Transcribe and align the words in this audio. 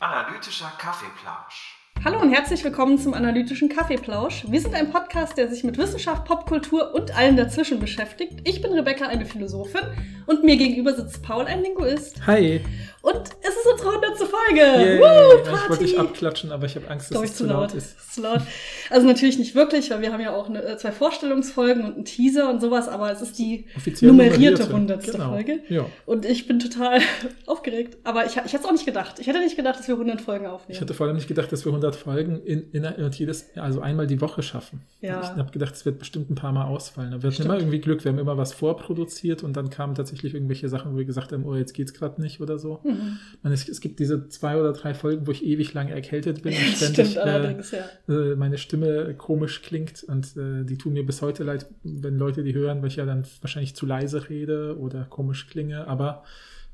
Analytischer 0.00 0.70
Kaffeeplausch. 0.78 1.78
Hallo 2.04 2.20
und 2.20 2.30
herzlich 2.30 2.62
willkommen 2.64 2.98
zum 2.98 3.14
analytischen 3.14 3.68
Kaffeeplausch. 3.70 4.44
Wir 4.48 4.60
sind 4.60 4.74
ein 4.74 4.90
Podcast, 4.90 5.38
der 5.38 5.48
sich 5.48 5.64
mit 5.64 5.78
Wissenschaft, 5.78 6.26
Popkultur 6.26 6.94
und 6.94 7.16
allem 7.16 7.36
dazwischen 7.36 7.80
beschäftigt. 7.80 8.40
Ich 8.44 8.60
bin 8.60 8.72
Rebecca, 8.72 9.06
eine 9.06 9.24
Philosophin, 9.24 9.82
und 10.26 10.44
mir 10.44 10.56
gegenüber 10.56 10.92
sitzt 10.94 11.22
Paul, 11.22 11.46
ein 11.46 11.62
Linguist. 11.62 12.26
Hi. 12.26 12.62
100. 14.24 14.42
Folge. 14.42 15.00
Woo, 15.00 15.42
ich 15.42 15.50
wollte 15.50 15.66
Party. 15.68 15.84
dich 15.84 15.98
abklatschen, 15.98 16.52
aber 16.52 16.66
ich 16.66 16.76
habe 16.76 16.88
Angst, 16.88 17.06
dass 17.06 17.12
Glaube 17.12 17.26
es 17.26 17.34
zu 17.34 17.46
laut 17.46 17.74
ist. 17.74 17.98
ist. 17.98 18.14
Zu 18.14 18.22
laut. 18.22 18.40
Also 18.90 19.06
natürlich 19.06 19.38
nicht 19.38 19.54
wirklich, 19.54 19.90
weil 19.90 20.00
wir 20.00 20.12
haben 20.12 20.20
ja 20.20 20.32
auch 20.32 20.48
eine, 20.48 20.62
äh, 20.62 20.76
zwei 20.76 20.92
Vorstellungsfolgen 20.92 21.84
und 21.84 21.94
einen 21.94 22.04
Teaser 22.04 22.50
und 22.50 22.60
sowas, 22.60 22.88
aber 22.88 23.10
es 23.10 23.22
ist 23.22 23.38
die 23.38 23.66
Offiziell 23.76 24.10
nummerierte. 24.10 24.64
100. 24.64 25.04
Genau. 25.04 25.30
Folge. 25.30 25.60
Ja. 25.68 25.86
Und 26.06 26.24
ich 26.26 26.46
bin 26.46 26.58
total 26.58 27.00
aufgeregt. 27.46 27.98
Aber 28.04 28.26
ich, 28.26 28.32
ich 28.32 28.36
hätte 28.36 28.56
es 28.56 28.64
auch 28.64 28.72
nicht 28.72 28.86
gedacht. 28.86 29.18
Ich 29.18 29.26
hätte 29.26 29.40
nicht 29.40 29.56
gedacht, 29.56 29.78
dass 29.78 29.88
wir 29.88 29.94
100 29.94 30.20
Folgen 30.20 30.46
aufnehmen. 30.46 30.74
Ich 30.74 30.80
hatte 30.80 30.94
vor 30.94 31.06
allem 31.06 31.16
nicht 31.16 31.28
gedacht, 31.28 31.52
dass 31.52 31.64
wir 31.64 31.70
100 31.70 31.96
Folgen 31.96 32.42
in, 32.44 32.70
in, 32.70 32.84
in 32.84 33.10
jedes, 33.12 33.46
also 33.56 33.80
einmal 33.80 34.06
die 34.06 34.20
Woche 34.20 34.42
schaffen. 34.42 34.82
Ja. 35.00 35.20
Ich 35.22 35.28
habe 35.28 35.50
gedacht, 35.50 35.74
es 35.74 35.84
wird 35.84 35.98
bestimmt 35.98 36.30
ein 36.30 36.34
paar 36.34 36.52
Mal 36.52 36.66
ausfallen. 36.66 37.12
Aber 37.12 37.22
wir 37.22 37.30
hatten 37.30 37.42
immer 37.42 37.58
irgendwie 37.58 37.80
Glück. 37.80 38.04
Wir 38.04 38.12
haben 38.12 38.18
immer 38.18 38.36
was 38.36 38.52
vorproduziert 38.52 39.42
und 39.42 39.56
dann 39.56 39.70
kamen 39.70 39.94
tatsächlich 39.94 40.34
irgendwelche 40.34 40.68
Sachen, 40.68 40.92
wo 40.92 40.98
wir 40.98 41.04
gesagt 41.04 41.32
haben, 41.32 41.44
oh, 41.44 41.54
jetzt 41.54 41.74
geht's 41.74 41.94
gerade 41.94 42.20
nicht 42.20 42.40
oder 42.40 42.58
so. 42.58 42.80
Mhm. 42.84 43.18
Meine, 43.42 43.54
es, 43.54 43.68
es 43.68 43.80
gibt 43.80 43.98
diese 43.98 44.11
zwei 44.28 44.56
oder 44.56 44.72
drei 44.72 44.94
Folgen, 44.94 45.26
wo 45.26 45.30
ich 45.30 45.44
ewig 45.44 45.72
lange 45.74 45.92
erkältet 45.92 46.42
bin 46.42 46.54
und 46.54 46.76
ständig 46.76 47.16
äh, 47.16 47.56
ja. 47.72 48.12
äh, 48.14 48.36
meine 48.36 48.58
Stimme 48.58 49.14
komisch 49.14 49.62
klingt 49.62 50.04
und 50.04 50.36
äh, 50.36 50.64
die 50.64 50.78
tun 50.78 50.92
mir 50.92 51.04
bis 51.04 51.22
heute 51.22 51.44
leid, 51.44 51.66
wenn 51.82 52.18
Leute 52.18 52.42
die 52.42 52.54
hören, 52.54 52.82
weil 52.82 52.88
ich 52.88 52.96
ja 52.96 53.04
dann 53.04 53.24
wahrscheinlich 53.40 53.74
zu 53.74 53.86
leise 53.86 54.28
rede 54.28 54.76
oder 54.78 55.04
komisch 55.08 55.48
klinge, 55.48 55.86
aber 55.86 56.24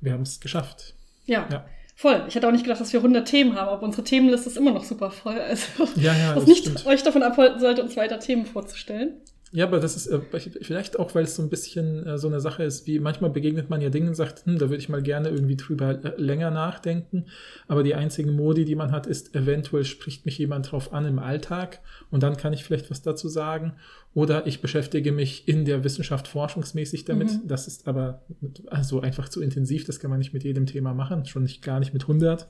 wir 0.00 0.12
haben 0.12 0.22
es 0.22 0.41
geschafft. 0.41 0.95
Ja. 1.27 1.47
Ja. 1.50 1.64
Voll. 1.95 2.22
Ich 2.28 2.36
hätte 2.36 2.47
auch 2.47 2.53
nicht 2.53 2.62
gedacht, 2.62 2.80
dass 2.80 2.92
wir 2.92 3.00
100 3.00 3.27
Themen 3.27 3.56
haben, 3.56 3.69
aber 3.69 3.83
unsere 3.83 4.05
Themenliste 4.05 4.48
ist 4.48 4.56
immer 4.56 4.70
noch 4.70 4.84
super 4.84 5.11
voll. 5.11 5.41
Also, 5.41 5.89
Ja, 5.97 6.17
ja, 6.17 6.36
was 6.36 6.47
nicht 6.47 6.61
stimmt. 6.61 6.86
euch 6.86 7.02
davon 7.02 7.25
abhalten 7.25 7.58
sollte, 7.58 7.83
uns 7.83 7.97
weiter 7.97 8.20
Themen 8.20 8.47
vorzustellen. 8.47 9.14
Ja, 9.51 9.65
aber 9.67 9.81
das 9.81 9.97
ist 9.97 10.07
äh, 10.09 10.21
vielleicht 10.61 10.99
auch, 10.99 11.15
weil 11.15 11.25
es 11.25 11.35
so 11.35 11.43
ein 11.43 11.49
bisschen 11.49 12.07
äh, 12.07 12.19
so 12.19 12.29
eine 12.29 12.41
Sache 12.41 12.65
ist, 12.65 12.87
wie 12.87 12.99
manchmal 12.99 13.31
begegnet 13.31 13.71
man 13.71 13.81
ja 13.81 13.89
Dingen 13.89 14.09
und 14.09 14.15
sagt, 14.15 14.45
hm, 14.45 14.59
da 14.59 14.69
würde 14.69 14.83
ich 14.83 14.91
mal 14.91 15.03
gerne 15.03 15.31
irgendwie 15.31 15.57
drüber 15.57 16.05
äh, 16.05 16.21
länger 16.21 16.51
nachdenken. 16.51 17.25
Aber 17.67 17.83
die 17.83 17.95
einzigen 17.95 18.35
Modi, 18.37 18.67
die 18.67 18.75
man 18.75 18.93
hat, 18.93 19.07
ist, 19.07 19.35
eventuell 19.35 19.85
spricht 19.85 20.27
mich 20.27 20.37
jemand 20.37 20.71
drauf 20.71 20.93
an 20.93 21.07
im 21.07 21.19
Alltag 21.19 21.81
und 22.11 22.23
dann 22.23 22.37
kann 22.37 22.53
ich 22.53 22.65
vielleicht 22.65 22.91
was 22.91 23.01
dazu 23.01 23.29
sagen. 23.29 23.75
Oder 24.15 24.47
ich 24.47 24.61
beschäftige 24.61 25.13
mich 25.13 25.49
in 25.49 25.65
der 25.65 25.85
Wissenschaft 25.85 26.29
forschungsmäßig 26.29 27.05
damit. 27.05 27.31
Mhm. 27.31 27.49
Das 27.49 27.67
ist 27.69 27.89
aber 27.89 28.23
mit, 28.41 28.63
also 28.69 29.01
einfach 29.01 29.29
zu 29.29 29.41
intensiv, 29.41 29.85
das 29.85 30.01
kann 30.01 30.11
man 30.11 30.19
nicht 30.19 30.35
mit 30.35 30.45
jedem 30.45 30.67
Thema 30.67 30.93
machen, 30.93 31.25
schon 31.25 31.45
nicht 31.45 31.63
gar 31.63 31.79
nicht 31.79 31.93
mit 31.95 32.03
100. 32.03 32.49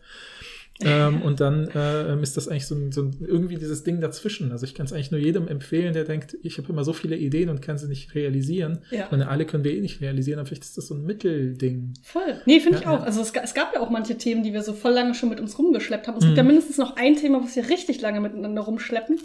ähm, 0.85 1.23
und 1.23 1.41
dann 1.41 1.69
ähm, 1.75 2.23
ist 2.23 2.37
das 2.37 2.47
eigentlich 2.49 2.67
so 2.67 2.75
ein, 2.77 2.93
so 2.93 3.03
ein 3.03 3.17
irgendwie 3.27 3.57
dieses 3.57 3.83
Ding 3.83 4.01
dazwischen. 4.01 4.53
Also 4.53 4.65
ich 4.65 4.75
kann 4.75 4.87
es 4.87 4.93
eigentlich 4.93 5.11
nur 5.11 5.21
jedem 5.21 5.49
empfehlen, 5.49 5.93
der 5.93 6.05
denkt, 6.05 6.37
ich 6.43 6.57
habe 6.59 6.69
immer 6.73 6.85
so 6.85 6.93
viele 6.93 7.17
Ideen 7.17 7.49
und 7.49 7.61
kann 7.63 7.79
sie 7.79 7.89
nicht 7.89 8.15
realisieren. 8.15 8.79
Ja. 8.91 9.09
Und 9.09 9.23
alle 9.23 9.45
können 9.45 9.65
wir 9.65 9.73
eh 9.75 9.81
nicht 9.81 10.01
realisieren, 10.01 10.39
aber 10.39 10.47
vielleicht 10.47 10.63
ist 10.65 10.79
das 10.79 10.87
so 10.87 10.95
ein 10.95 11.05
Mittelding. 11.05 11.95
Voll. 12.03 12.41
Nee, 12.47 12.61
finde 12.61 12.79
ich 12.79 12.85
Ja, 12.85 12.91
auch. 12.95 13.01
ja. 13.01 13.05
Also 13.07 13.21
es, 13.23 13.33
es 13.43 13.55
gab 13.55 13.75
ja 13.75 13.81
auch 13.81 13.91
manche 13.91 14.17
Themen, 14.17 14.43
die 14.43 14.53
wir 14.53 14.63
so 14.63 14.73
voll 14.73 14.93
lange 14.93 15.15
schon 15.15 15.29
mit 15.31 15.41
uns 15.41 15.59
rumgeschleppt 15.59 16.07
haben. 16.07 16.17
Es 16.17 16.21
gibt 16.25 16.33
Mhm. 16.33 16.37
ja 16.39 16.43
mindestens 16.45 16.79
noch 16.79 16.97
ein 16.97 17.17
Thema, 17.17 17.43
was 17.43 17.57
wir 17.57 17.69
richtig 17.69 18.01
lange 18.01 18.21
miteinander 18.21 18.63
rumschleppen. 18.63 19.19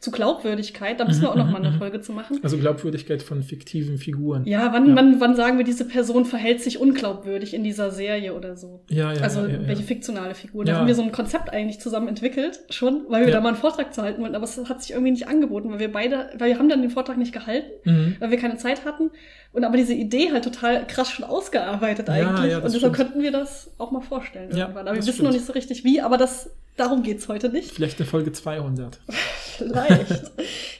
Zu 0.00 0.10
Glaubwürdigkeit. 0.10 0.98
Da 0.98 1.04
müssen 1.04 1.22
wir 1.22 1.30
auch 1.30 1.36
noch 1.36 1.50
mal 1.50 1.62
eine. 1.64 1.70
Folge 1.80 2.00
zu 2.00 2.12
machen. 2.12 2.40
Also 2.42 2.56
Glaubwürdigkeit 2.58 3.22
von 3.22 3.42
fiktiven 3.42 3.96
Figuren. 3.98 4.44
Ja, 4.46 4.72
wann, 4.72 4.88
Ja. 4.88 4.96
Wann, 4.96 5.20
wann 5.20 5.36
sagen 5.36 5.56
wir, 5.58 5.64
diese 5.64 5.86
Person 5.86 6.24
verhält 6.24 6.60
sich 6.62 6.80
unglaubwürdig 6.80 7.54
in 7.54 7.62
dieser 7.64 7.90
Serie 7.90 8.34
oder 8.34 8.56
so? 8.56 8.82
Ja, 8.88 9.12
ja, 9.12 9.20
also 9.22 9.40
ja, 9.42 9.48
ja, 9.48 9.68
welche 9.68 9.82
fiktionale 9.82 10.34
Figur. 10.34 10.64
Da 10.64 10.76
haben 10.78 10.86
wir 10.86 10.94
so 10.94 11.02
ein 11.02 11.12
Konzept 11.12 11.52
eigentlich 11.52 11.80
zusammen 11.80 12.08
entwickelt, 12.08 12.60
schon, 12.70 13.04
weil 13.08 13.24
wir 13.26 13.32
da 13.32 13.40
mal 13.40 13.48
einen 13.48 13.56
Vortrag 13.58 13.94
zu 13.94 14.02
halten 14.02 14.20
wollten, 14.22 14.34
aber 14.34 14.44
es 14.44 14.58
hat 14.68 14.82
sich 14.82 14.90
irgendwie 14.92 15.12
nicht 15.12 15.28
angeboten, 15.28 15.70
weil 15.70 15.78
wir 15.80 15.92
beide, 15.92 16.30
weil 16.38 16.48
wir 16.50 16.58
haben 16.58 16.68
dann 16.68 16.80
den 16.82 16.90
Vortrag 16.90 17.16
nicht 17.18 17.32
gehalten, 17.32 17.70
Mhm. 17.84 18.16
weil 18.20 18.30
wir 18.30 18.38
keine 18.38 18.56
Zeit 18.56 18.84
hatten. 18.84 19.10
Und 19.52 19.64
aber 19.64 19.76
diese 19.76 19.94
Idee 19.94 20.30
halt 20.32 20.44
total 20.44 20.86
krass 20.86 21.10
schon 21.10 21.24
ausgearbeitet 21.24 22.06
Ja, 22.06 22.14
eigentlich. 22.14 22.52
ja, 22.52 22.58
und 22.58 22.64
deshalb 22.66 22.78
stimmt. 22.94 22.96
könnten 22.96 23.22
wir 23.22 23.32
das 23.32 23.68
auch 23.78 23.90
mal 23.90 24.00
vorstellen 24.00 24.50
Ja, 24.52 24.58
irgendwann. 24.66 24.86
Aber 24.86 24.94
wir 24.96 25.04
wissen 25.04 25.24
noch 25.24 25.30
stimmt. 25.30 25.34
nicht 25.34 25.46
so 25.46 25.52
richtig 25.54 25.82
wie, 25.84 26.00
aber 26.00 26.16
das, 26.18 26.50
darum 26.76 27.02
geht's 27.02 27.26
heute 27.28 27.48
nicht. 27.48 27.72
Vielleicht 27.72 27.98
eine 27.98 28.06
Folge 28.06 28.30
200. 28.32 29.00
Vielleicht. 29.58 30.30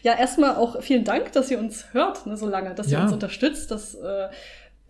ja, 0.03 0.16
erstmal 0.16 0.54
auch 0.56 0.80
vielen 0.82 1.04
Dank, 1.04 1.32
dass 1.32 1.50
ihr 1.50 1.59
uns 1.59 1.86
hört, 1.92 2.26
ne, 2.26 2.36
so 2.36 2.48
lange, 2.48 2.75
dass 2.75 2.91
ihr 2.92 3.00
uns 3.00 3.12
unterstützt. 3.12 3.70
Das, 3.72 3.94
äh, 3.97 4.28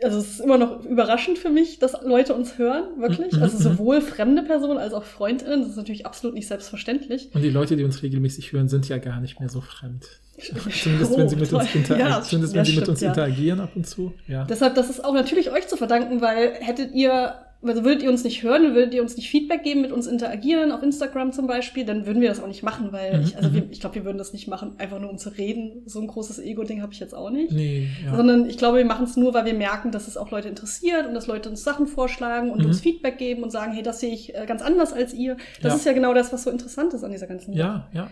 also 0.03 0.19
es 0.19 0.31
ist 0.31 0.41
immer 0.41 0.59
noch 0.59 0.84
überraschend 0.84 1.38
für 1.38 1.50
mich, 1.50 1.78
dass 1.78 2.00
Leute 2.03 2.34
uns 2.34 2.59
hören, 2.59 2.84
wirklich. 2.99 3.33
Mhm, 3.33 3.43
Also 3.43 3.59
mhm. 3.59 3.62
sowohl 3.62 4.00
fremde 4.00 4.43
Personen 4.43 4.78
als 4.78 4.93
auch 4.93 5.05
FreundInnen. 5.05 5.61
Das 5.61 5.71
ist 5.71 5.77
natürlich 5.77 6.06
absolut 6.06 6.34
nicht 6.34 6.49
selbstverständlich. 6.49 7.31
Und 7.34 7.43
die 7.43 7.50
Leute, 7.50 7.77
die 7.77 7.84
uns 7.84 8.03
regelmäßig 8.03 8.53
hören, 8.53 8.69
sind 8.69 8.88
ja 8.88 8.99
gar 8.99 9.21
nicht 9.21 9.41
mehr 9.41 9.49
so 9.49 9.61
fremd. 9.61 10.06
Zumindest 10.38 11.16
wenn 11.16 11.28
sie 11.28 11.37
mit 11.37 11.53
uns, 11.53 11.69
Oh, 11.75 11.78
inter 11.78 11.99
Ja, 11.99 12.22
zumindest 12.22 12.55
wenn 12.55 12.65
sie 12.65 12.72
mit 12.72 12.83
stimmt, 12.83 12.88
uns 12.88 13.00
ja. 13.00 13.09
interagieren 13.09 13.61
ab 13.61 13.71
und 13.75 13.87
zu. 13.87 14.15
Ja. 14.27 14.44
Deshalb, 14.44 14.75
das 14.75 14.88
ist 14.91 15.05
auch 15.05 15.12
natürlich 15.12 15.50
euch 15.50 15.69
zu 15.69 15.77
verdanken, 15.77 16.21
weil 16.21 16.55
hättet 16.61 16.93
ihr, 16.93 17.34
also 17.62 17.84
würdet 17.84 18.03
ihr 18.03 18.10
uns 18.10 18.25
nicht 18.25 18.43
hören, 18.43 18.75
würdet 18.75 18.94
ihr 18.94 19.03
uns 19.03 19.16
nicht 19.16 19.28
Feedback 19.31 19.62
geben, 19.62 19.82
mit 19.82 19.93
uns 19.93 20.06
interagieren, 20.06 20.72
auf 20.72 20.82
Instagram 20.82 21.32
zum 21.32 21.47
Beispiel, 21.47 21.84
dann 21.84 22.06
würden 22.06 22.22
wir 22.22 22.28
das 22.28 22.41
auch 22.43 22.47
nicht 22.47 22.62
machen, 22.62 22.93
weil 22.93 23.19
Mhm, 23.19 23.22
ich, 23.25 23.37
also 23.37 23.50
mhm. 23.50 23.54
wir, 23.54 23.62
ich 23.71 23.81
glaube, 23.81 23.97
wir 23.97 24.04
würden 24.04 24.19
das 24.19 24.32
nicht 24.32 24.48
machen, 24.48 24.72
einfach 24.78 24.98
nur 24.98 25.10
um 25.10 25.19
zu 25.19 25.28
reden. 25.31 25.82
So 25.87 26.00
ein 26.00 26.06
großes 26.06 26.38
Ego-Ding 26.38 26.81
habe 26.82 26.93
ich 26.93 27.00
jetzt 27.00 27.15
auch 27.15 27.31
nicht. 27.31 27.53
Nee, 27.53 27.88
ja. 28.04 28.16
Sondern 28.16 28.49
ich 28.49 28.56
glaube, 28.59 28.78
wir 28.78 28.84
machen 28.84 29.04
es 29.04 29.16
nur, 29.16 29.34
weil 29.34 29.44
wir 29.44 29.54
merken, 29.54 29.91
dass 29.91 30.09
es 30.09 30.16
auch 30.16 30.31
Leute 30.31 30.49
interessiert 30.49 31.06
und 31.06 31.15
dass 31.15 31.26
Leute 31.26 31.50
uns 31.50 31.62
Sachen 31.62 31.87
vorschlagen 31.87 32.50
und 32.50 32.60
Mhm. 32.60 32.66
uns 32.66 32.81
Feedback 32.81 33.19
geben 33.19 33.43
und 33.43 33.50
sagen, 33.50 33.72
hey, 33.72 33.82
das 33.82 34.00
sehe 34.00 34.12
ich 34.12 34.34
äh, 34.34 34.47
ganz 34.47 34.62
anders 34.62 34.93
als 34.93 35.12
ihr. 35.12 35.37
Das 35.62 35.72
Ja. 35.72 35.76
ist 35.78 35.84
ja 35.87 35.93
genau 35.93 36.15
das, 36.15 36.32
was 36.32 36.44
so 36.44 36.50
interessant 36.50 36.94
ist 36.94 37.04
an 37.04 37.10
dieser 37.12 37.26
ganzen 37.26 37.53
Sache. 37.53 37.59
ja, 37.59 37.88
ja. 37.93 38.10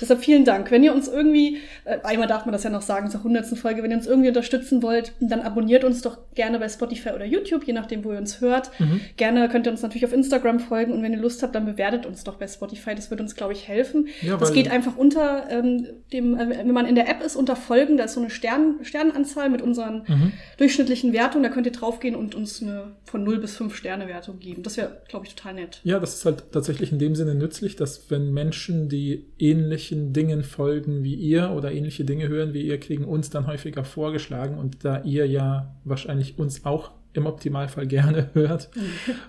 Deshalb 0.00 0.20
vielen 0.20 0.44
Dank. 0.44 0.70
Wenn 0.70 0.84
ihr 0.84 0.94
uns 0.94 1.08
irgendwie, 1.08 1.58
äh, 1.84 1.98
einmal 2.04 2.28
darf 2.28 2.46
man 2.46 2.52
das 2.52 2.62
ja 2.62 2.70
noch 2.70 2.82
sagen 2.82 3.10
zur 3.10 3.24
hundertsten 3.24 3.56
Folge, 3.58 3.82
wenn 3.82 3.90
ihr 3.90 3.96
uns 3.96 4.06
irgendwie 4.06 4.28
unterstützen 4.28 4.80
wollt, 4.80 5.12
dann 5.18 5.40
abonniert 5.40 5.82
uns 5.82 6.02
doch 6.02 6.18
gerne 6.36 6.60
bei 6.60 6.68
Spotify 6.68 7.10
oder 7.10 7.24
YouTube, 7.24 7.64
je 7.64 7.72
nachdem, 7.72 8.04
wo 8.04 8.12
ihr 8.12 8.18
uns 8.18 8.40
hört. 8.40 8.70
Mhm. 8.78 8.87
Gerne 9.16 9.48
könnt 9.48 9.66
ihr 9.66 9.72
uns 9.72 9.82
natürlich 9.82 10.04
auf 10.04 10.12
Instagram 10.12 10.60
folgen 10.60 10.92
und 10.92 11.02
wenn 11.02 11.12
ihr 11.12 11.18
Lust 11.18 11.42
habt, 11.42 11.54
dann 11.54 11.66
bewertet 11.66 12.06
uns 12.06 12.24
doch 12.24 12.36
bei 12.36 12.46
Spotify. 12.46 12.94
Das 12.94 13.10
wird 13.10 13.20
uns, 13.20 13.34
glaube 13.34 13.52
ich, 13.52 13.66
helfen. 13.68 14.08
Ja, 14.22 14.36
das 14.36 14.52
geht 14.52 14.70
einfach 14.70 14.96
unter 14.96 15.48
ähm, 15.50 15.86
dem, 16.12 16.34
äh, 16.36 16.48
wenn 16.58 16.72
man 16.72 16.86
in 16.86 16.94
der 16.94 17.08
App 17.08 17.22
ist, 17.22 17.36
unter 17.36 17.56
Folgen, 17.56 17.96
da 17.96 18.04
ist 18.04 18.14
so 18.14 18.20
eine 18.20 18.30
Stern, 18.30 18.76
Sternenanzahl 18.82 19.50
mit 19.50 19.62
unseren 19.62 20.02
Mhm. 20.08 20.32
durchschnittlichen 20.58 21.12
Wertungen. 21.12 21.42
Da 21.42 21.50
könnt 21.50 21.66
ihr 21.66 21.72
draufgehen 21.72 22.14
und 22.14 22.34
uns 22.34 22.62
eine 22.62 22.96
von 23.04 23.24
0 23.24 23.38
bis 23.38 23.56
5 23.56 23.74
Sterne 23.74 24.06
Wertung 24.08 24.38
geben. 24.38 24.62
Das 24.62 24.76
wäre, 24.76 25.02
glaube 25.08 25.26
ich, 25.26 25.34
total 25.34 25.54
nett. 25.54 25.80
Ja, 25.84 25.98
das 25.98 26.14
ist 26.14 26.24
halt 26.24 26.52
tatsächlich 26.52 26.92
in 26.92 26.98
dem 26.98 27.14
Sinne 27.14 27.34
nützlich, 27.34 27.76
dass 27.76 28.10
wenn 28.10 28.32
Menschen, 28.32 28.88
die 28.88 29.26
ähnlichen 29.38 30.12
Dingen 30.12 30.42
folgen 30.42 31.02
wie 31.02 31.14
ihr 31.14 31.50
oder 31.50 31.72
ähnliche 31.72 32.04
Dinge 32.04 32.28
hören 32.28 32.52
wie 32.54 32.62
ihr, 32.62 32.78
kriegen 32.78 33.04
uns 33.04 33.30
dann 33.30 33.46
häufiger 33.46 33.84
vorgeschlagen 33.84 34.58
und 34.58 34.84
da 34.84 35.02
ihr 35.02 35.26
ja 35.26 35.74
wahrscheinlich 35.84 36.38
uns 36.38 36.64
auch 36.64 36.92
im 37.18 37.26
Optimalfall 37.26 37.86
gerne 37.86 38.30
hört, 38.34 38.68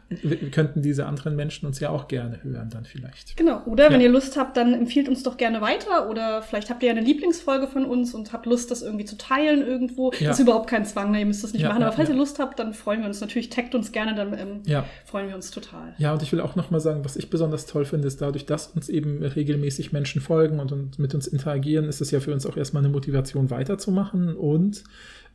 wir- 0.09 0.50
könnten 0.51 0.81
diese 0.81 1.05
anderen 1.05 1.35
Menschen 1.35 1.66
uns 1.67 1.79
ja 1.79 1.89
auch 1.89 2.07
gerne 2.07 2.39
hören 2.44 2.69
dann 2.72 2.85
vielleicht. 2.85 3.35
Genau. 3.38 3.61
Oder 3.66 3.89
wenn 3.89 4.00
Ja. 4.01 4.07
ihr 4.07 4.11
Lust 4.13 4.38
habt, 4.38 4.55
dann 4.57 4.73
empfiehlt 4.73 5.09
uns 5.09 5.23
doch 5.23 5.38
gerne 5.38 5.61
weiter. 5.61 6.09
Oder 6.09 6.41
vielleicht 6.41 6.69
habt 6.69 6.81
ihr 6.83 6.88
ja 6.89 6.95
eine 6.95 7.05
Lieblingsfolge 7.05 7.67
von 7.67 7.85
uns 7.85 8.13
und 8.13 8.31
habt 8.33 8.45
Lust, 8.45 8.72
das 8.72 8.81
irgendwie 8.81 9.05
zu 9.05 9.17
teilen 9.17 9.66
irgendwo. 9.66 10.11
Ja. 10.19 10.29
Das 10.29 10.39
ist 10.39 10.44
überhaupt 10.44 10.69
kein 10.69 10.85
Zwang, 10.85 11.11
ne? 11.11 11.19
ihr 11.19 11.25
müsst 11.25 11.44
das 11.44 11.53
nicht 11.53 11.61
Ja, 11.63 11.69
machen. 11.69 11.83
Aber 11.83 11.91
falls 11.91 12.09
ihr 12.09 12.16
Lust 12.16 12.39
habt, 12.39 12.59
dann 12.59 12.73
freuen 12.73 13.01
wir 13.01 13.07
uns 13.07 13.22
natürlich. 13.22 13.49
Taggt 13.49 13.75
uns 13.75 13.91
gerne, 13.91 14.16
dann 14.16 14.33
ähm, 14.33 14.61
Ja. 14.66 14.85
freuen 15.05 15.28
wir 15.28 15.35
uns 15.35 15.51
total. 15.51 15.94
Ja, 15.97 16.13
und 16.13 16.22
ich 16.23 16.31
will 16.31 16.39
auch 16.41 16.55
nochmal 16.55 16.79
sagen, 16.79 17.03
was 17.03 17.16
ich 17.17 17.29
besonders 17.29 17.66
toll 17.66 17.85
finde, 17.85 18.08
ist 18.08 18.22
dadurch, 18.22 18.46
dass 18.46 18.67
uns 18.67 18.90
eben 18.90 19.23
regelmäßig 19.23 19.91
Menschen 19.91 20.22
folgen 20.22 20.59
und, 20.59 20.72
und 20.72 20.99
mit 20.99 21.14
uns 21.16 21.28
interagieren, 21.28 21.85
ist 21.85 22.02
es 22.02 22.11
ja 22.11 22.19
für 22.19 22.34
uns 22.34 22.46
auch 22.46 22.58
erstmal 22.58 22.84
eine 22.84 22.91
Motivation 22.91 23.49
weiterzumachen. 23.49 24.35
Und 24.35 24.84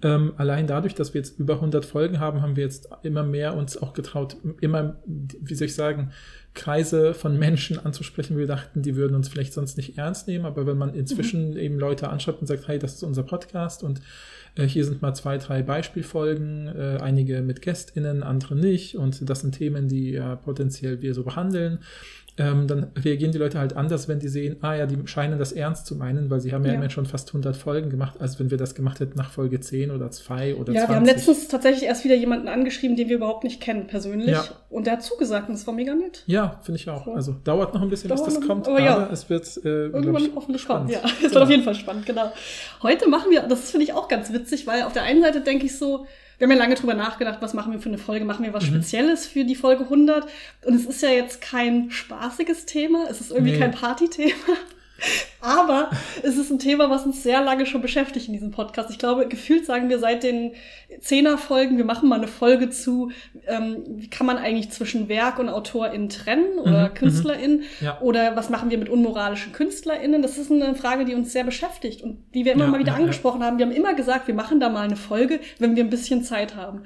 ähm, 0.03 0.35
allein 0.37 0.67
dadurch, 0.67 0.95
dass 0.95 1.15
wir 1.15 1.21
jetzt 1.21 1.39
über 1.39 1.55
100 1.55 1.85
Folgen 1.85 2.21
haben, 2.21 2.43
haben 2.43 2.57
wir 2.57 2.65
jetzt 2.65 2.89
immer 3.03 3.23
mehr 3.23 3.57
uns 3.57 3.77
auch 3.77 3.93
getraut, 3.93 4.37
immer, 4.61 4.97
wie 5.07 5.55
soll 5.55 5.67
ich 5.67 5.75
sagen, 5.75 6.11
Kreise 6.55 7.15
von 7.15 7.39
Menschen 7.39 7.79
anzusprechen. 7.79 8.37
Wir 8.37 8.47
dachten, 8.47 8.83
die 8.83 8.97
würden 8.97 9.15
uns 9.17 9.29
vielleicht 9.29 9.53
sonst 9.53 9.77
nicht 9.77 9.99
ernst 9.99 10.29
nehmen, 10.29 10.45
aber 10.45 10.67
wenn 10.67 10.79
man 10.79 10.95
inzwischen 10.95 11.57
eben 11.57 11.79
Leute 11.79 12.09
anschreibt 12.09 12.41
und 12.41 12.47
sagt, 12.47 12.69
hey, 12.69 12.79
das 12.79 12.95
ist 12.95 13.03
unser 13.03 13.25
Podcast 13.25 13.83
und 13.83 14.01
äh, 14.57 14.65
hier 14.65 14.85
sind 14.85 15.03
mal 15.03 15.15
zwei, 15.15 15.39
drei 15.39 15.63
Beispielfolgen, 15.63 16.69
äh, 16.69 16.99
einige 17.01 17.43
mit 17.43 17.63
GästInnen, 17.63 18.23
andere 18.23 18.55
nicht. 18.55 18.97
Und 18.97 19.29
das 19.29 19.41
sind 19.41 19.53
Themen, 19.53 19.89
die 19.89 20.13
ja 20.13 20.37
potenziell 20.37 21.03
wir 21.03 21.15
so 21.15 21.25
behandeln. 21.25 21.81
Ähm, 22.37 22.67
dann 22.67 22.89
reagieren 22.97 23.31
die 23.31 23.39
Leute 23.39 23.61
halt 23.61 23.77
anders, 23.77 24.09
wenn 24.09 24.19
die 24.19 24.27
sehen, 24.27 24.57
ah 24.61 24.75
ja, 24.75 24.87
die 24.87 24.99
scheinen 25.07 25.39
das 25.39 25.53
ernst 25.53 25.87
zu 25.87 25.95
meinen, 25.95 26.31
weil 26.31 26.41
sie 26.41 26.53
haben 26.53 26.63
ja, 26.65 26.69
Ja. 26.71 26.75
immerhin 26.75 26.91
schon 26.91 27.07
fast 27.07 27.29
100 27.29 27.57
Folgen 27.57 27.91
gemacht, 27.91 28.15
als 28.21 28.41
wenn 28.41 28.51
wir 28.51 28.59
das 28.59 28.75
gemacht 28.75 28.99
hätten 28.99 29.17
nach 29.17 29.31
Folge 29.31 29.61
10 29.61 29.93
oder 29.93 30.11
2 30.11 30.57
oder 30.57 30.73
Ja, 30.73 30.81
20. 30.87 30.89
wir 30.89 30.97
haben 30.97 31.05
letztens 31.05 31.47
tatsächlich 31.47 31.85
erst 31.85 32.05
wieder 32.05 32.17
jemanden 32.17 32.49
angeschrieben, 32.49 32.97
den 32.97 33.09
wir 33.09 33.17
überhaupt 33.17 33.45
nicht 33.45 33.61
kennen, 33.61 33.87
persönlich. 33.87 34.31
Ja. 34.31 34.45
Und 34.69 34.87
der 34.87 34.95
hat 34.95 35.03
zugesagt 35.05 35.49
und 35.49 35.55
das 35.55 35.65
war 35.69 35.75
mega 35.75 35.95
nett. 35.95 36.25
Ja, 36.27 36.59
finde 36.65 36.81
ich 36.81 36.89
auch. 36.91 37.05
So. 37.05 37.13
Also 37.13 37.37
dauert 37.45 37.73
noch 37.73 37.83
ein 37.83 37.89
bisschen, 37.91 38.11
bis 38.11 38.19
Dauert 38.21 38.33
das 38.35 38.41
noch- 38.41 38.47
kommt, 38.49 38.67
aber 38.67 38.81
ja. 38.81 38.97
aber 38.97 39.13
es 39.13 39.31
wird 39.31 39.47
äh, 39.65 39.87
Irgendwann 39.87 40.25
ich, 40.25 40.31
hoffentlich 40.35 40.63
spannend. 40.63 40.91
Ja, 40.91 40.99
es 41.05 41.23
wird 41.23 41.33
Genau. 41.33 41.45
auf 41.45 41.51
jeden 41.51 41.63
Fall 41.63 41.75
spannend, 41.77 42.05
genau. 42.05 42.33
Heute 42.83 43.09
machen 43.09 43.31
wir, 43.31 43.43
das 43.43 43.71
finde 43.71 43.85
ich 43.85 43.93
auch 43.93 44.09
ganz 44.09 44.33
witzig, 44.33 44.67
weil 44.67 44.83
auf 44.83 44.93
der 44.93 45.05
einen 45.05 45.23
Seite 45.23 45.41
denke 45.41 45.67
ich 45.67 45.79
so, 45.79 46.07
wir 46.39 46.47
haben 46.47 46.53
ja 46.53 46.59
lange 46.59 46.75
drüber 46.75 46.95
nachgedacht, 46.95 47.39
was 47.41 47.55
machen 47.55 47.73
wir 47.73 47.81
für 47.81 47.89
eine 47.89 47.99
Folge, 47.99 48.25
machen 48.25 48.45
wir 48.45 48.53
was 48.53 48.65
Mhm. 48.65 48.69
Spezielles 48.77 49.27
für 49.27 49.45
die 49.45 49.55
Folge 49.55 49.85
100 49.85 50.27
und 50.65 50.75
es 50.75 50.85
ist 50.87 51.03
ja 51.03 51.11
jetzt 51.11 51.41
kein 51.41 51.91
spaßiges 51.91 52.67
Thema, 52.67 53.07
es 53.11 53.21
ist 53.21 53.31
irgendwie 53.31 53.53
Nee. 53.53 53.59
kein 53.59 53.73
Partythema. 53.73 54.33
Aber 55.41 55.91
es 56.23 56.37
ist 56.37 56.51
ein 56.51 56.59
Thema, 56.59 56.89
was 56.89 57.05
uns 57.05 57.23
sehr 57.23 57.43
lange 57.43 57.67
schon 57.67 57.83
beschäftigt 57.83 58.29
in 58.29 58.33
diesem 58.33 58.51
Podcast. 58.51 58.91
Ich 58.91 58.99
glaube, 58.99 59.29
gefühlt 59.29 59.67
sagen 59.67 59.89
wir 59.91 59.99
seit 59.99 60.23
den 60.23 60.53
Zehner-Folgen, 61.01 61.77
wir 61.77 61.85
machen 61.85 62.09
mal 62.09 62.17
eine 62.17 62.29
Folge 62.29 62.71
zu, 62.71 63.11
ähm, 63.47 63.83
wie 63.87 64.09
kann 64.09 64.27
man 64.27 64.39
eigentlich 64.39 64.71
zwischen 64.71 65.09
Werk 65.09 65.39
und 65.39 65.49
AutorInnen 65.49 66.09
trennen 66.09 66.59
oder 66.59 66.89
Mhm, 66.89 66.95
KünstlerInnen? 66.95 67.63
Ja. 67.81 68.01
Oder 68.01 68.37
was 68.37 68.49
machen 68.49 68.71
wir 68.71 68.79
mit 68.79 68.89
unmoralischen 68.89 69.53
KünstlerInnen? 69.53 70.23
Das 70.23 70.39
ist 70.39 70.51
eine 70.51 70.75
Frage, 70.75 71.05
die 71.05 71.15
uns 71.15 71.33
sehr 71.33 71.45
beschäftigt 71.45 72.03
und 72.03 72.25
die 72.33 72.45
wir 72.45 72.53
immer 72.53 72.65
Ja, 72.65 72.71
mal 72.71 72.79
wieder 72.81 72.93
ja, 72.93 72.99
angesprochen 72.99 73.43
haben. 73.43 73.59
Wir 73.59 73.67
haben 73.67 73.73
immer 73.73 73.95
gesagt, 73.95 74.27
wir 74.29 74.35
machen 74.35 74.61
da 74.61 74.69
mal 74.71 74.83
eine 74.83 74.97
Folge, 74.97 75.41
wenn 75.59 75.77
wir 75.77 75.85
ein 75.85 75.91
bisschen 75.91 76.23
Zeit 76.25 76.57
haben. 76.57 76.83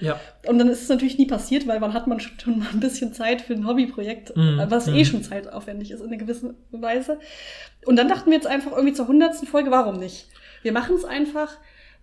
Und 0.46 0.58
dann 0.58 0.68
ist 0.68 0.82
es 0.82 0.88
natürlich 0.88 1.18
nie 1.18 1.26
passiert, 1.26 1.66
weil 1.66 1.80
wann 1.80 1.94
hat 1.94 2.06
man 2.06 2.18
schon 2.20 2.58
mal 2.58 2.68
ein 2.72 2.80
bisschen 2.80 3.12
Zeit 3.12 3.42
für 3.42 3.52
ein 3.54 3.66
Hobbyprojekt, 3.66 4.36
Mhm, 4.36 4.62
was 4.68 4.86
mhm. 4.86 4.94
eh 4.96 5.04
schon 5.04 5.22
zeitaufwendig 5.22 5.90
ist 5.90 6.00
in 6.00 6.08
einer 6.08 6.16
gewissen 6.16 6.54
Weise. 6.70 7.18
Und 7.84 7.96
dann 7.96 8.08
dachten 8.08 8.30
wir 8.30 8.36
jetzt 8.36 8.46
einfach 8.46 8.72
irgendwie 8.72 8.94
zur 8.94 9.08
hundertsten 9.08 9.48
Folge, 9.48 9.70
warum 9.70 9.98
nicht? 9.98 10.28
Wir 10.62 10.72
machen 10.72 10.96
es 10.96 11.04
einfach. 11.04 11.56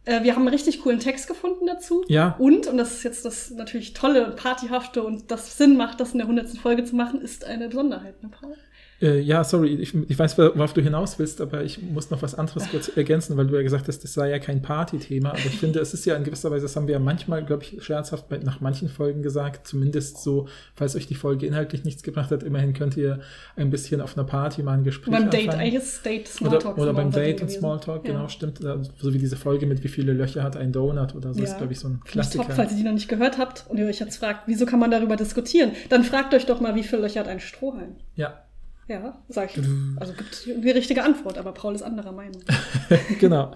Äh, 0.06 0.24
Wir 0.24 0.34
haben 0.34 0.42
einen 0.42 0.50
richtig 0.50 0.82
coolen 0.82 1.00
Text 1.00 1.28
gefunden 1.28 1.66
dazu. 1.68 2.04
Ja. 2.08 2.36
Und, 2.40 2.68
und 2.68 2.78
das 2.78 2.94
ist 2.94 3.04
jetzt 3.04 3.26
das 3.26 3.52
natürlich 3.52 3.94
tolle, 3.94 4.32
partyhafte 4.32 5.04
und 5.04 5.32
das 5.32 5.58
Sinn 5.58 5.78
macht, 5.78 6.00
das 6.00 6.14
in 6.14 6.20
der 6.20 6.28
hundertsten 6.28 6.60
Folge 6.60 6.84
zu 6.84 6.96
machen, 6.96 7.22
ist 7.22 7.46
eine 7.46 7.68
Besonderheit, 7.68 8.22
ne, 8.24 8.30
Paul? 8.30 8.56
Äh, 9.02 9.20
ja, 9.20 9.44
sorry, 9.44 9.74
ich, 9.76 9.94
ich 9.94 10.18
weiß, 10.18 10.38
worauf 10.38 10.74
du 10.74 10.82
hinaus 10.82 11.20
willst, 11.20 11.42
aber 11.42 11.64
ich 11.64 11.82
muss 11.82 12.12
noch 12.12 12.22
was 12.22 12.34
anderes 12.34 12.70
kurz 12.70 12.88
ergänzen, 12.96 13.36
weil 13.36 13.46
du 13.48 13.56
ja 13.56 13.62
gesagt 13.62 13.90
hast, 13.90 14.04
das 14.06 14.14
sei 14.14 14.30
ja 14.30 14.40
kein 14.40 14.62
Partythema. 14.62 15.30
Aber 15.32 15.40
ich 15.40 15.60
finde, 15.60 15.80
es 15.82 15.94
ist 15.94 16.06
ja 16.06 16.16
in 16.16 16.24
gewisser 16.24 16.50
Weise, 16.50 16.64
das 16.64 16.76
haben 16.78 16.88
wir 16.88 16.94
ja 16.94 17.00
manchmal, 17.00 17.44
glaube 17.44 17.64
ich, 17.64 17.84
scherzhaft 17.84 18.30
bei, 18.30 18.38
nach 18.38 18.62
manchen 18.62 18.88
Folgen 18.88 19.22
gesagt, 19.22 19.68
zumindest 19.68 20.24
so, 20.24 20.48
falls 20.76 20.96
euch 20.96 21.08
die 21.08 21.16
Folge 21.16 21.46
inhaltlich 21.46 21.84
nichts 21.84 22.04
gebracht 22.04 22.32
hat, 22.32 22.44
immerhin 22.44 22.74
könnt 22.74 22.96
ihr 22.96 23.20
ein 23.58 23.70
bisschen 23.70 24.00
auf 24.00 24.18
einer 24.18 24.26
Party 24.26 24.64
mal 24.64 24.78
ein 24.78 24.84
Gespräch 24.86 25.14
beim 25.14 25.30
Date, 25.30 25.50
anfangen. 25.50 25.60
eigentlich 25.62 25.76
ist 25.76 25.94
es 25.98 26.02
Date 26.02 26.28
Smalltalk. 26.30 26.76
Oder, 26.78 26.84
oder 26.84 26.94
beim 26.94 27.12
Date 27.12 27.42
und. 27.42 27.52
Smalltalk, 27.52 28.06
Ja. 28.08 28.14
genau, 28.14 28.28
stimmt. 28.30 28.60
So 28.60 29.14
wie 29.14 29.18
diese 29.18 29.36
Folge 29.36 29.66
mit 29.66 29.84
wie 29.84 29.90
viele 29.90 30.14
Löcher 30.14 30.42
hat 30.42 30.56
ein 30.56 30.72
Donut 30.72 31.16
oder 31.16 31.34
so, 31.34 31.44
ist, 31.44 31.52
Ja. 31.52 31.58
glaube 31.58 31.74
ich, 31.74 31.80
so 31.80 31.90
ein 31.90 31.96
ich 31.96 32.00
top, 32.00 32.12
Klassiker. 32.12 32.46
falls 32.52 32.72
ihr 32.72 32.78
die 32.78 32.84
noch 32.84 32.94
nicht 32.94 33.10
gehört 33.10 33.38
habt 33.38 33.66
und 33.68 33.78
ihr 33.78 33.88
euch 33.88 34.00
jetzt 34.00 34.16
fragt, 34.18 34.44
wieso 34.48 34.66
kann 34.66 34.80
man 34.80 34.90
darüber 34.90 35.18
diskutieren, 35.18 35.72
dann 35.90 36.04
fragt 36.06 36.34
euch 36.34 36.46
doch 36.46 36.62
mal, 36.62 36.76
wie 36.76 36.84
viele 36.84 37.02
Löcher 37.02 37.20
hat 37.20 37.28
ein 37.28 37.42
Strohhalm? 37.42 37.96
Ja, 38.16 38.40
Ja, 38.88 39.20
sag 39.30 39.58
ich. 39.58 39.64
Also 39.98 40.14
gibt 40.14 40.46
die 40.46 40.72
richtige 40.72 41.04
Antwort, 41.04 41.38
aber 41.38 41.54
Paul 41.54 41.74
ist 41.74 41.82
anderer 41.82 42.12
Meinung. 42.12 42.42
genau. 43.20 43.54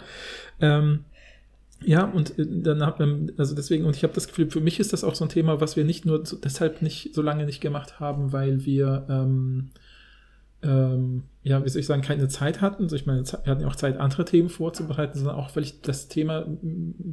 Ähm, 0.59 1.05
ja, 1.81 2.03
und 2.05 2.37
äh, 2.37 2.45
dann 2.47 2.85
hat 2.85 2.99
man, 2.99 3.31
also 3.37 3.55
deswegen, 3.55 3.85
und 3.85 3.95
ich 3.95 4.03
habe 4.03 4.13
das 4.13 4.27
Gefühl, 4.27 4.49
für 4.49 4.61
mich 4.61 4.79
ist 4.79 4.91
das 4.91 5.03
auch 5.03 5.15
so 5.15 5.25
ein 5.25 5.29
Thema, 5.29 5.61
was 5.61 5.75
wir 5.75 5.85
nicht 5.85 6.05
nur 6.05 6.25
so, 6.25 6.35
deshalb 6.35 6.81
nicht 6.81 7.13
so 7.13 7.21
lange 7.21 7.45
nicht 7.45 7.61
gemacht 7.61 7.99
haben, 7.99 8.33
weil 8.33 8.65
wir, 8.65 9.05
ähm, 9.09 9.69
ähm, 10.61 11.23
ja, 11.41 11.63
wie 11.63 11.69
soll 11.69 11.79
ich 11.79 11.85
sagen, 11.85 12.01
keine 12.01 12.27
Zeit 12.27 12.59
hatten. 12.59 12.83
Also 12.83 12.97
ich 12.97 13.05
meine, 13.05 13.23
wir 13.23 13.51
hatten 13.51 13.61
ja 13.61 13.67
auch 13.67 13.75
Zeit, 13.75 13.97
andere 13.97 14.25
Themen 14.25 14.49
vorzubereiten, 14.49 15.17
sondern 15.17 15.35
auch, 15.35 15.55
weil 15.55 15.63
ich 15.63 15.79
das 15.79 16.09
Thema 16.09 16.45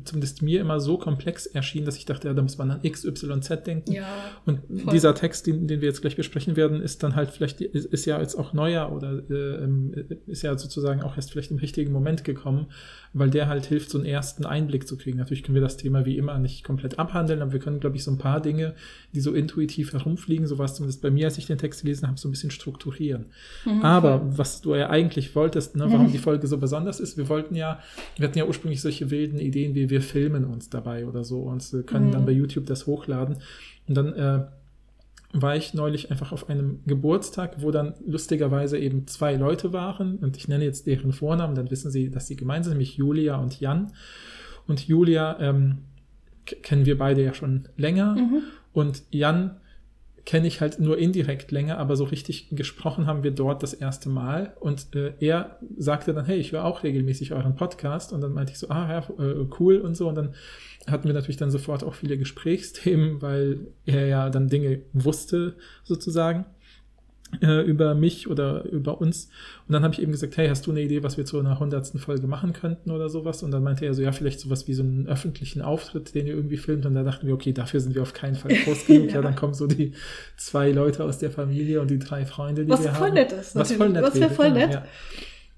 zumindest 0.05 0.43
mir 0.43 0.61
immer 0.61 0.81
so 0.81 0.99
komplex 0.99 1.47
erschien, 1.47 1.85
dass 1.85 1.97
ich 1.97 2.07
dachte, 2.07 2.27
ja, 2.27 2.35
da 2.35 2.43
muss 2.43 2.59
man 2.59 2.73
an 2.73 2.81
X, 2.83 3.05
Y, 3.05 3.41
Z 3.41 3.67
denken. 3.69 3.93
Ja. 3.93 4.09
Und 4.45 4.61
Voll. 4.67 4.93
dieser 4.93 5.15
Text, 5.15 5.47
den, 5.47 5.69
den 5.69 5.81
wir 5.81 5.89
jetzt 5.89 6.01
gleich 6.01 6.17
besprechen 6.17 6.57
werden, 6.57 6.83
ist 6.83 7.05
dann 7.05 7.15
halt 7.15 7.31
vielleicht, 7.31 7.61
ist, 7.61 7.87
ist 7.87 8.05
ja 8.05 8.21
jetzt 8.21 8.35
auch 8.35 8.53
neuer 8.53 8.91
oder 8.91 9.23
äh, 9.31 9.65
ähm, 9.65 9.95
ist 10.27 10.43
ja 10.43 10.59
sozusagen 10.59 11.03
auch 11.03 11.15
erst 11.15 11.31
vielleicht 11.31 11.53
im 11.53 11.59
richtigen 11.59 11.93
Moment 11.93 12.25
gekommen, 12.25 12.67
weil 13.19 13.31
der 13.31 13.49
halt 13.49 13.67
hilft, 13.67 13.91
so 13.91 13.99
einen 13.99 14.07
ersten 14.07 14.45
Einblick 14.45 14.87
zu 14.87 14.97
kriegen. 14.99 15.17
Natürlich 15.19 15.43
können 15.43 15.55
wir 15.55 15.63
das 15.63 15.77
Thema 15.77 16.05
wie 16.05 16.19
immer 16.19 16.39
nicht 16.39 16.65
komplett 16.65 16.99
abhandeln, 16.99 17.41
aber 17.41 17.53
wir 17.53 17.61
können, 17.61 17.81
glaube 17.81 17.97
ich, 17.97 18.05
so 18.05 18.11
ein 18.11 18.19
paar 18.19 18.41
Dinge, 18.41 18.75
die 19.15 19.21
so 19.21 19.33
intuitiv 19.33 19.93
herumfliegen, 19.95 20.47
so 20.47 20.59
war 20.59 20.67
es 20.67 20.75
zumindest 20.75 21.01
bei 21.03 21.11
mir, 21.11 21.27
als 21.27 21.39
ich 21.39 21.47
den 21.47 21.57
Text 21.59 21.81
gelesen 21.83 22.07
habe, 22.09 22.19
so 22.19 22.29
ein 22.29 22.31
bisschen 22.33 22.51
strukturieren. 22.51 23.27
Mhm, 23.65 23.83
Aber 23.83 24.23
was 24.37 24.61
du 24.61 24.75
ja 24.75 24.91
eigentlich 24.91 25.35
wolltest, 25.35 25.77
ne, 25.77 25.87
warum 25.91 26.13
die 26.13 26.19
Folge 26.19 26.47
so 26.47 26.59
besonders 26.59 27.01
ist, 27.01 27.17
wir 27.17 27.29
wollten 27.29 27.55
ja, 27.55 27.81
wir 28.17 28.29
hatten 28.29 28.39
ja 28.39 28.45
ursprünglich 28.45 28.81
solche 28.83 29.11
wilden 29.11 29.39
Ideen, 29.39 29.75
wie 29.75 29.89
wir 29.89 30.03
filmen 30.03 30.45
uns 30.45 30.69
dabei 30.69 31.07
oder 31.07 31.25
so 31.25 31.41
und 31.43 31.63
äh, 31.73 31.83
können 31.83 32.09
Mhm. 32.09 32.13
dann 32.13 32.27
bei 32.27 32.33
YouTube 32.33 32.67
das 32.67 32.87
hochladen. 32.87 33.39
Und 33.89 33.95
dann 33.97 34.13
äh, 34.13 34.45
war 35.33 35.57
ich 35.57 35.75
neulich 35.75 36.11
einfach 36.11 36.33
auf 36.33 36.49
einem 36.49 36.81
Geburtstag, 36.87 37.57
wo 37.63 37.71
dann 37.71 37.95
lustigerweise 38.07 38.79
eben 38.79 39.07
zwei 39.07 39.35
Leute 39.35 39.73
waren 39.73 40.17
und 40.17 40.37
ich 40.37 40.49
nenne 40.49 40.65
jetzt 40.65 40.87
deren 40.87 41.13
Vornamen, 41.13 41.55
dann 41.55 41.71
wissen 41.71 41.91
sie, 41.91 42.11
dass 42.11 42.27
sie 42.27 42.37
gemeint 42.37 42.65
sind, 42.65 42.75
nämlich 42.75 42.97
Julia 42.97 43.37
und 43.37 43.61
Jan. 43.61 43.93
Und 44.67 44.87
Julia 44.89 45.39
ähm, 45.41 45.79
kennen 46.45 46.87
wir 46.87 46.97
beide 46.99 47.23
ja 47.23 47.35
schon 47.35 47.69
länger 47.77 48.15
Mhm. 48.15 48.43
und 48.73 49.03
Jan 49.11 49.57
kenne 50.27 50.49
ich 50.49 50.61
halt 50.61 50.81
nur 50.81 50.99
indirekt 50.99 51.53
länger, 51.53 51.79
aber 51.79 51.95
so 51.95 52.03
richtig 52.03 52.49
gesprochen 52.51 53.07
haben 53.07 53.23
wir 53.23 53.31
dort 53.31 53.63
das 53.63 53.73
erste 53.73 54.09
Mal. 54.09 54.55
Und 54.59 54.95
äh, 54.97 55.13
er 55.21 55.61
sagte 55.79 56.13
dann, 56.13 56.27
hey, 56.27 56.37
ich 56.37 56.51
höre 56.51 56.65
auch 56.65 56.83
regelmäßig 56.83 57.33
euren 57.33 57.55
Podcast. 57.55 58.13
Und 58.13 58.21
dann 58.21 58.33
meinte 58.33 58.53
ich 58.53 58.59
so, 58.59 58.69
ah 58.69 58.91
ja, 58.91 58.99
äh, 59.25 59.47
cool 59.61 59.79
und 59.79 59.97
so. 59.97 60.09
Und 60.09 60.17
dann 60.17 60.35
hatten 60.89 61.07
wir 61.07 61.15
natürlich 61.15 61.37
dann 61.37 61.53
sofort 61.53 61.85
auch 61.85 61.95
viele 61.95 62.19
Gesprächsthemen, 62.19 63.23
weil 63.23 63.69
er 63.87 64.09
ja 64.09 64.29
dann 64.29 64.49
Dinge 64.49 64.83
wusste, 64.93 65.55
sozusagen 65.85 66.45
äh, 67.43 67.63
über 67.63 67.95
mich 67.95 68.29
oder 68.29 68.65
über 68.65 69.01
uns. 69.01 69.29
Und 69.67 69.73
dann 69.73 69.83
habe 69.83 69.93
ich 69.95 70.01
eben 70.01 70.13
gesagt, 70.13 70.37
hey, 70.37 70.49
hast 70.49 70.67
du 70.67 70.71
eine 70.71 70.81
Idee, 70.81 71.03
was 71.03 71.17
wir 71.17 71.25
zu 71.25 71.39
einer 71.39 71.59
hundertsten 71.59 71.99
Folge 72.01 72.27
machen 72.27 72.53
könnten 72.53 72.91
oder 72.91 73.09
sowas? 73.09 73.43
Und 73.43 73.51
dann 73.51 73.63
meinte 73.63 73.85
er 73.85 73.95
so, 73.95 74.03
ja, 74.03 74.13
vielleicht 74.13 74.41
sowas 74.41 74.69
wie 74.69 74.75
so 74.75 74.83
einen 74.83 75.07
öffentlichen 75.09 75.61
Auftritt, 75.61 76.15
den 76.15 76.27
ihr 76.27 76.35
irgendwie 76.35 76.57
filmt. 76.57 76.87
Und 76.87 76.95
da 76.95 77.03
dachten 77.03 77.27
wir, 77.27 77.35
okay, 77.35 77.53
dafür 77.53 77.81
sind 77.81 77.95
wir 77.95 78.03
auf 78.03 78.13
keinen 78.13 78.37
Fall 78.37 78.55
groß 78.65 78.87
genug. 78.87 79.09
ja. 79.09 79.17
Ja. 79.17 79.23
dann 79.23 79.35
kommen 79.35 79.55
so 79.55 79.67
die 79.67 79.93
zwei 80.37 80.71
Leute 80.71 81.05
aus 81.05 81.19
der 81.19 81.31
Familie 81.31 81.81
und 81.81 81.91
die 81.91 81.99
drei 81.99 82.25
Freunde, 82.27 82.65
die 82.65 82.71
Was 82.71 82.85
wir 82.85 82.93
voll 82.93 83.09
haben. 83.09 83.15
nett 83.15 83.33
ist, 83.33 83.55
Was 83.57 83.71
natürlich. 83.71 83.77
voll 83.79 83.89
nett 83.91 84.03
Was 84.03 84.15
wär 84.15 84.21
wäre, 84.23 84.31
voll 84.35 84.47
genau, 84.53 84.59
nett. 84.59 84.73
Ja. 84.73 84.85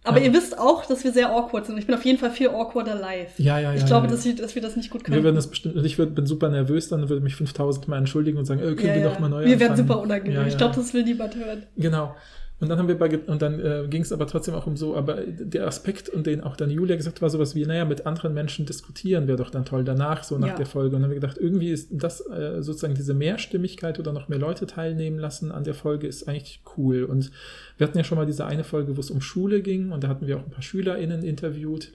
Aber 0.04 0.18
Ja. 0.18 0.26
ihr 0.26 0.32
wisst 0.32 0.56
auch, 0.58 0.86
dass 0.86 1.04
wir 1.04 1.12
sehr 1.12 1.30
awkward 1.30 1.66
sind. 1.66 1.76
Ich 1.78 1.86
bin 1.86 1.94
auf 1.94 2.04
jeden 2.04 2.18
Fall 2.18 2.30
viel 2.30 2.48
awkwarder 2.48 2.94
live. 2.94 3.38
Ja, 3.38 3.58
ja, 3.58 3.72
ja. 3.72 3.78
ich 3.78 3.84
glaube, 3.84 4.06
ja, 4.06 4.10
ja. 4.12 4.16
Dass, 4.16 4.24
wir, 4.24 4.34
dass 4.36 4.54
wir 4.54 4.62
das 4.62 4.76
nicht 4.76 4.90
gut 4.90 5.04
können. 5.04 5.16
wir 5.16 5.22
würden 5.24 5.36
das 5.36 5.48
bestimmt, 5.48 5.74
also 5.76 5.86
ich 5.86 5.96
bin 5.96 6.24
super 6.26 6.48
nervös, 6.48 6.88
dann 6.88 7.08
würde 7.08 7.22
mich 7.22 7.34
5000 7.36 7.88
Mal 7.88 7.98
entschuldigen 7.98 8.38
und 8.38 8.44
sagen, 8.46 8.60
äh, 8.60 8.74
können 8.74 8.94
wir 9.02 9.04
doch 9.10 9.18
mal 9.18 9.28
neu 9.28 9.44
Wir 9.44 9.58
werden 9.60 9.72
anfangen? 9.72 9.88
super 9.88 10.00
unangenehm. 10.00 10.46
Ich 10.46 10.56
glaube, 10.56 10.76
das 10.76 10.94
will 10.94 11.04
niemand 11.04 11.34
hören. 11.36 11.64
Genau. 11.76 12.14
Und 12.60 12.68
dann 12.68 12.78
haben 12.78 12.88
wir 12.88 12.98
bei, 12.98 13.16
und 13.16 13.40
dann 13.40 13.60
äh, 13.60 13.86
ging 13.88 14.02
es 14.02 14.10
aber 14.10 14.26
trotzdem 14.26 14.54
auch 14.54 14.66
um 14.66 14.76
so, 14.76 14.96
aber 14.96 15.20
der 15.26 15.66
Aspekt, 15.68 16.08
und 16.08 16.26
den 16.26 16.40
auch 16.40 16.56
dann 16.56 16.70
Julia 16.70 16.96
gesagt 16.96 17.16
hat, 17.18 17.22
war 17.22 17.30
sowas 17.30 17.54
wie, 17.54 17.64
naja, 17.64 17.84
mit 17.84 18.04
anderen 18.04 18.34
Menschen 18.34 18.66
diskutieren 18.66 19.28
wäre 19.28 19.38
doch 19.38 19.50
dann 19.50 19.64
toll 19.64 19.84
danach, 19.84 20.24
so 20.24 20.38
nach 20.38 20.48
Ja. 20.48 20.56
der 20.56 20.66
Folge. 20.66 20.88
Und 20.96 21.02
dann 21.02 21.04
haben 21.04 21.10
wir 21.14 21.20
gedacht, 21.20 21.38
irgendwie 21.38 21.70
ist 21.70 21.88
das 21.92 22.20
äh, 22.26 22.60
sozusagen 22.60 22.94
diese 22.94 23.14
Mehrstimmigkeit 23.14 24.00
oder 24.00 24.12
noch 24.12 24.28
mehr 24.28 24.38
Leute 24.40 24.66
teilnehmen 24.66 25.18
lassen 25.20 25.52
an 25.52 25.62
der 25.62 25.74
Folge 25.74 26.08
ist 26.08 26.28
eigentlich 26.28 26.62
cool. 26.76 27.04
Und 27.04 27.30
wir 27.76 27.86
hatten 27.86 27.96
ja 27.96 28.02
schon 28.02 28.18
mal 28.18 28.26
diese 28.26 28.44
eine 28.44 28.64
Folge, 28.64 28.96
wo 28.96 29.00
es 29.00 29.10
um 29.10 29.20
Schule 29.20 29.62
ging 29.62 29.92
und 29.92 30.02
da 30.02 30.08
hatten 30.08 30.26
wir 30.26 30.36
auch 30.38 30.44
ein 30.44 30.50
paar 30.50 30.62
SchülerInnen 30.62 31.22
interviewt 31.22 31.92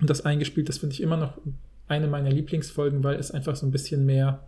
und 0.00 0.08
das 0.08 0.24
eingespielt. 0.24 0.70
Das 0.70 0.78
finde 0.78 0.94
ich 0.94 1.02
immer 1.02 1.18
noch 1.18 1.38
eine 1.86 2.06
meiner 2.06 2.30
Lieblingsfolgen, 2.30 3.04
weil 3.04 3.16
es 3.16 3.30
einfach 3.30 3.56
so 3.56 3.66
ein 3.66 3.70
bisschen 3.72 4.06
mehr 4.06 4.40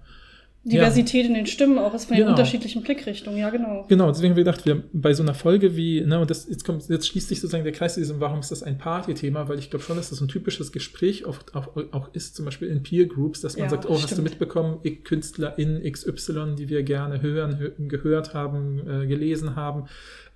Diversität 0.65 1.27
in 1.27 1.35
den 1.35 1.47
Stimmen 1.47 1.79
auch 1.79 1.93
ist 1.95 2.07
von 2.07 2.17
den 2.17 2.25
Genau. 2.25 2.31
unterschiedlichen 2.37 2.83
Blickrichtungen. 2.83 3.39
Ja, 3.39 3.51
genau. 3.51 3.85
Genau, 3.89 4.09
deswegen 4.11 4.31
haben 4.31 4.37
wir 4.37 4.45
gedacht, 4.45 4.65
wir 4.65 4.83
bei 4.93 5.13
so 5.13 5.23
einer 5.23 5.35
Folge 5.35 5.77
wie, 5.77 6.01
ne, 6.01 6.19
und 6.21 6.31
das, 6.31 6.49
jetzt 6.49 6.65
kommt, 6.65 6.89
jetzt 6.89 7.07
schließt 7.07 7.29
sich 7.29 7.41
sozusagen 7.41 7.65
der 7.65 7.73
Kreis 7.75 7.95
zu 7.95 8.01
diesem, 8.01 8.19
warum 8.21 8.41
ist 8.41 8.51
das 8.51 8.63
ein 8.63 8.79
Party-Thema? 8.79 9.49
Weil 9.49 9.59
ich 9.59 9.69
glaube 9.69 9.85
schon, 9.85 9.97
dass 9.97 10.11
das 10.11 10.21
ein 10.23 10.29
typisches 10.29 10.73
Gespräch 10.73 11.27
oft 11.27 11.55
auch, 11.55 11.69
auch 11.93 12.09
ist, 12.15 12.35
zum 12.37 12.47
Beispiel 12.47 12.69
in 12.69 12.83
Peer 12.83 13.07
Groups, 13.07 13.43
dass 13.43 13.57
man 13.57 13.65
Ja, 13.65 13.71
sagt, 13.71 13.87
oh, 13.87 13.95
hast 13.95 14.05
du 14.05 14.09
stimmt. 14.15 14.25
mitbekommen, 14.31 14.79
ich- 14.83 15.05
KünstlerIn 15.05 15.83
XY, 15.91 16.55
die 16.57 16.69
wir 16.71 16.83
gerne 16.83 17.21
hören, 17.21 17.59
hö 17.59 17.71
gehört 17.87 18.33
haben, 18.33 18.81
äh, 18.89 19.07
gelesen 19.07 19.57
haben, 19.57 19.85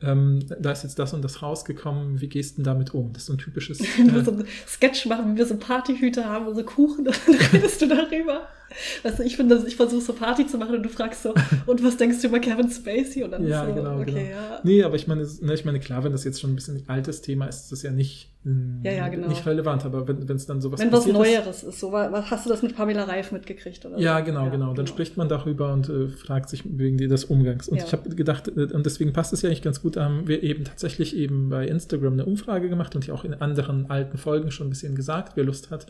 ähm, 0.02 0.40
da 0.60 0.72
ist 0.72 0.82
jetzt 0.84 0.98
das 0.98 1.12
und 1.14 1.22
das 1.22 1.42
rausgekommen, 1.42 2.20
wie 2.20 2.28
gehst 2.28 2.52
du 2.52 2.56
denn 2.56 2.64
damit 2.64 2.94
um? 2.94 3.12
Das 3.12 3.22
ist 3.22 3.26
so 3.28 3.32
ein 3.32 3.38
typisches. 3.38 3.80
Wenn 3.96 4.12
wir 4.14 4.20
Äh, 4.20 4.24
so 4.24 4.32
einen 4.32 4.44
Sketch 4.66 5.06
machen, 5.06 5.32
wie 5.34 5.38
wir 5.38 5.46
so 5.46 5.56
Partyhüte 5.56 6.24
haben 6.26 6.54
so 6.54 6.62
Kuchen, 6.62 7.04
dann 7.06 7.14
redest 7.52 7.80
du 7.82 7.88
darüber. 7.88 8.46
Weißt 9.02 9.18
du, 9.18 9.22
ich 9.22 9.36
finde, 9.36 9.64
ich 9.66 9.76
versuche 9.76 10.02
so 10.02 10.12
Party 10.12 10.46
zu 10.46 10.58
machen 10.58 10.74
und 10.76 10.82
du 10.82 10.88
fragst 10.90 11.22
so, 11.22 11.32
und 11.66 11.82
was 11.82 11.96
denkst 11.96 12.20
du 12.20 12.28
über 12.28 12.38
Kevin 12.38 12.70
Spacey? 12.70 13.24
Und 13.24 13.30
dann 13.30 13.46
Ja, 13.46 13.66
so, 13.66 13.74
genau, 13.74 13.94
okay, 14.00 14.04
genau. 14.12 14.18
ja. 14.20 14.60
Nee, 14.62 14.82
aber 14.82 14.96
ich 14.96 15.06
meine, 15.08 15.26
ne, 15.40 15.54
ich 15.54 15.64
meine, 15.64 15.80
klar, 15.80 16.04
wenn 16.04 16.12
das 16.12 16.24
jetzt 16.24 16.40
schon 16.40 16.52
ein 16.52 16.54
bisschen 16.54 16.76
ein 16.76 16.84
altes 16.88 17.22
Thema 17.22 17.46
ist, 17.46 17.62
ist 17.64 17.72
das 17.72 17.82
ja 17.82 17.90
nicht, 17.92 18.30
Ja, 18.84 18.92
ja, 18.92 19.08
genau. 19.08 19.28
nicht 19.28 19.44
relevant, 19.46 19.84
aber 19.86 20.06
wenn 20.06 20.36
es 20.36 20.46
dann 20.46 20.60
sowas 20.60 20.80
Wenn 20.80 20.92
was 20.92 21.06
ist- 21.06 21.12
Neueres 21.12 21.62
ist, 21.62 21.80
so, 21.80 21.92
wa- 21.92 22.08
was 22.12 22.30
hast 22.30 22.44
du 22.46 22.50
das 22.50 22.62
mit 22.62 22.76
Pamela 22.76 23.04
Reif 23.04 23.32
mitgekriegt? 23.32 23.84
Oder 23.86 23.98
Ja, 23.98 24.18
so? 24.18 24.24
genau, 24.26 24.50
genau. 24.50 24.74
Dann 24.74 24.86
spricht 24.86 25.16
man 25.16 25.28
darüber 25.28 25.72
und 25.72 25.88
äh, 25.88 26.08
fragt 26.08 26.48
sich 26.50 26.62
wegen 26.66 26.98
des 26.98 27.24
Umgangs. 27.24 27.68
Und 27.68 27.78
Ja. 27.78 27.84
ich 27.84 27.92
habe 27.92 28.08
gedacht, 28.14 28.48
äh, 28.48 28.64
und 28.72 28.84
deswegen 28.86 29.12
passt 29.14 29.32
es 29.32 29.42
ja 29.42 29.48
eigentlich 29.48 29.62
ganz 29.62 29.80
gut, 29.82 29.96
da 29.96 30.04
haben 30.04 30.28
wir 30.28 30.42
eben 30.42 30.64
tatsächlich 30.64 31.16
eben 31.16 31.48
bei 31.48 31.66
Instagram 31.66 32.12
eine 32.14 32.26
Umfrage 32.26 32.68
gemacht 32.68 32.94
und 32.94 33.06
die 33.06 33.12
auch 33.12 33.24
in 33.24 33.34
anderen 33.34 33.90
alten 33.90 34.18
Folgen 34.18 34.50
schon 34.50 34.66
ein 34.66 34.70
bisschen 34.70 34.94
gesagt, 34.94 35.32
wer 35.36 35.44
Lust 35.44 35.70
hat, 35.70 35.86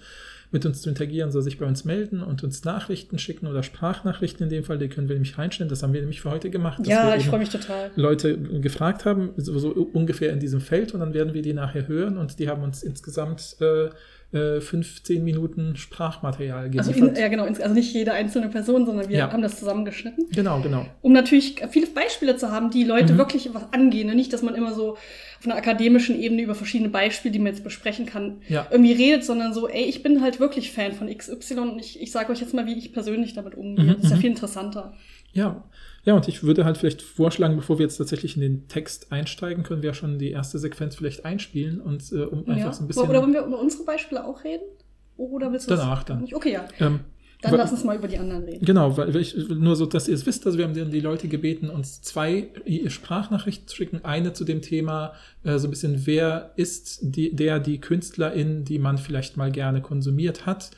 mit 0.51 0.65
uns 0.65 0.83
zu 0.83 0.89
interagieren, 0.89 1.31
soll 1.31 1.43
sich 1.43 1.59
bei 1.59 1.67
uns 1.67 1.85
melden 1.85 2.23
und 2.23 2.43
uns 2.43 2.65
Nachrichten 2.65 3.19
schicken 3.19 3.47
oder 3.47 3.63
Sprachnachrichten 3.63 4.45
in 4.45 4.51
dem 4.51 4.65
Fall, 4.65 4.79
die 4.79 4.89
können 4.89 5.09
wir 5.09 5.15
nämlich 5.15 5.37
reinstellen. 5.37 5.69
Das 5.69 5.83
haben 5.83 5.93
wir 5.93 6.01
nämlich 6.01 6.21
für 6.21 6.31
heute 6.31 6.51
gemacht. 6.51 6.87
Ja, 6.87 7.15
ich 7.15 7.27
freue 7.27 7.41
mich 7.41 7.51
total. 7.51 7.91
Leute 7.97 8.39
gefragt 8.39 9.05
haben, 9.05 9.31
so, 9.37 9.59
so 9.59 9.71
ungefähr 9.71 10.33
in 10.33 10.41
diesem 10.41 10.61
Feld 10.61 10.95
und 10.95 11.01
dann 11.01 11.15
werden 11.15 11.35
wir 11.35 11.43
die 11.43 11.53
nachher 11.53 11.87
hören 11.87 12.17
und 12.17 12.39
die 12.39 12.49
haben 12.49 12.63
uns 12.63 12.83
insgesamt 12.83 13.57
äh, 13.61 13.91
15 14.31 15.17
äh, 15.17 15.21
Minuten 15.21 15.77
Sprachmaterial 15.77 16.69
geliefert. 16.69 16.95
Also 16.95 17.07
in, 17.07 17.17
ja, 17.17 17.29
genau. 17.29 17.45
Also 17.45 17.73
nicht 17.73 17.95
jede 17.95 18.13
einzelne 18.13 18.49
Person, 18.49 18.85
sondern 18.85 19.09
wir 19.09 19.17
ja. 19.17 19.33
haben 19.33 19.41
das 19.41 19.59
zusammengeschnitten. 19.59 20.27
Genau, 20.33 20.61
genau. 20.61 20.85
Um 21.01 21.13
natürlich 21.13 21.63
viele 21.71 21.87
Beispiele 21.87 22.37
zu 22.37 22.51
haben, 22.51 22.71
die 22.71 22.85
Leute 22.85 23.15
mhm. 23.15 23.19
wirklich 23.19 23.49
was 23.55 23.73
angehen. 23.73 24.11
Und 24.11 24.17
nicht, 24.17 24.33
dass 24.33 24.43
man 24.43 24.55
immer 24.55 24.75
so 24.75 24.99
auf 25.39 25.47
einer 25.47 25.57
akademischen 25.57 26.21
Ebene 26.21 26.43
über 26.43 26.55
verschiedene 26.55 26.91
Beispiele, 26.91 27.33
die 27.33 27.39
man 27.39 27.53
jetzt 27.53 27.63
besprechen 27.63 28.07
kann, 28.07 28.43
ja. 28.49 28.67
irgendwie 28.71 28.93
redet, 28.93 29.25
sondern 29.25 29.55
so, 29.55 29.69
ey, 29.69 29.85
ich 29.85 30.03
bin 30.03 30.21
halt 30.21 30.41
wirklich 30.41 30.73
Fan 30.73 30.93
von 30.93 31.09
XY 31.09 31.59
und 31.61 31.79
ich, 31.79 32.01
ich 32.01 32.11
sage 32.11 32.33
euch 32.33 32.41
jetzt 32.41 32.55
mal, 32.55 32.67
wie 32.67 32.77
ich 32.77 32.93
persönlich 32.93 33.35
damit 33.35 33.55
umgehe. 33.55 33.85
Mhm, 33.85 33.95
das 33.95 34.05
ist 34.05 34.11
ja 34.11 34.17
mhm. 34.17 34.21
viel 34.21 34.31
interessanter. 34.31 34.95
Ja, 35.33 35.65
ja, 36.05 36.15
und 36.15 36.27
ich 36.27 36.43
würde 36.43 36.65
halt 36.65 36.79
vielleicht 36.79 37.03
vorschlagen, 37.03 37.55
bevor 37.57 37.79
wir 37.79 37.85
jetzt 37.85 37.99
tatsächlich 37.99 38.35
in 38.35 38.43
den 38.43 38.69
Text 38.69 39.13
einsteigen, 39.13 39.63
können 39.63 39.83
wir 39.83 39.91
ja 39.91 39.95
schon 39.95 40.19
die 40.19 40.31
erste 40.31 40.59
Sequenz 40.59 40.97
vielleicht 40.97 41.25
einspielen 41.25 41.81
und 41.81 42.11
äh, 42.13 42.23
um 42.23 42.49
einfach 42.49 42.73
so 42.73 42.83
ein 42.83 42.89
bisschen. 42.89 43.09
Oder 43.09 43.23
wollen 43.23 43.33
wir 43.33 43.45
über 43.45 43.61
unsere 43.61 43.85
Beispiele 43.85 44.25
auch 44.25 44.43
reden? 44.43 44.65
Oder 45.17 45.53
willst 45.53 45.71
du 45.71 45.77
Danach 45.77 46.05
dann. 46.05 46.27
Okay, 46.33 46.53
ja. 46.53 46.67
Ähm, 46.81 47.01
dann 47.41 47.55
lass 47.55 47.71
uns 47.71 47.85
mal 47.85 47.97
über 47.97 48.09
die 48.09 48.19
anderen 48.19 48.45
reden. 48.45 48.65
Genau, 48.65 48.97
weil 48.97 49.15
ich, 49.17 49.37
nur 49.49 49.77
so, 49.77 49.87
dass 49.87 50.09
ihr 50.09 50.15
es 50.15 50.27
wisst, 50.27 50.45
also 50.45 50.59
wir 50.59 50.65
haben 50.65 50.75
die 50.75 51.01
Leute 51.01 51.29
gebeten, 51.29 51.71
uns 51.71 52.03
zwei 52.03 52.49
Sprachnachrichten 52.89 53.69
zu 53.69 53.77
schicken. 53.77 54.05
Eine 54.05 54.33
zu 54.33 54.45
dem 54.45 54.61
Thema, 54.61 55.13
äh, 55.45 55.59
so 55.59 55.69
ein 55.69 55.71
bisschen, 55.71 56.07
wer 56.07 56.53
ist 56.57 56.99
die, 57.03 57.35
der, 57.35 57.61
die 57.61 57.81
Künstlerin, 57.81 58.65
die 58.65 58.79
man 58.79 58.99
vielleicht 58.99 59.37
mal 59.37 59.53
gerne 59.53 59.81
konsumiert 59.81 60.47
hat 60.47 60.73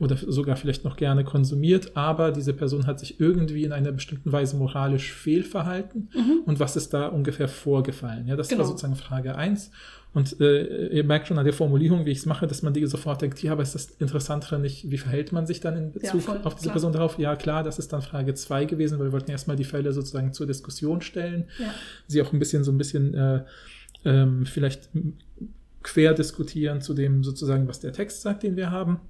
oder 0.00 0.16
sogar 0.16 0.56
vielleicht 0.56 0.84
noch 0.84 0.96
gerne 0.96 1.24
konsumiert, 1.24 1.94
aber 1.94 2.32
diese 2.32 2.54
Person 2.54 2.86
hat 2.86 2.98
sich 2.98 3.20
irgendwie 3.20 3.64
in 3.64 3.72
einer 3.72 3.92
bestimmten 3.92 4.32
Weise 4.32 4.56
moralisch 4.56 5.12
fehlverhalten. 5.12 6.08
Mhm. 6.14 6.40
Und 6.46 6.58
was 6.58 6.74
ist 6.74 6.94
da 6.94 7.08
ungefähr 7.08 7.48
vorgefallen? 7.48 8.26
Ja, 8.26 8.34
das 8.34 8.48
genau. 8.48 8.60
war 8.60 8.66
sozusagen 8.66 8.96
Frage 8.96 9.36
eins. 9.36 9.70
Und 10.12 10.40
äh, 10.40 10.88
ihr 10.88 11.04
merkt 11.04 11.28
schon 11.28 11.38
an 11.38 11.44
der 11.44 11.54
Formulierung, 11.54 12.04
wie 12.04 12.10
ich 12.10 12.18
es 12.18 12.26
mache, 12.26 12.48
dass 12.48 12.62
man 12.62 12.74
die 12.74 12.84
sofort 12.86 13.22
denkt, 13.22 13.40
ja, 13.42 13.52
aber 13.52 13.62
ist 13.62 13.76
das 13.76 13.90
Interessantere 13.98 14.58
nicht, 14.58 14.90
wie 14.90 14.98
verhält 14.98 15.30
man 15.30 15.46
sich 15.46 15.60
dann 15.60 15.76
in 15.76 15.92
Bezug 15.92 16.14
ja, 16.14 16.20
voll, 16.20 16.40
auf 16.42 16.54
diese 16.54 16.64
klar. 16.64 16.72
Person 16.74 16.92
darauf? 16.92 17.18
Ja, 17.18 17.36
klar, 17.36 17.62
das 17.62 17.78
ist 17.78 17.92
dann 17.92 18.02
Frage 18.02 18.34
zwei 18.34 18.64
gewesen, 18.64 18.98
weil 18.98 19.06
wir 19.06 19.12
wollten 19.12 19.30
erstmal 19.30 19.56
die 19.56 19.64
Fälle 19.64 19.92
sozusagen 19.92 20.32
zur 20.32 20.48
Diskussion 20.48 21.00
stellen, 21.00 21.44
ja. 21.58 21.72
sie 22.08 22.22
auch 22.22 22.32
ein 22.32 22.40
bisschen 22.40 22.64
so 22.64 22.72
ein 22.72 22.78
bisschen 22.78 23.14
äh, 23.14 23.44
ähm, 24.04 24.46
vielleicht 24.46 24.88
quer 25.82 26.12
diskutieren 26.12 26.80
zu 26.80 26.92
dem 26.92 27.22
sozusagen, 27.22 27.68
was 27.68 27.78
der 27.80 27.92
Text 27.92 28.22
sagt, 28.22 28.42
den 28.42 28.56
wir 28.56 28.70
haben. 28.70 29.00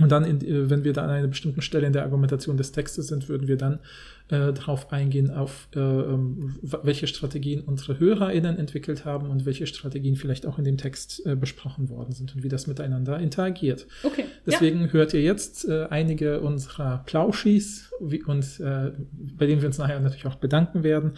Und 0.00 0.12
dann, 0.12 0.24
in, 0.24 0.40
äh, 0.42 0.68
wenn 0.68 0.84
wir 0.84 0.92
da 0.92 1.04
an 1.04 1.10
einer 1.10 1.28
bestimmten 1.28 1.62
Stelle 1.62 1.86
in 1.86 1.92
der 1.92 2.02
Argumentation 2.02 2.56
des 2.56 2.72
Textes 2.72 3.06
sind, 3.06 3.28
würden 3.28 3.48
wir 3.48 3.56
dann 3.56 3.80
äh, 4.28 4.52
darauf 4.52 4.92
eingehen, 4.92 5.30
auf 5.30 5.68
äh, 5.74 5.78
ähm, 5.78 6.56
welche 6.62 7.06
Strategien 7.06 7.60
unsere 7.60 7.98
HörerInnen 7.98 8.58
entwickelt 8.58 9.04
haben 9.04 9.30
und 9.30 9.46
welche 9.46 9.66
Strategien 9.66 10.16
vielleicht 10.16 10.46
auch 10.46 10.58
in 10.58 10.64
dem 10.64 10.76
Text 10.76 11.24
äh, 11.24 11.36
besprochen 11.36 11.88
worden 11.88 12.12
sind 12.12 12.34
und 12.34 12.42
wie 12.42 12.48
das 12.48 12.66
miteinander 12.66 13.18
interagiert. 13.20 13.86
Okay. 14.02 14.24
Deswegen 14.44 14.82
ja. 14.82 14.86
hört 14.88 15.14
ihr 15.14 15.22
jetzt 15.22 15.66
äh, 15.68 15.86
einige 15.90 16.40
unserer 16.40 17.02
Plauschis 17.06 17.90
wie, 18.00 18.22
und 18.22 18.60
äh, 18.60 18.92
bei 19.38 19.46
denen 19.46 19.62
wir 19.62 19.68
uns 19.68 19.78
nachher 19.78 19.98
natürlich 20.00 20.26
auch 20.26 20.34
bedanken 20.34 20.82
werden 20.82 21.12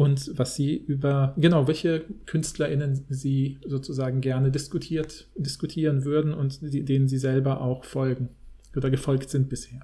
und 0.00 0.38
was 0.38 0.56
sie 0.56 0.78
über, 0.78 1.34
genau, 1.36 1.68
welche 1.68 2.06
KünstlerInnen 2.24 3.04
sie 3.10 3.60
sozusagen 3.66 4.22
gerne 4.22 4.50
diskutiert, 4.50 5.28
diskutieren 5.34 6.06
würden 6.06 6.32
und 6.32 6.72
die, 6.72 6.86
denen 6.86 7.06
sie 7.06 7.18
selber 7.18 7.60
auch 7.60 7.84
folgen 7.84 8.30
oder 8.74 8.88
gefolgt 8.88 9.28
sind 9.28 9.50
bisher. 9.50 9.80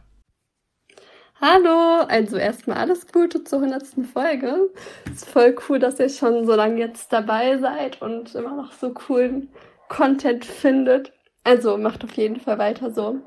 Hallo, 1.39 2.07
also 2.09 2.39
erstmal 2.39 2.79
alles 2.79 3.07
Gute 3.13 3.45
zur 3.45 3.63
100. 3.63 4.07
Folge. 4.11 4.71
Ist 5.13 5.29
voll 5.29 5.55
cool, 5.69 5.79
dass 5.79 6.01
ihr 6.01 6.09
schon 6.09 6.47
so 6.47 6.55
lange 6.55 6.79
jetzt 6.79 7.13
dabei 7.13 7.59
seid 7.59 8.01
und 8.01 8.35
immer 8.35 8.57
noch 8.57 8.73
so 8.73 8.95
coolen 8.95 9.51
Content 9.91 10.47
findet. 10.47 11.13
Also 11.45 11.77
macht 11.77 12.05
auf 12.05 12.15
jeden 12.15 12.41
Fall 12.41 12.57
weiter 12.57 12.91
so. 12.91 13.21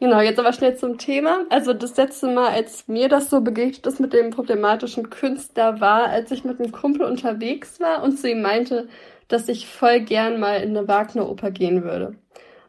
Genau, 0.00 0.20
jetzt 0.22 0.38
aber 0.38 0.54
schnell 0.54 0.76
zum 0.76 0.96
Thema. 0.96 1.44
Also 1.50 1.74
das 1.74 1.94
letzte 1.98 2.28
Mal, 2.28 2.48
als 2.48 2.88
mir 2.88 3.10
das 3.10 3.28
so 3.28 3.42
begegnet 3.42 3.86
ist 3.86 4.00
mit 4.00 4.14
dem 4.14 4.30
problematischen 4.30 5.10
Künstler, 5.10 5.80
war, 5.80 6.06
als 6.06 6.30
ich 6.30 6.42
mit 6.42 6.58
einem 6.58 6.72
Kumpel 6.72 7.02
unterwegs 7.02 7.80
war 7.80 8.02
und 8.02 8.18
zu 8.18 8.30
ihm 8.30 8.40
meinte, 8.40 8.88
dass 9.28 9.46
ich 9.48 9.66
voll 9.68 10.00
gern 10.00 10.40
mal 10.40 10.62
in 10.62 10.76
eine 10.76 10.88
Wagner-Oper 10.88 11.50
gehen 11.50 11.84
würde. 11.84 12.14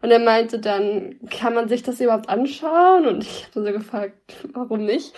Und 0.02 0.12
er 0.12 0.20
meinte 0.20 0.60
dann, 0.60 1.20
kann 1.30 1.54
man 1.54 1.70
sich 1.70 1.84
das 1.84 2.02
überhaupt 2.02 2.28
anschauen? 2.28 3.08
Und 3.08 3.24
ich 3.24 3.48
habe 3.48 3.66
so 3.66 3.72
gefragt, 3.72 4.16
warum 4.54 4.84
nicht? 4.84 5.14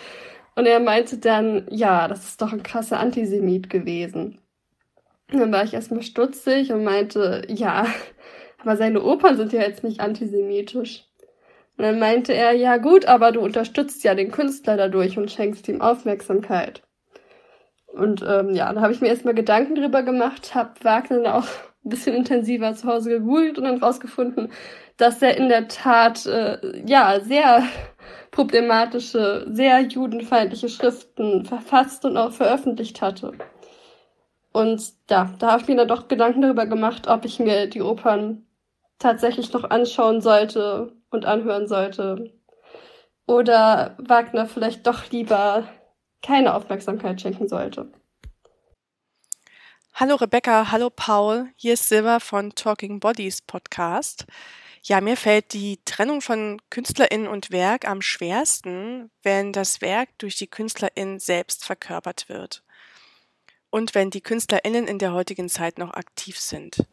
Und 0.55 0.67
er 0.67 0.79
meinte 0.79 1.17
dann, 1.17 1.65
ja, 1.72 2.08
das 2.08 2.25
ist 2.25 2.41
doch 2.43 2.53
ein 2.53 2.62
krasser 2.62 3.00
Antisemit 3.00 3.72
gewesen. 3.72 4.39
Und 5.32 5.39
dann 5.39 5.51
war 5.51 5.63
ich 5.63 5.74
erstmal 5.74 6.03
stutzig 6.03 6.72
und 6.72 6.84
meinte, 6.84 7.43
ja, 7.50 7.88
aber 8.60 8.77
seine 8.77 9.01
Opern 9.01 9.36
sind 9.36 9.51
ja 9.51 9.62
jetzt 9.62 9.84
nicht 9.84 10.00
antisemitisch. 10.00 11.05
Und 11.77 11.84
dann 11.84 12.00
meinte 12.00 12.34
er, 12.34 12.53
ja 12.53 12.77
gut, 12.77 13.06
aber 13.06 13.32
du 13.32 13.42
unterstützt 13.42 14.03
ja 14.03 14.13
den 14.13 14.32
Künstler 14.32 14.77
dadurch 14.77 15.18
und 15.18 15.32
schenkst 15.32 15.68
ihm 15.68 15.82
Aufmerksamkeit. 15.82 16.84
Und 17.88 18.24
ähm, 18.27 18.53
ja, 18.53 18.72
da 18.74 18.82
habe 18.82 18.94
ich 18.94 19.01
mir 19.01 19.08
erstmal 19.08 19.34
Gedanken 19.34 19.75
drüber 19.75 20.03
gemacht, 20.03 20.56
habe 20.56 20.74
Wagner 20.84 21.22
dann 21.22 21.34
auch 21.34 21.48
ein 21.86 21.89
bisschen 21.89 22.15
intensiver 22.15 22.74
zu 22.75 22.88
Hause 22.88 23.10
gegoogelt 23.10 23.58
und 23.58 23.65
dann 23.65 23.77
rausgefunden, 23.77 24.51
dass 24.98 25.22
er 25.22 25.38
in 25.38 25.50
der 25.50 25.68
Tat 25.68 26.25
äh, 26.25 26.82
ja 26.86 27.20
sehr 27.20 27.63
problematische, 28.32 29.46
sehr 29.50 29.82
judenfeindliche 29.82 30.70
Schriften 30.70 31.46
verfasst 31.46 32.06
und 32.06 32.18
auch 32.18 32.32
veröffentlicht 32.32 33.01
hatte. 33.01 33.34
Und 34.51 34.94
ja, 35.10 35.34
da 35.39 35.51
habe 35.51 35.62
ich 35.63 35.68
mir 35.68 35.75
dann 35.75 35.88
doch 35.88 36.08
Gedanken 36.08 36.42
darüber 36.42 36.68
gemacht, 36.68 37.08
ob 37.08 37.25
ich 37.25 37.39
mir 37.39 37.68
die 37.68 37.82
Opern 37.82 38.46
tatsächlich 39.00 39.51
noch 39.51 39.70
anschauen 39.70 40.22
sollte 40.22 40.94
und 41.13 41.25
anhören 41.25 41.67
sollte. 41.67 42.34
Oder 43.25 43.96
Wagner 44.00 44.48
vielleicht 44.48 44.86
doch 44.86 45.10
lieber 45.12 45.67
keine 46.22 46.55
Aufmerksamkeit 46.55 47.22
schenken 47.22 47.48
sollte. 47.48 47.91
Hallo 49.93 50.15
Rebecca, 50.15 50.72
hallo 50.72 50.89
Paul, 50.89 51.50
hier 51.55 51.74
ist 51.74 51.88
Silva 51.88 52.20
von 52.20 52.55
Talking 52.55 53.00
Bodies 53.00 53.43
Podcast. 53.43 54.25
Ja, 54.82 55.00
mir 55.00 55.15
fällt 55.15 55.53
die 55.53 55.79
Trennung 55.86 56.20
von 56.20 56.60
Künstlerin 56.70 57.27
und 57.27 57.51
Werk 57.51 57.88
am 57.88 58.01
schwersten, 58.01 59.12
wenn 59.22 59.53
das 59.53 59.82
Werk 59.82 60.10
durch 60.17 60.36
die 60.36 60.48
Künstlerin 60.48 61.20
selbst 61.20 61.63
verkörpert 61.63 62.27
wird. 62.27 62.63
Und 63.70 63.96
wenn 63.96 64.10
die 64.10 64.22
Künstlerinnen 64.22 64.88
in 64.88 65.00
der 65.00 65.13
heutigen 65.13 65.48
Zeit 65.48 65.77
noch 65.77 65.93
aktiv 65.93 66.39
sind. 66.39 66.86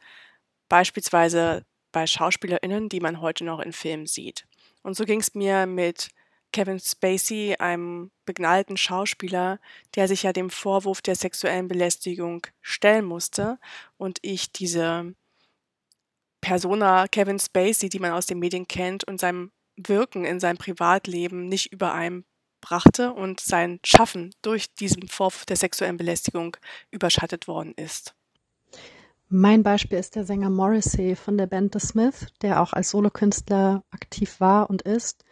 Beispielsweise 0.68 1.64
bei 1.92 2.06
Schauspielerinnen, 2.06 2.88
die 2.88 3.00
man 3.00 3.20
heute 3.20 3.44
noch 3.44 3.60
in 3.60 3.72
Filmen 3.72 4.06
sieht. 4.06 4.46
Und 4.82 4.96
so 4.96 5.04
ging 5.04 5.20
es 5.20 5.34
mir 5.34 5.66
mit 5.66 6.10
Kevin 6.52 6.80
Spacey, 6.80 7.56
einem 7.58 8.10
begnadeten 8.24 8.76
Schauspieler, 8.76 9.60
der 9.94 10.08
sich 10.08 10.24
ja 10.24 10.32
dem 10.32 10.50
Vorwurf 10.50 11.00
der 11.00 11.14
sexuellen 11.14 11.68
Belästigung 11.68 12.46
stellen 12.60 13.04
musste 13.04 13.58
und 13.98 14.18
ich 14.22 14.52
diese 14.52 15.14
Persona 16.40 17.06
Kevin 17.06 17.38
Spacey, 17.38 17.88
die 17.88 17.98
man 17.98 18.12
aus 18.12 18.26
den 18.26 18.38
Medien 18.38 18.66
kennt 18.66 19.04
und 19.04 19.20
seinem 19.20 19.52
Wirken 19.76 20.24
in 20.24 20.40
seinem 20.40 20.58
Privatleben 20.58 21.46
nicht 21.46 21.72
über 21.72 21.94
einem 21.94 22.24
brachte 22.60 23.12
und 23.12 23.40
sein 23.40 23.80
Schaffen 23.84 24.34
durch 24.42 24.74
diesen 24.74 25.08
Vorwurf 25.08 25.46
der 25.46 25.56
sexuellen 25.56 25.96
Belästigung 25.96 26.56
überschattet 26.90 27.48
worden 27.48 27.74
ist. 27.74 28.14
Mein 29.32 29.62
Beispiel 29.62 29.96
ist 29.96 30.16
der 30.16 30.24
Sänger 30.24 30.50
Morrissey 30.50 31.14
von 31.14 31.38
der 31.38 31.46
Band 31.46 31.72
The 31.72 31.86
Smith, 31.86 32.26
der 32.42 32.60
auch 32.60 32.72
als 32.72 32.90
Solokünstler 32.90 33.84
aktiv 33.92 34.40
war 34.40 34.68
und 34.68 34.82
ist 34.82 35.24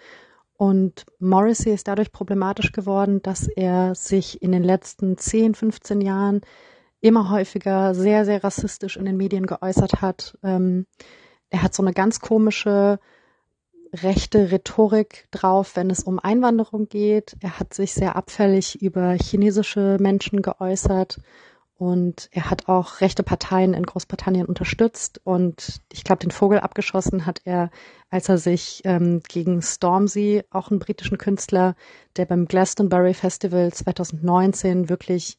und 0.57 1.05
Morrissey 1.19 1.73
ist 1.73 1.89
dadurch 1.89 2.13
problematisch 2.13 2.71
geworden, 2.71 3.21
dass 3.23 3.49
er 3.49 3.97
sich 3.97 4.41
in 4.41 4.53
den 4.53 4.63
letzten 4.63 5.19
10, 5.19 5.57
15 5.57 6.01
Jahren 6.01 6.43
immer 7.01 7.29
häufiger 7.31 7.93
sehr, 7.93 8.25
sehr 8.25 8.45
rassistisch 8.45 8.97
in 8.97 9.05
den 9.05 9.17
Medien 9.17 9.47
geäußert 9.47 10.01
hat. 10.01 10.39
Ähm, 10.45 10.87
er 11.51 11.65
hat 11.65 11.75
so 11.75 11.83
eine 11.83 11.93
ganz 11.93 12.21
komische 12.21 13.01
rechte 13.93 14.53
Rhetorik 14.53 15.27
drauf, 15.33 15.75
wenn 15.75 15.91
es 15.91 16.05
um 16.05 16.21
Einwanderung 16.21 16.89
geht. 16.89 17.37
Er 17.41 17.59
hat 17.59 17.75
sich 17.75 17.95
sehr 17.95 18.15
abfällig 18.15 18.81
über 18.81 19.15
chinesische 19.15 19.97
Menschen 19.99 20.41
geäußert 20.41 21.19
und 21.79 22.29
er 22.33 22.51
hat 22.51 22.69
auch 22.69 23.01
rechte 23.01 23.23
Parteien 23.23 23.73
in 23.73 23.87
Großbritannien 23.87 24.47
unterstützt. 24.47 25.21
Und 25.23 25.81
ich 25.93 26.03
glaube, 26.03 26.19
den 26.19 26.33
Vogel 26.33 26.59
abgeschossen 26.59 27.25
hat 27.25 27.41
er, 27.45 27.71
als 28.11 28.29
er 28.29 28.37
sich 28.37 28.83
ähm, 28.85 29.23
gegen 29.29 29.63
Stormzy, 29.63 30.43
auch 30.51 30.71
einen 30.71 30.81
britischen 30.81 31.19
Künstler, 31.19 31.77
der 32.17 32.27
beim 32.27 32.47
Glastonbury 32.47 33.15
Festival 33.15 33.73
2019 33.73 34.89
wirklich 34.89 35.39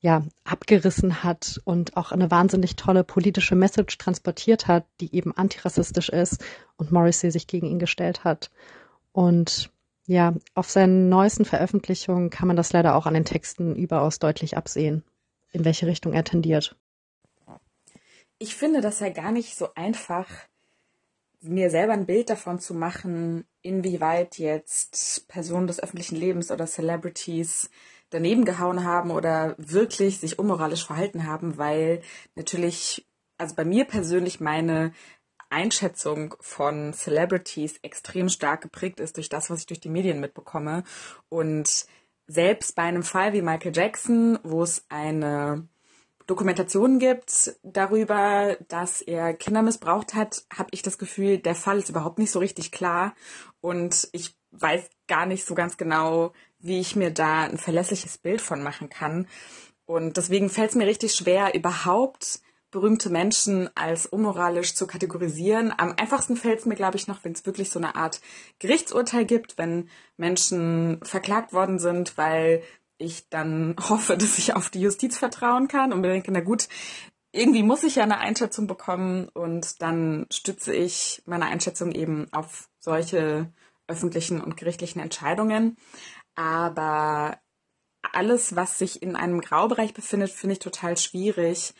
ja, 0.00 0.22
abgerissen 0.44 1.22
hat 1.22 1.60
und 1.64 1.94
auch 1.98 2.10
eine 2.10 2.30
wahnsinnig 2.30 2.76
tolle 2.76 3.04
politische 3.04 3.54
Message 3.54 3.98
transportiert 3.98 4.68
hat, 4.68 4.86
die 5.02 5.14
eben 5.14 5.36
antirassistisch 5.36 6.08
ist 6.08 6.42
und 6.78 6.90
Morrissey 6.90 7.30
sich 7.30 7.46
gegen 7.48 7.66
ihn 7.66 7.78
gestellt 7.78 8.24
hat. 8.24 8.50
Und 9.12 9.70
ja, 10.06 10.32
auf 10.54 10.70
seinen 10.70 11.10
neuesten 11.10 11.44
Veröffentlichungen 11.44 12.30
kann 12.30 12.48
man 12.48 12.56
das 12.56 12.72
leider 12.72 12.94
auch 12.94 13.04
an 13.04 13.12
den 13.12 13.26
Texten 13.26 13.76
überaus 13.76 14.18
deutlich 14.18 14.56
absehen 14.56 15.04
in 15.52 15.64
welche 15.64 15.86
Richtung 15.86 16.12
er 16.12 16.24
tendiert. 16.24 16.76
ich 18.38 18.54
finde 18.54 18.80
das 18.80 19.00
ja 19.00 19.08
gar 19.08 19.32
nicht 19.32 19.56
so 19.56 19.68
einfach, 19.74 20.28
mir 21.40 21.70
selber 21.70 21.92
ein 21.92 22.06
Bild 22.06 22.30
davon 22.30 22.58
zu 22.58 22.74
machen, 22.74 23.44
inwieweit 23.62 24.38
jetzt 24.38 25.28
Personen 25.28 25.66
des 25.66 25.82
öffentlichen 25.82 26.16
Lebens 26.16 26.50
oder 26.50 26.66
Celebrities 26.66 27.70
daneben 28.10 28.44
gehauen 28.44 28.84
haben 28.84 29.10
oder 29.10 29.54
wirklich 29.58 30.18
sich 30.18 30.38
unmoralisch 30.38 30.86
verhalten 30.86 31.26
haben, 31.26 31.58
weil 31.58 32.02
natürlich, 32.34 33.06
also 33.38 33.54
bei 33.54 33.64
mir 33.64 33.84
persönlich 33.84 34.40
meine 34.40 34.92
Einschätzung 35.50 36.34
von 36.40 36.92
Celebrities 36.92 37.78
extrem 37.82 38.28
stark 38.28 38.62
geprägt 38.62 39.00
ist 39.00 39.16
durch 39.16 39.28
das, 39.28 39.50
was 39.50 39.60
ich 39.60 39.66
durch 39.66 39.80
die 39.80 39.88
Medien 39.88 40.20
mitbekomme. 40.20 40.84
Und 41.28 41.86
selbst 42.26 42.74
bei 42.74 42.82
einem 42.82 43.02
Fall 43.02 43.32
wie 43.32 43.42
Michael 43.42 43.74
Jackson, 43.74 44.38
wo 44.42 44.62
es 44.62 44.84
eine 44.88 45.68
Dokumentation 46.26 46.98
gibt 46.98 47.56
darüber, 47.62 48.56
dass 48.68 49.00
er 49.00 49.32
Kinder 49.34 49.62
missbraucht 49.62 50.14
hat, 50.14 50.44
habe 50.52 50.70
ich 50.72 50.82
das 50.82 50.98
Gefühl, 50.98 51.38
der 51.38 51.54
Fall 51.54 51.78
ist 51.78 51.88
überhaupt 51.88 52.18
nicht 52.18 52.32
so 52.32 52.40
richtig 52.40 52.72
klar 52.72 53.14
und 53.60 54.08
ich 54.12 54.36
weiß 54.50 54.88
gar 55.06 55.26
nicht 55.26 55.44
so 55.44 55.54
ganz 55.54 55.76
genau, 55.76 56.32
wie 56.58 56.80
ich 56.80 56.96
mir 56.96 57.12
da 57.12 57.42
ein 57.42 57.58
verlässliches 57.58 58.18
Bild 58.18 58.40
von 58.40 58.62
machen 58.62 58.88
kann. 58.88 59.28
Und 59.84 60.16
deswegen 60.16 60.50
fällt 60.50 60.70
es 60.70 60.76
mir 60.76 60.86
richtig 60.86 61.14
schwer, 61.14 61.54
überhaupt 61.54 62.40
berühmte 62.70 63.10
Menschen 63.10 63.70
als 63.74 64.06
unmoralisch 64.06 64.74
zu 64.74 64.86
kategorisieren. 64.86 65.72
Am 65.76 65.94
einfachsten 65.96 66.36
fällt 66.36 66.60
es 66.60 66.66
mir, 66.66 66.74
glaube 66.74 66.96
ich, 66.96 67.06
noch, 67.06 67.24
wenn 67.24 67.32
es 67.32 67.46
wirklich 67.46 67.70
so 67.70 67.78
eine 67.78 67.94
Art 67.94 68.20
Gerichtsurteil 68.58 69.24
gibt, 69.24 69.58
wenn 69.58 69.88
Menschen 70.16 71.00
verklagt 71.02 71.52
worden 71.52 71.78
sind, 71.78 72.18
weil 72.18 72.62
ich 72.98 73.28
dann 73.28 73.76
hoffe, 73.88 74.16
dass 74.16 74.38
ich 74.38 74.54
auf 74.54 74.70
die 74.70 74.80
Justiz 74.80 75.16
vertrauen 75.16 75.68
kann 75.68 75.92
und 75.92 76.00
mir 76.00 76.08
denke, 76.08 76.32
na 76.32 76.40
gut, 76.40 76.68
irgendwie 77.32 77.62
muss 77.62 77.82
ich 77.82 77.96
ja 77.96 78.02
eine 78.02 78.18
Einschätzung 78.18 78.66
bekommen 78.66 79.28
und 79.28 79.82
dann 79.82 80.26
stütze 80.32 80.74
ich 80.74 81.22
meine 81.26 81.46
Einschätzung 81.46 81.92
eben 81.92 82.32
auf 82.32 82.68
solche 82.78 83.52
öffentlichen 83.88 84.40
und 84.40 84.56
gerichtlichen 84.56 85.00
Entscheidungen. 85.00 85.76
Aber 86.34 87.38
alles, 88.12 88.56
was 88.56 88.78
sich 88.78 89.02
in 89.02 89.16
einem 89.16 89.40
Graubereich 89.40 89.94
befindet, 89.94 90.30
finde 90.30 90.54
ich 90.54 90.58
total 90.60 90.96
schwierig. 90.96 91.74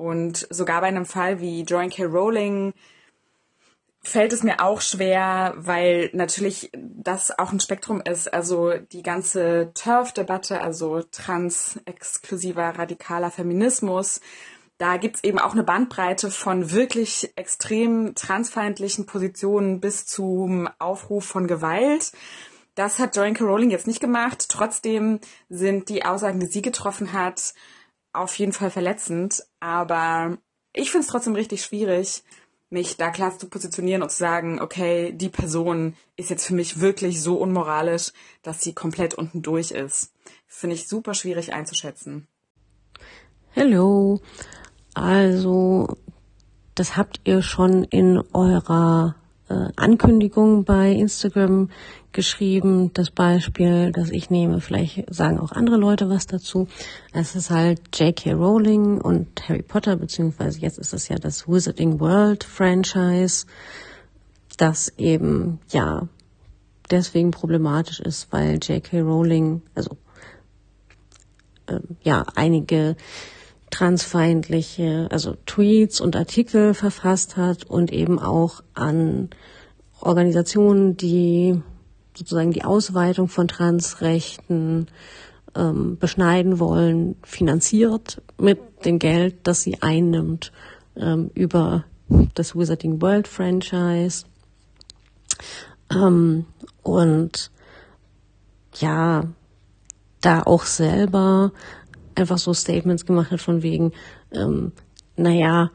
Und 0.00 0.46
sogar 0.48 0.80
bei 0.80 0.86
einem 0.86 1.04
Fall 1.04 1.42
wie 1.42 1.60
Joan 1.60 1.90
K. 1.90 2.04
Rowling 2.04 2.72
fällt 4.02 4.32
es 4.32 4.42
mir 4.42 4.60
auch 4.60 4.80
schwer, 4.80 5.52
weil 5.58 6.08
natürlich 6.14 6.70
das 6.74 7.38
auch 7.38 7.52
ein 7.52 7.60
Spektrum 7.60 8.00
ist. 8.00 8.32
Also 8.32 8.72
die 8.92 9.02
ganze 9.02 9.72
TERF-Debatte, 9.74 10.62
also 10.62 11.02
trans-exklusiver 11.02 12.78
radikaler 12.78 13.30
Feminismus, 13.30 14.22
da 14.78 14.96
gibt's 14.96 15.22
eben 15.22 15.38
auch 15.38 15.52
eine 15.52 15.64
Bandbreite 15.64 16.30
von 16.30 16.70
wirklich 16.70 17.34
extrem 17.36 18.14
transfeindlichen 18.14 19.04
Positionen 19.04 19.80
bis 19.80 20.06
zum 20.06 20.66
Aufruf 20.78 21.26
von 21.26 21.46
Gewalt. 21.46 22.12
Das 22.74 22.98
hat 22.98 23.16
Joanne 23.16 23.34
K. 23.34 23.44
Rowling 23.44 23.68
jetzt 23.68 23.86
nicht 23.86 24.00
gemacht. 24.00 24.46
Trotzdem 24.48 25.20
sind 25.50 25.90
die 25.90 26.06
Aussagen, 26.06 26.40
die 26.40 26.46
sie 26.46 26.62
getroffen 26.62 27.12
hat, 27.12 27.52
auf 28.12 28.38
jeden 28.38 28.52
Fall 28.52 28.70
verletzend. 28.70 29.42
Aber 29.60 30.38
ich 30.72 30.90
finde 30.90 31.04
es 31.04 31.10
trotzdem 31.10 31.34
richtig 31.34 31.62
schwierig, 31.62 32.22
mich 32.70 32.96
da 32.96 33.10
klar 33.10 33.36
zu 33.36 33.48
positionieren 33.48 34.02
und 34.02 34.10
zu 34.10 34.18
sagen, 34.18 34.60
okay, 34.60 35.12
die 35.12 35.28
Person 35.28 35.96
ist 36.16 36.30
jetzt 36.30 36.46
für 36.46 36.54
mich 36.54 36.80
wirklich 36.80 37.20
so 37.20 37.36
unmoralisch, 37.36 38.12
dass 38.42 38.60
sie 38.62 38.72
komplett 38.72 39.14
unten 39.14 39.42
durch 39.42 39.72
ist. 39.72 40.12
Finde 40.46 40.76
ich 40.76 40.88
super 40.88 41.14
schwierig 41.14 41.52
einzuschätzen. 41.52 42.28
Hallo. 43.56 44.20
Also, 44.94 45.96
das 46.76 46.96
habt 46.96 47.20
ihr 47.24 47.42
schon 47.42 47.84
in 47.84 48.22
eurer 48.32 49.16
äh, 49.48 49.68
Ankündigung 49.76 50.64
bei 50.64 50.92
Instagram 50.92 51.70
geschrieben, 52.12 52.92
das 52.94 53.10
Beispiel, 53.10 53.92
das 53.92 54.10
ich 54.10 54.30
nehme. 54.30 54.60
Vielleicht 54.60 55.12
sagen 55.12 55.38
auch 55.38 55.52
andere 55.52 55.76
Leute 55.76 56.08
was 56.08 56.26
dazu. 56.26 56.68
Es 57.12 57.34
ist 57.36 57.50
halt 57.50 57.80
J.K. 57.96 58.32
Rowling 58.32 59.00
und 59.00 59.48
Harry 59.48 59.62
Potter, 59.62 59.96
beziehungsweise 59.96 60.60
jetzt 60.60 60.78
ist 60.78 60.92
es 60.92 61.08
ja 61.08 61.16
das 61.16 61.48
Wizarding 61.48 62.00
World 62.00 62.44
Franchise, 62.44 63.46
das 64.56 64.92
eben, 64.98 65.60
ja, 65.70 66.08
deswegen 66.90 67.30
problematisch 67.30 68.00
ist, 68.00 68.32
weil 68.32 68.58
J.K. 68.60 69.00
Rowling, 69.00 69.62
also, 69.74 69.96
äh, 71.66 71.78
ja, 72.02 72.26
einige 72.34 72.96
transfeindliche, 73.70 75.06
also 75.10 75.36
Tweets 75.46 76.00
und 76.00 76.16
Artikel 76.16 76.74
verfasst 76.74 77.36
hat 77.36 77.64
und 77.64 77.92
eben 77.92 78.18
auch 78.18 78.62
an 78.74 79.30
Organisationen, 80.00 80.96
die 80.96 81.62
sozusagen 82.14 82.52
die 82.52 82.64
Ausweitung 82.64 83.28
von 83.28 83.48
Transrechten 83.48 84.88
ähm, 85.54 85.98
beschneiden 85.98 86.58
wollen, 86.58 87.16
finanziert 87.22 88.22
mit 88.38 88.84
dem 88.84 88.98
Geld, 88.98 89.36
das 89.44 89.62
sie 89.62 89.82
einnimmt 89.82 90.52
ähm, 90.96 91.30
über 91.34 91.84
das 92.34 92.56
Wizarding 92.56 93.00
World 93.00 93.28
Franchise. 93.28 94.24
Ähm, 95.92 96.46
und 96.82 97.50
ja, 98.76 99.24
da 100.20 100.42
auch 100.42 100.64
selber 100.64 101.52
einfach 102.14 102.38
so 102.38 102.52
Statements 102.52 103.06
gemacht 103.06 103.30
hat 103.30 103.40
von 103.40 103.62
wegen, 103.62 103.92
ähm, 104.32 104.72
naja, 105.16 105.70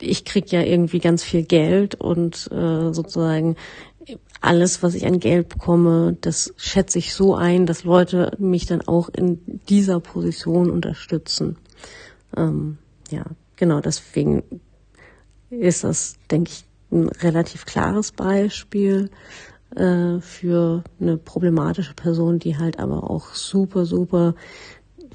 ich 0.00 0.24
krieg 0.24 0.50
ja 0.52 0.60
irgendwie 0.60 0.98
ganz 0.98 1.22
viel 1.22 1.44
Geld 1.44 1.94
und 1.94 2.50
äh, 2.52 2.92
sozusagen 2.92 3.56
alles, 4.44 4.82
was 4.82 4.94
ich 4.94 5.06
an 5.06 5.20
Geld 5.20 5.48
bekomme, 5.48 6.16
das 6.20 6.52
schätze 6.56 6.98
ich 6.98 7.14
so 7.14 7.34
ein, 7.34 7.66
dass 7.66 7.84
Leute 7.84 8.32
mich 8.38 8.66
dann 8.66 8.82
auch 8.82 9.08
in 9.08 9.60
dieser 9.68 10.00
Position 10.00 10.70
unterstützen. 10.70 11.56
Ähm, 12.36 12.78
ja, 13.10 13.24
genau, 13.56 13.80
deswegen 13.80 14.42
ist 15.50 15.84
das, 15.84 16.16
denke 16.30 16.50
ich, 16.50 16.64
ein 16.92 17.08
relativ 17.08 17.64
klares 17.64 18.12
Beispiel 18.12 19.10
äh, 19.74 20.20
für 20.20 20.84
eine 21.00 21.16
problematische 21.16 21.94
Person, 21.94 22.38
die 22.38 22.58
halt 22.58 22.78
aber 22.78 23.10
auch 23.10 23.34
super, 23.34 23.86
super 23.86 24.34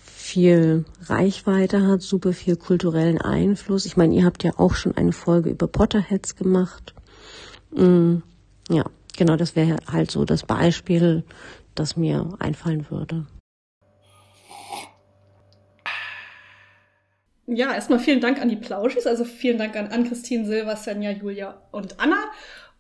viel 0.04 0.86
Reichweite 1.06 1.86
hat, 1.86 2.02
super 2.02 2.34
viel 2.34 2.56
kulturellen 2.56 3.20
Einfluss. 3.20 3.86
Ich 3.86 3.96
meine, 3.96 4.16
ihr 4.16 4.26
habt 4.26 4.44
ja 4.44 4.54
auch 4.58 4.74
schon 4.74 4.98
eine 4.98 5.12
Folge 5.12 5.50
über 5.50 5.68
Potterheads 5.68 6.36
gemacht. 6.36 6.94
Mm, 7.72 8.18
ja, 8.70 8.86
genau, 9.20 9.36
das 9.36 9.56
wäre 9.56 9.78
halt 9.92 10.10
so 10.10 10.26
das 10.26 10.44
Beispiel, 10.44 11.24
das 11.76 11.96
mir 11.96 12.34
einfallen 12.40 12.90
würde. 12.90 13.28
Ja, 17.46 17.74
erstmal 17.74 18.00
vielen 18.00 18.22
Dank 18.22 18.42
an 18.42 18.50
die 18.50 18.56
Plauschis, 18.56 19.08
also 19.08 19.26
vielen 19.26 19.58
Dank 19.58 19.76
an 19.76 19.88
Ann-Christine, 19.88 20.46
Silva, 20.46 20.76
Senja, 20.76 21.12
Julia 21.12 21.62
und 21.72 22.00
Anna. 22.00 22.26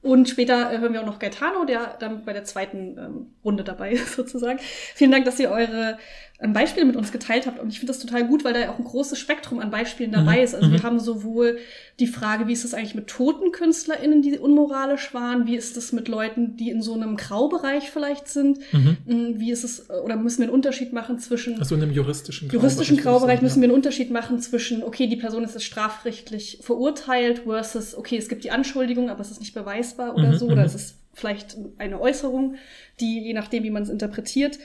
Und 0.01 0.29
später 0.29 0.71
äh, 0.71 0.77
hören 0.77 0.93
wir 0.93 1.01
auch 1.01 1.05
noch 1.05 1.19
Gaetano, 1.19 1.65
der 1.65 1.97
dann 1.99 2.23
bei 2.23 2.31
der 2.31 2.45
zweiten 2.45 2.97
ähm, 2.97 3.27
Runde 3.43 3.63
dabei 3.63 3.91
ist, 3.91 4.13
sozusagen. 4.15 4.59
Vielen 4.59 5.11
Dank, 5.11 5.25
dass 5.25 5.39
ihr 5.39 5.51
eure 5.51 5.97
Beispiele 6.41 6.85
mit 6.85 6.95
uns 6.95 7.11
geteilt 7.11 7.47
habt. 7.47 7.59
Und 7.59 7.67
ich 7.67 7.79
finde 7.79 7.91
das 7.91 7.99
total 7.99 8.25
gut, 8.25 8.45
weil 8.45 8.53
da 8.53 8.61
ja 8.61 8.71
auch 8.71 8.79
ein 8.79 8.85
großes 8.85 9.19
Spektrum 9.19 9.59
an 9.59 9.71
Beispielen 9.71 10.13
dabei 10.13 10.37
mhm. 10.37 10.43
ist. 10.43 10.55
Also 10.55 10.67
mhm. 10.67 10.71
wir 10.71 10.83
haben 10.83 10.99
sowohl 10.99 11.57
die 11.99 12.07
Frage, 12.07 12.47
wie 12.47 12.53
ist 12.53 12.63
es 12.63 12.73
eigentlich 12.73 12.95
mit 12.95 13.07
toten 13.07 13.51
KünstlerInnen, 13.51 14.21
die 14.21 14.37
unmoralisch 14.39 15.13
waren? 15.13 15.47
Wie 15.47 15.57
ist 15.57 15.75
es 15.75 15.91
mit 15.91 16.07
Leuten, 16.07 16.55
die 16.55 16.69
in 16.69 16.81
so 16.81 16.93
einem 16.93 17.17
Graubereich 17.17 17.91
vielleicht 17.91 18.29
sind? 18.29 18.59
Mhm. 18.71 18.97
Mm, 19.05 19.39
wie 19.39 19.51
ist 19.51 19.65
es, 19.65 19.89
oder 19.89 20.15
müssen 20.15 20.39
wir 20.39 20.45
einen 20.45 20.53
Unterschied 20.53 20.93
machen 20.93 21.19
zwischen. 21.19 21.59
Also 21.59 21.75
in 21.75 21.83
einem 21.83 21.91
juristischen 21.91 22.47
Graubereich. 22.47 22.63
Juristischen 22.63 22.97
Graubereich 22.97 23.41
müssen 23.41 23.61
wir 23.61 23.67
einen 23.67 23.75
Unterschied 23.75 24.09
machen 24.09 24.39
zwischen, 24.39 24.81
okay, 24.81 25.07
die 25.07 25.17
Person 25.17 25.43
ist 25.43 25.55
jetzt 25.55 25.65
strafrechtlich 25.65 26.59
verurteilt 26.61 27.39
versus, 27.39 27.97
okay, 27.97 28.15
es 28.15 28.29
gibt 28.29 28.45
die 28.45 28.51
Anschuldigung, 28.51 29.09
aber 29.09 29.19
es 29.19 29.31
ist 29.31 29.41
nicht 29.41 29.53
beweisbar 29.53 30.15
oder 30.15 30.29
mhm. 30.29 30.37
so, 30.37 30.45
oder 30.45 30.61
mhm. 30.61 30.67
es 30.67 30.75
ist 30.75 30.95
vielleicht 31.13 31.57
eine 31.79 31.99
Äußerung, 31.99 32.55
die, 33.01 33.19
je 33.25 33.33
nachdem, 33.33 33.63
wie 33.63 33.71
man 33.71 33.83
es 33.83 33.89
interpretiert, 33.89 34.57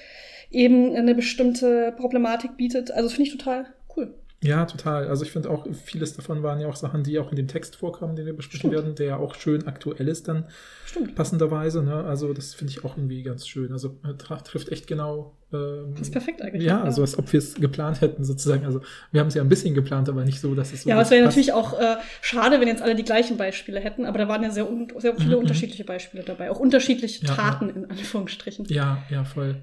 eben 0.54 0.94
eine 0.94 1.14
bestimmte 1.14 1.92
Problematik 1.96 2.56
bietet. 2.56 2.90
Also 2.90 3.08
finde 3.08 3.24
ich 3.24 3.36
total 3.36 3.66
cool. 3.96 4.14
Ja, 4.44 4.66
total. 4.66 5.08
Also 5.08 5.24
ich 5.24 5.32
finde 5.32 5.48
auch, 5.48 5.66
vieles 5.72 6.14
davon 6.16 6.42
waren 6.42 6.60
ja 6.60 6.68
auch 6.68 6.76
Sachen, 6.76 7.02
die 7.02 7.18
auch 7.18 7.30
in 7.30 7.36
dem 7.36 7.48
Text 7.48 7.76
vorkamen, 7.76 8.14
den 8.14 8.26
wir 8.26 8.36
besprechen 8.36 8.70
werden, 8.70 8.94
der 8.94 9.06
ja 9.06 9.16
auch 9.16 9.34
schön 9.36 9.66
aktuell 9.66 10.06
ist 10.06 10.28
dann 10.28 10.44
Stimmt. 10.84 11.14
passenderweise. 11.14 11.82
Ne? 11.82 12.04
Also 12.04 12.34
das 12.34 12.52
finde 12.52 12.72
ich 12.72 12.84
auch 12.84 12.98
irgendwie 12.98 13.22
ganz 13.22 13.48
schön. 13.48 13.72
Also 13.72 13.96
äh, 14.04 14.12
trifft 14.14 14.70
echt 14.70 14.86
genau. 14.86 15.34
Ähm, 15.50 15.92
das 15.92 16.08
ist 16.08 16.10
perfekt 16.12 16.42
eigentlich. 16.42 16.62
Ja, 16.62 16.82
also 16.82 17.00
als 17.00 17.18
ob 17.18 17.32
wir 17.32 17.38
es 17.38 17.54
geplant 17.54 18.02
hätten 18.02 18.22
sozusagen. 18.22 18.66
Also 18.66 18.82
wir 19.12 19.22
haben 19.22 19.28
es 19.28 19.34
ja 19.34 19.40
ein 19.40 19.48
bisschen 19.48 19.74
geplant, 19.74 20.10
aber 20.10 20.26
nicht 20.26 20.40
so, 20.40 20.54
dass 20.54 20.74
es 20.74 20.82
so 20.82 20.90
Ja, 20.90 21.00
es 21.00 21.10
wäre 21.10 21.24
natürlich 21.24 21.54
auch 21.54 21.80
äh, 21.80 21.96
schade, 22.20 22.60
wenn 22.60 22.68
jetzt 22.68 22.82
alle 22.82 22.96
die 22.96 23.04
gleichen 23.04 23.38
Beispiele 23.38 23.80
hätten, 23.80 24.04
aber 24.04 24.18
da 24.18 24.28
waren 24.28 24.42
ja 24.42 24.50
sehr, 24.50 24.68
sehr 24.98 25.16
viele 25.16 25.36
mhm. 25.36 25.42
unterschiedliche 25.44 25.84
Beispiele 25.84 26.22
dabei. 26.22 26.50
Auch 26.50 26.58
unterschiedliche 26.60 27.24
ja, 27.24 27.34
Taten 27.34 27.68
ja. 27.68 27.74
in 27.76 27.90
Anführungsstrichen. 27.90 28.66
Ja, 28.66 29.02
ja, 29.08 29.24
voll. 29.24 29.62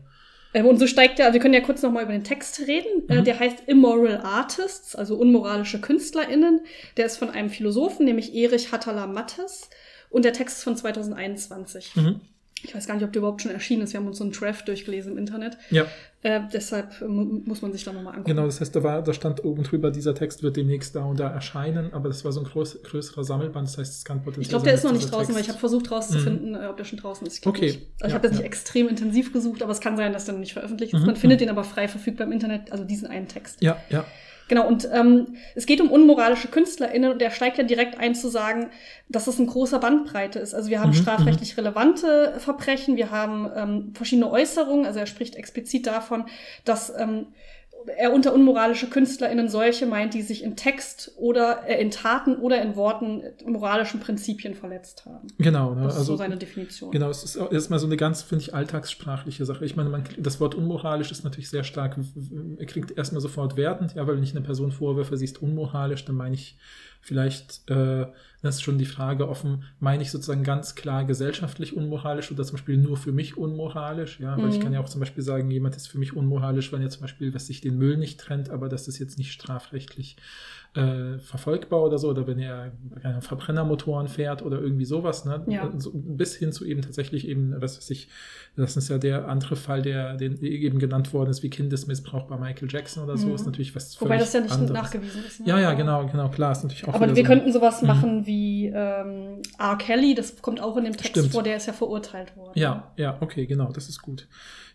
Ähm, 0.54 0.66
und 0.66 0.78
so 0.80 0.88
steigt 0.88 1.20
er, 1.20 1.26
also 1.28 1.34
wir 1.36 1.42
können 1.42 1.54
ja 1.54 1.62
kurz 1.62 1.82
nochmal 1.82 2.04
über 2.04 2.12
den 2.14 2.24
Text 2.24 2.60
reden. 2.68 3.08
Äh, 3.10 3.20
Mhm. 3.20 3.24
der 3.24 3.40
heißt 3.40 3.64
Immoral 3.68 4.18
Artists, 4.24 4.96
also 4.96 5.16
unmoralische 5.16 5.80
KünstlerInnen. 5.82 6.62
Der 6.98 7.06
ist 7.06 7.18
von 7.18 7.30
einem 7.30 7.50
Philosophen, 7.50 8.06
nämlich 8.06 8.34
Erich 8.36 8.72
Hattala 8.72 9.08
Mattes. 9.08 9.70
Und 10.10 10.26
der 10.26 10.34
Text 10.34 10.58
ist 10.58 10.64
von 10.64 10.76
2021. 10.76 11.96
Mhm. 11.96 12.22
Ich 12.64 12.76
weiß 12.76 12.86
gar 12.86 12.96
nicht, 12.96 13.04
ob 13.04 13.12
der 13.14 13.22
überhaupt 13.22 13.42
schon 13.42 13.52
erschienen 13.52 13.82
ist. 13.84 13.94
Wir 13.94 14.00
haben 14.00 14.08
uns 14.08 14.18
so 14.20 14.24
einen 14.24 14.34
Draft 14.34 14.68
durchgelesen 14.68 15.14
im 15.14 15.18
Internet. 15.18 15.58
Ja, 15.72 15.88
Äh, 16.24 16.42
deshalb 16.54 17.02
mu- 17.02 17.42
muss 17.46 17.64
man 17.64 17.74
sich 17.74 17.84
da 17.84 17.92
nochmal 17.92 18.14
angucken. 18.14 18.30
genau. 18.36 18.46
Das 18.46 18.62
heißt, 18.62 18.76
da, 18.76 18.84
war, 18.84 19.02
da 19.02 19.12
stand 19.12 19.44
oben 19.44 19.64
drüber, 19.64 19.90
dieser 19.90 20.14
Text 20.14 20.44
wird 20.44 20.56
demnächst 20.56 20.96
da 20.96 21.04
und 21.04 21.20
da 21.20 21.28
erscheinen, 21.32 21.92
aber 21.94 22.10
das 22.10 22.24
war 22.24 22.32
so 22.32 22.42
ein 22.42 22.46
groß, 22.46 22.84
größerer 22.84 23.24
Sammelband. 23.24 23.68
Das 23.68 23.80
heißt, 23.80 23.98
es 24.00 24.06
kann 24.06 24.20
potenziell 24.20 24.44
Ich 24.44 24.50
glaube, 24.50 24.66
der 24.66 24.76
ist 24.76 24.84
noch 24.84 24.92
nicht 24.92 25.12
draußen, 25.12 25.30
weil 25.30 25.42
Text- 25.42 25.46
ich 25.46 25.50
habe 25.50 25.60
versucht 25.60 25.90
rauszufinden, 25.92 26.54
äh, 26.54 26.68
ob 26.68 26.78
der 26.78 26.86
schon 26.86 27.00
draußen 27.00 27.26
ist. 27.26 27.40
Ich 27.40 27.48
Okay. 27.48 27.62
Nicht. 27.62 27.80
Also 27.80 28.06
ich 28.06 28.10
Ja, 28.10 28.14
habe 28.14 28.28
jetzt 28.28 28.34
nicht 28.34 28.42
ja. 28.42 28.46
extrem 28.46 28.88
intensiv 28.88 29.34
gesucht, 29.34 29.64
aber 29.64 29.72
es 29.72 29.80
kann 29.80 29.98
sein, 29.98 30.14
dass 30.14 30.26
der 30.26 30.36
noch 30.36 30.42
nicht 30.42 30.54
veröffentlicht 30.54 30.94
ist. 30.94 31.00
Mhm, 31.00 31.06
Man 31.08 31.16
findet 31.16 31.40
mhm. 31.40 31.46
den 31.46 31.50
aber 31.50 31.64
frei 31.64 31.88
verfügbar 31.88 32.28
im 32.28 32.34
Internet, 32.34 32.72
also 32.72 32.84
diesen 32.84 33.08
einen 33.08 33.28
Text. 33.28 33.62
Ja, 33.64 33.78
ja. 33.90 34.06
Genau, 34.52 34.68
und 34.68 34.86
ähm, 34.92 35.38
es 35.56 35.66
geht 35.66 35.80
um 35.80 35.90
unmoralische 35.90 36.50
KünstlerInnen 36.50 37.14
und 37.14 37.22
der 37.22 37.32
steigt 37.32 37.58
ja 37.58 37.64
direkt 37.64 37.98
ein 37.98 38.16
zu 38.16 38.28
sagen, 38.28 38.70
dass 39.08 39.28
es 39.28 39.40
ein 39.40 39.48
großer 39.48 39.80
Bandbreite 39.80 40.40
ist. 40.40 40.54
Also 40.54 40.70
wir 40.70 40.82
haben 40.82 40.90
Mhm, 40.90 40.94
strafrechtlich 40.94 41.56
relevante 41.56 42.34
Verbrechen, 42.38 42.98
wir 42.98 43.12
haben 43.12 43.50
ähm, 43.56 43.94
verschiedene 43.94 44.30
Äußerungen, 44.30 44.86
also 44.86 45.00
er 45.00 45.06
spricht 45.06 45.38
explizit 45.38 45.88
davon, 45.88 46.26
dass 46.66 46.92
ähm, 46.98 47.28
er 47.88 48.14
unter 48.14 48.34
unmoralische 48.34 48.90
KünstlerInnen 48.90 49.50
solche 49.50 49.86
meint, 49.86 50.14
die 50.14 50.22
sich 50.22 50.44
in 50.44 50.56
Text 50.56 51.12
oder 51.18 51.68
äh, 51.68 51.82
in 51.82 51.92
Taten 51.92 52.36
oder 52.38 52.62
in 52.62 52.76
Worten 52.76 53.24
moralischen 53.46 54.00
Prinzipien 54.00 54.56
verletzt 54.56 55.06
haben. 55.06 55.28
Genau. 55.38 55.74
Ne? 55.74 55.84
Das 55.84 55.94
ist 55.94 56.00
also, 56.00 56.14
so 56.14 56.18
seine 56.18 56.38
Definition. 56.38 56.92
Genau, 56.92 57.10
es 57.10 57.24
ist 57.24 57.36
erstmal 57.36 57.80
so 57.80 57.86
eine 57.86 57.98
ganz, 57.98 58.22
finde 58.22 58.44
ich, 58.44 58.54
alltagssprachliche 58.54 59.46
Sache. 59.46 59.66
Ich 59.66 59.76
meine, 59.76 59.90
man, 59.90 60.04
das 60.18 60.40
Wort 60.40 60.56
unmoralisch 60.56 61.12
ist 61.12 61.24
natürlich 61.24 61.50
sehr 61.50 61.64
stark, 61.64 61.98
er 62.58 62.66
klingt 62.66 62.98
erstmal 62.98 63.22
sofort 63.22 63.58
wertend, 63.58 63.96
ja, 63.96 64.08
weil 64.08 64.16
wenn 64.16 64.24
ich 64.24 64.32
eine 64.32 64.46
Person 64.46 64.72
vorwürfe, 64.72 65.18
sie 65.18 65.26
ist 65.26 65.42
unmoralisch, 65.42 66.06
dann 66.06 66.16
meine 66.16 66.36
ich 66.36 66.58
vielleicht, 67.02 67.70
äh, 67.70 68.08
das 68.42 68.56
ist 68.56 68.62
schon 68.64 68.78
die 68.78 68.86
Frage 68.86 69.28
offen, 69.30 69.64
meine 69.80 70.02
ich 70.04 70.12
sozusagen 70.12 70.44
ganz 70.44 70.76
klar 70.76 71.06
gesellschaftlich 71.06 71.76
unmoralisch 71.76 72.32
oder 72.32 72.44
zum 72.44 72.54
Beispiel 72.58 72.78
nur 72.78 72.98
für 72.98 73.12
mich 73.12 73.38
unmoralisch, 73.38 74.20
ja, 74.20 74.42
weil 74.42 74.50
ich 74.50 74.60
Mhm. 74.60 74.64
kann 74.64 74.74
ja 74.74 74.80
auch 74.80 74.90
zum 74.90 75.00
Beispiel 75.00 75.24
sagen, 75.24 75.52
jemand 75.52 75.76
ist 75.76 75.88
für 75.88 76.00
mich 76.00 76.16
unmoralisch, 76.16 76.72
wenn 76.72 76.82
er 76.82 76.90
zum 76.90 77.02
Beispiel, 77.02 77.34
was 77.34 77.48
sich 77.48 77.62
den 77.62 77.78
Müll 77.78 77.98
nicht 77.98 78.20
trennt, 78.20 78.50
aber 78.50 78.70
das 78.70 78.88
ist 78.88 79.00
jetzt 79.00 79.18
nicht 79.18 79.32
strafrechtlich 79.32 80.16
äh, 80.74 81.18
verfolgbar 81.20 81.84
oder 81.84 81.98
so, 81.98 82.10
oder 82.10 82.26
wenn 82.28 82.40
er 82.40 82.72
keine 83.02 83.22
Verbrennermotoren 83.22 84.08
fährt 84.08 84.42
oder 84.42 84.62
irgendwie 84.62 84.86
sowas, 84.86 85.26
ne? 85.26 85.44
Ja. 85.48 85.70
So, 85.78 85.92
bis 85.94 86.36
hin 86.38 86.54
zu 86.54 86.64
eben 86.66 86.82
tatsächlich 86.82 87.28
eben, 87.28 87.54
was 87.62 87.76
weiß 87.76 87.90
ich, 87.90 88.08
das 88.56 88.78
ist 88.78 88.88
ja 88.90 88.98
der 88.98 89.28
andere 89.28 89.58
Fall, 89.58 89.82
der 89.82 90.16
den 90.16 90.42
eben 90.42 90.80
genannt 90.80 91.14
worden 91.14 91.30
ist, 91.30 91.44
wie 91.44 91.50
Kindesmissbrauch 91.50 92.24
bei 92.24 92.38
Michael 92.38 92.70
Jackson 92.72 93.04
oder 93.04 93.18
so, 93.18 93.28
Mhm. 93.28 93.36
ist 93.36 93.46
natürlich 93.46 93.76
was 93.76 94.00
Wobei 94.02 94.18
das 94.18 94.32
ja 94.32 94.40
nicht 94.40 94.52
anderes. 94.54 94.72
nachgewiesen 94.72 95.24
ist. 95.26 95.42
ne? 95.42 95.48
Ja, 95.48 95.60
ja, 95.60 95.74
genau, 95.74 96.06
genau, 96.08 96.30
klar, 96.30 96.54
ist 96.54 96.64
natürlich 96.64 96.88
auch 96.88 96.94
Aber 96.94 97.08
wir 97.10 97.16
so- 97.16 97.24
könnten 97.28 97.52
sowas 97.52 97.82
Mhm. 97.82 97.88
machen 97.88 98.26
wie 98.26 98.68
ähm, 98.68 99.42
R. 99.60 99.78
Kelly, 99.78 100.16
das 100.16 100.42
kommt 100.42 100.62
auch 100.62 100.78
in 100.78 100.86
dem 100.86 100.94
Text 100.94 101.10
Stimmt. 101.18 101.34
vor, 101.34 101.44
der 101.44 101.58
ist 101.58 101.66
ja 101.68 101.74
verurteilt 101.74 102.38
worden. 102.38 102.54
Ja, 102.58 102.94
ja, 102.96 103.18
okay, 103.20 103.46
genau, 103.46 103.72
das 103.74 103.90
ist 103.90 104.02
gut. 104.02 104.28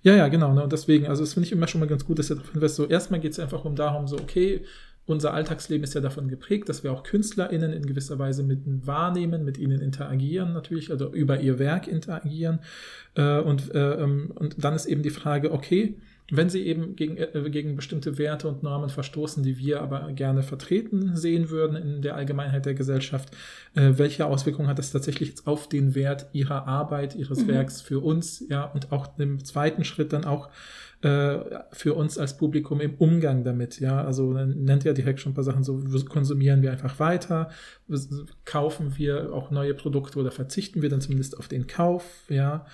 Ja, 0.02 0.14
ja, 0.14 0.28
genau. 0.28 0.52
Ne, 0.52 0.62
und 0.62 0.72
deswegen, 0.72 1.06
also 1.06 1.22
das 1.22 1.32
finde 1.32 1.46
ich 1.46 1.52
immer 1.52 1.66
schon 1.66 1.80
mal 1.80 1.86
ganz 1.88 2.04
gut, 2.04 2.18
dass 2.18 2.28
er 2.30 2.36
darauf 2.36 2.52
hinweist. 2.52 2.76
So, 2.76 2.86
erstmal 2.86 3.18
geht 3.18 3.32
es 3.32 3.40
einfach 3.40 3.64
um 3.64 3.74
darum, 3.74 4.06
so, 4.06 4.16
okay, 4.16 4.62
unser 5.06 5.32
Alltagsleben 5.32 5.84
ist 5.84 5.94
ja 5.94 6.00
davon 6.00 6.28
geprägt, 6.28 6.68
dass 6.68 6.82
wir 6.82 6.92
auch 6.92 7.04
KünstlerInnen 7.04 7.72
in 7.72 7.86
gewisser 7.86 8.18
Weise 8.18 8.42
mit 8.42 8.66
ihnen 8.66 8.86
wahrnehmen, 8.86 9.44
mit 9.44 9.56
ihnen 9.56 9.80
interagieren 9.80 10.52
natürlich, 10.52 10.90
also 10.90 11.12
über 11.12 11.40
ihr 11.40 11.58
Werk 11.58 11.86
interagieren. 11.86 12.58
Äh, 13.14 13.38
und, 13.40 13.72
äh, 13.74 14.02
ähm, 14.02 14.32
und 14.34 14.62
dann 14.62 14.74
ist 14.74 14.86
eben 14.86 15.02
die 15.02 15.10
Frage, 15.10 15.52
okay, 15.52 15.96
wenn 16.32 16.50
sie 16.50 16.66
eben 16.66 16.96
gegen, 16.96 17.16
äh, 17.18 17.50
gegen 17.50 17.76
bestimmte 17.76 18.18
Werte 18.18 18.48
und 18.48 18.64
Normen 18.64 18.88
verstoßen, 18.90 19.44
die 19.44 19.58
wir 19.58 19.80
aber 19.80 20.10
gerne 20.12 20.42
vertreten 20.42 21.14
sehen 21.16 21.50
würden 21.50 21.76
in 21.76 22.02
der 22.02 22.16
Allgemeinheit 22.16 22.66
der 22.66 22.74
Gesellschaft, 22.74 23.30
welche 23.74 24.26
Auswirkungen 24.26 24.68
hat 24.68 24.78
das 24.78 24.90
tatsächlich 24.90 25.28
jetzt 25.28 25.46
auf 25.46 25.68
den 25.68 25.94
Wert 25.94 26.26
ihrer 26.32 26.66
Arbeit, 26.66 27.14
ihres 27.14 27.44
Mhm. 27.44 27.48
Werks 27.48 27.80
für 27.80 28.00
uns, 28.00 28.44
ja, 28.48 28.64
und 28.64 28.90
auch 28.90 29.18
im 29.18 29.44
zweiten 29.44 29.84
Schritt 29.84 30.12
dann 30.12 30.24
auch 30.24 30.48
äh, 31.06 31.60
für 31.72 31.94
uns 31.94 32.18
als 32.18 32.36
Publikum 32.36 32.80
im 32.80 32.94
Umgang 32.94 33.44
damit, 33.44 33.78
ja, 33.78 34.02
also 34.04 34.32
nennt 34.32 34.82
ja 34.82 34.92
direkt 34.92 35.20
schon 35.20 35.32
ein 35.32 35.34
paar 35.34 35.44
Sachen, 35.44 35.62
so 35.62 35.80
konsumieren 36.08 36.62
wir 36.62 36.72
einfach 36.72 36.98
weiter, 36.98 37.50
kaufen 38.44 38.94
wir 38.96 39.32
auch 39.32 39.52
neue 39.52 39.74
Produkte 39.74 40.18
oder 40.18 40.32
verzichten 40.32 40.82
wir 40.82 40.88
dann 40.88 41.00
zumindest 41.00 41.38
auf 41.38 41.46
den 41.46 41.68
Kauf, 41.68 42.24
ja, 42.28 42.66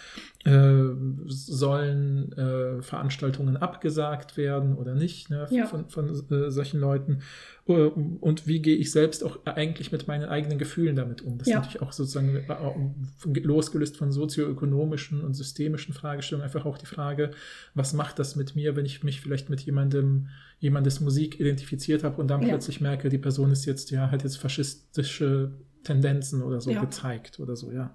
äh, 0.44 0.84
sollen 1.26 2.32
äh, 2.32 2.80
Veranstaltungen 2.80 3.56
abgesagt 3.58 4.36
werden 4.36 4.76
oder 4.76 4.94
nicht 4.94 5.28
ne, 5.28 5.46
Ja. 5.50 5.66
von, 5.66 5.88
von 5.90 6.08
äh, 6.30 6.50
solchen 6.50 6.80
Leuten 6.80 7.18
und 7.64 8.46
wie 8.48 8.60
gehe 8.60 8.74
ich 8.76 8.90
selbst 8.90 9.22
auch 9.22 9.46
eigentlich 9.46 9.92
mit 9.92 10.08
meinen 10.08 10.24
eigenen 10.24 10.58
Gefühlen 10.58 10.96
damit 10.96 11.22
um. 11.22 11.38
Das 11.38 11.46
Ja. 11.48 11.58
ist 11.58 11.66
natürlich 11.66 11.82
auch 11.82 11.92
sozusagen 11.92 12.34
äh, 12.36 13.40
losgelöst 13.40 13.96
von 13.96 14.10
sozioökonomischen 14.10 15.20
und 15.22 15.34
systemischen 15.34 15.94
Fragestellungen 15.94 16.44
einfach 16.44 16.64
auch 16.66 16.76
die 16.76 16.86
Frage, 16.86 17.30
was 17.74 17.92
macht 17.92 18.18
das 18.18 18.34
mit 18.34 18.56
mir, 18.56 18.74
wenn 18.74 18.84
ich 18.84 19.04
mich 19.04 19.20
vielleicht 19.20 19.48
mit 19.48 19.60
jemandem, 19.60 20.28
jemandes 20.58 21.00
Musik 21.00 21.38
identifiziert 21.38 22.02
habe 22.02 22.20
und 22.20 22.28
dann 22.28 22.42
Ja. 22.42 22.48
plötzlich 22.48 22.80
merke, 22.80 23.08
die 23.08 23.18
Person 23.18 23.52
ist 23.52 23.64
jetzt, 23.64 23.90
ja, 23.92 24.10
hat 24.10 24.24
jetzt 24.24 24.38
faschistische 24.38 25.52
Tendenzen 25.84 26.42
oder 26.42 26.60
so 26.60 26.70
Ja. 26.72 26.80
gezeigt 26.80 27.38
oder 27.40 27.54
so, 27.56 27.70
ja. 27.70 27.94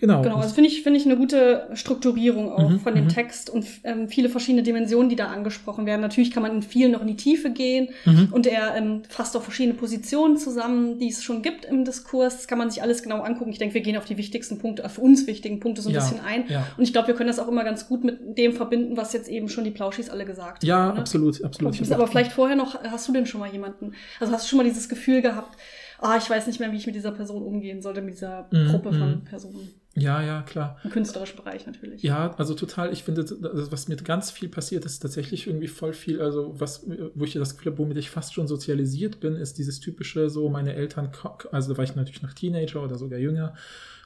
Genau. 0.00 0.22
Genau, 0.22 0.36
also 0.36 0.54
finde 0.54 0.70
ich, 0.70 0.82
finde 0.84 0.98
ich 1.00 1.06
eine 1.06 1.16
gute 1.16 1.68
Strukturierung 1.74 2.52
auch 2.52 2.70
Mhm, 2.70 2.78
von 2.80 2.94
dem 2.94 3.04
mhm. 3.04 3.08
Text 3.08 3.50
und 3.50 3.66
ähm, 3.82 4.08
viele 4.08 4.28
verschiedene 4.28 4.62
Dimensionen, 4.62 5.08
die 5.08 5.16
da 5.16 5.26
angesprochen 5.26 5.86
werden. 5.86 6.00
Natürlich 6.02 6.30
kann 6.30 6.42
man 6.44 6.52
in 6.54 6.62
vielen 6.62 6.92
noch 6.92 7.00
in 7.00 7.08
die 7.08 7.16
Tiefe 7.16 7.50
gehen 7.50 7.88
Mhm. 8.04 8.28
und 8.30 8.46
er 8.46 8.76
ähm, 8.76 9.02
fasst 9.08 9.36
auch 9.36 9.42
verschiedene 9.42 9.74
Positionen 9.76 10.36
zusammen, 10.36 11.00
die 11.00 11.08
es 11.08 11.24
schon 11.24 11.42
gibt 11.42 11.64
im 11.64 11.84
Diskurs. 11.84 12.36
Das 12.36 12.46
kann 12.46 12.58
man 12.58 12.70
sich 12.70 12.80
alles 12.80 13.02
genau 13.02 13.22
angucken. 13.22 13.50
Ich 13.50 13.58
denke, 13.58 13.74
wir 13.74 13.80
gehen 13.80 13.96
auf 13.96 14.04
die 14.04 14.16
wichtigsten 14.16 14.58
Punkte, 14.58 14.84
auf 14.84 14.98
uns 14.98 15.26
wichtigen 15.26 15.58
Punkte 15.58 15.82
so 15.82 15.88
ein 15.88 15.94
Ja, 15.96 16.00
bisschen 16.00 16.20
ein. 16.20 16.44
ja. 16.48 16.64
Und 16.76 16.84
ich 16.84 16.92
glaube, 16.92 17.08
wir 17.08 17.14
können 17.16 17.28
das 17.28 17.40
auch 17.40 17.48
immer 17.48 17.64
ganz 17.64 17.88
gut 17.88 18.04
mit 18.04 18.38
dem 18.38 18.52
verbinden, 18.52 18.96
was 18.96 19.12
jetzt 19.12 19.28
eben 19.28 19.48
schon 19.48 19.64
die 19.64 19.72
Plauschis 19.72 20.10
alle 20.10 20.24
gesagt 20.24 20.62
Ja, 20.62 20.76
haben. 20.76 20.94
ne? 20.94 21.00
absolut, 21.00 21.42
absolut. 21.42 21.92
Aber 21.92 22.06
vielleicht 22.06 22.30
vorher 22.30 22.54
noch, 22.56 22.84
hast 22.84 23.08
du 23.08 23.12
denn 23.12 23.26
schon 23.26 23.40
mal 23.40 23.50
jemanden, 23.50 23.94
also 24.20 24.32
hast 24.32 24.44
du 24.44 24.50
schon 24.50 24.58
mal 24.58 24.64
dieses 24.64 24.88
Gefühl 24.88 25.22
gehabt, 25.22 25.58
ah, 26.00 26.16
ich 26.16 26.28
weiß 26.28 26.46
nicht 26.46 26.60
mehr, 26.60 26.72
wie 26.72 26.76
ich 26.76 26.86
mit 26.86 26.94
dieser 26.94 27.12
Person 27.12 27.42
umgehen 27.42 27.82
sollte, 27.82 28.02
mit 28.02 28.14
dieser 28.14 28.48
Mhm, 28.50 28.68
Gruppe 28.68 28.92
von 28.92 29.10
mhm. 29.10 29.24
Personen. 29.24 29.68
Ja, 29.94 30.22
ja, 30.22 30.42
klar. 30.42 30.78
Im 30.84 30.90
künstlerischen 30.90 31.36
Bereich 31.36 31.66
natürlich. 31.66 32.02
Ja, 32.02 32.32
also 32.38 32.54
total, 32.54 32.92
ich 32.92 33.02
finde, 33.02 33.24
das, 33.24 33.72
was 33.72 33.88
mir 33.88 33.96
ganz 33.96 34.30
viel 34.30 34.48
passiert, 34.48 34.84
ist 34.84 35.00
tatsächlich 35.00 35.46
irgendwie 35.48 35.66
voll 35.66 35.92
viel, 35.92 36.20
also 36.20 36.54
was, 36.60 36.86
wo 37.14 37.24
ich 37.24 37.32
das 37.32 37.56
Gefühl 37.56 37.72
habe, 37.72 37.78
womit 37.78 37.96
ich 37.96 38.10
fast 38.10 38.34
schon 38.34 38.46
sozialisiert 38.46 39.18
bin, 39.18 39.34
ist 39.34 39.58
dieses 39.58 39.80
typische, 39.80 40.30
so 40.30 40.48
meine 40.48 40.74
Eltern, 40.74 41.10
also 41.50 41.72
da 41.72 41.78
war 41.78 41.84
ich 41.84 41.96
natürlich 41.96 42.22
noch 42.22 42.32
Teenager 42.32 42.82
oder 42.82 42.96
sogar 42.96 43.18
jünger, 43.18 43.54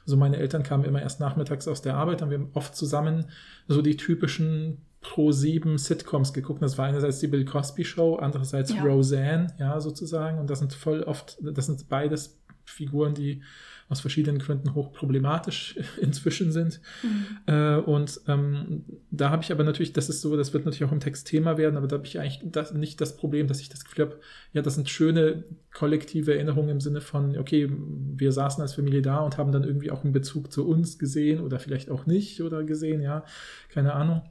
also 0.05 0.17
meine 0.17 0.37
Eltern 0.37 0.63
kamen 0.63 0.83
immer 0.83 1.01
erst 1.01 1.19
nachmittags 1.19 1.67
aus 1.67 1.81
der 1.81 1.95
Arbeit, 1.95 2.21
haben 2.21 2.31
wir 2.31 2.47
oft 2.53 2.75
zusammen 2.75 3.25
so 3.67 3.81
die 3.81 3.97
typischen 3.97 4.79
Pro 5.03 5.31
7 5.31 5.77
Sitcoms 5.77 6.33
geguckt. 6.33 6.61
Das 6.61 6.77
war 6.77 6.85
einerseits 6.85 7.19
die 7.19 7.27
Bill 7.27 7.45
Cosby 7.45 7.85
Show, 7.85 8.15
andererseits 8.15 8.73
Ja. 8.73 8.83
Roseanne, 8.83 9.53
ja, 9.59 9.79
sozusagen. 9.79 10.39
Und 10.39 10.49
das 10.49 10.59
sind 10.59 10.73
voll 10.73 11.03
oft, 11.03 11.37
das 11.41 11.67
sind 11.67 11.87
beides 11.89 12.39
Figuren, 12.65 13.13
die 13.13 13.41
aus 13.89 13.99
verschiedenen 13.99 14.39
Gründen 14.39 14.73
hochproblematisch 14.73 15.77
inzwischen 16.01 16.51
sind. 16.51 16.79
Mhm. 17.03 17.53
Äh, 17.53 17.75
und 17.77 18.21
ähm, 18.27 18.85
da 19.11 19.29
habe 19.29 19.43
ich 19.43 19.51
aber 19.51 19.63
natürlich, 19.63 19.93
das 19.93 20.09
ist 20.09 20.21
so, 20.21 20.35
das 20.37 20.53
wird 20.53 20.65
natürlich 20.65 20.85
auch 20.85 20.93
im 20.93 21.01
Text 21.01 21.27
Thema 21.27 21.57
werden, 21.57 21.77
aber 21.77 21.87
da 21.87 21.97
habe 21.97 22.07
ich 22.07 22.19
eigentlich 22.19 22.39
das, 22.43 22.73
nicht 22.73 23.01
das 23.01 23.17
Problem, 23.17 23.47
dass 23.47 23.59
ich 23.59 23.69
das 23.69 23.83
Gefühl 23.83 24.05
habe, 24.05 24.19
ja, 24.53 24.61
das 24.61 24.75
sind 24.75 24.89
schöne 24.89 25.43
kollektive 25.73 26.33
Erinnerungen 26.33 26.69
im 26.69 26.79
Sinne 26.79 27.01
von, 27.01 27.37
okay, 27.37 27.69
wir 27.69 28.31
saßen 28.31 28.61
als 28.61 28.73
Familie 28.73 29.01
da 29.01 29.19
und 29.19 29.37
haben 29.37 29.51
dann 29.51 29.63
irgendwie 29.63 29.91
auch 29.91 30.03
einen 30.03 30.13
Bezug 30.13 30.51
zu 30.51 30.67
uns 30.67 30.97
gesehen 30.97 31.41
oder 31.41 31.59
vielleicht 31.59 31.91
auch 31.91 32.05
nicht 32.05 32.41
oder 32.41 32.63
gesehen, 32.63 33.01
ja, 33.01 33.25
keine 33.69 33.93
Ahnung. 33.93 34.21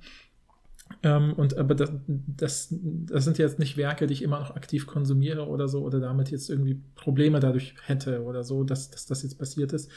Ähm, 1.04 1.32
und 1.32 1.56
aber 1.56 1.74
das, 1.74 1.90
das, 2.06 2.68
das 2.70 3.24
sind 3.24 3.38
jetzt 3.38 3.58
nicht 3.58 3.76
Werke, 3.76 4.06
die 4.06 4.12
ich 4.12 4.22
immer 4.22 4.38
noch 4.38 4.54
aktiv 4.54 4.86
konsumiere 4.86 5.48
oder 5.48 5.66
so, 5.66 5.82
oder 5.82 5.98
damit 5.98 6.30
jetzt 6.30 6.48
irgendwie 6.48 6.80
Probleme 6.94 7.40
dadurch 7.40 7.74
hätte 7.84 8.22
oder 8.22 8.44
so, 8.44 8.62
dass, 8.62 8.90
dass 8.90 9.06
das 9.06 9.22
jetzt 9.22 9.38
passiert 9.38 9.72
ist. 9.72 9.90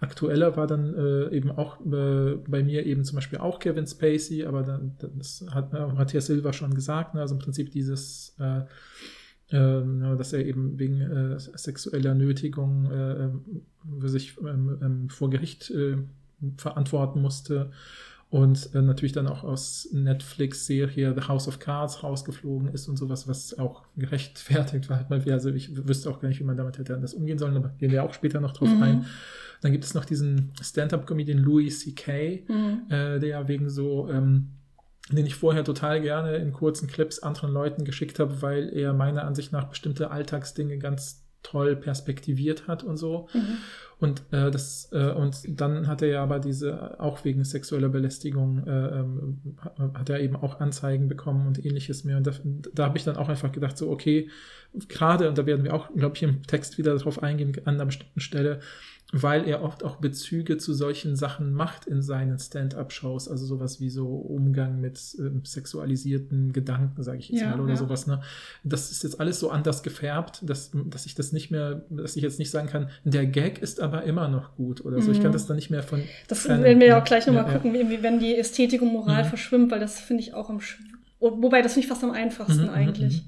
Aktueller 0.00 0.56
war 0.56 0.66
dann 0.66 0.94
äh, 0.94 1.34
eben 1.34 1.50
auch 1.50 1.80
äh, 1.84 2.36
bei 2.46 2.62
mir 2.62 2.86
eben 2.86 3.04
zum 3.04 3.16
Beispiel 3.16 3.38
auch 3.38 3.58
Kevin 3.58 3.86
Spacey, 3.86 4.44
aber 4.44 4.62
dann, 4.62 4.96
das 5.16 5.44
hat 5.50 5.74
äh, 5.74 5.86
Matthias 5.86 6.26
Silva 6.26 6.52
schon 6.52 6.74
gesagt, 6.74 7.14
ne? 7.14 7.20
also 7.20 7.34
im 7.34 7.40
Prinzip 7.40 7.70
dieses 7.70 8.36
äh, 8.38 8.62
ähm, 9.52 10.16
dass 10.16 10.32
er 10.32 10.46
eben 10.46 10.78
wegen 10.78 11.00
äh, 11.00 11.38
sexueller 11.38 12.14
Nötigung 12.14 12.90
äh, 12.90 13.24
äh, 13.24 14.08
sich 14.08 14.38
ähm, 14.40 14.78
ähm, 14.80 15.08
vor 15.10 15.28
Gericht 15.28 15.70
äh, 15.70 15.98
verantworten 16.56 17.20
musste 17.20 17.70
und 18.32 18.74
äh, 18.74 18.80
natürlich 18.80 19.12
dann 19.12 19.26
auch 19.26 19.44
aus 19.44 19.88
Netflix-Serie 19.92 21.14
The 21.14 21.28
House 21.28 21.48
of 21.48 21.58
Cards 21.58 22.02
rausgeflogen 22.02 22.68
ist 22.68 22.88
und 22.88 22.96
sowas, 22.96 23.28
was 23.28 23.58
auch 23.58 23.82
gerechtfertigt 23.94 24.88
war. 24.88 25.06
Also 25.10 25.50
ich 25.50 25.86
wüsste 25.86 26.08
auch 26.08 26.18
gar 26.18 26.28
nicht, 26.28 26.40
wie 26.40 26.44
man 26.44 26.56
damit 26.56 26.78
hätte 26.78 26.94
anders 26.94 27.12
umgehen 27.12 27.38
sollen, 27.38 27.54
aber 27.58 27.68
gehen 27.78 27.92
wir 27.92 28.02
auch 28.02 28.14
später 28.14 28.40
noch 28.40 28.52
drauf 28.54 28.70
Mhm. 28.74 28.82
ein. 28.82 29.06
Dann 29.60 29.72
gibt 29.72 29.84
es 29.84 29.92
noch 29.92 30.06
diesen 30.06 30.50
Stand-up-Comedian 30.62 31.38
Louis 31.38 31.80
C.K., 31.80 32.44
Mhm. 32.48 32.82
äh, 32.90 33.20
der 33.20 33.48
wegen 33.48 33.68
so 33.68 34.08
ähm, 34.08 34.48
den 35.10 35.26
ich 35.26 35.34
vorher 35.34 35.62
total 35.64 36.00
gerne 36.00 36.36
in 36.36 36.52
kurzen 36.52 36.86
Clips 36.88 37.18
anderen 37.18 37.52
Leuten 37.52 37.84
geschickt 37.84 38.18
habe, 38.18 38.40
weil 38.40 38.70
er 38.72 38.94
meiner 38.94 39.24
Ansicht 39.24 39.52
nach 39.52 39.64
bestimmte 39.64 40.10
Alltagsdinge 40.10 40.78
ganz 40.78 41.21
toll 41.42 41.76
perspektiviert 41.76 42.68
hat 42.68 42.84
und 42.84 42.96
so. 42.96 43.28
Mhm. 43.32 43.58
Und 43.98 44.22
äh, 44.32 44.50
das 44.50 44.88
äh, 44.92 45.12
und 45.12 45.60
dann 45.60 45.86
hat 45.86 46.02
er 46.02 46.08
ja 46.08 46.22
aber 46.22 46.40
diese 46.40 46.98
auch 46.98 47.24
wegen 47.24 47.44
sexueller 47.44 47.88
Belästigung 47.88 48.66
äh, 48.66 48.98
ähm, 48.98 49.56
hat 49.94 50.10
er 50.10 50.20
eben 50.20 50.34
auch 50.34 50.58
Anzeigen 50.58 51.06
bekommen 51.06 51.46
und 51.46 51.64
ähnliches 51.64 52.02
mehr. 52.02 52.16
Und 52.16 52.26
da, 52.26 52.32
da 52.74 52.84
habe 52.86 52.98
ich 52.98 53.04
dann 53.04 53.16
auch 53.16 53.28
einfach 53.28 53.52
gedacht 53.52 53.78
so 53.78 53.90
okay 53.90 54.28
gerade 54.88 55.28
und 55.28 55.38
da 55.38 55.46
werden 55.46 55.64
wir 55.64 55.74
auch 55.74 55.92
glaube 55.94 56.16
ich 56.16 56.22
im 56.22 56.42
Text 56.42 56.78
wieder 56.78 56.96
darauf 56.96 57.22
eingehen 57.22 57.54
an 57.64 57.74
einer 57.74 57.86
bestimmten 57.86 58.20
Stelle 58.20 58.60
weil 59.14 59.46
er 59.46 59.62
oft 59.62 59.84
auch 59.84 59.96
Bezüge 59.96 60.56
zu 60.56 60.72
solchen 60.72 61.16
Sachen 61.16 61.52
macht 61.52 61.84
in 61.84 62.00
seinen 62.00 62.38
Stand-up-Shows, 62.38 63.28
also 63.28 63.44
sowas 63.44 63.78
wie 63.78 63.90
so 63.90 64.08
Umgang 64.08 64.80
mit 64.80 64.98
ähm, 65.18 65.42
sexualisierten 65.44 66.54
Gedanken, 66.54 67.02
sage 67.02 67.18
ich 67.18 67.28
jetzt 67.28 67.42
ja, 67.42 67.50
mal, 67.50 67.60
oder 67.60 67.74
ja. 67.74 67.76
sowas. 67.76 68.06
Ne? 68.06 68.22
Das 68.64 68.90
ist 68.90 69.02
jetzt 69.02 69.20
alles 69.20 69.38
so 69.38 69.50
anders 69.50 69.82
gefärbt, 69.82 70.40
dass, 70.48 70.70
dass 70.72 71.04
ich 71.04 71.14
das 71.14 71.32
nicht 71.32 71.50
mehr, 71.50 71.84
dass 71.90 72.16
ich 72.16 72.22
jetzt 72.22 72.38
nicht 72.38 72.50
sagen 72.50 72.68
kann, 72.68 72.88
der 73.04 73.26
Gag 73.26 73.60
ist 73.60 73.80
aber 73.80 74.04
immer 74.04 74.28
noch 74.28 74.56
gut 74.56 74.82
oder 74.82 75.02
so. 75.02 75.08
Mhm. 75.08 75.16
Ich 75.16 75.20
kann 75.20 75.30
mhm. 75.30 75.34
das 75.34 75.46
dann 75.46 75.56
nicht 75.56 75.68
mehr 75.68 75.82
von. 75.82 76.02
Das 76.28 76.44
trennen. 76.44 76.64
werden 76.64 76.80
wir 76.80 76.86
ja 76.86 77.00
auch 77.00 77.04
gleich 77.04 77.26
nochmal 77.26 77.46
ja, 77.46 77.52
gucken, 77.52 77.74
wie, 77.74 78.02
wenn 78.02 78.18
die 78.18 78.34
Ästhetik 78.34 78.80
und 78.80 78.92
Moral 78.92 79.24
mhm. 79.24 79.28
verschwimmt, 79.28 79.70
weil 79.70 79.80
das 79.80 80.00
finde 80.00 80.22
ich 80.22 80.32
auch 80.32 80.48
am 80.48 80.60
Wobei, 81.20 81.62
das 81.62 81.74
finde 81.74 81.84
ich 81.84 81.88
fast 81.88 82.02
am 82.02 82.10
einfachsten 82.10 82.62
mhm, 82.62 82.68
mhm 82.68 82.74
eigentlich. 82.74 83.22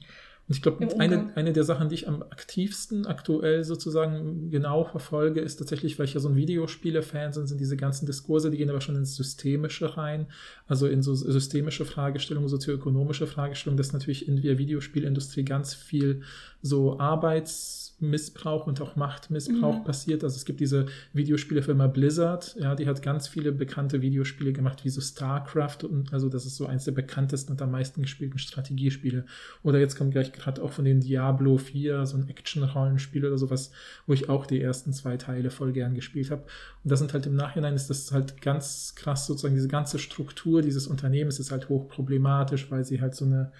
Und 0.46 0.56
ich 0.56 0.62
glaube, 0.62 0.86
eine, 0.98 1.34
eine 1.36 1.52
der 1.54 1.64
Sachen, 1.64 1.88
die 1.88 1.94
ich 1.94 2.08
am 2.08 2.22
aktivsten 2.22 3.06
aktuell 3.06 3.64
sozusagen 3.64 4.50
genau 4.50 4.84
verfolge, 4.84 5.40
ist 5.40 5.56
tatsächlich, 5.56 5.98
weil 5.98 6.04
ich 6.04 6.14
ja 6.14 6.20
so 6.20 6.28
ein 6.28 6.36
Videospiele-Fan 6.36 7.32
bin, 7.32 7.46
sind 7.46 7.60
diese 7.60 7.78
ganzen 7.78 8.04
Diskurse, 8.04 8.50
die 8.50 8.58
gehen 8.58 8.68
aber 8.68 8.82
schon 8.82 8.96
ins 8.96 9.16
Systemische 9.16 9.96
rein, 9.96 10.26
also 10.66 10.86
in 10.86 11.02
so 11.02 11.14
systemische 11.14 11.86
Fragestellungen, 11.86 12.48
sozioökonomische 12.50 13.26
Fragestellungen, 13.26 13.78
dass 13.78 13.92
natürlich 13.94 14.28
in 14.28 14.42
der 14.42 14.58
Videospielindustrie 14.58 15.44
ganz 15.44 15.72
viel 15.72 16.22
so 16.60 16.98
Arbeits- 16.98 17.83
Missbrauch 18.00 18.66
und 18.66 18.80
auch 18.80 18.96
Machtmissbrauch 18.96 19.78
mhm. 19.78 19.84
passiert. 19.84 20.24
Also 20.24 20.36
es 20.36 20.44
gibt 20.44 20.60
diese 20.60 20.86
Videospielefirma 21.12 21.86
Blizzard, 21.86 22.56
ja, 22.58 22.74
die 22.74 22.86
hat 22.86 23.02
ganz 23.02 23.28
viele 23.28 23.52
bekannte 23.52 24.02
Videospiele 24.02 24.52
gemacht, 24.52 24.84
wie 24.84 24.90
so 24.90 25.00
StarCraft 25.00 25.84
und 25.84 26.12
also 26.12 26.28
das 26.28 26.46
ist 26.46 26.56
so 26.56 26.66
eins 26.66 26.84
der 26.84 26.92
bekanntesten 26.92 27.52
und 27.52 27.62
am 27.62 27.70
meisten 27.70 28.02
gespielten 28.02 28.38
Strategiespiele. 28.38 29.24
Oder 29.62 29.78
jetzt 29.78 29.96
kommt 29.96 30.12
gleich 30.12 30.32
gerade 30.32 30.62
auch 30.62 30.72
von 30.72 30.84
den 30.84 31.00
Diablo 31.00 31.56
4, 31.58 32.06
so 32.06 32.16
ein 32.16 32.28
Action-Rollenspiel 32.28 33.24
oder 33.24 33.38
sowas, 33.38 33.70
wo 34.06 34.12
ich 34.12 34.28
auch 34.28 34.46
die 34.46 34.60
ersten 34.60 34.92
zwei 34.92 35.16
Teile 35.16 35.50
voll 35.50 35.72
gern 35.72 35.94
gespielt 35.94 36.30
habe. 36.30 36.42
Und 36.82 36.90
das 36.90 36.98
sind 36.98 37.12
halt 37.12 37.26
im 37.26 37.36
Nachhinein 37.36 37.74
ist 37.74 37.90
das 37.90 38.12
halt 38.12 38.40
ganz 38.42 38.94
krass 38.96 39.26
sozusagen 39.26 39.54
diese 39.54 39.68
ganze 39.68 39.98
Struktur 39.98 40.62
dieses 40.62 40.86
Unternehmens 40.86 41.38
ist 41.38 41.50
halt 41.50 41.68
hochproblematisch, 41.68 42.70
weil 42.70 42.84
sie 42.84 43.00
halt 43.00 43.14
so 43.14 43.24
eine 43.24 43.52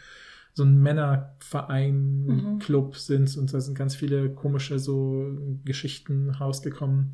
so 0.55 0.63
ein 0.63 0.81
Männerverein, 0.83 2.27
mhm. 2.27 2.59
Club 2.61 2.97
sind 2.97 3.37
und 3.37 3.53
da 3.53 3.61
sind 3.61 3.77
ganz 3.77 3.95
viele 3.95 4.31
komische 4.31 4.79
so 4.79 5.27
Geschichten 5.65 6.31
rausgekommen, 6.31 7.13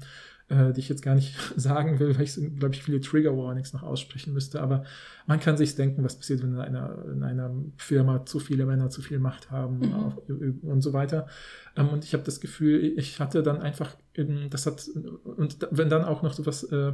äh, 0.48 0.72
die 0.72 0.80
ich 0.80 0.88
jetzt 0.88 1.02
gar 1.02 1.14
nicht 1.14 1.34
sagen 1.56 1.98
will, 1.98 2.16
weil 2.16 2.24
ich, 2.24 2.34
glaube 2.34 2.74
ich, 2.74 2.82
viele 2.82 3.00
Trigger 3.00 3.36
Warnings 3.36 3.72
noch 3.72 3.82
aussprechen 3.82 4.34
müsste. 4.34 4.60
Aber 4.60 4.84
man 5.26 5.40
kann 5.40 5.56
sich 5.56 5.74
denken, 5.74 6.04
was 6.04 6.16
passiert, 6.16 6.42
wenn 6.42 6.52
in 6.52 6.60
einer, 6.60 7.04
in 7.10 7.22
einer 7.22 7.50
Firma 7.78 8.26
zu 8.26 8.40
viele 8.40 8.66
Männer 8.66 8.90
zu 8.90 9.00
viel 9.00 9.18
Macht 9.18 9.50
haben 9.50 9.78
mhm. 10.28 10.58
und 10.62 10.82
so 10.82 10.92
weiter. 10.92 11.26
Ähm, 11.76 11.88
und 11.88 12.04
ich 12.04 12.12
habe 12.12 12.24
das 12.24 12.40
Gefühl, 12.40 12.92
ich 12.98 13.20
hatte 13.20 13.42
dann 13.42 13.62
einfach, 13.62 13.96
das 14.50 14.66
hat, 14.66 14.86
und 15.24 15.66
wenn 15.70 15.88
dann 15.88 16.04
auch 16.04 16.22
noch 16.22 16.34
so 16.34 16.44
was 16.44 16.64
äh, 16.64 16.76
äh, 16.76 16.92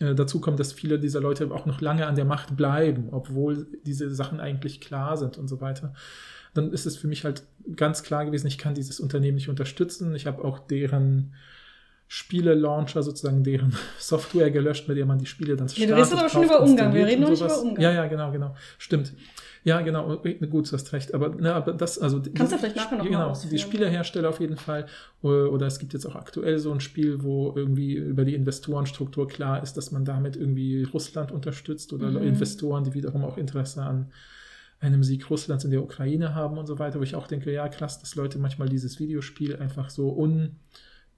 dazu 0.00 0.40
kommt, 0.40 0.60
dass 0.60 0.72
viele 0.72 0.98
dieser 0.98 1.20
Leute 1.20 1.50
auch 1.52 1.66
noch 1.66 1.80
lange 1.80 2.06
an 2.06 2.16
der 2.16 2.24
Macht 2.24 2.56
bleiben, 2.56 3.08
obwohl 3.12 3.66
diese 3.84 4.12
Sachen 4.14 4.40
eigentlich 4.40 4.80
klar 4.80 5.16
sind 5.16 5.38
und 5.38 5.48
so 5.48 5.60
weiter. 5.60 5.94
Dann 6.54 6.72
ist 6.72 6.86
es 6.86 6.96
für 6.96 7.06
mich 7.06 7.24
halt 7.24 7.42
ganz 7.76 8.02
klar 8.02 8.24
gewesen, 8.24 8.46
ich 8.46 8.58
kann 8.58 8.74
dieses 8.74 8.98
Unternehmen 8.98 9.36
nicht 9.36 9.48
unterstützen. 9.48 10.14
Ich 10.14 10.26
habe 10.26 10.44
auch 10.44 10.58
deren 10.58 11.34
Spiele-Launcher, 12.08 13.02
sozusagen 13.02 13.42
deren 13.44 13.76
Software 13.98 14.50
gelöscht, 14.50 14.88
mit 14.88 14.96
der 14.96 15.06
man 15.06 15.18
die 15.18 15.26
Spiele 15.26 15.56
dann 15.56 15.68
startet. 15.68 15.90
Ja, 15.90 15.94
du 15.96 16.02
redest 16.02 16.16
aber 16.16 16.28
schon 16.28 16.44
über 16.44 16.60
Umgang, 16.60 16.94
wir 16.94 17.06
reden 17.06 17.22
noch 17.22 17.30
nicht 17.30 17.42
über 17.42 17.60
Umgang. 17.60 17.82
Ja, 17.82 17.92
ja, 17.92 18.06
genau, 18.06 18.30
genau. 18.32 18.54
Stimmt. 18.78 19.12
Ja, 19.66 19.80
genau, 19.80 20.18
gut, 20.48 20.70
du 20.70 20.72
hast 20.74 20.92
recht. 20.92 21.12
Aber, 21.12 21.30
ne, 21.30 21.52
aber 21.52 21.72
das, 21.72 21.98
also. 21.98 22.22
Kannst 22.22 22.52
du 22.52 22.58
vielleicht 22.58 22.76
nachher 22.76 22.98
noch 22.98 23.04
Genau, 23.04 23.30
mal 23.30 23.38
die 23.50 23.58
Spielehersteller 23.58 24.28
auf 24.28 24.38
jeden 24.38 24.56
Fall. 24.56 24.86
Oder 25.22 25.66
es 25.66 25.80
gibt 25.80 25.92
jetzt 25.92 26.06
auch 26.06 26.14
aktuell 26.14 26.60
so 26.60 26.70
ein 26.70 26.78
Spiel, 26.78 27.24
wo 27.24 27.52
irgendwie 27.56 27.94
über 27.94 28.24
die 28.24 28.36
Investorenstruktur 28.36 29.26
klar 29.26 29.64
ist, 29.64 29.76
dass 29.76 29.90
man 29.90 30.04
damit 30.04 30.36
irgendwie 30.36 30.84
Russland 30.84 31.32
unterstützt 31.32 31.92
oder 31.92 32.10
mhm. 32.10 32.18
Investoren, 32.18 32.84
die 32.84 32.94
wiederum 32.94 33.24
auch 33.24 33.38
Interesse 33.38 33.82
an 33.82 34.12
einem 34.78 35.02
Sieg 35.02 35.28
Russlands 35.30 35.64
in 35.64 35.72
der 35.72 35.82
Ukraine 35.82 36.32
haben 36.36 36.58
und 36.58 36.66
so 36.66 36.78
weiter, 36.78 37.00
wo 37.00 37.02
ich 37.02 37.16
auch 37.16 37.26
denke, 37.26 37.52
ja, 37.52 37.68
krass, 37.68 37.98
dass 37.98 38.14
Leute 38.14 38.38
manchmal 38.38 38.68
dieses 38.68 39.00
Videospiel 39.00 39.56
einfach 39.56 39.90
so 39.90 40.10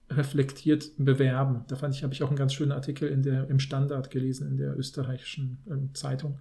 unreflektiert 0.08 0.92
bewerben. 0.96 1.66
Da 1.68 1.76
fand 1.76 1.94
ich, 1.94 2.02
habe 2.02 2.14
ich 2.14 2.22
auch 2.22 2.28
einen 2.28 2.38
ganz 2.38 2.54
schönen 2.54 2.72
Artikel 2.72 3.10
in 3.10 3.22
der, 3.22 3.50
im 3.50 3.58
Standard 3.58 4.10
gelesen, 4.10 4.48
in 4.48 4.56
der 4.56 4.74
österreichischen 4.78 5.58
ähm, 5.70 5.90
Zeitung 5.92 6.38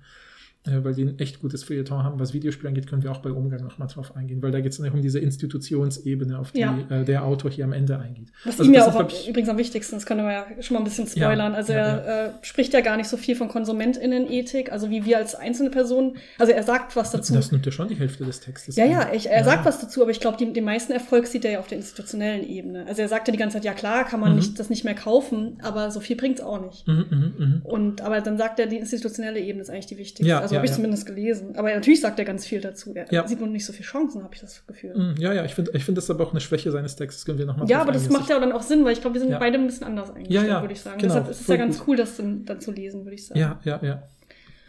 weil 0.66 0.94
die 0.94 1.04
ein 1.04 1.20
echt 1.20 1.40
gutes 1.40 1.64
Feuilleton 1.64 2.04
haben. 2.04 2.20
Was 2.20 2.34
Videospiele 2.34 2.70
angeht, 2.70 2.88
können 2.88 3.04
wir 3.04 3.12
auch 3.12 3.20
bei 3.20 3.32
Umgang 3.32 3.64
nochmal 3.64 3.88
drauf 3.88 4.16
eingehen, 4.16 4.42
weil 4.42 4.52
da 4.52 4.60
geht 4.60 4.72
es 4.72 4.78
dann 4.78 4.92
um 4.92 5.02
diese 5.02 5.20
Institutionsebene, 5.20 6.38
auf 6.38 6.52
die 6.52 6.60
ja. 6.60 6.78
äh, 6.90 7.06
der 7.06 7.24
Autor 7.24 7.52
hier 7.52 7.66
am 7.66 7.74
Ende 7.74 8.00
eingeht. 8.00 8.30
Was 8.44 8.60
also, 8.60 8.70
ihm 8.70 8.76
ja 8.76 8.88
auch 8.88 9.08
ist, 9.08 9.28
übrigens 9.28 9.50
am 9.50 9.58
wichtigsten, 9.58 9.96
das 9.96 10.06
können 10.06 10.26
wir 10.26 10.32
ja 10.32 10.46
schon 10.62 10.76
mal 10.76 10.82
ein 10.82 10.84
bisschen 10.84 11.08
spoilern. 11.08 11.54
Ja, 11.54 11.58
also 11.58 11.74
ja, 11.74 11.80
er 11.80 12.26
äh, 12.28 12.32
spricht 12.42 12.74
ja 12.74 12.82
gar 12.82 12.98
nicht 12.98 13.08
so 13.08 13.18
viel 13.18 13.36
von 13.36 13.48
KonsumentInnen-Ethik, 13.48 14.72
also 14.72 14.90
wie 14.90 15.06
wir 15.06 15.18
als 15.18 15.36
einzelne 15.36 15.70
Personen, 15.70 16.18
also 16.38 16.52
er 16.52 16.64
sagt 16.64 16.96
was 16.96 17.12
dazu. 17.12 17.34
Das 17.34 17.52
nimmt 17.52 17.66
ja 17.66 17.72
schon 17.72 17.88
die 17.88 17.96
Hälfte 17.96 18.26
des 18.26 18.40
Textes. 18.40 18.76
Ja, 18.76 18.86
ja, 18.86 19.12
ich, 19.14 19.30
er 19.30 19.44
sagt 19.44 19.66
was 19.66 19.80
dazu, 19.80 20.02
aber 20.02 20.12
ich 20.12 20.20
glaube, 20.20 20.38
den 20.38 20.64
meisten 20.64 20.92
Erfolg 20.92 21.28
sieht 21.28 21.46
er 21.46 21.52
ja 21.52 21.60
auf 21.60 21.68
der 21.68 21.78
institutionellen 21.78 22.48
Ebene. 22.48 22.86
Also 22.88 23.02
er 23.02 23.08
sagt 23.08 23.28
ja 23.28 23.32
die 23.32 23.38
ganze 23.38 23.58
Zeit, 23.58 23.66
ja 23.66 23.74
klar, 23.74 24.06
kann 24.06 24.20
man 24.20 24.32
mhm. 24.32 24.38
nicht, 24.38 24.60
das 24.60 24.70
nicht 24.70 24.84
mehr 24.84 24.96
kaufen, 24.96 25.58
aber 25.62 25.92
so 25.92 26.00
viel 26.00 26.16
bringt 26.16 26.40
es 26.40 26.46
auch 26.46 26.62
nicht. 26.62 26.88
Mhm, 26.88 27.06
mh, 27.10 27.46
mh. 27.46 27.62
Und 27.64 28.02
aber 28.02 28.22
dann 28.22 28.38
sagt 28.38 28.60
er, 28.60 28.68
die 28.68 28.78
institutionelle 28.78 29.40
Ebene 29.40 29.62
ist 29.62 29.70
eigentlich 29.70 29.88
die 29.88 29.98
wichtigste. 29.98 30.28
also 30.40 30.57
habe 30.58 30.66
ich 30.66 30.74
zumindest 30.74 31.06
gelesen 31.06 31.28
lesen. 31.28 31.56
Aber 31.56 31.74
natürlich 31.74 32.02
sagt 32.02 32.20
er 32.20 32.26
ganz 32.26 32.46
viel 32.46 32.62
dazu. 32.62 32.94
Er 32.94 33.28
sieht 33.28 33.40
nur 33.40 33.50
nicht 33.50 33.66
so 33.66 33.74
viele 33.74 33.86
Chancen, 33.86 34.24
habe 34.24 34.34
ich 34.34 34.42
das 34.42 34.66
Gefühl. 34.66 34.96
Mm, 34.96 35.16
ja, 35.20 35.34
ja, 35.34 35.46
ich 35.46 35.56
finde 35.56 35.72
ich 35.74 35.84
find 35.84 35.98
das 35.98 36.10
aber 36.10 36.26
auch 36.26 36.32
eine 36.32 36.42
Schwäche 36.42 36.72
seines 36.72 36.96
Textes. 36.96 37.26
Können 37.26 37.40
wir 37.40 37.46
noch 37.46 37.58
mal 37.58 37.68
ja, 37.70 37.82
aber 37.82 37.92
das 37.92 38.10
macht 38.10 38.30
ja 38.30 38.40
dann 38.40 38.52
auch 38.52 38.62
Sinn, 38.62 38.86
weil 38.86 38.94
ich 38.94 39.02
glaube, 39.02 39.16
wir 39.16 39.22
sind 39.22 39.38
beide 39.40 39.58
ein 39.58 39.68
bisschen 39.68 39.88
anders 39.88 40.12
eigentlich, 40.12 40.30
ja, 40.30 40.44
ja, 40.44 40.62
würde 40.62 40.74
ich 40.74 40.82
sagen. 40.82 41.00
Genau, 41.00 41.16
Deshalb 41.16 41.32
ist 41.32 41.42
es 41.42 41.48
ja 41.48 41.58
ganz 41.58 41.80
gut, 41.80 42.00
das 42.00 42.18
dann, 42.18 42.46
dann 42.46 42.62
zu 42.62 42.72
lesen, 42.72 43.04
würde 43.04 43.16
ich 43.16 43.26
sagen. 43.26 43.40
Ja, 43.40 43.60
ja, 43.64 43.80
ja. 43.82 44.04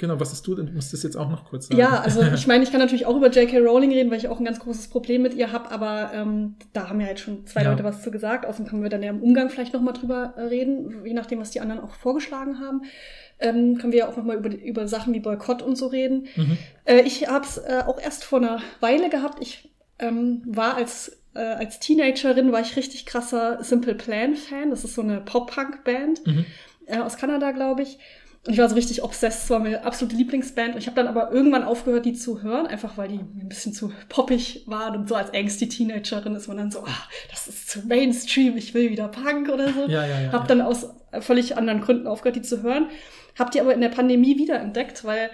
Genau, 0.01 0.21
was 0.21 0.31
hast 0.31 0.47
du 0.47 0.55
denn? 0.55 0.67
Du 0.67 0.73
musst 0.75 0.93
das 0.93 1.03
jetzt 1.03 1.17
auch 1.17 1.29
noch 1.29 1.47
kurz 1.47 1.67
sagen. 1.67 1.81
Ja, 1.81 2.01
also 2.01 2.23
ich 2.35 2.47
meine, 2.47 2.63
ich 2.63 2.71
kann 2.71 2.79
natürlich 2.79 3.05
auch 3.07 3.17
über 3.17 3.31
J.K. 3.31 3.59
Rowling 3.59 3.91
reden, 3.91 4.13
weil 4.13 4.19
ich 4.19 4.29
auch 4.29 4.39
ein 4.39 4.45
ganz 4.45 4.61
großes 4.61 4.89
Problem 4.89 5.23
mit 5.23 5.35
ihr 5.35 5.51
habe, 5.51 5.73
aber 5.73 6.13
ähm, 6.15 6.55
da 6.73 6.89
haben 6.89 7.01
ja 7.01 7.09
jetzt 7.09 7.23
schon 7.23 7.47
zwei 7.47 7.65
ja. 7.65 7.71
Leute 7.71 7.83
was 7.83 8.03
zu 8.03 8.13
gesagt. 8.13 8.47
Außerdem 8.47 8.69
können 8.69 8.83
wir 8.85 8.91
dann 8.91 9.03
ja 9.03 9.11
im 9.11 9.21
Umgang 9.21 9.51
vielleicht 9.51 9.75
noch 9.75 9.81
mal 9.81 9.93
drüber 9.93 10.35
reden, 10.37 11.05
je 11.05 11.15
nachdem, 11.15 11.41
was 11.41 11.51
die 11.51 11.61
anderen 11.61 11.81
auch 11.81 11.95
vorgeschlagen 11.95 12.61
haben 12.61 12.83
ähm, 13.41 13.79
können 13.79 13.93
wir 13.93 14.01
ja 14.01 14.09
auch 14.09 14.17
nochmal 14.17 14.37
über, 14.37 14.55
über 14.55 14.89
Sachen 14.89 15.15
wie 15.15 15.21
Boykott 15.21 15.63
und 15.63 15.77
so 15.77 15.87
reden. 15.87 16.29
Mhm. 16.37 16.59
Äh, 16.85 17.03
ich 17.03 17.29
habe 17.29 17.45
es 17.45 17.59
äh, 17.59 17.83
auch 17.87 18.01
erst 18.01 18.25
vor 18.25 18.39
einer 18.39 18.61
Weile 18.81 19.11
gehabt. 19.11 19.39
Ich 19.41 19.71
ähm, 19.99 20.43
war 20.47 20.77
als, 20.77 21.21
äh, 21.35 21.41
als 21.41 21.79
Teenagerin, 21.81 22.53
war 22.53 22.61
ich 22.61 22.77
richtig 22.77 23.07
krasser 23.07 23.63
Simple 23.63 23.95
Plan-Fan. 23.95 24.71
Das 24.71 24.85
ist 24.85 24.95
so 24.95 25.03
eine 25.03 25.21
Pop-Punk-Band 25.21 26.27
mhm. 26.27 26.47
äh, 26.87 26.99
aus 26.99 27.17
Kanada, 27.17 27.53
glaube 27.53 27.83
ich. 27.83 27.99
Und 28.49 28.55
ich 28.55 28.61
war 28.61 28.69
so 28.71 28.77
richtig 28.77 29.03
obsessed, 29.05 29.43
das 29.43 29.51
war 29.51 29.59
meine 29.59 29.85
absolute 29.85 30.17
Lieblingsband. 30.17 30.73
Und 30.73 30.81
ich 30.81 30.87
habe 30.87 30.97
dann 30.97 31.07
aber 31.07 31.31
irgendwann 31.31 31.65
aufgehört, 31.65 32.07
die 32.07 32.15
zu 32.15 32.41
hören, 32.41 32.67
einfach 32.67 32.97
weil 32.97 33.09
die 33.09 33.19
ein 33.19 33.47
bisschen 33.47 33.75
zu 33.75 33.93
poppig 34.09 34.63
waren. 34.65 34.97
Und 34.97 35.07
so 35.07 35.17
als 35.17 35.35
angsty 35.35 35.69
Teenagerin 35.69 36.35
ist 36.35 36.49
man 36.49 36.57
dann 36.57 36.71
so, 36.71 36.79
ah, 36.81 37.09
das 37.31 37.47
ist 37.47 37.69
zu 37.69 37.81
Mainstream, 37.87 38.57
ich 38.57 38.73
will 38.73 38.89
wieder 38.89 39.09
Punk 39.09 39.51
oder 39.51 39.71
so. 39.75 39.87
Ja, 39.87 40.07
ja, 40.07 40.21
ja, 40.23 40.33
hab 40.33 40.49
dann 40.49 40.63
aus 40.63 40.89
völlig 41.21 41.59
anderen 41.59 41.83
Gründen 41.83 42.07
aufgehört, 42.07 42.37
die 42.37 42.41
zu 42.43 42.63
hören. 42.63 42.87
Habt 43.39 43.55
ihr 43.55 43.61
aber 43.61 43.75
in 43.75 43.83
der 43.83 43.91
Pandemie 43.91 44.39
wiederentdeckt, 44.39 45.05
weil 45.05 45.29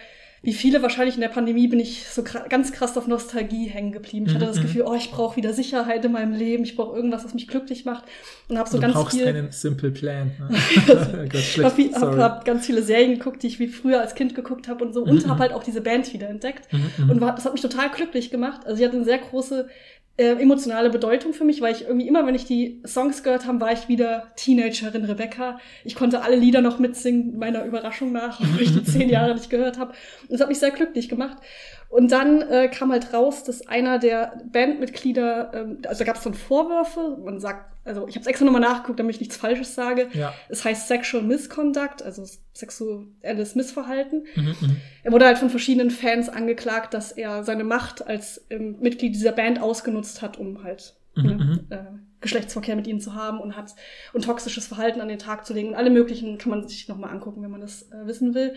wie 0.44 0.52
viele 0.52 0.82
wahrscheinlich 0.82 1.14
in 1.14 1.22
der 1.22 1.28
Pandemie 1.28 1.68
bin 1.68 1.80
ich 1.80 2.06
so 2.06 2.22
ganz 2.22 2.72
krass 2.72 2.96
auf 2.98 3.06
Nostalgie 3.06 3.66
hängen 3.66 3.92
geblieben. 3.92 4.26
Ich 4.26 4.34
hatte 4.34 4.46
das 4.46 4.58
mhm, 4.58 4.62
Gefühl, 4.62 4.82
oh, 4.86 4.94
ich 4.94 5.10
brauche 5.10 5.36
wieder 5.36 5.54
Sicherheit 5.54 6.04
in 6.04 6.12
meinem 6.12 6.32
Leben, 6.32 6.64
ich 6.64 6.76
brauche 6.76 6.94
irgendwas, 6.94 7.24
was 7.24 7.32
mich 7.32 7.48
glücklich 7.48 7.84
macht 7.84 8.04
und 8.48 8.58
habe 8.58 8.68
so 8.68 8.76
du 8.76 8.82
ganz 8.82 8.94
brauchst 8.94 9.16
viel 9.16 9.26
einen 9.26 9.50
Simple 9.50 9.90
Plan. 9.90 10.32
Ne? 10.38 10.58
habe 11.64 11.90
hab, 11.94 12.16
hab 12.18 12.44
ganz 12.44 12.66
viele 12.66 12.82
Serien 12.82 13.14
geguckt, 13.18 13.42
die 13.42 13.46
ich 13.46 13.58
wie 13.58 13.68
früher 13.68 14.00
als 14.00 14.14
Kind 14.14 14.34
geguckt 14.34 14.68
habe 14.68 14.84
und 14.84 14.92
so 14.92 15.02
und 15.02 15.24
mhm. 15.24 15.30
habe 15.30 15.40
halt 15.40 15.52
auch 15.52 15.62
diese 15.62 15.80
Band 15.80 16.12
wiederentdeckt 16.12 16.70
mhm. 16.72 17.10
und 17.10 17.20
war, 17.20 17.34
das 17.34 17.46
hat 17.46 17.52
mich 17.52 17.62
total 17.62 17.90
glücklich 17.90 18.30
gemacht. 18.30 18.66
Also 18.66 18.76
sie 18.76 18.84
hat 18.84 18.92
eine 18.92 19.04
sehr 19.04 19.18
große 19.18 19.68
äh, 20.16 20.40
emotionale 20.40 20.90
Bedeutung 20.90 21.32
für 21.32 21.44
mich, 21.44 21.60
weil 21.60 21.74
ich 21.74 21.82
irgendwie 21.82 22.06
immer, 22.06 22.24
wenn 22.24 22.36
ich 22.36 22.44
die 22.44 22.80
Songs 22.86 23.24
gehört 23.24 23.46
habe, 23.46 23.60
war 23.60 23.72
ich 23.72 23.88
wieder 23.88 24.32
Teenagerin 24.36 25.04
Rebecca. 25.04 25.58
Ich 25.84 25.96
konnte 25.96 26.22
alle 26.22 26.36
Lieder 26.36 26.60
noch 26.60 26.78
mitsingen, 26.78 27.36
meiner 27.36 27.64
Überraschung 27.64 28.12
nach, 28.12 28.40
obwohl 28.40 28.62
ich 28.62 28.72
die 28.72 28.84
zehn 28.84 29.08
Jahre 29.08 29.34
nicht 29.34 29.50
gehört 29.50 29.78
habe. 29.78 29.92
Und 30.22 30.32
das 30.32 30.40
hat 30.40 30.48
mich 30.48 30.60
sehr 30.60 30.70
glücklich 30.70 31.08
gemacht. 31.08 31.38
Und 31.94 32.10
dann 32.10 32.42
äh, 32.42 32.66
kam 32.66 32.90
halt 32.90 33.12
raus, 33.12 33.44
dass 33.44 33.68
einer 33.68 34.00
der 34.00 34.42
Bandmitglieder, 34.50 35.52
ähm, 35.54 35.78
also 35.86 36.00
da 36.00 36.04
gab 36.04 36.16
es 36.16 36.24
dann 36.24 36.34
Vorwürfe, 36.34 37.18
man 37.24 37.38
sagt 37.38 37.70
also 37.84 38.08
ich 38.08 38.16
habe 38.16 38.22
es 38.22 38.26
extra 38.26 38.46
nochmal 38.46 38.62
nachgeguckt, 38.62 38.98
damit 38.98 39.14
ich 39.14 39.20
nichts 39.20 39.36
Falsches 39.36 39.74
sage. 39.74 40.08
Ja. 40.14 40.34
Es 40.48 40.64
heißt 40.64 40.88
Sexual 40.88 41.22
Misconduct, 41.22 42.02
also 42.02 42.26
sexuelles 42.54 43.54
Missverhalten. 43.54 44.26
Mhm, 44.34 44.56
mhm. 44.58 44.76
Er 45.02 45.12
wurde 45.12 45.26
halt 45.26 45.38
von 45.38 45.50
verschiedenen 45.50 45.90
Fans 45.90 46.30
angeklagt, 46.30 46.94
dass 46.94 47.12
er 47.12 47.44
seine 47.44 47.62
Macht 47.62 48.04
als 48.04 48.44
ähm, 48.50 48.76
Mitglied 48.80 49.14
dieser 49.14 49.32
Band 49.32 49.60
ausgenutzt 49.60 50.22
hat, 50.22 50.38
um 50.38 50.64
halt 50.64 50.94
Mhm, 51.16 51.26
ne, 51.26 51.34
mhm. 51.34 51.66
äh, 51.70 51.76
Geschlechtsverkehr 52.20 52.76
mit 52.76 52.86
ihnen 52.86 53.00
zu 53.00 53.14
haben 53.14 53.38
und 53.38 53.56
hat 53.56 53.74
und 54.12 54.24
toxisches 54.24 54.66
Verhalten 54.66 55.00
an 55.00 55.08
den 55.08 55.18
Tag 55.18 55.46
zu 55.46 55.52
legen. 55.52 55.68
Und 55.68 55.74
alle 55.74 55.90
möglichen 55.90 56.38
kann 56.38 56.50
man 56.50 56.66
sich 56.66 56.88
nochmal 56.88 57.10
angucken, 57.10 57.42
wenn 57.42 57.50
man 57.50 57.60
das 57.60 57.82
äh, 57.92 58.06
wissen 58.06 58.34
will. 58.34 58.54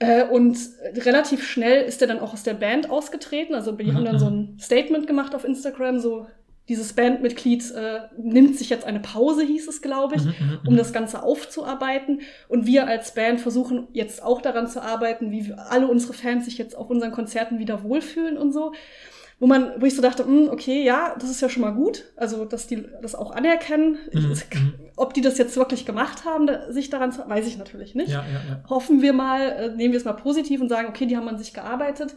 Äh, 0.00 0.24
und 0.24 0.56
relativ 0.96 1.44
schnell 1.44 1.84
ist 1.84 2.00
er 2.02 2.08
dann 2.08 2.20
auch 2.20 2.32
aus 2.32 2.44
der 2.44 2.54
Band 2.54 2.90
ausgetreten. 2.90 3.54
Also 3.54 3.72
die 3.72 3.92
haben 3.92 4.04
dann 4.04 4.18
so 4.18 4.26
ein 4.30 4.58
Statement 4.60 5.06
gemacht 5.06 5.34
auf 5.34 5.44
Instagram, 5.44 5.98
so 5.98 6.26
dieses 6.68 6.92
Bandmitglied 6.92 7.70
äh, 7.70 8.00
nimmt 8.18 8.56
sich 8.56 8.68
jetzt 8.68 8.84
eine 8.84 9.00
Pause, 9.00 9.42
hieß 9.42 9.68
es, 9.68 9.80
glaube 9.80 10.16
ich, 10.16 10.24
Mhm, 10.24 10.30
mhm, 10.30 10.58
um 10.66 10.74
mhm. 10.74 10.78
das 10.78 10.92
Ganze 10.92 11.22
aufzuarbeiten. 11.22 12.20
Und 12.48 12.66
wir 12.66 12.86
als 12.86 13.14
Band 13.14 13.40
versuchen 13.40 13.88
jetzt 13.92 14.22
auch 14.22 14.42
daran 14.42 14.66
zu 14.66 14.82
arbeiten, 14.82 15.30
wie 15.30 15.52
alle 15.54 15.88
unsere 15.88 16.12
Fans 16.12 16.44
sich 16.44 16.58
jetzt 16.58 16.76
auf 16.76 16.90
unseren 16.90 17.10
Konzerten 17.10 17.58
wieder 17.58 17.82
wohlfühlen 17.82 18.36
und 18.36 18.52
so. 18.52 18.72
Wo 19.40 19.46
man, 19.46 19.70
wo 19.80 19.86
ich 19.86 19.94
so 19.94 20.02
dachte, 20.02 20.24
hm, 20.24 20.48
okay, 20.50 20.82
ja, 20.84 21.14
das 21.18 21.30
ist 21.30 21.40
ja 21.40 21.48
schon 21.48 21.60
mal 21.62 21.70
gut. 21.70 22.04
Also, 22.16 22.44
dass 22.44 22.66
die 22.66 22.84
das 23.02 23.14
auch 23.14 23.30
anerkennen. 23.30 23.98
Ich, 24.10 24.20
Mhm, 24.20 24.30
mhm. 24.30 24.74
ob 24.96 25.14
die 25.14 25.20
das 25.20 25.38
jetzt 25.38 25.56
wirklich 25.56 25.86
gemacht 25.86 26.24
haben, 26.24 26.46
da, 26.48 26.72
sich 26.72 26.90
daran 26.90 27.12
zu, 27.12 27.22
weiß 27.28 27.46
ich 27.46 27.56
natürlich 27.56 27.94
nicht 27.94 28.08
Ja, 28.10 28.24
ja, 28.24 28.40
ja. 28.48 28.64
hoffen 28.68 29.00
wir 29.00 29.12
mal, 29.12 29.40
äh, 29.42 29.68
nehmen 29.76 29.92
wir 29.92 29.98
es 29.98 30.04
mal 30.04 30.14
positiv 30.14 30.60
und 30.60 30.68
sagen, 30.68 30.88
okay, 30.88 31.06
die 31.06 31.16
haben 31.16 31.28
an 31.28 31.38
sich 31.38 31.54
gearbeitet. 31.54 32.16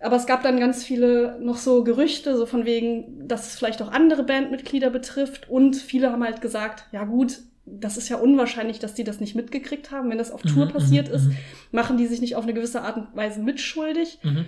Aber 0.00 0.16
es 0.16 0.26
gab 0.26 0.42
dann 0.42 0.58
ganz 0.60 0.84
viele 0.84 1.36
noch 1.40 1.56
so 1.56 1.82
Gerüchte, 1.84 2.36
so 2.36 2.46
von 2.46 2.64
wegen, 2.64 3.26
dass 3.28 3.48
es 3.48 3.54
vielleicht 3.56 3.82
auch 3.82 3.90
andere 3.90 4.22
Bandmitglieder 4.24 4.90
betrifft. 4.90 5.48
Und 5.48 5.74
viele 5.76 6.10
haben 6.12 6.24
halt 6.24 6.40
gesagt, 6.40 6.86
ja 6.92 7.04
gut, 7.04 7.38
das 7.66 7.96
ist 7.96 8.08
ja 8.08 8.16
unwahrscheinlich, 8.16 8.78
dass 8.80 8.94
die 8.94 9.04
das 9.04 9.20
nicht 9.20 9.34
mitgekriegt 9.36 9.90
haben. 9.92 10.10
Wenn 10.10 10.18
das 10.18 10.32
auf 10.32 10.42
Tour 10.42 10.66
Mhm, 10.66 10.70
passiert 10.72 11.08
mhm, 11.08 11.14
ist, 11.14 11.24
mhm. 11.26 11.36
machen 11.72 11.96
die 11.96 12.06
sich 12.06 12.20
nicht 12.20 12.34
auf 12.36 12.42
eine 12.44 12.54
gewisse 12.54 12.82
Art 12.82 12.96
und 12.96 13.08
Weise 13.16 13.40
mitschuldig. 13.40 14.18
Mhm. 14.22 14.46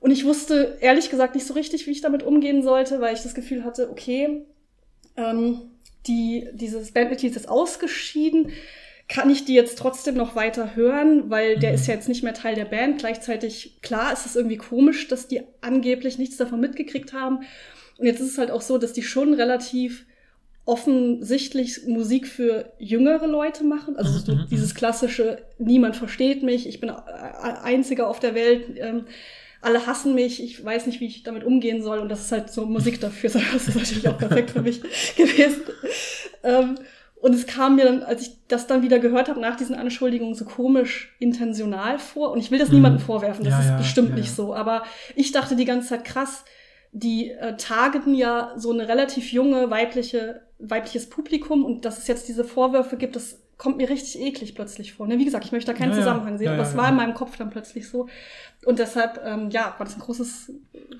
Und 0.00 0.10
ich 0.10 0.24
wusste 0.24 0.78
ehrlich 0.80 1.10
gesagt 1.10 1.34
nicht 1.34 1.46
so 1.46 1.54
richtig, 1.54 1.86
wie 1.86 1.90
ich 1.90 2.00
damit 2.00 2.22
umgehen 2.22 2.62
sollte, 2.62 3.00
weil 3.00 3.14
ich 3.14 3.22
das 3.22 3.34
Gefühl 3.34 3.64
hatte, 3.64 3.90
okay, 3.90 4.42
ähm, 5.16 5.60
die, 6.06 6.48
dieses 6.52 6.92
Bandmitglied 6.92 7.36
ist 7.36 7.48
ausgeschieden. 7.48 8.52
Kann 9.08 9.28
ich 9.28 9.44
die 9.44 9.54
jetzt 9.54 9.76
trotzdem 9.76 10.14
noch 10.14 10.36
weiter 10.36 10.74
hören, 10.76 11.30
weil 11.30 11.58
der 11.58 11.74
ist 11.74 11.86
ja 11.86 11.94
jetzt 11.94 12.08
nicht 12.08 12.22
mehr 12.22 12.32
Teil 12.32 12.54
der 12.54 12.64
Band. 12.64 12.98
Gleichzeitig, 12.98 13.80
klar, 13.82 14.12
ist 14.12 14.24
es 14.24 14.36
irgendwie 14.36 14.56
komisch, 14.56 15.08
dass 15.08 15.28
die 15.28 15.42
angeblich 15.60 16.16
nichts 16.16 16.36
davon 16.36 16.60
mitgekriegt 16.60 17.12
haben. 17.12 17.40
Und 17.98 18.06
jetzt 18.06 18.20
ist 18.20 18.32
es 18.32 18.38
halt 18.38 18.50
auch 18.50 18.62
so, 18.62 18.78
dass 18.78 18.92
die 18.92 19.02
schon 19.02 19.34
relativ 19.34 20.06
offensichtlich 20.64 21.86
Musik 21.86 22.28
für 22.28 22.72
jüngere 22.78 23.26
Leute 23.26 23.64
machen. 23.64 23.96
Also 23.96 24.18
so 24.18 24.32
Mhm, 24.32 24.46
dieses 24.50 24.74
klassische, 24.74 25.42
niemand 25.58 25.96
versteht 25.96 26.42
mich, 26.42 26.68
ich 26.68 26.80
bin 26.80 26.90
einziger 26.90 28.08
auf 28.08 28.20
der 28.20 28.34
Welt, 28.34 28.76
ähm, 28.76 29.06
alle 29.62 29.86
hassen 29.86 30.14
mich, 30.14 30.42
ich 30.42 30.64
weiß 30.64 30.86
nicht, 30.86 31.00
wie 31.00 31.06
ich 31.06 31.22
damit 31.22 31.44
umgehen 31.44 31.82
soll. 31.82 31.98
Und 31.98 32.08
das 32.08 32.20
ist 32.22 32.32
halt 32.32 32.50
so 32.50 32.66
Musik 32.66 33.00
dafür. 33.00 33.30
Das 33.52 33.68
ist 33.68 33.74
natürlich 33.76 34.08
auch 34.08 34.18
perfekt 34.18 34.50
für 34.50 34.62
mich 34.62 34.80
gewesen. 35.16 35.62
Ähm, 36.42 36.76
und 37.20 37.34
es 37.34 37.46
kam 37.46 37.76
mir 37.76 37.84
dann, 37.84 38.02
als 38.02 38.22
ich 38.22 38.30
das 38.48 38.66
dann 38.66 38.82
wieder 38.82 38.98
gehört 38.98 39.28
habe, 39.28 39.38
nach 39.40 39.56
diesen 39.56 39.74
Anschuldigungen 39.74 40.34
so 40.34 40.46
komisch 40.46 41.14
intentional 41.18 41.98
vor. 41.98 42.30
Und 42.32 42.38
ich 42.40 42.50
will 42.50 42.58
das 42.58 42.70
Mhm. 42.70 42.76
niemandem 42.76 43.00
vorwerfen, 43.04 43.44
das 43.44 43.52
Ja, 43.52 43.60
ist 43.60 43.66
ja, 43.66 43.76
bestimmt 43.76 44.10
ja, 44.10 44.14
nicht 44.16 44.34
so. 44.34 44.54
Aber 44.54 44.84
ich 45.14 45.30
dachte 45.32 45.54
die 45.56 45.66
ganze 45.66 45.88
Zeit, 45.88 46.04
krass, 46.04 46.44
die 46.92 47.30
äh, 47.30 47.56
targeten 47.56 48.14
ja 48.14 48.54
so 48.56 48.72
eine 48.72 48.88
relativ 48.88 49.32
junge 49.32 49.70
weibliche, 49.70 50.40
weibliches 50.58 51.08
Publikum 51.10 51.64
und 51.64 51.84
dass 51.84 51.98
es 51.98 52.06
jetzt 52.08 52.26
diese 52.28 52.44
Vorwürfe 52.44 52.96
gibt, 52.96 53.14
das 53.16 53.38
kommt 53.60 53.76
mir 53.76 53.90
richtig 53.90 54.18
eklig 54.18 54.54
plötzlich 54.54 54.94
vor. 54.94 55.06
Ne? 55.06 55.18
Wie 55.18 55.24
gesagt, 55.26 55.44
ich 55.44 55.52
möchte 55.52 55.70
da 55.70 55.76
keinen 55.78 55.90
Ja. 55.90 55.98
Zusammenhang 55.98 56.38
sehen, 56.38 56.46
Ja, 56.46 56.52
aber 56.54 56.62
ja, 56.62 56.68
es 56.70 56.76
war 56.78 56.88
in 56.88 56.96
meinem 56.96 57.12
Kopf 57.12 57.36
dann 57.36 57.50
plötzlich 57.50 57.86
so. 57.86 58.08
Und 58.64 58.78
deshalb, 58.78 59.20
ähm, 59.22 59.50
ja, 59.50 59.74
war 59.76 59.84
das 59.84 59.96
ein 59.96 60.00
großes, 60.00 60.50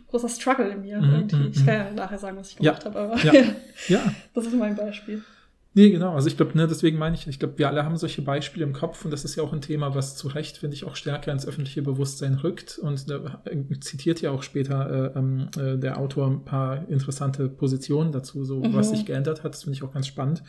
großer 0.09 0.29
Struggle 0.29 0.69
in 0.69 0.83
mir 0.83 1.01
Mhm, 1.01 1.11
irgendwie. 1.11 1.37
mhm, 1.37 1.51
Ich 1.55 1.65
kann 1.65 1.75
ja 1.75 1.91
nachher 1.91 2.19
sagen, 2.19 2.37
was 2.37 2.51
ich 2.51 2.57
gemacht 2.57 2.85
habe, 2.85 2.99
aber. 2.99 3.17
Ja, 3.89 4.13
das 4.35 4.45
ist 4.47 4.53
mein 4.55 4.77
Beispiel. 4.77 5.25
Nee, 5.73 5.91
genau. 5.91 6.15
Also 6.15 6.27
ich 6.27 6.37
glaube, 6.37 6.57
ne, 6.57 6.67
deswegen 6.67 6.99
meine 6.99 7.15
ich, 7.15 7.29
ich 7.29 7.39
glaube, 7.39 7.57
wir 7.59 7.69
alle 7.69 7.85
haben 7.85 7.97
solche 7.97 8.23
Beispiele 8.23 8.67
im 8.67 8.73
Kopf 8.73 9.05
und 9.05 9.13
das 9.13 9.25
ist 9.25 9.37
ja 9.37 9.45
auch 9.45 9.53
ein 9.53 9.61
Thema, 9.61 9.95
was 9.95 10.17
zu 10.17 10.27
Recht, 10.27 10.59
finde 10.59 10.75
ich, 10.75 10.85
auch 10.85 10.97
stärker 10.97 11.31
ins 11.31 11.47
öffentliche 11.47 11.81
Bewusstsein 11.83 12.35
rückt. 12.35 12.77
Und 12.79 13.09
da 13.09 13.41
zitiert 13.81 14.21
ja 14.21 14.33
auch 14.33 14.43
später 14.43 15.13
äh, 15.15 15.19
ähm, 15.19 15.49
äh, 15.57 15.79
der 15.79 15.99
Autor 15.99 16.27
ein 16.27 16.45
paar 16.45 16.89
interessante 16.89 17.49
Positionen 17.49 18.11
dazu, 18.11 18.45
so 18.45 18.59
Mhm. 18.59 18.75
was 18.75 18.91
sich 18.91 19.07
geändert 19.07 19.45
hat. 19.45 19.55
Das 19.55 19.63
finde 19.63 19.77
ich 19.77 19.85
auch 19.85 19.93
ganz 19.93 20.09
spannend. 20.09 20.43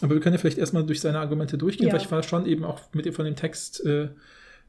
Aber 0.00 0.14
wir 0.14 0.20
können 0.22 0.34
ja 0.34 0.40
vielleicht 0.40 0.56
erstmal 0.58 0.86
durch 0.86 1.02
seine 1.02 1.18
Argumente 1.18 1.58
durchgehen, 1.58 1.88
Ja. 1.88 1.92
weil 1.92 2.00
ich 2.00 2.10
war 2.10 2.22
schon 2.22 2.46
eben 2.46 2.64
auch 2.64 2.80
mit 2.94 3.12
von 3.14 3.26
dem 3.26 3.36
Text 3.36 3.84
äh, 3.84 4.08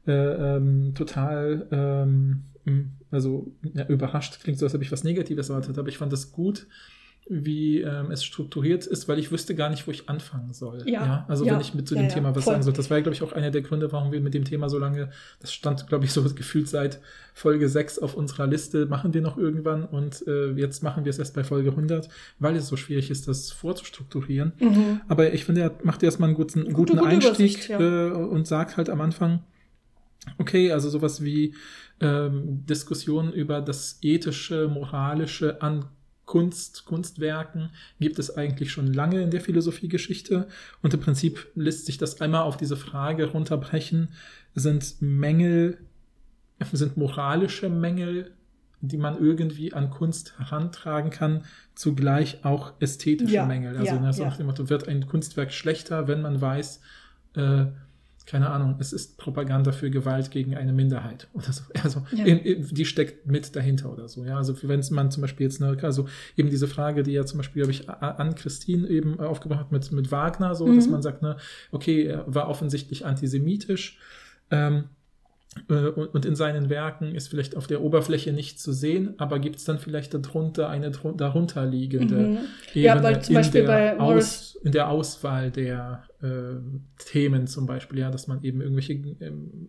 äh, 0.06 0.12
ähm, 0.12 0.94
total 0.94 1.66
ähm, 1.70 2.42
also 3.10 3.50
ja, 3.74 3.86
überrascht. 3.86 4.40
Klingt 4.42 4.58
so, 4.58 4.66
als 4.66 4.74
ob 4.74 4.82
ich 4.82 4.92
was 4.92 5.04
Negatives 5.04 5.48
erwartet, 5.48 5.78
aber 5.78 5.88
ich 5.88 5.96
fand 5.98 6.12
das 6.12 6.32
gut, 6.32 6.66
wie 7.28 7.80
ähm, 7.80 8.12
es 8.12 8.24
strukturiert 8.24 8.86
ist, 8.86 9.08
weil 9.08 9.18
ich 9.18 9.32
wüsste 9.32 9.54
gar 9.56 9.68
nicht, 9.68 9.86
wo 9.86 9.90
ich 9.90 10.08
anfangen 10.08 10.52
soll. 10.52 10.82
Ja, 10.88 11.24
Also 11.26 11.44
ja, 11.44 11.54
wenn 11.54 11.60
ich 11.60 11.74
mit 11.74 11.88
zu 11.88 11.94
ja, 11.96 12.02
dem 12.02 12.08
ja, 12.08 12.14
Thema 12.14 12.36
was 12.36 12.44
voll. 12.44 12.52
sagen 12.52 12.62
soll. 12.62 12.72
Das 12.72 12.88
war, 12.88 13.00
glaube 13.02 13.14
ich, 13.14 13.22
auch 13.22 13.32
einer 13.32 13.50
der 13.50 13.62
Gründe, 13.62 13.90
warum 13.90 14.12
wir 14.12 14.20
mit 14.20 14.32
dem 14.34 14.44
Thema 14.44 14.68
so 14.68 14.78
lange, 14.78 15.10
das 15.40 15.52
stand, 15.52 15.88
glaube 15.88 16.04
ich, 16.04 16.12
so 16.12 16.22
gefühlt 16.34 16.68
seit 16.68 17.00
Folge 17.34 17.68
6 17.68 17.98
auf 17.98 18.14
unserer 18.14 18.46
Liste, 18.46 18.86
machen 18.86 19.12
wir 19.12 19.22
noch 19.22 19.36
irgendwann 19.36 19.84
und 19.84 20.24
äh, 20.28 20.52
jetzt 20.52 20.82
machen 20.84 21.04
wir 21.04 21.10
es 21.10 21.18
erst 21.18 21.34
bei 21.34 21.42
Folge 21.42 21.70
100, 21.70 22.08
weil 22.38 22.54
es 22.54 22.68
so 22.68 22.76
schwierig 22.76 23.10
ist, 23.10 23.26
das 23.26 23.50
vorzustrukturieren. 23.50 24.52
Mhm. 24.60 25.00
Aber 25.08 25.32
ich 25.34 25.44
finde, 25.44 25.62
er 25.62 25.72
macht 25.82 26.02
erstmal 26.04 26.28
einen 26.28 26.36
guten, 26.36 26.60
Gute- 26.64 26.74
guten 26.74 26.98
gute 26.98 27.08
Einstieg 27.08 27.34
Übersicht, 27.54 27.68
ja. 27.68 27.80
äh, 27.80 28.10
und 28.12 28.46
sagt 28.46 28.76
halt 28.76 28.88
am 28.88 29.00
Anfang, 29.00 29.40
okay, 30.38 30.70
also 30.72 30.88
sowas 30.90 31.22
wie 31.24 31.54
ähm, 32.00 32.64
Diskussionen 32.66 33.32
über 33.32 33.60
das 33.60 33.98
ethische, 34.02 34.68
moralische 34.68 35.60
an 35.62 35.86
Kunst, 36.26 36.84
Kunstwerken 36.84 37.70
gibt 38.00 38.18
es 38.18 38.36
eigentlich 38.36 38.72
schon 38.72 38.92
lange 38.92 39.22
in 39.22 39.30
der 39.30 39.40
Philosophiegeschichte. 39.40 40.48
Und 40.82 40.92
im 40.92 41.00
Prinzip 41.00 41.46
lässt 41.54 41.86
sich 41.86 41.98
das 41.98 42.20
einmal 42.20 42.42
auf 42.42 42.56
diese 42.56 42.76
Frage 42.76 43.26
runterbrechen, 43.26 44.10
sind 44.54 45.00
Mängel, 45.00 45.78
sind 46.72 46.96
moralische 46.96 47.68
Mängel, 47.70 48.32
die 48.80 48.96
man 48.96 49.18
irgendwie 49.18 49.72
an 49.72 49.90
Kunst 49.90 50.38
herantragen 50.38 51.10
kann, 51.10 51.44
zugleich 51.74 52.44
auch 52.44 52.72
ästhetische 52.80 53.34
Ja, 53.34 53.46
Mängel. 53.46 53.76
Also 53.76 53.94
ja, 53.94 54.00
ne, 54.00 54.12
so 54.12 54.22
ja. 54.22 54.28
nach 54.28 54.36
dem 54.36 54.46
Motto, 54.46 54.68
wird 54.68 54.88
ein 54.88 55.06
Kunstwerk 55.06 55.52
schlechter, 55.52 56.08
wenn 56.08 56.22
man 56.22 56.40
weiß, 56.40 56.80
äh, 57.36 57.66
keine 58.26 58.50
Ahnung, 58.50 58.74
es 58.80 58.92
ist 58.92 59.16
Propaganda 59.18 59.70
für 59.72 59.88
Gewalt 59.90 60.30
gegen 60.32 60.56
eine 60.56 60.72
Minderheit 60.72 61.28
oder 61.32 61.52
so. 61.52 61.62
Also 61.84 62.02
Ja. 62.12 62.24
in, 62.24 62.38
in, 62.40 62.66
die 62.74 62.84
steckt 62.84 63.26
mit 63.26 63.54
dahinter 63.54 63.92
oder 63.92 64.08
so. 64.08 64.24
Ja, 64.24 64.36
also 64.36 64.54
wenn 64.62 64.82
man 64.90 65.10
zum 65.12 65.20
Beispiel 65.20 65.46
jetzt, 65.46 65.60
ne, 65.60 65.76
also 65.82 66.06
eben 66.36 66.50
diese 66.50 66.66
Frage, 66.66 67.02
die 67.04 67.12
ja 67.12 67.24
zum 67.24 67.38
Beispiel, 67.38 67.62
glaube 67.62 67.72
ich, 67.72 67.88
an 67.88 68.34
Christine 68.34 68.88
eben 68.88 69.20
aufgebracht 69.20 69.60
hat 69.60 69.72
mit, 69.72 69.90
mit 69.92 70.10
Wagner, 70.10 70.54
so, 70.54 70.72
dass 70.72 70.86
Mhm. 70.86 70.92
man 70.92 71.02
sagt, 71.02 71.22
ne, 71.22 71.36
okay, 71.70 72.04
er 72.06 72.24
war 72.26 72.48
offensichtlich 72.48 73.06
antisemitisch. 73.06 73.98
Ähm, 74.50 74.74
äh, 74.76 74.95
und 75.68 75.96
und 76.14 76.26
in 76.26 76.36
seinen 76.36 76.68
Werken 76.70 77.14
ist 77.14 77.28
vielleicht 77.28 77.56
auf 77.56 77.66
der 77.66 77.82
Oberfläche 77.82 78.32
nicht 78.32 78.60
zu 78.60 78.72
sehen, 78.72 79.14
aber 79.18 79.38
gibt 79.38 79.56
es 79.56 79.64
dann 79.64 79.78
vielleicht 79.78 80.14
darunter 80.14 80.68
eine 80.68 80.90
drun- 80.90 81.16
darunterliegende 81.16 82.16
Mhm. 82.16 82.38
Ja, 82.74 83.02
weil 83.02 83.22
zum 83.22 83.34
in, 83.34 83.40
Beispiel 83.40 83.60
der 83.62 83.66
bei 83.68 83.98
Aus, 84.00 84.58
in 84.62 84.72
der 84.72 84.88
Auswahl 84.88 85.50
der 85.50 86.04
äh, 86.22 86.56
Themen 86.98 87.46
zum 87.46 87.66
Beispiel, 87.66 87.98
ja, 87.98 88.10
dass 88.10 88.26
man 88.26 88.42
eben 88.42 88.60
irgendwelche 88.60 88.94
ähm, 88.94 89.68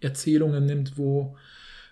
Erzählungen 0.00 0.64
nimmt, 0.66 0.96
wo 0.96 1.36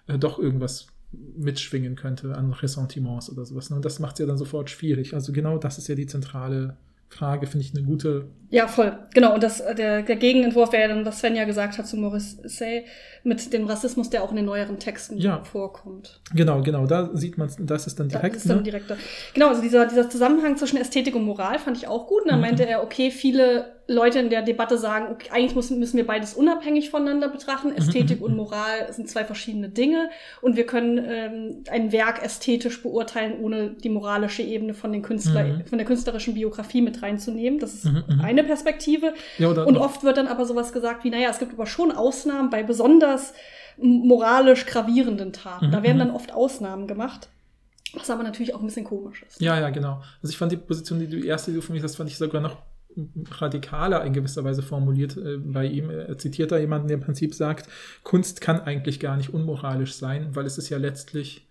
äh, 0.07 0.19
doch 0.19 0.39
irgendwas 0.39 0.89
mitschwingen 1.37 1.97
könnte 1.97 2.35
an 2.37 2.53
Ressentiments 2.53 3.31
oder 3.31 3.45
sowas. 3.45 3.71
Ne? 3.71 3.77
Und 3.77 3.85
das 3.85 4.01
macht 4.01 4.15
es 4.15 4.21
ja 4.21 4.27
dann 4.27 4.39
sofort 4.39 4.71
schwierig. 4.71 5.15
Also 5.15 5.33
genau 5.33 5.59
das 5.59 5.79
ist 5.79 5.89
ja 5.89 5.95
die 5.95 6.07
zentrale 6.07 6.77
Frage, 7.09 7.47
finde 7.47 7.65
ich 7.65 7.75
eine 7.75 7.87
gute 7.87 8.27
Ja, 8.51 8.67
voll. 8.69 8.99
Genau. 9.15 9.35
Und 9.35 9.43
das, 9.43 9.59
der, 9.77 10.03
der 10.03 10.17
Gegenentwurf 10.17 10.73
wäre 10.73 10.89
dann, 10.89 11.05
was 11.05 11.21
Svenja 11.21 11.45
gesagt 11.45 11.79
hat 11.79 11.87
zu 11.87 11.97
Maurice 11.97 12.39
Say, 12.49 12.85
mit 13.23 13.53
dem 13.53 13.67
Rassismus, 13.67 14.11
der 14.11 14.23
auch 14.25 14.31
in 14.31 14.37
den 14.37 14.45
neueren 14.45 14.79
Texten 14.79 15.19
Ja. 15.19 15.43
vorkommt. 15.45 16.21
Genau, 16.35 16.63
genau, 16.63 16.87
da 16.87 17.11
sieht 17.15 17.39
man, 17.39 17.49
das 17.61 17.87
ist 17.87 17.99
dann 18.01 18.09
Da 18.09 18.19
direkt. 18.19 18.37
ist 18.37 18.49
dann 18.51 18.59
ne? 18.59 18.63
direkter. 18.65 18.97
Genau, 19.35 19.49
also 19.49 19.63
dieser, 19.63 19.87
dieser 19.87 20.11
Zusammenhang 20.11 20.57
zwischen 20.57 20.77
Ästhetik 20.79 21.15
und 21.15 21.25
Moral 21.25 21.59
fand 21.59 21.77
ich 21.77 21.87
auch 21.89 22.07
gut. 22.09 22.23
Und 22.23 22.29
dann 22.31 22.41
Mhm. 22.41 22.47
meinte 22.47 22.67
er, 22.67 22.83
okay, 22.83 23.11
viele 23.11 23.76
Leute 23.89 24.19
in 24.19 24.31
der 24.31 24.43
Debatte 24.43 24.79
sagen, 24.79 25.07
okay, 25.13 25.29
eigentlich 25.33 25.55
müssen, 25.55 25.79
müssen 25.79 25.97
wir 25.97 26.07
beides 26.07 26.35
unabhängig 26.35 26.91
voneinander 26.91 27.29
betrachten. 27.29 27.71
Ästhetik 27.71 28.19
mhm, 28.19 28.25
und 28.27 28.31
mhm. 28.33 28.37
Moral 28.39 28.93
sind 28.93 29.09
zwei 29.09 29.25
verschiedene 29.25 29.69
Dinge. 29.69 30.11
Und 30.41 30.57
wir 30.57 30.67
können 30.67 30.99
ähm, 31.09 31.65
ein 31.71 31.93
Werk 31.93 32.23
ästhetisch 32.25 32.83
beurteilen, 32.83 33.39
ohne 33.41 33.71
die 33.71 33.89
moralische 33.89 34.43
Ebene 34.43 34.75
von, 34.75 34.93
den 34.93 35.03
Künstler, 35.03 35.45
Mhm. 35.45 35.67
von 35.67 35.79
der 35.79 35.87
künstlerischen 35.87 36.35
Biografie 36.35 36.83
mit 36.83 37.01
reinzunehmen. 37.03 37.61
Das 37.61 37.75
ist 37.75 37.85
Mhm, 37.85 38.03
mhm. 38.09 38.21
eine 38.23 38.43
Perspektive. 38.43 39.15
Ja, 39.39 39.49
Und 39.49 39.77
oft 39.77 40.03
wird 40.03 40.17
dann 40.17 40.27
aber 40.27 40.47
sowas 40.47 40.73
gesagt 40.73 41.05
wie, 41.05 41.11
naja, 41.11 41.29
es 41.31 41.39
gibt 41.39 41.53
aber 41.53 41.67
schon 41.67 41.93
Ausnahmen 41.93 42.51
bei 42.51 42.63
besonders 42.65 43.35
moralisch 43.79 44.67
gravierenden 44.67 45.33
Taten. 45.33 45.69
Mhm, 45.69 45.71
Da 45.73 45.83
werden 45.83 45.97
mhm. 45.97 46.01
dann 46.01 46.11
oft 46.11 46.33
Ausnahmen 46.35 46.87
gemacht. 46.87 47.29
Was 47.95 48.11
aber 48.11 48.25
natürlich 48.25 48.55
auch 48.55 48.61
ein 48.61 48.67
bisschen 48.67 48.85
komisch 48.85 49.23
ist. 49.27 49.41
Ja, 49.41 49.59
ja, 49.61 49.71
genau. 49.71 50.03
Also 50.21 50.31
ich 50.33 50.37
fand 50.37 50.51
die 50.53 50.57
Position, 50.57 50.99
die 50.99 51.07
du 51.07 51.21
die 51.21 51.27
erste, 51.29 51.51
die 51.51 51.57
du 51.57 51.63
für 51.63 51.73
mich 51.73 51.83
hast, 51.83 51.97
fand 51.97 52.11
ich 52.11 52.19
sogar 52.19 52.41
noch 52.43 52.57
radikaler 53.31 54.05
in 54.05 54.13
gewisser 54.13 54.45
Weise 54.45 54.63
formuliert 54.63 55.17
äh, 55.17 55.39
bei 55.39 55.67
ihm. 55.67 55.91
Er 55.91 56.19
zitiert 56.19 56.53
da 56.53 56.59
jemanden, 56.59 56.89
der 56.89 56.97
im 56.97 57.03
Prinzip 57.03 57.35
sagt, 57.35 57.69
Kunst 58.03 58.41
kann 58.41 58.61
eigentlich 58.61 59.01
gar 59.01 59.17
nicht 59.17 59.33
unmoralisch 59.33 59.95
sein, 59.95 60.35
weil 60.35 60.47
es 60.47 60.59
ist 60.59 60.69
ja 60.69 60.79
letztlich, 60.79 61.49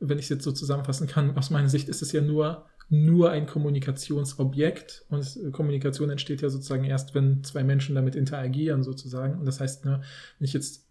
wenn 0.00 0.18
ich 0.18 0.26
es 0.26 0.30
jetzt 0.30 0.44
so 0.44 0.52
zusammenfassen 0.52 1.06
kann, 1.06 1.36
aus 1.36 1.50
meiner 1.50 1.68
Sicht 1.68 1.88
ist 1.88 2.02
es 2.02 2.12
ja 2.12 2.20
nur 2.20 2.66
nur 2.90 3.30
ein 3.30 3.46
Kommunikationsobjekt 3.46 5.06
und 5.08 5.52
Kommunikation 5.52 6.10
entsteht 6.10 6.42
ja 6.42 6.50
sozusagen 6.50 6.84
erst, 6.84 7.14
wenn 7.14 7.42
zwei 7.42 7.64
Menschen 7.64 7.94
damit 7.94 8.14
interagieren 8.14 8.82
sozusagen. 8.82 9.38
Und 9.38 9.46
das 9.46 9.58
heißt, 9.60 9.86
ne, 9.86 10.02
wenn 10.38 10.44
ich 10.44 10.52
jetzt 10.52 10.86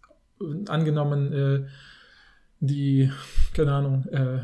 angenommen 0.66 1.32
äh, 1.32 1.66
die, 2.60 3.10
keine 3.54 3.72
Ahnung, 3.72 4.06
äh, 4.06 4.40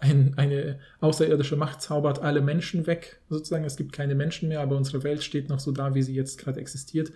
ein, 0.00 0.34
eine 0.36 0.78
außerirdische 1.00 1.56
Macht 1.56 1.80
zaubert 1.80 2.20
alle 2.20 2.40
Menschen 2.40 2.86
weg, 2.86 3.20
sozusagen. 3.28 3.64
Es 3.64 3.76
gibt 3.76 3.92
keine 3.92 4.14
Menschen 4.14 4.48
mehr, 4.48 4.60
aber 4.60 4.76
unsere 4.76 5.04
Welt 5.04 5.22
steht 5.22 5.48
noch 5.48 5.60
so 5.60 5.72
da, 5.72 5.94
wie 5.94 6.02
sie 6.02 6.14
jetzt 6.14 6.38
gerade 6.38 6.60
existiert. 6.60 7.12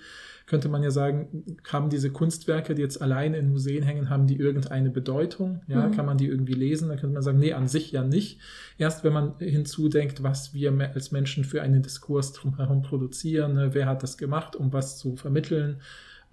Könnte 0.47 0.69
man 0.69 0.83
ja 0.83 0.91
sagen, 0.91 1.57
haben 1.73 1.89
diese 1.89 2.11
Kunstwerke, 2.11 2.75
die 2.75 2.83
jetzt 2.83 3.01
alleine 3.01 3.39
in 3.39 3.51
Museen 3.51 3.83
hängen, 3.83 4.11
haben 4.11 4.27
die 4.27 4.37
irgendeine 4.37 4.91
Bedeutung? 4.91 5.63
Ja, 5.69 5.87
mhm. 5.87 5.93
kann 5.93 6.07
man 6.07 6.19
die 6.19 6.27
irgendwie 6.27 6.53
lesen? 6.53 6.89
Dann 6.89 6.99
könnte 6.99 7.15
man 7.15 7.23
sagen, 7.23 7.39
nee, 7.39 7.55
an 7.55 7.67
sich 7.67 7.93
ja 7.93 8.05
nicht. 8.05 8.41
Erst 8.79 9.05
wenn 9.05 9.15
man 9.15 9.39
hinzudenkt, 9.39 10.23
was 10.23 10.53
wir 10.53 10.73
als 10.95 11.13
Menschen 11.13 11.45
für 11.45 11.63
einen 11.63 11.83
Diskurs 11.83 12.33
drumherum 12.35 12.83
produzieren, 12.83 13.55
ne? 13.55 13.71
wer 13.73 13.87
hat 13.87 14.03
das 14.03 14.19
gemacht, 14.19 14.55
um 14.55 14.73
was 14.73 14.99
zu 14.99 15.17
vermitteln, 15.17 15.81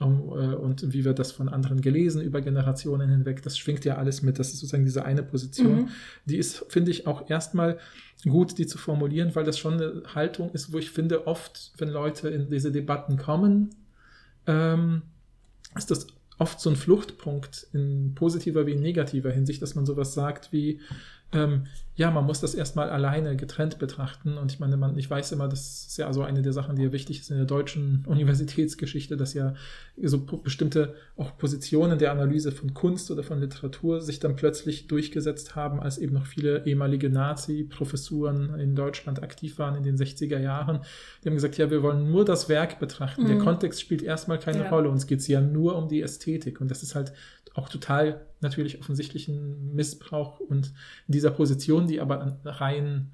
und 0.05 0.93
wie 0.93 1.05
wird 1.05 1.19
das 1.19 1.31
von 1.31 1.49
anderen 1.49 1.81
gelesen 1.81 2.21
über 2.21 2.41
Generationen 2.41 3.09
hinweg. 3.09 3.41
Das 3.43 3.57
schwingt 3.57 3.85
ja 3.85 3.97
alles 3.97 4.21
mit. 4.21 4.39
Das 4.39 4.47
ist 4.47 4.59
sozusagen 4.59 4.85
diese 4.85 5.05
eine 5.05 5.23
Position. 5.23 5.83
Mhm. 5.83 5.89
Die 6.25 6.37
ist, 6.37 6.65
finde 6.69 6.91
ich, 6.91 7.07
auch 7.07 7.29
erstmal 7.29 7.77
gut, 8.23 8.57
die 8.57 8.67
zu 8.67 8.77
formulieren, 8.77 9.35
weil 9.35 9.43
das 9.43 9.57
schon 9.57 9.73
eine 9.73 10.03
Haltung 10.13 10.51
ist, 10.51 10.73
wo 10.73 10.77
ich 10.77 10.91
finde, 10.91 11.27
oft, 11.27 11.71
wenn 11.77 11.89
Leute 11.89 12.29
in 12.29 12.49
diese 12.49 12.71
Debatten 12.71 13.17
kommen, 13.17 13.69
ähm, 14.47 15.03
ist 15.75 15.91
das 15.91 16.07
oft 16.37 16.59
so 16.59 16.69
ein 16.71 16.75
Fluchtpunkt 16.75 17.67
in 17.71 18.15
positiver 18.15 18.65
wie 18.65 18.71
in 18.71 18.81
negativer 18.81 19.31
Hinsicht, 19.31 19.61
dass 19.61 19.75
man 19.75 19.85
sowas 19.85 20.13
sagt 20.13 20.51
wie, 20.51 20.79
ähm, 21.33 21.63
ja, 21.95 22.09
man 22.09 22.25
muss 22.25 22.39
das 22.39 22.55
erstmal 22.55 22.89
alleine 22.89 23.35
getrennt 23.35 23.77
betrachten. 23.77 24.37
Und 24.37 24.51
ich 24.51 24.59
meine, 24.59 24.77
man, 24.77 24.97
ich 24.97 25.09
weiß 25.09 25.33
immer, 25.33 25.47
das 25.47 25.87
ist 25.87 25.97
ja 25.97 26.07
also 26.07 26.23
eine 26.23 26.41
der 26.41 26.53
Sachen, 26.53 26.75
die 26.75 26.83
ja 26.83 26.91
wichtig 26.91 27.19
ist 27.19 27.29
in 27.29 27.37
der 27.37 27.45
deutschen 27.45 28.05
Universitätsgeschichte, 28.07 29.17
dass 29.17 29.33
ja 29.33 29.53
so 30.01 30.19
bestimmte 30.19 30.95
auch 31.17 31.37
Positionen 31.37 31.99
der 31.99 32.11
Analyse 32.11 32.51
von 32.51 32.73
Kunst 32.73 33.11
oder 33.11 33.23
von 33.23 33.39
Literatur 33.39 34.01
sich 34.01 34.19
dann 34.19 34.35
plötzlich 34.35 34.87
durchgesetzt 34.87 35.55
haben, 35.55 35.79
als 35.81 35.97
eben 35.97 36.13
noch 36.13 36.25
viele 36.25 36.65
ehemalige 36.65 37.09
Nazi-Professuren 37.09 38.57
in 38.57 38.73
Deutschland 38.73 39.21
aktiv 39.21 39.59
waren 39.59 39.75
in 39.75 39.83
den 39.83 39.97
60er 39.97 40.39
Jahren. 40.39 40.79
Die 41.23 41.29
haben 41.29 41.35
gesagt, 41.35 41.57
ja, 41.57 41.69
wir 41.69 41.83
wollen 41.83 42.09
nur 42.09 42.23
das 42.23 42.47
Werk 42.49 42.79
betrachten. 42.79 43.23
Mhm. 43.23 43.27
Der 43.27 43.37
Kontext 43.37 43.81
spielt 43.81 44.01
erstmal 44.01 44.39
keine 44.39 44.63
ja. 44.63 44.69
Rolle. 44.69 44.89
Uns 44.89 45.07
geht 45.07 45.19
es 45.19 45.27
ja 45.27 45.41
nur 45.41 45.75
um 45.75 45.87
die 45.87 46.01
Ästhetik. 46.01 46.61
Und 46.61 46.71
das 46.71 46.83
ist 46.83 46.95
halt 46.95 47.11
auch 47.53 47.69
total 47.69 48.25
natürlich 48.39 48.79
offensichtlichen 48.79 49.73
Missbrauch. 49.75 50.39
Und 50.39 50.73
in 51.07 51.13
dieser 51.13 51.31
Position, 51.31 51.87
die 51.87 51.99
aber 51.99 52.39
rein, 52.45 53.11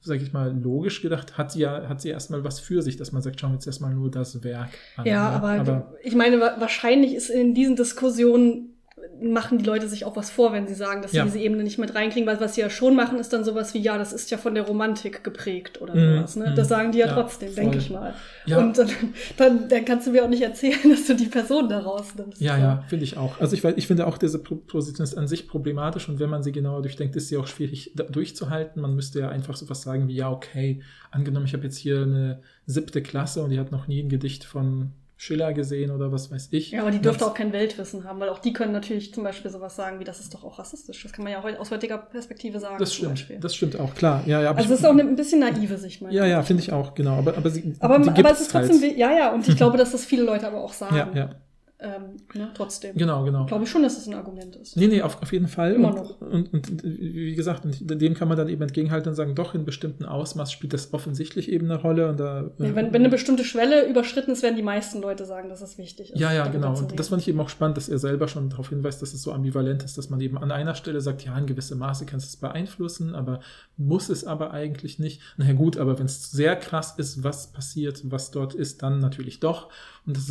sage 0.00 0.22
ich 0.22 0.32
mal, 0.32 0.56
logisch 0.56 1.02
gedacht, 1.02 1.38
hat 1.38 1.52
sie 1.52 1.60
ja, 1.60 1.88
hat 1.88 2.00
sie 2.00 2.10
erstmal 2.10 2.44
was 2.44 2.60
für 2.60 2.82
sich, 2.82 2.96
dass 2.96 3.12
man 3.12 3.22
sagt, 3.22 3.40
schauen 3.40 3.50
wir 3.50 3.56
jetzt 3.56 3.66
erstmal 3.66 3.94
nur 3.94 4.10
das 4.10 4.42
Werk 4.44 4.70
an. 4.96 5.06
Ja, 5.06 5.30
ne? 5.30 5.36
aber, 5.36 5.48
aber 5.60 5.94
ich 6.02 6.14
meine, 6.14 6.40
wahrscheinlich 6.40 7.14
ist 7.14 7.30
in 7.30 7.54
diesen 7.54 7.76
Diskussionen 7.76 8.75
machen 9.20 9.58
die 9.58 9.64
Leute 9.64 9.88
sich 9.88 10.04
auch 10.04 10.16
was 10.16 10.30
vor, 10.30 10.52
wenn 10.52 10.66
sie 10.66 10.74
sagen, 10.74 11.02
dass 11.02 11.10
sie 11.10 11.18
ja. 11.18 11.24
diese 11.24 11.38
Ebene 11.38 11.62
nicht 11.62 11.78
mit 11.78 11.94
reinkriegen, 11.94 12.26
weil 12.26 12.40
was 12.40 12.54
sie 12.54 12.60
ja 12.60 12.70
schon 12.70 12.94
machen, 12.94 13.18
ist 13.18 13.32
dann 13.32 13.44
sowas 13.44 13.74
wie, 13.74 13.78
ja, 13.78 13.98
das 13.98 14.12
ist 14.12 14.30
ja 14.30 14.38
von 14.38 14.54
der 14.54 14.64
Romantik 14.64 15.24
geprägt 15.24 15.80
oder 15.80 15.94
mm, 15.94 16.16
sowas. 16.16 16.36
Ne? 16.36 16.50
Mm, 16.50 16.54
das 16.54 16.68
sagen 16.68 16.92
die 16.92 16.98
ja, 16.98 17.06
ja 17.06 17.14
trotzdem, 17.14 17.54
denke 17.54 17.78
ich 17.78 17.90
mal. 17.90 18.14
Ja. 18.46 18.58
Und 18.58 18.78
dann, 18.78 18.90
dann, 19.36 19.68
dann, 19.68 19.84
kannst 19.84 20.06
du 20.06 20.12
mir 20.12 20.24
auch 20.24 20.28
nicht 20.28 20.42
erzählen, 20.42 20.78
dass 20.90 21.06
du 21.06 21.14
die 21.14 21.26
Person 21.26 21.68
da 21.68 21.80
rausnimmst. 21.80 22.40
Ja, 22.40 22.58
ja, 22.58 22.84
finde 22.88 23.04
ich 23.04 23.16
auch. 23.16 23.40
Also 23.40 23.56
ich, 23.56 23.64
ich 23.64 23.86
finde 23.86 24.06
auch, 24.06 24.18
diese 24.18 24.38
Position 24.38 25.04
ist 25.04 25.16
an 25.16 25.28
sich 25.28 25.48
problematisch 25.48 26.08
und 26.08 26.18
wenn 26.20 26.30
man 26.30 26.42
sie 26.42 26.52
genauer 26.52 26.82
durchdenkt, 26.82 27.16
ist 27.16 27.28
sie 27.28 27.36
auch 27.36 27.46
schwierig 27.46 27.92
durchzuhalten. 27.94 28.82
Man 28.82 28.94
müsste 28.94 29.20
ja 29.20 29.28
einfach 29.28 29.56
sowas 29.56 29.82
sagen 29.82 30.08
wie, 30.08 30.14
ja, 30.14 30.30
okay, 30.30 30.82
angenommen, 31.10 31.46
ich 31.46 31.54
habe 31.54 31.64
jetzt 31.64 31.78
hier 31.78 32.02
eine 32.02 32.42
siebte 32.66 33.02
Klasse 33.02 33.42
und 33.42 33.50
die 33.50 33.58
hat 33.58 33.72
noch 33.72 33.88
nie 33.88 34.02
ein 34.02 34.08
Gedicht 34.08 34.44
von 34.44 34.92
Schiller 35.18 35.54
gesehen 35.54 35.90
oder 35.90 36.12
was 36.12 36.30
weiß 36.30 36.48
ich. 36.50 36.72
Ja, 36.72 36.82
aber 36.82 36.90
die 36.90 37.00
dürfte 37.00 37.26
auch 37.26 37.32
kein 37.32 37.52
Weltwissen 37.52 38.04
haben, 38.04 38.20
weil 38.20 38.28
auch 38.28 38.38
die 38.38 38.52
können 38.52 38.72
natürlich 38.72 39.14
zum 39.14 39.24
Beispiel 39.24 39.50
sowas 39.50 39.74
sagen, 39.74 39.98
wie 39.98 40.04
das 40.04 40.20
ist 40.20 40.34
doch 40.34 40.44
auch 40.44 40.58
rassistisch. 40.58 41.02
Das 41.02 41.12
kann 41.12 41.24
man 41.24 41.32
ja 41.32 41.40
auch 41.40 41.58
aus 41.58 41.70
heutiger 41.70 41.96
Perspektive 41.96 42.60
sagen. 42.60 42.76
Das 42.78 42.94
stimmt, 42.94 43.26
das 43.40 43.54
stimmt 43.54 43.80
auch, 43.80 43.94
klar. 43.94 44.22
Ja, 44.26 44.42
ja, 44.42 44.52
also 44.52 44.74
es 44.74 44.80
ist 44.80 44.84
auch 44.84 44.90
eine, 44.90 45.02
ein 45.02 45.16
bisschen 45.16 45.40
naive 45.40 45.78
Sicht, 45.78 46.02
meine 46.02 46.14
Ja, 46.14 46.26
ja, 46.26 46.42
finde 46.42 46.62
ich 46.62 46.70
auch, 46.70 46.94
genau. 46.94 47.16
Aber, 47.16 47.36
aber, 47.36 47.48
sie, 47.48 47.74
aber, 47.80 47.94
aber 47.94 48.30
es 48.30 48.42
ist 48.42 48.50
trotzdem, 48.50 48.80
halt. 48.80 48.98
ja, 48.98 49.10
ja, 49.16 49.32
und 49.32 49.48
ich 49.48 49.56
glaube, 49.56 49.78
dass 49.78 49.92
das 49.92 50.04
viele 50.04 50.22
Leute 50.22 50.46
aber 50.46 50.62
auch 50.62 50.74
sagen. 50.74 50.96
Ja, 50.96 51.10
ja 51.14 51.30
ähm, 51.78 52.16
ne, 52.32 52.50
trotzdem. 52.54 52.96
Genau, 52.96 53.22
genau. 53.24 53.44
Glaube 53.44 53.64
ich 53.64 53.70
schon, 53.70 53.82
dass 53.82 53.96
das 53.96 54.06
ein 54.06 54.14
Argument 54.14 54.56
ist. 54.56 54.78
Nee, 54.78 54.86
nee, 54.86 55.02
auf, 55.02 55.20
auf 55.20 55.30
jeden 55.30 55.46
Fall. 55.46 55.74
Immer 55.74 55.88
und, 55.88 55.96
noch. 55.96 56.20
Und, 56.22 56.54
und, 56.54 56.70
und, 56.70 56.82
wie 56.84 57.34
gesagt, 57.34 57.64
dem 57.66 58.14
kann 58.14 58.28
man 58.28 58.38
dann 58.38 58.48
eben 58.48 58.62
entgegenhalten 58.62 59.10
und 59.10 59.14
sagen, 59.14 59.34
doch, 59.34 59.54
in 59.54 59.66
bestimmten 59.66 60.06
Ausmaß 60.06 60.50
spielt 60.50 60.72
das 60.72 60.94
offensichtlich 60.94 61.52
eben 61.52 61.70
eine 61.70 61.78
Rolle. 61.78 62.08
Und 62.08 62.18
da, 62.18 62.50
ja, 62.58 62.74
wenn, 62.74 62.94
wenn 62.94 62.94
eine 62.94 63.10
bestimmte 63.10 63.44
Schwelle 63.44 63.86
überschritten 63.86 64.30
ist, 64.30 64.42
werden 64.42 64.56
die 64.56 64.62
meisten 64.62 65.02
Leute 65.02 65.26
sagen, 65.26 65.50
dass 65.50 65.60
es 65.60 65.76
wichtig 65.76 66.12
ist. 66.12 66.18
Ja, 66.18 66.32
ja, 66.32 66.46
genau. 66.48 66.78
Und 66.78 66.98
das 66.98 67.08
fand 67.08 67.20
ich 67.20 67.28
eben 67.28 67.40
auch 67.40 67.50
spannend, 67.50 67.76
dass 67.76 67.90
er 67.90 67.98
selber 67.98 68.26
schon 68.26 68.48
darauf 68.48 68.70
hinweist, 68.70 69.02
dass 69.02 69.12
es 69.12 69.22
so 69.22 69.32
ambivalent 69.32 69.82
ist, 69.82 69.98
dass 69.98 70.08
man 70.08 70.20
eben 70.22 70.38
an 70.38 70.52
einer 70.52 70.74
Stelle 70.76 71.02
sagt, 71.02 71.26
ja, 71.26 71.36
in 71.36 71.44
gewissem 71.44 71.78
Maße 71.78 72.06
kann 72.06 72.20
es 72.20 72.36
beeinflussen, 72.36 73.14
aber 73.14 73.40
muss 73.76 74.08
es 74.08 74.24
aber 74.24 74.50
eigentlich 74.52 74.98
nicht. 74.98 75.20
Na 75.36 75.44
ja, 75.44 75.52
gut, 75.52 75.76
aber 75.76 75.98
wenn 75.98 76.06
es 76.06 76.30
sehr 76.30 76.56
krass 76.56 76.94
ist, 76.96 77.22
was 77.22 77.52
passiert, 77.52 78.00
was 78.04 78.30
dort 78.30 78.54
ist, 78.54 78.82
dann 78.82 78.98
natürlich 79.00 79.40
doch. 79.40 79.68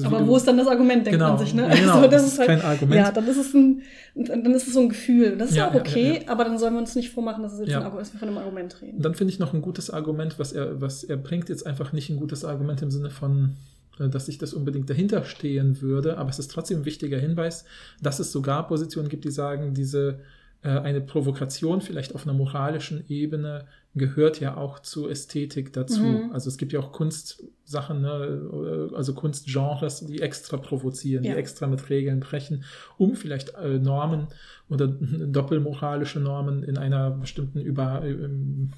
Aber 0.03 0.26
wo 0.26 0.38
ist 0.38 0.47
dann 0.47 0.57
das 0.57 0.67
Argument, 0.67 1.05
denkt 1.05 1.19
genau, 1.19 1.32
man 1.32 1.38
sich, 1.38 1.53
ne? 1.53 1.63
Genau, 1.63 1.95
also, 1.95 2.07
das, 2.07 2.23
das 2.23 2.34
ist 2.34 2.39
halt, 2.39 2.47
kein 2.47 2.61
Argument. 2.61 2.95
Ja, 2.95 3.11
dann 3.11 3.28
ist 3.28 3.38
es 3.38 3.53
ein, 3.53 3.82
dann 4.15 4.53
ist 4.53 4.67
es 4.67 4.73
so 4.73 4.80
ein 4.80 4.89
Gefühl. 4.89 5.38
Das 5.38 5.49
ist 5.49 5.57
ja, 5.57 5.69
auch 5.69 5.76
okay, 5.76 6.07
ja, 6.07 6.21
ja, 6.21 6.30
aber 6.30 6.45
dann 6.45 6.57
sollen 6.57 6.73
wir 6.73 6.80
uns 6.80 6.95
nicht 6.95 7.09
vormachen, 7.09 7.43
dass, 7.43 7.53
es 7.53 7.59
jetzt 7.59 7.76
ein 7.76 7.84
dass 7.84 8.13
wir 8.13 8.19
von 8.19 8.30
einem 8.30 8.38
Argument 8.38 8.82
reden. 8.82 8.97
Und 8.97 9.03
dann 9.03 9.15
finde 9.15 9.34
ich 9.34 9.39
noch 9.39 9.53
ein 9.53 9.61
gutes 9.61 9.89
Argument, 9.89 10.39
was 10.39 10.53
er, 10.53 10.80
was 10.80 11.03
er 11.03 11.17
bringt, 11.17 11.49
jetzt 11.49 11.65
einfach 11.65 11.91
nicht 11.91 12.09
ein 12.09 12.17
gutes 12.17 12.45
Argument 12.45 12.82
im 12.82 12.91
Sinne 12.91 13.09
von, 13.09 13.57
äh, 13.99 14.07
dass 14.07 14.30
ich 14.30 14.38
das 14.38 14.53
unbedingt 14.53 14.89
dahinter 14.89 15.26
stehen 15.26 15.82
würde, 15.82 16.17
aber 16.17 16.30
es 16.30 16.39
ist 16.39 16.51
trotzdem 16.51 16.80
ein 16.80 16.86
wichtiger 16.86 17.19
Hinweis, 17.19 17.65
dass 18.01 18.19
es 18.19 18.32
sogar 18.32 18.67
Positionen 18.67 19.09
gibt, 19.09 19.26
die 19.26 19.32
sagen, 19.32 19.73
diese 19.73 20.19
äh, 20.63 20.69
eine 20.69 21.01
Provokation 21.01 21.82
vielleicht 21.82 22.15
auf 22.15 22.26
einer 22.26 22.34
moralischen 22.34 23.03
Ebene 23.09 23.65
gehört 23.95 24.41
ja 24.41 24.57
auch 24.57 24.79
zur 24.79 25.09
Ästhetik 25.09 25.71
dazu. 25.73 26.01
Mhm. 26.01 26.31
Also 26.33 26.49
es 26.49 26.57
gibt 26.57 26.73
ja 26.73 26.79
auch 26.81 26.91
Kunstsachen, 26.91 28.01
ne, 28.01 28.91
also 28.93 29.13
Kunstgenres, 29.13 30.05
die 30.05 30.21
extra 30.21 30.57
provozieren, 30.57 31.23
ja. 31.23 31.33
die 31.33 31.39
extra 31.39 31.65
mit 31.65 31.89
Regeln 31.89 32.19
brechen, 32.19 32.65
um 32.97 33.15
vielleicht 33.15 33.55
äh, 33.55 33.79
Normen 33.79 34.27
oder 34.69 34.87
doppelmoralische 35.27 36.19
Normen 36.19 36.63
in 36.63 36.77
einer 36.77 37.11
bestimmten 37.11 37.61
über, 37.61 38.03
äh, 38.03 38.29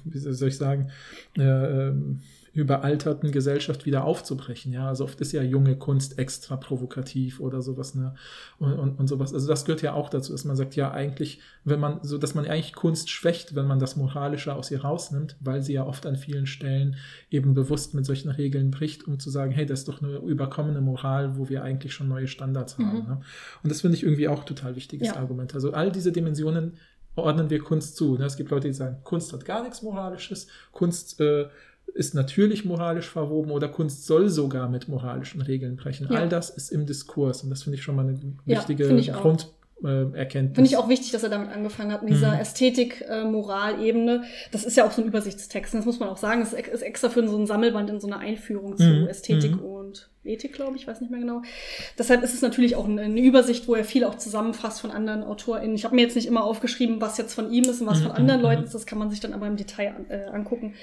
wie 0.04 0.18
soll 0.18 0.48
ich 0.48 0.56
sagen, 0.56 0.90
äh, 1.36 1.88
ähm, 1.88 2.20
überalterten 2.58 3.30
Gesellschaft 3.30 3.86
wieder 3.86 4.04
aufzubrechen. 4.04 4.72
Ja, 4.72 4.88
also 4.88 5.04
oft 5.04 5.20
ist 5.20 5.30
ja 5.32 5.42
junge 5.42 5.76
Kunst 5.76 6.18
extra 6.18 6.56
provokativ 6.56 7.38
oder 7.38 7.62
sowas, 7.62 7.94
ne? 7.94 8.14
Und, 8.58 8.72
und, 8.74 8.98
und 8.98 9.06
sowas. 9.06 9.32
Also 9.32 9.46
das 9.46 9.64
gehört 9.64 9.80
ja 9.82 9.94
auch 9.94 10.10
dazu, 10.10 10.32
dass 10.32 10.44
man 10.44 10.56
sagt, 10.56 10.74
ja, 10.74 10.90
eigentlich, 10.90 11.40
wenn 11.64 11.78
man, 11.78 12.00
so 12.02 12.18
dass 12.18 12.34
man 12.34 12.46
eigentlich 12.46 12.74
Kunst 12.74 13.10
schwächt, 13.10 13.54
wenn 13.54 13.66
man 13.66 13.78
das 13.78 13.94
Moralische 13.94 14.54
aus 14.54 14.72
ihr 14.72 14.82
rausnimmt, 14.82 15.36
weil 15.40 15.62
sie 15.62 15.74
ja 15.74 15.86
oft 15.86 16.04
an 16.04 16.16
vielen 16.16 16.46
Stellen 16.46 16.96
eben 17.30 17.54
bewusst 17.54 17.94
mit 17.94 18.04
solchen 18.04 18.30
Regeln 18.30 18.72
bricht, 18.72 19.06
um 19.06 19.20
zu 19.20 19.30
sagen, 19.30 19.52
hey, 19.52 19.64
das 19.64 19.80
ist 19.80 19.88
doch 19.88 20.02
eine 20.02 20.16
überkommene 20.16 20.80
Moral, 20.80 21.38
wo 21.38 21.48
wir 21.48 21.62
eigentlich 21.62 21.94
schon 21.94 22.08
neue 22.08 22.26
Standards 22.26 22.76
haben. 22.76 23.02
Mhm. 23.02 23.08
Ne? 23.08 23.20
Und 23.62 23.70
das 23.70 23.82
finde 23.82 23.96
ich 23.96 24.02
irgendwie 24.02 24.26
auch 24.26 24.42
total 24.42 24.74
wichtiges 24.74 25.08
ja. 25.08 25.16
Argument. 25.16 25.54
Also 25.54 25.72
all 25.72 25.92
diese 25.92 26.10
Dimensionen 26.10 26.72
ordnen 27.18 27.50
wir 27.50 27.60
Kunst 27.60 27.96
zu. 27.96 28.16
Ne? 28.16 28.24
Es 28.24 28.36
gibt 28.36 28.50
Leute, 28.50 28.68
die 28.68 28.74
sagen, 28.74 28.98
Kunst 29.04 29.32
hat 29.32 29.44
gar 29.44 29.62
nichts 29.62 29.82
Moralisches, 29.82 30.46
Kunst 30.72 31.20
äh, 31.20 31.48
ist 31.94 32.14
natürlich 32.14 32.64
moralisch 32.64 33.08
verwoben 33.08 33.50
oder 33.50 33.68
Kunst 33.68 34.06
soll 34.06 34.28
sogar 34.28 34.68
mit 34.68 34.88
moralischen 34.88 35.40
Regeln 35.40 35.76
brechen. 35.76 36.08
Ja. 36.10 36.20
All 36.20 36.28
das 36.28 36.50
ist 36.50 36.70
im 36.70 36.86
Diskurs 36.86 37.42
und 37.42 37.50
das 37.50 37.62
finde 37.64 37.78
ich 37.78 37.82
schon 37.82 37.96
mal 37.96 38.06
eine 38.06 38.18
wichtige 38.44 38.88
ja, 39.00 39.16
Grund, 39.16 39.52
äh, 39.84 40.10
Erkenntnis. 40.16 40.56
Finde 40.56 40.70
ich 40.70 40.76
auch 40.76 40.88
wichtig, 40.88 41.12
dass 41.12 41.22
er 41.22 41.28
damit 41.28 41.50
angefangen 41.50 41.92
hat, 41.92 42.02
in 42.02 42.08
dieser 42.08 42.34
mhm. 42.34 42.40
Ästhetik-Moral-Ebene. 42.40 44.24
das 44.50 44.64
ist 44.64 44.76
ja 44.76 44.86
auch 44.86 44.92
so 44.92 45.02
ein 45.02 45.08
Übersichtstext, 45.08 45.74
das 45.74 45.84
muss 45.84 46.00
man 46.00 46.08
auch 46.08 46.16
sagen. 46.16 46.40
Das 46.40 46.52
ist 46.52 46.82
extra 46.82 47.08
für 47.08 47.26
so 47.28 47.36
ein 47.36 47.46
Sammelband 47.46 47.90
in 47.90 48.00
so 48.00 48.06
einer 48.06 48.18
Einführung 48.18 48.76
zu 48.76 48.84
mhm. 48.84 49.06
Ästhetik 49.08 49.52
mhm. 49.52 49.60
und 49.60 50.10
Ethik, 50.24 50.52
glaube 50.52 50.76
ich, 50.76 50.86
weiß 50.86 51.00
nicht 51.00 51.10
mehr 51.10 51.20
genau. 51.20 51.42
Deshalb 51.96 52.22
ist 52.22 52.34
es 52.34 52.42
natürlich 52.42 52.76
auch 52.76 52.86
eine, 52.86 53.20
Übersicht, 53.20 53.68
wo 53.68 53.74
er 53.74 53.84
viel 53.84 54.04
auch 54.04 54.16
zusammenfasst 54.16 54.80
von 54.80 54.90
anderen 54.90 55.22
AutorInnen. 55.22 55.74
Ich 55.74 55.84
habe 55.84 55.94
mir 55.94 56.02
jetzt 56.02 56.16
nicht 56.16 56.26
immer 56.26 56.44
aufgeschrieben, 56.44 57.00
was 57.00 57.16
jetzt 57.16 57.34
von 57.34 57.50
ihm 57.50 57.64
ist 57.64 57.80
und 57.80 57.86
was 57.86 58.00
mhm. 58.00 58.04
von 58.04 58.12
anderen 58.12 58.40
mhm. 58.40 58.46
Leuten 58.46 58.64
ist. 58.64 58.74
Das 58.74 58.84
kann 58.84 58.98
man 58.98 59.10
sich 59.10 59.20
dann 59.20 59.32
aber 59.32 59.46
im 59.46 59.56
Detail 59.56 59.94
an, 59.94 60.06
äh, 60.10 60.26
angucken. 60.30 60.74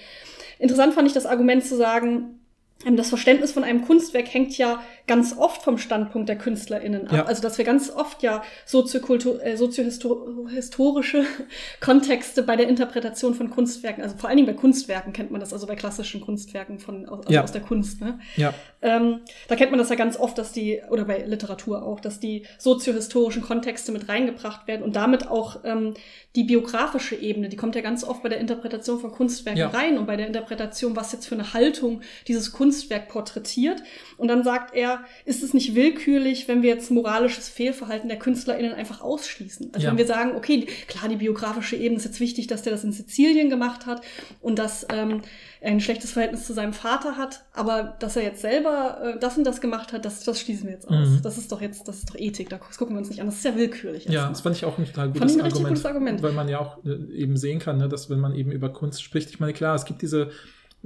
Interessant 0.60 0.94
fand 0.94 1.08
ich 1.08 1.14
das 1.14 1.26
Argument 1.26 1.64
zu 1.66 1.76
sagen, 1.76 2.40
ähm, 2.86 2.98
das 2.98 3.10
Verständnis 3.10 3.52
von 3.52 3.64
einem 3.64 3.86
Kunstwerk 3.86 4.34
hängt 4.34 4.58
ja 4.58 4.82
ganz 5.08 5.36
oft 5.38 5.62
vom 5.62 5.78
Standpunkt 5.78 6.30
der 6.30 6.38
KünstlerInnen 6.38 7.08
ab. 7.08 7.14
Ja. 7.14 7.26
Also, 7.26 7.42
dass 7.42 7.58
wir 7.58 7.66
ganz 7.66 7.90
oft 7.92 8.24
ja 8.24 8.44
soziokultur, 8.66 9.44
äh, 9.44 9.56
soziohistorische 9.56 11.26
Kontexte 11.80 12.44
bei 12.44 12.56
der 12.56 12.68
Interpretation 12.68 13.34
von 13.36 13.50
Kunstwerken, 13.50 14.04
also 14.04 14.18
vor 14.18 14.30
allen 14.30 14.38
Dingen 14.38 14.48
bei 14.48 14.60
Kunstwerken 14.60 15.14
kennt 15.14 15.32
man 15.32 15.40
das, 15.40 15.54
also 15.54 15.68
bei 15.68 15.76
klassischen 15.76 16.22
Kunstwerken 16.22 16.80
von, 16.80 17.08
aus, 17.08 17.20
also 17.20 17.34
Ja. 17.34 17.44
aus 17.44 17.52
der 17.52 17.62
Kunst, 17.62 18.02
ne? 18.02 18.20
Ja, 18.36 18.54
Ähm, 18.82 19.22
da 19.48 19.56
kennt 19.56 19.72
man 19.72 19.80
das 19.80 19.90
ja 19.90 19.96
ganz 19.96 20.16
oft, 20.18 20.38
dass 20.38 20.52
die, 20.52 20.80
oder 20.92 21.06
bei 21.06 21.18
Literatur 21.26 21.84
auch, 21.84 22.00
dass 22.00 22.20
die 22.20 22.46
soziohistorischen 22.60 23.42
Kontexte 23.42 23.92
mit 23.92 24.10
reingebracht 24.10 24.68
werden 24.68 24.84
und 24.84 24.96
damit 24.96 25.28
auch 25.28 25.62
ähm, 25.64 25.96
die 26.36 26.44
biografische 26.44 27.16
Ebene, 27.16 27.50
die 27.50 27.56
kommt 27.56 27.74
ja 27.76 27.82
ganz 27.82 28.04
oft 28.04 28.22
bei 28.22 28.30
der 28.30 28.40
Interpretation 28.40 29.00
von 29.00 29.12
Kunstwerken 29.12 29.60
Ja. 29.60 29.70
rein 29.70 29.98
und 29.98 30.06
bei 30.06 30.18
der 30.18 30.28
Interpretation, 30.28 30.96
was 30.96 31.12
jetzt 31.14 31.26
für 31.28 31.34
eine 31.36 31.54
Haltung 31.54 32.02
dieses 32.28 32.52
Kunstwerk 32.52 33.08
porträtiert. 33.08 33.82
Und 34.18 34.28
dann 34.28 34.44
sagt 34.44 34.76
er, 34.76 35.02
ist 35.26 35.44
es 35.44 35.54
nicht 35.54 35.76
willkürlich, 35.76 36.48
wenn 36.48 36.62
wir 36.62 36.70
jetzt 36.70 36.92
moralisches 36.92 37.50
Fehlverhalten 37.50 38.08
der 38.10 38.20
KünstlerInnen 38.20 38.74
einfach 38.74 39.02
ausschließen? 39.02 39.72
Also 39.74 39.86
Ja. 39.86 39.92
wenn 39.92 39.98
wir 39.98 40.06
sagen, 40.08 40.36
okay, 40.36 40.68
klar, 40.88 41.10
die 41.10 41.18
biografische 41.18 41.76
Ebene 41.76 41.98
ist 41.98 42.06
jetzt 42.06 42.20
wichtig, 42.20 42.48
dass 42.48 42.62
der 42.62 42.72
das 42.74 42.84
in 42.84 42.92
Sizilien 42.92 43.50
gemacht 43.50 43.86
hat 43.86 44.02
und 44.42 44.58
dass 44.60 44.86
ähm, 44.92 45.22
er 45.62 45.72
ein 45.72 45.80
schlechtes 45.80 46.12
Verhältnis 46.12 46.46
zu 46.46 46.54
seinem 46.54 46.74
Vater 46.74 47.18
hat, 47.18 47.44
aber 47.54 47.96
dass 48.00 48.16
er 48.16 48.24
jetzt 48.24 48.42
selber 48.42 49.16
äh, 49.16 49.20
das 49.20 49.38
und 49.38 49.44
das 49.46 49.62
gemacht 49.62 49.94
hat, 49.94 50.06
das, 50.06 50.24
das 50.24 50.40
schließen 50.40 50.66
wir 50.68 50.74
jetzt 50.74 50.88
aus. 50.88 51.08
Mhm. 51.10 51.20
Das 51.24 51.38
ist 51.38 51.52
doch 51.52 51.62
jetzt, 51.62 51.88
das 51.88 51.98
ist 52.00 52.10
doch 52.10 52.16
Ethik, 52.16 52.50
da 52.50 52.58
gucken 52.58 52.96
wir 52.96 53.00
uns 53.00 53.10
nicht 53.10 53.20
an. 53.20 53.26
Das 53.28 53.36
ist 53.38 53.46
ja 53.46 53.56
willkürlich. 53.56 54.06
Ja, 54.06 54.30
das 54.30 54.42
fand 54.42 54.56
ich 54.56 54.66
auch 54.66 54.78
ein 54.78 54.86
total 54.86 55.06
Fand 55.08 55.20
gutes 55.20 55.32
ich 55.34 55.38
ein 55.40 55.46
richtig 55.46 55.62
Argument, 55.66 55.76
gutes 55.76 55.86
Argument. 55.86 56.22
weil 56.24 56.34
man 56.34 56.48
ja 56.50 56.60
auch 56.60 56.84
äh, 56.86 57.14
eben 57.14 57.36
sehen 57.38 57.60
kann, 57.60 57.78
ne, 57.78 57.90
dass 57.90 58.10
wenn 58.10 58.20
man 58.20 58.36
eben 58.36 58.52
über 58.52 58.70
Kunst 58.72 59.02
spricht, 59.04 59.30
ich 59.30 59.40
meine, 59.40 59.54
klar, 59.54 59.76
es 59.76 59.86
gibt 59.86 60.02
diese 60.02 60.30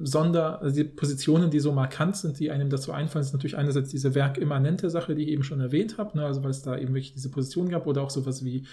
Sonder, 0.05 0.61
also 0.61 0.75
die 0.75 0.83
Positionen, 0.83 1.49
die 1.49 1.59
so 1.59 1.71
markant 1.71 2.15
sind, 2.17 2.39
die 2.39 2.51
einem 2.51 2.69
dazu 2.69 2.91
einfallen, 2.91 3.23
ist 3.25 3.33
natürlich 3.33 3.57
einerseits 3.57 3.89
diese 3.89 4.15
werkimmanente 4.15 4.89
Sache, 4.89 5.15
die 5.15 5.23
ich 5.23 5.29
eben 5.29 5.43
schon 5.43 5.59
erwähnt 5.61 5.97
habe, 5.97 6.17
ne, 6.17 6.25
also 6.25 6.43
weil 6.43 6.51
es 6.51 6.61
da 6.61 6.77
eben 6.77 6.93
wirklich 6.93 7.13
diese 7.13 7.29
Position 7.29 7.69
gab, 7.69 7.87
oder 7.87 8.01
auch 8.03 8.09
sowas 8.09 8.43
wie 8.43 8.65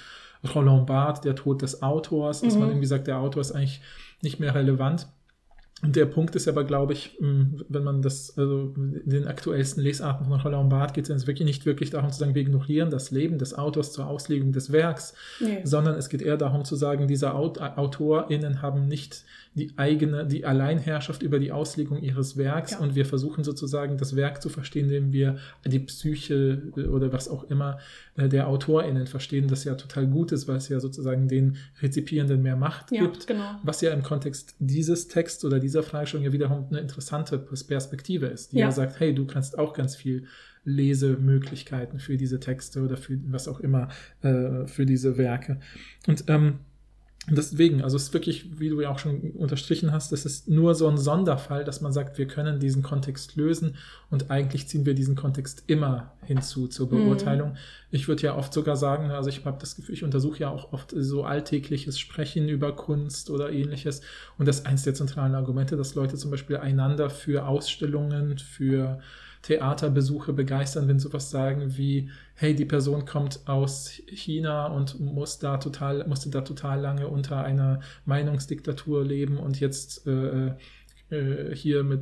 Roland 0.54 0.86
Barthes, 0.86 1.22
der 1.22 1.34
Tod 1.34 1.62
des 1.62 1.82
Autors, 1.82 2.42
dass 2.42 2.54
Mhm. 2.54 2.60
man 2.60 2.68
irgendwie 2.70 2.86
sagt, 2.86 3.06
der 3.06 3.18
Autor 3.18 3.40
ist 3.40 3.52
eigentlich 3.52 3.80
nicht 4.22 4.38
mehr 4.40 4.54
relevant. 4.54 5.08
Und 5.82 5.94
der 5.94 6.06
Punkt 6.06 6.34
ist 6.34 6.48
aber, 6.48 6.64
glaube 6.64 6.94
ich, 6.94 7.18
wenn 7.20 7.84
man 7.84 8.00
das, 8.00 8.36
also 8.38 8.72
in 8.76 9.02
den 9.10 9.26
aktuellsten 9.26 9.82
Lesarten 9.82 10.26
von 10.26 10.40
Roland 10.40 10.70
Barthes 10.70 10.94
geht 10.94 11.10
es 11.10 11.26
wirklich 11.26 11.44
nicht 11.44 11.66
wirklich 11.66 11.90
darum 11.90 12.10
zu 12.10 12.18
sagen, 12.18 12.34
wir 12.34 12.40
ignorieren 12.40 12.88
das 12.90 13.10
Leben 13.10 13.36
des 13.36 13.52
Autors 13.52 13.92
zur 13.92 14.06
Auslegung 14.06 14.52
des 14.52 14.72
Werks, 14.72 15.12
Nee. 15.38 15.60
sondern 15.64 15.94
es 15.96 16.08
geht 16.08 16.22
eher 16.22 16.38
darum 16.38 16.64
zu 16.64 16.76
sagen, 16.76 17.06
diese 17.08 17.34
Aut 17.34 17.60
AutorInnen 17.60 18.62
haben 18.62 18.88
nicht 18.88 19.24
die 19.54 19.72
eigene, 19.76 20.26
die 20.26 20.44
Alleinherrschaft 20.44 21.22
über 21.22 21.38
die 21.38 21.50
Auslegung 21.52 22.02
ihres 22.02 22.36
Werks 22.36 22.72
Ja. 22.72 22.78
und 22.78 22.94
wir 22.94 23.06
versuchen 23.06 23.42
sozusagen 23.44 23.96
das 23.98 24.14
Werk 24.16 24.42
zu 24.42 24.48
verstehen, 24.48 24.86
indem 24.86 25.12
wir 25.12 25.36
die 25.64 25.78
Psyche 25.78 26.62
äh, 26.76 26.82
oder 26.88 27.12
was 27.12 27.28
auch 27.28 27.44
immer 27.50 27.78
äh, 28.16 28.28
der 28.28 28.48
AutorInnen 28.48 29.06
verstehen, 29.06 29.48
das 29.48 29.64
ja 29.64 29.74
total 29.74 30.06
gut 30.08 30.32
ist, 30.32 30.46
weil 30.48 30.56
es 30.56 30.68
ja 30.68 30.78
sozusagen 30.80 31.28
den 31.28 31.56
Rezipierenden 31.80 32.42
mehr 32.42 32.56
Macht 32.56 32.92
Ja, 32.92 33.02
gibt. 33.02 33.26
genau. 33.26 33.56
Was 33.62 33.80
ja 33.82 33.92
im 33.92 34.02
Kontext 34.02 34.54
dieses 34.58 35.08
Texts 35.08 35.42
oder 35.44 35.58
dieser 35.66 35.82
Fragestellung 35.82 36.24
ja 36.24 36.32
wiederum 36.32 36.66
eine 36.70 36.80
interessante 36.80 37.38
Perspektive 37.38 38.26
ist, 38.26 38.52
die 38.52 38.58
ja, 38.58 38.66
Ja. 38.66 38.72
sagt, 38.72 39.00
hey, 39.00 39.14
du 39.14 39.26
kannst 39.26 39.58
auch 39.58 39.72
ganz 39.74 39.96
viel 39.96 40.26
Lesemöglichkeiten 40.64 41.98
für 41.98 42.16
diese 42.16 42.40
Texte 42.40 42.82
oder 42.82 42.96
für 42.96 43.18
was 43.26 43.48
auch 43.48 43.60
immer 43.60 43.88
äh, 44.22 44.66
für 44.66 44.86
diese 44.86 45.16
Werke. 45.18 45.60
Und 46.06 46.24
ähm, 46.28 46.60
deswegen, 47.28 47.82
also 47.82 47.96
es 47.96 48.04
ist 48.04 48.14
wirklich, 48.14 48.60
wie 48.60 48.68
du 48.68 48.80
ja 48.80 48.90
auch 48.90 48.98
schon 48.98 49.32
unterstrichen 49.32 49.90
hast, 49.92 50.12
es 50.12 50.24
ist 50.24 50.48
nur 50.48 50.74
so 50.74 50.86
ein 50.88 50.98
Sonderfall, 50.98 51.64
dass 51.64 51.80
man 51.80 51.92
sagt, 51.92 52.18
wir 52.18 52.26
können 52.28 52.60
diesen 52.60 52.82
Kontext 52.82 53.36
lösen 53.36 53.76
und 54.10 54.30
eigentlich 54.30 54.68
ziehen 54.68 54.86
wir 54.86 54.94
diesen 54.94 55.16
Kontext 55.16 55.64
immer 55.66 56.12
hinzu 56.22 56.68
zur 56.68 56.86
Mhm. 56.86 56.90
Beurteilung. 56.90 57.56
Ich 57.90 58.06
würde 58.08 58.22
ja 58.22 58.36
oft 58.36 58.52
sogar 58.52 58.76
sagen, 58.76 59.10
also 59.10 59.28
ich 59.28 59.44
habe 59.44 59.58
das 59.60 59.76
Gefühl, 59.76 59.94
ich 59.94 60.04
untersuche 60.04 60.40
ja 60.40 60.50
auch 60.50 60.72
oft 60.72 60.94
so 60.96 61.24
alltägliches 61.24 61.98
Sprechen 61.98 62.48
über 62.48 62.74
Kunst 62.76 63.30
oder 63.30 63.50
ähnliches. 63.50 64.02
Und 64.38 64.46
das 64.46 64.60
ist 64.60 64.66
eins 64.66 64.82
der 64.84 64.94
zentralen 64.94 65.34
Argumente, 65.34 65.76
dass 65.76 65.94
Leute 65.94 66.16
zum 66.16 66.30
Beispiel 66.30 66.58
einander 66.58 67.10
für 67.10 67.46
Ausstellungen, 67.46 68.38
für 68.38 69.00
Theaterbesuche 69.42 70.32
begeistern, 70.32 70.88
wenn 70.88 70.98
sowas 70.98 71.30
sagen 71.30 71.76
wie, 71.76 72.10
hey, 72.36 72.54
die 72.54 72.64
Person 72.64 73.04
kommt 73.06 73.40
aus 73.46 73.90
China 74.08 74.66
und 74.66 75.00
muss 75.00 75.38
da 75.38 75.56
total, 75.56 76.06
musste 76.06 76.30
da 76.30 76.42
total 76.42 76.80
lange 76.80 77.08
unter 77.08 77.42
einer 77.42 77.80
Meinungsdiktatur 78.04 79.04
leben 79.04 79.38
und 79.38 79.58
jetzt 79.58 80.06
äh, 80.06 80.52
äh, 81.08 81.54
hier 81.54 81.84
mit, 81.84 82.00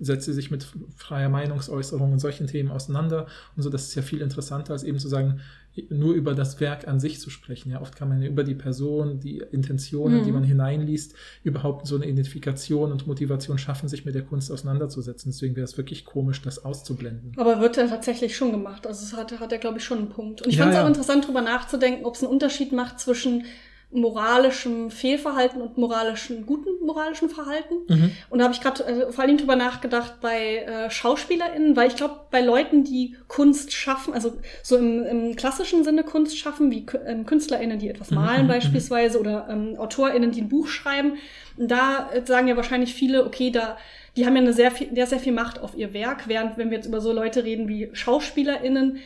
setzt 0.00 0.26
sie 0.26 0.32
sich 0.32 0.50
mit 0.50 0.66
freier 0.96 1.28
Meinungsäußerung 1.28 2.12
und 2.12 2.18
solchen 2.18 2.46
Themen 2.46 2.70
auseinander. 2.70 3.26
Und 3.56 3.62
so, 3.62 3.70
das 3.70 3.84
ist 3.84 3.94
ja 3.94 4.02
viel 4.02 4.22
interessanter, 4.22 4.72
als 4.72 4.82
eben 4.82 4.98
zu 4.98 5.08
sagen, 5.08 5.40
nur 5.88 6.14
über 6.14 6.34
das 6.34 6.60
Werk 6.60 6.88
an 6.88 6.98
sich 7.00 7.20
zu 7.20 7.30
sprechen. 7.30 7.70
Ja, 7.70 7.80
oft 7.80 7.94
kann 7.96 8.08
man 8.08 8.20
ja 8.20 8.28
über 8.28 8.42
die 8.44 8.54
Person, 8.54 9.20
die 9.20 9.38
Intentionen, 9.52 10.20
Mhm. 10.20 10.24
die 10.24 10.32
man 10.32 10.42
hineinliest, 10.44 11.14
überhaupt 11.44 11.86
so 11.86 11.94
eine 11.96 12.06
Identifikation 12.06 12.90
und 12.92 13.06
Motivation 13.06 13.56
schaffen, 13.56 13.88
sich 13.88 14.04
mit 14.04 14.14
der 14.14 14.22
Kunst 14.22 14.50
auseinanderzusetzen. 14.50 15.30
Deswegen 15.30 15.54
wäre 15.56 15.64
es 15.64 15.76
wirklich 15.78 16.04
komisch, 16.04 16.42
das 16.42 16.64
auszublenden. 16.64 17.32
Aber 17.36 17.60
wird 17.60 17.78
er 17.78 17.88
tatsächlich 17.88 18.36
schon 18.36 18.50
gemacht. 18.50 18.86
Also 18.86 19.04
es 19.04 19.16
hat, 19.16 19.38
hat 19.38 19.52
er, 19.52 19.58
glaube 19.58 19.78
ich, 19.78 19.84
schon 19.84 19.98
einen 19.98 20.08
Punkt. 20.08 20.42
Und 20.42 20.48
ich 20.48 20.56
Ja, 20.56 20.62
fand 20.64 20.72
es 20.74 20.78
ja. 20.78 20.84
auch 20.84 20.88
interessant, 20.88 21.24
darüber 21.24 21.42
nachzudenken, 21.42 22.04
ob 22.04 22.14
es 22.16 22.22
einen 22.22 22.32
Unterschied 22.32 22.72
macht 22.72 22.98
zwischen 23.00 23.44
moralischem 23.92 24.90
Fehlverhalten 24.90 25.60
und 25.60 25.76
moralischem, 25.76 26.46
guten 26.46 26.84
moralischen 26.84 27.28
Verhalten. 27.28 27.74
Mhm. 27.88 28.12
Und 28.28 28.38
da 28.38 28.44
habe 28.44 28.54
ich 28.54 28.60
gerade 28.60 28.84
äh, 28.84 29.12
vor 29.12 29.24
allem 29.24 29.36
drüber 29.36 29.56
nachgedacht 29.56 30.20
bei 30.20 30.58
äh, 30.58 30.90
SchauspielerInnen, 30.90 31.74
weil 31.74 31.88
ich 31.88 31.96
glaube, 31.96 32.20
bei 32.30 32.40
Leuten, 32.40 32.84
die 32.84 33.16
Kunst 33.26 33.72
schaffen, 33.72 34.14
also 34.14 34.34
so 34.62 34.76
im, 34.76 35.04
im 35.04 35.36
klassischen 35.36 35.82
Sinne 35.82 36.04
Kunst 36.04 36.38
schaffen, 36.38 36.70
wie 36.70 36.86
ähm, 37.04 37.26
KünstlerInnen, 37.26 37.78
die 37.80 37.88
etwas 37.88 38.10
Mhm, 38.10 38.16
malen 38.16 38.44
mhm, 38.44 38.48
beispielsweise 38.48 39.18
oder 39.18 39.48
ähm, 39.50 39.74
AutorInnen, 39.76 40.30
die 40.30 40.42
ein 40.42 40.48
Buch 40.48 40.68
schreiben, 40.68 41.14
da 41.56 42.10
äh, 42.12 42.24
sagen 42.24 42.46
ja 42.46 42.56
wahrscheinlich 42.56 42.94
viele, 42.94 43.26
okay, 43.26 43.50
da 43.50 43.76
die 44.16 44.26
haben 44.26 44.34
ja 44.34 44.42
eine 44.42 44.52
sehr 44.52 44.70
viel, 44.70 44.92
sehr, 44.92 45.06
sehr 45.06 45.20
viel 45.20 45.32
Macht 45.32 45.60
auf 45.60 45.76
ihr 45.76 45.92
Werk, 45.92 46.26
während 46.26 46.58
wenn 46.58 46.70
wir 46.70 46.78
jetzt 46.78 46.86
über 46.86 47.00
so 47.00 47.12
Leute 47.12 47.44
reden 47.44 47.68
wie 47.68 47.90
SchauspielerInnen, 47.92 48.98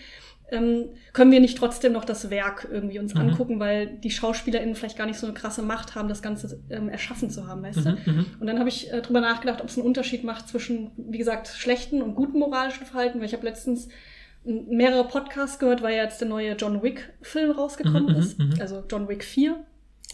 ähm, 0.54 0.86
können 1.12 1.30
wir 1.32 1.40
nicht 1.40 1.58
trotzdem 1.58 1.92
noch 1.92 2.04
das 2.04 2.30
Werk 2.30 2.68
irgendwie 2.70 2.98
uns 2.98 3.12
Mhm. 3.14 3.20
angucken, 3.20 3.60
weil 3.60 3.86
die 3.88 4.10
SchauspielerInnen 4.10 4.74
vielleicht 4.74 4.96
gar 4.96 5.06
nicht 5.06 5.18
so 5.18 5.26
eine 5.26 5.34
krasse 5.34 5.62
Macht 5.62 5.94
haben, 5.94 6.08
das 6.08 6.22
Ganze 6.22 6.60
ähm, 6.70 6.88
erschaffen 6.88 7.28
zu 7.30 7.46
haben, 7.46 7.62
weißt 7.62 7.84
du? 7.84 7.90
Mhm, 7.90 7.98
mhm. 8.06 8.26
Und 8.40 8.46
dann 8.46 8.58
habe 8.58 8.68
ich 8.68 8.92
äh, 8.92 9.02
drüber 9.02 9.20
nachgedacht, 9.20 9.60
ob 9.60 9.68
es 9.68 9.76
einen 9.76 9.86
Unterschied 9.86 10.24
macht 10.24 10.48
zwischen, 10.48 10.92
wie 10.96 11.18
gesagt, 11.18 11.48
schlechten 11.48 12.00
und 12.00 12.14
guten 12.14 12.38
moralischen 12.38 12.86
Verhalten, 12.86 13.18
weil 13.18 13.26
ich 13.26 13.34
habe 13.34 13.44
letztens 13.46 13.88
mehrere 14.44 15.04
Podcasts 15.08 15.58
gehört, 15.58 15.82
weil 15.82 15.96
ja 15.96 16.02
jetzt 16.04 16.20
der 16.20 16.28
neue 16.28 16.52
John 16.54 16.82
Wick-Film 16.82 17.50
rausgekommen 17.52 18.04
Mhm, 18.06 18.12
mhm, 18.12 18.16
ist. 18.16 18.38
mhm. 18.38 18.54
Also 18.60 18.84
John 18.90 19.08
Wick 19.08 19.24
4. 19.24 19.56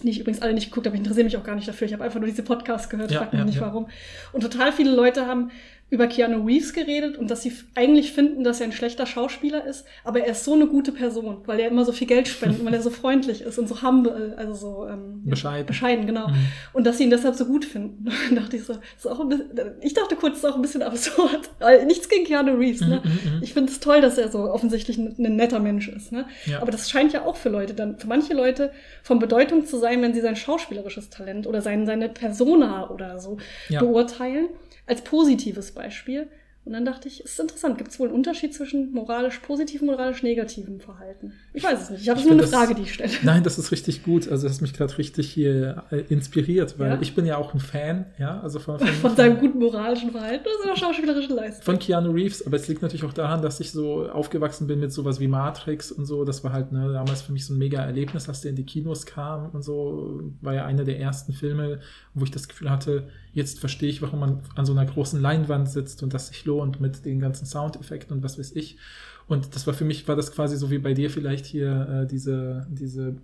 Die 0.03 0.09
ich 0.09 0.21
übrigens 0.21 0.41
alle 0.41 0.55
nicht 0.55 0.71
geguckt 0.71 0.87
habe, 0.87 0.97
ich 0.97 1.01
interessiere 1.01 1.25
mich 1.25 1.37
auch 1.37 1.43
gar 1.43 1.57
nicht 1.57 1.69
dafür. 1.69 1.87
Ich 1.87 1.93
habe 1.93 2.05
einfach 2.05 2.21
nur 2.21 2.29
diese 2.29 2.43
Podcasts 2.45 2.89
gehört, 2.89 3.11
Ja, 3.11 3.19
frag 3.19 3.33
mich 3.33 3.41
ja, 3.41 3.45
nicht 3.45 3.57
ja. 3.57 3.63
warum. 3.63 3.89
Und 4.33 4.41
total 4.41 4.73
viele 4.73 4.95
Leute 4.95 5.27
haben 5.27 5.51
über 5.91 6.07
Keanu 6.07 6.45
Reeves 6.47 6.73
geredet 6.73 7.17
und 7.19 7.31
dass 7.31 7.43
sie 7.43 7.53
eigentlich 7.75 8.13
finden, 8.13 8.45
dass 8.45 8.61
er 8.61 8.67
ein 8.67 8.73
schlechter 8.73 9.07
Schauspieler 9.07 9.65
ist, 9.67 9.85
aber 10.05 10.21
er 10.21 10.33
ist 10.33 10.45
so 10.45 10.55
eine 10.55 10.67
gute 10.69 10.93
Person, 10.93 11.39
weil 11.47 11.59
er 11.59 11.69
immer 11.69 11.85
so 11.85 11.91
viel 11.91 12.07
Geld 12.07 12.29
spendet 12.29 12.61
und 12.61 12.67
weil 12.67 12.75
er 12.75 12.81
so 12.83 12.91
freundlich 12.91 13.43
ist 13.43 13.59
und 13.59 13.69
so 13.69 13.83
humble, 13.83 14.35
also 14.37 14.55
so 14.55 14.87
ähm, 14.89 15.23
Bescheiden. 15.25 15.67
bescheiden, 15.67 16.07
genau. 16.07 16.29
Mhm. 16.29 16.35
Und 16.73 16.87
dass 16.87 16.99
sie 16.99 17.05
ihn 17.05 17.11
deshalb 17.11 17.35
so 17.35 17.45
gut 17.45 17.65
finden. 17.65 18.05
Dann 18.29 18.37
dachte 18.37 18.57
ich 18.57 18.65
so, 18.65 18.75
ist 18.97 19.07
auch 19.07 19.19
ein 19.21 19.29
bisschen, 19.29 19.51
ich 19.81 19.95
dachte 19.95 20.15
kurz, 20.15 20.37
ist 20.37 20.45
auch 20.47 20.55
ein 20.55 20.63
bisschen 20.63 20.83
absurd. 20.83 21.51
Weil 21.59 21.85
nichts 21.87 22.09
gegen 22.09 22.25
Keanu 22.25 22.53
Reeves, 22.55 22.83
ne? 22.83 23.01
Mhm, 23.05 23.11
mhm, 23.11 23.37
mhm. 23.39 23.43
Ich 23.43 23.53
finde 23.53 23.73
es 23.73 23.81
toll, 23.81 24.01
dass 24.01 24.17
er 24.17 24.31
so 24.31 24.51
offensichtlich 24.51 24.97
ein, 24.97 25.17
ein 25.19 25.35
netter 25.37 25.59
Mensch 25.59 25.89
ist, 25.89 26.13
ne? 26.13 26.27
Ja. 26.47 26.63
Aber 26.63 26.71
das 26.71 26.89
scheint 26.89 27.13
ja 27.13 27.25
auch 27.25 27.37
für 27.37 27.49
Leute 27.49 27.75
dann, 27.75 27.99
für 27.99 28.07
manche 28.07 28.33
Leute 28.35 28.71
von 29.03 29.19
Bedeutung 29.19 29.67
zu 29.67 29.77
sein, 29.79 30.01
wenn 30.03 30.15
sie 30.15 30.21
sein 30.21 30.37
schauspielerisches 30.37 31.11
Talent 31.11 31.49
oder 31.49 31.63
sein, 31.63 31.85
seine 31.85 32.09
Persona 32.09 32.89
oder 32.91 33.19
so 33.19 33.39
Ja. 33.69 33.81
beurteilen, 33.81 34.49
als 34.91 35.03
positives 35.05 35.73
Beispiel. 35.73 36.27
Und 36.67 36.75
dann 36.75 36.85
dachte 36.85 37.09
ich, 37.09 37.21
es 37.25 37.33
ist 37.33 37.41
interessant, 37.41 37.79
gibt 37.79 37.91
es 37.91 37.99
wohl 37.99 38.09
einen 38.09 38.17
Unterschied 38.19 38.53
zwischen 38.53 38.93
moralisch 38.93 39.39
positivem 39.39 39.89
und 39.89 39.95
moralisch 39.97 40.23
negativem 40.23 40.79
Verhalten? 40.79 41.33
Ich 41.55 41.65
weiß 41.65 41.81
es 41.85 41.91
nicht. 41.91 42.03
Ich 42.03 42.09
habe 42.11 42.21
nur 42.21 42.33
eine 42.33 42.43
das- 42.43 42.51
Frage, 42.51 42.75
die 42.75 42.83
ich 42.83 42.93
stelle. 42.93 43.11
Nein, 43.23 43.43
das 43.43 43.59
ist 43.59 43.73
richtig 43.73 44.03
gut. 44.05 44.29
Also 44.29 44.47
das 44.47 44.57
hat 44.57 44.63
mich 44.63 44.75
gerade 44.75 44.97
richtig 44.99 45.31
hier 45.33 45.85
äh, 45.91 46.01
inspiriert, 46.11 46.79
weil 46.79 46.91
Ja? 46.91 46.99
ich 47.01 47.15
bin 47.15 47.25
ja 47.25 47.39
auch 47.39 47.55
ein 47.55 47.61
Fan, 47.61 48.05
ja, 48.19 48.41
also 48.41 48.59
von, 48.59 48.79
von, 48.79 48.87
Von 48.89 49.17
seinem 49.17 49.39
guten 49.39 49.59
moralischen 49.59 50.11
Verhalten 50.11 50.45
oder 50.47 50.63
seiner 50.65 50.77
schauspielerischen 50.77 51.35
Leistung? 51.35 51.65
von 51.65 51.79
Keanu 51.79 52.11
Reeves, 52.11 52.47
aber 52.47 52.57
es 52.59 52.69
liegt 52.69 52.83
natürlich 52.83 53.05
auch 53.05 53.15
daran, 53.15 53.41
dass 53.41 53.59
ich 53.61 53.73
so 53.73 54.11
aufgewachsen 54.11 54.67
bin 54.67 54.81
mit 54.81 54.93
sowas 54.93 55.19
wie 55.19 55.29
Matrix 55.29 55.91
und 55.91 56.05
so. 56.05 56.27
Das 56.27 56.45
war 56.45 56.53
halt 56.53 56.73
ne, 56.73 56.93
damals 56.93 57.23
für 57.23 57.33
mich 57.33 57.47
so 57.47 57.55
ein 57.55 57.59
mega 57.59 57.83
Erlebnis, 57.83 58.29
als 58.29 58.43
der 58.43 58.51
in 58.51 58.57
die 58.57 58.67
Kinos 58.67 59.07
kam 59.07 59.49
und 59.53 59.63
so. 59.65 60.21
War 60.43 60.53
ja 60.55 60.67
einer 60.67 60.85
der 60.85 61.01
ersten 61.01 61.33
Filme, 61.33 61.81
wo 62.15 62.25
ich 62.25 62.31
das 62.31 62.49
Gefühl 62.49 62.71
hatte, 62.71 63.09
jetzt 63.33 63.61
verstehe 63.61 63.89
ich, 63.89 64.03
warum 64.03 64.21
man 64.21 64.41
an 64.57 64.67
so 64.67 64.73
einer 64.73 64.85
großen 64.85 65.21
Leinwand 65.21 65.69
sitzt 65.69 66.03
und 66.03 66.13
das 66.13 66.29
sich 66.29 66.45
lohnt 66.45 66.81
mit 66.81 67.05
den 67.05 67.21
ganzen 67.21 67.47
Soundeffekten 67.47 68.17
und 68.17 68.23
was 68.23 68.39
weiß 68.39 68.53
ich. 68.57 68.79
Und 69.31 69.55
das 69.55 69.65
war 69.69 69.75
für 69.75 69.85
mich, 69.85 70.09
war 70.09 70.17
das 70.17 70.33
quasi 70.33 70.57
so 70.57 70.73
wie 70.73 70.79
bei 70.79 70.93
dir 70.93 71.09
vielleicht 71.09 71.47
hier 71.47 72.03
äh, 72.03 72.07
diese, 72.09 72.67
diese 72.69 73.15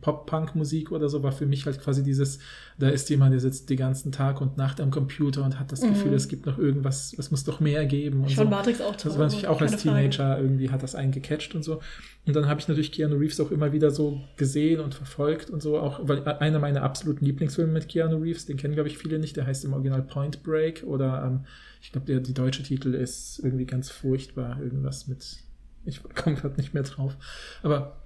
Pop-Punk-Musik 0.00 0.92
oder 0.92 1.08
so, 1.08 1.24
war 1.24 1.32
für 1.32 1.44
mich 1.44 1.66
halt 1.66 1.80
quasi 1.80 2.04
dieses, 2.04 2.38
da 2.78 2.88
ist 2.88 3.10
jemand, 3.10 3.32
der 3.32 3.40
sitzt 3.40 3.68
den 3.68 3.76
ganzen 3.76 4.12
Tag 4.12 4.40
und 4.40 4.56
Nacht 4.56 4.80
am 4.80 4.92
Computer 4.92 5.42
und 5.42 5.58
hat 5.58 5.72
das 5.72 5.82
mhm. 5.82 5.88
Gefühl, 5.88 6.14
es 6.14 6.28
gibt 6.28 6.46
noch 6.46 6.56
irgendwas, 6.56 7.16
es 7.18 7.32
muss 7.32 7.42
doch 7.42 7.58
mehr 7.58 7.84
geben. 7.84 8.20
Und 8.20 8.28
ich 8.28 8.36
so. 8.36 8.44
Matrix 8.44 8.80
auch 8.80 8.94
toll. 8.94 9.10
Das 9.10 9.18
war 9.18 9.26
natürlich 9.26 9.48
auch 9.48 9.60
als 9.60 9.82
Teenager 9.82 10.34
Frage. 10.34 10.42
irgendwie 10.42 10.70
hat 10.70 10.84
das 10.84 10.94
einen 10.94 11.10
gecatcht 11.10 11.56
und 11.56 11.64
so. 11.64 11.80
Und 12.26 12.34
dann 12.34 12.48
habe 12.48 12.58
ich 12.60 12.66
natürlich 12.66 12.90
Keanu 12.90 13.16
Reeves 13.16 13.38
auch 13.38 13.52
immer 13.52 13.72
wieder 13.72 13.92
so 13.92 14.20
gesehen 14.36 14.80
und 14.80 14.94
verfolgt 14.94 15.48
und 15.48 15.62
so, 15.62 15.78
auch 15.78 16.00
weil 16.02 16.24
einer 16.24 16.58
meiner 16.58 16.82
absoluten 16.82 17.24
Lieblingsfilme 17.24 17.72
mit 17.72 17.88
Keanu 17.88 18.16
Reeves, 18.16 18.46
den 18.46 18.56
kennen 18.56 18.74
glaube 18.74 18.88
ich 18.88 18.98
viele 18.98 19.20
nicht, 19.20 19.36
der 19.36 19.46
heißt 19.46 19.64
im 19.64 19.72
Original 19.72 20.02
Point 20.02 20.42
Break 20.42 20.82
oder 20.84 21.24
ähm, 21.24 21.44
ich 21.80 21.92
glaube, 21.92 22.20
die 22.20 22.34
deutsche 22.34 22.64
Titel 22.64 22.94
ist 22.94 23.38
irgendwie 23.44 23.64
ganz 23.64 23.90
furchtbar, 23.90 24.60
irgendwas 24.60 25.06
mit, 25.06 25.36
ich 25.84 26.02
komme 26.02 26.34
gerade 26.34 26.56
nicht 26.56 26.74
mehr 26.74 26.82
drauf. 26.82 27.16
Aber 27.62 28.00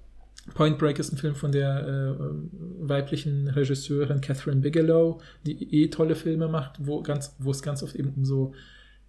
Point 0.54 0.78
Break 0.78 0.98
ist 0.98 1.12
ein 1.12 1.16
Film 1.16 1.34
von 1.34 1.52
der 1.52 1.86
äh, 1.86 2.24
weiblichen 2.80 3.48
Regisseurin 3.48 4.20
Catherine 4.20 4.60
Bigelow, 4.60 5.20
die 5.46 5.82
eh 5.82 5.88
tolle 5.88 6.14
Filme 6.14 6.48
macht, 6.48 6.86
wo 6.86 7.02
ganz, 7.02 7.34
wo 7.38 7.50
es 7.50 7.62
ganz 7.62 7.82
oft 7.82 7.94
eben 7.94 8.12
um 8.16 8.24
so 8.26 8.52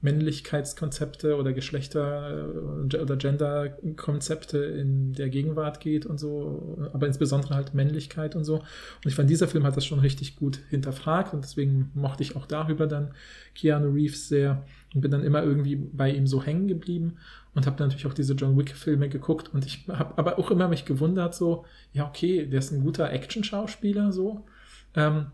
Männlichkeitskonzepte 0.01 1.37
oder 1.37 1.53
Geschlechter- 1.53 2.49
äh, 2.91 2.97
oder 2.97 3.15
Genderkonzepte 3.15 4.57
in 4.57 5.13
der 5.13 5.29
Gegenwart 5.29 5.79
geht 5.79 6.05
und 6.05 6.19
so, 6.19 6.77
aber 6.93 7.07
insbesondere 7.07 7.55
halt 7.55 7.73
Männlichkeit 7.73 8.35
und 8.35 8.43
so. 8.43 8.55
Und 8.55 9.07
ich 9.07 9.15
fand, 9.15 9.29
dieser 9.29 9.47
Film 9.47 9.63
hat 9.63 9.77
das 9.77 9.85
schon 9.85 9.99
richtig 9.99 10.35
gut 10.35 10.59
hinterfragt 10.69 11.33
und 11.33 11.43
deswegen 11.43 11.91
mochte 11.93 12.23
ich 12.23 12.35
auch 12.35 12.45
darüber 12.45 12.87
dann 12.87 13.13
Keanu 13.55 13.91
Reeves 13.91 14.27
sehr 14.27 14.65
und 14.93 15.01
bin 15.01 15.11
dann 15.11 15.23
immer 15.23 15.43
irgendwie 15.43 15.75
bei 15.75 16.11
ihm 16.11 16.27
so 16.27 16.43
hängen 16.43 16.67
geblieben 16.67 17.17
und 17.53 17.65
habe 17.65 17.81
natürlich 17.81 18.07
auch 18.07 18.13
diese 18.13 18.33
John 18.33 18.57
Wick-Filme 18.57 19.09
geguckt 19.09 19.53
und 19.53 19.65
ich 19.65 19.87
habe 19.87 20.17
aber 20.17 20.39
auch 20.39 20.51
immer 20.51 20.67
mich 20.67 20.85
gewundert, 20.85 21.35
so, 21.35 21.65
ja, 21.93 22.07
okay, 22.07 22.45
der 22.45 22.59
ist 22.59 22.71
ein 22.71 22.83
guter 22.83 23.11
Action-Schauspieler, 23.11 24.11
so. 24.11 24.45
Ähm, 24.95 25.27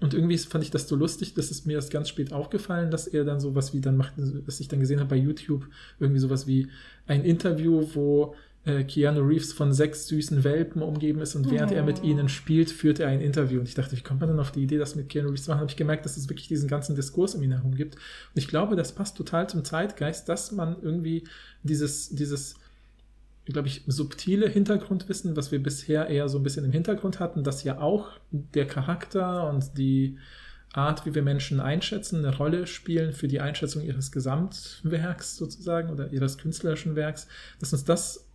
und 0.00 0.14
irgendwie 0.14 0.38
fand 0.38 0.64
ich 0.64 0.70
das 0.70 0.88
so 0.88 0.96
lustig, 0.96 1.34
dass 1.34 1.50
es 1.50 1.64
mir 1.64 1.74
erst 1.74 1.90
ganz 1.90 2.08
spät 2.08 2.32
aufgefallen, 2.32 2.90
dass 2.90 3.06
er 3.06 3.24
dann 3.24 3.40
sowas 3.40 3.74
wie 3.74 3.80
dann 3.80 3.96
macht, 3.96 4.14
dass 4.46 4.60
ich 4.60 4.68
dann 4.68 4.80
gesehen 4.80 5.00
habe 5.00 5.10
bei 5.10 5.16
YouTube, 5.16 5.68
irgendwie 6.00 6.20
sowas 6.20 6.46
wie 6.46 6.68
ein 7.06 7.24
Interview, 7.24 7.86
wo 7.94 8.34
äh, 8.64 8.84
Keanu 8.84 9.20
Reeves 9.20 9.52
von 9.52 9.72
sechs 9.72 10.06
süßen 10.06 10.44
Welpen 10.44 10.82
umgeben 10.82 11.20
ist 11.20 11.34
und 11.34 11.50
während 11.50 11.72
oh. 11.72 11.74
er 11.74 11.82
mit 11.82 12.00
oh. 12.02 12.06
ihnen 12.06 12.28
spielt, 12.28 12.70
führt 12.70 13.00
er 13.00 13.08
ein 13.08 13.20
Interview. 13.20 13.58
Und 13.58 13.68
ich 13.68 13.74
dachte, 13.74 13.96
wie 13.96 14.02
kommt 14.02 14.20
man 14.20 14.28
denn 14.28 14.38
auf 14.38 14.52
die 14.52 14.62
Idee, 14.62 14.78
das 14.78 14.94
mit 14.94 15.08
Keanu 15.08 15.30
Reeves 15.30 15.44
zu 15.44 15.50
machen? 15.50 15.60
Habe 15.60 15.70
ich 15.70 15.76
gemerkt, 15.76 16.04
dass 16.04 16.16
es 16.16 16.28
wirklich 16.28 16.48
diesen 16.48 16.68
ganzen 16.68 16.94
Diskurs 16.94 17.34
um 17.34 17.42
ihn 17.42 17.52
herum 17.52 17.74
gibt. 17.74 17.96
Und 17.96 18.36
ich 18.36 18.48
glaube, 18.48 18.76
das 18.76 18.92
passt 18.92 19.16
total 19.16 19.48
zum 19.48 19.64
Zeitgeist, 19.64 20.28
dass 20.28 20.52
man 20.52 20.76
irgendwie 20.80 21.24
dieses, 21.64 22.10
dieses 22.10 22.54
glaube 23.46 23.68
ich, 23.68 23.82
subtile 23.86 24.48
Hintergrundwissen, 24.48 25.36
was 25.36 25.50
wir 25.50 25.62
bisher 25.62 26.08
eher 26.08 26.28
so 26.28 26.38
ein 26.38 26.42
bisschen 26.42 26.64
im 26.64 26.72
Hintergrund 26.72 27.18
hatten, 27.18 27.42
dass 27.42 27.64
ja 27.64 27.80
auch 27.80 28.08
der 28.30 28.66
Charakter 28.66 29.48
und 29.50 29.76
die 29.78 30.18
Art, 30.72 31.04
wie 31.04 31.14
wir 31.14 31.22
Menschen 31.22 31.60
einschätzen, 31.60 32.24
eine 32.24 32.36
Rolle 32.36 32.66
spielen 32.66 33.12
für 33.12 33.28
die 33.28 33.40
Einschätzung 33.40 33.82
ihres 33.82 34.12
Gesamtwerks 34.12 35.36
sozusagen 35.36 35.90
oder 35.90 36.12
ihres 36.12 36.38
künstlerischen 36.38 36.96
Werks, 36.96 37.28
dass 37.60 37.72
uns 37.72 37.84
das 37.84 38.28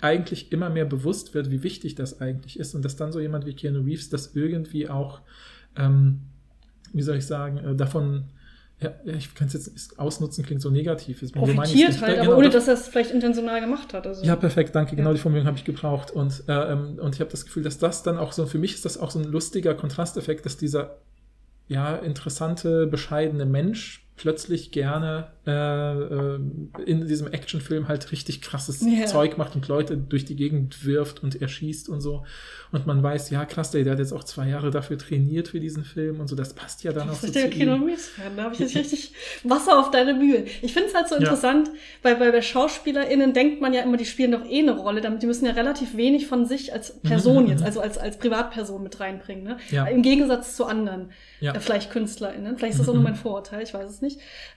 eigentlich 0.00 0.52
immer 0.52 0.70
mehr 0.70 0.84
bewusst 0.84 1.34
wird, 1.34 1.50
wie 1.50 1.62
wichtig 1.62 1.94
das 1.94 2.20
eigentlich 2.20 2.58
ist 2.58 2.74
und 2.74 2.84
dass 2.84 2.96
dann 2.96 3.12
so 3.12 3.20
jemand 3.20 3.46
wie 3.46 3.54
Keanu 3.54 3.80
Reeves 3.80 4.10
das 4.10 4.34
irgendwie 4.34 4.88
auch, 4.88 5.20
ähm, 5.76 6.20
wie 6.92 7.02
soll 7.02 7.16
ich 7.16 7.26
sagen, 7.26 7.58
äh, 7.58 7.74
davon 7.74 8.24
ja, 8.80 8.92
ich 9.04 9.34
kann 9.34 9.48
es 9.48 9.54
jetzt 9.54 9.98
ausnutzen, 9.98 10.44
klingt 10.44 10.62
so 10.62 10.70
negativ. 10.70 11.22
Ist 11.22 11.34
Profitiert 11.34 12.00
halt, 12.00 12.18
genau, 12.18 12.30
aber 12.30 12.38
ohne, 12.38 12.48
dass 12.48 12.68
er 12.68 12.74
es 12.74 12.86
vielleicht 12.86 13.10
intentional 13.10 13.60
gemacht 13.60 13.92
hat. 13.92 14.06
Also. 14.06 14.24
Ja, 14.24 14.36
perfekt, 14.36 14.74
danke. 14.74 14.94
Genau 14.94 15.12
die 15.12 15.18
Formulierung 15.18 15.48
habe 15.48 15.58
ich 15.58 15.64
gebraucht. 15.64 16.12
Und, 16.12 16.44
äh, 16.46 16.72
ähm, 16.72 16.98
und 17.00 17.14
ich 17.14 17.20
habe 17.20 17.30
das 17.30 17.44
Gefühl, 17.44 17.64
dass 17.64 17.78
das 17.78 18.04
dann 18.04 18.18
auch 18.18 18.30
so, 18.30 18.46
für 18.46 18.58
mich 18.58 18.74
ist 18.74 18.84
das 18.84 18.96
auch 18.96 19.10
so 19.10 19.18
ein 19.18 19.24
lustiger 19.24 19.74
Kontrasteffekt, 19.74 20.46
dass 20.46 20.56
dieser 20.56 20.98
ja, 21.66 21.96
interessante, 21.96 22.86
bescheidene 22.86 23.46
Mensch 23.46 24.07
plötzlich 24.18 24.72
gerne 24.72 25.28
äh, 25.46 25.50
äh, 25.50 26.38
in 26.84 27.06
diesem 27.06 27.32
Actionfilm 27.32 27.88
halt 27.88 28.12
richtig 28.12 28.42
krasses 28.42 28.82
yeah. 28.82 29.06
Zeug 29.06 29.38
macht 29.38 29.54
und 29.54 29.66
Leute 29.68 29.96
durch 29.96 30.26
die 30.26 30.36
Gegend 30.36 30.84
wirft 30.84 31.22
und 31.22 31.40
erschießt 31.40 31.88
und 31.88 32.02
so. 32.02 32.26
Und 32.70 32.86
man 32.86 33.02
weiß, 33.02 33.30
ja, 33.30 33.46
krass, 33.46 33.70
der, 33.70 33.84
der 33.84 33.92
hat 33.92 33.98
jetzt 33.98 34.12
auch 34.12 34.24
zwei 34.24 34.48
Jahre 34.48 34.70
dafür 34.70 34.98
trainiert 34.98 35.48
für 35.48 35.60
diesen 35.60 35.84
Film 35.84 36.20
und 36.20 36.28
so. 36.28 36.36
Das 36.36 36.52
passt 36.52 36.84
ja 36.84 36.92
dann 36.92 37.08
auch 37.08 37.14
so 37.14 37.32
der 37.32 37.48
Kino 37.48 37.78
Fan, 37.78 38.36
da 38.36 38.42
habe 38.42 38.54
ich 38.54 38.60
jetzt 38.60 38.76
richtig 38.76 39.12
Wasser 39.44 39.78
auf 39.78 39.90
deine 39.90 40.12
Mühlen. 40.12 40.44
Ich 40.60 40.74
finde 40.74 40.88
es 40.88 40.94
halt 40.94 41.08
so 41.08 41.14
interessant, 41.14 41.68
ja. 41.68 41.74
weil, 42.02 42.20
weil 42.20 42.32
bei 42.32 42.42
SchauspielerInnen 42.42 43.32
denkt 43.32 43.62
man 43.62 43.72
ja 43.72 43.82
immer, 43.82 43.96
die 43.96 44.04
spielen 44.04 44.32
doch 44.32 44.44
eh 44.44 44.58
eine 44.58 44.76
Rolle, 44.76 45.00
damit 45.00 45.22
die 45.22 45.26
müssen 45.26 45.46
ja 45.46 45.52
relativ 45.52 45.96
wenig 45.96 46.26
von 46.26 46.44
sich 46.44 46.72
als 46.72 46.98
Person 47.02 47.46
jetzt, 47.46 47.62
also 47.62 47.80
als, 47.80 47.96
als 47.96 48.18
Privatperson 48.18 48.82
mit 48.82 49.00
reinbringen. 49.00 49.44
Ne? 49.44 49.56
Ja. 49.70 49.86
Im 49.86 50.02
Gegensatz 50.02 50.56
zu 50.56 50.66
anderen, 50.66 51.10
ja. 51.40 51.54
äh, 51.54 51.60
vielleicht 51.60 51.90
KünstlerInnen. 51.90 52.58
Vielleicht 52.58 52.74
ist 52.74 52.80
das 52.80 52.88
auch 52.88 52.94
nur 52.94 53.02
mein 53.02 53.14
Vorurteil, 53.28 53.62
ich 53.62 53.72
weiß 53.72 53.88
es 53.88 54.02
nicht. 54.02 54.07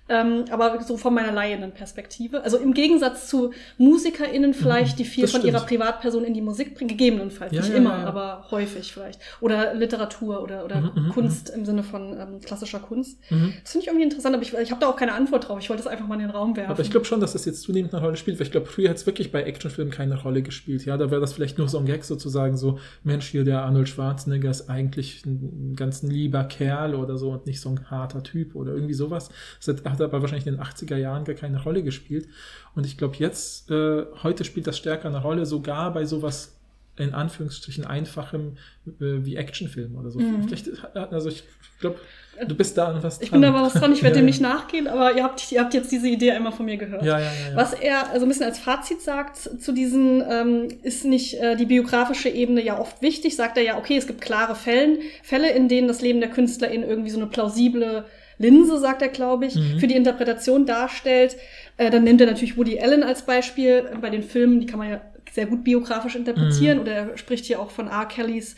Ähm, 0.09 0.45
aber 0.49 0.81
so 0.83 0.97
von 0.97 1.13
meiner 1.13 1.31
laienden 1.31 1.71
Perspektive. 1.71 2.43
Also 2.43 2.57
im 2.57 2.73
Gegensatz 2.73 3.29
zu 3.29 3.51
MusikerInnen 3.77 4.53
vielleicht, 4.53 4.99
die 4.99 5.05
viel 5.05 5.25
von 5.27 5.45
ihrer 5.45 5.61
Privatperson 5.61 6.25
in 6.25 6.33
die 6.33 6.41
Musik 6.41 6.75
bringen, 6.75 6.89
gegebenenfalls, 6.89 7.53
nicht 7.53 7.69
immer, 7.73 7.93
aber 7.93 8.47
häufig 8.51 8.91
vielleicht. 8.91 9.21
Oder 9.39 9.73
Literatur 9.73 10.43
oder, 10.43 10.65
oder 10.65 10.81
mhm, 10.81 11.05
mhm 11.05 11.09
Kunst 11.09 11.49
mhm. 11.49 11.59
im 11.59 11.65
Sinne 11.65 11.83
von 11.83 12.19
ähm, 12.19 12.41
klassischer 12.41 12.79
Kunst. 12.79 13.19
Mhm. 13.29 13.53
Das 13.63 13.71
finde 13.71 13.83
ich 13.83 13.87
irgendwie 13.87 14.03
interessant, 14.03 14.35
aber 14.35 14.43
ich, 14.43 14.53
ich 14.53 14.71
habe 14.71 14.81
da 14.81 14.87
auch 14.87 14.97
keine 14.97 15.13
Antwort 15.13 15.47
drauf. 15.47 15.59
Ich 15.59 15.69
wollte 15.69 15.83
das 15.83 15.91
einfach 15.91 16.07
mal 16.07 16.15
in 16.15 16.21
den 16.21 16.31
Raum 16.31 16.57
werfen. 16.57 16.71
Aber 16.71 16.81
ich 16.81 16.91
glaube 16.91 17.05
schon, 17.05 17.21
dass 17.21 17.31
das 17.33 17.45
jetzt 17.45 17.61
zunehmend 17.61 17.93
eine 17.93 18.03
Rolle 18.03 18.17
spielt, 18.17 18.37
weil 18.37 18.47
ich 18.47 18.51
glaube, 18.51 18.67
früher 18.67 18.89
hat 18.89 18.97
es 18.97 19.05
wirklich 19.05 19.31
bei 19.31 19.43
Actionfilmen 19.43 19.93
keine 19.93 20.21
Rolle 20.21 20.41
gespielt. 20.41 20.83
Ja, 20.85 20.97
da 20.97 21.09
wäre 21.09 21.21
das 21.21 21.31
vielleicht 21.31 21.57
nur 21.57 21.69
so 21.69 21.77
ein 21.77 21.85
Gag 21.85 22.03
sozusagen, 22.03 22.57
so, 22.57 22.79
Mensch, 23.03 23.27
hier 23.27 23.45
der 23.45 23.61
Arnold 23.61 23.87
Schwarzenegger 23.87 24.49
ist 24.49 24.69
eigentlich 24.69 25.25
ein 25.25 25.75
ganz 25.77 26.03
lieber 26.03 26.43
Kerl 26.43 26.95
oder 26.95 27.17
so 27.17 27.31
und 27.31 27.45
nicht 27.45 27.61
so 27.61 27.69
ein 27.69 27.89
harter 27.89 28.23
Typ 28.23 28.55
oder 28.55 28.73
irgendwie 28.73 28.93
sowas. 28.93 29.29
Das 29.63 29.75
hat 29.83 30.01
aber 30.01 30.21
wahrscheinlich 30.21 30.47
in 30.47 30.55
den 30.55 30.63
80er 30.63 30.97
Jahren 30.97 31.25
gar 31.25 31.35
keine 31.35 31.61
Rolle 31.61 31.83
gespielt. 31.83 32.27
Und 32.75 32.85
ich 32.85 32.97
glaube, 32.97 33.15
jetzt, 33.17 33.69
äh, 33.71 34.05
heute 34.23 34.43
spielt 34.43 34.67
das 34.67 34.77
stärker 34.77 35.07
eine 35.07 35.21
Rolle, 35.21 35.45
sogar 35.45 35.93
bei 35.93 36.05
sowas 36.05 36.55
in 36.97 37.13
Anführungsstrichen 37.13 37.85
einfachem 37.85 38.57
äh, 38.85 39.23
wie 39.25 39.35
Actionfilm 39.35 39.97
oder 39.97 40.11
so. 40.11 40.19
Mhm. 40.19 40.43
Vielleicht, 40.47 40.69
also 40.95 41.29
ich 41.29 41.43
glaube, 41.79 41.99
du 42.47 42.55
bist 42.55 42.77
da 42.77 42.87
an 42.87 43.01
was 43.01 43.17
dran. 43.17 43.25
Ich 43.25 43.31
bin 43.31 43.41
da 43.41 43.51
mal 43.51 43.63
was 43.63 43.73
dran, 43.73 43.93
ich 43.93 44.03
werde 44.03 44.17
dem 44.19 44.25
nicht 44.25 44.41
nachgehen, 44.41 44.87
aber 44.87 45.15
ihr 45.15 45.23
habt, 45.23 45.51
ihr 45.51 45.61
habt 45.61 45.73
jetzt 45.73 45.91
diese 45.91 46.07
Idee 46.07 46.31
einmal 46.31 46.51
von 46.51 46.65
mir 46.65 46.77
gehört. 46.77 47.03
Ja, 47.03 47.19
ja, 47.19 47.25
ja, 47.25 47.49
ja. 47.51 47.55
Was 47.55 47.73
er 47.73 48.09
also 48.09 48.25
ein 48.25 48.29
bisschen 48.29 48.45
als 48.45 48.59
Fazit 48.59 49.01
sagt 49.01 49.37
zu 49.37 49.71
diesen, 49.71 50.23
ähm, 50.29 50.67
ist 50.83 51.05
nicht 51.05 51.35
äh, 51.35 51.55
die 51.55 51.65
biografische 51.65 52.29
Ebene 52.29 52.63
ja 52.63 52.77
oft 52.77 53.01
wichtig, 53.01 53.35
sagt 53.35 53.57
er 53.57 53.63
ja, 53.63 53.77
okay, 53.77 53.97
es 53.97 54.07
gibt 54.07 54.21
klare 54.21 54.55
Fällen, 54.55 54.99
Fälle, 55.23 55.51
in 55.51 55.69
denen 55.69 55.87
das 55.87 56.01
Leben 56.01 56.19
der 56.19 56.29
Künstlerin 56.29 56.83
irgendwie 56.83 57.09
so 57.09 57.19
eine 57.19 57.27
plausible 57.27 58.05
Linse, 58.41 58.79
sagt 58.79 59.01
er, 59.01 59.09
glaube 59.09 59.45
ich, 59.45 59.55
mhm. 59.55 59.79
für 59.79 59.87
die 59.87 59.95
Interpretation 59.95 60.65
darstellt. 60.65 61.37
Äh, 61.77 61.89
dann 61.89 62.03
nimmt 62.03 62.21
er 62.21 62.27
natürlich 62.27 62.57
Woody 62.57 62.79
Allen 62.79 63.03
als 63.03 63.25
Beispiel 63.25 63.89
bei 64.01 64.09
den 64.09 64.23
Filmen, 64.23 64.59
die 64.59 64.65
kann 64.65 64.79
man 64.79 64.89
ja 64.89 65.01
sehr 65.31 65.45
gut 65.45 65.63
biografisch 65.63 66.15
interpretieren. 66.15 66.77
Mhm. 66.77 66.81
Oder 66.83 66.91
er 66.91 67.17
spricht 67.17 67.45
hier 67.45 67.59
auch 67.59 67.71
von 67.71 67.87
R. 67.87 68.05
Kellys 68.05 68.55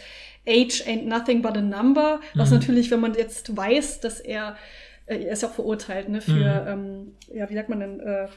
Age 0.48 0.84
ain't 0.88 1.06
nothing 1.06 1.42
but 1.42 1.56
a 1.56 1.62
number, 1.62 2.20
was 2.34 2.50
mhm. 2.50 2.58
natürlich, 2.58 2.92
wenn 2.92 3.00
man 3.00 3.14
jetzt 3.14 3.56
weiß, 3.56 4.02
dass 4.02 4.20
er, 4.20 4.58
äh, 5.06 5.24
er 5.24 5.34
ist 5.34 5.42
ja 5.42 5.50
auch 5.50 5.54
verurteilt, 5.54 6.10
ne, 6.10 6.20
für, 6.20 6.32
mhm. 6.32 6.68
ähm, 6.68 7.12
ja, 7.34 7.50
wie 7.50 7.54
sagt 7.54 7.70
man 7.70 7.80
denn, 7.80 8.00
äh, 8.02 8.28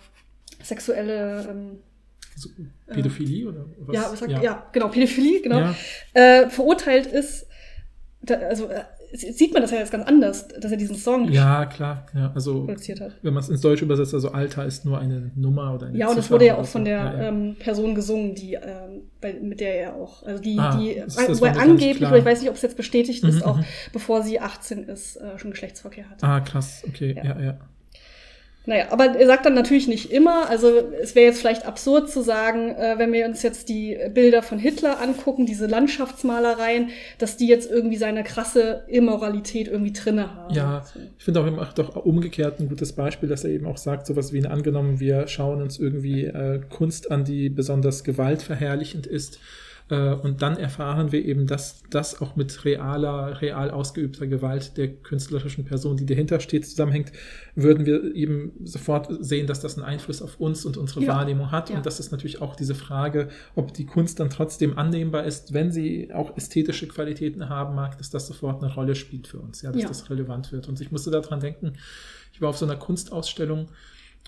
sexuelle 0.62 1.46
ähm, 1.50 1.78
so, 2.36 2.48
Pädophilie 2.86 3.44
äh, 3.44 3.48
oder 3.48 3.66
was? 3.78 3.94
Ja, 3.94 4.12
was 4.12 4.18
sagt, 4.20 4.30
ja. 4.30 4.42
ja, 4.42 4.66
genau, 4.72 4.88
Pädophilie, 4.88 5.42
genau, 5.42 5.58
ja. 5.58 5.74
äh, 6.12 6.48
verurteilt 6.48 7.06
ist, 7.06 7.46
da, 8.22 8.36
also 8.36 8.68
äh, 8.68 8.84
sieht 9.16 9.52
man 9.52 9.62
das 9.62 9.70
ja 9.70 9.78
jetzt 9.78 9.92
ganz 9.92 10.06
anders, 10.06 10.48
dass 10.48 10.70
er 10.70 10.76
diesen 10.76 10.96
Song 10.96 11.30
ja, 11.30 11.66
klar, 11.66 12.06
ja, 12.14 12.32
also, 12.34 12.64
produziert 12.64 13.00
hat. 13.00 13.12
Wenn 13.22 13.34
man 13.34 13.42
es 13.42 13.48
ins 13.48 13.60
Deutsche 13.60 13.84
übersetzt, 13.84 14.14
also 14.14 14.32
Alter 14.32 14.64
ist 14.64 14.84
nur 14.84 14.98
eine 14.98 15.30
Nummer 15.34 15.74
oder 15.74 15.86
eine 15.86 15.98
Ja, 15.98 16.08
und 16.08 16.18
das 16.18 16.30
wurde 16.30 16.46
ja 16.46 16.56
auch 16.56 16.66
von 16.66 16.84
der 16.84 16.96
ja, 16.96 17.14
ja. 17.14 17.28
Ähm, 17.28 17.56
Person 17.58 17.94
gesungen, 17.94 18.34
die, 18.34 18.54
ähm, 18.54 19.02
bei, 19.20 19.34
mit 19.34 19.60
der 19.60 19.80
er 19.80 19.94
auch, 19.94 20.22
also 20.24 20.42
die, 20.42 20.58
ah, 20.58 20.76
die 20.76 21.00
das, 21.04 21.16
das 21.16 21.40
wo 21.40 21.44
er 21.44 21.58
angeblich, 21.58 22.06
oder 22.06 22.18
ich 22.18 22.24
weiß 22.24 22.40
nicht, 22.40 22.50
ob 22.50 22.56
es 22.56 22.62
jetzt 22.62 22.76
bestätigt 22.76 23.22
mhm, 23.22 23.30
ist, 23.30 23.44
auch 23.44 23.58
mhm. 23.58 23.64
bevor 23.92 24.22
sie 24.22 24.40
18 24.40 24.84
ist, 24.84 25.16
äh, 25.16 25.38
schon 25.38 25.50
Geschlechtsverkehr 25.50 26.08
hatte. 26.10 26.26
Ah, 26.26 26.40
krass, 26.40 26.82
okay, 26.86 27.14
ja, 27.16 27.40
ja. 27.40 27.58
Ja. 28.66 28.74
Naja, 28.74 28.86
aber 28.90 29.18
er 29.18 29.26
sagt 29.26 29.46
dann 29.46 29.54
natürlich 29.54 29.88
nicht 29.88 30.10
immer. 30.10 30.48
Also 30.48 30.68
es 31.00 31.14
wäre 31.14 31.26
jetzt 31.26 31.40
vielleicht 31.40 31.66
absurd 31.66 32.10
zu 32.10 32.22
sagen, 32.22 32.70
äh, 32.70 32.94
wenn 32.98 33.12
wir 33.12 33.26
uns 33.26 33.42
jetzt 33.42 33.68
die 33.68 33.98
Bilder 34.12 34.42
von 34.42 34.58
Hitler 34.58 35.00
angucken, 35.00 35.46
diese 35.46 35.66
Landschaftsmalereien, 35.66 36.90
dass 37.18 37.36
die 37.36 37.46
jetzt 37.46 37.70
irgendwie 37.70 37.96
seine 37.96 38.24
krasse 38.24 38.84
Immoralität 38.88 39.68
irgendwie 39.68 39.92
drinne 39.92 40.34
haben. 40.34 40.54
Ja, 40.54 40.84
ich 41.18 41.24
finde 41.24 41.40
auch, 41.40 41.44
er 41.44 41.52
macht 41.52 41.78
doch 41.78 41.96
umgekehrt 41.96 42.60
ein 42.60 42.68
gutes 42.68 42.92
Beispiel, 42.92 43.28
dass 43.28 43.44
er 43.44 43.50
eben 43.50 43.66
auch 43.66 43.78
sagt, 43.78 44.06
sowas 44.06 44.32
wie 44.32 44.44
angenommen, 44.46 45.00
wir 45.00 45.26
schauen 45.28 45.62
uns 45.62 45.78
irgendwie 45.78 46.24
äh, 46.24 46.60
Kunst 46.68 47.10
an, 47.10 47.24
die 47.24 47.48
besonders 47.48 48.04
gewaltverherrlichend 48.04 49.06
ist 49.06 49.40
Äh, 49.88 50.14
und 50.14 50.42
dann 50.42 50.56
erfahren 50.56 51.12
wir 51.12 51.24
eben, 51.24 51.46
dass 51.46 51.82
das 51.90 52.20
auch 52.20 52.34
mit 52.34 52.64
realer, 52.64 53.40
real 53.40 53.70
ausgeübter 53.70 54.26
Gewalt 54.26 54.76
der 54.76 54.88
künstlerischen 54.88 55.64
Person, 55.64 55.96
die 55.96 56.06
dahinter 56.06 56.40
steht, 56.40 56.66
zusammenhängt, 56.66 57.12
würden 57.54 57.86
wir 57.86 58.14
eben 58.14 58.52
sofort 58.64 59.08
sehen, 59.20 59.46
dass 59.46 59.60
das 59.60 59.76
einen 59.76 59.86
Einfluss 59.86 60.22
auf 60.22 60.40
uns 60.40 60.64
und 60.64 60.76
unsere 60.76 61.02
ja. 61.02 61.14
Wahrnehmung 61.14 61.52
hat. 61.52 61.70
Ja. 61.70 61.76
Und 61.76 61.86
das 61.86 62.00
ist 62.00 62.10
natürlich 62.10 62.42
auch 62.42 62.56
diese 62.56 62.74
Frage, 62.74 63.28
ob 63.54 63.74
die 63.74 63.86
Kunst 63.86 64.18
dann 64.18 64.30
trotzdem 64.30 64.76
annehmbar 64.76 65.24
ist, 65.24 65.52
wenn 65.52 65.70
sie 65.70 66.12
auch 66.12 66.36
ästhetische 66.36 66.88
Qualitäten 66.88 67.48
haben 67.48 67.74
mag, 67.74 67.96
dass 67.98 68.10
das 68.10 68.26
sofort 68.26 68.62
eine 68.62 68.74
Rolle 68.74 68.96
spielt 68.96 69.28
für 69.28 69.38
uns, 69.38 69.62
ja, 69.62 69.70
dass 69.70 69.82
ja. 69.82 69.88
das 69.88 70.10
relevant 70.10 70.50
wird. 70.50 70.68
Und 70.68 70.80
ich 70.80 70.90
musste 70.90 71.10
daran 71.10 71.40
denken, 71.40 71.74
ich 72.32 72.42
war 72.42 72.50
auf 72.50 72.58
so 72.58 72.66
einer 72.66 72.76
Kunstausstellung, 72.76 73.68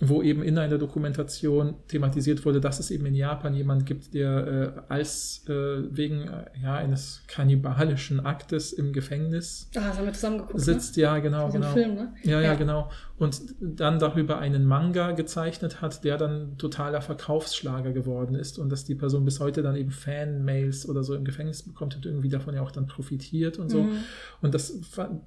wo 0.00 0.22
eben 0.22 0.42
in 0.42 0.58
einer 0.58 0.78
Dokumentation 0.78 1.74
thematisiert 1.88 2.44
wurde, 2.44 2.60
dass 2.60 2.78
es 2.78 2.90
eben 2.90 3.06
in 3.06 3.14
Japan 3.14 3.54
jemand 3.54 3.84
gibt, 3.84 4.14
der 4.14 4.46
äh, 4.46 4.92
als 4.92 5.44
äh, 5.48 5.52
wegen 5.90 6.28
äh, 6.28 6.44
ja, 6.62 6.76
eines 6.76 7.22
kannibalischen 7.26 8.24
Aktes 8.24 8.72
im 8.72 8.92
Gefängnis 8.92 9.70
ah, 9.76 9.80
das 9.88 9.98
haben 9.98 10.06
wir 10.06 10.12
zusammen 10.12 10.38
geguckt, 10.38 10.60
sitzt. 10.60 10.96
Ne? 10.96 11.02
Ja, 11.02 11.18
genau, 11.18 11.50
genau. 11.50 11.72
Film, 11.72 11.94
ne? 11.94 12.14
ja, 12.22 12.40
ja, 12.40 12.40
ja, 12.40 12.54
genau. 12.54 12.90
Und 13.18 13.40
dann 13.60 13.98
darüber 13.98 14.38
einen 14.38 14.64
Manga 14.64 15.10
gezeichnet 15.12 15.82
hat, 15.82 16.04
der 16.04 16.16
dann 16.16 16.56
totaler 16.58 17.00
Verkaufsschlager 17.00 17.92
geworden 17.92 18.36
ist 18.36 18.58
und 18.58 18.70
dass 18.70 18.84
die 18.84 18.94
Person 18.94 19.24
bis 19.24 19.40
heute 19.40 19.62
dann 19.62 19.74
eben 19.74 19.90
Fan-Mails 19.90 20.88
oder 20.88 21.02
so 21.02 21.16
im 21.16 21.24
Gefängnis 21.24 21.64
bekommt 21.64 21.96
und 21.96 22.06
irgendwie 22.06 22.28
davon 22.28 22.54
ja 22.54 22.62
auch 22.62 22.70
dann 22.70 22.86
profitiert 22.86 23.58
und 23.58 23.70
so. 23.70 23.82
Mhm. 23.82 23.98
Und 24.42 24.54
das, 24.54 24.78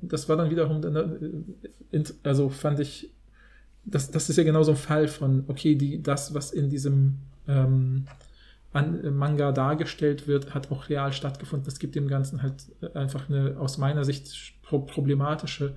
das 0.01 0.29
war 0.29 0.37
dann 0.37 0.49
wiederum, 0.49 0.81
äh, 1.91 2.03
also 2.23 2.47
fand 2.47 2.79
ich 2.79 3.11
das, 3.85 4.11
das 4.11 4.29
ist 4.29 4.37
ja 4.37 4.43
genau 4.43 4.63
so 4.63 4.71
ein 4.71 4.77
Fall 4.77 5.07
von, 5.07 5.43
okay, 5.47 5.75
die, 5.75 6.01
das, 6.01 6.33
was 6.33 6.51
in 6.51 6.69
diesem 6.69 7.17
ähm, 7.47 8.05
an, 8.73 9.15
Manga 9.15 9.51
dargestellt 9.51 10.27
wird, 10.27 10.53
hat 10.53 10.71
auch 10.71 10.89
real 10.89 11.13
stattgefunden. 11.13 11.65
Das 11.65 11.79
gibt 11.79 11.95
dem 11.95 12.07
Ganzen 12.07 12.41
halt 12.41 12.65
äh, 12.81 12.97
einfach 12.97 13.29
eine 13.29 13.57
aus 13.59 13.77
meiner 13.77 14.03
Sicht 14.03 14.53
pro 14.61 14.79
problematische 14.79 15.75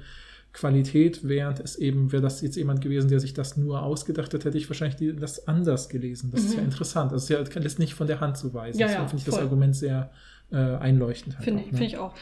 Qualität, 0.52 1.26
während 1.26 1.58
es 1.58 1.74
eben, 1.76 2.12
wäre 2.12 2.22
das 2.22 2.40
jetzt 2.40 2.54
jemand 2.54 2.80
gewesen, 2.80 3.08
der 3.08 3.18
sich 3.18 3.34
das 3.34 3.56
nur 3.56 3.82
ausgedacht 3.82 4.32
hat, 4.32 4.44
hätte 4.44 4.56
ich 4.56 4.70
wahrscheinlich 4.70 4.96
die, 4.96 5.14
das 5.14 5.48
anders 5.48 5.88
gelesen. 5.88 6.30
Das 6.30 6.42
mhm. 6.42 6.46
ist 6.46 6.54
ja 6.54 6.60
mhm. 6.60 6.66
interessant. 6.66 7.12
Das 7.12 7.24
ist 7.24 7.28
ja, 7.28 7.42
das 7.42 7.78
nicht 7.78 7.94
von 7.94 8.06
der 8.06 8.20
Hand 8.20 8.38
zu 8.38 8.54
weisen. 8.54 8.78
Ja, 8.78 8.88
ja, 8.88 9.00
finde 9.06 9.16
ich 9.16 9.24
das 9.24 9.38
Argument 9.38 9.74
sehr 9.74 10.12
äh, 10.52 10.56
einleuchtend. 10.56 11.34
Halt 11.36 11.44
finde 11.44 11.62
ne? 11.62 11.68
find 11.70 11.80
ich 11.80 11.98
auch. 11.98 12.14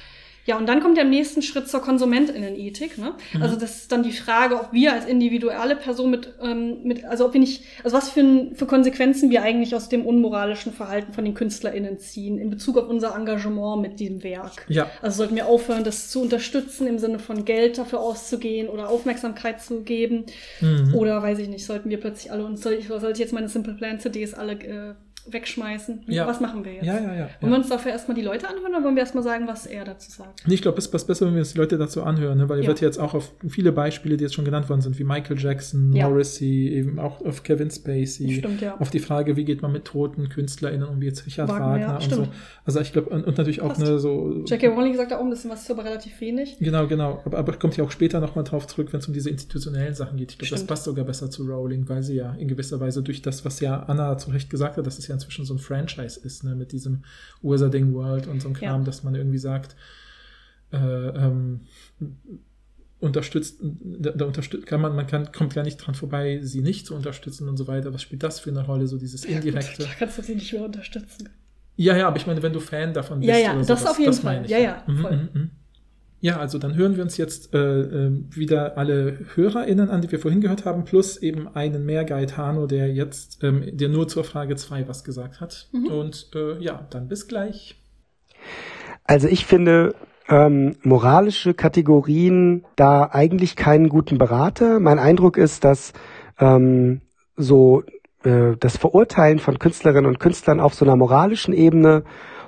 Ja, 0.44 0.58
und 0.58 0.68
dann 0.68 0.80
kommt 0.80 0.96
der 0.96 1.04
im 1.04 1.10
nächsten 1.10 1.40
Schritt 1.42 1.68
zur 1.68 1.80
Konsumentenethik. 1.80 2.98
Ne? 2.98 3.14
Mhm. 3.32 3.42
Also 3.42 3.56
das 3.56 3.76
ist 3.76 3.92
dann 3.92 4.02
die 4.02 4.12
Frage, 4.12 4.56
ob 4.56 4.72
wir 4.72 4.92
als 4.92 5.06
individuelle 5.06 5.76
Person 5.76 6.10
mit, 6.10 6.34
ähm, 6.42 6.82
mit, 6.82 7.04
also 7.04 7.26
ob 7.26 7.32
wir 7.32 7.40
nicht, 7.40 7.62
also 7.84 7.96
was 7.96 8.10
für, 8.10 8.48
für 8.54 8.66
Konsequenzen 8.66 9.30
wir 9.30 9.42
eigentlich 9.42 9.74
aus 9.74 9.88
dem 9.88 10.04
unmoralischen 10.04 10.72
Verhalten 10.72 11.12
von 11.12 11.24
den 11.24 11.34
KünstlerInnen 11.34 11.98
ziehen 11.98 12.38
in 12.38 12.50
Bezug 12.50 12.76
auf 12.76 12.88
unser 12.88 13.14
Engagement 13.14 13.82
mit 13.82 14.00
diesem 14.00 14.22
Werk. 14.24 14.64
Ja. 14.68 14.90
Also 15.00 15.18
sollten 15.18 15.36
wir 15.36 15.46
aufhören, 15.46 15.84
das 15.84 16.10
zu 16.10 16.22
unterstützen 16.22 16.86
im 16.88 16.98
Sinne 16.98 17.20
von 17.20 17.44
Geld 17.44 17.78
dafür 17.78 18.00
auszugehen 18.00 18.68
oder 18.68 18.88
Aufmerksamkeit 18.88 19.62
zu 19.62 19.82
geben. 19.82 20.24
Mhm. 20.60 20.94
Oder 20.94 21.22
weiß 21.22 21.38
ich 21.38 21.48
nicht, 21.48 21.64
sollten 21.64 21.88
wir 21.88 22.00
plötzlich 22.00 22.32
alle 22.32 22.44
uns, 22.44 22.62
soll 22.62 22.72
ich, 22.72 22.88
soll 22.88 23.12
ich 23.12 23.18
jetzt 23.18 23.32
meine 23.32 23.48
Simple 23.48 23.74
Plan 23.74 24.00
CDs 24.00 24.34
alle 24.34 24.52
äh, 24.54 24.94
wegschmeißen. 25.26 26.02
Ja. 26.06 26.26
Was 26.26 26.40
machen 26.40 26.64
wir 26.64 26.74
jetzt? 26.74 26.84
Ja, 26.84 26.98
ja, 26.98 27.14
ja. 27.14 27.28
Wollen 27.40 27.52
wir 27.52 27.58
uns 27.58 27.68
dafür 27.68 27.92
erstmal 27.92 28.16
die 28.16 28.22
Leute 28.22 28.48
anhören 28.48 28.72
oder 28.74 28.84
wollen 28.84 28.94
wir 28.96 29.02
erstmal 29.02 29.22
sagen, 29.22 29.46
was 29.46 29.66
er 29.66 29.84
dazu 29.84 30.10
sagt? 30.10 30.46
Nee, 30.46 30.54
ich 30.54 30.62
glaube, 30.62 30.78
es 30.78 30.88
passt 30.88 31.06
besser, 31.06 31.26
wenn 31.26 31.34
wir 31.34 31.40
uns 31.40 31.52
die 31.52 31.58
Leute 31.58 31.78
dazu 31.78 32.02
anhören, 32.02 32.38
ne? 32.38 32.48
weil 32.48 32.58
ihr 32.58 32.64
ja. 32.64 32.68
wird 32.68 32.80
jetzt 32.80 32.98
auch 32.98 33.14
auf 33.14 33.32
viele 33.48 33.72
Beispiele, 33.72 34.16
die 34.16 34.24
jetzt 34.24 34.34
schon 34.34 34.44
genannt 34.44 34.68
worden 34.68 34.80
sind, 34.80 34.98
wie 34.98 35.04
Michael 35.04 35.38
Jackson, 35.38 35.92
ja. 35.92 36.08
Morrissey, 36.08 36.68
eben 36.68 36.98
auch 36.98 37.24
auf 37.24 37.42
Kevin 37.42 37.70
Spacey, 37.70 38.38
stimmt, 38.38 38.64
auf 38.78 38.90
die 38.90 38.98
Frage, 38.98 39.36
wie 39.36 39.44
geht 39.44 39.62
man 39.62 39.72
mit 39.72 39.84
toten 39.84 40.28
KünstlerInnen 40.28 40.88
um, 40.88 41.00
wie 41.00 41.06
jetzt 41.06 41.24
Richard 41.26 41.48
Wagner, 41.48 41.66
Wagner 41.66 41.94
und 42.02 42.14
so. 42.14 42.28
Also 42.64 42.80
ich 42.80 42.92
glaube, 42.92 43.10
und, 43.10 43.24
und, 43.24 43.38
natürlich 43.38 43.60
auch 43.60 43.76
eine 43.76 43.98
so... 43.98 44.44
Jackie 44.46 44.66
Rowling 44.66 44.96
sagt 44.96 45.10
da 45.10 45.18
auch 45.18 45.24
ein 45.24 45.30
bisschen 45.30 45.50
was, 45.50 45.62
ist 45.62 45.70
aber 45.70 45.84
relativ 45.84 46.20
wenig. 46.20 46.58
Genau, 46.60 46.86
genau. 46.86 47.20
Aber, 47.24 47.38
aber 47.38 47.52
kommt 47.54 47.76
ja 47.76 47.84
auch 47.84 47.90
später 47.90 48.20
nochmal 48.20 48.44
drauf 48.44 48.66
zurück, 48.66 48.92
wenn 48.92 49.00
es 49.00 49.08
um 49.08 49.14
diese 49.14 49.30
institutionellen 49.30 49.94
Sachen 49.94 50.16
geht. 50.16 50.32
Ich 50.32 50.38
glaube, 50.38 50.52
das 50.52 50.66
passt 50.66 50.84
sogar 50.84 51.04
besser 51.04 51.30
zu 51.30 51.44
Rowling, 51.44 51.88
weil 51.88 52.02
sie 52.02 52.14
ja 52.14 52.34
in 52.34 52.48
gewisser 52.48 52.80
Weise 52.80 53.02
durch 53.02 53.22
das, 53.22 53.44
was 53.44 53.60
ja 53.60 53.80
Anna 53.84 54.16
zu 54.18 54.30
Recht 54.30 54.50
gesagt 54.50 54.76
hat, 54.76 54.86
das 54.86 54.98
ist 54.98 55.08
ja 55.08 55.11
inzwischen 55.12 55.44
so 55.44 55.54
ein 55.54 55.58
Franchise 55.58 56.20
ist, 56.20 56.44
ne, 56.44 56.54
mit 56.54 56.72
diesem 56.72 57.04
Wizarding 57.42 57.92
World 57.94 58.26
und 58.26 58.40
so 58.40 58.48
ein 58.48 58.54
Kram, 58.54 58.80
ja. 58.80 58.84
dass 58.84 59.02
man 59.02 59.14
irgendwie 59.14 59.38
sagt, 59.38 59.76
äh, 60.72 60.76
ähm, 60.76 61.60
unterstützt, 63.00 63.58
da, 63.60 64.10
da 64.10 64.24
unterstützt, 64.24 64.66
kann 64.66 64.80
man, 64.80 64.94
man 64.94 65.06
kann, 65.06 65.32
kommt 65.32 65.54
ja 65.54 65.62
nicht 65.62 65.76
dran 65.76 65.94
vorbei, 65.94 66.40
sie 66.42 66.62
nicht 66.62 66.86
zu 66.86 66.94
unterstützen 66.94 67.48
und 67.48 67.56
so 67.56 67.66
weiter. 67.66 67.92
Was 67.92 68.02
spielt 68.02 68.22
das 68.22 68.40
für 68.40 68.50
eine 68.50 68.64
Rolle, 68.64 68.86
so 68.86 68.96
dieses 68.96 69.24
indirekte? 69.24 69.82
Ja, 69.82 69.88
da 69.88 69.94
kannst 69.98 70.18
du 70.18 70.22
sie 70.22 70.36
nicht 70.36 70.52
mehr 70.52 70.64
unterstützen. 70.64 71.28
Ja, 71.76 71.96
ja, 71.96 72.06
aber 72.06 72.16
ich 72.16 72.26
meine, 72.26 72.42
wenn 72.42 72.52
du 72.52 72.60
Fan 72.60 72.92
davon 72.94 73.20
bist. 73.20 73.30
Ja, 73.30 73.38
ja, 73.38 73.54
das 73.56 73.66
sowas, 73.66 73.86
auf 73.86 73.98
jeden 73.98 74.12
Fall. 74.12 74.48
Ja, 74.48 74.58
ja, 74.58 74.84
mhm, 74.86 74.98
voll. 74.98 75.16
Mhm, 75.16 75.28
mhm. 75.32 75.50
Ja, 76.22 76.36
also 76.36 76.58
dann 76.58 76.76
hören 76.76 76.94
wir 76.94 77.02
uns 77.02 77.16
jetzt 77.16 77.52
äh, 77.52 77.58
äh, 77.58 78.12
wieder 78.30 78.78
alle 78.78 79.18
HörerInnen 79.34 79.90
an, 79.90 80.02
die 80.02 80.12
wir 80.12 80.20
vorhin 80.20 80.40
gehört 80.40 80.64
haben, 80.64 80.84
plus 80.84 81.16
eben 81.16 81.48
einen 81.48 81.84
mehr 81.84 82.04
Gaetano, 82.04 82.68
der 82.68 82.92
jetzt, 82.92 83.42
ähm, 83.42 83.64
der 83.72 83.88
nur 83.88 84.06
zur 84.06 84.22
Frage 84.22 84.54
2 84.54 84.86
was 84.86 85.02
gesagt 85.02 85.40
hat. 85.40 85.68
Mhm. 85.72 85.86
Und 85.88 86.30
äh, 86.36 86.62
ja, 86.62 86.86
dann 86.90 87.08
bis 87.08 87.26
gleich. 87.26 87.74
Also 89.02 89.26
ich 89.26 89.46
finde 89.46 89.96
ähm, 90.28 90.76
moralische 90.84 91.54
Kategorien 91.54 92.66
da 92.76 93.10
eigentlich 93.10 93.56
keinen 93.56 93.88
guten 93.88 94.16
Berater. 94.16 94.78
Mein 94.78 95.00
Eindruck 95.00 95.36
ist, 95.36 95.64
dass 95.64 95.92
ähm, 96.38 97.00
so 97.36 97.82
äh, 98.22 98.56
das 98.60 98.76
Verurteilen 98.76 99.40
von 99.40 99.58
Künstlerinnen 99.58 100.06
und 100.06 100.20
Künstlern 100.20 100.60
auf 100.60 100.74
so 100.74 100.84
einer 100.84 100.94
moralischen 100.94 101.52
Ebene 101.52 102.04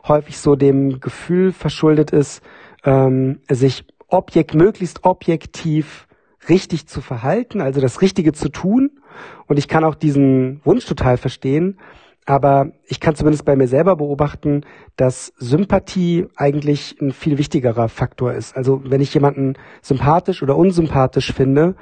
häufig 0.07 0.39
so 0.39 0.55
dem 0.55 1.01
Gefühl 1.01 1.51
verschuldet 1.51 2.13
ist, 2.13 2.41
ähm, 2.85 3.41
sich 3.51 3.85
objekt, 4.09 4.55
möglichst 4.55 5.05
objektiv 5.05 6.07
richtig 6.49 6.87
zu 6.87 7.01
verhalten, 7.01 7.61
also 7.61 7.81
das 7.81 8.03
Richtige 8.03 8.33
zu 8.33 8.49
tun. 8.49 8.91
Und 9.47 9.59
ich 9.59 9.69
kann 9.69 9.85
auch 9.85 9.95
diesen 9.95 10.61
Wunsch 10.65 10.87
total 10.87 11.17
verstehen. 11.17 11.79
Aber 12.27 12.73
ich 12.87 13.01
kann 13.01 13.15
zumindest 13.15 13.45
bei 13.45 13.55
mir 13.55 13.69
selber 13.69 13.97
beobachten, 13.97 14.63
dass 14.97 15.35
Sympathie 15.37 16.27
eigentlich 16.37 16.99
ein 17.01 17.13
viel 17.13 17.37
wichtigerer 17.37 17.89
Faktor 17.91 18.33
ist. 18.33 18.57
Also 18.57 18.81
wenn 18.85 19.03
ich 19.03 19.13
jemanden 19.13 19.55
sympathisch 19.83 20.43
oder 20.43 20.57
unsympathisch 20.57 21.33
finde, 21.33 21.77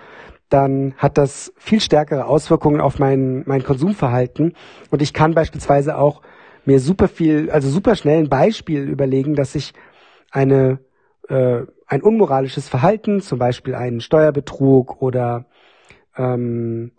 dann 0.48 0.94
hat 0.98 1.16
das 1.16 1.52
viel 1.56 1.80
stärkere 1.80 2.26
Auswirkungen 2.26 2.80
auf 2.80 2.98
mein, 2.98 3.44
mein 3.46 3.62
Konsumverhalten. 3.62 4.54
Und 4.90 5.00
ich 5.00 5.12
kann 5.12 5.34
beispielsweise 5.34 5.96
auch 5.96 6.22
mir 6.64 6.80
super 6.80 7.08
viel, 7.08 7.50
also 7.50 7.68
super 7.68 7.94
schnell 7.94 8.18
ein 8.18 8.28
Beispiel 8.28 8.82
überlegen, 8.82 9.34
dass 9.34 9.54
ich 9.54 9.72
eine 10.30 10.80
äh, 11.28 11.62
ein 11.86 12.02
unmoralisches 12.02 12.68
Verhalten, 12.68 13.20
zum 13.20 13.38
Beispiel 13.38 13.74
einen 13.74 14.00
Steuerbetrug 14.00 15.00
oder 15.02 15.46
ähm, 16.16 16.92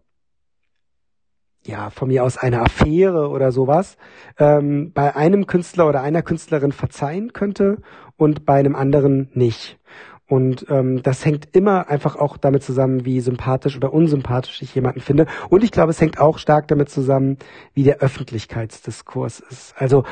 ja, 1.66 1.90
von 1.90 2.10
mir 2.10 2.24
aus 2.24 2.38
eine 2.38 2.62
Affäre 2.62 3.30
oder 3.30 3.52
sowas, 3.52 3.98
ähm, 4.38 4.92
bei 4.94 5.16
einem 5.16 5.48
Künstler 5.48 5.88
oder 5.88 6.02
einer 6.02 6.22
Künstlerin 6.22 6.72
verzeihen 6.72 7.32
könnte 7.34 7.78
und 8.18 8.46
bei 8.46 8.56
einem 8.60 8.76
anderen 8.76 9.30
nicht. 9.34 9.80
Und 10.28 10.66
ähm, 10.70 11.04
das 11.04 11.26
hängt 11.26 11.50
immer 11.56 11.90
einfach 11.90 12.16
auch 12.16 12.38
damit 12.38 12.64
zusammen, 12.64 13.06
wie 13.06 13.20
sympathisch 13.20 13.76
oder 13.76 13.94
unsympathisch 13.94 14.62
ich 14.62 14.74
jemanden 14.74 15.02
finde. 15.02 15.28
Und 15.50 15.64
ich 15.64 15.72
glaube, 15.72 15.92
es 15.92 16.02
hängt 16.02 16.20
auch 16.20 16.38
stark 16.38 16.68
damit 16.70 16.90
zusammen, 16.90 17.38
wie 17.74 17.84
der 17.84 18.00
Öffentlichkeitsdiskurs 18.00 19.42
ist. 19.42 19.76
Also 19.78 20.06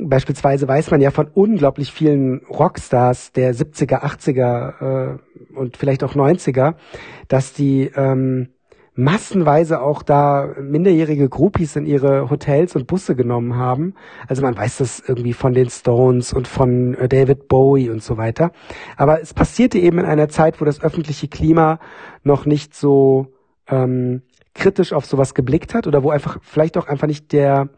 beispielsweise 0.00 0.68
weiß 0.68 0.90
man 0.90 1.00
ja 1.00 1.10
von 1.10 1.28
unglaublich 1.32 1.92
vielen 1.92 2.40
Rockstars 2.46 3.32
der 3.32 3.54
70er, 3.54 4.02
80er 4.02 5.14
äh, 5.14 5.18
und 5.54 5.76
vielleicht 5.76 6.04
auch 6.04 6.14
90er, 6.14 6.74
dass 7.28 7.52
die 7.52 7.90
ähm, 7.94 8.48
massenweise 8.94 9.80
auch 9.80 10.02
da 10.02 10.54
minderjährige 10.60 11.28
Groupies 11.28 11.76
in 11.76 11.86
ihre 11.86 12.30
Hotels 12.30 12.74
und 12.74 12.88
Busse 12.88 13.14
genommen 13.14 13.54
haben. 13.54 13.94
Also 14.26 14.42
man 14.42 14.56
weiß 14.56 14.78
das 14.78 15.00
irgendwie 15.06 15.34
von 15.34 15.52
den 15.52 15.70
Stones 15.70 16.32
und 16.32 16.48
von 16.48 16.94
äh, 16.94 17.08
David 17.08 17.46
Bowie 17.46 17.90
und 17.90 18.02
so 18.02 18.16
weiter. 18.16 18.50
Aber 18.96 19.20
es 19.20 19.34
passierte 19.34 19.78
eben 19.78 20.00
in 20.00 20.04
einer 20.04 20.28
Zeit, 20.28 20.60
wo 20.60 20.64
das 20.64 20.82
öffentliche 20.82 21.28
Klima 21.28 21.78
noch 22.24 22.44
nicht 22.44 22.74
so 22.74 23.28
ähm, 23.68 24.22
kritisch 24.54 24.92
auf 24.92 25.06
sowas 25.06 25.34
geblickt 25.34 25.74
hat 25.74 25.86
oder 25.86 26.02
wo 26.02 26.10
einfach 26.10 26.38
vielleicht 26.42 26.76
auch 26.76 26.88
einfach 26.88 27.06
nicht 27.06 27.32
der 27.32 27.68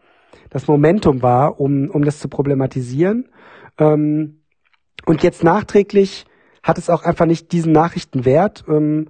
das 0.49 0.67
Momentum 0.67 1.21
war, 1.21 1.59
um, 1.59 1.89
um 1.89 2.03
das 2.03 2.19
zu 2.19 2.27
problematisieren. 2.27 3.29
Ähm, 3.77 4.41
und 5.05 5.23
jetzt 5.23 5.43
nachträglich 5.43 6.25
hat 6.63 6.77
es 6.77 6.89
auch 6.89 7.03
einfach 7.03 7.25
nicht 7.25 7.51
diesen 7.51 7.71
Nachrichtenwert, 7.71 8.65
ähm, 8.67 9.09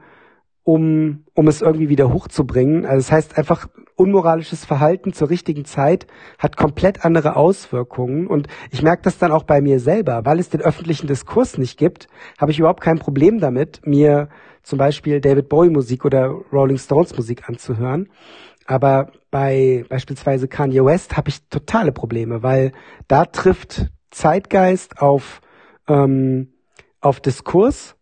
um, 0.64 1.26
um 1.34 1.48
es 1.48 1.62
irgendwie 1.62 1.90
wieder 1.90 2.14
hochzubringen. 2.14 2.86
Also 2.86 2.98
das 2.98 3.12
heißt 3.12 3.38
einfach, 3.38 3.68
unmoralisches 3.96 4.66
Verhalten 4.66 5.14
zur 5.14 5.30
richtigen 5.30 5.66
Zeit 5.66 6.08
hat 6.40 6.58
komplett 6.58 7.06
andere 7.06 7.36
Auswirkungen. 7.36 8.28
Und 8.28 8.48
ich 8.72 8.82
merke 8.82 9.04
das 9.04 9.18
dann 9.18 9.32
auch 9.32 9.44
bei 9.44 9.62
mir 9.62 9.80
selber. 9.80 10.22
Weil 10.26 10.40
es 10.40 10.50
den 10.50 10.62
öffentlichen 10.62 11.08
Diskurs 11.08 11.58
nicht 11.58 11.78
gibt, 11.78 12.08
habe 12.40 12.52
ich 12.52 12.60
überhaupt 12.60 12.82
kein 12.82 13.00
Problem 13.00 13.40
damit, 13.40 13.82
mir 13.86 14.30
zum 14.64 14.78
Beispiel 14.78 15.22
David 15.22 15.50
Bowie 15.50 15.70
Musik 15.70 16.06
oder 16.06 16.28
Rolling 16.52 16.78
Stones 16.78 17.16
Musik 17.16 17.50
anzuhören. 17.50 18.10
Aber 18.72 19.12
bei 19.32 19.84
beispielsweise 19.90 20.48
Kanye 20.48 20.86
West 20.86 21.18
habe 21.18 21.28
ich 21.28 21.46
totale 21.50 21.92
Probleme, 21.92 22.42
weil 22.42 22.72
da 23.10 23.26
trifft 23.26 23.88
Zeitgeist 24.12 25.02
auf, 25.02 25.42
ähm, 25.90 26.54
auf 27.02 27.20
Diskurs 27.20 27.98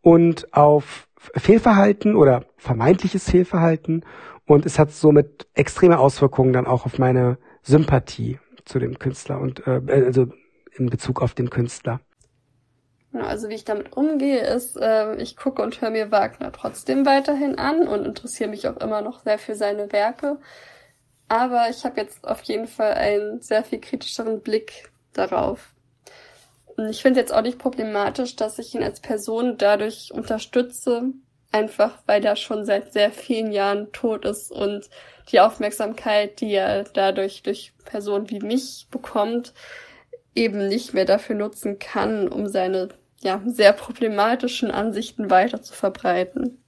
und 0.00 0.54
auf 0.54 1.08
Fehlverhalten 1.16 2.14
oder 2.14 2.44
vermeintliches 2.56 3.28
Fehlverhalten 3.28 4.04
und 4.46 4.64
es 4.64 4.78
hat 4.78 4.92
somit 4.92 5.48
extreme 5.54 5.98
Auswirkungen 5.98 6.52
dann 6.52 6.68
auch 6.68 6.86
auf 6.86 7.00
meine 7.00 7.38
Sympathie 7.62 8.38
zu 8.64 8.78
dem 8.78 9.00
Künstler 9.00 9.40
und 9.40 9.66
äh, 9.66 9.80
also 9.88 10.26
in 10.76 10.86
Bezug 10.86 11.20
auf 11.20 11.34
den 11.34 11.50
Künstler. 11.50 12.00
Also 13.12 13.48
wie 13.48 13.54
ich 13.54 13.64
damit 13.64 13.94
umgehe, 13.94 14.40
ist, 14.40 14.76
äh, 14.76 15.16
ich 15.16 15.36
gucke 15.36 15.62
und 15.62 15.80
höre 15.80 15.90
mir 15.90 16.10
Wagner 16.10 16.50
trotzdem 16.50 17.04
weiterhin 17.04 17.58
an 17.58 17.86
und 17.86 18.06
interessiere 18.06 18.48
mich 18.48 18.66
auch 18.66 18.78
immer 18.78 19.02
noch 19.02 19.22
sehr 19.22 19.38
für 19.38 19.54
seine 19.54 19.92
Werke. 19.92 20.38
Aber 21.28 21.68
ich 21.70 21.84
habe 21.84 22.00
jetzt 22.00 22.26
auf 22.26 22.42
jeden 22.42 22.66
Fall 22.66 22.94
einen 22.94 23.40
sehr 23.42 23.64
viel 23.64 23.80
kritischeren 23.80 24.40
Blick 24.40 24.90
darauf. 25.12 25.74
Und 26.76 26.88
ich 26.88 27.02
finde 27.02 27.20
es 27.20 27.24
jetzt 27.24 27.34
auch 27.34 27.42
nicht 27.42 27.58
problematisch, 27.58 28.36
dass 28.36 28.58
ich 28.58 28.74
ihn 28.74 28.82
als 28.82 29.00
Person 29.00 29.58
dadurch 29.58 30.10
unterstütze, 30.12 31.04
einfach 31.50 31.98
weil 32.06 32.24
er 32.24 32.36
schon 32.36 32.64
seit 32.64 32.94
sehr 32.94 33.10
vielen 33.10 33.52
Jahren 33.52 33.92
tot 33.92 34.24
ist 34.24 34.50
und 34.50 34.88
die 35.30 35.40
Aufmerksamkeit, 35.40 36.40
die 36.40 36.52
er 36.54 36.84
dadurch 36.84 37.42
durch 37.42 37.72
Personen 37.84 38.30
wie 38.30 38.40
mich 38.40 38.86
bekommt, 38.90 39.52
eben 40.34 40.68
nicht 40.68 40.94
mehr 40.94 41.04
dafür 41.04 41.36
nutzen 41.36 41.78
kann, 41.78 42.28
um 42.28 42.48
seine 42.48 42.88
ja, 43.22 43.40
sehr 43.46 43.72
problematischen 43.72 44.70
Ansichten 44.70 45.30
weiter 45.30 45.62
zu 45.62 45.72
verbreiten. 45.74 46.62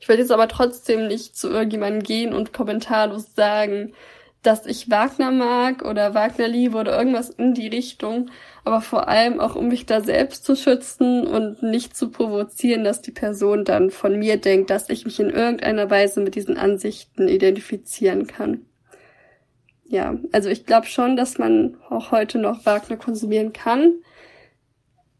Ich 0.00 0.08
will 0.08 0.18
jetzt 0.18 0.32
aber 0.32 0.48
trotzdem 0.48 1.06
nicht 1.06 1.36
zu 1.36 1.48
irgendjemandem 1.48 2.02
gehen 2.02 2.34
und 2.34 2.52
kommentarlos 2.52 3.34
sagen, 3.34 3.94
dass 4.42 4.66
ich 4.66 4.90
Wagner 4.90 5.30
mag 5.30 5.82
oder 5.84 6.12
Wagner 6.12 6.48
liebe 6.48 6.76
oder 6.76 6.96
irgendwas 6.96 7.30
in 7.30 7.54
die 7.54 7.68
Richtung, 7.68 8.30
aber 8.62 8.82
vor 8.82 9.08
allem 9.08 9.40
auch, 9.40 9.56
um 9.56 9.68
mich 9.68 9.86
da 9.86 10.02
selbst 10.02 10.44
zu 10.44 10.54
schützen 10.54 11.26
und 11.26 11.62
nicht 11.62 11.96
zu 11.96 12.10
provozieren, 12.10 12.84
dass 12.84 13.00
die 13.00 13.10
Person 13.10 13.64
dann 13.64 13.90
von 13.90 14.18
mir 14.18 14.36
denkt, 14.36 14.68
dass 14.68 14.90
ich 14.90 15.06
mich 15.06 15.18
in 15.18 15.30
irgendeiner 15.30 15.88
Weise 15.88 16.20
mit 16.20 16.34
diesen 16.34 16.58
Ansichten 16.58 17.26
identifizieren 17.28 18.26
kann. 18.26 18.66
Ja, 19.86 20.18
also 20.32 20.50
ich 20.50 20.66
glaube 20.66 20.86
schon, 20.86 21.16
dass 21.16 21.38
man 21.38 21.76
auch 21.88 22.10
heute 22.10 22.38
noch 22.38 22.66
Wagner 22.66 22.96
konsumieren 22.96 23.52
kann, 23.54 23.94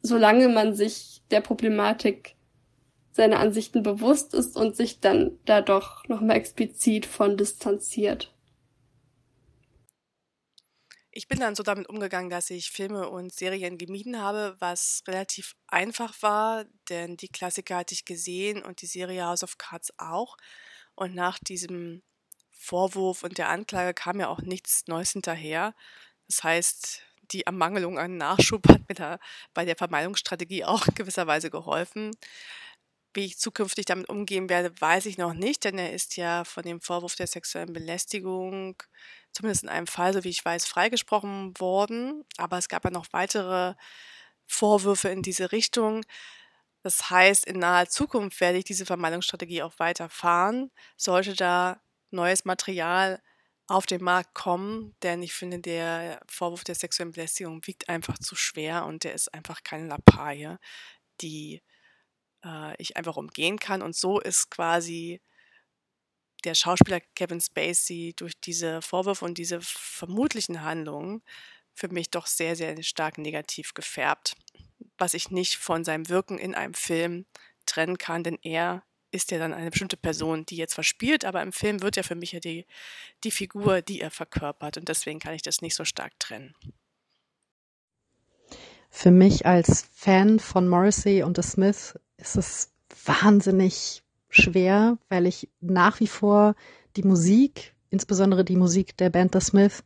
solange 0.05 0.49
man 0.49 0.75
sich 0.75 1.23
der 1.31 1.41
Problematik 1.41 2.37
seiner 3.13 3.41
Ansichten 3.41 3.83
bewusst 3.83 4.35
ist 4.35 4.57
und 4.57 4.77
sich 4.77 5.01
dann 5.01 5.39
da 5.47 5.63
doch 5.63 6.07
nochmal 6.09 6.37
explizit 6.37 7.07
von 7.07 7.37
distanziert. 7.37 8.35
Ich 11.11 11.27
bin 11.29 11.39
dann 11.39 11.55
so 11.55 11.63
damit 11.63 11.89
umgegangen, 11.89 12.29
dass 12.29 12.51
ich 12.51 12.71
Filme 12.71 13.09
und 13.09 13.33
Serien 13.33 13.79
gemieden 13.79 14.21
habe, 14.21 14.57
was 14.59 15.05
relativ 15.07 15.55
einfach 15.69 16.21
war, 16.23 16.65
denn 16.91 17.17
die 17.17 17.29
Klassiker 17.29 17.77
hatte 17.77 17.95
ich 17.95 18.05
gesehen 18.05 18.63
und 18.63 18.83
die 18.83 18.87
Serie 18.87 19.25
House 19.25 19.45
of 19.45 19.57
Cards 19.57 19.93
auch. 19.97 20.37
Und 20.97 21.15
nach 21.15 21.39
diesem 21.39 22.03
Vorwurf 22.51 23.23
und 23.23 23.39
der 23.39 23.49
Anklage 23.49 23.95
kam 23.95 24.21
ja 24.21 24.29
auch 24.29 24.43
nichts 24.43 24.87
Neues 24.87 25.13
hinterher. 25.13 25.75
Das 26.27 26.43
heißt, 26.43 27.03
die 27.33 27.47
Ermangelung 27.47 27.99
an 27.99 28.17
Nachschub 28.17 28.69
hat 28.69 28.89
mir 28.89 28.95
da 28.95 29.19
bei 29.55 29.65
der 29.65 29.77
Vermeidungsstrategie 29.77 30.65
auch 30.65 30.87
in 30.87 30.95
gewisser 30.95 31.27
Weise 31.27 31.51
geholfen. 31.51 32.11
Wie 33.15 33.27
ich 33.27 33.39
zukünftig 33.39 33.85
damit 33.87 34.09
umgehen 34.09 34.49
werde, 34.49 34.73
weiß 34.81 35.07
ich 35.07 35.19
noch 35.19 35.35
nicht, 35.35 35.65
denn 35.65 35.79
er 35.79 35.93
ist 35.93 36.17
ja 36.17 36.45
von 36.45 36.65
dem 36.65 36.81
Vorwurf 36.81 37.15
der 37.15 37.29
sexuellen 37.29 37.73
Belästigung, 37.73 38.83
zumindest 39.31 39.63
in 39.63 39.69
einem 39.69 39.87
Fall, 39.87 40.13
so 40.13 40.25
wie 40.25 40.31
ich 40.31 40.45
weiß, 40.45 40.67
freigesprochen 40.67 41.59
worden. 41.61 42.25
Aber 42.39 42.59
es 42.59 42.69
gab 42.69 42.85
ja 42.85 42.91
noch 42.91 43.07
weitere 43.13 43.75
Vorwürfe 44.47 45.11
in 45.11 45.23
diese 45.23 45.53
Richtung. 45.53 46.05
Das 46.83 47.09
heißt, 47.09 47.47
in 47.47 47.61
naher 47.61 47.89
Zukunft 47.89 48.41
werde 48.41 48.59
ich 48.59 48.65
diese 48.65 48.85
Vermeidungsstrategie 48.85 49.63
auch 49.63 49.79
weiterfahren. 49.79 50.71
Sollte 50.97 51.35
da 51.35 51.81
neues 52.11 52.45
Material 52.45 53.23
auf 53.67 53.87
den 53.87 54.03
Markt 54.03 54.35
kommen, 54.35 54.95
denn 55.03 55.23
ich 55.23 55.33
finde, 55.33 55.59
der 55.59 56.21
Vorwurf 56.29 56.65
der 56.65 56.75
sexuellen 56.75 57.13
Belästigung 57.13 57.67
wiegt 57.67 57.89
einfach 57.89 58.19
zu 58.19 58.37
schwer 58.37 58.85
und 58.85 59.05
der 59.05 59.15
ist 59.15 59.33
einfach 59.33 59.63
keine 59.63 59.89
Lappalie, 59.89 60.59
die 61.21 61.63
äh, 62.45 62.75
ich 62.81 62.97
einfach 62.97 63.17
umgehen 63.17 63.59
kann. 63.59 63.83
Und 63.83 63.97
so 63.97 64.21
ist 64.21 64.51
quasi 64.51 65.21
der 66.45 66.55
Schauspieler 66.55 67.01
Kevin 67.15 67.41
Spacey 67.41 68.13
durch 68.17 68.39
diese 68.41 68.83
Vorwürfe 68.83 69.25
und 69.25 69.39
diese 69.39 69.61
vermutlichen 69.63 70.63
Handlungen 70.63 71.23
für 71.75 71.89
mich 71.89 72.11
doch 72.11 72.27
sehr, 72.27 72.57
sehr 72.57 72.81
stark 72.83 73.19
negativ 73.19 73.75
gefärbt, 73.75 74.37
was 74.99 75.15
ich 75.15 75.31
nicht 75.31 75.57
von 75.57 75.85
seinem 75.85 76.09
Wirken 76.09 76.39
in 76.39 76.55
einem 76.55 76.75
Film 76.75 77.27
trennen 77.67 77.99
kann, 77.99 78.25
denn 78.25 78.39
er 78.43 78.85
ist 79.15 79.31
ja 79.31 79.39
dann 79.39 79.55
eine 79.55 79.71
bestimmte 79.71 79.97
Person, 79.97 80.45
die 80.45 80.57
jetzt 80.57 80.75
verspielt, 80.75 81.25
aber 81.25 81.41
im 81.43 81.53
Film 81.53 81.81
wird 81.83 81.97
ja 81.97 82.03
für 82.03 82.17
mich 82.17 82.33
ja 82.33 82.41
die, 82.41 82.67
die 83.23 83.31
Figur, 83.31 83.81
die 83.81 84.01
er 84.01 84.11
verkörpert 84.11 84.77
und 84.77 84.89
deswegen 84.89 85.21
kann 85.21 85.35
ich 85.35 85.43
das 85.43 85.63
nicht 85.63 85.75
so 85.75 85.85
stark 85.85 86.19
trennen. 86.19 86.55
Für 88.91 89.11
mich 89.11 89.47
als 89.47 89.89
Fan 89.93 90.39
von 90.39 90.69
Morrissey 90.69 91.23
und 91.23 91.37
The 91.37 91.43
Smith 91.43 91.99
ist 92.17 92.37
es 92.37 92.73
wahnsinnig 93.05 94.03
schwer, 94.29 94.99
weil 95.09 95.27
ich 95.27 95.49
nach 95.61 96.01
wie 96.01 96.07
vor 96.07 96.55
die 96.97 97.03
Musik, 97.03 97.75
insbesondere 97.91 98.45
die 98.45 98.57
Musik 98.57 98.97
der 98.97 99.11
Band 99.11 99.33
The 99.35 99.41
Smith, 99.41 99.85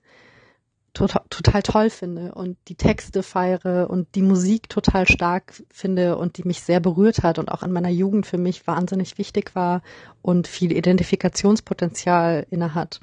total, 0.99 1.23
total 1.31 1.63
toll 1.63 1.91
finde 1.91 2.35
und 2.35 2.57
die 2.69 2.75
Texte 2.75 3.23
feiere 3.23 3.89
und 3.89 4.15
die 4.15 4.23
Musik 4.23 4.69
total 4.69 5.07
stark 5.07 5.63
finde 5.71 6.19
und 6.19 6.37
die 6.37 6.45
mich 6.45 6.61
sehr 6.63 6.81
berührt 6.81 7.23
hat 7.23 7.39
und 7.39 7.51
auch 7.51 7.63
in 7.63 7.73
meiner 7.73 7.89
Jugend 7.89 8.27
für 8.27 8.39
mich 8.39 8.67
wahnsinnig 8.67 9.17
wichtig 9.17 9.55
war 9.55 9.83
und 10.23 10.49
viel 10.49 10.73
Identifikationspotenzial 10.73 12.47
inne 12.51 12.75
hat. 12.75 13.01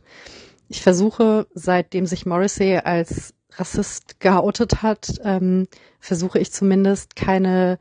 Ich 0.68 0.82
versuche, 0.82 1.48
seitdem 1.54 2.06
sich 2.06 2.26
Morrissey 2.26 2.78
als 2.78 3.34
Rassist 3.54 4.20
geoutet 4.20 4.82
hat, 4.82 5.20
ähm, 5.24 5.68
versuche 6.00 6.40
ich 6.40 6.52
zumindest 6.52 7.16
keine 7.16 7.80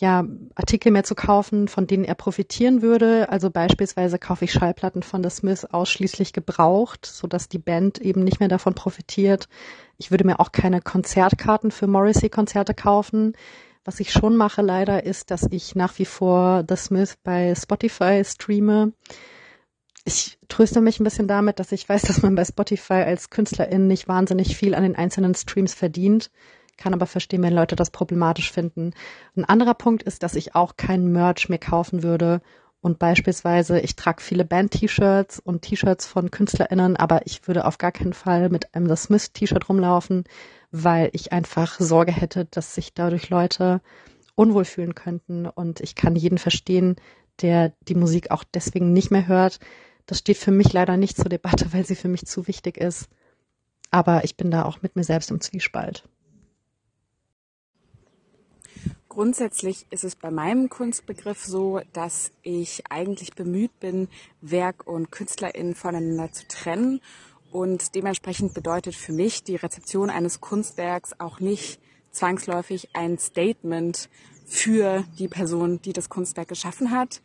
ja, 0.00 0.24
Artikel 0.54 0.92
mehr 0.92 1.02
zu 1.02 1.16
kaufen, 1.16 1.66
von 1.66 1.88
denen 1.88 2.04
er 2.04 2.14
profitieren 2.14 2.82
würde. 2.82 3.28
Also 3.30 3.50
beispielsweise 3.50 4.18
kaufe 4.18 4.44
ich 4.44 4.52
Schallplatten 4.52 5.02
von 5.02 5.24
The 5.24 5.30
Smiths 5.30 5.64
ausschließlich 5.64 6.32
gebraucht, 6.32 7.04
so 7.04 7.26
dass 7.26 7.48
die 7.48 7.58
Band 7.58 7.98
eben 7.98 8.22
nicht 8.22 8.38
mehr 8.38 8.48
davon 8.48 8.74
profitiert. 8.74 9.48
Ich 9.96 10.12
würde 10.12 10.24
mir 10.24 10.38
auch 10.38 10.52
keine 10.52 10.80
Konzertkarten 10.80 11.72
für 11.72 11.88
Morrissey-Konzerte 11.88 12.74
kaufen. 12.74 13.32
Was 13.84 13.98
ich 13.98 14.12
schon 14.12 14.36
mache 14.36 14.62
leider 14.62 15.04
ist, 15.04 15.32
dass 15.32 15.48
ich 15.50 15.74
nach 15.74 15.98
wie 15.98 16.04
vor 16.04 16.64
The 16.68 16.76
Smith 16.76 17.16
bei 17.24 17.54
Spotify 17.56 18.22
streame. 18.24 18.92
Ich 20.04 20.38
tröste 20.46 20.80
mich 20.80 21.00
ein 21.00 21.04
bisschen 21.04 21.26
damit, 21.26 21.58
dass 21.58 21.72
ich 21.72 21.88
weiß, 21.88 22.02
dass 22.02 22.22
man 22.22 22.36
bei 22.36 22.44
Spotify 22.44 23.02
als 23.04 23.30
Künstlerin 23.30 23.88
nicht 23.88 24.06
wahnsinnig 24.06 24.56
viel 24.56 24.76
an 24.76 24.84
den 24.84 24.94
einzelnen 24.94 25.34
Streams 25.34 25.74
verdient 25.74 26.30
kann 26.78 26.94
aber 26.94 27.06
verstehen, 27.06 27.42
wenn 27.42 27.52
Leute 27.52 27.76
das 27.76 27.90
problematisch 27.90 28.50
finden. 28.50 28.92
Ein 29.36 29.44
anderer 29.44 29.74
Punkt 29.74 30.02
ist, 30.02 30.22
dass 30.22 30.34
ich 30.34 30.54
auch 30.54 30.76
keinen 30.76 31.12
Merch 31.12 31.48
mehr 31.48 31.58
kaufen 31.58 32.02
würde. 32.02 32.40
Und 32.80 32.98
beispielsweise, 32.98 33.80
ich 33.80 33.96
trage 33.96 34.22
viele 34.22 34.44
Band-T-Shirts 34.44 35.40
und 35.40 35.62
T-Shirts 35.62 36.06
von 36.06 36.30
KünstlerInnen, 36.30 36.96
aber 36.96 37.26
ich 37.26 37.46
würde 37.48 37.66
auf 37.66 37.76
gar 37.76 37.90
keinen 37.90 38.12
Fall 38.12 38.48
mit 38.50 38.74
einem 38.74 38.88
The 38.88 38.96
Smith-T-Shirt 38.96 39.68
rumlaufen, 39.68 40.24
weil 40.70 41.10
ich 41.12 41.32
einfach 41.32 41.80
Sorge 41.80 42.12
hätte, 42.12 42.44
dass 42.44 42.74
sich 42.74 42.94
dadurch 42.94 43.30
Leute 43.30 43.80
unwohl 44.36 44.64
fühlen 44.64 44.94
könnten. 44.94 45.46
Und 45.46 45.80
ich 45.80 45.96
kann 45.96 46.14
jeden 46.14 46.38
verstehen, 46.38 46.96
der 47.42 47.72
die 47.88 47.96
Musik 47.96 48.30
auch 48.30 48.44
deswegen 48.44 48.92
nicht 48.92 49.10
mehr 49.10 49.26
hört. 49.26 49.58
Das 50.06 50.20
steht 50.20 50.38
für 50.38 50.52
mich 50.52 50.72
leider 50.72 50.96
nicht 50.96 51.16
zur 51.16 51.28
Debatte, 51.28 51.66
weil 51.72 51.84
sie 51.84 51.96
für 51.96 52.08
mich 52.08 52.26
zu 52.26 52.46
wichtig 52.46 52.76
ist. 52.76 53.08
Aber 53.90 54.22
ich 54.22 54.36
bin 54.36 54.50
da 54.50 54.64
auch 54.64 54.82
mit 54.82 54.94
mir 54.94 55.04
selbst 55.04 55.30
im 55.30 55.40
Zwiespalt. 55.40 56.04
Grundsätzlich 59.18 59.84
ist 59.90 60.04
es 60.04 60.14
bei 60.14 60.30
meinem 60.30 60.68
Kunstbegriff 60.68 61.44
so, 61.44 61.80
dass 61.92 62.30
ich 62.44 62.84
eigentlich 62.88 63.34
bemüht 63.34 63.80
bin, 63.80 64.06
Werk 64.42 64.86
und 64.86 65.10
KünstlerInnen 65.10 65.74
voneinander 65.74 66.32
zu 66.32 66.46
trennen. 66.46 67.00
Und 67.50 67.96
dementsprechend 67.96 68.54
bedeutet 68.54 68.94
für 68.94 69.12
mich 69.12 69.42
die 69.42 69.56
Rezeption 69.56 70.08
eines 70.08 70.40
Kunstwerks 70.40 71.18
auch 71.18 71.40
nicht 71.40 71.80
zwangsläufig 72.12 72.90
ein 72.92 73.18
Statement 73.18 74.08
für 74.46 75.02
die 75.18 75.26
Person, 75.26 75.82
die 75.82 75.92
das 75.92 76.08
Kunstwerk 76.08 76.46
geschaffen 76.46 76.92
hat. 76.92 77.20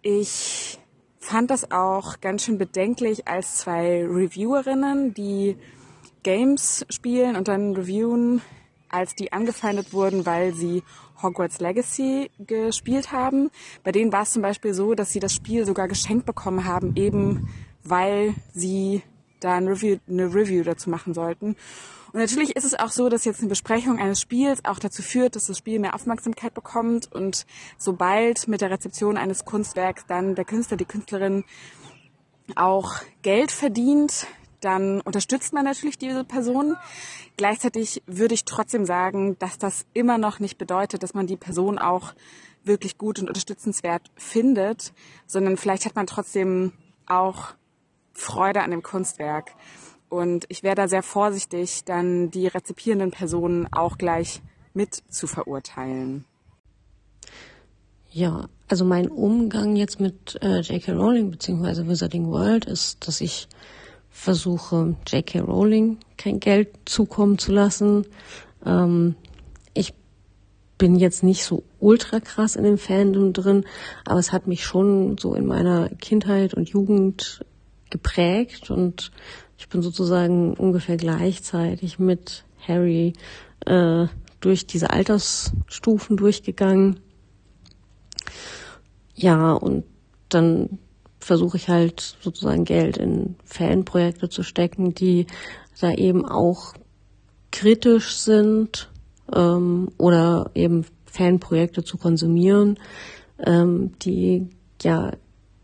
Ich 0.00 0.78
fand 1.18 1.50
das 1.50 1.72
auch 1.72 2.20
ganz 2.20 2.44
schön 2.44 2.56
bedenklich, 2.56 3.26
als 3.26 3.56
zwei 3.56 4.06
Reviewerinnen, 4.06 5.12
die 5.12 5.56
Games 6.22 6.86
spielen 6.88 7.34
und 7.34 7.48
dann 7.48 7.74
reviewen, 7.74 8.42
als 8.94 9.14
die 9.14 9.32
angefeindet 9.32 9.92
wurden, 9.92 10.24
weil 10.24 10.54
sie 10.54 10.82
Hogwarts 11.22 11.60
Legacy 11.60 12.30
gespielt 12.38 13.12
haben. 13.12 13.50
Bei 13.82 13.92
denen 13.92 14.12
war 14.12 14.22
es 14.22 14.32
zum 14.32 14.42
Beispiel 14.42 14.72
so, 14.72 14.94
dass 14.94 15.10
sie 15.10 15.20
das 15.20 15.34
Spiel 15.34 15.66
sogar 15.66 15.88
geschenkt 15.88 16.26
bekommen 16.26 16.64
haben, 16.64 16.94
eben 16.96 17.48
weil 17.82 18.34
sie 18.54 19.02
da 19.40 19.54
ein 19.54 19.68
Review, 19.68 19.98
eine 20.08 20.32
Review 20.34 20.62
dazu 20.62 20.88
machen 20.88 21.12
sollten. 21.12 21.56
Und 22.12 22.20
natürlich 22.20 22.54
ist 22.54 22.64
es 22.64 22.78
auch 22.78 22.92
so, 22.92 23.08
dass 23.08 23.24
jetzt 23.24 23.40
eine 23.40 23.48
Besprechung 23.48 23.98
eines 23.98 24.20
Spiels 24.20 24.64
auch 24.64 24.78
dazu 24.78 25.02
führt, 25.02 25.34
dass 25.34 25.48
das 25.48 25.58
Spiel 25.58 25.80
mehr 25.80 25.96
Aufmerksamkeit 25.96 26.54
bekommt 26.54 27.12
und 27.12 27.44
sobald 27.76 28.46
mit 28.46 28.60
der 28.60 28.70
Rezeption 28.70 29.16
eines 29.16 29.44
Kunstwerks 29.44 30.06
dann 30.06 30.36
der 30.36 30.44
Künstler, 30.44 30.76
die 30.76 30.84
Künstlerin 30.84 31.44
auch 32.54 32.94
Geld 33.22 33.50
verdient, 33.50 34.28
dann 34.60 35.00
unterstützt 35.00 35.52
man 35.52 35.64
natürlich 35.64 35.98
diese 35.98 36.24
Person. 36.24 36.76
Gleichzeitig 37.36 38.02
würde 38.06 38.34
ich 38.34 38.44
trotzdem 38.44 38.84
sagen, 38.84 39.38
dass 39.38 39.58
das 39.58 39.86
immer 39.94 40.18
noch 40.18 40.40
nicht 40.40 40.58
bedeutet, 40.58 41.02
dass 41.02 41.14
man 41.14 41.26
die 41.26 41.36
Person 41.36 41.78
auch 41.78 42.14
wirklich 42.64 42.98
gut 42.98 43.18
und 43.18 43.28
unterstützenswert 43.28 44.10
findet, 44.16 44.92
sondern 45.26 45.56
vielleicht 45.56 45.84
hat 45.84 45.96
man 45.96 46.06
trotzdem 46.06 46.72
auch 47.06 47.54
Freude 48.12 48.62
an 48.62 48.70
dem 48.70 48.82
Kunstwerk. 48.82 49.52
Und 50.08 50.46
ich 50.48 50.62
wäre 50.62 50.76
da 50.76 50.88
sehr 50.88 51.02
vorsichtig, 51.02 51.84
dann 51.84 52.30
die 52.30 52.46
rezipierenden 52.46 53.10
Personen 53.10 53.66
auch 53.72 53.98
gleich 53.98 54.40
mit 54.72 55.02
zu 55.08 55.26
verurteilen. 55.26 56.24
Ja, 58.10 58.48
also 58.68 58.84
mein 58.84 59.08
Umgang 59.08 59.74
jetzt 59.74 59.98
mit 59.98 60.38
äh, 60.40 60.60
J.K. 60.60 60.92
Rowling 60.92 61.32
bzw. 61.32 61.88
Wizarding 61.88 62.28
World 62.28 62.64
ist, 62.64 63.08
dass 63.08 63.20
ich 63.20 63.48
versuche, 64.14 64.96
J.K. 65.08 65.40
Rowling 65.40 65.98
kein 66.16 66.38
Geld 66.38 66.68
zukommen 66.84 67.36
zu 67.36 67.52
lassen. 67.52 68.06
Ähm, 68.64 69.16
ich 69.74 69.92
bin 70.78 70.96
jetzt 70.96 71.24
nicht 71.24 71.44
so 71.44 71.64
ultra 71.80 72.20
krass 72.20 72.56
in 72.56 72.62
dem 72.62 72.78
Fandom 72.78 73.32
drin, 73.32 73.64
aber 74.06 74.20
es 74.20 74.32
hat 74.32 74.46
mich 74.46 74.64
schon 74.64 75.18
so 75.18 75.34
in 75.34 75.46
meiner 75.46 75.88
Kindheit 75.88 76.54
und 76.54 76.70
Jugend 76.70 77.44
geprägt 77.90 78.70
und 78.70 79.10
ich 79.58 79.68
bin 79.68 79.82
sozusagen 79.82 80.54
ungefähr 80.54 80.96
gleichzeitig 80.96 81.98
mit 81.98 82.44
Harry 82.66 83.14
äh, 83.66 84.06
durch 84.40 84.66
diese 84.66 84.90
Altersstufen 84.90 86.16
durchgegangen. 86.16 87.00
Ja, 89.16 89.52
und 89.52 89.84
dann 90.28 90.78
versuche 91.24 91.56
ich 91.56 91.68
halt 91.68 92.16
sozusagen 92.20 92.64
Geld 92.64 92.96
in 92.96 93.36
Fanprojekte 93.44 94.28
zu 94.28 94.42
stecken, 94.42 94.94
die 94.94 95.26
da 95.80 95.92
eben 95.92 96.24
auch 96.24 96.74
kritisch 97.50 98.16
sind 98.16 98.90
ähm, 99.34 99.90
oder 99.98 100.50
eben 100.54 100.84
Fanprojekte 101.06 101.82
zu 101.84 101.96
konsumieren, 101.96 102.78
ähm, 103.38 103.92
die 104.02 104.48
ja 104.82 105.12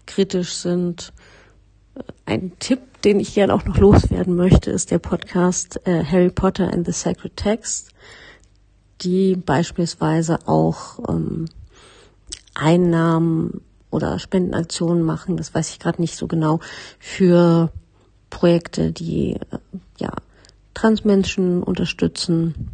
kritisch 0.06 0.54
sind. 0.54 1.12
Ein 2.24 2.52
Tipp, 2.58 2.80
den 3.02 3.20
ich 3.20 3.34
gerne 3.34 3.52
auch 3.52 3.64
noch 3.64 3.76
loswerden 3.76 4.36
möchte, 4.36 4.70
ist 4.70 4.90
der 4.90 4.98
Podcast 4.98 5.80
äh, 5.86 6.04
Harry 6.04 6.30
Potter 6.30 6.72
and 6.72 6.86
the 6.86 6.92
Sacred 6.92 7.36
Text, 7.36 7.90
die 9.02 9.36
beispielsweise 9.36 10.38
auch 10.46 11.00
ähm, 11.08 11.46
Einnahmen 12.54 13.62
oder 13.90 14.18
Spendenaktionen 14.18 15.02
machen, 15.02 15.36
das 15.36 15.54
weiß 15.54 15.70
ich 15.70 15.78
gerade 15.78 16.00
nicht 16.00 16.16
so 16.16 16.26
genau, 16.26 16.60
für 16.98 17.72
Projekte, 18.30 18.92
die 18.92 19.34
äh, 19.34 19.58
ja 19.98 20.12
Transmenschen 20.74 21.62
unterstützen. 21.62 22.70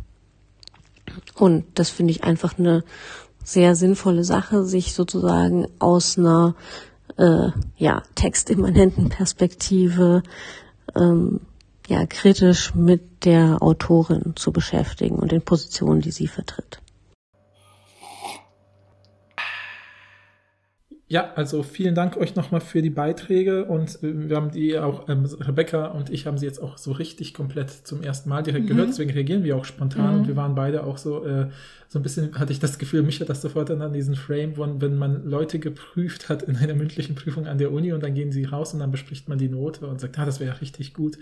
Und 1.35 1.65
das 1.75 1.91
finde 1.91 2.13
ich 2.13 2.25
einfach 2.25 2.59
eine 2.59 2.85
sehr 3.43 3.75
sinnvolle 3.75 4.25
Sache, 4.25 4.65
sich 4.65 4.95
sozusagen 4.95 5.67
aus 5.79 6.19
einer 6.19 6.55
äh, 7.17 7.49
ja 7.77 8.03
textimmanenten 8.15 9.09
Perspektive 9.09 10.23
ähm, 10.95 11.41
ja 11.89 12.05
kritisch 12.07 12.75
mit 12.75 13.25
der 13.25 13.63
Autorin 13.63 14.35
zu 14.37 14.53
beschäftigen 14.53 15.17
und 15.17 15.33
den 15.33 15.43
Positionen, 15.43 16.01
die 16.01 16.11
sie 16.11 16.27
vertritt. 16.27 16.81
Ja, 21.09 21.33
also 21.37 21.63
vielen 21.63 21.95
Dank 21.95 22.17
euch 22.17 22.35
nochmal 22.35 22.61
für 22.61 22.83
die 22.83 22.91
Beiträge 22.91 23.65
und 23.67 24.03
äh, 24.03 24.29
wir 24.29 24.37
haben 24.37 24.51
die 24.51 24.77
auch, 24.77 25.09
ähm, 25.09 25.25
Rebecca 25.25 25.87
und 25.87 26.11
ich 26.11 26.27
haben 26.27 26.37
sie 26.37 26.47
jetzt 26.47 26.61
auch 26.61 26.79
so 26.79 26.91
richtig 26.91 27.33
komplett 27.33 27.71
zum 27.71 28.03
ersten 28.03 28.29
Mal 28.29 28.43
direkt 28.43 28.65
mhm. 28.65 28.71
gehört, 28.71 28.89
deswegen 28.89 29.11
reagieren 29.11 29.45
wir 29.45 29.57
auch 29.57 29.65
spontan 29.65 30.15
mhm. 30.15 30.21
und 30.21 30.29
wir 30.29 30.35
waren 30.35 30.57
beide 30.57 30.83
auch 30.83 30.99
so, 30.99 31.25
äh, 31.25 31.49
so 31.89 31.99
ein 31.99 32.03
bisschen 32.03 32.39
hatte 32.39 32.53
ich 32.53 32.59
das 32.59 32.79
Gefühl, 32.79 33.03
mich 33.03 33.21
hat 33.21 33.29
das 33.29 33.43
sofort 33.43 33.71
dann 33.71 33.83
an 33.83 33.93
diesen 33.93 34.17
Frame, 34.17 34.55
wenn 34.57 34.97
man 34.97 35.25
Leute 35.25 35.59
geprüft 35.59 36.29
hat 36.29 36.43
in 36.43 36.57
einer 36.57 36.75
mündlichen 36.75 37.15
Prüfung 37.15 37.47
an 37.47 37.59
der 37.59 37.73
Uni 37.73 37.93
und 37.93 38.03
dann 38.03 38.15
gehen 38.15 38.33
sie 38.33 38.45
raus 38.45 38.75
und 38.75 38.81
dann 38.81 38.91
bespricht 38.91 39.29
man 39.29 39.39
die 39.39 39.49
Note 39.49 39.87
und 39.87 40.01
sagt, 40.01 40.19
ah, 40.19 40.25
das 40.25 40.41
wäre 40.41 40.53
ja 40.53 40.57
richtig 40.57 40.95
gut. 40.95 41.17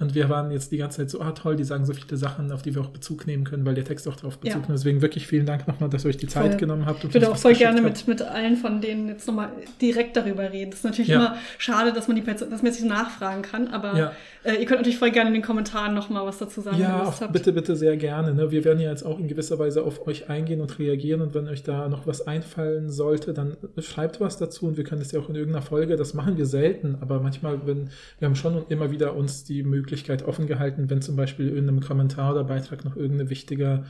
Und 0.00 0.14
wir 0.14 0.30
waren 0.30 0.50
jetzt 0.50 0.72
die 0.72 0.78
ganze 0.78 0.98
Zeit 0.98 1.10
so, 1.10 1.20
ah 1.20 1.32
toll, 1.32 1.56
die 1.56 1.64
sagen 1.64 1.84
so 1.84 1.92
viele 1.92 2.16
Sachen, 2.16 2.50
auf 2.52 2.62
die 2.62 2.74
wir 2.74 2.80
auch 2.80 2.88
Bezug 2.88 3.26
nehmen 3.26 3.44
können, 3.44 3.66
weil 3.66 3.74
der 3.74 3.84
Text 3.84 4.08
auch 4.08 4.16
darauf 4.16 4.38
Bezug 4.38 4.62
ja. 4.62 4.66
nimmt. 4.66 4.70
Deswegen 4.70 5.02
wirklich 5.02 5.26
vielen 5.26 5.44
Dank 5.44 5.68
nochmal, 5.68 5.90
dass 5.90 6.06
ihr 6.06 6.08
euch 6.08 6.16
die 6.16 6.26
Zeit 6.26 6.52
voll. 6.52 6.56
genommen 6.56 6.86
habt. 6.86 7.04
ich 7.04 7.12
würde 7.12 7.30
auch 7.30 7.36
voll 7.36 7.54
gerne 7.54 7.82
mit, 7.82 8.08
mit 8.08 8.22
allen 8.22 8.56
von 8.56 8.80
denen 8.80 9.08
jetzt 9.08 9.26
nochmal 9.26 9.50
direkt 9.80 10.16
darüber 10.16 10.50
reden. 10.50 10.70
Das 10.70 10.80
ist 10.80 10.84
natürlich 10.84 11.08
ja. 11.08 11.16
immer 11.16 11.36
schade, 11.58 11.92
dass 11.92 12.08
man 12.08 12.16
die 12.16 12.22
Person, 12.22 12.48
dass 12.48 12.62
man 12.62 12.72
sich 12.72 12.84
nachfragen 12.84 13.42
kann, 13.42 13.68
aber 13.68 13.96
ja. 13.96 14.12
äh, 14.42 14.54
ihr 14.54 14.64
könnt 14.64 14.80
natürlich 14.80 14.98
voll 14.98 15.10
gerne 15.10 15.28
in 15.28 15.34
den 15.34 15.42
Kommentaren 15.42 15.94
nochmal 15.94 16.24
was 16.24 16.38
dazu 16.38 16.62
sagen. 16.62 16.80
Ja, 16.80 17.12
bitte, 17.30 17.52
bitte 17.52 17.76
sehr 17.76 17.98
gerne. 17.98 18.32
Ne? 18.32 18.50
Wir 18.50 18.64
werden 18.64 18.80
ja 18.80 18.88
jetzt 18.88 19.02
auch 19.02 19.18
in 19.18 19.28
gewisser 19.28 19.58
Weise 19.58 19.82
auf 19.82 19.99
euch 20.06 20.30
eingehen 20.30 20.60
und 20.60 20.78
reagieren 20.78 21.20
und 21.20 21.34
wenn 21.34 21.48
euch 21.48 21.62
da 21.62 21.88
noch 21.88 22.06
was 22.06 22.26
einfallen 22.26 22.90
sollte, 22.90 23.34
dann 23.34 23.56
schreibt 23.78 24.20
was 24.20 24.38
dazu 24.38 24.66
und 24.66 24.76
wir 24.76 24.84
können 24.84 25.00
das 25.00 25.12
ja 25.12 25.20
auch 25.20 25.28
in 25.28 25.34
irgendeiner 25.34 25.64
Folge, 25.64 25.96
das 25.96 26.14
machen 26.14 26.38
wir 26.38 26.46
selten, 26.46 26.96
aber 27.00 27.20
manchmal, 27.20 27.66
wenn 27.66 27.90
wir 28.18 28.26
haben 28.26 28.36
schon 28.36 28.64
immer 28.68 28.90
wieder 28.90 29.14
uns 29.14 29.44
die 29.44 29.62
Möglichkeit 29.62 30.26
offen 30.26 30.46
gehalten, 30.46 30.60
halten, 30.60 30.90
wenn 30.90 31.02
zum 31.02 31.16
Beispiel 31.16 31.48
in 31.48 31.54
irgendeinem 31.54 31.80
Kommentar 31.80 32.32
oder 32.32 32.44
Beitrag 32.44 32.84
noch 32.84 32.96
irgendeine 32.96 33.30
wichtige 33.30 33.84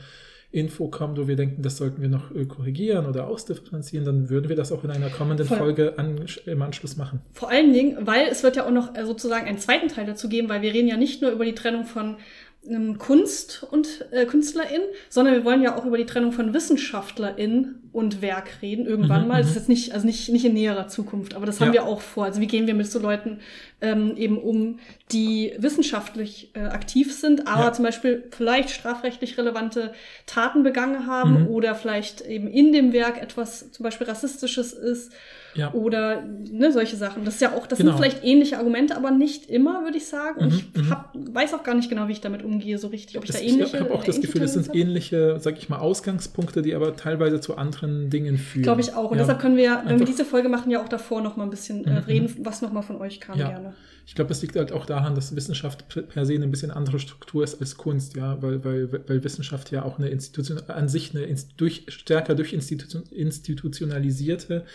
Info 0.53 0.89
kommt, 0.89 1.17
wo 1.17 1.29
wir 1.29 1.37
denken, 1.37 1.61
das 1.61 1.77
sollten 1.77 2.01
wir 2.01 2.09
noch 2.09 2.35
äh, 2.35 2.43
korrigieren 2.43 3.05
oder 3.05 3.27
ausdifferenzieren, 3.27 4.05
dann 4.05 4.29
würden 4.29 4.49
wir 4.49 4.57
das 4.57 4.73
auch 4.73 4.83
in 4.83 4.91
einer 4.91 5.09
kommenden 5.09 5.47
Voll. 5.47 5.57
Folge 5.57 5.97
an, 5.97 6.25
im 6.45 6.61
Anschluss 6.61 6.97
machen. 6.97 7.21
Vor 7.31 7.49
allen 7.49 7.71
Dingen, 7.71 8.05
weil 8.05 8.27
es 8.27 8.43
wird 8.43 8.57
ja 8.57 8.65
auch 8.65 8.71
noch 8.71 8.93
äh, 8.95 9.05
sozusagen 9.05 9.47
einen 9.47 9.59
zweiten 9.59 9.87
Teil 9.87 10.05
dazu 10.05 10.27
geben, 10.27 10.49
weil 10.49 10.61
wir 10.61 10.73
reden 10.73 10.89
ja 10.89 10.97
nicht 10.97 11.21
nur 11.21 11.31
über 11.31 11.45
die 11.45 11.55
Trennung 11.55 11.85
von 11.85 12.17
Kunst 12.99 13.65
und 13.71 14.05
äh, 14.11 14.25
KünstlerInnen, 14.25 14.87
sondern 15.09 15.33
wir 15.33 15.43
wollen 15.43 15.63
ja 15.63 15.75
auch 15.75 15.83
über 15.83 15.97
die 15.97 16.05
Trennung 16.05 16.31
von 16.31 16.53
WissenschaftlerInnen 16.53 17.89
und 17.91 18.21
Werk 18.21 18.61
reden, 18.61 18.85
irgendwann 18.85 19.23
mhm, 19.23 19.27
mal. 19.29 19.41
Das 19.41 19.47
ist 19.47 19.53
mhm. 19.53 19.59
jetzt 19.59 19.69
nicht, 19.69 19.93
also 19.93 20.05
nicht, 20.05 20.29
nicht 20.29 20.45
in 20.45 20.53
näherer 20.53 20.87
Zukunft, 20.87 21.33
aber 21.33 21.47
das 21.47 21.59
haben 21.59 21.69
ja. 21.69 21.73
wir 21.73 21.85
auch 21.85 22.01
vor. 22.01 22.25
Also 22.25 22.39
wie 22.39 22.45
gehen 22.45 22.67
wir 22.67 22.75
mit 22.75 22.89
so 22.89 22.99
Leuten 22.99 23.39
ähm, 23.81 24.15
eben 24.15 24.37
um, 24.37 24.77
die 25.11 25.53
wissenschaftlich 25.57 26.51
äh, 26.53 26.59
aktiv 26.59 27.11
sind, 27.13 27.47
aber 27.47 27.63
ja. 27.63 27.73
zum 27.73 27.83
Beispiel 27.83 28.25
vielleicht 28.29 28.69
strafrechtlich 28.69 29.39
relevante 29.39 29.93
Taten 30.27 30.61
begangen 30.61 31.07
haben 31.07 31.41
mhm. 31.41 31.47
oder 31.47 31.73
vielleicht 31.73 32.21
eben 32.21 32.47
in 32.47 32.73
dem 32.73 32.93
Werk 32.93 33.19
etwas 33.19 33.71
zum 33.71 33.83
Beispiel 33.83 34.05
Rassistisches 34.05 34.71
ist 34.73 35.11
ja. 35.55 35.73
Oder 35.73 36.23
ne, 36.23 36.71
solche 36.71 36.95
Sachen. 36.95 37.25
Das 37.25 37.35
ist 37.35 37.41
ja 37.41 37.53
auch, 37.53 37.67
das 37.67 37.79
genau. 37.79 37.91
sind 37.91 37.99
vielleicht 37.99 38.23
ähnliche 38.23 38.57
Argumente, 38.57 38.95
aber 38.95 39.11
nicht 39.11 39.49
immer, 39.49 39.83
würde 39.83 39.97
ich 39.97 40.05
sagen. 40.05 40.39
Und 40.39 40.53
mhm, 40.53 40.63
ich 40.75 40.81
mhm. 40.83 40.89
hab, 40.89 41.13
weiß 41.13 41.53
auch 41.53 41.63
gar 41.63 41.75
nicht 41.75 41.89
genau, 41.89 42.07
wie 42.07 42.13
ich 42.13 42.21
damit 42.21 42.43
umgehe, 42.43 42.77
so 42.77 42.87
richtig. 42.87 43.17
Ob 43.17 43.23
ich 43.23 43.31
das, 43.31 43.39
da 43.39 43.45
ähnliche. 43.45 43.77
Ich 43.77 43.81
habe 43.81 43.93
auch 43.93 44.03
das 44.03 44.21
Gefühl, 44.21 44.43
es 44.43 44.53
sind 44.53 44.73
ähnliche, 44.73 45.39
sag 45.39 45.57
ich 45.57 45.69
mal, 45.69 45.79
Ausgangspunkte, 45.79 46.61
die 46.61 46.73
aber 46.73 46.95
teilweise 46.95 47.41
zu 47.41 47.57
anderen 47.57 48.09
Dingen 48.09 48.37
führen. 48.37 48.63
Glaube 48.63 48.81
ich 48.81 48.93
auch. 48.93 49.11
Und 49.11 49.17
ja, 49.17 49.23
deshalb 49.23 49.39
können 49.39 49.57
wir, 49.57 49.83
wenn 49.85 49.99
wir 49.99 50.05
diese 50.05 50.25
Folge 50.25 50.49
machen, 50.49 50.71
ja 50.71 50.81
auch 50.81 50.89
davor 50.89 51.21
noch 51.21 51.35
mal 51.37 51.43
ein 51.43 51.49
bisschen 51.49 51.85
äh, 51.85 51.91
mhm, 51.91 51.97
reden, 51.97 52.35
mhm. 52.37 52.45
was 52.45 52.61
noch 52.61 52.71
mal 52.71 52.81
von 52.81 52.97
euch 52.97 53.19
kam, 53.19 53.37
ja. 53.37 53.49
gerne. 53.49 53.73
Ich 54.07 54.15
glaube, 54.15 54.31
es 54.31 54.41
liegt 54.41 54.55
halt 54.55 54.71
auch 54.71 54.85
daran, 54.85 55.15
dass 55.15 55.35
Wissenschaft 55.35 55.85
per 56.09 56.25
se 56.25 56.33
eine 56.33 56.47
bisschen 56.47 56.71
andere 56.71 56.99
Struktur 56.99 57.43
ist 57.43 57.61
als 57.61 57.77
Kunst, 57.77 58.15
ja, 58.15 58.41
weil, 58.41 58.63
weil, 58.65 58.91
weil 59.07 59.23
Wissenschaft 59.23 59.71
ja 59.71 59.83
auch 59.83 59.99
eine 59.99 60.09
Institution 60.09 60.59
an 60.67 60.89
sich 60.89 61.15
eine 61.15 61.33
durch, 61.55 61.85
stärker 61.87 62.35
durch 62.35 62.51
Institution, 62.51 63.03
institutionalisierte 63.11 64.65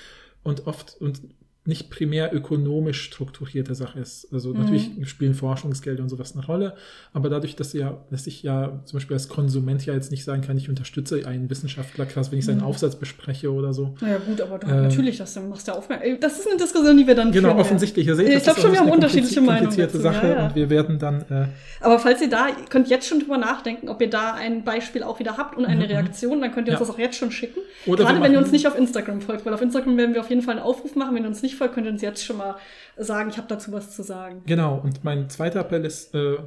und 0.47 0.66
oft 0.68 0.97
und 1.01 1.20
nicht 1.67 1.91
primär 1.91 2.35
ökonomisch 2.35 3.03
strukturierte 3.03 3.75
Sache 3.75 4.01
ist. 4.01 4.33
Also 4.33 4.53
mhm. 4.53 4.61
natürlich 4.61 4.91
spielen 5.05 5.35
Forschungsgelder 5.35 6.03
und 6.03 6.09
sowas 6.09 6.35
eine 6.35 6.45
Rolle, 6.45 6.75
aber 7.12 7.29
dadurch, 7.29 7.57
dass 7.57 7.73
ja, 7.73 7.99
dass 8.11 8.27
ich 8.27 8.43
ja 8.43 8.81
zum 8.85 8.99
Beispiel 8.99 9.14
als 9.14 9.29
Konsument 9.29 9.85
ja 9.87 9.95
jetzt 9.95 10.11
nicht 10.11 10.25
sagen 10.25 10.43
kann, 10.43 10.57
ich 10.57 10.69
unterstütze 10.69 11.27
einen 11.27 11.51
Wissenschaftler 11.51 12.07
krass, 12.07 12.31
wenn 12.31 12.39
ich 12.39 12.45
seinen 12.45 12.59
mhm. 12.59 12.67
Aufsatz 12.67 12.97
bespreche 12.97 13.53
oder 13.53 13.73
so. 13.73 13.95
Naja 14.01 14.19
gut, 14.19 14.41
aber 14.41 14.59
du, 14.59 14.67
äh, 14.67 14.83
natürlich, 14.83 15.19
das 15.19 15.37
machst 15.41 15.69
du 15.69 15.73
aufmerksam. 15.73 16.19
Das 16.21 16.39
ist 16.39 16.47
eine 16.47 16.57
Diskussion, 16.57 16.97
die 16.97 17.07
wir 17.07 17.14
dann 17.14 17.33
Genau, 17.33 17.51
führen, 17.51 17.61
offensichtlich. 17.61 18.07
Ihr 18.07 18.17
seht, 18.17 18.29
ich 18.29 18.43
glaube 18.43 18.61
schon, 18.61 18.73
wir 18.73 18.81
haben 18.81 18.91
unterschiedliche 18.91 19.41
Meinungen. 19.41 19.67
komplizierte 19.67 19.99
Sache 19.99 20.27
ja, 20.27 20.35
ja. 20.35 20.47
und 20.47 20.55
wir 20.55 20.71
werden 20.71 20.99
dann. 20.99 21.23
Äh, 21.31 21.49
aber 21.81 21.99
falls 21.99 22.21
ihr 22.21 22.31
da, 22.31 22.49
ihr 22.49 22.64
könnt 22.69 22.89
jetzt 22.89 23.09
schon 23.09 23.21
drüber 23.21 23.39
nachdenken, 23.39 23.89
ob 23.89 24.01
ihr 24.01 24.11
da 24.11 24.35
ein 24.35 24.64
Beispiel 24.64 25.03
auch 25.03 25.19
wieder 25.19 25.37
habt 25.37 25.57
und 25.57 25.64
eine 25.64 25.85
mhm. 25.85 25.91
Reaktion, 25.91 26.41
dann 26.41 26.53
könnt 26.53 26.69
ihr 26.69 26.73
uns 26.73 26.81
das 26.81 26.91
auch 26.91 26.99
jetzt 26.99 27.17
schon 27.17 27.31
schicken. 27.31 27.61
Oder 27.87 28.05
Gerade 28.05 28.21
wenn 28.23 28.33
ihr 28.33 28.39
uns 28.39 28.53
nicht 28.53 28.67
auf 28.67 28.77
Instagram 28.77 29.21
folgt, 29.21 29.45
weil 29.45 29.55
auf 29.55 29.62
Instagram 29.62 29.97
werden 29.97 30.14
wir 30.14 30.21
auf 30.21 30.31
jeden 30.31 30.43
Fall 30.43 30.57
einen 30.57 30.64
Aufruf 30.64 30.95
machen. 30.97 31.14
Wenn 31.14 31.23
ihr 31.23 31.29
uns 31.29 31.43
nicht 31.43 31.55
folgt, 31.57 31.74
könnt 31.74 31.86
ihr 31.86 31.92
uns 31.92 32.02
jetzt 32.02 32.24
schon 32.24 32.36
schon 32.36 32.38
mal 32.38 32.57
sagen, 32.96 33.30
ich 33.30 33.36
habe 33.36 33.48
dazu 33.48 33.72
was 33.72 33.94
zu 33.94 34.02
sagen. 34.02 34.42
Genau, 34.46 34.76
und 34.76 35.04
mein 35.04 35.28
zweiter 35.30 35.61
Appell 35.61 35.84
ist, 35.84 36.14
äh, 36.14 36.34
äh, 36.34 36.38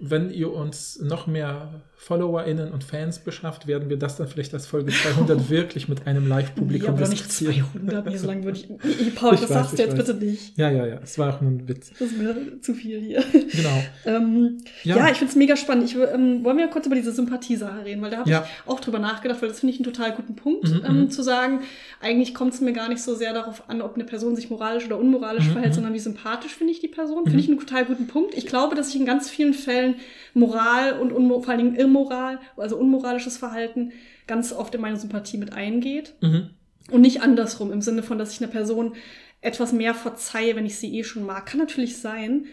wenn 0.00 0.30
ihr 0.30 0.52
uns 0.52 1.00
noch 1.00 1.26
mehr 1.26 1.82
FollowerInnen 1.98 2.72
und 2.72 2.84
Fans 2.84 3.18
beschafft, 3.18 3.66
werden 3.66 3.88
wir 3.88 3.98
das 3.98 4.16
dann 4.16 4.28
vielleicht 4.28 4.52
als 4.54 4.66
Folge 4.66 4.92
200 4.92 5.48
wirklich 5.50 5.88
mit 5.88 6.06
einem 6.06 6.28
Live-Publikum 6.28 6.94
ja, 6.94 7.00
aber 7.00 7.08
nicht 7.08 7.32
200, 7.32 8.12
wie 8.12 8.18
so 8.18 8.26
lange 8.26 8.44
würde 8.44 8.58
ich. 8.58 8.68
ich 9.00 9.14
Paul, 9.14 9.34
ich 9.34 9.40
das 9.40 9.50
weiß, 9.50 9.56
sagst 9.56 9.78
du 9.78 9.82
jetzt 9.82 9.98
weiß. 9.98 10.06
bitte 10.06 10.24
nicht. 10.24 10.58
Ja, 10.58 10.70
ja, 10.70 10.86
ja, 10.86 11.00
es 11.02 11.18
war 11.18 11.34
auch 11.34 11.40
nur 11.40 11.50
ein 11.50 11.66
Witz. 11.66 11.90
Das 11.98 12.12
ist 12.12 12.18
mir 12.18 12.60
zu 12.60 12.74
viel 12.74 13.00
hier. 13.00 13.24
Genau. 13.32 13.82
ähm, 14.04 14.58
ja. 14.84 14.96
ja. 14.96 15.10
ich 15.10 15.16
finde 15.16 15.30
es 15.30 15.36
mega 15.36 15.56
spannend. 15.56 15.84
Ich, 15.84 15.96
ähm, 15.96 16.44
wollen 16.44 16.58
wir 16.58 16.68
kurz 16.68 16.86
über 16.86 16.94
diese 16.94 17.12
Sympathiesache 17.12 17.84
reden, 17.84 18.02
weil 18.02 18.10
da 18.10 18.18
habe 18.18 18.30
ja. 18.30 18.46
ich 18.46 18.70
auch 18.70 18.80
drüber 18.80 18.98
nachgedacht, 18.98 19.40
weil 19.40 19.48
das 19.48 19.60
finde 19.60 19.72
ich 19.72 19.80
einen 19.80 19.92
total 19.92 20.12
guten 20.12 20.36
Punkt, 20.36 20.68
mhm, 20.68 20.82
ähm, 20.86 21.00
mhm. 21.00 21.10
zu 21.10 21.22
sagen, 21.22 21.60
eigentlich 22.00 22.34
kommt 22.34 22.52
es 22.52 22.60
mir 22.60 22.74
gar 22.74 22.90
nicht 22.90 23.02
so 23.02 23.14
sehr 23.14 23.32
darauf 23.32 23.68
an, 23.70 23.80
ob 23.80 23.94
eine 23.94 24.04
Person 24.04 24.36
sich 24.36 24.50
moralisch 24.50 24.84
oder 24.84 24.98
unmoralisch 24.98 25.46
mhm, 25.46 25.52
verhält, 25.52 25.72
mhm. 25.72 25.76
sondern 25.76 25.94
wie 25.94 25.98
sympathisch 25.98 26.54
finde 26.54 26.72
ich 26.72 26.80
die 26.80 26.88
Person. 26.88 27.24
Finde 27.24 27.40
ich 27.40 27.48
einen 27.48 27.58
total 27.58 27.86
guten 27.86 28.06
Punkt. 28.06 28.34
Ich 28.34 28.46
glaube, 28.46 28.76
dass 28.76 28.90
ich 28.90 28.96
in 28.96 29.06
ganz 29.06 29.30
vielen 29.30 29.54
Fällen 29.54 29.96
Moral 30.36 31.00
und 31.00 31.12
vor 31.12 31.48
allen 31.48 31.58
Dingen 31.58 31.76
Immoral, 31.76 32.38
also 32.56 32.76
unmoralisches 32.76 33.38
Verhalten, 33.38 33.92
ganz 34.26 34.52
oft 34.52 34.74
in 34.74 34.82
meine 34.82 34.98
Sympathie 34.98 35.38
mit 35.38 35.54
eingeht. 35.54 36.14
Mhm. 36.20 36.50
Und 36.90 37.00
nicht 37.00 37.22
andersrum, 37.22 37.72
im 37.72 37.80
Sinne 37.80 38.02
von, 38.02 38.18
dass 38.18 38.32
ich 38.32 38.42
einer 38.42 38.52
Person 38.52 38.94
etwas 39.40 39.72
mehr 39.72 39.94
verzeihe, 39.94 40.54
wenn 40.54 40.66
ich 40.66 40.78
sie 40.78 40.96
eh 40.98 41.04
schon 41.04 41.24
mag. 41.24 41.46
Kann 41.46 41.58
natürlich 41.58 41.96
sein. 41.98 42.46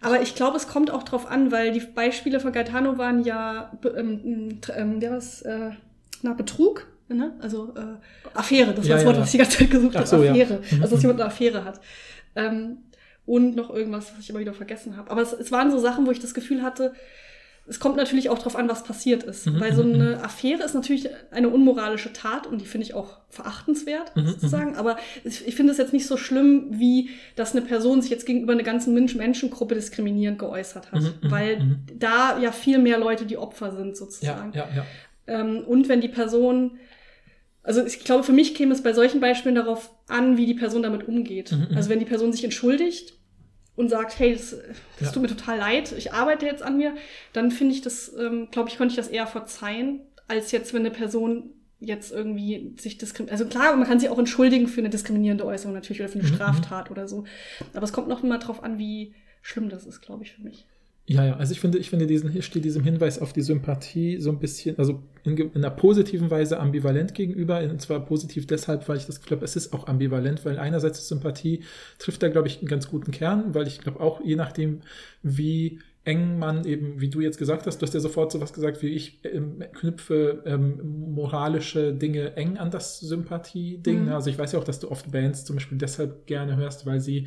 Aber 0.00 0.22
ich 0.22 0.34
glaube, 0.34 0.56
es 0.56 0.66
kommt 0.66 0.90
auch 0.90 1.02
drauf 1.02 1.30
an, 1.30 1.52
weil 1.52 1.72
die 1.72 1.80
Beispiele 1.80 2.40
von 2.40 2.52
Gaetano 2.52 2.96
waren 2.96 3.22
ja, 3.22 3.70
ähm, 3.96 4.58
ähm, 4.74 5.00
der 5.00 5.12
was, 5.12 5.42
äh, 5.42 5.70
na, 6.22 6.32
Betrug, 6.32 6.86
ne? 7.08 7.34
also 7.40 7.74
äh, 7.76 8.36
Affäre, 8.36 8.72
das 8.72 8.88
war 8.88 8.96
das 8.96 9.04
Wort, 9.04 9.16
ja. 9.16 9.22
was 9.22 9.28
ich 9.28 9.32
die 9.32 9.38
ganze 9.38 9.58
Zeit 9.58 9.70
gesucht 9.70 9.96
habe, 9.96 10.06
so, 10.06 10.16
Affäre. 10.16 10.60
Ja. 10.70 10.82
Also, 10.82 10.94
dass 10.94 11.02
jemand 11.02 11.20
eine 11.20 11.28
Affäre 11.28 11.64
hat. 11.64 11.80
Ähm, 12.34 12.78
und 13.26 13.56
noch 13.56 13.70
irgendwas, 13.70 14.12
was 14.12 14.20
ich 14.20 14.30
immer 14.30 14.38
wieder 14.38 14.54
vergessen 14.54 14.96
habe. 14.96 15.10
Aber 15.10 15.20
es, 15.20 15.32
es 15.32 15.50
waren 15.52 15.70
so 15.70 15.78
Sachen, 15.78 16.06
wo 16.06 16.12
ich 16.12 16.20
das 16.20 16.32
Gefühl 16.32 16.62
hatte, 16.62 16.94
es 17.68 17.80
kommt 17.80 17.96
natürlich 17.96 18.30
auch 18.30 18.38
darauf 18.38 18.56
an, 18.56 18.68
was 18.68 18.84
passiert 18.84 19.24
ist. 19.24 19.46
Mhm, 19.46 19.60
Weil 19.60 19.74
so 19.74 19.82
mhm, 19.82 19.94
eine 19.94 20.16
mhm. 20.16 20.24
Affäre 20.24 20.62
ist 20.62 20.74
natürlich 20.74 21.08
eine 21.30 21.48
unmoralische 21.48 22.12
Tat 22.12 22.46
und 22.46 22.60
die 22.60 22.66
finde 22.66 22.86
ich 22.86 22.94
auch 22.94 23.18
verachtenswert, 23.28 24.14
mhm, 24.14 24.28
sozusagen. 24.28 24.76
Aber 24.76 24.96
ich 25.24 25.54
finde 25.54 25.72
es 25.72 25.78
jetzt 25.78 25.92
nicht 25.92 26.06
so 26.06 26.16
schlimm, 26.16 26.66
wie 26.70 27.10
dass 27.34 27.56
eine 27.56 27.64
Person 27.64 28.02
sich 28.02 28.10
jetzt 28.10 28.26
gegenüber 28.26 28.52
einer 28.52 28.62
ganzen 28.62 28.94
Menschengruppe 28.94 29.74
diskriminierend 29.74 30.38
geäußert 30.38 30.92
hat. 30.92 31.02
Weil 31.22 31.78
da 31.92 32.38
ja 32.38 32.52
viel 32.52 32.78
mehr 32.78 32.98
Leute 32.98 33.26
die 33.26 33.36
Opfer 33.36 33.72
sind, 33.72 33.96
sozusagen. 33.96 34.52
Ja, 34.52 34.68
ja, 34.68 34.76
ja. 34.76 34.86
Ähm, 35.26 35.64
und 35.66 35.88
wenn 35.88 36.00
die 36.00 36.08
Person 36.08 36.78
also 37.62 37.84
ich 37.84 38.04
glaube, 38.04 38.22
für 38.22 38.32
mich 38.32 38.54
käme 38.54 38.72
es 38.72 38.84
bei 38.84 38.92
solchen 38.92 39.18
Beispielen 39.18 39.56
darauf 39.56 39.90
an, 40.06 40.36
wie 40.36 40.46
die 40.46 40.54
Person 40.54 40.84
damit 40.84 41.08
umgeht. 41.08 41.50
Mhm, 41.50 41.76
also 41.76 41.90
wenn 41.90 41.98
die 41.98 42.04
Person 42.04 42.30
sich 42.30 42.44
entschuldigt 42.44 43.14
und 43.76 43.90
sagt, 43.90 44.18
hey, 44.18 44.32
das, 44.32 44.56
das 44.98 45.08
ja. 45.08 45.12
tut 45.12 45.22
mir 45.22 45.28
total 45.28 45.58
leid, 45.58 45.92
ich 45.96 46.12
arbeite 46.12 46.46
jetzt 46.46 46.62
an 46.62 46.76
mir, 46.76 46.94
dann 47.32 47.50
finde 47.50 47.74
ich 47.74 47.82
das, 47.82 48.12
ähm, 48.18 48.48
glaube 48.50 48.68
ich, 48.68 48.78
konnte 48.78 48.92
ich 48.92 48.96
das 48.96 49.08
eher 49.08 49.26
verzeihen, 49.26 50.00
als 50.28 50.50
jetzt, 50.50 50.74
wenn 50.74 50.80
eine 50.80 50.90
Person 50.90 51.50
jetzt 51.78 52.10
irgendwie 52.10 52.74
sich 52.78 52.96
diskriminiert. 52.98 53.32
Also 53.32 53.46
klar, 53.46 53.76
man 53.76 53.86
kann 53.86 54.00
sich 54.00 54.08
auch 54.08 54.18
entschuldigen 54.18 54.66
für 54.66 54.80
eine 54.80 54.90
diskriminierende 54.90 55.44
Äußerung 55.44 55.74
natürlich 55.74 56.00
oder 56.00 56.08
für 56.08 56.18
eine 56.18 56.28
mhm. 56.28 56.34
Straftat 56.34 56.90
oder 56.90 57.06
so. 57.06 57.24
Aber 57.74 57.84
es 57.84 57.92
kommt 57.92 58.08
noch 58.08 58.22
mal 58.22 58.38
drauf 58.38 58.62
an, 58.62 58.78
wie 58.78 59.14
schlimm 59.42 59.68
das 59.68 59.84
ist, 59.84 60.00
glaube 60.00 60.24
ich, 60.24 60.32
für 60.32 60.42
mich. 60.42 60.66
Ja, 61.04 61.24
ja, 61.24 61.36
also 61.36 61.52
ich 61.52 61.60
finde, 61.60 61.78
ich 61.78 61.90
finde 61.90 62.06
diesen, 62.06 62.30
hier 62.30 62.42
steht 62.42 62.64
diesem 62.64 62.82
Hinweis 62.82 63.20
auf 63.20 63.32
die 63.32 63.42
Sympathie 63.42 64.18
so 64.18 64.30
ein 64.30 64.40
bisschen, 64.40 64.76
also 64.78 65.02
in, 65.26 65.36
in 65.36 65.56
einer 65.56 65.70
positiven 65.70 66.30
Weise 66.30 66.58
ambivalent 66.58 67.14
gegenüber. 67.14 67.60
Und 67.60 67.80
zwar 67.80 68.04
positiv 68.04 68.46
deshalb, 68.46 68.88
weil 68.88 68.96
ich 68.96 69.06
das 69.06 69.22
glaube, 69.22 69.44
es 69.44 69.56
ist 69.56 69.72
auch 69.72 69.86
ambivalent, 69.86 70.44
weil 70.44 70.58
einerseits 70.58 71.00
die 71.00 71.06
Sympathie 71.06 71.64
trifft 71.98 72.22
da, 72.22 72.28
glaube 72.28 72.48
ich, 72.48 72.58
einen 72.58 72.68
ganz 72.68 72.88
guten 72.88 73.10
Kern, 73.10 73.54
weil 73.54 73.66
ich 73.66 73.80
glaube 73.80 74.00
auch, 74.00 74.20
je 74.22 74.36
nachdem, 74.36 74.80
wie 75.22 75.80
eng 76.06 76.38
man 76.38 76.64
eben, 76.64 77.00
wie 77.00 77.08
du 77.08 77.20
jetzt 77.20 77.36
gesagt 77.36 77.66
hast, 77.66 77.78
du 77.78 77.86
hast 77.86 77.92
ja 77.92 77.98
sofort 77.98 78.30
sowas 78.30 78.52
gesagt 78.52 78.80
wie 78.80 78.90
ich 78.90 79.18
ähm, 79.24 79.64
knüpfe 79.72 80.44
ähm, 80.46 80.78
moralische 81.14 81.92
Dinge 81.92 82.36
eng 82.36 82.58
an 82.58 82.70
das 82.70 83.00
Sympathie-Ding. 83.00 84.04
Mhm. 84.04 84.12
Also 84.12 84.30
ich 84.30 84.38
weiß 84.38 84.52
ja 84.52 84.60
auch, 84.60 84.64
dass 84.64 84.78
du 84.78 84.88
oft 84.88 85.10
Bands 85.10 85.44
zum 85.44 85.56
Beispiel 85.56 85.78
deshalb 85.78 86.26
gerne 86.26 86.56
hörst, 86.56 86.86
weil 86.86 87.00
sie 87.00 87.26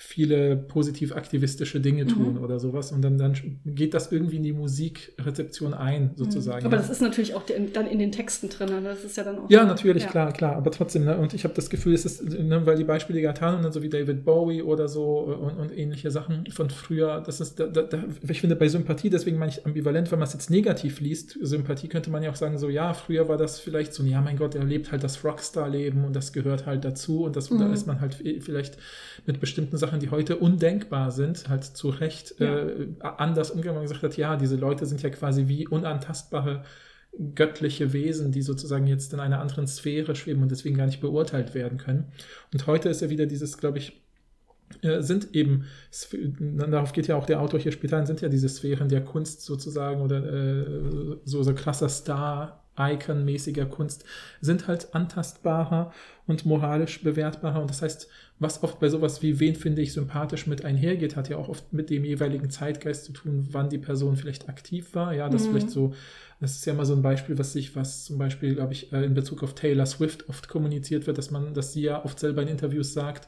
viele 0.00 0.54
positiv 0.56 1.12
aktivistische 1.12 1.80
Dinge 1.80 2.04
mhm. 2.04 2.08
tun 2.08 2.34
mhm. 2.34 2.44
oder 2.44 2.60
sowas. 2.60 2.92
Und 2.92 3.02
dann, 3.02 3.18
dann 3.18 3.34
geht 3.64 3.94
das 3.94 4.12
irgendwie 4.12 4.36
in 4.36 4.44
die 4.44 4.52
Musikrezeption 4.52 5.74
ein, 5.74 6.12
sozusagen. 6.14 6.64
Aber 6.64 6.76
ja. 6.76 6.80
das 6.80 6.88
ist 6.88 7.02
natürlich 7.02 7.34
auch 7.34 7.42
die, 7.42 7.54
dann 7.72 7.88
in 7.88 7.98
den 7.98 8.12
Texten 8.12 8.48
drin. 8.48 8.68
Ne? 8.68 8.80
Das 8.84 9.02
ist 9.02 9.16
ja 9.16 9.24
dann 9.24 9.40
auch. 9.40 9.50
Ja, 9.50 9.64
natürlich, 9.64 10.04
ja. 10.04 10.08
klar, 10.08 10.32
klar. 10.32 10.54
Aber 10.54 10.70
trotzdem, 10.70 11.04
ne? 11.04 11.18
und 11.18 11.34
ich 11.34 11.42
habe 11.42 11.52
das 11.54 11.68
Gefühl, 11.68 11.94
es 11.94 12.04
ist, 12.04 12.22
ne, 12.22 12.64
weil 12.64 12.76
die 12.76 12.84
Beispiele 12.84 13.20
Gaetano, 13.20 13.60
ne, 13.60 13.72
so 13.72 13.82
wie 13.82 13.88
David 13.88 14.24
Bowie 14.24 14.62
oder 14.62 14.86
so 14.86 15.18
und, 15.18 15.58
und 15.58 15.76
ähnliche 15.76 16.12
Sachen 16.12 16.46
von 16.46 16.70
früher, 16.70 17.20
das 17.20 17.40
ist, 17.40 17.58
da, 17.58 17.66
da, 17.66 18.04
ich 18.28 18.40
finde 18.40 18.54
bei 18.54 18.68
Sympathie, 18.68 19.10
deswegen 19.10 19.36
meine 19.36 19.50
ich 19.50 19.66
ambivalent, 19.66 20.12
wenn 20.12 20.20
man 20.20 20.28
es 20.28 20.32
jetzt 20.32 20.48
negativ 20.48 21.00
liest, 21.00 21.36
Sympathie 21.42 21.88
könnte 21.88 22.10
man 22.10 22.22
ja 22.22 22.30
auch 22.30 22.36
sagen, 22.36 22.56
so 22.58 22.68
ja, 22.68 22.94
früher 22.94 23.28
war 23.28 23.36
das 23.36 23.58
vielleicht 23.58 23.92
so, 23.94 24.04
ja, 24.04 24.20
mein 24.20 24.36
Gott, 24.36 24.54
er 24.54 24.62
lebt 24.62 24.92
halt 24.92 25.02
das 25.02 25.24
Rockstar-Leben 25.24 26.04
und 26.04 26.14
das 26.14 26.32
gehört 26.32 26.66
halt 26.66 26.84
dazu 26.84 27.24
und 27.24 27.34
das, 27.34 27.50
mhm. 27.50 27.58
da 27.58 27.72
ist 27.72 27.88
man 27.88 28.00
halt 28.00 28.14
vielleicht 28.14 28.78
mit 29.26 29.40
bestimmten 29.40 29.76
Sachen 29.76 29.87
Sachen, 29.88 30.00
die 30.00 30.10
heute 30.10 30.36
undenkbar 30.36 31.10
sind, 31.10 31.48
halt 31.48 31.64
zu 31.64 31.88
Recht 31.88 32.34
ja. 32.38 32.66
äh, 32.66 32.88
anders 33.00 33.50
umgegangen 33.50 33.78
und 33.78 33.84
gesagt 33.84 34.02
hat, 34.02 34.16
ja, 34.16 34.36
diese 34.36 34.56
Leute 34.56 34.86
sind 34.86 35.02
ja 35.02 35.10
quasi 35.10 35.48
wie 35.48 35.66
unantastbare 35.66 36.62
göttliche 37.34 37.92
Wesen, 37.92 38.30
die 38.32 38.42
sozusagen 38.42 38.86
jetzt 38.86 39.12
in 39.12 39.20
einer 39.20 39.40
anderen 39.40 39.66
Sphäre 39.66 40.14
schweben 40.14 40.42
und 40.42 40.50
deswegen 40.50 40.76
gar 40.76 40.86
nicht 40.86 41.00
beurteilt 41.00 41.54
werden 41.54 41.78
können. 41.78 42.12
Und 42.52 42.66
heute 42.66 42.88
ist 42.90 43.00
ja 43.00 43.10
wieder 43.10 43.26
dieses, 43.26 43.58
glaube 43.58 43.78
ich, 43.78 44.02
äh, 44.82 45.00
sind 45.00 45.34
eben, 45.34 45.64
darauf 46.68 46.92
geht 46.92 47.06
ja 47.06 47.16
auch 47.16 47.26
der 47.26 47.40
Autor 47.40 47.58
hier 47.58 47.72
später 47.72 47.96
ein, 47.96 48.06
sind 48.06 48.20
ja 48.20 48.28
diese 48.28 48.48
Sphären 48.48 48.88
der 48.88 49.04
Kunst 49.04 49.42
sozusagen 49.42 50.02
oder 50.02 50.18
äh, 50.22 51.16
so, 51.24 51.42
so 51.42 51.54
krasser 51.54 51.88
Star, 51.88 52.64
Icon-mäßiger 52.76 53.66
Kunst, 53.66 54.04
sind 54.40 54.68
halt 54.68 54.94
antastbarer 54.94 55.92
und 56.26 56.46
moralisch 56.46 57.02
bewertbarer. 57.02 57.60
Und 57.60 57.70
das 57.70 57.82
heißt, 57.82 58.08
was 58.40 58.62
oft 58.62 58.78
bei 58.78 58.88
sowas 58.88 59.22
wie, 59.22 59.40
wen 59.40 59.56
finde 59.56 59.82
ich 59.82 59.92
sympathisch 59.92 60.46
mit 60.46 60.64
einhergeht, 60.64 61.16
hat 61.16 61.28
ja 61.28 61.36
auch 61.36 61.48
oft 61.48 61.72
mit 61.72 61.90
dem 61.90 62.04
jeweiligen 62.04 62.50
Zeitgeist 62.50 63.04
zu 63.04 63.12
tun, 63.12 63.48
wann 63.50 63.68
die 63.68 63.78
Person 63.78 64.16
vielleicht 64.16 64.48
aktiv 64.48 64.94
war. 64.94 65.12
Ja, 65.12 65.28
das 65.28 65.44
mhm. 65.44 65.50
vielleicht 65.50 65.70
so, 65.70 65.94
das 66.40 66.56
ist 66.56 66.66
ja 66.66 66.74
mal 66.74 66.86
so 66.86 66.94
ein 66.94 67.02
Beispiel, 67.02 67.36
was 67.36 67.52
sich, 67.52 67.74
was 67.74 68.04
zum 68.04 68.16
Beispiel, 68.16 68.54
glaube 68.54 68.72
ich, 68.72 68.92
äh, 68.92 69.04
in 69.04 69.14
Bezug 69.14 69.42
auf 69.42 69.54
Taylor 69.54 69.86
Swift 69.86 70.28
oft 70.28 70.48
kommuniziert 70.48 71.08
wird, 71.08 71.18
dass 71.18 71.32
man, 71.32 71.52
dass 71.52 71.72
sie 71.72 71.82
ja 71.82 72.04
oft 72.04 72.20
selber 72.20 72.42
in 72.42 72.48
Interviews 72.48 72.92
sagt, 72.92 73.26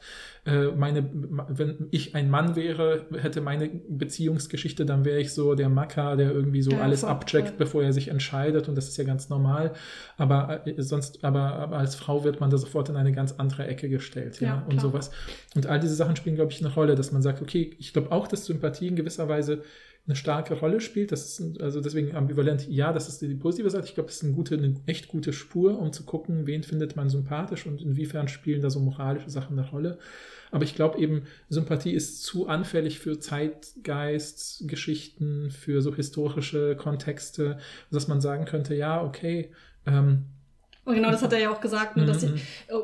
meine, 0.75 1.07
wenn 1.49 1.87
ich 1.91 2.15
ein 2.15 2.31
Mann 2.31 2.55
wäre, 2.55 3.05
hätte 3.15 3.41
meine 3.41 3.69
Beziehungsgeschichte, 3.69 4.87
dann 4.87 5.05
wäre 5.05 5.19
ich 5.19 5.33
so 5.33 5.53
der 5.53 5.69
Macker, 5.69 6.15
der 6.15 6.31
irgendwie 6.31 6.63
so 6.63 6.71
ja, 6.71 6.81
alles 6.81 7.03
abcheckt, 7.03 7.59
bevor 7.59 7.83
er 7.83 7.93
sich 7.93 8.07
entscheidet 8.07 8.67
und 8.67 8.75
das 8.75 8.87
ist 8.87 8.97
ja 8.97 9.03
ganz 9.03 9.29
normal. 9.29 9.73
Aber 10.17 10.65
äh, 10.65 10.81
sonst, 10.81 11.23
aber, 11.23 11.53
aber, 11.57 11.77
als 11.77 11.93
Frau 11.93 12.23
wird 12.23 12.39
man 12.39 12.49
da 12.49 12.57
sofort 12.57 12.89
in 12.89 12.95
eine 12.95 13.11
ganz 13.11 13.35
andere 13.37 13.67
Ecke 13.67 13.87
gestellt, 13.87 14.41
ja, 14.41 14.47
ja 14.47 14.65
und 14.67 14.81
sowas. 14.81 15.11
Und 15.53 15.67
all 15.67 15.79
diese 15.79 15.93
Sachen 15.93 16.15
spielen, 16.15 16.35
glaube 16.35 16.51
ich, 16.51 16.59
eine 16.65 16.73
Rolle, 16.73 16.95
dass 16.95 17.11
man 17.11 17.21
sagt, 17.21 17.41
okay, 17.43 17.75
ich 17.77 17.93
glaube 17.93 18.11
auch, 18.11 18.27
dass 18.27 18.45
Sympathie 18.45 18.87
in 18.87 18.95
gewisser 18.95 19.29
Weise 19.29 19.61
eine 20.07 20.15
starke 20.15 20.55
Rolle 20.55 20.81
spielt. 20.81 21.11
Das 21.11 21.39
ist 21.39 21.61
also 21.61 21.79
deswegen 21.79 22.15
ambivalent, 22.15 22.67
ja, 22.67 22.91
das 22.91 23.07
ist 23.07 23.21
die 23.21 23.35
positive 23.35 23.69
Seite. 23.69 23.85
Ich 23.85 23.93
glaube, 23.93 24.07
das 24.07 24.17
ist 24.17 24.23
eine 24.23 24.33
gute, 24.33 24.55
eine 24.55 24.75
echt 24.85 25.07
gute 25.07 25.31
Spur, 25.31 25.79
um 25.79 25.93
zu 25.93 26.03
gucken, 26.03 26.47
wen 26.47 26.63
findet 26.63 26.95
man 26.95 27.09
sympathisch 27.09 27.65
und 27.65 27.81
inwiefern 27.81 28.27
spielen 28.27 28.61
da 28.61 28.69
so 28.69 28.79
moralische 28.79 29.29
Sachen 29.29 29.57
eine 29.57 29.69
Rolle. 29.69 29.99
Aber 30.49 30.63
ich 30.63 30.75
glaube 30.75 30.99
eben, 30.99 31.23
Sympathie 31.49 31.93
ist 31.93 32.23
zu 32.23 32.47
anfällig 32.47 32.99
für 32.99 33.19
Zeitgeist, 33.19 34.67
Geschichten, 34.67 35.49
für 35.49 35.81
so 35.81 35.95
historische 35.95 36.75
Kontexte, 36.75 37.57
dass 37.89 38.07
man 38.07 38.21
sagen 38.21 38.45
könnte, 38.45 38.75
ja, 38.75 39.01
okay, 39.03 39.51
ähm, 39.85 40.25
und 40.91 40.97
genau 40.97 41.11
das 41.11 41.21
hat 41.21 41.33
er 41.33 41.39
ja 41.39 41.51
auch 41.51 41.61
gesagt, 41.61 41.97
ne, 41.97 42.05
dass 42.05 42.23
ich, 42.23 42.31
mhm. 42.31 42.37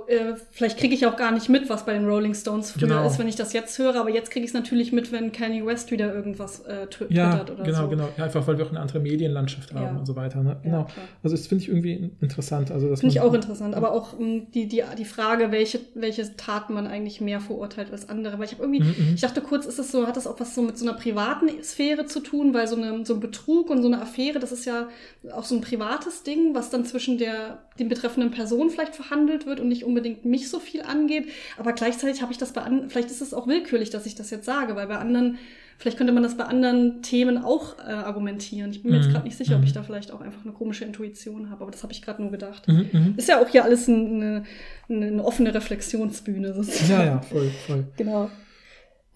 äh, 0.08 0.36
vielleicht 0.52 0.78
kriege 0.78 0.96
ich 0.96 1.06
auch 1.06 1.16
gar 1.16 1.32
nicht 1.32 1.50
mit, 1.50 1.70
was 1.70 1.86
bei 1.86 1.94
den 1.94 2.08
Rolling 2.08 2.34
Stones 2.34 2.72
früher 2.72 2.88
genau. 2.88 3.08
ist, 3.08 3.20
wenn 3.20 3.28
ich 3.28 3.36
das 3.36 3.54
jetzt 3.54 3.78
höre, 3.78 3.96
aber 3.96 4.10
jetzt 4.10 4.32
kriege 4.32 4.44
ich 4.44 4.52
es 4.52 4.54
natürlich 4.54 4.92
mit, 4.92 5.12
wenn 5.12 5.32
Kanye 5.32 5.66
West 5.66 5.92
wieder 5.92 6.14
irgendwas 6.14 6.62
äh, 6.62 6.88
twittert 6.88 7.12
ja, 7.12 7.42
oder 7.42 7.64
genau, 7.64 7.82
so. 7.82 7.88
Genau, 7.90 8.10
ja, 8.18 8.24
einfach 8.24 8.48
weil 8.48 8.58
wir 8.58 8.66
auch 8.66 8.70
eine 8.70 8.80
andere 8.80 9.00
Medienlandschaft 9.00 9.74
haben 9.74 9.84
ja. 9.84 10.00
und 10.00 10.06
so 10.06 10.16
weiter. 10.16 10.42
Ne? 10.42 10.58
Genau. 10.64 10.80
Ja, 10.80 10.88
also 11.24 11.36
das 11.36 11.48
finde 11.48 11.64
ich 11.64 11.70
irgendwie 11.70 12.12
interessant. 12.22 12.72
Also, 12.72 12.88
finde 12.96 13.08
ich 13.08 13.22
auch 13.22 13.34
interessant, 13.34 13.76
aber 13.76 13.92
auch 13.92 14.14
um, 14.14 14.26
ähm, 14.26 14.48
die, 14.54 14.68
die, 14.68 14.84
die 14.98 15.06
Frage, 15.06 15.52
welche, 15.52 15.80
welche 15.96 16.36
Taten 16.38 16.74
man 16.74 16.88
eigentlich 16.88 17.22
mehr 17.22 17.40
verurteilt 17.40 17.92
als 17.92 18.10
andere. 18.10 18.38
Weil 18.40 18.46
ich 18.46 18.54
habe 18.54 18.64
irgendwie, 18.64 18.82
mhm, 18.82 19.10
mhm. 19.10 19.14
ich 19.16 19.22
dachte 19.22 19.42
kurz, 19.42 19.66
ist 19.66 19.80
das 19.80 19.92
so, 19.92 20.08
hat 20.08 20.18
das 20.18 20.28
auch 20.28 20.40
was 20.40 20.56
so 20.56 20.62
mit 20.62 20.78
so 20.78 20.88
einer 20.88 20.98
privaten 20.98 21.50
Sphäre 21.64 22.06
zu 22.06 22.20
tun, 22.20 22.54
weil 22.54 22.68
so, 22.68 22.76
eine, 22.76 23.06
so 23.06 23.16
ein 23.16 23.20
Betrug 23.20 23.70
und 23.70 23.82
so 23.82 23.88
eine 23.88 24.02
Affäre, 24.02 24.40
das 24.40 24.52
ist 24.52 24.66
ja 24.66 24.88
auch 25.34 25.44
so 25.44 25.56
ein 25.56 25.62
privates 25.62 26.24
Ding, 26.24 26.54
was 26.56 26.70
dann 26.70 26.86
zwischen 26.86 27.18
der, 27.18 27.60
den 27.80 27.90
betreffenden 27.98 28.32
Person 28.32 28.70
vielleicht 28.70 28.96
verhandelt 28.96 29.46
wird 29.46 29.60
und 29.60 29.68
nicht 29.68 29.84
unbedingt 29.84 30.26
mich 30.26 30.50
so 30.50 30.60
viel 30.60 30.82
angeht. 30.82 31.28
Aber 31.58 31.74
gleichzeitig 31.74 32.22
habe 32.22 32.32
ich 32.32 32.38
das 32.38 32.54
bei 32.54 32.62
anderen, 32.62 32.90
vielleicht 32.90 33.12
ist 33.12 33.22
es 33.22 33.34
auch 33.34 33.48
willkürlich, 33.48 33.90
dass 33.90 34.06
ich 34.06 34.16
das 34.16 34.30
jetzt 34.30 34.46
sage, 34.46 34.76
weil 34.76 34.88
bei 34.88 34.98
anderen, 34.98 35.38
vielleicht 35.78 35.98
könnte 35.98 36.14
man 36.14 36.24
das 36.24 36.38
bei 36.38 36.46
anderen 36.46 37.02
Themen 37.02 37.38
auch 37.38 37.80
äh, 37.80 37.92
argumentieren. 37.92 38.72
Ich 38.72 38.84
bin 38.84 38.92
mir 38.92 38.98
mhm. 38.98 39.04
jetzt 39.04 39.12
gerade 39.12 39.26
nicht 39.26 39.38
sicher, 39.38 39.56
ob 39.56 39.64
ich 39.64 39.72
mhm. 39.72 39.76
da 39.76 39.84
vielleicht 39.84 40.12
auch 40.12 40.22
einfach 40.22 40.44
eine 40.44 40.54
komische 40.54 40.86
Intuition 40.86 41.50
habe, 41.50 41.64
aber 41.64 41.72
das 41.72 41.84
habe 41.84 41.94
ich 41.94 42.02
gerade 42.02 42.22
nur 42.22 42.32
gedacht. 42.32 42.68
Mhm, 42.68 42.90
mhm, 42.92 43.14
ist 43.18 43.28
ja 43.28 43.42
auch 43.42 43.50
hier 43.50 43.64
alles 43.64 43.88
eine, 43.90 44.44
eine, 44.90 45.06
eine 45.08 45.26
offene 45.26 45.54
Reflexionsbühne 45.54 46.54
sozusagen. 46.54 46.92
Ja, 46.92 47.06
ja, 47.06 47.22
voll, 47.22 47.50
voll. 47.66 47.86
Genau. 47.98 48.30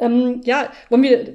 Ähm, 0.02 0.42
ja, 0.44 0.72
wollen 0.90 1.04
wir 1.04 1.26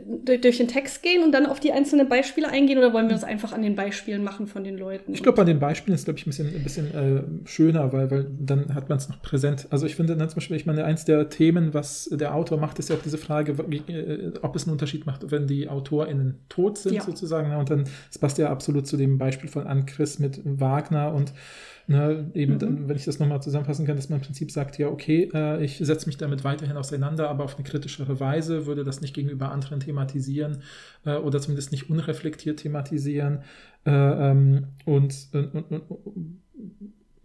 durch 0.40 0.58
den 0.58 0.66
Text 0.66 1.00
gehen 1.04 1.22
und 1.22 1.30
dann 1.30 1.46
auf 1.46 1.60
die 1.60 1.70
einzelnen 1.70 2.08
Beispiele 2.08 2.48
eingehen 2.48 2.78
oder 2.78 2.92
wollen 2.92 3.06
wir 3.06 3.14
das 3.14 3.22
einfach 3.22 3.52
an 3.52 3.62
den 3.62 3.76
Beispielen 3.76 4.24
machen 4.24 4.48
von 4.48 4.64
den 4.64 4.76
Leuten? 4.76 5.14
Ich 5.14 5.22
glaube, 5.22 5.40
an 5.40 5.46
den 5.46 5.60
Beispielen 5.60 5.94
ist, 5.94 6.04
glaube 6.06 6.18
ich, 6.18 6.26
ein 6.26 6.30
bisschen, 6.30 6.48
ein 6.48 6.62
bisschen 6.64 6.92
äh, 6.92 7.48
schöner, 7.48 7.92
weil, 7.92 8.10
weil 8.10 8.26
dann 8.40 8.74
hat 8.74 8.88
man 8.88 8.98
es 8.98 9.08
noch 9.08 9.22
präsent. 9.22 9.68
Also 9.70 9.86
ich 9.86 9.94
finde 9.94 10.16
dann 10.16 10.28
zum 10.28 10.38
Beispiel, 10.38 10.56
ich 10.56 10.66
meine, 10.66 10.84
eins 10.84 11.04
der 11.04 11.28
Themen, 11.28 11.74
was 11.74 12.10
der 12.12 12.34
Autor 12.34 12.58
macht, 12.58 12.80
ist 12.80 12.90
ja 12.90 12.96
auch 12.96 13.02
diese 13.02 13.18
Frage, 13.18 13.56
wie, 13.68 13.76
äh, 13.92 14.32
ob 14.42 14.56
es 14.56 14.64
einen 14.64 14.72
Unterschied 14.72 15.06
macht, 15.06 15.30
wenn 15.30 15.46
die 15.46 15.68
AutorInnen 15.68 16.40
tot 16.48 16.78
sind, 16.78 16.94
ja. 16.94 17.02
sozusagen. 17.02 17.54
Und 17.54 17.70
dann, 17.70 17.84
das 18.08 18.18
passt 18.18 18.36
ja 18.38 18.50
absolut 18.50 18.88
zu 18.88 18.96
dem 18.96 19.16
Beispiel 19.16 19.48
von 19.48 19.68
Ann-Chris 19.68 20.18
mit 20.18 20.40
Wagner 20.44 21.14
und 21.14 21.32
Ne, 21.88 22.30
eben, 22.34 22.54
mhm. 22.54 22.58
dann, 22.58 22.88
wenn 22.88 22.96
ich 22.96 23.04
das 23.04 23.20
nochmal 23.20 23.40
zusammenfassen 23.40 23.86
kann, 23.86 23.94
dass 23.94 24.08
man 24.08 24.18
im 24.18 24.24
Prinzip 24.24 24.50
sagt, 24.50 24.76
ja, 24.76 24.88
okay, 24.88 25.30
äh, 25.32 25.64
ich 25.64 25.78
setze 25.78 26.06
mich 26.06 26.16
damit 26.16 26.42
weiterhin 26.42 26.76
auseinander, 26.76 27.30
aber 27.30 27.44
auf 27.44 27.54
eine 27.54 27.62
kritischere 27.62 28.18
Weise, 28.18 28.66
würde 28.66 28.82
das 28.82 29.00
nicht 29.00 29.14
gegenüber 29.14 29.52
anderen 29.52 29.78
thematisieren 29.78 30.62
äh, 31.04 31.14
oder 31.14 31.40
zumindest 31.40 31.70
nicht 31.70 31.88
unreflektiert 31.88 32.58
thematisieren. 32.58 33.42
Äh, 33.84 33.90
ähm, 33.92 34.64
und, 34.84 35.28
und, 35.32 35.54
und, 35.54 35.82
und 35.90 36.40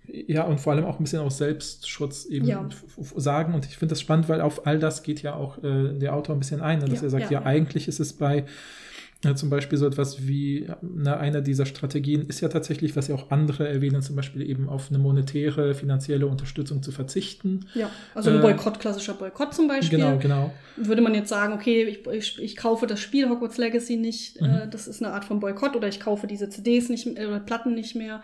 ja, 0.08 0.44
und 0.44 0.60
vor 0.60 0.74
allem 0.74 0.86
auch 0.86 1.00
ein 1.00 1.04
bisschen 1.04 1.22
aus 1.22 1.38
Selbstschutz 1.38 2.26
eben 2.26 2.46
ja. 2.46 2.68
sagen. 3.16 3.54
Und 3.54 3.66
ich 3.66 3.78
finde 3.78 3.94
das 3.94 4.02
spannend, 4.02 4.30
weil 4.30 4.42
auf 4.42 4.68
all 4.68 4.78
das 4.78 5.04
geht 5.04 5.22
ja 5.22 5.36
auch 5.36 5.64
äh, 5.64 5.98
der 5.98 6.16
Autor 6.16 6.36
ein 6.36 6.40
bisschen 6.40 6.62
ein, 6.62 6.80
ne? 6.80 6.86
dass 6.86 7.00
ja, 7.00 7.08
er 7.08 7.10
sagt, 7.10 7.32
ja, 7.32 7.40
ja, 7.40 7.46
eigentlich 7.46 7.88
ist 7.88 8.00
es 8.00 8.14
bei 8.14 8.46
ja, 9.24 9.36
zum 9.36 9.52
Beispiel 9.52 9.78
so 9.78 9.86
etwas 9.86 10.28
wie, 10.28 10.68
na, 10.82 11.18
einer 11.18 11.42
dieser 11.42 11.68
Strategien 11.68 12.26
ist 12.28 12.42
ja 12.42 12.50
tatsächlich, 12.50 12.96
was 12.96 13.08
ja 13.08 13.14
auch 13.14 13.30
andere 13.30 13.68
erwähnen, 13.68 14.02
zum 14.02 14.16
Beispiel 14.16 14.42
eben 14.50 14.68
auf 14.68 14.90
eine 14.90 14.98
monetäre, 14.98 15.76
finanzielle 15.76 16.26
Unterstützung 16.26 16.82
zu 16.82 16.92
verzichten. 16.92 17.68
Ja, 17.76 17.92
also 18.16 18.32
ein 18.32 18.40
äh, 18.40 18.42
Boykott, 18.42 18.80
klassischer 18.80 19.14
Boykott 19.14 19.54
zum 19.54 19.68
Beispiel. 19.68 20.00
Genau, 20.00 20.18
genau. 20.18 20.54
Würde 20.76 21.04
man 21.04 21.14
jetzt 21.14 21.30
sagen, 21.30 21.54
okay, 21.54 21.84
ich, 21.84 22.08
ich, 22.08 22.42
ich 22.42 22.56
kaufe 22.56 22.88
das 22.88 23.00
Spiel 23.00 23.30
Hogwarts 23.30 23.58
Legacy 23.58 23.96
nicht, 23.96 24.38
äh, 24.38 24.44
mhm. 24.44 24.54
äh, 24.56 24.68
das 24.68 24.88
ist 24.88 25.04
eine 25.04 25.14
Art 25.14 25.26
von 25.26 25.40
Boykott, 25.40 25.76
oder 25.76 25.88
ich 25.88 26.00
kaufe 26.00 26.26
diese 26.26 26.50
CDs 26.50 26.90
nicht, 26.90 27.06
äh, 27.06 27.28
oder 27.28 27.40
Platten 27.40 27.76
nicht 27.76 27.96
mehr 27.96 28.24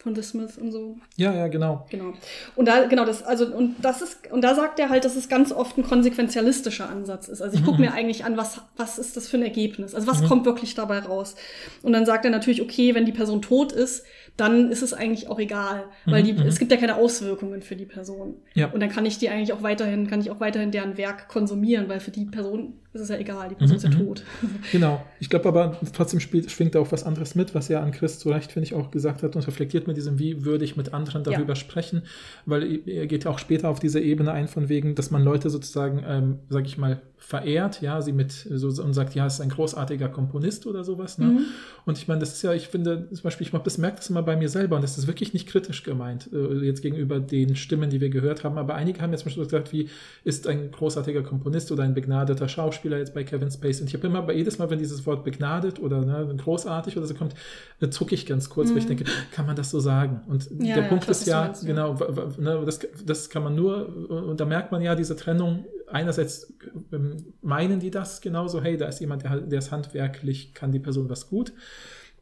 von 0.00 0.14
The 0.14 0.22
Smith 0.22 0.56
und 0.58 0.70
so. 0.70 0.96
Ja, 1.16 1.34
ja, 1.34 1.48
genau. 1.48 1.84
Genau. 1.90 2.12
Und 2.54 2.68
da, 2.68 2.86
genau, 2.86 3.04
das, 3.04 3.24
also, 3.24 3.46
und 3.46 3.76
das 3.82 4.00
ist, 4.00 4.30
und 4.30 4.42
da 4.42 4.54
sagt 4.54 4.78
er 4.78 4.90
halt, 4.90 5.04
dass 5.04 5.16
es 5.16 5.28
ganz 5.28 5.50
oft 5.50 5.76
ein 5.76 5.82
konsequenzialistischer 5.82 6.88
Ansatz 6.88 7.26
ist. 7.26 7.42
Also 7.42 7.56
ich 7.56 7.64
gucke 7.64 7.78
mhm. 7.78 7.86
mir 7.86 7.92
eigentlich 7.92 8.24
an, 8.24 8.36
was, 8.36 8.60
was 8.76 8.98
ist 8.98 9.16
das 9.16 9.26
für 9.28 9.38
ein 9.38 9.42
Ergebnis? 9.42 9.96
Also 9.96 10.06
was 10.06 10.22
mhm. 10.22 10.28
kommt 10.28 10.46
wirklich 10.46 10.76
dabei 10.76 11.00
raus? 11.00 11.34
Und 11.82 11.92
dann 11.92 12.06
sagt 12.06 12.24
er 12.24 12.30
natürlich, 12.30 12.62
okay, 12.62 12.94
wenn 12.94 13.06
die 13.06 13.12
Person 13.12 13.42
tot 13.42 13.72
ist, 13.72 14.04
dann 14.36 14.70
ist 14.70 14.82
es 14.82 14.94
eigentlich 14.94 15.28
auch 15.28 15.40
egal, 15.40 15.86
weil 16.06 16.22
die, 16.22 16.32
mhm, 16.32 16.42
es 16.42 16.60
gibt 16.60 16.70
ja 16.70 16.76
keine 16.76 16.94
Auswirkungen 16.94 17.60
für 17.60 17.74
die 17.74 17.86
Person. 17.86 18.36
Ja. 18.54 18.70
Und 18.70 18.78
dann 18.78 18.88
kann 18.88 19.04
ich 19.04 19.18
die 19.18 19.28
eigentlich 19.28 19.52
auch 19.52 19.64
weiterhin, 19.64 20.06
kann 20.06 20.20
ich 20.20 20.30
auch 20.30 20.38
weiterhin 20.38 20.70
deren 20.70 20.96
Werk 20.96 21.26
konsumieren, 21.26 21.88
weil 21.88 21.98
für 21.98 22.12
die 22.12 22.24
Person 22.24 22.74
ist 22.98 23.04
es 23.04 23.08
ja 23.10 23.16
egal, 23.16 23.48
die 23.48 23.54
Person 23.54 23.76
ist 23.76 23.82
ja 23.82 23.90
mhm, 23.90 24.06
tot. 24.06 24.22
Genau. 24.72 25.04
Ich 25.20 25.30
glaube 25.30 25.48
aber 25.48 25.78
trotzdem 25.92 26.20
spielt, 26.20 26.50
schwingt 26.50 26.74
da 26.74 26.80
auch 26.80 26.92
was 26.92 27.04
anderes 27.04 27.34
mit, 27.34 27.54
was 27.54 27.68
ja 27.68 27.80
an 27.82 27.92
Chris 27.92 28.18
zu 28.18 28.30
Recht, 28.30 28.52
finde 28.52 28.66
ich, 28.66 28.74
auch 28.74 28.90
gesagt 28.90 29.22
hat 29.22 29.36
und 29.36 29.46
reflektiert 29.46 29.86
mit 29.86 29.96
diesem, 29.96 30.18
wie 30.18 30.44
würde 30.44 30.64
ich 30.64 30.76
mit 30.76 30.92
anderen 30.92 31.24
darüber 31.24 31.50
ja. 31.50 31.56
sprechen, 31.56 32.02
weil 32.46 32.80
er 32.86 33.06
geht 33.06 33.24
ja 33.24 33.30
auch 33.30 33.38
später 33.38 33.68
auf 33.68 33.80
diese 33.80 34.00
Ebene 34.00 34.32
ein, 34.32 34.48
von 34.48 34.68
wegen, 34.68 34.94
dass 34.94 35.10
man 35.10 35.22
Leute 35.22 35.50
sozusagen, 35.50 36.04
ähm, 36.06 36.38
sage 36.48 36.66
ich 36.66 36.78
mal, 36.78 37.00
verehrt, 37.18 37.82
ja, 37.82 38.00
sie 38.00 38.12
mit 38.12 38.32
so 38.32 38.68
und 38.82 38.94
sagt, 38.94 39.14
ja, 39.14 39.26
es 39.26 39.34
ist 39.34 39.40
ein 39.40 39.50
großartiger 39.50 40.08
Komponist 40.08 40.66
oder 40.66 40.84
sowas. 40.84 41.18
Ne? 41.18 41.26
Mhm. 41.26 41.40
Und 41.84 41.98
ich 41.98 42.08
meine, 42.08 42.20
das 42.20 42.32
ist 42.32 42.42
ja, 42.42 42.54
ich 42.54 42.68
finde, 42.68 43.08
zum 43.12 43.22
Beispiel, 43.22 43.46
ich 43.46 43.52
das 43.52 43.76
merke 43.76 43.96
das 43.96 44.08
immer 44.08 44.22
bei 44.22 44.36
mir 44.36 44.48
selber 44.48 44.76
und 44.76 44.82
das 44.82 44.96
ist 44.96 45.06
wirklich 45.06 45.34
nicht 45.34 45.46
kritisch 45.46 45.82
gemeint, 45.82 46.30
äh, 46.32 46.64
jetzt 46.64 46.80
gegenüber 46.80 47.20
den 47.20 47.54
Stimmen, 47.54 47.90
die 47.90 48.00
wir 48.00 48.08
gehört 48.08 48.44
haben. 48.44 48.56
Aber 48.56 48.76
einige 48.76 49.02
haben 49.02 49.10
jetzt 49.10 49.22
zum 49.22 49.26
Beispiel 49.26 49.44
gesagt, 49.44 49.72
wie 49.72 49.90
ist 50.24 50.46
ein 50.46 50.70
großartiger 50.70 51.22
Komponist 51.22 51.70
oder 51.70 51.82
ein 51.82 51.92
begnadeter 51.92 52.48
Schauspieler 52.48 52.87
jetzt 52.96 53.12
bei 53.12 53.24
Kevin 53.24 53.50
Space. 53.50 53.80
Und 53.80 53.88
ich 53.88 53.94
habe 53.94 54.06
immer 54.06 54.22
bei 54.22 54.34
jedes 54.34 54.58
Mal, 54.58 54.70
wenn 54.70 54.78
dieses 54.78 55.04
Wort 55.04 55.24
begnadet 55.24 55.78
oder 55.78 56.00
ne, 56.00 56.34
großartig 56.36 56.96
oder 56.96 57.06
so 57.06 57.14
kommt, 57.14 57.34
äh, 57.80 57.90
zucke 57.90 58.14
ich 58.14 58.24
ganz 58.24 58.48
kurz, 58.48 58.70
mhm. 58.70 58.72
weil 58.72 58.78
ich 58.78 58.84
mhm. 58.84 58.96
denke, 58.96 59.04
kann 59.32 59.46
man 59.46 59.56
das 59.56 59.70
so 59.70 59.80
sagen? 59.80 60.22
Und 60.28 60.48
ja, 60.50 60.76
der 60.76 60.84
ja, 60.84 60.88
Punkt 60.88 61.08
ist 61.08 61.26
ja, 61.26 61.52
genau, 61.62 61.94
ne, 62.38 62.62
das, 62.64 62.80
das 63.04 63.28
kann 63.28 63.42
man 63.42 63.54
nur, 63.54 64.08
und 64.08 64.40
da 64.40 64.46
merkt 64.46 64.72
man 64.72 64.80
ja 64.80 64.94
diese 64.94 65.16
Trennung 65.16 65.66
einerseits 65.90 66.54
ähm, 66.92 67.16
meinen 67.42 67.80
die 67.80 67.90
das 67.90 68.20
genauso, 68.20 68.62
hey, 68.62 68.76
da 68.76 68.86
ist 68.86 69.00
jemand, 69.00 69.24
der, 69.24 69.40
der 69.40 69.58
ist 69.58 69.70
handwerklich, 69.70 70.54
kann 70.54 70.72
die 70.72 70.78
Person 70.78 71.08
was 71.08 71.28
gut. 71.28 71.52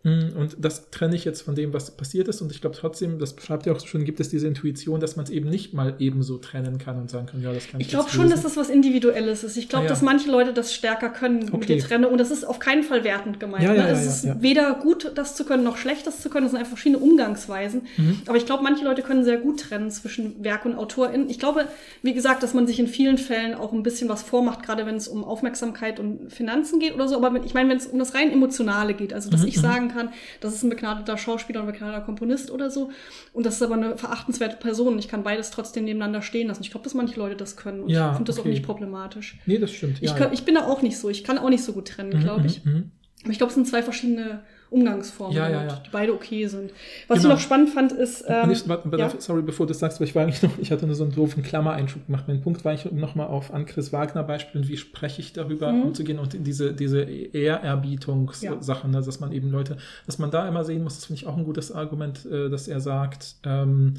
Mm, 0.07 0.39
und 0.39 0.57
das 0.61 0.89
trenne 0.91 1.16
ich 1.16 1.24
jetzt 1.24 1.43
von 1.43 1.57
dem, 1.57 1.73
was 1.73 1.91
passiert 1.91 2.28
ist. 2.28 2.41
Und 2.41 2.53
ich 2.53 2.61
glaube 2.61 2.77
trotzdem, 2.77 3.19
das 3.19 3.33
beschreibt 3.33 3.66
ja 3.66 3.73
auch 3.73 3.85
schon, 3.85 4.05
gibt 4.05 4.20
es 4.20 4.28
diese 4.28 4.47
Intuition, 4.47 5.01
dass 5.01 5.16
man 5.16 5.24
es 5.24 5.31
eben 5.31 5.51
nicht 5.51 5.74
mal 5.74 5.97
ebenso 5.99 6.39
trennen 6.39 6.78
kann 6.78 6.97
und 6.97 7.11
sagen 7.11 7.27
kann, 7.27 7.43
ja, 7.43 7.53
das 7.53 7.66
kann 7.66 7.81
ich 7.81 7.89
Ich 7.89 7.93
glaube 7.93 8.09
schon, 8.09 8.31
dass 8.31 8.43
das 8.43 8.57
was 8.57 8.70
Individuelles 8.70 9.43
ist. 9.43 9.57
Ich 9.57 9.69
glaube, 9.69 9.83
ah, 9.83 9.87
ja. 9.87 9.91
dass 9.91 10.03
manche 10.03 10.31
Leute 10.31 10.53
das 10.53 10.73
stärker 10.73 11.09
können 11.11 11.49
okay. 11.49 11.57
mit 11.57 11.69
der 11.70 11.78
Trennung. 11.81 12.12
Und 12.12 12.19
das 12.19 12.31
ist 12.31 12.45
auf 12.45 12.61
keinen 12.61 12.85
Fall 12.85 13.03
wertend 13.03 13.41
gemeint. 13.41 13.65
Ja, 13.65 13.74
ja, 13.74 13.83
ne? 13.83 13.91
Es 13.91 14.07
ist 14.07 14.43
weder 14.43 14.74
gut, 14.74 15.11
das 15.16 15.35
zu 15.35 15.45
können, 15.45 15.65
noch 15.65 15.77
schlecht, 15.77 16.07
das 16.07 16.23
zu 16.23 16.31
können. 16.31 16.45
Das 16.45 16.53
sind 16.53 16.61
einfach 16.61 16.77
verschiedene 16.77 17.03
Umgangsweisen. 17.03 17.83
Mhm. 17.97 18.20
Aber 18.27 18.37
ich 18.37 18.47
glaube, 18.47 18.62
manche 18.62 18.85
Leute 18.85 19.03
können 19.03 19.24
sehr 19.24 19.39
gut 19.39 19.59
trennen 19.59 19.91
zwischen 19.91 20.45
Werk 20.45 20.66
und 20.66 20.77
AutorInnen. 20.77 21.28
Ich 21.28 21.41
glaube, 21.41 21.66
wie 22.03 22.15
gesagt, 22.15 22.45
dass 22.45 22.55
man 22.55 22.69
sich 22.69 22.78
in 22.78 22.87
vielen 22.87 23.19
Fällen 23.19 23.55
auch 23.55 23.73
ein 23.73 23.83
bisschen 23.83 24.09
was 24.09 24.23
vormacht, 24.23 24.62
gerade 24.62 24.87
wenn 24.87 24.95
es 24.95 25.09
um 25.09 25.24
Aufmerksamkeit 25.24 25.99
und 25.99 26.33
Finanzen 26.33 26.78
geht 26.78 26.95
oder 26.95 27.09
so. 27.09 27.16
Aber 27.16 27.45
ich 27.45 27.55
meine, 27.55 27.70
wenn 27.70 27.78
es 27.78 27.89
um 27.89 27.99
das 27.99 28.15
rein 28.15 28.31
Emotionale 28.31 28.95
geht, 28.95 29.12
also 29.12 29.31
dass 29.31 29.41
mhm. 29.43 29.49
ich 29.49 29.61
sagen 29.61 29.89
kann, 29.89 29.95
kann, 29.97 30.10
das 30.40 30.55
ist 30.55 30.62
ein 30.62 30.70
begnadeter 30.70 31.18
Schauspieler 31.18 31.60
und 31.60 31.66
ein 31.66 31.73
begnadeter 31.73 32.02
Komponist 32.02 32.51
oder 32.51 32.70
so. 32.70 32.90
Und 33.32 33.47
das 33.47 33.56
ist 33.56 33.62
aber 33.62 33.74
eine 33.74 33.97
verachtenswerte 33.97 34.56
Person. 34.56 34.98
Ich 34.98 35.09
kann 35.09 35.23
beides 35.23 35.51
trotzdem 35.51 35.85
nebeneinander 35.85 36.23
stehen 36.23 36.48
lassen. 36.48 36.62
Ich 36.62 36.70
glaube, 36.70 36.85
dass 36.85 36.94
manche 36.94 37.18
Leute 37.18 37.36
das 37.36 37.56
können. 37.56 37.82
Und 37.85 37.89
ja, 37.89 38.10
ich 38.10 38.16
finde 38.16 38.28
das 38.31 38.39
okay. 38.39 38.48
auch 38.48 38.52
nicht 38.52 38.64
problematisch. 38.64 39.39
Nee, 39.47 39.59
das 39.59 39.73
stimmt. 39.73 40.01
Ja, 40.01 40.12
ich, 40.12 40.16
kann, 40.16 40.32
ich 40.32 40.44
bin 40.44 40.55
da 40.55 40.66
auch 40.66 40.82
nicht 40.82 40.98
so. 40.98 41.09
Ich 41.09 41.24
kann 41.24 41.39
auch 41.39 41.51
nicht 41.51 41.64
so 41.64 41.73
gut 41.73 41.89
trennen, 41.89 42.16
mhm, 42.16 42.23
glaube 42.23 42.47
ich. 42.47 42.64
Mhm, 42.64 42.90
aber 43.23 43.32
ich 43.32 43.39
glaube, 43.39 43.48
es 43.48 43.55
sind 43.55 43.66
zwei 43.66 43.82
verschiedene 43.82 44.43
Umgangsformen, 44.70 45.36
ja, 45.36 45.48
ja, 45.48 45.64
ja. 45.64 45.82
die 45.84 45.90
beide 45.90 46.12
okay 46.12 46.47
sind. 46.47 46.72
Was 47.06 47.18
genau. 47.18 47.28
ich 47.28 47.34
noch 47.34 47.40
spannend 47.40 47.70
fand, 47.70 47.93
ist. 47.93 48.24
Ähm, 48.26 48.51
ich, 48.51 48.68
warte, 48.68 48.97
ja? 48.97 49.12
Sorry, 49.18 49.43
bevor 49.43 49.66
du 49.66 49.72
das 49.72 49.78
sagst, 49.78 50.01
weil 50.01 50.09
ich 50.09 50.14
war 50.14 50.24
eigentlich 50.24 50.43
noch, 50.43 50.59
ich 50.59 50.72
hatte 50.72 50.86
nur 50.86 50.97
so 50.97 51.05
einen 51.05 51.14
doofen 51.14 51.43
Klammereinschub 51.43 52.06
gemacht. 52.06 52.24
Mein 52.26 52.40
Punkt 52.40 52.64
war 52.64 52.74
ich 52.74 52.90
nochmal 52.90 53.28
auf 53.28 53.55
Ann-Chris 53.55 53.93
Wagner 53.93 54.24
Beispiel, 54.24 54.66
wie 54.68 54.76
spreche 54.76 55.20
ich 55.20 55.32
darüber 55.32 55.72
mhm. 55.72 55.82
umzugehen 55.82 56.18
und 56.18 56.36
diese, 56.47 56.72
diese 56.72 57.02
Ehrerbietungs-Sachen, 57.02 58.93
ja. 58.93 59.01
ne, 59.01 59.06
dass 59.06 59.20
man 59.20 59.32
eben 59.32 59.51
Leute, 59.51 59.76
dass 60.06 60.18
man 60.18 60.30
da 60.30 60.48
immer 60.48 60.64
sehen 60.64 60.82
muss, 60.82 60.97
das 60.97 61.06
finde 61.06 61.20
ich 61.20 61.26
auch 61.26 61.36
ein 61.36 61.44
gutes 61.44 61.70
Argument, 61.70 62.26
äh, 62.26 62.51
dass 62.51 62.66
er 62.66 62.80
sagt, 62.80 63.36
ähm, 63.44 63.94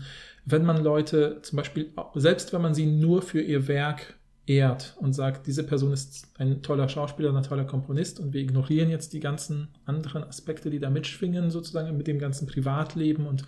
wenn 0.46 0.66
man 0.66 0.84
Leute 0.84 1.40
zum 1.42 1.58
Beispiel, 1.58 1.92
selbst 2.16 2.54
wenn 2.54 2.62
man 2.62 2.74
sie 2.74 2.86
nur 2.86 3.22
für 3.22 3.42
ihr 3.42 3.68
Werk 3.68 4.16
ehrt 4.48 4.96
und 5.00 5.14
sagt, 5.14 5.46
diese 5.46 5.64
Person 5.64 5.92
ist 5.92 6.28
ein 6.38 6.62
toller 6.62 6.90
Schauspieler, 6.90 7.36
ein 7.36 7.44
toller 7.44 7.66
Komponist 7.66 8.20
und 8.20 8.34
wir 8.34 8.42
ignorieren 8.42 8.90
jetzt 8.90 9.14
die 9.14 9.20
ganzen 9.20 9.68
anderen 9.86 10.24
Aspekte, 10.24 10.70
die 10.70 10.80
da 10.80 10.90
mitschwingen, 10.90 11.52
sozusagen 11.52 11.96
mit 11.98 12.08
dem 12.08 12.18
ganzen 12.18 12.48
Privatleben 12.48 13.28
und 13.28 13.44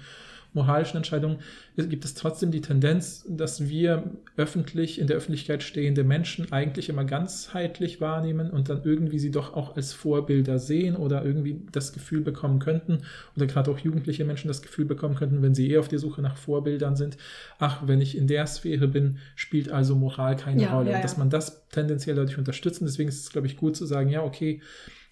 moralischen 0.60 0.98
Entscheidungen, 0.98 1.40
gibt 1.76 2.04
es 2.04 2.14
trotzdem 2.14 2.52
die 2.52 2.62
Tendenz, 2.62 3.26
dass 3.28 3.70
wir 3.70 4.12
öffentlich, 4.36 5.00
in 5.00 5.08
der 5.08 5.18
Öffentlichkeit 5.18 5.64
stehende 5.64 6.04
Menschen 6.04 6.52
eigentlich 6.52 6.90
immer 6.90 7.06
ganzheitlich 7.06 8.02
wahrnehmen 8.02 8.52
und 8.52 8.70
dann 8.70 8.84
irgendwie 8.84 9.20
sie 9.20 9.32
doch 9.32 9.54
auch 9.54 9.76
als 9.76 9.94
Vorbilder 9.94 10.60
sehen 10.60 10.96
oder 10.96 11.24
irgendwie 11.24 11.62
das 11.72 11.94
Gefühl 11.94 12.22
bekommen 12.22 12.60
könnten, 12.60 13.00
oder 13.36 13.48
gerade 13.48 13.72
auch 13.72 13.80
jugendliche 13.80 14.26
Menschen 14.26 14.50
das 14.50 14.62
Gefühl 14.62 14.86
bekommen 14.86 15.16
könnten, 15.16 15.42
wenn 15.42 15.56
sie 15.56 15.70
eher 15.70 15.80
auf 15.80 15.88
der 15.88 16.00
Suche 16.00 16.22
nach 16.22 16.36
Vorbildern 16.38 16.96
sind, 16.96 17.18
ach, 17.58 17.88
wenn 17.88 18.02
ich 18.02 18.18
in 18.18 18.28
der 18.28 18.46
Sphäre 18.46 18.88
bin, 18.88 19.18
spielt 19.36 19.70
also 19.70 19.96
Moral 19.96 20.36
keine 20.36 20.64
ja, 20.64 20.76
Rolle. 20.76 20.88
Ja, 20.88 20.92
ja. 20.92 20.98
Und 20.98 21.04
dass 21.04 21.18
man 21.18 21.30
das 21.30 21.68
tendenziell 21.70 22.16
dadurch 22.16 22.38
unterstützen. 22.38 22.86
Deswegen 22.86 23.10
ist 23.10 23.24
es, 23.24 23.30
glaube 23.32 23.48
ich, 23.48 23.58
gut 23.58 23.76
zu 23.76 23.86
sagen, 23.86 24.10
ja, 24.10 24.24
okay, 24.24 24.62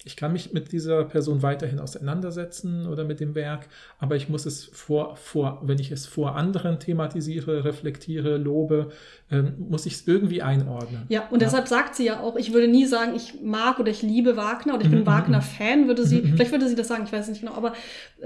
ich 0.08 0.16
kann 0.16 0.32
mich 0.32 0.54
mit 0.54 0.72
dieser 0.72 1.04
Person 1.04 1.42
weiterhin 1.42 1.80
auseinandersetzen 1.80 2.86
oder 2.86 3.04
mit 3.04 3.20
dem 3.20 3.34
Werk, 3.34 3.68
aber 3.98 4.16
ich 4.16 4.30
muss 4.30 4.46
es 4.46 4.64
vor, 4.64 5.16
vor 5.16 5.60
wenn 5.62 5.78
ich 5.78 5.90
es 5.90 6.06
vor 6.06 6.34
anderen 6.34 6.80
thematisiere, 6.80 7.62
reflektiere, 7.62 8.38
lobe, 8.38 8.88
ähm, 9.30 9.54
muss 9.58 9.84
ich 9.84 9.92
es 9.92 10.06
irgendwie 10.06 10.40
einordnen. 10.40 11.02
Ja, 11.10 11.28
und 11.28 11.42
ja. 11.42 11.46
deshalb 11.46 11.68
sagt 11.68 11.94
sie 11.94 12.06
ja 12.06 12.20
auch, 12.20 12.36
ich 12.36 12.54
würde 12.54 12.66
nie 12.66 12.86
sagen, 12.86 13.14
ich 13.14 13.42
mag 13.42 13.78
oder 13.78 13.90
ich 13.90 14.00
liebe 14.00 14.38
Wagner 14.38 14.74
oder 14.74 14.84
ich 14.84 14.88
bin 14.88 15.00
mhm, 15.00 15.04
mhm 15.04 15.10
Wagner-Fan, 15.10 15.86
würde 15.86 16.06
sie, 16.06 16.22
mhm, 16.22 16.30
mhm. 16.30 16.34
vielleicht 16.34 16.50
würde 16.50 16.66
sie 16.66 16.74
das 16.74 16.88
sagen, 16.88 17.04
ich 17.04 17.12
weiß 17.12 17.28
nicht 17.28 17.40
genau, 17.40 17.52
aber 17.52 17.74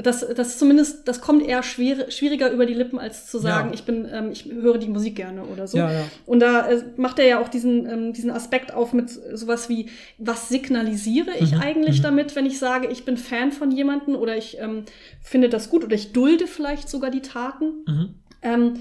das, 0.00 0.24
das 0.36 0.58
zumindest, 0.58 1.08
das 1.08 1.20
kommt 1.20 1.44
eher 1.44 1.64
schwer, 1.64 2.08
schwieriger 2.12 2.52
über 2.52 2.66
die 2.66 2.74
Lippen, 2.74 3.00
als 3.00 3.26
zu 3.26 3.38
sagen, 3.38 3.70
ja. 3.70 3.74
ich 3.74 3.82
bin, 3.82 4.06
ähm, 4.12 4.30
ich 4.30 4.44
höre 4.44 4.78
die 4.78 4.86
Musik 4.86 5.16
gerne 5.16 5.42
oder 5.42 5.66
so. 5.66 5.76
Ja, 5.76 5.90
ja. 5.90 6.04
Und 6.24 6.38
da 6.38 6.68
äh, 6.68 6.84
macht 6.96 7.18
er 7.18 7.26
ja 7.26 7.40
auch 7.40 7.48
diesen, 7.48 7.84
ähm, 7.90 8.12
diesen 8.12 8.30
Aspekt 8.30 8.72
auf 8.72 8.92
mit 8.92 9.10
sowas 9.10 9.68
wie, 9.68 9.86
was 10.18 10.50
signalisiere 10.50 11.32
ich 11.40 11.52
mhm, 11.52 11.62
eigentlich 11.62 11.98
mhm. 11.98 12.02
damit, 12.04 12.36
wenn 12.36 12.46
ich 12.46 12.60
sage, 12.60 12.86
ich 12.86 13.04
bin 13.04 13.16
Fan 13.16 13.50
von 13.50 13.72
jemandem 13.72 14.14
oder 14.14 14.36
ich 14.36 14.58
ähm, 14.60 14.84
finde 15.20 15.48
das 15.48 15.68
gut 15.68 15.82
oder 15.82 15.96
ich 15.96 16.12
dulde 16.12 16.46
vielleicht 16.46 16.88
sogar 16.88 17.10
die 17.10 17.22
Taten. 17.22 17.84
Mhm. 17.88 18.14
Ähm, 18.42 18.74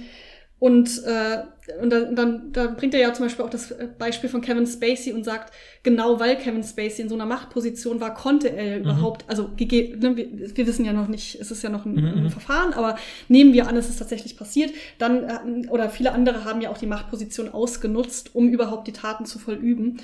und, 0.61 1.03
äh, 1.05 1.39
und 1.81 1.89
dann, 1.89 2.15
dann, 2.15 2.51
dann 2.51 2.75
bringt 2.75 2.93
er 2.93 2.99
ja 2.99 3.11
zum 3.15 3.25
Beispiel 3.25 3.43
auch 3.43 3.49
das 3.49 3.73
Beispiel 3.97 4.29
von 4.29 4.41
Kevin 4.41 4.67
Spacey 4.67 5.11
und 5.11 5.23
sagt, 5.23 5.51
genau 5.81 6.19
weil 6.19 6.35
Kevin 6.35 6.63
Spacey 6.63 7.01
in 7.01 7.09
so 7.09 7.15
einer 7.15 7.25
Machtposition 7.25 7.99
war, 7.99 8.13
konnte 8.13 8.55
er 8.55 8.77
mhm. 8.77 8.83
überhaupt, 8.83 9.25
also 9.27 9.49
ne, 9.57 9.57
wir, 9.57 10.55
wir, 10.55 10.67
wissen 10.67 10.85
ja 10.85 10.93
noch 10.93 11.07
nicht, 11.07 11.41
es 11.41 11.49
ist 11.49 11.63
ja 11.63 11.71
noch 11.71 11.85
ein, 11.85 11.95
mhm. 11.95 12.25
ein. 12.25 12.29
Verfahren, 12.29 12.73
aber 12.73 12.95
nehmen 13.27 13.53
wir 13.53 13.67
an, 13.67 13.75
es 13.75 13.89
ist 13.89 13.97
tatsächlich 13.97 14.37
passiert, 14.37 14.71
dann, 14.99 15.23
äh, 15.23 15.67
oder 15.69 15.89
viele 15.89 16.11
andere 16.11 16.45
haben 16.45 16.61
ja 16.61 16.69
auch 16.69 16.77
die 16.77 16.85
Machtposition 16.85 17.49
ausgenutzt, 17.49 18.35
um 18.35 18.47
überhaupt 18.47 18.87
die 18.87 18.93
Taten 18.93 19.25
zu 19.25 19.39
vollüben. 19.39 19.99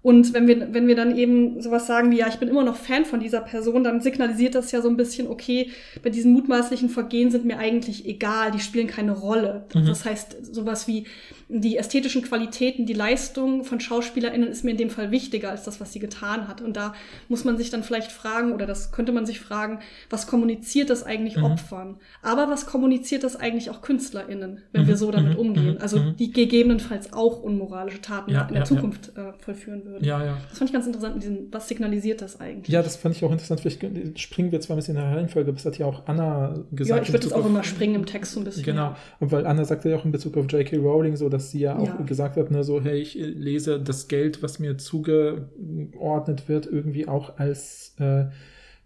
Und 0.00 0.32
wenn 0.32 0.46
wir, 0.46 0.72
wenn 0.72 0.86
wir 0.86 0.94
dann 0.94 1.16
eben 1.16 1.60
sowas 1.60 1.86
sagen 1.86 2.10
wie, 2.10 2.18
ja, 2.18 2.28
ich 2.28 2.36
bin 2.36 2.48
immer 2.48 2.62
noch 2.62 2.76
Fan 2.76 3.04
von 3.04 3.18
dieser 3.18 3.40
Person, 3.40 3.82
dann 3.82 4.00
signalisiert 4.00 4.54
das 4.54 4.70
ja 4.70 4.80
so 4.80 4.88
ein 4.88 4.96
bisschen, 4.96 5.26
okay, 5.26 5.70
bei 6.02 6.10
diesen 6.10 6.32
mutmaßlichen 6.32 6.88
Vergehen 6.88 7.30
sind 7.30 7.44
mir 7.44 7.58
eigentlich 7.58 8.06
egal, 8.06 8.52
die 8.52 8.60
spielen 8.60 8.86
keine 8.86 9.12
Rolle. 9.12 9.66
Mhm. 9.74 9.86
Das 9.86 10.04
heißt, 10.04 10.54
sowas 10.54 10.86
wie 10.86 11.06
die 11.48 11.78
ästhetischen 11.78 12.22
Qualitäten, 12.22 12.84
die 12.84 12.92
Leistung 12.92 13.64
von 13.64 13.80
SchauspielerInnen 13.80 14.48
ist 14.48 14.64
mir 14.64 14.72
in 14.72 14.76
dem 14.76 14.90
Fall 14.90 15.10
wichtiger 15.10 15.50
als 15.50 15.64
das, 15.64 15.80
was 15.80 15.92
sie 15.94 15.98
getan 15.98 16.46
hat. 16.46 16.60
Und 16.60 16.76
da 16.76 16.92
muss 17.28 17.44
man 17.44 17.56
sich 17.56 17.70
dann 17.70 17.82
vielleicht 17.82 18.12
fragen, 18.12 18.52
oder 18.52 18.66
das 18.66 18.92
könnte 18.92 19.12
man 19.12 19.24
sich 19.24 19.40
fragen, 19.40 19.78
was 20.10 20.26
kommuniziert 20.26 20.90
das 20.90 21.04
eigentlich 21.04 21.36
mhm. 21.36 21.44
Opfern? 21.44 21.96
Aber 22.22 22.50
was 22.50 22.66
kommuniziert 22.66 23.24
das 23.24 23.34
eigentlich 23.34 23.70
auch 23.70 23.80
KünstlerInnen, 23.80 24.62
wenn 24.72 24.82
mhm. 24.82 24.88
wir 24.88 24.96
so 24.98 25.10
damit 25.10 25.34
mhm. 25.34 25.38
umgehen? 25.38 25.74
Mhm. 25.74 25.80
Also 25.80 25.98
mhm. 25.98 26.16
die 26.16 26.32
gegebenenfalls 26.32 27.14
auch 27.14 27.40
unmoralische 27.40 28.02
Taten 28.02 28.30
ja, 28.30 28.42
in 28.42 28.48
der 28.48 28.58
ja, 28.58 28.64
Zukunft 28.64 29.12
ja. 29.16 29.30
Äh, 29.30 29.32
vollführen 29.38 29.86
würden. 29.86 30.04
Ja, 30.04 30.22
ja. 30.22 30.36
Das 30.50 30.58
fand 30.58 30.68
ich 30.68 30.74
ganz 30.74 30.86
interessant 30.86 31.22
diesem, 31.22 31.48
was 31.50 31.66
signalisiert 31.66 32.20
das 32.20 32.40
eigentlich? 32.40 32.68
Ja, 32.68 32.82
das 32.82 32.96
fand 32.96 33.16
ich 33.16 33.24
auch 33.24 33.32
interessant. 33.32 33.60
Vielleicht 33.60 34.18
springen 34.18 34.52
wir 34.52 34.60
zwar 34.60 34.76
ein 34.76 34.80
bisschen 34.80 34.96
in 34.96 35.02
der 35.02 35.16
Reihenfolge, 35.16 35.50
das 35.52 35.64
hat 35.64 35.78
ja 35.78 35.86
auch 35.86 36.06
Anna 36.06 36.58
gesagt. 36.72 36.98
Ja, 36.98 37.02
ich 37.02 37.12
würde 37.12 37.24
das 37.24 37.32
auch 37.32 37.46
immer 37.46 37.64
springen 37.64 37.94
im 37.94 38.04
Text 38.04 38.32
so 38.32 38.40
ein 38.40 38.44
bisschen. 38.44 38.64
Genau, 38.64 38.94
und 39.18 39.32
weil 39.32 39.46
Anna 39.46 39.64
sagte 39.64 39.88
ja 39.88 39.96
auch 39.96 40.04
in 40.04 40.12
Bezug 40.12 40.36
auf 40.36 40.44
J.K. 40.50 40.76
Rowling 40.76 41.16
so, 41.16 41.30
dass 41.30 41.37
sie 41.40 41.60
ja 41.60 41.78
auch 41.78 42.04
gesagt 42.06 42.36
hat, 42.36 42.50
ne, 42.50 42.64
so, 42.64 42.80
hey, 42.82 42.98
ich 42.98 43.14
lese 43.14 43.80
das 43.80 44.08
Geld, 44.08 44.42
was 44.42 44.58
mir 44.58 44.78
zugeordnet 44.78 46.48
wird, 46.48 46.66
irgendwie 46.66 47.08
auch 47.08 47.38
als 47.38 47.94
äh, 47.98 48.26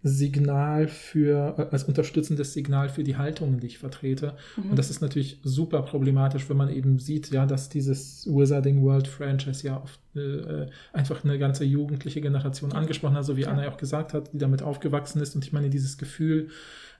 Signal 0.03 0.89
für, 0.89 1.69
als 1.71 1.85
unterstützendes 1.85 2.53
Signal 2.53 2.89
für 2.89 3.05
die 3.05 3.15
Haltungen, 3.15 3.61
die 3.61 3.67
ich 3.67 3.77
vertrete. 3.77 4.35
Mhm. 4.57 4.71
Und 4.71 4.79
das 4.79 4.89
ist 4.89 5.01
natürlich 5.01 5.39
super 5.43 5.81
problematisch, 5.81 6.49
wenn 6.49 6.57
man 6.57 6.69
eben 6.69 6.99
sieht, 6.99 7.31
ja, 7.31 7.45
dass 7.45 7.69
dieses 7.69 8.27
Wizarding 8.27 8.83
World 8.83 9.07
Franchise 9.07 9.65
ja 9.65 9.81
oft 9.81 9.99
äh, 10.15 10.67
einfach 10.91 11.23
eine 11.23 11.39
ganze 11.39 11.63
jugendliche 11.63 12.19
Generation 12.19 12.73
angesprochen 12.73 13.15
hat, 13.15 13.25
so 13.25 13.37
wie 13.37 13.41
ja. 13.41 13.47
Anna 13.47 13.63
ja 13.63 13.71
auch 13.71 13.77
gesagt 13.77 14.13
hat, 14.13 14.33
die 14.33 14.37
damit 14.37 14.61
aufgewachsen 14.61 15.21
ist. 15.21 15.35
Und 15.35 15.45
ich 15.45 15.53
meine, 15.53 15.69
dieses 15.69 15.97
Gefühl, 15.97 16.49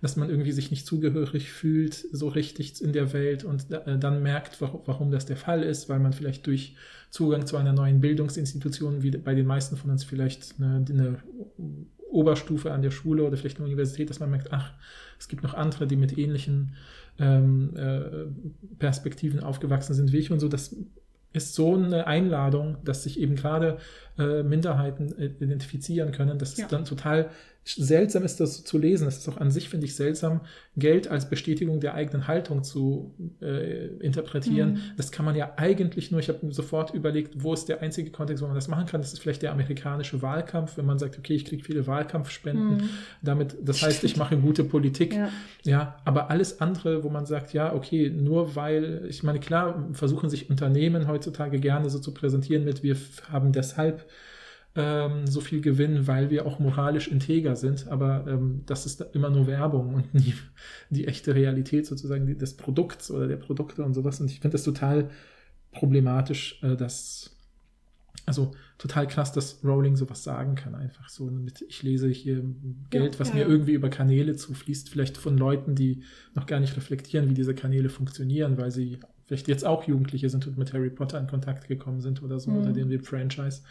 dass 0.02 0.16
man 0.16 0.30
irgendwie 0.30 0.52
sich 0.54 0.72
nicht 0.72 0.86
zugehörig 0.86 1.52
fühlt, 1.52 1.94
so 2.12 2.30
richtig 2.30 2.82
in 2.82 2.94
der 2.94 3.12
Welt 3.12 3.44
und 3.44 3.70
äh, 3.72 4.00
dann 4.00 4.24
merkt, 4.24 4.62
warum, 4.62 4.82
warum 4.86 5.12
das 5.12 5.26
der 5.26 5.38
Fall 5.38 5.62
ist, 5.62 5.90
weil 5.90 6.00
man 6.00 6.14
vielleicht 6.14 6.48
durch 6.48 6.76
Zugang 7.10 7.46
zu 7.46 7.58
einer 7.58 7.74
neuen 7.74 8.02
Bildungsinstitution, 8.02 9.04
wie 9.04 9.12
bei 9.12 9.36
den 9.36 9.46
meisten 9.46 9.78
von 9.78 9.92
uns 9.92 10.04
vielleicht 10.04 10.56
eine, 10.58 10.86
eine 10.90 11.18
Oberstufe 12.14 12.72
an 12.72 12.81
der 12.81 12.91
Schule 12.91 13.23
oder 13.23 13.38
vielleicht 13.38 13.57
eine 13.57 13.65
Universität, 13.65 14.10
dass 14.10 14.19
man 14.19 14.30
merkt, 14.30 14.53
ach, 14.53 14.73
es 15.19 15.27
gibt 15.27 15.44
noch 15.44 15.53
andere, 15.53 15.88
die 15.88 15.95
mit 15.95 16.18
ähnlichen 16.18 16.76
ähm, 17.19 17.76
äh, 17.76 18.26
Perspektiven 18.80 19.41
aufgewachsen 19.41 19.94
sind 19.94 20.11
wie 20.11 20.18
ich 20.18 20.31
und 20.31 20.40
so. 20.40 20.48
Das 20.48 20.76
ist 21.34 21.56
so 21.56 21.76
eine 21.76 22.07
Einladung, 22.07 22.77
dass 22.84 23.03
sich 23.03 23.19
eben 23.19 23.35
gerade 23.35 23.77
äh, 24.18 24.44
Minderheiten 24.44 25.11
identifizieren 25.18 26.11
können, 26.11 26.38
dass 26.38 26.57
ja. 26.57 26.65
es 26.65 26.69
dann 26.69 26.85
total 26.85 27.30
seltsam 27.65 28.23
ist, 28.23 28.40
das 28.40 28.64
zu 28.64 28.77
lesen. 28.77 29.07
Es 29.07 29.18
ist 29.18 29.30
auch 29.30 29.38
an 29.38 29.49
sich, 29.49 29.69
finde 29.69 29.85
ich, 29.85 29.95
seltsam, 29.95 30.41
Geld 30.76 31.07
als 31.07 31.30
Bestätigung 31.30 31.80
der 31.80 31.94
eigenen 31.94 32.27
Haltung 32.27 32.64
zu 32.64 33.14
äh, 33.41 33.88
interpretieren. 33.99 34.73
Mhm. 34.73 34.81
Das 34.98 35.11
kann 35.11 35.23
man 35.23 35.35
ja 35.35 35.53
eigentlich 35.56 36.11
nur, 36.11 36.19
ich 36.19 36.27
habe 36.27 36.52
sofort 36.52 36.94
überlegt, 36.94 37.41
wo 37.41 37.53
ist 37.53 37.69
der 37.69 37.81
einzige 37.81 38.11
Kontext, 38.11 38.44
wo 38.44 38.48
man 38.48 38.56
das 38.56 38.68
machen 38.68 38.85
kann. 38.85 39.02
Das 39.02 39.14
ist 39.14 39.19
vielleicht 39.19 39.44
der 39.44 39.52
amerikanische 39.52 40.22
Wahlkampf, 40.22 40.77
wenn 40.77 40.85
man 40.85 40.99
sagt, 40.99 41.18
okay, 41.18 41.35
ich 41.35 41.45
kriege 41.45 41.64
viele 41.64 41.88
Wahlkampfspenden. 41.88 42.77
Mhm. 42.77 42.90
Damit, 43.22 43.56
das 43.64 43.81
heißt, 43.81 44.03
ich 44.03 44.18
mache 44.18 44.35
gute 44.38 44.64
Politik. 44.64 45.14
Ja. 45.14 45.30
ja, 45.64 45.95
aber 46.03 46.30
alles 46.30 46.60
andere, 46.60 47.03
wo 47.03 47.10
man 47.10 47.26
sagt, 47.26 47.53
ja, 47.53 47.73
okay, 47.73 48.10
nur 48.10 48.56
weil, 48.56 49.06
ich 49.07 49.23
meine, 49.23 49.40
klar, 49.40 49.88
versuchen 49.94 50.30
sich 50.30 50.49
Unternehmen 50.49 51.07
heutzutage 51.07 51.60
gerne 51.60 51.90
so 51.90 51.99
zu 51.99 52.14
präsentieren 52.14 52.65
mit, 52.65 52.84
wir 52.84 52.98
haben 53.31 53.53
deshalb 53.53 54.06
ähm, 54.76 55.28
so 55.28 55.41
viel 55.41 55.62
gewinnen, 55.62 56.08
weil 56.08 56.30
wir 56.30 56.45
auch 56.45 56.60
moralisch 56.60 57.08
integer 57.08 57.56
sind. 57.56 57.88
Aber 57.88 58.26
ähm, 58.28 58.64
das 58.66 58.86
ist 58.86 59.02
immer 59.14 59.30
nur 59.30 59.48
Werbung 59.48 59.94
und 59.95 60.14
nie 60.14 60.34
die 60.90 61.08
echte 61.08 61.36
Realität 61.36 61.86
sozusagen 61.86 62.38
des 62.38 62.58
Produkts 62.58 63.12
oder 63.12 63.28
der 63.28 63.38
Produkte 63.38 63.84
und 63.84 63.94
sowas. 63.94 64.20
Und 64.20 64.32
ich 64.32 64.40
finde 64.40 64.54
das 64.54 64.64
total 64.64 65.10
problematisch, 65.72 66.62
äh, 66.64 66.76
dass 66.76 67.34
also 68.26 68.52
total 68.78 69.08
krass, 69.08 69.34
dass 69.34 69.60
Rowling 69.64 69.95
sowas 69.95 70.24
sagen 70.24 70.56
kann, 70.56 70.76
einfach 70.76 71.10
so 71.10 71.26
mit, 71.26 71.62
ich 71.68 71.84
lese 71.84 72.08
hier 72.08 72.44
Geld, 72.90 73.16
ja, 73.16 73.20
was 73.20 73.30
ja, 73.30 73.36
mir 73.36 73.48
irgendwie 73.48 73.74
über 73.74 73.90
Kanäle 73.90 74.36
zufließt, 74.36 74.90
vielleicht 74.90 75.18
von 75.18 75.38
Leuten, 75.38 75.76
die 75.76 76.04
noch 76.34 76.45
gar 76.45 76.60
nicht 76.60 76.78
reflektieren, 76.78 77.30
wie 77.30 77.34
diese 77.34 77.54
Kanäle 77.54 77.90
funktionieren, 77.90 78.58
weil 78.58 78.72
sie 78.72 79.00
vielleicht 79.26 79.48
jetzt 79.48 79.66
auch 79.66 79.86
Jugendliche 79.88 80.30
sind 80.30 80.48
und 80.48 80.58
mit 80.58 80.74
Harry 80.74 80.90
Potter 80.90 81.20
in 81.20 81.28
Kontakt 81.28 81.68
gekommen 81.68 82.02
sind 82.02 82.24
oder 82.24 82.40
so, 82.40 82.52
mhm. 82.52 82.58
oder 82.60 82.72
dem 82.72 83.04
Franchise. 83.04 83.62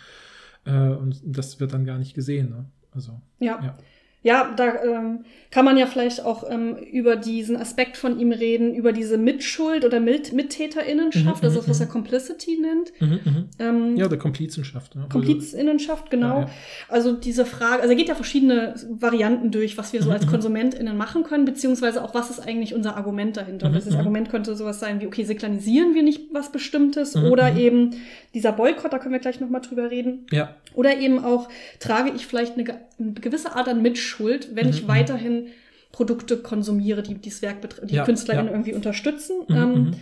Äh, 0.65 0.91
und 0.91 1.21
das 1.25 1.61
wird 1.61 1.73
dann 1.73 1.85
gar 1.85 1.99
nicht 1.99 2.15
gesehen. 2.15 2.51
Ne? 2.51 2.67
Also, 2.93 3.21
ja. 3.39 3.63
ja 3.63 3.79
ja, 4.23 4.53
da 4.57 4.83
ähm, 4.85 5.25
kann 5.51 5.65
man 5.65 5.77
ja 5.77 5.87
vielleicht 5.87 6.25
auch 6.25 6.49
ähm, 6.49 6.77
über 6.77 7.17
diesen 7.17 7.57
Aspekt 7.57 7.97
von 7.97 8.19
ihm 8.19 8.33
reden, 8.33 8.75
über 8.75 8.93
diese 8.93 9.19
Mitschuld 9.19 9.85
oder 9.85 10.01
Mit 10.01 10.33
Mittäterinnenschaft, 10.33 11.43
mhm, 11.43 11.49
also 11.49 11.61
das, 11.61 11.69
was 11.69 11.81
er 11.81 11.87
mhm. 11.87 11.91
Complicity 11.91 12.59
nennt. 12.59 12.93
Mhm, 13.01 13.21
mhm. 13.25 13.49
ähm, 13.59 13.97
ja, 13.97 14.07
oder 14.07 14.17
Komplizenschaft. 14.17 14.95
Ne? 14.95 15.07
Komplizenschaft, 15.11 16.11
genau. 16.11 16.41
Ja, 16.41 16.41
ja. 16.43 16.51
Also 16.89 17.13
diese 17.13 17.45
Frage, 17.45 17.83
also 17.83 17.91
er 17.91 17.97
geht 17.97 18.09
ja 18.09 18.15
verschiedene 18.15 18.75
Varianten 18.89 19.51
durch, 19.51 19.77
was 19.77 19.93
wir 19.93 20.01
so 20.01 20.09
mhm, 20.09 20.15
als 20.15 20.27
mhm. 20.27 20.31
KonsumentInnen 20.31 20.97
machen 20.97 21.25
können, 21.25 21.45
beziehungsweise 21.45 22.03
auch, 22.03 22.15
was 22.15 22.31
ist 22.31 22.41
eigentlich 22.41 22.75
unser 22.75 22.97
Argument 22.97 23.37
dahinter. 23.37 23.67
Und 23.67 23.75
das 23.75 23.93
Argument 23.95 24.31
könnte 24.31 24.55
sowas 24.55 24.79
sein 24.81 25.01
wie, 25.01 25.07
okay, 25.07 25.25
seklanisieren 25.25 25.95
wir 25.95 26.03
nicht 26.03 26.33
was 26.33 26.53
Bestimmtes 26.53 27.17
oder 27.17 27.57
eben 27.57 27.91
dieser 28.35 28.53
Boykott, 28.53 28.93
da 28.93 28.99
können 28.99 29.13
wir 29.13 29.21
gleich 29.21 29.41
nochmal 29.41 29.61
drüber 29.61 29.91
reden. 29.91 30.27
Ja. 30.31 30.55
Oder 30.75 30.97
eben 30.97 31.23
auch, 31.23 31.49
trage 31.81 32.11
ich 32.15 32.27
vielleicht 32.27 32.57
eine, 32.57 32.81
eine 32.99 33.13
gewisse 33.13 33.55
Art 33.55 33.69
an 33.69 33.83
Mitschuld, 33.83 34.12
wenn 34.21 34.67
mhm. 34.67 34.73
ich 34.73 34.89
weiterhin 34.89 35.49
Produkte 35.93 36.39
konsumiere, 36.39 37.03
die 37.03 37.15
dieses 37.15 37.43
Werk, 37.43 37.59
die 37.87 37.95
ja, 37.95 38.05
KünstlerInnen 38.05 38.47
ja. 38.47 38.53
irgendwie 38.53 38.75
unterstützen. 38.75 39.43
Mhm, 39.49 39.57
ähm, 39.57 39.75
mhm. 39.75 39.95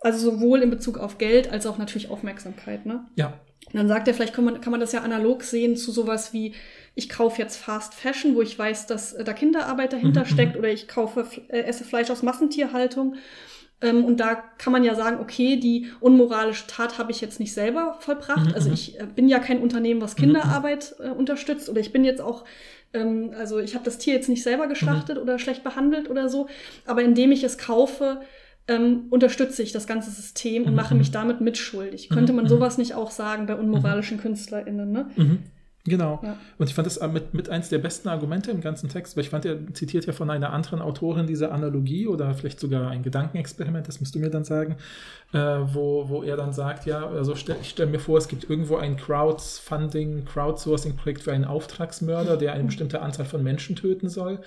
also 0.00 0.30
sowohl 0.30 0.62
in 0.62 0.70
Bezug 0.70 0.98
auf 0.98 1.18
Geld 1.18 1.50
als 1.50 1.66
auch 1.66 1.78
natürlich 1.78 2.10
Aufmerksamkeit. 2.10 2.86
Ne? 2.86 3.04
Ja. 3.16 3.34
Und 3.66 3.74
dann 3.74 3.88
sagt 3.88 4.08
er, 4.08 4.14
vielleicht 4.14 4.34
kann 4.34 4.44
man, 4.44 4.60
kann 4.60 4.70
man 4.70 4.80
das 4.80 4.92
ja 4.92 5.02
analog 5.02 5.42
sehen 5.42 5.76
zu 5.76 5.92
sowas 5.92 6.32
wie, 6.32 6.54
ich 6.94 7.08
kaufe 7.08 7.40
jetzt 7.40 7.56
Fast 7.56 7.94
Fashion, 7.94 8.34
wo 8.34 8.42
ich 8.42 8.58
weiß, 8.58 8.86
dass 8.86 9.12
äh, 9.12 9.24
da 9.24 9.32
Kinderarbeit 9.32 9.92
dahinter 9.92 10.22
mhm, 10.22 10.26
steckt, 10.26 10.54
mhm. 10.54 10.60
oder 10.60 10.70
ich 10.70 10.88
kaufe, 10.88 11.26
äh, 11.48 11.60
esse 11.60 11.84
Fleisch 11.84 12.10
aus 12.10 12.22
Massentierhaltung. 12.22 13.16
Ähm, 13.80 14.04
und 14.04 14.18
da 14.18 14.34
kann 14.34 14.72
man 14.72 14.82
ja 14.82 14.94
sagen, 14.94 15.20
okay, 15.20 15.56
die 15.56 15.86
unmoralische 16.00 16.66
Tat 16.66 16.98
habe 16.98 17.12
ich 17.12 17.20
jetzt 17.20 17.38
nicht 17.38 17.52
selber 17.52 17.96
vollbracht. 18.00 18.46
Mhm, 18.46 18.54
also 18.54 18.68
mhm. 18.68 18.74
ich 18.74 18.98
äh, 18.98 19.06
bin 19.06 19.28
ja 19.28 19.38
kein 19.38 19.60
Unternehmen, 19.60 20.00
was 20.00 20.16
mhm, 20.16 20.22
Kinderarbeit 20.22 20.96
äh, 20.98 21.10
unterstützt. 21.10 21.68
Oder 21.68 21.80
ich 21.80 21.92
bin 21.92 22.04
jetzt 22.04 22.20
auch, 22.20 22.44
ähm, 22.92 23.30
also 23.38 23.58
ich 23.58 23.74
habe 23.74 23.84
das 23.84 23.98
Tier 23.98 24.14
jetzt 24.14 24.28
nicht 24.28 24.42
selber 24.42 24.66
geschlachtet 24.66 25.16
mhm. 25.16 25.22
oder 25.22 25.38
schlecht 25.38 25.64
behandelt 25.64 26.08
oder 26.10 26.28
so. 26.28 26.48
Aber 26.86 27.02
indem 27.02 27.32
ich 27.32 27.44
es 27.44 27.58
kaufe, 27.58 28.20
ähm, 28.68 29.06
unterstütze 29.10 29.62
ich 29.62 29.72
das 29.72 29.86
ganze 29.86 30.10
System 30.10 30.64
und 30.64 30.74
mache 30.74 30.94
mich 30.94 31.10
damit 31.10 31.40
mitschuldig. 31.40 32.10
Könnte 32.10 32.32
man 32.32 32.46
sowas 32.48 32.78
nicht 32.78 32.94
auch 32.94 33.10
sagen 33.10 33.46
bei 33.46 33.54
unmoralischen 33.54 34.18
KünstlerInnen, 34.18 34.92
ne? 34.92 35.10
Genau. 35.84 36.20
Ja. 36.22 36.36
Und 36.58 36.68
ich 36.68 36.74
fand 36.74 36.86
das 36.86 37.00
mit, 37.08 37.34
mit 37.34 37.48
eins 37.48 37.68
der 37.68 37.78
besten 37.78 38.08
Argumente 38.08 38.50
im 38.50 38.60
ganzen 38.60 38.88
Text, 38.88 39.16
weil 39.16 39.24
ich 39.24 39.30
fand, 39.30 39.44
er 39.44 39.72
zitiert 39.72 40.06
ja 40.06 40.12
von 40.12 40.28
einer 40.28 40.52
anderen 40.52 40.82
Autorin 40.82 41.26
diese 41.26 41.50
Analogie 41.50 42.06
oder 42.06 42.34
vielleicht 42.34 42.60
sogar 42.60 42.90
ein 42.90 43.02
Gedankenexperiment, 43.02 43.88
das 43.88 44.00
musst 44.00 44.14
du 44.14 44.18
mir 44.18 44.28
dann 44.28 44.44
sagen, 44.44 44.76
äh, 45.32 45.38
wo, 45.38 46.08
wo 46.08 46.22
er 46.22 46.36
dann 46.36 46.52
sagt, 46.52 46.84
ja, 46.86 47.06
also 47.06 47.34
stell, 47.34 47.56
ich 47.62 47.70
stelle 47.70 47.90
mir 47.90 48.00
vor, 48.00 48.18
es 48.18 48.28
gibt 48.28 48.50
irgendwo 48.50 48.76
ein 48.76 48.96
Crowdfunding, 48.96 50.24
Crowdsourcing-Projekt 50.24 51.22
für 51.22 51.32
einen 51.32 51.44
Auftragsmörder, 51.44 52.36
der 52.36 52.52
eine 52.52 52.64
bestimmte 52.64 53.00
Anzahl 53.00 53.26
von 53.26 53.42
Menschen 53.42 53.76
töten 53.76 54.08
soll. 54.08 54.40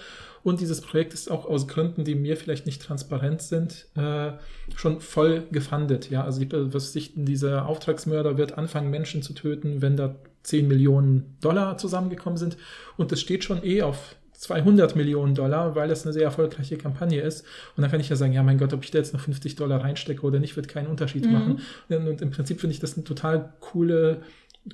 Und 0.44 0.60
dieses 0.60 0.82
Projekt 0.82 1.14
ist 1.14 1.30
auch 1.30 1.46
aus 1.46 1.68
Gründen, 1.68 2.04
die 2.04 2.16
mir 2.16 2.36
vielleicht 2.36 2.66
nicht 2.66 2.82
transparent 2.82 3.44
sind, 3.44 3.88
äh, 3.96 4.32
schon 4.76 5.00
voll 5.00 5.44
gefundet. 5.52 6.10
Ja, 6.10 6.24
also 6.24 6.42
was 6.50 6.94
sich, 6.94 7.14
dieser 7.16 7.68
Auftragsmörder 7.68 8.38
wird 8.38 8.58
anfangen, 8.58 8.90
Menschen 8.90 9.22
zu 9.22 9.34
töten, 9.34 9.82
wenn 9.82 9.98
da 9.98 10.16
10 10.44 10.68
Millionen 10.68 11.38
Dollar 11.42 11.78
zusammengekommen 11.78 12.38
sind. 12.38 12.58
Und 12.98 13.12
das 13.12 13.22
steht 13.22 13.44
schon 13.44 13.64
eh 13.64 13.82
auf 13.82 14.16
200 14.42 14.96
Millionen 14.96 15.36
Dollar, 15.36 15.76
weil 15.76 15.88
das 15.88 16.04
eine 16.04 16.14
sehr 16.14 16.24
erfolgreiche 16.24 16.76
Kampagne 16.76 17.22
ist. 17.22 17.46
Und 17.76 17.84
dann 17.84 17.92
kann 17.92 18.00
ich 18.00 18.10
ja 18.10 18.16
sagen, 18.16 18.34
ja, 18.34 18.42
mein 18.42 18.58
Gott, 18.58 18.74
ob 18.74 18.84
ich 18.84 18.90
da 18.90 18.98
jetzt 18.98 19.14
noch 19.14 19.22
50 19.22 19.56
Dollar 19.56 19.84
reinstecke 19.84 20.24
oder 20.24 20.40
nicht, 20.40 20.56
wird 20.56 20.68
keinen 20.68 20.88
Unterschied 20.88 21.26
mhm. 21.26 21.32
machen. 21.32 21.60
Und, 21.90 22.08
und, 22.08 22.22
im 22.22 22.32
Prinzip 22.32 22.60
finde 22.60 22.74
ich 22.74 22.80
das 22.80 22.96
eine 22.96 23.04
total 23.04 23.54
coole 23.60 24.22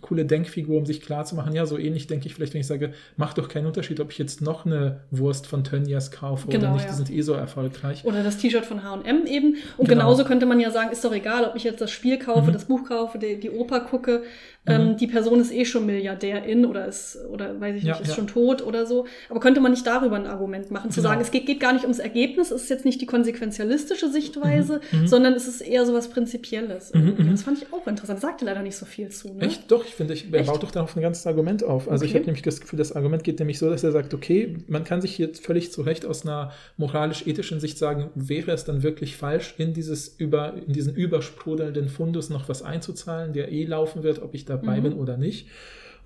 coole 0.02 0.26
Denkfigur, 0.26 0.78
um 0.78 0.86
sich 0.86 1.02
klarzumachen. 1.02 1.54
Ja, 1.54 1.66
so 1.66 1.78
ähnlich 1.78 2.08
denke 2.08 2.28
ich 2.28 2.36
vielleicht, 2.36 2.54
wenn 2.54 2.62
ich 2.62 2.68
sage, 2.68 2.94
macht 3.16 3.38
doch 3.38 3.48
keinen 3.48 3.68
Unterschied, 3.68 4.00
ob 4.00 4.12
ich 4.12 4.18
jetzt 4.18 4.42
noch 4.42 4.66
eine 4.66 5.02
Wurst 5.12 5.48
von 5.48 5.64
Tönnies 5.64 6.12
kaufe 6.12 6.50
genau, 6.50 6.66
oder 6.66 6.74
nicht. 6.74 6.86
Ja. 6.86 6.92
Die 6.92 6.98
sind 6.98 7.10
eh 7.10 7.22
so 7.22 7.34
erfolgreich. 7.34 8.04
Oder 8.04 8.22
das 8.22 8.38
T-Shirt 8.38 8.66
von 8.66 8.84
H&M 8.84 9.26
eben. 9.26 9.56
Und 9.78 9.88
genau. 9.88 10.02
genauso 10.02 10.26
könnte 10.26 10.46
man 10.46 10.60
ja 10.60 10.72
sagen, 10.72 10.92
ist 10.92 11.06
doch 11.06 11.14
egal, 11.14 11.46
ob 11.46 11.56
ich 11.56 11.64
jetzt 11.64 11.80
das 11.80 11.92
Spiel 11.92 12.20
kaufe, 12.20 12.50
mhm. 12.50 12.54
das 12.54 12.66
Buch 12.66 12.88
kaufe, 12.88 13.18
die, 13.18 13.40
die 13.40 13.50
Oper 13.50 13.80
gucke. 13.80 14.24
Ähm, 14.68 14.90
mhm. 14.90 14.98
die 14.98 15.08
Person 15.08 15.40
ist 15.40 15.54
eh 15.54 15.64
schon 15.64 15.86
Milliardärin 15.86 16.66
oder 16.66 16.86
ist, 16.88 17.18
oder 17.32 17.60
weiß 17.60 17.78
ich 17.78 17.84
nicht, 17.84 17.96
ja, 17.96 18.02
ist 18.02 18.10
ja. 18.10 18.16
schon 18.16 18.28
tot 18.28 18.62
oder 18.62 18.86
so. 18.86 19.06
Aber 19.30 19.40
könnte 19.40 19.62
man 19.62 19.72
nicht 19.72 19.88
darüber 19.88 20.18
ein 20.18 20.28
Argument 20.28 20.72
machen, 20.72 20.92
zu 20.92 21.00
genau. 21.00 21.10
sagen, 21.10 21.22
es 21.22 21.32
geht, 21.32 21.46
geht 21.46 21.62
gar 21.62 21.72
nicht 21.72 21.84
ums 21.84 22.00
Ergebnis, 22.00 22.52
es 22.52 22.64
ist 22.64 22.70
jetzt 22.70 22.84
nicht 22.84 23.00
die 23.00 23.06
konsequenzialistische 23.06 24.10
Sichtweise, 24.10 24.82
mhm. 24.92 25.02
mhm. 25.02 25.08
sondern 25.08 25.34
es 25.34 25.48
ist 25.48 25.62
eher 25.62 25.86
so 25.86 25.94
was 25.94 26.10
Prinzipielles. 26.10 26.94
Mhm, 26.94 27.16
mhm. 27.18 27.32
Das 27.32 27.44
fand 27.44 27.62
ich 27.62 27.72
auch 27.72 27.88
interessant. 27.88 28.20
Sagte 28.20 28.44
leider 28.44 28.62
nicht 28.62 28.76
so 28.76 28.86
viel 28.86 29.08
zu. 29.10 29.34
Ne? 29.34 29.46
Echt? 29.46 29.72
Doch, 29.72 29.77
Doch, 29.78 29.86
ich 29.86 29.94
finde, 29.96 30.14
ich, 30.14 30.26
er 30.32 30.40
Echt? 30.40 30.50
baut 30.50 30.64
doch 30.64 30.72
darauf 30.72 30.96
ein 30.96 31.02
ganzes 31.02 31.28
Argument 31.28 31.64
auf. 31.64 31.90
Also 31.90 32.06
ich 32.06 32.12
Okay. 32.12 32.20
habe 32.20 32.26
nämlich 32.28 32.42
das 32.44 32.60
Gefühl, 32.62 32.78
das 32.78 32.92
Argument 32.94 33.24
geht 33.24 33.40
nämlich 33.40 33.60
so, 33.60 33.70
dass 33.70 33.84
er 33.84 33.92
sagt, 33.92 34.14
okay, 34.14 34.58
man 34.68 34.84
kann 34.84 35.02
sich 35.02 35.16
hier 35.16 35.30
völlig 35.36 35.72
zu 35.72 35.82
Recht 35.82 36.06
aus 36.06 36.26
einer 36.26 36.52
moralisch-ethischen 36.78 37.60
Sicht 37.60 37.78
sagen, 37.78 38.10
wäre 38.16 38.52
es 38.52 38.64
dann 38.66 38.84
wirklich 38.84 39.16
falsch, 39.18 39.56
in 39.58 39.74
dieses 39.74 40.08
über, 40.18 40.54
in 40.66 40.74
diesen 40.74 40.96
übersprudelnden 40.96 41.90
Fundus 41.90 42.30
noch 42.30 42.50
was 42.50 42.64
einzuzahlen, 42.64 43.34
der 43.34 43.52
eh 43.52 43.66
laufen 43.66 44.04
wird, 44.04 44.22
ob 44.22 44.34
ich 44.34 44.46
dabei 44.46 44.80
Mhm. 44.80 44.84
bin 44.84 44.94
oder 44.94 45.18
nicht. 45.18 45.48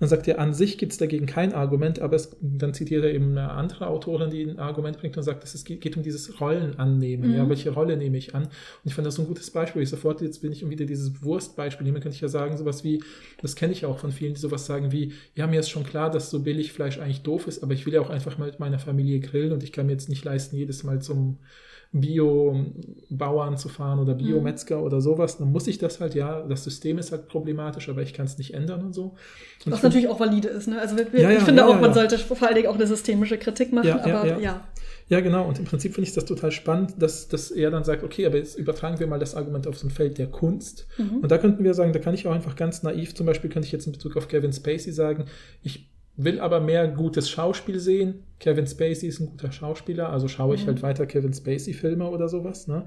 Und 0.02 0.10
dann 0.10 0.18
sagt 0.18 0.26
er, 0.26 0.40
an 0.40 0.52
sich 0.52 0.78
gibt 0.78 0.90
es 0.90 0.98
dagegen 0.98 1.26
kein 1.26 1.52
Argument, 1.52 2.00
aber 2.00 2.16
es, 2.16 2.36
dann 2.40 2.74
zitiert 2.74 3.04
er 3.04 3.14
eben 3.14 3.38
eine 3.38 3.52
andere 3.52 3.86
Autorin, 3.86 4.30
die 4.30 4.42
ein 4.42 4.58
Argument 4.58 4.98
bringt 4.98 5.16
und 5.16 5.22
sagt, 5.22 5.44
es 5.44 5.62
geht, 5.62 5.80
geht 5.80 5.96
um 5.96 6.02
dieses 6.02 6.40
Rollen 6.40 6.76
annehmen. 6.76 7.30
Mhm. 7.30 7.36
Ja, 7.36 7.48
welche 7.48 7.70
Rolle 7.70 7.96
nehme 7.96 8.18
ich 8.18 8.34
an? 8.34 8.42
Und 8.42 8.50
ich 8.82 8.94
fand 8.94 9.06
das 9.06 9.14
so 9.14 9.22
ein 9.22 9.28
gutes 9.28 9.52
Beispiel. 9.52 9.80
Ich 9.80 9.90
sofort, 9.90 10.20
jetzt 10.20 10.42
bin 10.42 10.50
ich 10.50 10.68
wieder 10.68 10.86
dieses 10.86 11.22
Wurstbeispiel 11.22 11.86
nehmen, 11.86 12.00
könnte 12.00 12.16
ich 12.16 12.20
ja 12.20 12.26
sagen, 12.26 12.56
sowas 12.56 12.82
wie, 12.82 13.00
das 13.40 13.54
kenne 13.54 13.74
ich 13.74 13.86
auch 13.86 14.00
von 14.00 14.10
vielen, 14.10 14.34
die 14.34 14.40
sowas 14.40 14.66
sagen 14.66 14.90
wie, 14.90 15.12
ja, 15.36 15.46
mir 15.46 15.60
ist 15.60 15.70
schon 15.70 15.84
klar, 15.84 16.10
dass 16.10 16.30
so 16.30 16.40
billig 16.40 16.72
Fleisch 16.72 16.98
eigentlich 16.98 17.22
doof 17.22 17.46
ist, 17.46 17.62
aber 17.62 17.72
ich 17.72 17.86
will 17.86 17.94
ja 17.94 18.00
auch 18.00 18.10
einfach 18.10 18.38
mal 18.38 18.46
mit 18.46 18.58
meiner 18.58 18.80
Familie 18.80 19.20
grillen 19.20 19.52
und 19.52 19.62
ich 19.62 19.70
kann 19.70 19.86
mir 19.86 19.92
jetzt 19.92 20.08
nicht 20.08 20.24
leisten, 20.24 20.56
jedes 20.56 20.82
Mal 20.82 21.00
zum 21.00 21.38
Bio-Bauern 21.92 23.58
zu 23.58 23.68
fahren 23.68 23.98
oder 23.98 24.14
Biometzger 24.14 24.82
oder 24.82 25.02
sowas, 25.02 25.36
dann 25.36 25.52
muss 25.52 25.66
ich 25.66 25.76
das 25.76 26.00
halt, 26.00 26.14
ja, 26.14 26.40
das 26.40 26.64
System 26.64 26.98
ist 26.98 27.12
halt 27.12 27.28
problematisch, 27.28 27.90
aber 27.90 28.00
ich 28.00 28.14
kann 28.14 28.24
es 28.24 28.38
nicht 28.38 28.54
ändern 28.54 28.82
und 28.82 28.94
so. 28.94 29.14
Und 29.66 29.72
Was 29.72 29.82
natürlich 29.82 30.08
auch 30.08 30.18
valide 30.18 30.48
ist. 30.48 30.68
Ne? 30.68 30.80
Also 30.80 30.96
wir, 30.96 31.12
wir, 31.12 31.20
Ja, 31.20 31.30
ja, 31.30 31.38
ich 31.38 31.44
finde 31.44 31.62
ja, 31.62 31.68
auch, 31.68 31.78
man 31.78 31.92
sollte 31.92 32.16
vor 32.16 32.42
allen 32.42 32.54
Dingen 32.54 32.68
auch 32.68 32.76
eine 32.76 32.86
systemische 32.86 33.36
Kritik 33.36 33.72
machen, 33.72 33.90
aber 33.90 34.26
ja. 34.26 34.38
ja. 34.38 34.68
Ja, 35.08 35.20
genau. 35.20 35.46
Und 35.46 35.58
im 35.58 35.66
Prinzip 35.66 35.94
finde 35.94 36.08
ich 36.08 36.14
das 36.14 36.24
total 36.24 36.52
spannend, 36.52 36.94
dass, 36.98 37.28
dass 37.28 37.50
er 37.50 37.70
dann 37.70 37.84
sagt, 37.84 38.02
okay, 38.02 38.24
aber 38.24 38.38
jetzt 38.38 38.58
übertragen 38.58 38.98
wir 38.98 39.06
mal 39.06 39.18
das 39.18 39.34
Argument 39.34 39.66
auf 39.66 39.76
so 39.76 39.86
ein 39.86 39.90
Feld 39.90 40.16
der 40.16 40.28
Kunst. 40.28 40.86
Mhm. 40.96 41.18
Und 41.18 41.30
da 41.30 41.36
könnten 41.36 41.64
wir 41.64 41.74
sagen, 41.74 41.92
da 41.92 41.98
kann 41.98 42.14
ich 42.14 42.26
auch 42.26 42.32
einfach 42.32 42.56
ganz 42.56 42.82
naiv, 42.82 43.14
zum 43.14 43.26
Beispiel 43.26 43.50
könnte 43.50 43.66
ich 43.66 43.72
jetzt 43.72 43.86
in 43.86 43.92
Bezug 43.92 44.16
auf 44.16 44.28
Kevin 44.28 44.54
Spacey 44.54 44.90
sagen, 44.90 45.26
ich 45.62 45.91
will 46.16 46.40
aber 46.40 46.60
mehr 46.60 46.88
gutes 46.88 47.30
Schauspiel 47.30 47.78
sehen. 47.80 48.24
Kevin 48.38 48.66
Spacey 48.66 49.06
ist 49.08 49.20
ein 49.20 49.26
guter 49.26 49.50
Schauspieler, 49.52 50.10
also 50.10 50.28
schaue 50.28 50.54
ich 50.54 50.62
Mhm. 50.62 50.68
halt 50.68 50.82
weiter 50.82 51.06
Kevin 51.06 51.32
Spacey-Filme 51.32 52.08
oder 52.08 52.28
sowas. 52.28 52.68
Ne? 52.68 52.84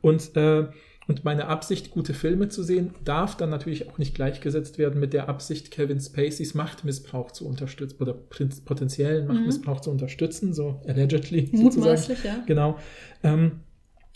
Und, 0.00 0.36
äh, 0.36 0.66
und 1.06 1.22
meine 1.24 1.46
Absicht, 1.48 1.90
gute 1.90 2.14
Filme 2.14 2.48
zu 2.48 2.62
sehen, 2.62 2.94
darf 3.04 3.36
dann 3.36 3.50
natürlich 3.50 3.88
auch 3.90 3.98
nicht 3.98 4.14
gleichgesetzt 4.14 4.78
werden 4.78 4.98
mit 4.98 5.12
der 5.12 5.28
Absicht, 5.28 5.70
Kevin 5.70 6.00
Spaceys 6.00 6.54
Machtmissbrauch 6.54 7.30
zu 7.30 7.46
unterstützen 7.46 8.00
oder 8.00 8.14
potenziellen 8.14 9.26
Machtmissbrauch 9.26 9.80
zu 9.80 9.90
unterstützen, 9.90 10.54
so 10.54 10.80
allegedly. 10.86 11.46
sozusagen. 11.52 11.62
Mutmaßlich, 11.80 12.24
ja. 12.24 12.42
Genau. 12.46 12.78
Ähm, 13.22 13.60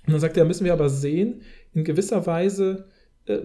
und 0.07 0.13
dann 0.13 0.21
sagt 0.21 0.37
er, 0.39 0.47
müssen 0.47 0.65
wir 0.65 0.73
aber 0.73 0.89
sehen, 0.89 1.43
in 1.75 1.85
gewisser 1.85 2.27
Weise 2.27 2.87
äh, 3.27 3.41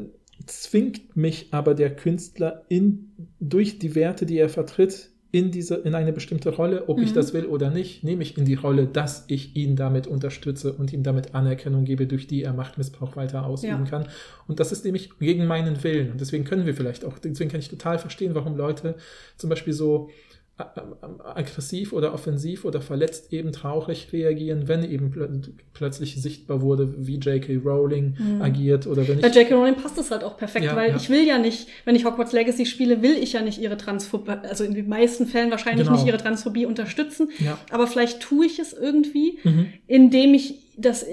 zwingt 0.47 1.15
mich 1.17 1.49
aber 1.53 1.73
der 1.75 1.93
Künstler 1.95 2.63
in, 2.69 3.11
durch 3.49 3.79
die 3.79 3.95
Werte, 3.95 4.25
die 4.25 4.37
er 4.37 4.49
vertritt, 4.49 5.09
in, 5.31 5.49
diese, 5.49 5.73
in 5.77 5.95
eine 5.95 6.13
bestimmte 6.13 6.49
Rolle, 6.51 6.87
ob 6.89 6.99
ich 7.01 7.09
Mhm. 7.09 7.15
das 7.15 7.33
will 7.33 7.45
oder 7.47 7.71
nicht, 7.71 8.03
nehme 8.03 8.21
ich 8.21 8.37
in 8.37 8.45
die 8.45 8.53
Rolle, 8.53 8.85
dass 8.85 9.23
ich 9.27 9.55
ihn 9.55 9.75
damit 9.75 10.05
unterstütze 10.05 10.73
und 10.73 10.93
ihm 10.93 11.01
damit 11.01 11.33
Anerkennung 11.33 11.85
gebe, 11.85 12.05
durch 12.05 12.27
die 12.27 12.43
er 12.43 12.53
Machtmissbrauch 12.53 13.15
weiter 13.15 13.43
ausüben 13.47 13.85
Ja. 13.85 13.89
kann. 13.89 14.07
Und 14.47 14.59
das 14.59 14.71
ist 14.71 14.85
nämlich 14.85 15.09
gegen 15.17 15.47
meinen 15.47 15.83
Willen. 15.83 16.11
Und 16.11 16.21
deswegen 16.21 16.43
können 16.43 16.67
wir 16.67 16.75
vielleicht 16.75 17.03
auch, 17.03 17.17
deswegen 17.17 17.49
kann 17.49 17.59
ich 17.61 17.69
total 17.69 17.97
verstehen, 17.97 18.35
warum 18.35 18.55
Leute 18.55 18.93
zum 19.37 19.49
Beispiel 19.49 19.73
so 19.73 20.11
aggressiv 20.55 21.93
oder 21.93 22.13
offensiv 22.13 22.63
oder 22.65 22.79
verletzt 22.81 23.33
eben 23.33 23.51
traurig 23.51 24.09
reagieren, 24.13 24.67
wenn 24.67 24.83
eben 24.89 25.09
plö 25.11 25.27
plötzlich 25.73 26.21
sichtbar 26.21 26.61
wurde, 26.61 26.93
wie 27.07 27.15
J.K. 27.17 27.57
Rowling 27.65 28.15
Mhm. 28.19 28.41
agiert 28.41 28.85
oder 28.85 29.07
wenn 29.07 29.19
Bei 29.19 29.29
ich. 29.29 29.35
J.K. 29.35 29.55
Rowling 29.55 29.75
passt 29.75 29.97
das 29.97 30.11
halt 30.11 30.23
auch 30.23 30.37
perfekt, 30.37 30.65
Ja, 30.65 30.75
weil 30.75 30.91
ja. 30.91 30.95
ich 30.95 31.09
will 31.09 31.25
ja 31.25 31.39
nicht, 31.39 31.67
wenn 31.85 31.95
ich 31.95 32.05
Hogwarts 32.05 32.33
Legacy 32.33 32.65
spiele, 32.65 33.01
will 33.01 33.17
ich 33.17 33.33
ja 33.33 33.41
nicht 33.41 33.59
ihre 33.59 33.77
Transphobie, 33.77 34.31
also 34.43 34.63
in 34.63 34.73
den 34.75 34.87
meisten 34.87 35.25
Fällen 35.25 35.49
wahrscheinlich 35.49 35.87
Genau. 35.87 35.97
nicht 35.97 36.07
ihre 36.07 36.17
Transphobie 36.17 36.65
unterstützen, 36.67 37.29
Ja. 37.39 37.57
aber 37.71 37.87
vielleicht 37.87 38.21
tue 38.21 38.45
ich 38.45 38.59
es 38.59 38.73
irgendwie, 38.73 39.39
Mhm. 39.43 39.65
indem 39.87 40.33
ich 40.35 40.62
das 40.77 41.05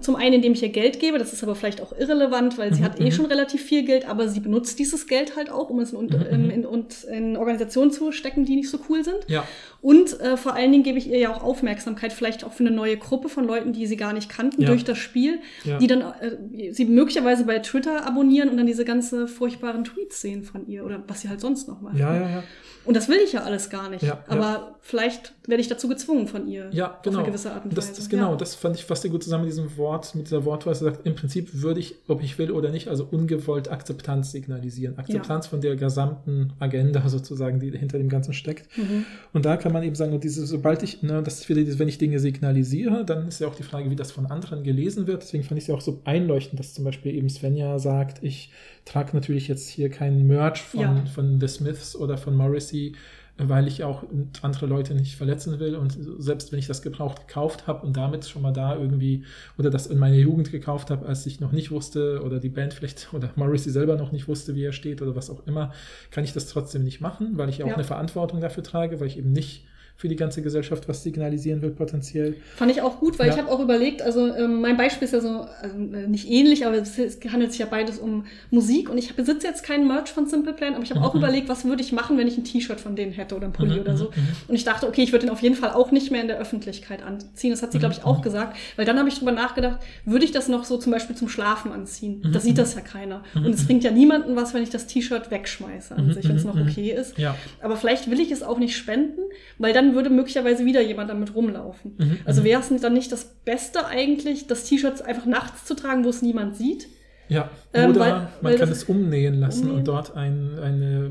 zum 0.00 0.16
einen, 0.16 0.34
indem 0.34 0.52
ich 0.52 0.62
ihr 0.62 0.68
Geld 0.68 1.00
gebe, 1.00 1.18
das 1.18 1.32
ist 1.32 1.42
aber 1.42 1.54
vielleicht 1.54 1.80
auch 1.80 1.92
irrelevant, 1.98 2.56
weil 2.56 2.72
sie 2.72 2.80
Mhm, 2.80 2.84
hat 2.84 3.00
eh 3.00 3.04
mhm. 3.04 3.12
schon 3.12 3.26
relativ 3.26 3.62
viel 3.62 3.82
Geld, 3.84 4.08
aber 4.08 4.28
sie 4.28 4.40
benutzt 4.40 4.78
dieses 4.78 5.06
Geld 5.06 5.34
halt 5.36 5.50
auch, 5.50 5.70
um 5.70 5.80
es 5.80 5.92
in, 5.92 6.06
Mhm, 6.06 6.26
in, 6.30 6.44
mhm. 6.44 6.50
in, 6.50 6.66
und 6.66 7.04
in 7.04 7.36
Organisationen 7.36 7.90
zu 7.90 8.12
stecken, 8.12 8.44
die 8.44 8.56
nicht 8.56 8.70
so 8.70 8.78
cool 8.88 9.02
sind. 9.02 9.18
Ja, 9.26 9.44
Und 9.80 10.18
äh, 10.20 10.36
vor 10.36 10.54
allen 10.54 10.72
Dingen 10.72 10.82
gebe 10.82 10.98
ich 10.98 11.08
ihr 11.08 11.18
ja 11.18 11.32
auch 11.32 11.42
Aufmerksamkeit, 11.42 12.12
vielleicht 12.12 12.44
auch 12.44 12.52
für 12.52 12.64
eine 12.64 12.74
neue 12.74 12.96
Gruppe 12.96 13.28
von 13.28 13.44
Leuten, 13.46 13.72
die 13.72 13.86
sie 13.86 13.96
gar 13.96 14.12
nicht 14.12 14.28
kannten 14.28 14.62
Ja. 14.62 14.68
durch 14.68 14.82
das 14.84 14.98
Spiel, 14.98 15.38
Ja. 15.64 15.78
die 15.78 15.86
dann 15.86 16.00
äh, 16.02 16.72
sie 16.72 16.84
möglicherweise 16.84 17.44
bei 17.44 17.58
Twitter 17.60 18.04
abonnieren 18.06 18.48
und 18.48 18.56
dann 18.56 18.66
diese 18.66 18.84
ganze 18.84 19.28
furchtbaren 19.28 19.84
Tweets 19.84 20.20
sehen 20.20 20.42
von 20.42 20.66
ihr 20.66 20.84
oder 20.84 21.02
was 21.06 21.20
sie 21.20 21.28
halt 21.28 21.40
sonst 21.40 21.68
noch 21.68 21.80
macht. 21.80 21.96
ja, 21.96 22.14
ja, 22.14 22.28
ja. 22.28 22.42
Und 22.84 22.96
das 22.96 23.08
will 23.10 23.18
ich 23.22 23.32
ja 23.34 23.42
alles 23.42 23.68
gar 23.68 23.90
nicht. 23.90 24.02
Ja, 24.02 24.24
aber 24.28 24.76
vielleicht 24.80 25.34
werde 25.46 25.60
ich 25.60 25.68
dazu 25.68 25.88
gezwungen 25.88 26.26
von 26.26 26.48
ihr. 26.48 26.70
Ja, 26.72 26.98
genau. 27.02 27.16
Auf 27.18 27.24
eine 27.24 27.32
gewisse 27.32 27.52
Art 27.52 27.64
und 27.64 27.76
das, 27.76 27.88
Weise. 27.90 27.96
das, 28.00 28.08
genau, 28.08 28.30
Ja. 28.30 28.36
das 28.36 28.54
fand 28.54 28.76
ich 28.76 28.84
fast 28.86 29.02
sehr 29.02 29.10
gut 29.10 29.22
zusammen 29.22 29.44
mit 29.44 29.52
diesem 29.52 29.76
Wort, 29.76 30.14
mit 30.14 30.26
dieser 30.28 30.46
Wortweise. 30.46 30.84
Sagt, 30.86 31.06
Im 31.06 31.14
Prinzip 31.14 31.50
würde 31.60 31.80
ich, 31.80 31.96
ob 32.08 32.22
ich 32.22 32.38
will 32.38 32.50
oder 32.50 32.70
nicht, 32.70 32.88
also 32.88 33.06
ungewollt 33.10 33.70
Akzeptanz 33.70 34.32
signalisieren. 34.32 34.96
Akzeptanz 34.96 35.46
von 35.48 35.60
der 35.60 35.76
gesamten 35.76 36.54
Agenda 36.60 37.06
sozusagen, 37.10 37.60
die 37.60 37.76
hinter 37.76 37.98
dem 37.98 38.08
Ganzen 38.08 38.32
steckt. 38.32 38.74
Mhm. 38.78 39.04
Und 39.34 39.44
da 39.44 39.56
kann 39.68 39.74
man 39.74 39.82
eben 39.82 39.94
sagen, 39.94 40.14
und 40.14 40.24
diese, 40.24 40.46
sobald 40.46 40.82
ich, 40.82 41.02
ne, 41.02 41.22
das 41.22 41.40
ist 41.40 41.48
wieder 41.50 41.60
dieses, 41.60 41.78
wenn 41.78 41.88
ich 41.88 41.98
Dinge 41.98 42.18
signalisiere, 42.20 43.04
dann 43.04 43.28
ist 43.28 43.38
ja 43.38 43.48
auch 43.48 43.54
die 43.54 43.62
Frage, 43.62 43.90
wie 43.90 43.96
das 43.96 44.10
von 44.10 44.24
anderen 44.24 44.64
gelesen 44.64 45.06
wird. 45.06 45.20
Deswegen 45.22 45.44
fand 45.44 45.58
ich 45.58 45.64
es 45.64 45.68
ja 45.68 45.74
auch 45.74 45.82
so 45.82 46.00
einleuchtend, 46.06 46.58
dass 46.58 46.72
zum 46.72 46.84
Beispiel 46.84 47.14
eben 47.14 47.28
Svenja 47.28 47.78
sagt, 47.78 48.22
ich 48.24 48.50
trage 48.86 49.10
natürlich 49.12 49.46
jetzt 49.46 49.68
hier 49.68 49.90
keinen 49.90 50.26
Merch 50.26 50.62
von, 50.62 50.80
Ja. 50.80 51.04
von 51.14 51.38
The 51.38 51.48
Smiths 51.48 51.94
oder 51.94 52.16
von 52.16 52.34
Morrissey, 52.34 52.94
weil 53.38 53.68
ich 53.68 53.84
auch 53.84 54.02
andere 54.42 54.66
Leute 54.66 54.94
nicht 54.94 55.16
verletzen 55.16 55.60
will. 55.60 55.76
Und 55.76 55.96
selbst 56.18 56.50
wenn 56.52 56.58
ich 56.58 56.66
das 56.66 56.82
gebraucht 56.82 57.26
gekauft 57.28 57.66
habe 57.66 57.86
und 57.86 57.96
damit 57.96 58.26
schon 58.26 58.42
mal 58.42 58.52
da 58.52 58.76
irgendwie, 58.76 59.24
oder 59.56 59.70
das 59.70 59.86
in 59.86 59.98
meiner 59.98 60.16
Jugend 60.16 60.50
gekauft 60.50 60.90
habe, 60.90 61.06
als 61.06 61.24
ich 61.26 61.38
noch 61.40 61.52
nicht 61.52 61.70
wusste, 61.70 62.22
oder 62.24 62.40
die 62.40 62.48
Band 62.48 62.74
vielleicht, 62.74 63.08
oder 63.14 63.30
Morrissey 63.36 63.70
selber 63.70 63.96
noch 63.96 64.12
nicht 64.12 64.28
wusste, 64.28 64.54
wie 64.54 64.64
er 64.64 64.72
steht, 64.72 65.00
oder 65.02 65.14
was 65.14 65.30
auch 65.30 65.46
immer, 65.46 65.72
kann 66.10 66.24
ich 66.24 66.32
das 66.32 66.46
trotzdem 66.48 66.82
nicht 66.84 67.00
machen, 67.00 67.38
weil 67.38 67.48
ich 67.48 67.58
ja 67.58 67.64
auch 67.64 67.70
Ja. 67.70 67.74
eine 67.76 67.84
Verantwortung 67.84 68.40
dafür 68.40 68.62
trage, 68.64 68.98
weil 69.00 69.06
ich 69.06 69.18
eben 69.18 69.32
nicht 69.32 69.64
für 70.00 70.06
die 70.08 70.14
ganze 70.14 70.42
Gesellschaft 70.42 70.88
was 70.88 71.02
signalisieren 71.02 71.60
will, 71.60 71.70
potenziell. 71.70 72.36
Fand 72.54 72.70
ich 72.70 72.80
auch 72.82 73.00
gut, 73.00 73.18
weil 73.18 73.26
Ja. 73.26 73.32
ich 73.34 73.38
habe 73.40 73.50
auch 73.50 73.58
überlegt, 73.58 74.00
also 74.00 74.32
ähm, 74.32 74.60
mein 74.60 74.76
Beispiel 74.76 75.06
ist 75.06 75.12
ja 75.12 75.18
so, 75.20 75.40
also, 75.60 75.76
äh, 75.76 76.06
nicht 76.06 76.30
ähnlich, 76.30 76.64
aber 76.64 76.76
es, 76.76 76.96
es 76.96 77.18
handelt 77.32 77.50
sich 77.50 77.58
ja 77.58 77.66
beides 77.66 77.98
um 77.98 78.24
Musik 78.52 78.88
und 78.90 78.96
ich 78.96 79.12
besitze 79.16 79.48
jetzt 79.48 79.64
keinen 79.64 79.88
Merch 79.88 80.10
von 80.10 80.26
Simple 80.28 80.52
Plan, 80.52 80.74
aber 80.74 80.84
ich 80.84 80.92
habe 80.92 81.00
auch 81.04 81.14
Mhm. 81.14 81.18
überlegt, 81.20 81.48
was 81.48 81.64
würde 81.64 81.82
ich 81.82 81.90
machen, 81.90 82.16
wenn 82.16 82.28
ich 82.28 82.38
ein 82.38 82.44
T-Shirt 82.44 82.78
von 82.80 82.94
denen 82.94 83.10
hätte 83.10 83.34
oder 83.34 83.46
ein 83.48 83.52
Pulli 83.52 83.74
Mhm, 83.74 83.80
oder 83.80 83.96
so. 83.96 84.04
mhm, 84.04 84.10
mhm. 84.22 84.28
Und 84.46 84.54
ich 84.54 84.62
dachte, 84.62 84.86
okay, 84.86 85.02
ich 85.02 85.10
würde 85.10 85.26
den 85.26 85.32
auf 85.32 85.42
jeden 85.42 85.56
Fall 85.56 85.70
auch 85.72 85.90
nicht 85.90 86.12
mehr 86.12 86.22
in 86.22 86.28
der 86.28 86.38
Öffentlichkeit 86.38 87.02
anziehen. 87.02 87.50
Das 87.50 87.62
hat 87.64 87.72
sie, 87.72 87.80
glaube 87.80 87.94
ich, 87.94 88.04
auch 88.04 88.18
Mhm. 88.18 88.22
gesagt. 88.22 88.56
Weil 88.76 88.84
dann 88.86 89.00
habe 89.00 89.08
ich 89.08 89.18
drüber 89.18 89.32
nachgedacht, 89.32 89.80
würde 90.04 90.24
ich 90.24 90.30
das 90.30 90.46
noch 90.46 90.62
so 90.62 90.76
zum 90.76 90.92
Beispiel 90.92 91.16
zum 91.16 91.28
Schlafen 91.28 91.72
anziehen? 91.72 92.22
Mhm, 92.24 92.30
Das 92.32 92.44
sieht 92.44 92.52
mhm. 92.52 92.58
das 92.58 92.76
ja 92.76 92.82
keiner. 92.82 93.24
Mhm, 93.34 93.46
Und 93.46 93.52
es 93.52 93.62
mhm. 93.62 93.66
bringt 93.66 93.82
ja 93.82 93.90
niemandem 93.90 94.36
was, 94.36 94.54
wenn 94.54 94.62
ich 94.62 94.70
das 94.70 94.86
T-Shirt 94.86 95.32
wegschmeiße 95.32 95.96
an 95.96 96.06
Mhm, 96.06 96.12
sich, 96.12 96.28
wenn 96.28 96.36
es 96.36 96.44
mhm, 96.44 96.50
noch 96.50 96.54
mhm. 96.56 96.68
okay 96.68 96.92
ist. 96.92 97.18
Ja. 97.18 97.34
Aber 97.60 97.76
vielleicht 97.76 98.08
will 98.08 98.20
ich 98.20 98.30
es 98.30 98.44
auch 98.44 98.58
nicht 98.60 98.76
spenden, 98.76 99.22
weil 99.58 99.72
dann 99.72 99.87
würde 99.94 100.10
möglicherweise 100.10 100.64
wieder 100.64 100.80
jemand 100.80 101.10
damit 101.10 101.34
rumlaufen. 101.34 101.94
Mhm, 101.98 102.18
Also 102.24 102.40
mhm. 102.42 102.46
wäre 102.46 102.60
es 102.60 102.80
dann 102.80 102.92
nicht 102.92 103.10
das 103.12 103.24
Beste 103.44 103.86
eigentlich, 103.86 104.46
das 104.46 104.64
T-Shirt 104.64 105.02
einfach 105.02 105.26
nachts 105.26 105.64
zu 105.64 105.74
tragen, 105.74 106.04
wo 106.04 106.08
es 106.08 106.22
niemand 106.22 106.56
sieht? 106.56 106.88
Ja, 107.28 107.50
Ähm, 107.74 107.90
oder 107.90 108.00
weil- 108.00 108.10
man 108.12 108.28
weil 108.40 108.58
kann 108.58 108.70
es 108.70 108.84
umnähen 108.84 109.34
lassen 109.40 109.62
Umnähen? 109.64 109.78
und 109.80 109.88
dort 109.88 110.16
ein, 110.16 110.58
eine 110.62 111.10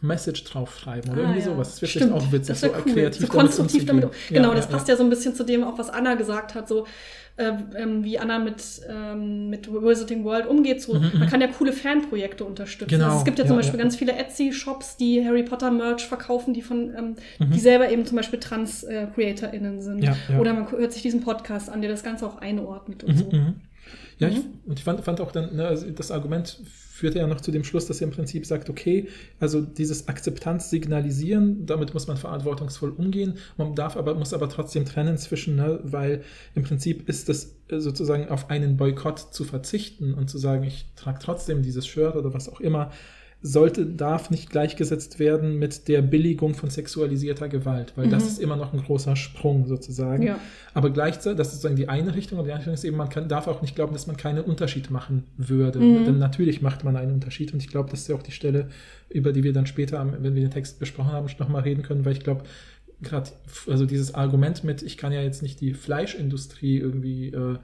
Message 0.00 0.42
draufschreiben 0.44 1.12
oder 1.12 1.20
Ah, 1.20 1.24
irgendwie 1.24 1.40
ja. 1.40 1.44
sowas. 1.46 1.72
Das 1.72 1.82
wäre 1.82 1.90
vielleicht 1.92 2.12
auch 2.12 2.32
witzig, 2.32 2.48
das 2.48 2.60
so 2.62 2.66
wär 2.68 2.82
cool. 2.86 2.92
kreativ 2.92 3.20
so 3.20 3.28
konstruktiv 3.28 3.84
damit. 3.86 4.04
umzugehen. 4.04 4.34
Genau, 4.34 4.48
Ja, 4.48 4.54
das 4.56 4.64
ja, 4.64 4.70
passt 4.72 4.88
ja. 4.88 4.94
ja 4.94 4.98
so 4.98 5.04
ein 5.04 5.10
bisschen 5.10 5.34
zu 5.34 5.44
dem, 5.44 5.62
auch 5.64 5.78
was 5.78 5.90
Anna 5.90 6.14
gesagt 6.14 6.54
hat, 6.54 6.66
so 6.66 6.86
äh, 7.36 7.52
ähm, 7.76 8.04
wie 8.04 8.18
Anna 8.18 8.38
mit, 8.38 8.62
ähm, 8.88 9.48
mit 9.50 9.72
Wizarding 9.72 10.24
World 10.24 10.46
umgeht. 10.46 10.82
So, 10.82 10.94
Mhm, 10.94 11.00
man 11.14 11.20
mhm. 11.20 11.26
kann 11.26 11.40
ja 11.40 11.46
coole 11.48 11.72
Fanprojekte 11.72 12.44
unterstützen. 12.44 12.90
Genau, 12.90 13.06
Also 13.06 13.18
es 13.18 13.24
gibt 13.24 13.38
ja 13.38 13.44
zum 13.46 13.54
ja, 13.54 13.60
Beispiel 13.62 13.78
ja. 13.78 13.84
ganz 13.84 13.96
viele 13.96 14.12
Etsy-Shops, 14.12 14.96
die 14.98 15.24
Harry 15.24 15.42
Potter 15.42 15.70
Merch 15.70 16.06
verkaufen, 16.06 16.52
die 16.54 16.62
von, 16.62 16.92
ähm, 16.96 17.16
Mhm. 17.38 17.50
die 17.52 17.58
selber 17.60 17.90
eben 17.90 18.04
zum 18.06 18.16
Beispiel 18.16 18.38
Trans-CreatorInnen 18.38 19.80
sind. 19.80 20.04
Ja. 20.04 20.16
Oder 20.38 20.52
man 20.54 20.70
hört 20.70 20.92
sich 20.92 21.02
diesen 21.02 21.22
Podcast 21.22 21.70
an, 21.70 21.80
der 21.80 21.90
das 21.90 22.02
Ganze 22.02 22.26
auch 22.26 22.36
einordnet 22.38 23.04
und 23.04 23.14
Mhm, 23.14 23.18
so. 23.18 23.36
mhm. 23.36 23.54
Ja, 24.18 24.28
ich, 24.28 24.36
und 24.66 24.78
ich 24.78 24.84
fand, 24.84 25.00
fand 25.00 25.20
auch 25.20 25.32
dann, 25.32 25.56
ne, 25.56 25.66
also 25.66 25.90
das 25.90 26.10
Argument 26.10 26.60
führte 27.02 27.18
ja 27.18 27.26
noch 27.26 27.40
zu 27.40 27.50
dem 27.50 27.64
Schluss, 27.64 27.86
dass 27.86 28.00
er 28.00 28.06
im 28.06 28.12
Prinzip 28.12 28.46
sagt, 28.46 28.70
okay, 28.70 29.08
also 29.40 29.60
dieses 29.60 30.06
Akzeptanz 30.06 30.70
signalisieren, 30.70 31.66
damit 31.66 31.94
muss 31.94 32.06
man 32.06 32.16
verantwortungsvoll 32.16 32.90
umgehen. 32.90 33.38
Man 33.56 33.74
darf 33.74 33.96
aber, 33.96 34.14
muss 34.14 34.32
aber 34.32 34.48
trotzdem 34.48 34.84
trennen 34.84 35.18
zwischen, 35.18 35.56
ne, 35.56 35.80
weil 35.82 36.22
im 36.54 36.62
Prinzip 36.62 37.08
ist 37.08 37.28
äh, 37.28 37.80
sozusagen 37.80 38.28
auf 38.28 38.50
einen 38.50 38.76
Boykott 38.76 39.18
zu 39.18 39.42
verzichten 39.42 40.14
und 40.14 40.30
zu 40.30 40.38
sagen, 40.38 40.62
ich 40.62 40.84
trage 40.94 41.18
trotzdem 41.20 41.64
dieses 41.64 41.88
Shirt 41.88 42.14
oder 42.14 42.32
was 42.34 42.48
auch 42.48 42.60
immer, 42.60 42.92
sollte, 43.44 43.84
darf 43.86 44.30
nicht 44.30 44.50
gleichgesetzt 44.50 45.18
werden 45.18 45.58
mit 45.58 45.88
der 45.88 46.00
Billigung 46.00 46.54
von 46.54 46.70
sexualisierter 46.70 47.48
Gewalt, 47.48 47.92
weil 47.96 48.06
mhm. 48.06 48.10
das 48.10 48.24
ist 48.24 48.38
immer 48.38 48.54
noch 48.54 48.72
ein 48.72 48.80
großer 48.80 49.16
Sprung 49.16 49.66
sozusagen. 49.66 50.22
Ja. 50.22 50.38
Aber 50.74 50.90
gleichzeitig, 50.90 51.38
das 51.38 51.48
ist 51.48 51.54
sozusagen 51.54 51.76
die 51.76 51.88
eine 51.88 52.14
Richtung, 52.14 52.38
und 52.38 52.44
die 52.44 52.52
andere 52.52 52.70
Richtung 52.70 52.74
ist 52.74 52.84
eben, 52.84 52.96
man 52.96 53.08
kann, 53.08 53.28
darf 53.28 53.48
auch 53.48 53.60
nicht 53.60 53.74
glauben, 53.74 53.92
dass 53.92 54.06
man 54.06 54.16
keinen 54.16 54.44
Unterschied 54.44 54.90
machen 54.90 55.24
würde. 55.36 55.80
Mhm. 55.80 56.04
Denn 56.04 56.18
natürlich 56.18 56.62
macht 56.62 56.84
man 56.84 56.96
einen 56.96 57.12
Unterschied 57.12 57.52
und 57.52 57.60
ich 57.60 57.68
glaube, 57.68 57.90
das 57.90 58.02
ist 58.02 58.08
ja 58.08 58.14
auch 58.14 58.22
die 58.22 58.32
Stelle, 58.32 58.68
über 59.08 59.32
die 59.32 59.42
wir 59.42 59.52
dann 59.52 59.66
später, 59.66 60.06
wenn 60.20 60.34
wir 60.34 60.42
den 60.42 60.52
Text 60.52 60.78
besprochen 60.78 61.10
haben, 61.10 61.26
nochmal 61.38 61.62
reden 61.62 61.82
können, 61.82 62.04
weil 62.04 62.12
ich 62.12 62.20
glaube, 62.20 62.44
gerade, 63.02 63.30
also 63.66 63.86
dieses 63.86 64.14
Argument 64.14 64.62
mit, 64.62 64.82
ich 64.82 64.96
kann 64.96 65.12
ja 65.12 65.20
jetzt 65.20 65.42
nicht 65.42 65.60
die 65.60 65.74
Fleischindustrie 65.74 66.78
irgendwie 66.78 67.28
äh, 67.28 67.58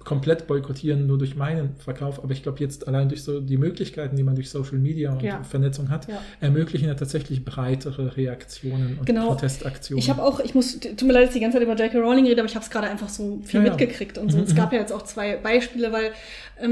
komplett 0.00 0.48
boykottieren, 0.48 1.06
nur 1.06 1.16
durch 1.16 1.36
meinen 1.36 1.76
Verkauf, 1.76 2.22
aber 2.24 2.32
ich 2.32 2.42
glaube 2.42 2.58
jetzt 2.58 2.88
allein 2.88 3.08
durch 3.08 3.22
so 3.22 3.40
die 3.40 3.56
Möglichkeiten, 3.56 4.16
die 4.16 4.24
man 4.24 4.34
durch 4.34 4.50
Social 4.50 4.78
Media 4.78 5.12
und 5.12 5.22
ja. 5.22 5.44
Vernetzung 5.44 5.90
hat, 5.90 6.08
ja. 6.08 6.20
ermöglichen 6.40 6.88
ja 6.88 6.94
tatsächlich 6.94 7.44
breitere 7.44 8.16
Reaktionen 8.16 8.98
und 8.98 9.06
genau. 9.06 9.28
Protestaktionen. 9.28 10.00
Ich 10.00 10.10
habe 10.10 10.24
auch, 10.24 10.40
ich 10.40 10.56
muss, 10.56 10.80
tut 10.80 11.02
mir 11.04 11.12
leid, 11.12 11.22
dass 11.22 11.30
ich 11.30 11.34
die 11.34 11.40
ganze 11.40 11.58
Zeit 11.58 11.62
über 11.62 11.76
J.K. 11.76 11.98
Rowling 12.00 12.26
rede, 12.26 12.40
aber 12.40 12.48
ich 12.48 12.56
habe 12.56 12.64
es 12.64 12.70
gerade 12.70 12.88
einfach 12.88 13.08
so 13.08 13.40
viel 13.44 13.62
ja, 13.62 13.70
mitgekriegt 13.70 14.18
und 14.18 14.32
so. 14.32 14.38
Mhm, 14.38 14.44
es 14.44 14.56
gab 14.56 14.70
mhm. 14.70 14.76
ja 14.76 14.80
jetzt 14.80 14.92
auch 14.92 15.02
zwei 15.02 15.36
Beispiele, 15.36 15.92
weil 15.92 16.10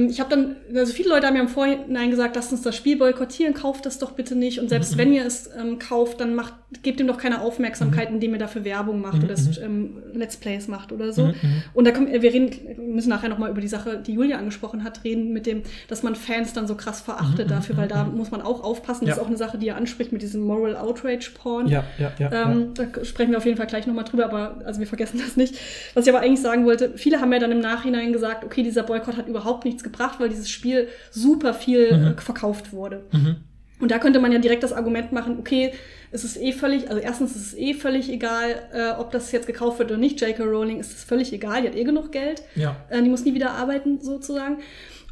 ich 0.09 0.21
habe 0.21 0.31
dann, 0.31 0.57
also 0.75 0.93
viele 0.93 1.09
Leute 1.09 1.27
haben 1.27 1.35
mir 1.35 1.41
im 1.41 1.49
Vorhinein 1.49 2.11
gesagt, 2.11 2.37
lasst 2.37 2.53
uns 2.53 2.63
das 2.63 2.77
Spiel 2.77 2.97
boykottieren, 2.97 3.55
kauft 3.55 3.87
das 3.87 3.99
doch 3.99 4.13
bitte 4.13 4.35
nicht 4.35 4.61
und 4.61 4.69
selbst 4.69 4.95
mhm. 4.95 4.99
wenn 4.99 5.13
ihr 5.13 5.25
es 5.25 5.51
ähm, 5.59 5.79
kauft, 5.79 6.21
dann 6.21 6.35
macht, 6.35 6.55
gebt 6.83 7.01
ihm 7.01 7.07
doch 7.07 7.19
keine 7.19 7.41
Aufmerksamkeit, 7.41 8.11
mhm. 8.11 8.17
indem 8.17 8.33
ihr 8.33 8.39
dafür 8.39 8.65
Werbung 8.65 9.01
macht 9.01 9.23
oder 9.23 9.37
mhm. 9.39 9.57
ähm, 9.63 10.03
Let's 10.13 10.37
Plays 10.37 10.69
macht 10.69 10.93
oder 10.93 11.13
so. 11.13 11.33
Und 11.75 11.87
da 11.87 11.91
kommt, 11.93 12.11
wir 12.11 12.23
reden, 12.23 12.51
wir 12.51 12.95
müssen 12.95 13.09
nachher 13.09 13.29
nochmal 13.29 13.51
über 13.51 13.61
die 13.61 13.69
Sache, 13.69 13.99
die 13.99 14.13
Julia 14.13 14.39
angesprochen 14.39 14.85
hat, 14.85 15.05
reden 15.05 15.33
mit 15.33 15.47
dem, 15.47 15.63
dass 15.89 16.03
man 16.03 16.15
Fans 16.15 16.53
dann 16.53 16.67
so 16.67 16.75
krass 16.75 17.01
verachtet 17.01 17.47
mhm, 17.47 17.51
dafür, 17.51 17.77
weil 17.77 17.87
mhm, 17.87 17.91
da 17.91 18.05
mhm. 18.05 18.17
muss 18.17 18.31
man 18.31 18.43
auch 18.43 18.63
aufpassen. 18.63 19.07
Das 19.07 19.17
ist 19.17 19.23
auch 19.23 19.29
eine 19.29 19.37
Sache, 19.37 19.59
die 19.59 19.69
er 19.69 19.77
anspricht 19.77 20.13
mit 20.13 20.23
diesem 20.23 20.43
Moral 20.43 20.77
Outrage 20.77 21.31
Porn. 21.35 21.69
Ja, 21.69 21.85
ja, 21.99 22.13
ja, 22.19 22.51
ähm, 22.51 22.73
ja. 22.77 22.85
Da 22.87 23.05
sprechen 23.05 23.31
wir 23.31 23.39
auf 23.39 23.47
jeden 23.47 23.57
Fall 23.57 23.67
gleich 23.67 23.87
nochmal 23.87 24.05
drüber, 24.05 24.25
aber 24.25 24.61
also 24.65 24.81
wir 24.81 24.87
vergessen 24.87 25.21
das 25.25 25.37
nicht. 25.37 25.57
Was 25.95 26.07
ich 26.07 26.13
aber 26.13 26.23
eigentlich 26.23 26.41
sagen 26.41 26.65
wollte, 26.65 26.93
viele 26.97 27.21
haben 27.21 27.33
ja 27.33 27.39
dann 27.39 27.53
im 27.53 27.61
Nachhinein 27.61 28.13
gesagt, 28.13 28.45
okay, 28.45 28.63
dieser 28.63 28.83
Boykott 28.83 29.17
hat 29.17 29.29
überhaupt 29.29 29.65
nichts 29.79 29.85
gebracht, 29.85 30.21
weil 30.21 30.29
dieses 30.29 30.51
Spiel 30.51 30.89
super 31.11 31.55
viel 31.55 31.97
mhm. 31.97 32.19
verkauft 32.19 32.73
wurde. 32.73 33.05
Mhm. 33.13 33.37
Und 33.81 33.93
da 33.93 33.99
könnte 33.99 34.19
man 34.19 34.33
ja 34.33 34.39
direkt 34.39 34.65
das 34.65 34.73
Argument 34.73 35.13
machen, 35.13 35.39
okay, 35.39 35.73
es 36.11 36.25
ist 36.25 36.37
eh 36.37 36.53
völlig, 36.53 36.89
also 36.89 37.01
erstens 37.01 37.37
ist 37.37 37.47
es 37.49 37.57
eh 37.57 37.75
völlig 37.75 38.11
egal, 38.11 38.57
äh, 38.73 38.91
ob 38.99 39.13
das 39.13 39.31
jetzt 39.31 39.47
gekauft 39.47 39.79
wird 39.79 39.91
oder 39.91 40.01
nicht. 40.01 40.21
J.K. 40.21 40.43
Rowling 40.43 40.81
ist 40.81 40.97
es 40.97 41.05
völlig 41.05 41.33
egal, 41.33 41.63
die 41.63 41.69
hat 41.69 41.77
eh 41.77 41.85
genug 41.85 42.11
Geld. 42.11 42.43
Ja. 42.57 42.77
Äh, 42.89 43.03
die 43.03 43.09
muss 43.09 43.25
nie 43.25 43.35
wieder 43.35 43.53
arbeiten, 43.53 44.01
sozusagen. 44.01 44.59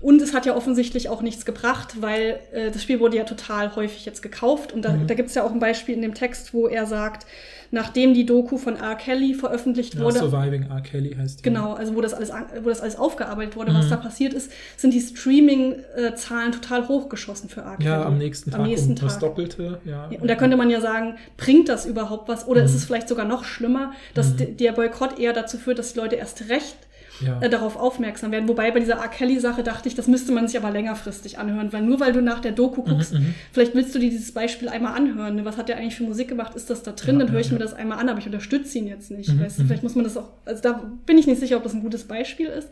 Und 0.00 0.20
es 0.20 0.34
hat 0.34 0.46
ja 0.46 0.56
offensichtlich 0.56 1.08
auch 1.08 1.22
nichts 1.22 1.44
gebracht, 1.44 2.02
weil 2.02 2.40
äh, 2.52 2.70
das 2.70 2.82
Spiel 2.82 2.98
wurde 2.98 3.16
ja 3.16 3.24
total 3.24 3.76
häufig 3.76 4.04
jetzt 4.04 4.20
gekauft. 4.20 4.72
Und 4.72 4.84
da, 4.84 4.92
mhm. 4.92 5.06
da 5.06 5.14
gibt 5.14 5.28
es 5.28 5.34
ja 5.34 5.44
auch 5.44 5.52
ein 5.52 5.60
Beispiel 5.60 5.94
in 5.94 6.02
dem 6.02 6.14
Text, 6.14 6.52
wo 6.52 6.66
er 6.66 6.86
sagt, 6.86 7.26
nachdem 7.70 8.14
die 8.14 8.26
Doku 8.26 8.56
von 8.58 8.76
R. 8.76 8.94
Kelly 8.94 9.34
veröffentlicht 9.34 9.94
ja, 9.94 10.00
wurde. 10.00 10.18
Surviving 10.18 10.70
R. 10.70 10.80
Kelly 10.80 11.14
heißt 11.14 11.40
die. 11.40 11.42
Genau, 11.42 11.74
also 11.74 11.94
wo 11.94 12.00
das 12.00 12.14
alles, 12.14 12.32
wo 12.62 12.68
das 12.68 12.80
alles 12.80 12.96
aufgearbeitet 12.96 13.56
wurde, 13.56 13.72
mhm. 13.72 13.78
was 13.78 13.88
da 13.88 13.96
passiert 13.96 14.32
ist, 14.32 14.50
sind 14.76 14.94
die 14.94 15.00
Streaming-Zahlen 15.00 16.52
total 16.52 16.88
hochgeschossen 16.88 17.48
für 17.48 17.62
R. 17.62 17.76
Kelly. 17.76 17.88
Ja, 17.88 18.04
am 18.04 18.18
nächsten 18.18 18.50
Tag. 18.50 18.60
Am 18.60 18.66
nächsten 18.66 18.90
um 18.90 18.96
Tag. 18.96 19.08
das 19.08 19.18
Doppelte, 19.18 19.80
ja. 19.84 20.08
Und 20.20 20.28
da 20.28 20.34
könnte 20.34 20.56
man 20.56 20.70
ja 20.70 20.80
sagen, 20.80 21.16
bringt 21.36 21.68
das 21.68 21.86
überhaupt 21.86 22.28
was? 22.28 22.46
Oder 22.46 22.60
mhm. 22.60 22.66
ist 22.66 22.74
es 22.74 22.84
vielleicht 22.84 23.08
sogar 23.08 23.26
noch 23.26 23.44
schlimmer, 23.44 23.92
dass 24.14 24.34
mhm. 24.34 24.56
der 24.56 24.72
Boykott 24.72 25.18
eher 25.18 25.32
dazu 25.32 25.58
führt, 25.58 25.78
dass 25.78 25.92
die 25.92 25.98
Leute 25.98 26.16
erst 26.16 26.48
recht 26.48 26.76
ja. 27.20 27.40
äh, 27.40 27.48
darauf 27.48 27.76
aufmerksam 27.76 28.32
werden. 28.32 28.48
Wobei 28.48 28.70
bei 28.70 28.80
dieser 28.80 28.94
R. 28.94 29.08
Kelly-Sache 29.08 29.62
dachte 29.62 29.88
ich, 29.88 29.94
das 29.94 30.06
müsste 30.06 30.32
man 30.32 30.48
sich 30.48 30.58
aber 30.58 30.70
längerfristig 30.70 31.38
anhören, 31.38 31.72
weil 31.72 31.82
nur 31.82 32.00
weil 32.00 32.12
du 32.12 32.22
nach 32.22 32.40
der 32.40 32.52
Doku 32.52 32.82
mhm, 32.82 32.86
guckst, 32.86 33.14
mhm, 33.14 33.34
vielleicht 33.52 33.74
willst 33.74 33.94
du 33.94 33.98
dir 33.98 34.10
dieses 34.10 34.32
Beispiel 34.32 34.68
einmal 34.68 34.96
anhören. 34.96 35.36
Ne? 35.36 35.44
Was 35.44 35.56
hat 35.56 35.68
der 35.68 35.76
eigentlich 35.76 35.96
für 35.96 36.04
Musik 36.04 36.28
gemacht? 36.28 36.54
Ist 36.54 36.70
das 36.70 36.82
da 36.82 36.92
drin? 36.92 37.18
Ja, 37.18 37.24
Dann 37.24 37.32
höre 37.32 37.40
ich 37.40 37.52
mir 37.52 37.58
das 37.58 37.74
einmal 37.74 37.98
an, 37.98 38.08
aber 38.08 38.18
ich 38.18 38.26
unterstütze 38.26 38.78
ihn 38.78 38.86
jetzt 38.86 39.10
nicht. 39.10 39.32
Mhm, 39.32 39.40
weißt, 39.40 39.58
mhm. 39.58 39.66
vielleicht 39.66 39.82
muss 39.82 39.94
man 39.94 40.04
das 40.04 40.16
auch, 40.16 40.30
also 40.44 40.62
da 40.62 40.82
bin 41.06 41.18
ich 41.18 41.26
nicht 41.26 41.40
sicher, 41.40 41.56
ob 41.56 41.62
das 41.62 41.74
ein 41.74 41.82
gutes 41.82 42.04
Beispiel 42.04 42.46
ist. 42.46 42.68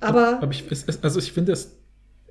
Aber, 0.00 0.42
aber 0.42 0.50
ich, 0.50 0.64
also 1.02 1.18
ich 1.20 1.32
finde, 1.32 1.52
es, 1.52 1.76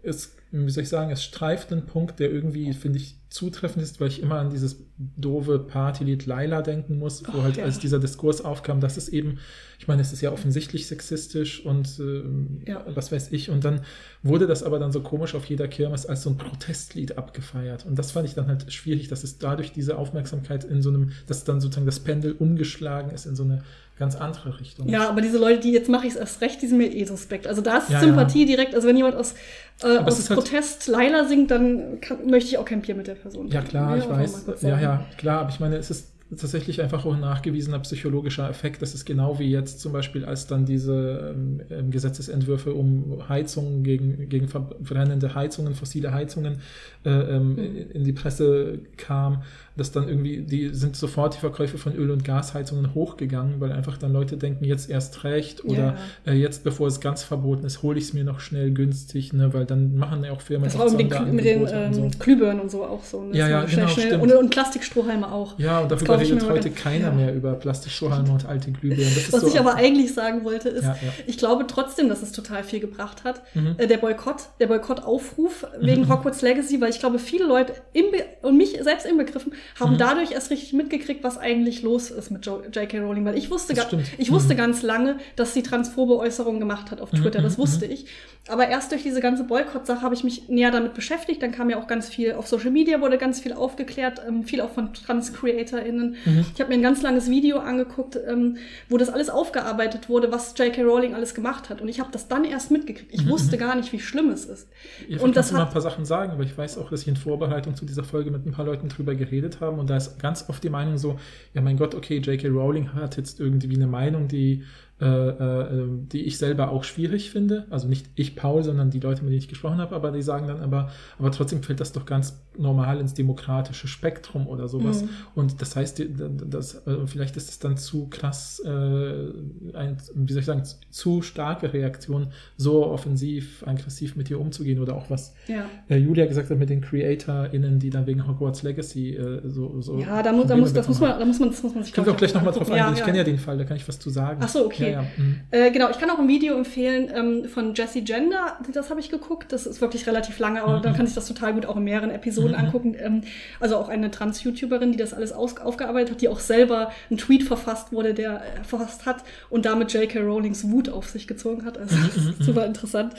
es, 0.04 0.34
wie 0.52 0.70
soll 0.70 0.84
ich 0.84 0.90
sagen, 0.90 1.12
es 1.12 1.24
streift 1.24 1.72
einen 1.72 1.86
Punkt, 1.86 2.20
der 2.20 2.30
irgendwie, 2.30 2.74
finde 2.74 3.00
ich, 3.00 3.16
zutreffend 3.30 3.82
ist, 3.82 4.02
weil 4.02 4.10
ich 4.10 4.22
immer 4.22 4.40
an 4.40 4.50
dieses 4.50 4.84
doofe 4.98 5.58
Partylied 5.58 6.26
Laila 6.26 6.62
denken 6.62 7.00
muss, 7.00 7.24
wo 7.26 7.38
oh, 7.38 7.44
halt 7.44 7.56
ja. 7.56 7.64
als 7.64 7.80
dieser 7.80 7.98
Diskurs 7.98 8.42
aufkam, 8.44 8.82
dass 8.82 8.98
es 8.98 9.08
eben, 9.08 9.40
ich 9.80 9.88
meine, 9.88 10.02
es 10.02 10.12
ist 10.12 10.20
ja 10.20 10.34
offensichtlich 10.34 10.88
sexistisch 10.88 11.66
und 11.66 11.98
äh, 12.00 12.70
ja. 12.70 12.86
was 12.94 13.14
weiß 13.14 13.32
ich, 13.32 13.50
und 13.50 13.64
dann 13.64 13.82
wurde 14.22 14.48
das 14.48 14.64
aber 14.64 14.80
dann 14.80 14.92
so 14.92 15.00
komisch 15.00 15.34
auf 15.34 15.46
jeder 15.46 15.70
Kirmes 15.70 16.06
als 16.06 16.24
so 16.24 16.30
ein 16.30 16.38
Protestlied 16.38 17.18
abgefeiert. 17.18 17.86
Und 17.86 17.98
das 17.98 18.12
fand 18.12 18.28
ich 18.28 18.34
dann 18.34 18.48
halt 18.48 18.72
schwierig, 18.74 19.08
dass 19.08 19.24
es 19.24 19.38
dadurch 19.38 19.72
diese 19.72 19.98
Aufmerksamkeit 19.98 20.66
in 20.66 20.82
so 20.82 20.90
einem, 20.90 21.12
dass 21.28 21.46
dann 21.46 21.62
sozusagen 21.62 21.86
das 21.86 22.02
Pendel 22.02 22.34
umgeschlagen 22.34 23.12
ist 23.12 23.26
in 23.26 23.38
so 23.38 23.44
eine 23.44 23.64
ganz 24.02 24.16
andere 24.16 24.60
Richtung. 24.60 24.90
Ja, 24.90 25.08
aber 25.08 25.22
diese 25.22 25.38
Leute, 25.38 25.60
die 25.60 25.72
jetzt 25.72 25.88
mache 25.88 26.08
ich 26.08 26.14
es 26.14 26.20
erst 26.20 26.42
recht, 26.42 26.60
die 26.62 26.68
sind 26.68 26.80
mir 26.80 26.92
eh 26.92 27.06
suspekt. 27.06 27.46
Also 27.46 27.62
da 27.62 27.78
ist 27.78 27.92
ja, 27.92 28.00
Sympathie 28.02 28.42
ja. 28.42 28.48
direkt, 28.48 28.74
also 28.74 28.88
wenn 28.88 28.98
jemand 28.98 29.16
aus, 29.16 29.36
äh, 29.84 30.00
aus 30.00 30.28
halt 30.28 30.40
Protest 30.40 30.88
halt 30.88 30.98
Laila 30.98 31.28
singt, 31.28 31.52
dann 31.52 32.02
kann, 32.02 32.26
möchte 32.28 32.50
ich 32.50 32.58
auch 32.58 32.66
kein 32.66 32.82
Bier 32.82 32.96
mit 32.96 33.06
der 33.06 33.14
Person. 33.14 33.48
Ja, 33.50 33.62
klar, 33.62 33.98
ich 33.98 34.10
weiß. 34.10 34.46
Ja, 34.62 34.80
ja, 34.80 35.06
klar, 35.18 35.42
aber 35.42 35.50
ich 35.52 35.60
meine, 35.60 35.78
es 35.78 35.92
ist 35.92 36.08
tatsächlich 36.36 36.82
einfach 36.82 37.06
auch 37.06 37.14
ein 37.14 37.20
nachgewiesener 37.20 37.80
psychologischer 37.80 38.50
Effekt. 38.50 38.82
Das 38.82 38.96
ist 38.96 39.06
genau 39.06 39.38
wie 39.38 39.52
jetzt 39.52 39.82
zum 39.82 39.92
Beispiel, 39.92 40.26
als 40.26 40.48
dann 40.48 40.66
diese 40.66 41.34
ähm, 41.36 41.62
ähm 41.70 41.92
Gesetzesentwürfe 41.92 42.74
um 42.74 43.28
Heizungen 43.28 43.84
gegen, 43.84 44.30
gegen 44.30 44.48
verbrennende 44.48 45.36
Heizungen, 45.36 45.76
fossile 45.76 46.14
Heizungen 46.14 46.60
äh, 47.06 47.10
ähm, 47.10 47.56
mhm. 47.56 47.92
in 47.94 48.04
die 48.04 48.14
Presse 48.14 48.80
kam 48.98 49.44
dass 49.82 49.92
dann 49.92 50.08
irgendwie, 50.08 50.42
die 50.42 50.70
sind 50.70 50.96
sofort 50.96 51.34
die 51.36 51.40
Verkäufe 51.40 51.78
von 51.80 51.96
Öl- 51.96 52.12
und 52.12 52.24
Gasheizungen 52.24 52.94
hochgegangen, 52.94 53.60
weil 53.60 53.72
einfach 53.72 53.98
dann 53.98 54.14
Leute 54.14 54.38
denken, 54.38 54.64
jetzt 54.64 54.90
erst 54.90 55.24
recht 55.24 55.66
oder 55.66 55.98
ja. 56.26 56.32
äh, 56.32 56.36
jetzt, 56.36 56.64
bevor 56.64 56.88
es 56.88 57.00
ganz 57.00 57.24
verboten 57.24 57.66
ist, 57.66 57.82
hole 57.82 57.98
ich 57.98 58.06
es 58.06 58.14
mir 58.14 58.24
noch 58.24 58.40
schnell 58.40 58.72
günstig, 58.72 59.34
ne, 59.34 59.54
weil 59.54 59.66
dann 59.66 59.98
machen 59.98 60.24
ja 60.24 60.32
auch 60.32 60.42
Firmen 60.42 60.66
Das 60.66 60.78
war 60.78 60.90
mit 60.92 61.12
den, 61.12 61.36
mit 61.36 61.46
den 61.46 61.68
ähm, 61.68 61.94
so. 61.94 62.12
Glühbirnen 62.20 62.62
und 62.62 62.70
so 62.70 62.86
auch 62.86 63.04
so. 63.04 63.24
Ne? 63.24 63.36
Ja, 63.36 63.50
ja, 63.50 63.68
schnell, 63.68 63.86
genau, 63.86 63.94
schnell. 63.94 64.20
Und, 64.20 64.32
und, 64.32 64.50
Plastikstrohhalme 64.52 65.32
auch. 65.32 65.58
Ja, 65.58 65.80
und 65.80 65.92
darüber 65.92 66.20
redet 66.20 66.48
heute 66.48 66.70
keiner 66.70 67.08
ja. 67.08 67.12
mehr 67.12 67.34
über 67.34 67.54
Plastikstrohhalme 67.54 68.32
und 68.32 68.46
alte 68.46 68.72
Glühbirnen. 68.72 69.16
Was 69.32 69.42
so 69.42 69.48
ich 69.48 69.60
aber 69.60 69.76
eigentlich 69.76 70.14
sagen 70.14 70.44
wollte, 70.44 70.70
ist, 70.70 70.84
ja, 70.84 70.96
ich 71.26 71.40
glaube 71.40 71.66
trotzdem, 71.66 72.08
dass 72.08 72.22
es 72.22 72.32
total 72.32 72.64
viel 72.64 72.80
gebracht 72.80 73.24
hat. 73.24 73.42
Mhm. 73.56 73.76
Äh, 73.78 73.88
der 73.88 73.98
Boykott, 73.98 74.50
der 74.60 74.68
Boykottaufruf 74.68 75.66
wegen 75.80 76.04
mhm. 76.04 76.14
Hogwarts 76.14 76.44
Legacy, 76.44 76.80
weil 76.80 76.92
ich 76.92 77.00
glaube, 77.00 77.18
viele 77.18 77.46
Leute, 77.46 77.74
im 77.94 78.06
und 78.42 78.58
mich 78.58 78.78
selbst 78.82 79.06
inbegriffen, 79.06 79.54
haben 79.80 79.94
mhm. 79.94 79.98
dadurch 79.98 80.32
erst 80.32 80.52
richtig 80.52 80.74
mitgekriegt, 80.74 81.24
was 81.24 81.38
eigentlich 81.38 81.82
los 81.82 82.12
ist 82.12 82.32
mit 82.32 82.46
J.K. 82.46 83.00
Rowling, 83.00 83.26
weil 83.26 83.38
ich 83.38 83.50
wusste, 83.50 83.74
ich 84.18 84.32
wusste 84.32 84.54
mhm. 84.54 84.58
ganz 84.58 84.82
lange, 84.82 85.18
dass 85.36 85.54
sie 85.54 85.64
transphobe 85.64 86.18
Äußerungen 86.18 86.60
gemacht 86.60 86.92
hat 86.92 87.02
auf 87.02 87.12
Twitter. 87.12 87.40
Mhm. 87.40 87.44
Das 87.44 87.58
wusste 87.58 87.86
mhm. 87.86 87.92
ich. 87.92 88.06
Aber 88.48 88.68
erst 88.68 88.92
durch 88.92 89.04
diese 89.04 89.22
ganze 89.22 89.44
Boykott-Sache 89.44 90.02
habe 90.02 90.16
ich 90.16 90.24
mich 90.24 90.50
näher 90.50 90.72
damit 90.72 90.94
beschäftigt. 90.94 91.44
Dann 91.44 91.52
kam 91.52 91.70
ja 91.70 91.78
auch 91.78 91.88
ganz 91.88 92.10
viel 92.10 92.34
auf 92.34 92.48
Social 92.48 92.72
Media, 92.72 93.00
wurde 93.00 93.18
ganz 93.18 93.40
viel 93.40 93.54
aufgeklärt, 93.54 94.22
ähm, 94.28 94.44
viel 94.44 94.62
auch 94.62 94.72
von 94.72 94.94
Trans-CreatorInnen. 94.94 96.16
Mhm. 96.26 96.46
Ich 96.54 96.60
habe 96.60 96.70
mir 96.70 96.76
ein 96.76 96.82
ganz 96.82 97.02
langes 97.02 97.30
Video 97.30 97.60
angeguckt, 97.60 98.18
ähm, 98.28 98.58
wo 98.90 98.98
das 98.98 99.10
alles 99.10 99.30
aufgearbeitet 99.30 100.10
wurde, 100.10 100.32
was 100.32 100.56
J.K. 100.58 100.82
Rowling 100.82 101.14
alles 101.14 101.36
gemacht 101.36 101.70
hat. 101.70 101.82
Und 101.82 101.88
ich 101.88 102.00
habe 102.00 102.10
das 102.12 102.28
dann 102.28 102.44
erst 102.44 102.72
mitgekriegt. 102.72 103.14
Ich 103.14 103.26
mhm. 103.26 103.30
wusste 103.30 103.58
gar 103.58 103.76
nicht, 103.76 103.94
wie 103.94 104.00
schlimm 104.00 104.30
es 104.30 104.46
ist. 104.46 104.68
Ich 105.08 105.22
das 105.32 105.52
mal 105.52 105.66
ein 105.66 105.70
paar 105.70 105.82
Sachen 105.82 106.06
sagen, 106.06 106.32
aber 106.32 106.44
ich 106.44 106.58
weiß 106.58 106.78
auch, 106.78 106.90
dass 106.90 107.02
ich 107.04 107.08
in 107.08 107.16
Vorbereitung 107.16 107.76
zu 107.76 107.86
dieser 107.86 108.04
Folge 108.04 108.32
mit 108.32 108.46
ein 108.46 108.52
paar 108.52 108.66
Leuten 108.66 108.90
drüber 108.90 109.16
geredet 109.16 109.51
habe. 109.60 109.80
Und 109.80 109.90
da 109.90 109.98
ist 109.98 110.20
ganz 110.20 110.46
oft 110.48 110.64
die 110.64 110.70
Meinung 110.70 110.98
so, 110.98 111.20
ja 111.54 111.62
mein 111.62 111.78
Gott, 111.78 111.96
okay, 111.96 112.20
J.K. 112.20 112.48
Rowling 112.48 112.94
hat 112.94 113.18
jetzt 113.18 113.40
irgendwie 113.40 113.76
eine 113.76 113.88
Meinung, 113.88 114.28
die 114.28 114.64
äh, 115.02 115.06
äh, 115.06 115.88
die 115.90 116.26
ich 116.26 116.38
selber 116.38 116.70
auch 116.70 116.84
schwierig 116.84 117.32
finde. 117.32 117.66
Also 117.72 117.88
nicht 117.88 118.06
ich, 118.14 118.36
Paul, 118.36 118.64
sondern 118.64 118.92
die 118.92 119.00
Leute, 119.00 119.24
mit 119.24 119.32
denen 119.32 119.40
ich 119.40 119.48
gesprochen 119.48 119.80
habe, 119.80 119.96
aber 119.96 120.12
die 120.12 120.22
sagen 120.22 120.46
dann 120.46 120.62
aber, 120.62 120.92
aber 121.18 121.32
trotzdem 121.32 121.64
fällt 121.64 121.80
das 121.80 121.92
doch 121.92 122.06
ganz 122.06 122.40
normal 122.62 123.00
ins 123.00 123.14
demokratische 123.14 123.88
Spektrum 123.88 124.48
oder 124.48 124.68
sowas. 124.68 125.04
Mhm. 125.04 125.10
Und 125.36 125.62
das 125.62 125.76
heißt, 125.76 126.04
das, 126.50 126.88
äh, 126.88 127.08
vielleicht 127.08 127.38
ist 127.38 127.50
es 127.50 127.60
dann 127.60 127.78
zu 127.78 128.08
krass, 128.10 128.62
äh, 128.66 128.70
ein, 128.70 129.98
wie 130.14 130.34
soll 130.34 130.40
ich 130.40 130.46
sagen, 130.46 130.64
zu 130.90 131.22
starke 131.22 131.74
Reaktion, 131.74 132.28
so 132.58 132.86
offensiv, 132.86 133.64
aggressiv 133.66 134.16
mit 134.16 134.30
dir 134.30 134.40
umzugehen 134.40 134.80
oder 134.80 134.96
auch 134.96 135.10
was 135.10 135.34
ja. 135.48 135.66
äh, 135.90 135.98
Julia 135.98 136.26
gesagt 136.26 136.50
hat 136.50 136.58
mit 136.58 136.70
den 136.70 136.82
CreatorInnen, 136.82 137.80
die 137.80 137.90
dann 137.90 138.06
wegen 138.06 138.28
Hogwarts 138.28 138.64
Legacy 138.64 139.16
äh, 139.16 139.42
so, 139.46 139.82
so. 139.82 140.00
Ja, 140.00 140.22
da 140.22 140.32
muss, 140.32 140.48
da 140.48 140.56
muss, 140.56 140.74
das 140.74 140.88
muss 140.88 141.00
man, 141.00 141.20
da 141.20 141.26
muss 141.26 141.40
man, 141.40 141.50
das 141.50 141.64
muss 141.64 141.74
man 141.74 141.84
sich. 141.84 141.92
Ich 141.92 141.96
kann 141.96 142.08
auch 142.08 142.18
gleich 142.18 142.34
nochmal 142.34 142.54
drauf 142.54 142.70
eingehen. 142.70 142.78
Ja, 142.78 142.94
ich 142.94 143.04
kenne 143.04 143.18
ja 143.18 143.24
den 143.24 143.40
Fall, 143.40 143.58
da 143.58 143.64
kann 143.64 143.78
ich 143.78 143.88
was 143.88 144.00
zu 144.00 144.10
sagen. 144.10 144.40
Ach 144.44 144.50
so, 144.50 144.66
okay. 144.66 144.92
Ja, 144.92 145.02
ja. 145.02 145.08
Mhm. 145.18 145.40
Äh, 145.52 145.72
genau, 145.72 145.90
ich 145.90 145.98
kann 145.98 146.10
auch 146.10 146.20
ein 146.20 146.28
Video 146.28 146.56
empfehlen 146.56 147.10
ähm, 147.14 147.46
von 147.50 147.74
Jessie 147.74 148.04
Gender, 148.04 148.58
das 148.74 148.90
habe 148.90 149.00
ich 149.00 149.10
geguckt. 149.10 149.52
Das 149.52 149.66
ist 149.66 149.82
wirklich 149.82 150.08
relativ 150.08 150.40
lange, 150.40 150.64
aber 150.64 150.78
mhm. 150.78 150.84
dann 150.84 150.96
kann 150.96 151.06
ich 151.06 151.14
das 151.14 151.28
total 151.28 151.54
gut 151.54 151.66
auch 151.66 151.78
in 151.78 151.84
mehreren 151.84 152.12
Episoden 152.12 152.51
mhm. 152.52 152.58
angucken. 152.58 152.96
Ähm, 153.00 153.22
also 153.60 153.78
auch 153.78 153.90
eine 153.90 154.12
Trans-YouTuberin, 154.12 154.92
die 154.92 154.98
das 154.98 155.14
alles 155.14 155.32
aus 155.32 155.58
aufgearbeitet 155.58 156.12
hat, 156.12 156.22
die 156.22 156.30
auch 156.30 156.40
selber 156.40 156.92
einen 157.10 157.18
Tweet 157.18 157.44
verfasst 157.44 157.92
wurde, 157.92 158.14
der 158.14 158.42
äh, 158.42 158.64
verfasst 158.64 159.06
hat 159.06 159.24
und 159.50 159.66
damit 159.66 159.94
J.K. 159.94 160.20
Rowlings 160.20 160.70
Wut 160.70 160.90
auf 160.90 161.10
sich 161.10 161.28
gezogen 161.28 161.66
hat. 161.66 161.78
Also 161.78 161.96
mhm, 161.96 162.04
das 162.08 162.18
ist 162.18 162.40
mhm, 162.40 162.44
super 162.44 162.66
interessant. 162.66 163.14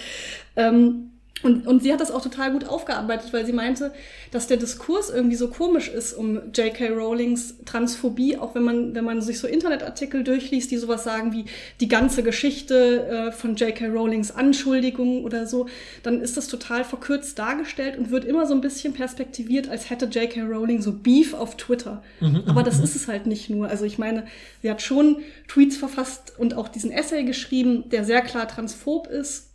Ähm, 0.57 1.12
und, 1.43 1.67
und 1.67 1.83
sie 1.83 1.93
hat 1.93 2.01
das 2.01 2.11
auch 2.11 2.23
total 2.23 2.53
gut 2.53 2.67
aufgearbeitet, 2.67 3.33
weil 3.33 3.45
sie 3.45 3.53
meinte, 3.53 3.93
dass 4.31 4.47
der 4.47 4.57
Diskurs 4.57 5.11
irgendwie 5.11 5.37
so 5.37 5.49
komisch 5.49 5.89
ist 5.89 6.13
um 6.13 6.41
J.K. 6.55 6.89
Rowlings 6.89 7.57
Transphobie, 7.65 8.39
auch 8.39 8.55
wenn 8.55 8.63
man, 8.63 8.95
wenn 8.95 9.05
man 9.05 9.23
sich 9.23 9.39
so 9.39 9.47
Internetartikel 9.47 10.25
durchliest, 10.25 10.71
die 10.71 10.77
sowas 10.77 11.05
sagen 11.05 11.33
wie 11.33 11.45
die 11.81 11.89
ganze 11.89 12.23
Geschichte 12.23 13.07
äh, 13.07 13.33
von 13.33 13.57
J.K. 13.57 13.89
Rowlings 13.89 14.31
Anschuldigungen 14.31 15.25
oder 15.25 15.47
so, 15.47 15.67
dann 16.03 16.21
ist 16.21 16.37
das 16.37 16.49
total 16.49 16.85
verkürzt 16.85 17.39
dargestellt 17.39 17.99
und 17.99 18.11
wird 18.11 18.25
immer 18.25 18.47
so 18.47 18.55
ein 18.55 18.61
bisschen 18.61 18.95
perspektiviert, 18.95 19.69
als 19.69 19.91
hätte 19.91 20.07
J.K. 20.07 20.43
Rowling 20.43 20.81
so 20.81 20.93
Beef 20.93 21.35
auf 21.35 21.57
Twitter. 21.57 22.03
Mhm, 22.21 22.45
Aber 22.47 22.63
das 22.63 22.79
mhm. 22.79 22.85
ist 22.85 22.97
es 22.97 23.09
halt 23.09 23.27
nicht 23.27 23.51
nur. 23.51 23.69
Also 23.69 23.85
ich 23.85 23.99
meine, 23.99 24.25
sie 24.63 24.71
hat 24.71 24.81
schon 24.81 25.19
Tweets 25.49 25.77
verfasst 25.77 26.33
und 26.39 26.55
auch 26.55 26.69
diesen 26.69 26.93
Essay 26.93 27.25
geschrieben, 27.25 27.85
der 27.91 28.05
sehr 28.05 28.23
klar 28.23 28.47
transphob 28.47 29.09
ist 29.09 29.52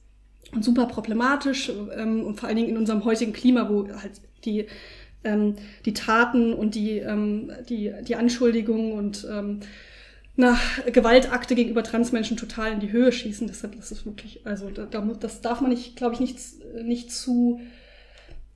und 0.53 0.63
super 0.63 0.85
problematisch 0.85 1.71
ähm, 1.95 2.23
und 2.23 2.39
vor 2.39 2.47
allen 2.47 2.57
Dingen 2.57 2.69
in 2.69 2.77
unserem 2.77 3.05
heutigen 3.05 3.33
Klima, 3.33 3.69
wo 3.69 3.87
halt 3.89 4.21
die, 4.45 4.67
ähm, 5.23 5.55
die 5.85 5.93
Taten 5.93 6.53
und 6.53 6.75
die, 6.75 6.99
ähm, 6.99 7.51
die, 7.69 7.93
die 8.07 8.15
Anschuldigungen 8.15 8.93
und 8.93 9.27
ähm, 9.29 9.59
na, 10.35 10.57
Gewaltakte 10.91 11.55
gegenüber 11.55 11.83
Transmenschen 11.83 12.37
total 12.37 12.71
in 12.71 12.79
die 12.79 12.91
Höhe 12.91 13.11
schießen. 13.11 13.47
Deshalb 13.47 13.75
das 13.75 13.91
ist 13.91 14.05
wirklich, 14.05 14.45
also 14.45 14.69
da, 14.69 14.85
das 15.19 15.41
darf 15.41 15.61
man 15.61 15.71
nicht, 15.71 15.95
glaube 15.95 16.13
ich, 16.13 16.19
nicht, 16.19 16.37
nicht 16.83 17.11
zu 17.11 17.59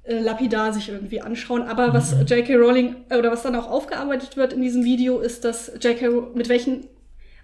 äh, 0.03 0.19
lapidar 0.19 0.73
sich 0.73 0.89
irgendwie 0.89 1.21
anschauen. 1.21 1.63
Aber 1.63 1.93
was 1.93 2.15
mhm. 2.15 2.25
J.K. 2.25 2.55
Rowling 2.55 2.95
äh, 3.09 3.17
oder 3.17 3.31
was 3.31 3.41
dann 3.41 3.55
auch 3.55 3.69
aufgearbeitet 3.69 4.37
wird 4.37 4.53
in 4.53 4.61
diesem 4.61 4.83
Video, 4.83 5.19
ist, 5.19 5.43
dass 5.43 5.71
J.K. 5.81 6.09
mit 6.35 6.49
welchen 6.49 6.85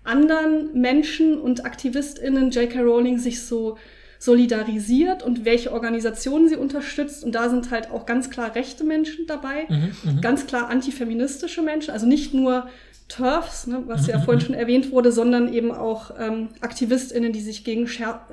anderen 0.03 0.80
Menschen 0.80 1.40
und 1.40 1.65
AktivistInnen 1.65 2.52
J.K. 2.52 2.82
Rowling 2.82 3.18
sich 3.18 3.44
so 3.44 3.78
solidarisiert 4.19 5.23
und 5.23 5.45
welche 5.45 5.72
Organisationen 5.72 6.49
sie 6.49 6.56
unterstützt. 6.56 7.23
Und 7.23 7.34
da 7.35 7.49
sind 7.49 7.72
halt 7.72 7.91
auch 7.91 8.06
ganz 8.06 8.30
klar 8.30 8.56
rechte 8.56 8.84
Menschen 8.84 9.27
dabei, 9.27 9.65
mhm, 9.69 9.91
mhm. 10.03 10.22
ganz 10.22 10.48
klar 10.48 10.69
antifeministische 10.69 11.61
Menschen, 11.61 11.91
also 11.91 12.06
nicht 12.06 12.34
nur 12.34 12.68
TERFs, 13.07 13.68
ne, 13.68 13.84
was 13.85 14.06
ja 14.07 14.18
mhm, 14.18 14.23
vorhin 14.23 14.41
mhm. 14.41 14.45
schon 14.48 14.56
erwähnt 14.56 14.91
wurde, 14.91 15.14
sondern 15.14 15.53
eben 15.53 15.72
auch 15.72 16.11
ähm, 16.19 16.49
AktivistInnen, 16.60 17.31
die 17.31 17.39
sich 17.39 17.64
gegen 17.64 17.88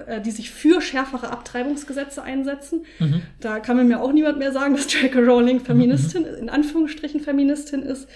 äh, 0.06 0.20
die 0.20 0.32
sich 0.32 0.50
für 0.50 0.80
schärfere 0.80 1.30
Abtreibungsgesetze 1.30 2.22
einsetzen. 2.22 2.84
Mhm. 2.98 3.22
Da 3.40 3.60
kann 3.60 3.86
mir 3.86 4.00
auch 4.00 4.12
niemand 4.12 4.38
mehr 4.38 4.52
sagen, 4.52 4.74
dass 4.74 4.92
J.K. 4.92 5.20
Rowling 5.20 5.60
Feministin, 5.60 6.24
in 6.24 6.48
Anführungsstrichen 6.48 7.20
Feministin 7.20 7.82
ist. 7.82 8.08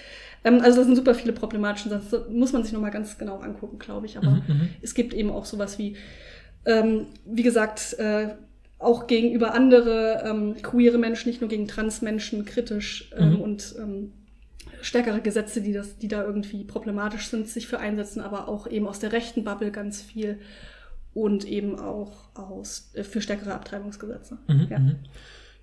Ähm, 0.43 0.59
also 0.61 0.79
das 0.79 0.87
sind 0.87 0.97
super 0.97 1.15
viele 1.15 1.31
problematische 1.31 1.87
Sachen. 1.89 2.07
Das 2.11 2.29
muss 2.29 2.51
man 2.51 2.63
sich 2.63 2.73
nochmal 2.73 2.91
ganz 2.91 3.17
genau 3.17 3.37
angucken, 3.37 3.79
glaube 3.79 4.05
ich. 4.05 4.17
Aber 4.17 4.41
es 4.81 4.93
gibt 4.93 5.13
eben 5.13 5.31
auch 5.31 5.45
sowas 5.45 5.79
wie 5.79 5.95
ähm, 6.65 7.07
wie 7.25 7.43
gesagt, 7.43 7.95
äh, 7.99 8.29
auch 8.79 9.07
gegenüber 9.07 9.53
andere 9.53 10.23
ähm, 10.25 10.55
queere 10.61 10.97
Menschen, 10.97 11.29
nicht 11.29 11.41
nur 11.41 11.49
gegen 11.49 11.67
Transmenschen 11.67 12.45
kritisch 12.45 13.11
ähm, 13.17 13.33
mhm. 13.33 13.41
und 13.41 13.75
ähm, 13.77 14.13
stärkere 14.81 15.21
Gesetze, 15.21 15.61
die, 15.61 15.73
das, 15.73 15.97
die 15.97 16.07
da 16.07 16.23
irgendwie 16.23 16.63
problematisch 16.63 17.27
sind, 17.27 17.47
sich 17.47 17.67
für 17.67 17.79
einsetzen, 17.79 18.21
aber 18.21 18.47
auch 18.47 18.67
eben 18.67 18.87
aus 18.87 18.99
der 18.99 19.11
rechten 19.11 19.43
Bubble 19.43 19.71
ganz 19.71 20.01
viel 20.01 20.39
und 21.13 21.45
eben 21.45 21.77
auch 21.77 22.13
aus, 22.35 22.91
äh, 22.93 23.03
für 23.03 23.21
stärkere 23.21 23.53
Abtreibungsgesetze. 23.53 24.37
Mhm, 24.47 24.67
ja. 24.69 24.79
Mhm. 24.79 24.95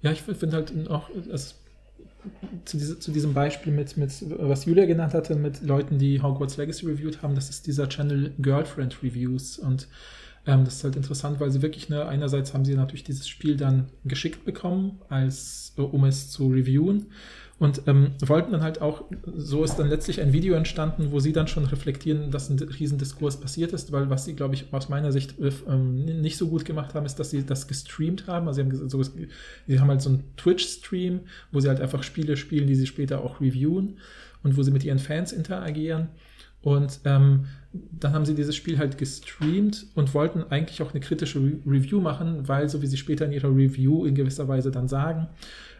ja, 0.03 0.13
ich 0.13 0.23
finde 0.23 0.57
halt 0.57 0.91
auch, 0.91 1.09
also 1.31 1.55
zu, 2.65 2.77
diese, 2.77 2.99
zu, 2.99 3.13
diesem 3.13 3.35
Beispiel 3.35 3.73
mit, 3.73 3.97
mit, 3.97 4.13
was 4.29 4.65
Julia 4.65 4.85
genannt 4.85 5.15
hatte, 5.15 5.37
mit 5.37 5.63
Leuten, 5.63 5.99
die 5.99 6.21
Hogwarts 6.21 6.57
Legacy 6.57 6.87
reviewed 6.87 7.23
haben, 7.23 7.35
das 7.35 7.49
ist 7.49 7.67
dieser 7.67 7.89
Channel 7.89 8.33
Girlfriend 8.39 9.03
Reviews 9.03 9.59
und 9.59 9.89
ähm, 10.47 10.65
das 10.65 10.77
ist 10.77 10.85
halt 10.85 10.97
interessant, 10.97 11.41
weil 11.41 11.51
sie 11.51 11.63
wirklich, 11.63 11.89
ne, 11.89 12.07
einerseits 12.07 12.55
haben 12.55 12.65
sie 12.65 12.75
natürlich 12.75 13.05
dieses 13.05 13.27
Spiel 13.29 13.57
dann 13.57 13.87
geschickt 14.05 14.45
bekommen, 14.45 15.01
als, 15.09 15.75
äh, 15.77 15.81
um 15.81 16.05
es 16.05 16.31
zu 16.31 16.49
reviewen. 16.49 17.07
Und 17.59 17.83
ähm, 17.87 18.13
wollten 18.21 18.53
dann 18.53 18.63
halt 18.63 18.83
auch, 18.83 19.05
so 19.35 19.65
ist 19.65 19.77
dann 19.77 19.89
letztlich 19.89 20.21
ein 20.21 20.35
Video 20.35 20.55
entstanden, 20.55 21.11
wo 21.11 21.21
sie 21.21 21.33
dann 21.33 21.49
schon 21.49 21.65
reflektieren, 21.65 22.31
dass 22.31 22.51
ein 22.51 22.59
Riesendiskurs 22.59 23.41
passiert 23.41 23.73
ist, 23.73 23.93
weil 23.93 24.11
was 24.11 24.27
sie, 24.27 24.37
glaube 24.37 24.55
ich, 24.55 24.75
aus 24.75 24.91
meiner 24.91 25.11
Sicht 25.11 25.41
äh, 25.41 25.51
ähm, 25.67 26.05
nicht 26.05 26.37
so 26.37 26.49
gut 26.49 26.67
gemacht 26.67 26.95
haben, 26.95 27.07
ist, 27.07 27.19
dass 27.19 27.31
sie 27.31 27.45
das 27.45 27.67
gestreamt 27.67 28.27
haben. 28.27 28.47
Also 28.47 28.63
sie 28.63 28.69
haben, 28.69 28.89
so, 28.91 29.03
sie 29.03 29.81
haben 29.81 29.89
halt 29.89 30.03
so 30.03 30.11
einen 30.11 30.25
Twitch-Stream, 30.37 31.21
wo 31.51 31.61
sie 31.61 31.69
halt 31.69 31.81
einfach 31.81 32.03
Spiele 32.03 32.37
spielen, 32.37 32.67
die 32.67 32.75
sie 32.75 32.87
später 32.87 33.25
auch 33.25 33.41
reviewen 33.41 33.99
und 34.43 34.57
wo 34.57 34.63
sie 34.63 34.71
mit 34.71 34.85
ihren 34.85 34.99
Fans 34.99 35.33
interagieren. 35.33 36.09
Und 36.61 37.01
ähm, 37.05 37.47
dann 37.99 38.13
haben 38.13 38.25
sie 38.25 38.35
dieses 38.35 38.57
Spiel 38.57 38.79
halt 38.79 38.99
gestreamt 38.99 39.87
und 39.95 40.15
wollten 40.15 40.45
eigentlich 40.51 40.83
auch 40.83 40.93
eine 40.93 41.01
kritische 41.01 41.39
Re 41.39 41.53
Review 41.67 42.01
machen, 42.01 42.49
weil, 42.49 42.69
so 42.69 42.83
wie 42.83 42.87
sie 42.87 42.97
später 42.97 43.25
in 43.27 43.33
ihrer 43.33 43.55
Review 43.55 44.05
in 44.05 44.15
gewisser 44.15 44.49
Weise 44.49 44.71
dann 44.71 44.89
sagen, 44.89 45.29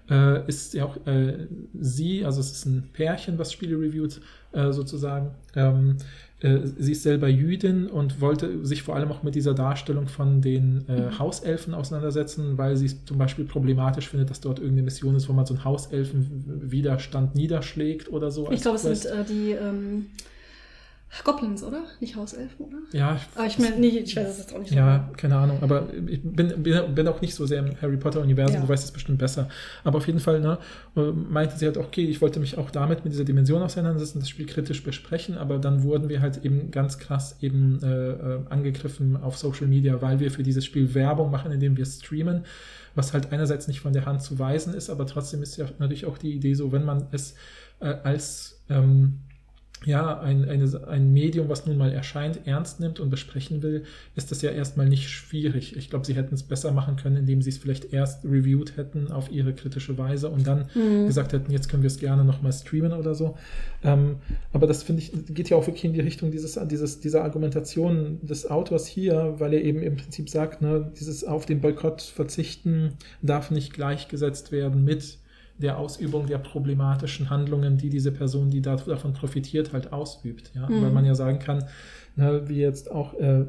äh, 0.09 0.47
ist 0.47 0.75
ja 0.75 0.85
auch 0.85 0.97
äh, 1.07 1.47
sie, 1.75 2.25
also 2.25 2.41
es 2.41 2.53
ist 2.53 2.67
ein 2.67 2.89
Pärchen, 2.93 3.39
was 3.39 3.53
Spiele 3.53 3.77
reviewt, 3.77 4.21
äh, 4.53 4.73
sozusagen. 4.73 5.31
Ähm, 5.55 5.97
äh, 6.41 6.61
sie 6.79 6.93
ist 6.93 7.03
selber 7.03 7.29
Jüdin 7.29 7.89
und 7.89 8.21
wollte 8.21 8.65
sich 8.65 8.83
vor 8.83 8.95
allem 8.95 9.11
auch 9.11 9.23
mit 9.23 9.35
dieser 9.35 9.55
Darstellung 9.55 10.07
von 10.07 10.43
den 10.43 10.85
äh, 10.89 11.01
mhm. 11.01 11.19
Hauselfen 11.19 11.75
auseinandersetzen, 11.75 12.59
weil 12.59 12.77
sie 12.77 12.87
es 12.87 13.05
zum 13.05 13.19
Beispiel 13.19 13.47
problematisch 13.47 14.09
findet, 14.09 14.31
dass 14.31 14.41
dort 14.41 14.59
irgendeine 14.59 14.85
Mission 14.85 15.17
ist, 15.17 15.29
wo 15.29 15.33
man 15.33 15.47
so 15.47 15.55
einen 15.55 15.65
Hauselfen-Widerstand 15.65 17.35
niederschlägt 17.35 18.13
oder 18.13 18.31
so. 18.31 18.51
Ich 18.51 18.63
glaube, 18.63 18.77
es 18.77 18.83
sind 18.83 19.07
äh, 19.07 19.25
die. 19.25 19.51
Ähm 19.53 20.07
Goblins, 21.25 21.63
oder? 21.63 21.85
Nicht 22.01 22.17
Hauselfen, 22.17 22.67
oder? 22.67 22.77
Ja. 22.93 23.21
Aber 23.35 23.45
ah, 23.45 23.47
ich 23.47 23.59
meine, 23.59 23.77
nee, 23.77 23.89
ich 23.89 24.17
weiß 24.17 24.29
es 24.29 24.39
jetzt 24.39 24.55
auch 24.55 24.59
nicht 24.59 24.71
so. 24.71 24.75
Ja, 24.75 24.99
genau. 24.99 25.13
keine 25.17 25.37
Ahnung. 25.37 25.59
Aber 25.63 25.89
ich 26.07 26.23
bin, 26.23 26.63
bin, 26.63 26.95
bin, 26.95 27.09
auch 27.09 27.21
nicht 27.21 27.35
so 27.35 27.47
sehr 27.47 27.61
im 27.61 27.81
Harry 27.81 27.97
Potter-Universum, 27.97 28.57
ja. 28.57 28.63
du 28.63 28.69
weißt 28.69 28.85
es 28.85 28.91
bestimmt 28.91 29.19
besser. 29.19 29.49
Aber 29.85 29.99
auf 29.99 30.07
jeden 30.07 30.21
Fall, 30.21 30.41
ne, 30.41 30.59
meinte 30.95 31.57
sie 31.57 31.67
halt, 31.67 31.77
okay, 31.77 32.05
ich 32.05 32.21
wollte 32.21 32.41
mich 32.41 32.59
auch 32.59 32.71
damit 32.71 33.05
mit 33.05 33.13
dieser 33.13 33.25
Dimension 33.25 33.63
auseinandersetzen, 33.63 34.21
das 34.21 34.29
Spiel 34.29 34.47
kritisch 34.47 34.83
besprechen, 34.83 35.39
aber 35.39 35.59
dann 35.59 35.83
wurden 35.83 36.09
wir 36.09 36.21
halt 36.21 36.45
eben 36.45 36.71
ganz 36.71 36.99
krass 36.99 37.37
eben 37.41 37.81
äh, 37.83 38.11
äh 38.11 38.41
angegriffen 38.51 39.17
auf 39.17 39.37
Social 39.37 39.67
Media, 39.67 40.01
weil 40.03 40.21
wir 40.21 40.31
für 40.31 40.43
dieses 40.43 40.65
Spiel 40.65 40.95
Werbung 40.95 41.31
machen, 41.31 41.53
indem 41.53 41.77
wir 41.77 41.85
streamen 41.85 42.45
was 42.97 43.13
halt 43.13 43.31
einerseits 43.31 43.69
nicht 43.69 43.81
von 43.81 43.93
der 43.93 44.07
Hand 44.07 44.23
zu 44.23 44.39
weisen 44.39 44.75
ist, 44.75 44.91
aber 44.91 45.07
trotzdem 45.07 45.43
ist 45.43 45.57
ja 45.59 45.67
natürlich 45.79 46.07
auch 46.07 46.19
die 46.19 46.33
Idee 46.33 46.55
so, 46.55 46.73
wenn 46.73 46.85
man 46.85 47.07
es 47.13 47.35
äh, 47.81 47.95
als 48.03 48.59
ähm, 48.71 49.21
ja, 49.87 50.19
ein, 50.19 50.45
eine, 50.49 50.89
ein 50.89 51.13
Medium, 51.13 51.49
was 51.49 51.65
nun 51.65 51.79
mal 51.79 51.93
erscheint, 51.93 52.41
ernst 52.45 52.81
nimmt 52.81 52.99
und 52.99 53.09
besprechen 53.09 53.63
will, 53.63 53.85
ist 54.17 54.33
das 54.33 54.43
ja 54.43 54.51
erstmal 54.51 54.89
nicht 54.89 55.09
schwierig. 55.09 55.77
Ich 55.77 55.91
glaube, 55.91 56.05
sie 56.05 56.15
hätten 56.15 56.35
es 56.35 56.43
besser 56.43 56.73
machen 56.73 56.97
können, 56.97 57.17
indem 57.17 57.41
sie 57.41 57.51
es 57.51 57.59
vielleicht 57.59 57.93
erst 57.93 58.25
reviewed 58.25 58.77
hätten 58.77 59.13
auf 59.13 59.31
ihre 59.31 59.55
kritische 59.55 59.97
Weise 59.97 60.29
und 60.29 60.45
dann 60.45 60.69
mhm. 60.75 61.07
gesagt 61.07 61.33
hätten, 61.33 61.53
jetzt 61.53 61.69
können 61.69 61.85
wir 61.85 61.89
es 61.89 61.99
gerne 61.99 62.25
nochmal 62.25 62.53
streamen 62.53 62.93
oder 62.93 63.15
so. 63.15 63.37
Ähm, 63.85 64.17
aber 64.53 64.67
das 64.67 64.83
finde 64.83 65.03
ich, 65.03 65.13
geht 65.33 65.51
ja 65.51 65.57
auch 65.57 65.69
wirklich 65.69 65.85
in 65.85 65.93
die 65.93 66.01
Richtung 66.01 66.33
dieses, 66.33 66.59
dieses, 66.67 66.99
dieser 66.99 67.23
Argumentation 67.23 68.19
des 68.23 68.51
Autors 68.51 68.89
hier, 68.89 69.37
weil 69.39 69.55
er 69.55 69.63
eben 69.63 69.83
im 69.83 69.97
Prinzip 69.97 70.29
sagt, 70.29 70.63
ne, 70.63 70.93
dieses 70.99 71.23
auf 71.23 71.47
den 71.47 71.61
Boykott 71.61 72.03
verzichten 72.03 72.95
darf 73.23 73.53
nicht 73.53 73.73
gleichgesetzt 73.73 74.51
werden 74.51 74.85
mit 74.85 75.19
der 75.59 75.79
Ausübung 75.79 76.27
der 76.27 76.39
problematischen 76.39 77.31
Handlungen, 77.31 77.79
die 77.79 77.89
diese 77.89 78.13
Person, 78.13 78.51
die 78.51 78.61
davon 78.61 79.13
profitiert, 79.13 79.73
halt 79.73 79.93
ausübt. 79.93 80.53
Ja? 80.55 80.69
Mhm. 80.69 80.83
Weil 80.83 80.91
man 80.91 81.05
ja 81.05 81.15
sagen 81.15 81.39
kann, 81.39 81.65
ne, 82.17 82.43
wie 82.47 82.59
jetzt 82.59 82.91
auch 82.91 83.15
äh, 83.15 83.47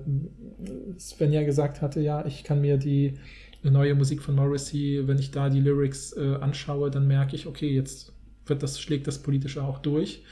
Sven 0.97 1.33
ja 1.33 1.43
gesagt 1.43 1.81
hatte, 1.81 1.99
ja, 1.99 2.25
ich 2.25 2.43
kann 2.43 2.61
mir 2.61 2.77
die 2.77 3.15
neue 3.63 3.95
Musik 3.95 4.21
von 4.21 4.35
Morrissey, 4.35 5.03
wenn 5.05 5.19
ich 5.19 5.31
da 5.31 5.49
die 5.49 5.59
Lyrics 5.59 6.13
äh, 6.13 6.35
anschaue, 6.39 6.89
dann 6.89 7.07
merke 7.07 7.35
ich, 7.35 7.47
okay, 7.47 7.73
jetzt 7.73 8.13
wird 8.45 8.63
das, 8.63 8.79
schlägt 8.79 9.07
das 9.07 9.19
Politische 9.19 9.63
auch 9.63 9.79
durch. 9.79 10.23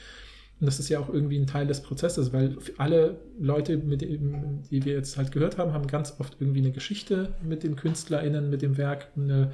Und 0.58 0.66
das 0.66 0.80
ist 0.80 0.88
ja 0.88 1.00
auch 1.00 1.10
irgendwie 1.10 1.38
ein 1.38 1.46
Teil 1.46 1.66
des 1.66 1.82
Prozesses, 1.82 2.32
weil 2.32 2.56
alle 2.78 3.18
Leute, 3.38 3.76
mit 3.76 4.00
dem, 4.00 4.62
die 4.70 4.86
wir 4.86 4.94
jetzt 4.94 5.18
halt 5.18 5.30
gehört 5.30 5.58
haben, 5.58 5.74
haben 5.74 5.86
ganz 5.86 6.14
oft 6.18 6.36
irgendwie 6.40 6.60
eine 6.60 6.72
Geschichte 6.72 7.34
mit 7.46 7.62
den 7.62 7.76
KünstlerInnen, 7.76 8.48
mit 8.48 8.62
dem 8.62 8.78
Werk, 8.78 9.08
eine 9.16 9.52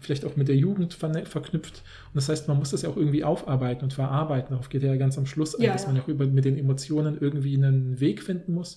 vielleicht 0.00 0.24
auch 0.24 0.36
mit 0.36 0.48
der 0.48 0.56
Jugend 0.56 0.94
verknüpft. 0.94 1.82
Und 2.06 2.14
das 2.14 2.28
heißt, 2.28 2.48
man 2.48 2.58
muss 2.58 2.70
das 2.70 2.82
ja 2.82 2.88
auch 2.88 2.96
irgendwie 2.96 3.24
aufarbeiten 3.24 3.84
und 3.84 3.92
verarbeiten. 3.92 4.50
Darauf 4.50 4.68
geht 4.68 4.82
ja 4.82 4.96
ganz 4.96 5.18
am 5.18 5.26
Schluss 5.26 5.54
ein, 5.54 5.62
ja, 5.62 5.72
dass 5.72 5.86
man 5.86 5.96
ja 5.96 6.02
auch 6.02 6.08
über, 6.08 6.26
mit 6.26 6.44
den 6.44 6.58
Emotionen 6.58 7.18
irgendwie 7.20 7.56
einen 7.56 8.00
Weg 8.00 8.22
finden 8.22 8.54
muss. 8.54 8.76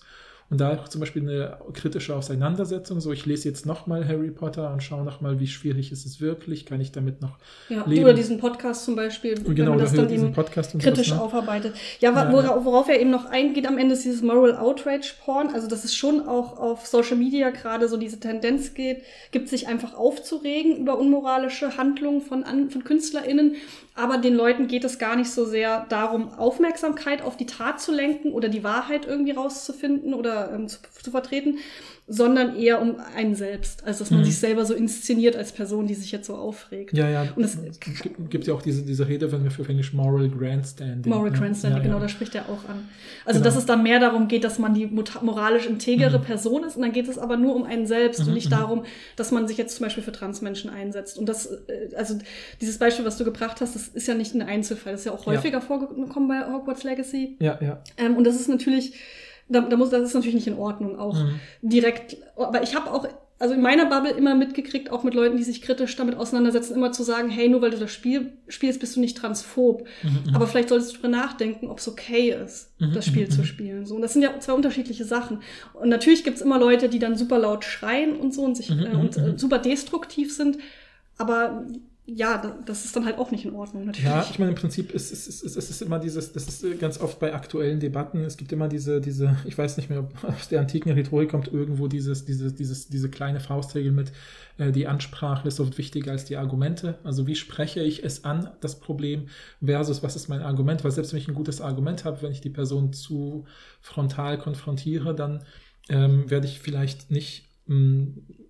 Und 0.49 0.59
da 0.59 0.83
zum 0.89 0.99
Beispiel 0.99 1.21
eine 1.21 1.57
kritische 1.73 2.15
Auseinandersetzung, 2.15 2.99
so 2.99 3.11
ich 3.11 3.27
lese 3.27 3.47
jetzt 3.47 3.67
nochmal 3.67 4.07
Harry 4.07 4.31
Potter 4.31 4.73
und 4.73 4.81
schaue 4.81 5.03
nochmal, 5.03 5.39
wie 5.39 5.45
schwierig 5.45 5.91
ist 5.91 6.07
es 6.07 6.21
wirklich, 6.21 6.65
kann 6.65 6.81
ich 6.81 6.91
damit 6.91 7.21
noch 7.21 7.37
ja, 7.69 7.85
leben. 7.85 8.03
Oder 8.03 8.13
diesen 8.15 8.39
Podcast 8.39 8.85
zum 8.85 8.95
Beispiel, 8.95 9.35
genau, 9.35 9.55
wenn 9.55 9.65
man 9.69 9.79
das 9.79 9.93
dann 9.93 10.09
eben 10.09 10.33
kritisch 10.33 11.09
sowas, 11.09 11.09
ne? 11.09 11.21
aufarbeitet. 11.21 11.75
Ja, 11.99 12.13
ja, 12.13 12.31
worauf, 12.33 12.65
worauf 12.65 12.89
er 12.89 12.99
eben 12.99 13.11
noch 13.11 13.25
eingeht 13.25 13.67
am 13.67 13.77
Ende 13.77 13.93
ist 13.93 14.05
dieses 14.05 14.23
Moral 14.23 14.55
Outrage 14.55 15.13
Porn, 15.23 15.49
also 15.53 15.67
dass 15.67 15.83
es 15.83 15.93
schon 15.95 16.27
auch 16.27 16.57
auf 16.57 16.87
Social 16.87 17.17
Media 17.17 17.51
gerade 17.51 17.87
so 17.87 17.97
diese 17.97 18.19
Tendenz 18.19 18.73
geht, 18.73 19.03
gibt 19.31 19.49
sich 19.49 19.67
einfach 19.67 19.93
aufzuregen 19.93 20.77
über 20.77 20.97
unmoralische 20.97 21.77
Handlungen 21.77 22.21
von, 22.21 22.43
von 22.69 22.83
KünstlerInnen, 22.83 23.55
aber 23.99 24.17
den 24.17 24.35
Leuten 24.35 24.67
geht 24.67 24.83
es 24.83 24.97
gar 24.97 25.15
nicht 25.15 25.29
so 25.29 25.45
sehr 25.45 25.85
darum, 25.89 26.33
Aufmerksamkeit 26.33 27.21
auf 27.21 27.37
die 27.37 27.45
Tat 27.45 27.81
zu 27.81 27.91
lenken 27.91 28.31
oder 28.31 28.49
die 28.49 28.63
Wahrheit 28.63 29.05
irgendwie 29.05 29.31
rauszufinden 29.31 30.13
oder 30.13 30.51
ähm, 30.53 30.67
zu, 30.67 30.79
zu 31.03 31.11
vertreten, 31.11 31.59
sondern 32.11 32.55
eher 32.57 32.81
um 32.81 32.95
einen 33.15 33.35
selbst. 33.35 33.83
Also, 33.85 33.99
dass 33.99 34.09
man 34.09 34.21
Mhm. 34.21 34.25
sich 34.25 34.39
selber 34.39 34.65
so 34.65 34.73
inszeniert 34.73 35.35
als 35.35 35.51
Person, 35.51 35.85
die 35.85 35.93
sich 35.93 36.11
jetzt 36.11 36.25
so 36.25 36.33
aufregt. 36.35 36.97
Ja, 36.97 37.07
ja. 37.07 37.21
Und 37.35 37.43
das 37.43 37.55
es 37.55 37.79
gibt- 37.79 38.47
ja 38.47 38.53
auch 38.55 38.63
diese, 38.63 38.81
diese 38.81 39.07
Rede, 39.07 39.31
wenn 39.31 39.43
wir 39.43 39.51
für 39.51 39.67
Englisch 39.69 39.93
Moral 39.93 40.27
Grandstanding. 40.27 41.13
Moral 41.13 41.29
ne? 41.29 41.37
Grandstanding, 41.37 41.77
ja, 41.77 41.83
genau, 41.83 41.97
ja. 41.97 42.01
da 42.01 42.09
spricht 42.09 42.33
er 42.33 42.49
auch 42.49 42.67
an. 42.67 42.89
Also, 43.25 43.39
Genau. 43.39 43.43
dass 43.49 43.55
es 43.57 43.65
dann 43.67 43.83
mehr 43.83 43.99
darum 43.99 44.27
geht, 44.27 44.43
dass 44.43 44.57
man 44.57 44.73
die 44.73 44.87
moralisch 44.87 45.67
integere 45.67 46.17
Mhm. 46.17 46.23
Person 46.23 46.63
ist 46.63 46.75
und 46.77 46.81
dann 46.81 46.93
geht 46.93 47.07
es 47.07 47.19
aber 47.19 47.37
nur 47.37 47.55
um 47.55 47.63
einen 47.63 47.85
selbst 47.85 48.21
Mhm, 48.21 48.27
und 48.29 48.33
nicht 48.33 48.47
mhm. 48.47 48.55
darum, 48.55 48.83
dass 49.15 49.29
man 49.31 49.47
sich 49.47 49.57
jetzt 49.57 49.75
zum 49.77 49.85
Beispiel 49.85 50.01
für 50.03 50.11
Transmenschen 50.11 50.71
einsetzt. 50.71 51.17
Und 51.19 51.29
das, 51.29 51.45
äh, 51.45 51.93
also 51.95 52.15
dieses 52.59 52.79
Beispiel, 52.79 53.05
was 53.05 53.17
du 53.17 53.23
gebracht 53.23 53.61
hast, 53.61 53.75
das 53.75 53.87
ist 53.87 54.07
ja 54.07 54.15
nicht 54.15 54.33
ein 54.33 54.41
Einzelfall, 54.41 54.93
das 54.93 55.01
ist 55.01 55.05
ja 55.05 55.11
auch 55.11 55.27
Ja. 55.27 55.33
häufiger 55.33 55.61
vorgekommen 55.61 56.27
bei 56.27 56.51
Hogwarts 56.51 56.83
Legacy. 56.83 57.37
Ja, 57.39 57.59
ja. 57.61 57.83
Ähm, 57.97 58.17
und 58.17 58.23
das 58.25 58.35
ist 58.35 58.49
natürlich, 58.49 58.93
da, 59.49 59.61
da 59.61 59.75
muss, 59.77 59.89
das 59.89 60.03
ist 60.03 60.13
natürlich 60.13 60.35
nicht 60.35 60.47
in 60.47 60.57
Ordnung, 60.57 60.97
auch 60.97 61.15
Mhm. 61.15 61.39
direkt. 61.61 62.17
Aber 62.37 62.63
ich 62.63 62.75
habe 62.75 62.91
auch, 62.91 63.07
also 63.39 63.53
in 63.53 63.61
meiner 63.61 63.85
Bubble 63.85 64.11
immer 64.11 64.35
mitgekriegt, 64.35 64.91
auch 64.91 65.03
mit 65.03 65.13
Leuten, 65.13 65.37
die 65.37 65.43
sich 65.43 65.61
kritisch 65.61 65.95
damit 65.95 66.15
auseinandersetzen, 66.15 66.75
immer 66.75 66.91
zu 66.91 67.03
sagen, 67.03 67.29
hey, 67.29 67.47
nur 67.49 67.61
weil 67.61 67.71
du 67.71 67.77
das 67.77 67.91
Spiel 67.91 68.33
spielst, 68.49 68.79
bist 68.81 68.95
du 68.95 68.99
nicht 68.99 69.17
transphob. 69.17 69.87
Mhm, 70.03 70.35
Aber 70.35 70.45
vielleicht 70.45 70.69
solltest 70.69 70.91
du 70.91 70.95
drüber 70.97 71.07
nachdenken, 71.07 71.67
ob 71.67 71.79
es 71.79 71.87
okay 71.87 72.31
ist, 72.31 72.73
Mhm, 72.79 72.93
das 72.93 73.05
Spiel 73.05 73.25
mhm, 73.27 73.31
zu 73.31 73.41
mhm. 73.41 73.45
spielen. 73.45 73.85
So, 73.85 73.95
und 73.95 74.01
das 74.01 74.13
sind 74.13 74.21
ja 74.23 74.37
zwei 74.39 74.53
unterschiedliche 74.53 75.05
Sachen. 75.05 75.41
Und 75.73 75.89
natürlich 75.89 76.23
gibt's 76.23 76.41
immer 76.41 76.59
Leute, 76.59 76.89
die 76.89 76.99
dann 76.99 77.15
super 77.15 77.39
laut 77.39 77.63
schreien 77.63 78.15
und 78.17 78.33
so 78.33 78.43
und 78.43 78.55
sich 78.55 78.69
Mhm, 78.69 78.79
äh, 78.85 78.95
und 78.95 79.17
mhm, 79.17 79.23
äh, 79.23 79.27
mhm. 79.29 79.37
super 79.37 79.57
destruktiv 79.59 80.35
sind. 80.35 80.57
Aber 81.17 81.65
ja, 82.15 82.37
da- 82.37 82.57
das 82.65 82.85
ist 82.85 82.95
dann 82.95 83.05
halt 83.05 83.17
auch 83.17 83.31
nicht 83.31 83.45
in 83.45 83.53
Ordnung, 83.53 83.85
natürlich. 83.85 84.05
Ja, 84.09 84.25
ich 84.29 84.39
meine, 84.39 84.51
im 84.51 84.57
Prinzip 84.57 84.91
ist 84.93 85.11
es 85.11 85.27
ist, 85.27 85.43
ist, 85.43 85.55
ist, 85.55 85.69
ist 85.69 85.81
immer 85.81 85.99
dieses, 85.99 86.31
das 86.33 86.47
ist 86.47 86.63
äh, 86.63 86.75
ganz 86.75 86.99
oft 86.99 87.19
bei 87.19 87.33
aktuellen 87.33 87.79
Debatten, 87.79 88.23
es 88.23 88.37
gibt 88.37 88.51
immer 88.51 88.67
diese, 88.67 89.01
diese, 89.01 89.37
ich 89.45 89.57
weiß 89.57 89.77
nicht 89.77 89.89
mehr, 89.89 89.99
ob 89.99 90.23
aus 90.23 90.47
der 90.49 90.61
antiken 90.61 90.91
Rhetorik 90.91 91.29
kommt 91.29 91.47
irgendwo 91.51 91.87
dieses, 91.87 92.25
dieses, 92.25 92.55
dieses, 92.55 92.87
diese 92.89 93.09
kleine 93.09 93.39
Faustregel 93.39 93.91
mit, 93.91 94.11
äh, 94.57 94.71
die 94.71 94.87
Ansprache 94.87 95.47
ist 95.47 95.59
oft 95.59 95.77
wichtiger 95.77 96.11
als 96.11 96.25
die 96.25 96.37
Argumente. 96.37 96.97
Also 97.03 97.27
wie 97.27 97.35
spreche 97.35 97.81
ich 97.81 98.03
es 98.03 98.23
an, 98.23 98.49
das 98.61 98.79
Problem, 98.79 99.27
versus 99.63 100.01
was 100.03 100.15
ist 100.15 100.29
mein 100.29 100.41
Argument? 100.41 100.83
Weil 100.83 100.91
selbst 100.91 101.13
wenn 101.13 101.19
ich 101.19 101.27
ein 101.27 101.35
gutes 101.35 101.61
Argument 101.61 102.05
habe, 102.05 102.21
wenn 102.21 102.31
ich 102.31 102.41
die 102.41 102.49
Person 102.49 102.93
zu 102.93 103.45
frontal 103.81 104.37
konfrontiere, 104.37 105.13
dann 105.13 105.43
ähm, 105.89 106.29
werde 106.29 106.47
ich 106.47 106.59
vielleicht 106.59 107.11
nicht 107.11 107.48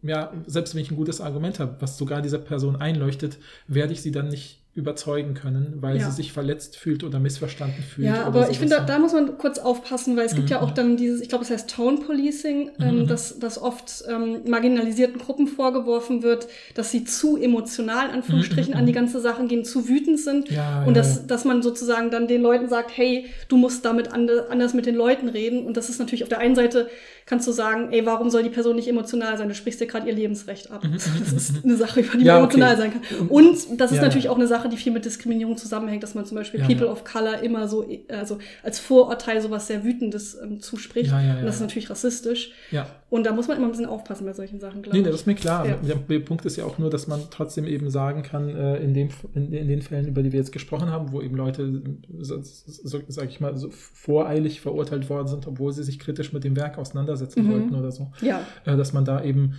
ja, 0.01 0.31
selbst 0.47 0.73
wenn 0.75 0.81
ich 0.81 0.91
ein 0.91 0.97
gutes 0.97 1.19
Argument 1.21 1.59
habe, 1.59 1.75
was 1.79 1.97
sogar 1.97 2.21
dieser 2.21 2.37
Person 2.39 2.77
einleuchtet, 2.77 3.37
werde 3.67 3.91
ich 3.93 4.01
sie 4.01 4.11
dann 4.11 4.29
nicht 4.29 4.59
überzeugen 4.75 5.33
können, 5.33 5.73
weil 5.81 5.97
Ja. 5.97 6.05
sie 6.09 6.15
sich 6.15 6.31
verletzt 6.31 6.77
fühlt 6.77 7.03
oder 7.03 7.19
missverstanden 7.19 7.83
fühlt. 7.83 8.07
Ja, 8.07 8.23
aber 8.23 8.49
ich 8.49 8.59
finde, 8.59 8.75
da, 8.77 8.85
da 8.85 8.99
muss 8.99 9.11
man 9.11 9.37
kurz 9.37 9.57
aufpassen, 9.57 10.15
weil 10.15 10.25
es 10.25 10.35
gibt 10.35 10.45
Mhm, 10.45 10.51
ja 10.51 10.61
auch 10.61 10.69
mhm. 10.69 10.75
dann 10.75 10.95
dieses, 10.95 11.19
ich 11.21 11.27
glaube, 11.27 11.43
es 11.43 11.49
heißt 11.49 11.69
Tone 11.69 11.97
Policing, 11.97 12.71
ähm, 12.79 12.99
Mhm. 12.99 13.07
dass, 13.07 13.39
dass 13.39 13.61
oft 13.61 14.03
ähm, 14.07 14.41
marginalisierten 14.47 15.19
Gruppen 15.19 15.47
vorgeworfen 15.47 16.21
wird, 16.23 16.47
dass 16.75 16.91
sie 16.91 17.03
zu 17.03 17.35
emotional, 17.35 18.11
Anführungsstrichen, 18.11 18.73
Mhm, 18.73 18.79
an 18.79 18.85
die 18.85 18.93
mhm. 18.93 18.97
ganze 18.97 19.19
Sache 19.19 19.45
gehen, 19.47 19.65
zu 19.65 19.89
wütend 19.89 20.19
sind. 20.19 20.49
Ja, 20.49 20.81
und 20.83 20.95
ja, 20.95 21.01
dass, 21.01 21.15
ja. 21.17 21.21
dass 21.27 21.43
man 21.43 21.61
sozusagen 21.61 22.09
dann 22.09 22.27
den 22.27 22.41
Leuten 22.41 22.69
sagt, 22.69 22.95
hey, 22.95 23.25
du 23.49 23.57
musst 23.57 23.83
damit 23.83 24.13
ande, 24.13 24.49
anders 24.49 24.73
mit 24.75 24.85
den 24.85 24.95
Leuten 24.95 25.27
reden. 25.27 25.65
Und 25.65 25.75
das 25.75 25.89
ist 25.89 25.99
natürlich 25.99 26.23
auf 26.23 26.29
der 26.29 26.39
einen 26.39 26.55
Seite, 26.55 26.89
kannst 27.29 27.47
du 27.47 27.51
sagen, 27.51 27.89
ey, 27.91 28.03
warum 28.07 28.31
soll 28.31 28.41
die 28.41 28.49
Person 28.49 28.75
nicht 28.75 28.87
emotional 28.87 29.37
sein? 29.37 29.47
Du 29.47 29.53
sprichst 29.53 29.79
dir 29.79 29.85
gerade 29.85 30.07
ihr 30.09 30.15
Lebensrecht 30.15 30.71
ab. 30.71 30.83
Mhm, 30.83 30.93
Das 31.19 31.31
ist 31.33 31.63
eine 31.63 31.77
Sache, 31.77 31.99
über 31.99 32.17
die 32.17 32.25
Ja, 32.25 32.39
man 32.39 32.45
okay. 32.45 32.55
emotional 32.55 32.77
sein 32.77 32.91
kann. 32.91 33.27
Und 33.27 33.79
das 33.79 33.91
ist 33.91 33.97
Ja, 33.97 34.03
natürlich 34.03 34.25
ja. 34.25 34.31
auch 34.31 34.35
eine 34.37 34.47
Sache, 34.47 34.67
die 34.67 34.77
viel 34.77 34.91
mit 34.91 35.05
Diskriminierung 35.05 35.55
zusammenhängt, 35.55 36.01
dass 36.01 36.15
man 36.15 36.25
zum 36.25 36.35
Beispiel 36.37 36.59
People 36.61 36.87
of 36.87 37.03
Color 37.03 37.43
immer 37.43 37.67
so, 37.67 37.85
also 38.07 38.39
als 38.63 38.79
Vorurteil 38.79 39.41
sowas 39.41 39.67
sehr 39.67 39.83
Wütendes 39.83 40.37
ähm, 40.41 40.59
zuspricht. 40.59 41.11
Und 41.11 41.45
das 41.45 41.55
ist 41.55 41.61
natürlich 41.61 41.89
rassistisch. 41.91 42.51
Ja. 42.71 42.87
Und 43.11 43.25
da 43.25 43.31
muss 43.33 43.47
man 43.47 43.57
immer 43.57 43.67
ein 43.67 43.71
bisschen 43.71 43.85
aufpassen 43.87 44.25
bei 44.25 44.33
solchen 44.33 44.59
Sachen, 44.59 44.81
glaube 44.81 44.95
Nee, 44.97 45.01
ich. 45.01 45.05
nee, 45.05 45.11
das 45.11 45.21
ist 45.21 45.27
mir 45.27 45.35
klar. 45.35 45.65
Der 45.83 46.19
Punkt 46.19 46.45
ist 46.45 46.55
ja 46.57 46.65
auch 46.65 46.77
nur, 46.79 46.89
dass 46.89 47.07
man 47.07 47.21
trotzdem 47.31 47.65
eben 47.67 47.89
sagen 47.89 48.23
kann, 48.23 48.49
äh, 48.55 48.77
in, 48.77 48.93
dem, 48.93 49.09
in, 49.33 49.51
in 49.53 49.67
den 49.67 49.81
Fällen, 49.81 50.07
über 50.07 50.23
die 50.23 50.31
wir 50.31 50.39
jetzt 50.39 50.51
gesprochen 50.51 50.89
haben, 50.89 51.11
wo 51.11 51.21
eben 51.21 51.35
Leute, 51.35 51.81
so, 52.19 52.39
so, 52.41 52.99
sag 53.07 53.29
ich 53.29 53.39
mal, 53.39 53.57
so 53.57 53.69
voreilig 53.71 54.61
verurteilt 54.61 55.09
worden 55.09 55.27
sind, 55.27 55.47
obwohl 55.47 55.71
sie 55.73 55.83
sich 55.83 55.99
kritisch 55.99 56.33
mit 56.33 56.43
dem 56.43 56.55
Werk 56.55 56.77
auseinandersetzen 56.77 57.18
Mhm. 57.27 57.51
wollten 57.51 57.75
oder 57.75 57.91
so, 57.91 58.11
Ja. 58.21 58.41
äh, 58.65 58.75
dass 58.77 58.93
man 58.93 59.05
da 59.05 59.23
eben 59.23 59.53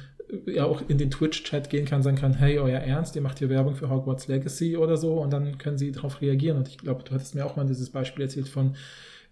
äh, 0.46 0.54
ja 0.56 0.64
auch 0.64 0.82
in 0.88 0.98
den 0.98 1.10
Twitch-Chat 1.10 1.70
gehen 1.70 1.84
kann, 1.84 2.02
sagen 2.02 2.16
kann, 2.16 2.34
hey, 2.34 2.58
euer 2.58 2.78
Ernst, 2.80 3.16
ihr 3.16 3.22
macht 3.22 3.38
hier 3.38 3.48
Werbung 3.50 3.74
für 3.74 3.90
Hogwarts 3.90 4.28
Legacy 4.28 4.76
oder 4.76 4.96
so 4.96 5.14
und 5.14 5.32
dann 5.32 5.58
können 5.58 5.78
sie 5.78 5.92
darauf 5.92 6.20
reagieren. 6.20 6.56
Und 6.58 6.68
ich 6.68 6.78
glaube, 6.78 7.02
du 7.04 7.12
hattest 7.12 7.34
mir 7.34 7.44
auch 7.46 7.56
mal 7.56 7.66
dieses 7.66 7.90
Beispiel 7.90 8.22
erzählt 8.24 8.48
von 8.48 8.74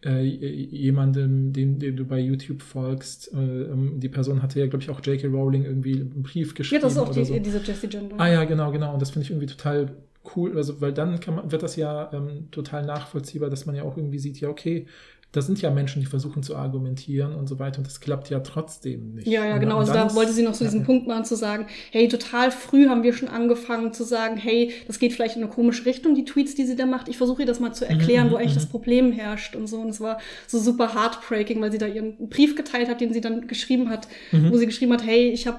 äh, 0.04 0.22
jemandem, 0.22 1.52
dem, 1.52 1.78
dem 1.78 1.96
du 1.96 2.04
bei 2.04 2.20
YouTube 2.20 2.62
folgst. 2.62 3.32
Äh, 3.34 3.36
ähm, 3.38 3.98
die 4.00 4.08
Person 4.08 4.42
hatte 4.42 4.60
ja, 4.60 4.66
glaube 4.66 4.82
ich, 4.82 4.90
auch 4.90 5.00
J.K. 5.04 5.26
Rowling 5.28 5.64
irgendwie 5.64 5.94
einen 6.00 6.22
Brief 6.22 6.48
Ja, 6.48 6.54
geschrieben. 6.54 6.82
das 6.82 6.92
ist 6.92 6.98
auch 6.98 7.08
die, 7.12 7.24
so. 7.24 7.38
diese 7.38 7.58
Jessie 7.58 7.88
Gender. 7.88 8.14
Ah 8.18 8.28
ja, 8.28 8.44
genau, 8.44 8.70
genau. 8.70 8.92
Und 8.92 9.02
das 9.02 9.10
finde 9.10 9.24
ich 9.24 9.30
irgendwie 9.30 9.46
total 9.46 9.90
cool, 10.36 10.56
also 10.56 10.80
weil 10.80 10.92
dann 10.92 11.20
kann 11.20 11.34
man, 11.36 11.50
wird 11.50 11.62
das 11.62 11.76
ja 11.76 12.10
ähm, 12.12 12.48
total 12.50 12.84
nachvollziehbar, 12.84 13.50
dass 13.50 13.66
man 13.66 13.74
ja 13.74 13.82
auch 13.82 13.96
irgendwie 13.96 14.18
sieht, 14.18 14.38
ja, 14.40 14.48
okay, 14.50 14.86
da 15.32 15.42
sind 15.42 15.60
ja 15.60 15.70
Menschen, 15.70 16.00
die 16.00 16.06
versuchen 16.06 16.42
zu 16.42 16.56
argumentieren 16.56 17.34
und 17.34 17.48
so 17.48 17.58
weiter 17.58 17.78
und 17.78 17.86
das 17.86 18.00
klappt 18.00 18.30
ja 18.30 18.40
trotzdem 18.40 19.14
nicht. 19.14 19.26
Ja, 19.28 19.44
ja, 19.44 19.54
Und- 19.54 19.60
genau. 19.60 19.78
Also 19.78 19.92
da 19.92 20.14
wollte 20.14 20.32
sie 20.32 20.42
noch 20.42 20.54
so 20.54 20.64
diesen 20.64 20.80
ja. 20.80 20.86
Punkt 20.86 21.06
machen, 21.06 21.26
zu 21.26 21.36
sagen, 21.36 21.66
hey, 21.90 22.08
total 22.08 22.50
früh 22.50 22.88
haben 22.88 23.02
wir 23.02 23.12
schon 23.12 23.28
angefangen 23.28 23.92
zu 23.92 24.04
sagen, 24.04 24.38
hey, 24.38 24.72
das 24.86 24.98
geht 24.98 25.12
vielleicht 25.12 25.36
in 25.36 25.42
eine 25.42 25.52
komische 25.52 25.84
Richtung, 25.84 26.14
die 26.14 26.24
Tweets, 26.24 26.54
die 26.54 26.64
sie 26.64 26.76
da 26.76 26.86
macht. 26.86 27.08
Ich 27.08 27.18
versuche 27.18 27.42
ihr 27.42 27.46
das 27.46 27.60
mal 27.60 27.72
zu 27.74 27.86
erklären, 27.86 28.28
Mhm, 28.28 28.32
wo 28.32 28.36
eigentlich 28.36 28.52
mhm. 28.52 28.60
das 28.60 28.66
Problem 28.66 29.12
herrscht 29.12 29.54
und 29.54 29.66
so. 29.66 29.78
Und 29.80 29.90
es 29.90 30.00
war 30.00 30.18
so 30.46 30.58
super 30.58 30.94
heartbreaking, 30.94 31.60
weil 31.60 31.72
sie 31.72 31.78
da 31.78 31.86
ihren 31.86 32.28
Brief 32.30 32.56
geteilt 32.56 32.88
hat, 32.88 33.02
den 33.02 33.12
sie 33.12 33.20
dann 33.20 33.46
geschrieben 33.48 33.90
hat, 33.90 34.08
Mhm. 34.32 34.50
wo 34.50 34.56
sie 34.56 34.64
geschrieben 34.66 34.92
hat, 34.94 35.04
hey, 35.04 35.28
ich 35.28 35.46
habe 35.46 35.58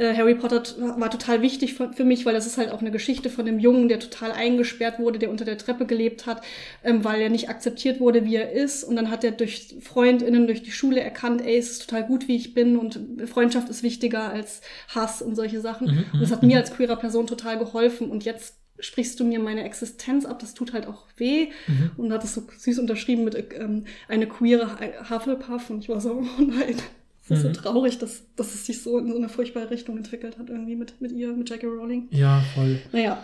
äh, 0.00 0.16
Harry 0.16 0.34
Potter 0.34 0.62
war 0.98 1.10
total 1.10 1.42
wichtig 1.42 1.74
für, 1.74 1.92
für 1.92 2.04
mich, 2.04 2.24
weil 2.24 2.32
das 2.32 2.46
ist 2.46 2.56
halt 2.56 2.70
auch 2.70 2.80
eine 2.80 2.90
Geschichte 2.90 3.28
von 3.28 3.44
dem 3.44 3.58
Jungen, 3.58 3.88
der 3.88 4.00
total 4.00 4.32
eingesperrt 4.32 4.98
wurde, 4.98 5.18
der 5.18 5.30
unter 5.30 5.44
der 5.44 5.58
Treppe 5.58 5.84
gelebt 5.84 6.24
hat, 6.24 6.42
ähm, 6.82 7.04
weil 7.04 7.20
er 7.20 7.28
nicht 7.28 7.50
akzeptiert 7.50 8.00
wurde, 8.00 8.24
wie 8.24 8.36
er 8.36 8.50
ist. 8.52 8.82
Und 8.82 8.96
dann 8.96 9.10
hat 9.10 9.24
er 9.24 9.32
durch 9.32 9.76
FreundInnen, 9.80 10.46
durch 10.46 10.62
die 10.62 10.70
Schule 10.70 11.00
erkannt, 11.00 11.42
ey, 11.42 11.58
es 11.58 11.72
ist 11.72 11.86
total 11.86 12.04
gut, 12.04 12.28
wie 12.28 12.36
ich 12.36 12.54
bin 12.54 12.78
und 12.78 12.98
Freundschaft 13.26 13.68
ist 13.68 13.82
wichtiger 13.82 14.30
als 14.30 14.62
Hass 14.88 15.20
und 15.20 15.36
solche 15.36 15.60
Sachen. 15.60 15.88
Mhm, 15.88 16.04
und 16.14 16.22
das 16.22 16.30
hat 16.30 16.42
mhm, 16.42 16.48
mir 16.48 16.54
mhm. 16.54 16.62
als 16.62 16.72
queerer 16.72 16.96
Person 16.96 17.26
total 17.26 17.58
geholfen. 17.58 18.10
Und 18.10 18.24
jetzt 18.24 18.56
sprichst 18.78 19.20
du 19.20 19.24
mir 19.24 19.38
meine 19.38 19.64
Existenz 19.64 20.24
ab, 20.24 20.38
das 20.38 20.54
tut 20.54 20.72
halt 20.72 20.86
auch 20.86 21.04
weh. 21.18 21.48
Mhm. 21.66 21.90
Und 21.98 22.12
hat 22.12 22.24
es 22.24 22.34
so 22.34 22.42
süß 22.56 22.78
unterschrieben 22.78 23.24
mit 23.24 23.36
ähm, 23.54 23.84
eine 24.08 24.26
queere 24.26 24.78
Hufflepuff. 25.10 25.68
Und 25.68 25.80
ich 25.80 25.90
war 25.90 26.00
so, 26.00 26.22
oh 26.22 26.42
nein. 26.42 26.76
Es 27.30 27.38
ist 27.38 27.44
Mhm. 27.44 27.54
so 27.54 27.60
traurig, 27.62 27.98
dass, 27.98 28.22
dass 28.36 28.54
es 28.54 28.66
sich 28.66 28.82
so 28.82 28.98
in 28.98 29.08
so 29.10 29.16
eine 29.16 29.28
furchtbare 29.28 29.70
Richtung 29.70 29.96
entwickelt 29.96 30.36
hat, 30.38 30.50
irgendwie 30.50 30.76
mit, 30.76 31.00
mit 31.00 31.12
ihr, 31.12 31.32
mit 31.32 31.48
Jackie 31.48 31.66
Rowling. 31.66 32.08
Ja, 32.10 32.42
voll. 32.54 32.78
Naja, 32.92 33.22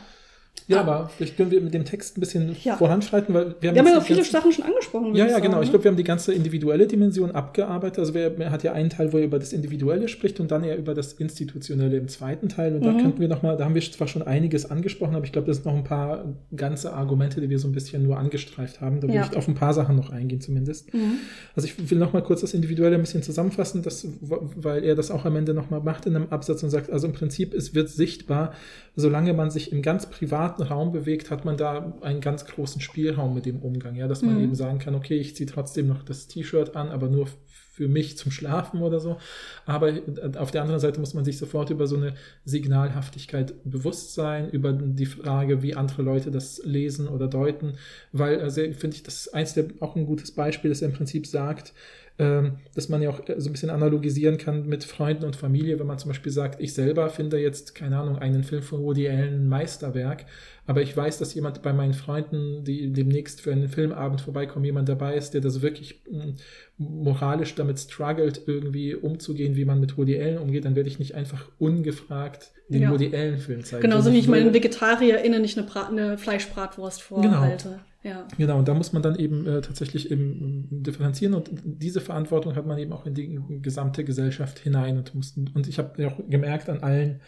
Ja, 0.69 0.81
aber 0.81 1.09
vielleicht 1.16 1.37
können 1.37 1.53
wir 1.53 1.61
mit 1.61 1.73
dem 1.74 1.85
Text 1.85 2.16
ein 2.19 2.20
bisschen 2.20 2.57
Ja. 2.65 2.77
voranschreiten, 2.77 3.33
weil 3.33 3.55
wir 3.61 3.69
haben, 3.70 3.77
wir 3.77 3.83
haben 3.85 3.87
ja 3.87 4.01
viele 4.01 4.19
ganzen- 4.19 4.33
Sachen 4.33 4.51
schon 4.53 4.65
angesprochen. 4.65 5.07
würde 5.07 5.19
Ja, 5.20 5.27
ja, 5.28 5.39
genau. 5.39 5.61
Ich 5.61 5.66
ne? 5.66 5.70
glaube, 5.70 5.85
wir 5.85 5.91
haben 5.93 5.97
die 5.97 6.03
ganze 6.03 6.33
individuelle 6.35 6.89
Dimension 6.89 7.31
abgearbeitet. 7.31 8.01
Also 8.01 8.15
wer, 8.15 8.37
er 8.37 8.51
hat 8.51 8.65
ja 8.65 8.73
einen 8.73 8.91
Teil, 8.91 9.12
wo 9.12 9.19
er 9.19 9.24
über 9.24 9.39
das 9.39 9.53
Individuelle 9.53 10.09
spricht 10.09 10.41
und 10.41 10.51
dann 10.51 10.65
eher 10.65 10.77
über 10.77 10.95
das 10.95 11.12
Institutionelle 11.12 11.97
im 11.97 12.09
zweiten 12.09 12.49
Teil. 12.49 12.74
Und 12.74 12.85
da 12.85 12.91
Mhm. 12.91 12.99
könnten 13.01 13.20
wir 13.20 13.28
noch 13.28 13.43
mal, 13.45 13.57
da 13.57 13.65
haben 13.65 13.77
wir 13.77 13.83
zwar 13.83 14.09
schon 14.09 14.23
einiges 14.23 14.69
angesprochen, 14.69 15.15
aber 15.15 15.24
ich 15.24 15.31
glaube, 15.31 15.47
das 15.47 15.59
sind 15.59 15.66
noch 15.66 15.77
ein 15.77 15.85
paar 15.85 16.24
ganze 16.57 16.93
Argumente, 16.95 17.41
die 17.41 17.49
wir 17.49 17.61
so 17.61 17.69
ein 17.69 17.73
bisschen 17.73 18.03
nur 18.03 18.19
angestreift 18.19 18.81
haben. 18.81 19.01
Da 19.01 19.07
will 19.07 19.15
Ja. 19.15 19.28
ich 19.31 19.37
auf 19.37 19.47
ein 19.47 19.55
paar 19.55 19.73
Sachen 19.73 19.95
noch 19.95 20.11
eingehen 20.11 20.41
zumindest. 20.41 20.93
Mhm. 20.93 21.19
Also 21.55 21.69
ich 21.69 21.91
will 21.93 21.99
noch 21.99 22.12
mal 22.12 22.23
kurz 22.23 22.41
das 22.41 22.55
Individuelle 22.55 22.97
ein 22.97 23.03
bisschen 23.03 23.23
zusammenfassen, 23.23 23.83
das, 23.83 24.05
weil 24.20 24.83
er 24.83 24.97
das 24.97 25.12
auch 25.12 25.24
am 25.27 25.37
Ende 25.37 25.55
noch 25.55 25.70
mal 25.70 25.78
macht 25.81 26.07
in 26.07 26.16
einem 26.16 26.27
Absatz 26.31 26.65
und 26.65 26.70
sagt, 26.70 26.91
also 26.91 27.07
im 27.07 27.12
Prinzip, 27.12 27.55
es 27.55 27.73
wird 27.73 27.89
sichtbar, 27.89 28.53
solange 28.97 29.33
man 29.33 29.51
sich 29.53 29.70
im 29.70 29.83
ganz 29.83 30.07
privaten 30.07 30.45
Raum 30.48 30.93
bewegt, 30.93 31.31
hat 31.31 31.44
man 31.44 31.56
da 31.56 31.94
einen 32.01 32.20
ganz 32.20 32.44
großen 32.47 32.81
Spielraum 32.81 33.35
mit 33.35 33.47
dem 33.47 33.60
Umgang, 33.60 33.94
ja, 33.97 34.09
dass 34.09 34.23
man 34.23 34.36
Mhm. 34.36 34.43
eben 34.44 34.55
sagen 34.55 34.78
kann, 34.78 34.94
okay, 34.94 35.16
ich 35.16 35.36
ziehe 35.36 35.48
trotzdem 35.48 35.86
noch 35.89 36.02
das 36.02 36.27
T-Shirt 36.28 36.77
an, 36.77 36.89
aber 36.90 37.09
nur 37.09 37.27
für 37.48 37.89
mich 37.89 38.16
zum 38.16 38.32
Schlafen 38.32 38.81
oder 38.81 39.01
so. 39.01 39.18
Aber 39.66 39.93
auf 40.39 40.51
der 40.51 40.62
anderen 40.62 40.81
Seite 40.81 40.98
muss 40.98 41.12
man 41.12 41.27
sich 41.27 41.36
sofort 41.36 41.68
über 41.68 41.86
so 41.86 41.97
eine 41.97 42.14
Signalhaftigkeit 42.47 43.55
bewusst 43.64 44.14
sein, 44.14 44.48
über 44.51 44.73
die 44.73 45.05
Frage, 45.06 45.62
wie 45.62 45.74
andere 45.74 46.01
Leute 46.02 46.31
das 46.31 46.62
lesen 46.64 47.06
oder 47.06 47.28
deuten, 47.28 47.74
weil, 48.12 48.40
also 48.40 48.62
finde 48.73 48.97
ich, 48.97 49.02
das 49.02 49.27
ist 49.27 49.35
eins 49.35 49.52
der 49.55 49.66
auch 49.81 49.94
ein 49.94 50.06
gutes 50.06 50.32
Beispiel, 50.32 50.70
dass 50.70 50.81
er 50.82 50.89
im 50.89 50.94
Prinzip 50.94 51.27
sagt, 51.27 51.74
ähm, 52.18 52.52
dass 52.74 52.88
man 52.88 53.02
ja 53.02 53.10
auch 53.10 53.20
so 53.36 53.48
ein 53.48 53.52
bisschen 53.52 53.68
analogisieren 53.68 54.38
kann 54.38 54.66
mit 54.66 54.84
Freunden 54.84 55.24
und 55.24 55.36
Familie, 55.36 55.78
wenn 55.78 55.86
man 55.86 55.98
zum 55.98 56.10
Beispiel 56.10 56.32
sagt, 56.32 56.60
ich 56.60 56.72
selber 56.72 57.10
finde 57.10 57.38
jetzt, 57.38 57.74
keine 57.74 57.98
Ahnung, 57.98 58.18
einen 58.18 58.43
Film 58.43 58.62
von 58.62 58.82
Woody 58.82 59.09
Allen 59.09 59.48
Meisterwerk, 59.48 60.24
aber 60.66 60.82
ich 60.82 60.97
weiß, 60.97 61.18
dass 61.18 61.34
jemand 61.34 61.62
bei 61.62 61.72
meinen 61.72 61.93
Freunden, 61.93 62.64
die 62.64 62.93
demnächst 62.93 63.40
für 63.40 63.52
einen 63.52 63.68
Filmabend 63.68 64.22
vorbeikommen, 64.22 64.64
jemand 64.64 64.88
dabei 64.88 65.14
ist, 65.14 65.34
der 65.34 65.43
das 65.43 65.60
wirklich 65.60 66.02
mm, 66.10 66.30
moralisch 66.78 67.55
damit 67.55 67.78
struggelt, 67.78 68.43
irgendwie 68.47 68.94
umzugehen, 68.94 69.55
wie 69.55 69.64
man 69.64 69.78
mit 69.78 69.98
Woody 69.98 70.18
Allen 70.20 70.38
umgeht, 70.38 70.64
dann 70.64 70.74
werde 70.74 70.88
ich 70.88 70.98
nicht 70.98 71.14
einfach 71.14 71.48
ungefragt 71.59 72.52
den 72.68 72.82
Ja. 72.82 72.90
Woody 72.90 73.14
Allen-Film 73.14 73.62
zeigen. 73.64 73.82
Genauso 73.82 74.12
wie 74.12 74.18
ich 74.18 74.26
meinen 74.26 74.52
VegetarierInnen 74.52 75.40
nicht 75.40 75.56
eine, 75.56 75.66
Brat 75.66 75.90
eine 75.90 76.18
Fleischbratwurst 76.18 77.02
vorhalte. 77.02 77.80
Ja. 78.07 78.28
Genau, 78.39 78.59
und 78.59 78.69
da 78.69 78.74
muss 78.74 78.93
man 78.93 79.03
dann 79.03 79.19
eben 79.19 79.47
äh, 79.47 79.61
tatsächlich 79.61 80.12
eben 80.12 80.69
ähm, 80.70 80.83
differenzieren 80.85 81.35
und 81.35 81.51
diese 81.65 82.01
Verantwortung 82.01 82.55
hat 82.55 82.65
man 82.65 82.78
eben 82.78 82.93
auch 82.93 83.05
in 83.05 83.15
die 83.15 83.41
gesamte 83.62 84.05
Gesellschaft 84.05 84.61
hinein 84.61 84.97
und 84.99 85.12
muss, 85.16 85.37
und 85.37 85.66
ich 85.66 85.78
habe 85.78 86.07
auch 86.07 86.16
gemerkt 86.28 86.69
an 86.69 86.85
allen 86.85 87.20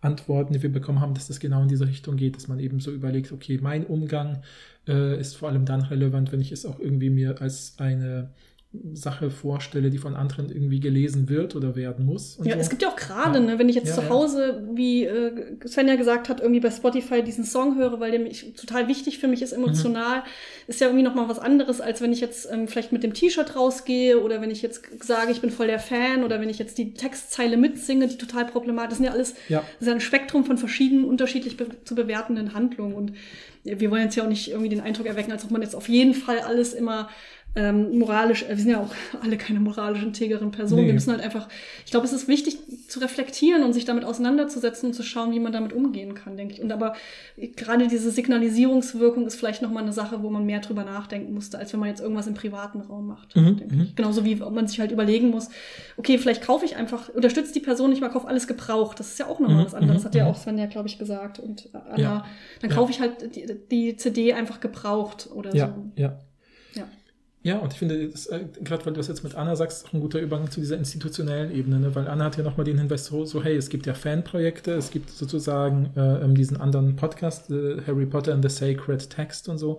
Antworten, 0.00 0.52
die 0.52 0.62
wir 0.62 0.70
bekommen 0.70 1.00
haben, 1.00 1.14
dass 1.14 1.26
das 1.26 1.40
genau 1.40 1.62
in 1.62 1.68
diese 1.68 1.88
Richtung 1.88 2.16
geht, 2.16 2.36
dass 2.36 2.46
man 2.46 2.60
eben 2.60 2.78
so 2.78 2.92
überlegt, 2.92 3.32
okay, 3.32 3.58
mein 3.60 3.84
Umgang 3.84 4.42
äh, 4.86 5.18
ist 5.18 5.36
vor 5.36 5.48
allem 5.48 5.64
dann 5.64 5.80
relevant, 5.80 6.30
wenn 6.30 6.40
ich 6.40 6.52
es 6.52 6.64
auch 6.64 6.78
irgendwie 6.78 7.10
mir 7.10 7.42
als 7.42 7.74
eine 7.78 8.30
Sache 8.92 9.30
vorstelle, 9.32 9.90
die 9.90 9.98
von 9.98 10.14
anderen 10.14 10.48
irgendwie 10.48 10.78
gelesen 10.78 11.28
wird 11.28 11.56
oder 11.56 11.74
werden 11.74 12.06
muss. 12.06 12.38
Ja, 12.44 12.54
so. 12.54 12.60
es 12.60 12.70
gibt 12.70 12.82
ja 12.82 12.88
auch 12.88 12.94
gerade, 12.94 13.40
Ja. 13.40 13.44
ne, 13.44 13.58
wenn 13.58 13.68
ich 13.68 13.74
jetzt 13.74 13.88
Ja, 13.88 13.94
zu. 13.96 14.08
Hause, 14.08 14.68
wie 14.74 15.04
äh, 15.06 15.56
Svenja 15.66 15.96
gesagt 15.96 16.28
hat, 16.28 16.38
irgendwie 16.40 16.60
bei 16.60 16.70
Spotify 16.70 17.20
diesen 17.24 17.42
Song 17.44 17.76
höre, 17.76 17.98
weil 17.98 18.12
der 18.12 18.20
mich 18.20 18.52
total 18.54 18.86
wichtig 18.86 19.18
für 19.18 19.26
mich 19.26 19.42
ist, 19.42 19.56
Mhm. 19.56 19.64
emotional, 19.64 20.22
ist 20.68 20.80
ja 20.80 20.86
irgendwie 20.86 21.02
nochmal 21.02 21.28
was 21.28 21.40
anderes, 21.40 21.80
als 21.80 22.00
wenn 22.00 22.12
ich 22.12 22.20
jetzt 22.20 22.48
ähm, 22.52 22.68
vielleicht 22.68 22.92
mit 22.92 23.02
dem 23.02 23.12
T-Shirt 23.12 23.56
rausgehe 23.56 24.20
oder 24.22 24.40
wenn 24.40 24.52
ich 24.52 24.62
jetzt 24.62 24.82
sage, 25.02 25.32
ich 25.32 25.40
bin 25.40 25.50
voll 25.50 25.66
der 25.66 25.80
Fan 25.80 26.22
oder 26.22 26.40
wenn 26.40 26.48
ich 26.48 26.60
jetzt 26.60 26.78
die 26.78 26.94
Textzeile 26.94 27.56
mitsinge, 27.56 28.06
die 28.06 28.18
total 28.18 28.46
problematisch 28.46 28.98
sind 28.98 29.06
ja 29.06 29.10
alles, 29.12 29.34
Ja. 29.48 29.62
das 29.62 29.80
ist 29.80 29.86
ja 29.88 29.94
ein 29.94 30.00
Spektrum 30.00 30.44
von 30.44 30.58
verschiedenen 30.58 31.06
unterschiedlich 31.06 31.56
be 31.56 31.66
zu 31.84 31.96
bewertenden 31.96 32.54
Handlungen 32.54 32.94
und 32.94 33.14
wir 33.64 33.90
wollen 33.90 34.04
jetzt 34.04 34.14
ja 34.16 34.22
auch 34.22 34.28
nicht 34.28 34.48
irgendwie 34.48 34.70
den 34.70 34.80
Eindruck 34.80 35.06
erwecken, 35.06 35.32
als 35.32 35.44
ob 35.44 35.50
man 35.50 35.60
jetzt 35.60 35.74
auf 35.74 35.88
jeden 35.88 36.14
Fall 36.14 36.38
alles 36.38 36.72
immer 36.72 37.10
ähm, 37.56 37.98
moralisch, 37.98 38.44
äh, 38.44 38.50
wir 38.50 38.56
sind 38.56 38.70
ja 38.70 38.80
auch 38.80 38.94
alle 39.22 39.36
keine 39.36 39.58
moralisch 39.60 40.02
integeren 40.02 40.50
Personen. 40.52 40.82
Nee. 40.82 40.86
Wir 40.88 40.94
müssen 40.94 41.10
halt 41.10 41.22
einfach, 41.22 41.48
ich 41.84 41.90
glaube, 41.90 42.06
es 42.06 42.12
ist 42.12 42.28
wichtig 42.28 42.58
zu 42.88 43.00
reflektieren 43.00 43.64
und 43.64 43.72
sich 43.72 43.84
damit 43.84 44.04
auseinanderzusetzen 44.04 44.88
und 44.90 44.92
zu 44.94 45.02
schauen, 45.02 45.32
wie 45.32 45.40
man 45.40 45.52
damit 45.52 45.72
umgehen 45.72 46.14
kann, 46.14 46.36
denke 46.36 46.54
ich. 46.54 46.62
Und 46.62 46.70
aber 46.70 46.94
gerade 47.56 47.88
diese 47.88 48.10
Signalisierungswirkung 48.10 49.26
ist 49.26 49.34
vielleicht 49.34 49.62
nochmal 49.62 49.82
eine 49.82 49.92
Sache, 49.92 50.22
wo 50.22 50.30
man 50.30 50.46
mehr 50.46 50.60
drüber 50.60 50.84
nachdenken 50.84 51.34
musste, 51.34 51.58
als 51.58 51.72
wenn 51.72 51.80
man 51.80 51.88
jetzt 51.88 52.00
irgendwas 52.00 52.26
im 52.26 52.34
privaten 52.34 52.80
Raum 52.80 53.08
macht. 53.08 53.34
Mhm, 53.34 53.56
denke 53.56 53.74
mhm. 53.74 53.82
ich. 53.82 53.96
Genauso 53.96 54.24
wie 54.24 54.36
man 54.36 54.68
sich 54.68 54.78
halt 54.78 54.92
überlegen 54.92 55.30
muss, 55.30 55.48
okay, 55.96 56.18
vielleicht 56.18 56.42
kaufe 56.42 56.64
ich 56.64 56.76
einfach, 56.76 57.08
unterstützt 57.08 57.54
die 57.56 57.60
Person 57.60 57.90
nicht 57.90 58.00
mal, 58.00 58.10
kauf 58.10 58.26
alles 58.26 58.46
gebraucht. 58.46 59.00
Das 59.00 59.08
ist 59.08 59.18
ja 59.18 59.26
auch 59.26 59.40
nochmal 59.40 59.62
Mhm, 59.62 59.66
was 59.66 59.74
anderes, 59.74 60.02
mhm, 60.02 60.06
hat 60.06 60.14
ja 60.14 60.24
mhm. 60.24 60.30
auch 60.30 60.36
Svenja, 60.36 60.66
glaube 60.66 60.88
ich, 60.88 60.98
gesagt. 60.98 61.38
Und 61.40 61.68
äh, 61.74 61.78
Anna, 61.78 61.98
Ja. 61.98 62.24
dann 62.60 62.70
Ja. 62.70 62.76
kaufe 62.76 62.92
ich 62.92 63.00
halt 63.00 63.34
die, 63.34 63.46
die 63.70 63.96
CD 63.96 64.32
einfach 64.34 64.60
gebraucht 64.60 65.28
oder 65.34 65.54
Ja, 65.54 65.74
so. 65.74 66.00
Ja. 66.00 66.18
Ja, 67.42 67.56
und 67.58 67.72
ich 67.72 67.78
finde, 67.78 68.06
das, 68.06 68.26
äh, 68.26 68.44
gerade 68.62 68.84
weil 68.84 68.92
du 68.92 68.98
das 68.98 69.08
jetzt 69.08 69.24
mit 69.24 69.34
Anna 69.34 69.56
sagst, 69.56 69.78
ist 69.78 69.88
auch 69.88 69.94
ein 69.94 70.00
guter 70.00 70.20
Übergang 70.20 70.50
zu 70.50 70.60
dieser 70.60 70.76
institutionellen 70.76 71.50
Ebene, 71.50 71.80
ne? 71.80 71.94
weil 71.94 72.06
Anna 72.06 72.26
hat 72.26 72.36
ja 72.36 72.42
nochmal 72.42 72.66
den 72.66 72.76
Hinweis 72.76 73.06
so, 73.06 73.24
so, 73.24 73.42
hey, 73.42 73.56
es 73.56 73.70
gibt 73.70 73.86
ja 73.86 73.94
Fanprojekte, 73.94 74.72
es 74.72 74.90
gibt 74.90 75.08
sozusagen 75.08 75.88
äh, 75.96 76.22
ähm, 76.22 76.34
diesen 76.34 76.58
anderen 76.58 76.96
Podcast, 76.96 77.50
äh, 77.50 77.80
Harry 77.86 78.04
Potter 78.04 78.34
and 78.34 78.46
the 78.46 78.54
Sacred 78.54 79.08
Text 79.08 79.48
und 79.48 79.56
so, 79.56 79.78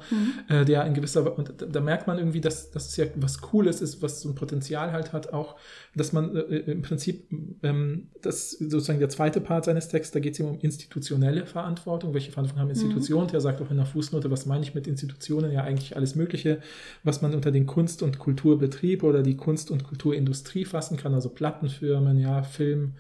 äh, 0.50 0.66
der 0.66 0.88
in 0.88 0.96
gewisser, 0.96 1.38
und 1.38 1.54
da, 1.56 1.68
da 1.68 1.82
merkt 1.82 2.08
man 2.08 2.18
irgendwie, 2.18 2.42
dass 2.42 2.72
das 2.72 2.98
ja 2.98 3.06
was 3.18 3.42
Cooles 3.42 3.80
ist, 3.80 4.02
was 4.02 4.22
so 4.22 4.30
ein 4.30 4.34
Potenzial 4.34 4.92
halt 4.92 5.14
hat, 5.14 5.32
auch, 5.32 5.56
dass 5.94 6.14
man 6.14 6.36
äh, 6.36 6.40
im 6.40 6.82
Prinzip, 6.82 7.28
ähm, 7.62 8.08
das 8.24 8.54
ist 8.54 8.72
sozusagen 8.72 8.98
der 8.98 9.10
zweite 9.10 9.40
Part 9.40 9.66
seines 9.66 9.88
Texts, 9.88 10.14
da 10.14 10.20
geht 10.20 10.34
es 10.34 10.40
ihm 10.40 10.48
um 10.48 10.60
institutionelle 10.62 11.46
Verantwortung, 11.46 12.16
welche 12.16 12.32
Verantwortung 12.32 12.60
haben 12.60 12.70
Institutionen, 12.72 13.28
der 13.28 13.40
sagt 13.40 13.62
auch 13.62 13.70
in 13.70 13.78
der 13.78 13.86
Fußnote, 13.86 14.32
was 14.32 14.48
meine 14.48 14.64
ich 14.64 14.74
mit 14.74 14.88
Institutionen, 14.88 15.52
ja 15.52 15.64
eigentlich 15.64 15.96
alles 15.96 16.16
Mögliche, 16.16 16.60
was 17.04 17.22
man 17.22 17.36
unter 17.36 17.51
den 17.54 17.66
Kunst- 17.68 18.04
und 18.04 18.20
Kulturbetrieb 18.20 19.04
oder 19.04 19.22
die 19.24 19.38
Kunst- 19.38 19.72
und 19.72 19.84
Kulturindustrie 19.84 20.66
fassen 20.66 20.98
kann, 20.98 21.14
also 21.14 21.30
Plattenfirmen, 21.30 22.20
ja, 22.20 22.44
Film, 22.44 22.94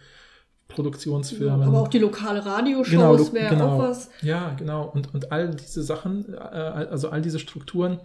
Produktionsfirmen. 0.67 1.67
Aber 1.67 1.81
auch 1.81 1.87
die 1.89 1.99
lokale 1.99 2.45
Radioshows 2.45 2.89
Genau, 2.91 3.15
lo- 3.15 3.33
wäre 3.33 3.49
genau. 3.55 3.75
auch 3.75 3.79
was. 3.79 4.09
Ja, 4.21 4.53
genau. 4.57 4.85
Und, 4.87 5.13
und 5.13 5.31
all 5.31 5.49
diese 5.49 5.83
Sachen, 5.83 6.33
äh, 6.33 6.37
also 6.37 7.09
all 7.09 7.21
diese 7.21 7.39
Strukturen 7.39 7.99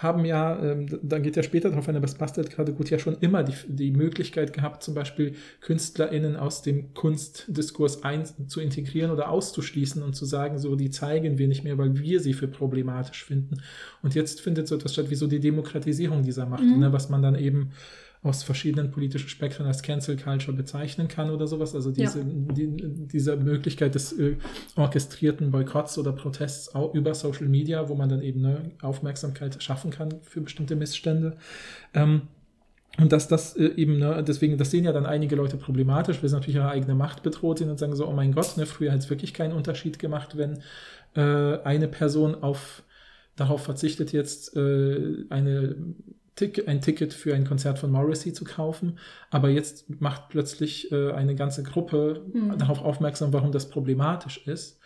haben 0.00 0.24
ja, 0.24 0.56
ähm, 0.62 0.86
dann 1.02 1.24
geht 1.24 1.34
ja 1.34 1.42
später 1.42 1.70
darauf 1.70 1.88
ein, 1.88 1.96
aber 1.96 2.04
es 2.04 2.14
passt 2.14 2.36
halt 2.36 2.50
gerade 2.50 2.72
gut, 2.72 2.88
ja 2.88 3.00
schon 3.00 3.16
immer 3.18 3.42
die, 3.42 3.54
die 3.66 3.90
Möglichkeit 3.90 4.52
gehabt, 4.52 4.84
zum 4.84 4.94
Beispiel 4.94 5.34
KünstlerInnen 5.60 6.36
aus 6.36 6.62
dem 6.62 6.94
Kunstdiskurs 6.94 8.04
ein, 8.04 8.24
zu 8.46 8.60
integrieren 8.60 9.10
oder 9.10 9.28
auszuschließen 9.28 10.00
und 10.02 10.14
zu 10.14 10.24
sagen, 10.24 10.58
so, 10.58 10.76
die 10.76 10.90
zeigen 10.90 11.36
wir 11.38 11.48
nicht 11.48 11.64
mehr, 11.64 11.78
weil 11.78 11.98
wir 11.98 12.20
sie 12.20 12.32
für 12.32 12.46
problematisch 12.46 13.24
finden. 13.24 13.60
Und 14.02 14.14
jetzt 14.14 14.40
findet 14.40 14.68
so 14.68 14.76
etwas 14.76 14.92
statt 14.92 15.10
wie 15.10 15.16
so 15.16 15.26
die 15.26 15.40
Demokratisierung 15.40 16.22
dieser 16.22 16.46
Macht, 16.46 16.62
Mhm. 16.62 16.78
ne, 16.78 16.92
was 16.92 17.08
man 17.08 17.20
dann 17.20 17.34
eben 17.34 17.70
aus 18.22 18.42
verschiedenen 18.42 18.90
politischen 18.90 19.28
Spektren 19.28 19.66
als 19.66 19.82
Cancel 19.82 20.16
Culture 20.16 20.56
bezeichnen 20.56 21.06
kann 21.08 21.30
oder 21.30 21.46
sowas. 21.46 21.74
Also 21.74 21.92
diese, 21.92 22.24
die, 22.24 22.68
diese 23.06 23.36
Möglichkeit 23.36 23.94
des 23.94 24.12
äh, 24.18 24.36
orchestrierten 24.76 25.50
Boykotts 25.50 25.98
oder 25.98 26.12
Protests 26.12 26.74
auch 26.74 26.94
über 26.94 27.14
Social 27.14 27.46
Media, 27.46 27.88
wo 27.88 27.94
man 27.94 28.08
dann 28.08 28.22
eben 28.22 28.40
ne, 28.40 28.72
Aufmerksamkeit 28.82 29.62
schaffen 29.62 29.90
kann 29.90 30.20
für 30.22 30.40
bestimmte 30.40 30.74
Missstände. 30.74 31.36
Ähm, 31.94 32.22
und 32.98 33.12
dass 33.12 33.28
das 33.28 33.56
äh, 33.56 33.66
eben, 33.76 33.98
ne, 33.98 34.24
deswegen, 34.26 34.58
das 34.58 34.72
sehen 34.72 34.84
ja 34.84 34.92
dann 34.92 35.06
einige 35.06 35.36
Leute 35.36 35.56
problematisch, 35.56 36.20
weil 36.20 36.28
sie 36.28 36.34
natürlich 36.34 36.56
ihre 36.56 36.70
eigene 36.70 36.96
Macht 36.96 37.22
bedroht 37.22 37.58
sind 37.58 37.70
und 37.70 37.78
sagen 37.78 37.94
so, 37.94 38.08
oh 38.08 38.12
mein 38.12 38.32
Gott, 38.32 38.56
ne, 38.56 38.66
früher 38.66 38.90
hat 38.90 38.98
es 38.98 39.10
wirklich 39.10 39.32
keinen 39.32 39.52
Unterschied 39.52 40.00
gemacht, 40.00 40.36
wenn 40.36 40.58
äh, 41.14 41.62
eine 41.62 41.86
Person 41.86 42.34
auf 42.34 42.82
darauf 43.36 43.62
verzichtet, 43.62 44.12
jetzt 44.12 44.56
äh, 44.56 45.24
eine 45.30 45.76
Tick, 46.38 46.68
ein 46.68 46.80
Ticket 46.80 47.12
für 47.12 47.34
ein 47.34 47.44
Konzert 47.46 47.78
von 47.78 47.90
Morrissey 47.90 48.32
zu 48.32 48.44
kaufen, 48.44 48.98
aber 49.30 49.48
jetzt 49.50 50.00
macht 50.00 50.28
plötzlich 50.28 50.90
äh, 50.92 51.12
eine 51.12 51.34
ganze 51.34 51.62
Gruppe 51.62 52.22
Mhm. 52.32 52.56
darauf 52.58 52.80
aufmerksam, 52.82 53.32
warum 53.32 53.50
das 53.52 53.68
problematisch 53.68 54.46
ist. 54.46 54.78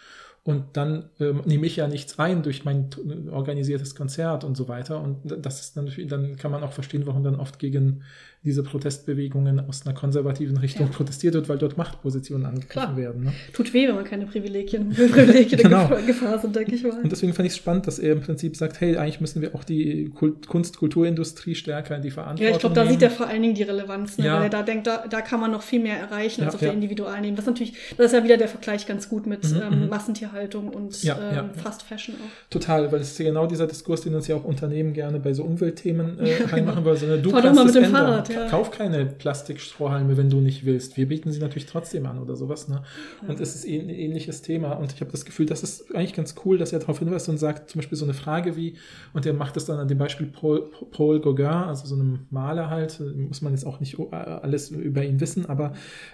Und 0.44 0.76
dann 0.76 1.10
ähm, 1.20 1.42
nehme 1.44 1.66
ich 1.66 1.76
ja 1.76 1.86
nichts 1.86 2.18
ein 2.18 2.42
durch 2.42 2.64
mein 2.64 2.88
organisiertes 3.30 3.94
Konzert 3.94 4.42
und 4.42 4.56
so 4.56 4.66
weiter. 4.66 5.00
Und 5.00 5.18
das 5.24 5.60
ist 5.60 5.76
dann, 5.76 5.84
natürlich- 5.84 6.10
dann 6.10 6.36
kann 6.36 6.50
man 6.50 6.64
auch 6.64 6.72
verstehen, 6.72 7.06
warum 7.06 7.22
dann 7.22 7.36
oft 7.36 7.60
gegen 7.60 8.02
diese 8.44 8.62
Protestbewegungen 8.64 9.60
aus 9.68 9.86
einer 9.86 9.94
konservativen 9.94 10.56
Richtung 10.56 10.86
Ja. 10.86 10.92
protestiert 10.92 11.34
wird, 11.34 11.48
weil 11.48 11.58
dort 11.58 11.76
Machtpositionen 11.78 12.44
angegriffen 12.46 12.70
Klar. 12.70 12.96
werden. 12.96 13.24
Ne? 13.24 13.32
Tut 13.52 13.72
weh, 13.72 13.86
wenn 13.86 13.94
man 13.94 14.04
keine 14.04 14.26
Privilegien, 14.26 14.90
Privilegien 14.94 15.60
in 15.60 15.68
Genau. 15.68 15.82
Gefahr, 15.88 16.02
Gefahr 16.02 16.38
sind, 16.40 16.56
denke 16.56 16.74
ich 16.74 16.82
mal. 16.82 17.00
Und 17.02 17.12
deswegen 17.12 17.32
fand 17.34 17.46
ich 17.46 17.52
es 17.52 17.56
spannend, 17.58 17.86
dass 17.86 17.98
er 18.00 18.12
im 18.14 18.20
Prinzip 18.20 18.56
sagt, 18.56 18.80
hey, 18.80 18.96
eigentlich 18.96 19.20
müssen 19.20 19.42
wir 19.42 19.54
auch 19.54 19.62
die 19.64 20.10
Kult 20.14 20.48
Kunst-Kulturindustrie 20.48 21.54
stärker 21.54 21.96
in 21.96 22.02
die 22.02 22.10
Verantwortung 22.10 22.46
Ja, 22.48 22.52
ich 22.54 22.58
glaube, 22.60 22.74
da 22.74 22.82
nehmen. 22.82 22.94
sieht 22.94 23.02
er 23.02 23.10
vor 23.10 23.28
allen 23.28 23.42
Dingen 23.42 23.54
die 23.54 23.62
Relevanz, 23.62 24.18
ne? 24.18 24.26
Ja. 24.26 24.36
weil 24.36 24.44
er 24.44 24.50
da 24.50 24.62
denkt, 24.62 24.86
da, 24.86 25.04
da 25.08 25.20
kann 25.20 25.40
man 25.40 25.50
noch 25.52 25.62
viel 25.62 25.80
mehr 25.80 25.98
erreichen 25.98 26.42
als 26.42 26.52
Ja, 26.52 26.54
auf 26.54 26.60
der 26.60 26.72
individualen 26.72 27.22
Ebene. 27.24 27.36
Das 27.36 27.44
ist 27.44 27.50
natürlich, 27.50 27.74
das 27.96 28.06
ist 28.06 28.12
ja 28.12 28.24
wieder 28.24 28.36
der 28.36 28.48
Vergleich 28.48 28.86
ganz 28.86 29.08
gut 29.08 29.26
mit 29.26 29.42
Mhm, 29.44 29.60
ähm, 29.72 29.80
mhm. 29.82 29.88
Massentierhaltung 29.88 30.68
und 30.68 30.96
ähm. 31.04 31.50
Fast 31.62 31.82
Fashion 31.82 32.14
auch. 32.16 32.50
Total, 32.50 32.90
weil 32.92 33.00
es 33.00 33.12
ist 33.12 33.18
ja 33.18 33.26
genau 33.26 33.46
dieser 33.46 33.66
Diskurs, 33.66 34.00
den 34.02 34.14
uns 34.14 34.26
ja 34.28 34.36
auch 34.36 34.44
Unternehmen 34.44 34.92
gerne 34.92 35.20
bei 35.20 35.32
so 35.32 35.44
Umweltthemen 35.44 36.18
äh, 36.18 36.30
Ja, 36.40 36.46
reinmachen 36.46 36.84
wollen. 36.84 36.96
Sondern 36.96 37.22
du 37.22 37.30
Fahr 37.30 37.40
doch 37.42 37.48
kannst 37.48 37.58
mal 37.58 37.64
mit 37.66 37.74
dem 37.74 37.84
ändern. 37.84 38.06
Fahrrad, 38.06 38.28
ja. 38.34 38.48
Kauf 38.48 38.70
keine 38.70 39.06
Plastikstrohhalme, 39.06 40.16
wenn 40.16 40.30
du 40.30 40.40
nicht 40.40 40.64
willst. 40.64 40.96
Wir 40.96 41.08
bieten 41.08 41.32
sie 41.32 41.40
natürlich 41.40 41.66
trotzdem 41.66 42.06
an 42.06 42.18
oder 42.18 42.36
sowas. 42.36 42.68
Ne? 42.68 42.82
Und 43.26 43.40
es 43.40 43.54
ist 43.54 43.64
ein 43.64 43.88
ähnliches 43.88 44.42
Thema. 44.42 44.72
Und 44.72 44.92
ich 44.92 45.00
habe 45.00 45.10
das 45.10 45.24
Gefühl, 45.24 45.46
das 45.46 45.62
ist 45.62 45.94
eigentlich 45.94 46.14
ganz 46.14 46.34
cool, 46.44 46.58
dass 46.58 46.72
er 46.72 46.78
darauf 46.78 46.98
hinweist 46.98 47.28
und 47.28 47.38
sagt, 47.38 47.70
zum 47.70 47.80
Beispiel 47.80 47.96
so 47.98 48.04
eine 48.04 48.14
Frage 48.14 48.56
wie, 48.56 48.76
und 49.12 49.26
er 49.26 49.32
macht 49.32 49.56
das 49.56 49.66
dann 49.66 49.78
an 49.78 49.88
dem 49.88 49.98
Beispiel 49.98 50.26
Paul, 50.26 50.70
Paul 50.90 51.20
Gauguin, 51.20 51.46
also 51.46 51.86
so 51.86 51.94
einem 51.94 52.26
Maler 52.30 52.70
halt, 52.70 53.00
muss 53.16 53.42
man 53.42 53.52
jetzt 53.52 53.64
auch 53.64 53.80
nicht 53.80 53.98
äh, 53.98 54.14
alles 54.14 54.70
über 54.70 55.04
ihn 55.04 55.20
wissen, 55.20 55.46
aber 55.46 55.72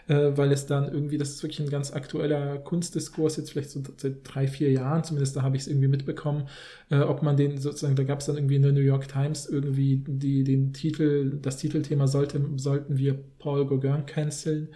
äh, 0.08 0.32
weil 0.36 0.52
es 0.52 0.66
dann 0.66 0.92
irgendwie, 0.92 1.18
das 1.18 1.30
ist 1.30 1.42
wirklich 1.42 1.60
ein 1.60 1.70
ganz 1.70 1.92
aktueller 1.92 2.58
Kunstdiskurs, 2.58 3.36
jetzt 3.36 3.52
vielleicht 3.52 3.70
so 3.70 3.82
seit 3.96 4.16
drei, 4.24 4.46
vier 4.46 4.70
Jahren, 4.72 5.04
zumindest 5.04 5.36
da 5.36 5.42
habe 5.42 5.56
ich 5.56 5.62
es 5.62 5.68
irgendwie 5.68 5.88
mitbekommen, 5.88 6.48
äh, 6.90 7.00
ob 7.00 7.22
man 7.22 7.36
den 7.36 7.58
sozusagen, 7.58 7.96
da 7.96 8.04
gab 8.04 8.20
es 8.20 8.26
dann 8.26 8.36
irgendwie 8.36 8.56
in 8.56 8.62
der 8.62 8.72
New 8.72 8.80
York 8.80 9.08
Times 9.08 9.46
irgendwie 9.46 10.02
die, 10.06 10.44
den 10.44 10.72
Titel, 10.72 11.38
das 11.42 11.58
Titelthema 11.58 12.06
sollte, 12.06 12.40
sollten 12.56 12.96
wir 12.96 13.18
Paul 13.38 13.66
Gauguin 13.66 14.06
canceln 14.06 14.68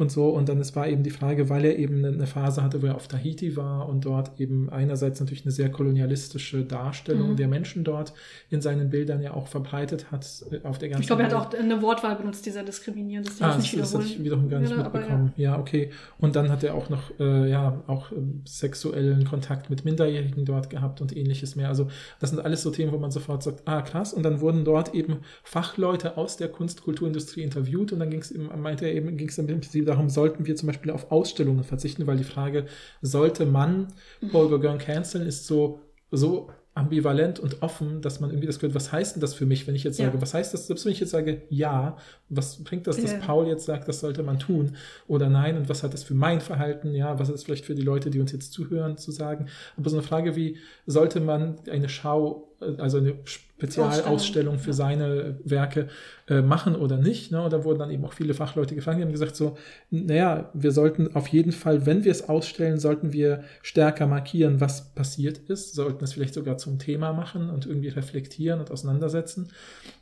und 0.00 0.10
so. 0.10 0.28
Und 0.30 0.48
dann 0.48 0.58
es 0.60 0.74
war 0.74 0.88
eben 0.88 1.02
die 1.02 1.10
Frage, 1.10 1.48
weil 1.48 1.64
er 1.64 1.78
eben 1.78 2.04
eine 2.04 2.26
Phase 2.26 2.62
hatte, 2.62 2.82
wo 2.82 2.86
er 2.86 2.94
auf 2.96 3.06
Tahiti 3.06 3.56
war 3.56 3.88
und 3.88 4.04
dort 4.04 4.40
eben 4.40 4.68
einerseits 4.70 5.20
natürlich 5.20 5.44
eine 5.44 5.52
sehr 5.52 5.68
kolonialistische 5.70 6.64
Darstellung 6.64 7.30
Mhm. 7.32 7.36
der 7.36 7.48
Menschen 7.48 7.84
dort 7.84 8.12
in 8.48 8.60
seinen 8.60 8.88
Bildern 8.90 9.20
ja 9.22 9.34
auch 9.34 9.46
verbreitet 9.46 10.10
hat 10.10 10.26
äh, 10.50 10.66
auf 10.66 10.78
der 10.78 10.88
ganzen 10.88 11.02
Ich 11.02 11.06
glaube, 11.06 11.22
er 11.22 11.28
hat 11.38 11.54
auch 11.54 11.58
eine 11.58 11.82
Wortwahl 11.82 12.16
benutzt, 12.16 12.46
die 12.46 12.50
sehr 12.50 12.64
diskriminierend 12.64 13.28
die 13.38 13.42
Ah, 13.44 13.54
das, 13.56 13.70
das 13.70 13.94
hatte 13.94 14.04
ich 14.04 14.22
wiederum 14.24 14.48
gar 14.48 14.60
nicht 14.60 14.70
Ja, 14.70 14.78
mitbekommen. 14.82 15.32
Ja. 15.36 15.58
okay. 15.58 15.90
Und 16.18 16.34
dann 16.36 16.48
hat 16.50 16.64
er 16.64 16.74
auch 16.74 16.88
noch, 16.88 17.02
äh, 17.20 17.50
ja, 17.50 17.82
auch 17.86 18.10
ähm, 18.12 18.42
sexuellen 18.46 19.24
Kontakt 19.24 19.70
mit 19.70 19.84
Minderjährigen 19.84 20.44
dort 20.44 20.70
gehabt 20.70 21.00
und 21.00 21.16
ähnliches 21.16 21.56
mehr. 21.56 21.68
Also 21.68 21.88
das 22.20 22.30
sind 22.30 22.40
alles 22.40 22.62
so 22.62 22.70
Themen, 22.70 22.92
wo 22.92 22.98
man 22.98 23.10
sofort 23.10 23.42
sagt, 23.42 23.62
ah, 23.66 23.82
krass. 23.82 24.12
Und 24.14 24.22
dann 24.22 24.40
wurden 24.40 24.64
dort 24.64 24.94
eben 24.94 25.18
Fachleute 25.44 26.16
aus 26.16 26.36
der 26.36 26.48
Kunst- 26.48 26.70
Kunstkulturindustrie 26.70 27.42
interviewt 27.42 27.92
und 27.92 27.98
dann 27.98 28.10
ging 28.10 28.20
es 28.20 28.30
eben, 28.30 28.48
meinte 28.62 28.84
er 28.86 28.94
eben, 28.94 29.16
ging 29.16 29.28
es 29.28 29.36
dann 29.36 29.48
im 29.48 29.60
Prinzip 29.60 29.86
darum, 29.90 30.08
sollten 30.08 30.46
wir 30.46 30.56
zum 30.56 30.68
Beispiel 30.68 30.90
auf 30.90 31.10
Ausstellungen 31.10 31.64
verzichten, 31.64 32.06
weil 32.06 32.16
die 32.16 32.24
Frage, 32.24 32.66
sollte 33.02 33.46
man 33.46 33.88
Paul 34.32 34.48
Gauguin 34.48 34.78
canceln, 34.78 35.26
ist 35.26 35.46
so, 35.46 35.80
so 36.10 36.48
ambivalent 36.72 37.40
und 37.40 37.62
offen, 37.62 38.00
dass 38.00 38.20
man 38.20 38.30
irgendwie 38.30 38.46
das 38.46 38.60
gehört, 38.60 38.76
was 38.76 38.92
heißt 38.92 39.16
denn 39.16 39.20
das 39.20 39.34
für 39.34 39.44
mich, 39.44 39.66
wenn 39.66 39.74
ich 39.74 39.82
jetzt 39.82 39.96
sage, 39.96 40.14
ja. 40.14 40.22
was 40.22 40.34
heißt 40.34 40.54
das, 40.54 40.68
selbst 40.68 40.84
wenn 40.84 40.92
ich 40.92 41.00
jetzt 41.00 41.10
sage, 41.10 41.42
ja, 41.50 41.96
was 42.28 42.62
bringt 42.62 42.86
das, 42.86 42.96
dass 42.96 43.12
ja. 43.12 43.18
Paul 43.18 43.48
jetzt 43.48 43.66
sagt, 43.66 43.88
das 43.88 44.00
sollte 44.00 44.22
man 44.22 44.38
tun 44.38 44.76
oder 45.08 45.28
nein 45.28 45.56
und 45.56 45.68
was 45.68 45.82
hat 45.82 45.92
das 45.92 46.04
für 46.04 46.14
mein 46.14 46.40
Verhalten, 46.40 46.94
ja, 46.94 47.18
was 47.18 47.28
ist 47.28 47.34
das 47.34 47.42
vielleicht 47.42 47.64
für 47.64 47.74
die 47.74 47.82
Leute, 47.82 48.08
die 48.10 48.20
uns 48.20 48.30
jetzt 48.30 48.52
zuhören, 48.52 48.96
zu 48.96 49.10
sagen, 49.10 49.48
aber 49.76 49.90
so 49.90 49.96
eine 49.96 50.06
Frage 50.06 50.36
wie, 50.36 50.58
sollte 50.86 51.20
man 51.20 51.58
eine 51.68 51.88
Schau 51.88 52.50
also 52.78 52.98
eine 52.98 53.16
Spezialausstellung 53.60 54.58
für 54.58 54.72
seine 54.72 55.38
Werke 55.44 55.88
äh, 56.28 56.40
machen 56.40 56.74
oder 56.74 56.96
nicht. 56.96 57.30
Ne? 57.30 57.42
Und 57.42 57.52
da 57.52 57.64
wurden 57.64 57.78
dann 57.78 57.90
eben 57.90 58.04
auch 58.04 58.14
viele 58.14 58.32
Fachleute 58.32 58.74
gefragt, 58.74 58.98
die 58.98 59.02
haben 59.02 59.12
gesagt 59.12 59.36
so, 59.36 59.58
naja, 59.90 60.48
wir 60.54 60.72
sollten 60.72 61.14
auf 61.14 61.28
jeden 61.28 61.52
Fall, 61.52 61.84
wenn 61.84 62.04
wir 62.04 62.12
es 62.12 62.28
ausstellen, 62.28 62.78
sollten 62.78 63.12
wir 63.12 63.44
stärker 63.62 64.06
markieren, 64.06 64.60
was 64.60 64.94
passiert 64.94 65.38
ist, 65.38 65.74
sollten 65.74 66.02
es 66.04 66.14
vielleicht 66.14 66.34
sogar 66.34 66.56
zum 66.56 66.78
Thema 66.78 67.12
machen 67.12 67.50
und 67.50 67.66
irgendwie 67.66 67.88
reflektieren 67.88 68.60
und 68.60 68.70
auseinandersetzen. 68.70 69.50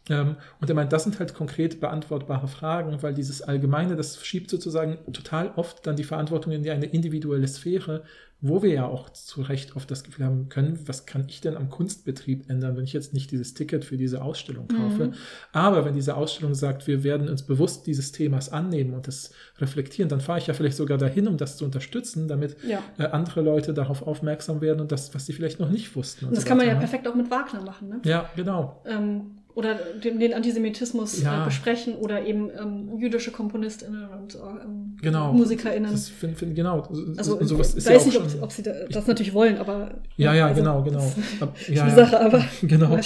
Ähm, 0.09 0.37
und 0.61 0.69
er 0.69 0.75
meint, 0.77 0.93
das 0.93 1.03
sind 1.03 1.19
halt 1.19 1.35
konkret 1.35 1.81
beantwortbare 1.81 2.47
Fragen, 2.47 3.03
weil 3.03 3.15
dieses 3.15 3.43
Allgemeine, 3.43 3.97
das 3.97 4.25
schiebt 4.25 4.51
sozusagen 4.51 4.99
total 5.13 5.53
oft 5.57 5.87
dann 5.87 5.97
die 5.97 6.05
Verantwortung 6.05 6.53
in 6.53 6.69
eine 6.69 6.87
individuelle 6.87 7.49
Sphäre, 7.49 8.05
wo 8.41 8.63
wir 8.63 8.73
ja 8.73 8.87
auch 8.87 9.11
zu 9.11 9.43
Recht 9.43 9.75
oft 9.75 9.91
das 9.91 10.05
Gefühl 10.05 10.25
haben 10.25 10.49
können, 10.49 10.79
was 10.87 11.07
kann 11.07 11.25
ich 11.29 11.41
denn 11.41 11.57
am 11.57 11.71
Kunstbetrieb 11.71 12.49
ändern, 12.49 12.77
wenn 12.77 12.85
ich 12.85 12.93
jetzt 12.93 13.13
nicht 13.13 13.33
dieses 13.33 13.55
Ticket 13.55 13.85
für 13.85 13.97
diese 13.97 14.23
Ausstellung 14.23 14.69
kaufe. 14.69 15.07
Mhm. 15.07 15.15
Aber 15.53 15.85
wenn 15.85 15.95
diese 15.95 16.17
Ausstellung 16.17 16.55
sagt, 16.55 16.87
wir 16.87 17.03
werden 17.03 17.29
uns 17.29 17.43
bewusst 17.43 17.89
dieses 17.89 18.13
Themas 18.13 18.53
annehmen 18.53 18.95
und 18.95 19.09
das 19.09 19.33
reflektieren, 19.59 20.09
dann 20.09 20.21
fahre 20.21 20.39
ich 20.39 20.47
ja 20.47 20.55
vielleicht 20.55 20.77
sogar 20.77 20.99
dahin, 20.99 21.27
um 21.27 21.37
das 21.37 21.57
zu 21.57 21.65
unterstützen, 21.65 22.29
damit 22.29 22.57
ja. 22.63 22.81
äh, 22.99 23.07
andere 23.07 23.41
Leute 23.41 23.75
darauf 23.75 24.07
aufmerksam 24.07 24.61
werden 24.61 24.81
und 24.81 24.93
das, 24.93 25.13
was 25.17 25.27
sie 25.27 25.33
vielleicht 25.33 25.59
noch 25.59 25.71
nicht 25.71 25.97
wussten. 25.97 26.27
Und, 26.27 26.29
und 26.29 26.37
das 26.37 26.45
so 26.45 26.49
kann 26.49 26.59
man 26.59 26.69
ja 26.69 26.75
ne? 26.75 26.79
perfekt 26.79 27.09
auch 27.09 27.17
mit 27.17 27.31
Wagner 27.33 27.63
machen, 27.63 27.89
ne? 27.89 28.01
Ja, 28.05 28.31
genau. 28.37 28.83
Ähm, 28.87 29.38
oder 29.59 29.75
den, 29.75 30.21
den 30.21 30.35
Antisemitismus 30.35 31.19
äh, 31.19 31.25
ja. 31.25 31.43
äh, 31.43 31.47
besprechen 31.47 31.97
oder 31.97 32.25
eben 32.25 32.49
ähm, 32.49 32.97
jüdische 32.97 33.33
KomponistInnen 33.33 34.09
und 34.09 34.37
äh, 34.37 34.39
ähm, 34.39 34.97
genau. 35.03 35.33
MusikerInnen. 35.33 35.91
Das 35.91 36.09
find, 36.09 36.39
find, 36.39 36.55
genau. 36.55 36.89
Also, 37.17 37.45
sowas 37.45 37.75
ist 37.75 37.91
weiß 37.91 38.07
ja 38.07 38.23
nicht, 38.23 38.37
ob, 38.37 38.43
ob, 38.45 38.53
sie 38.53 38.63
das 38.63 39.09
natürlich 39.09 39.35
wollen, 39.35 39.59
aber. 39.59 39.97
Ja, 40.17 40.33
ja, 40.33 40.47
also, 40.47 40.61
genau, 40.61 40.83
genau. 40.85 41.13
Ab, 41.41 41.57
ja, 41.67 41.87
die 41.87 41.91
Sache, 41.91 42.21
aber. 42.21 42.45
genau. 42.63 42.97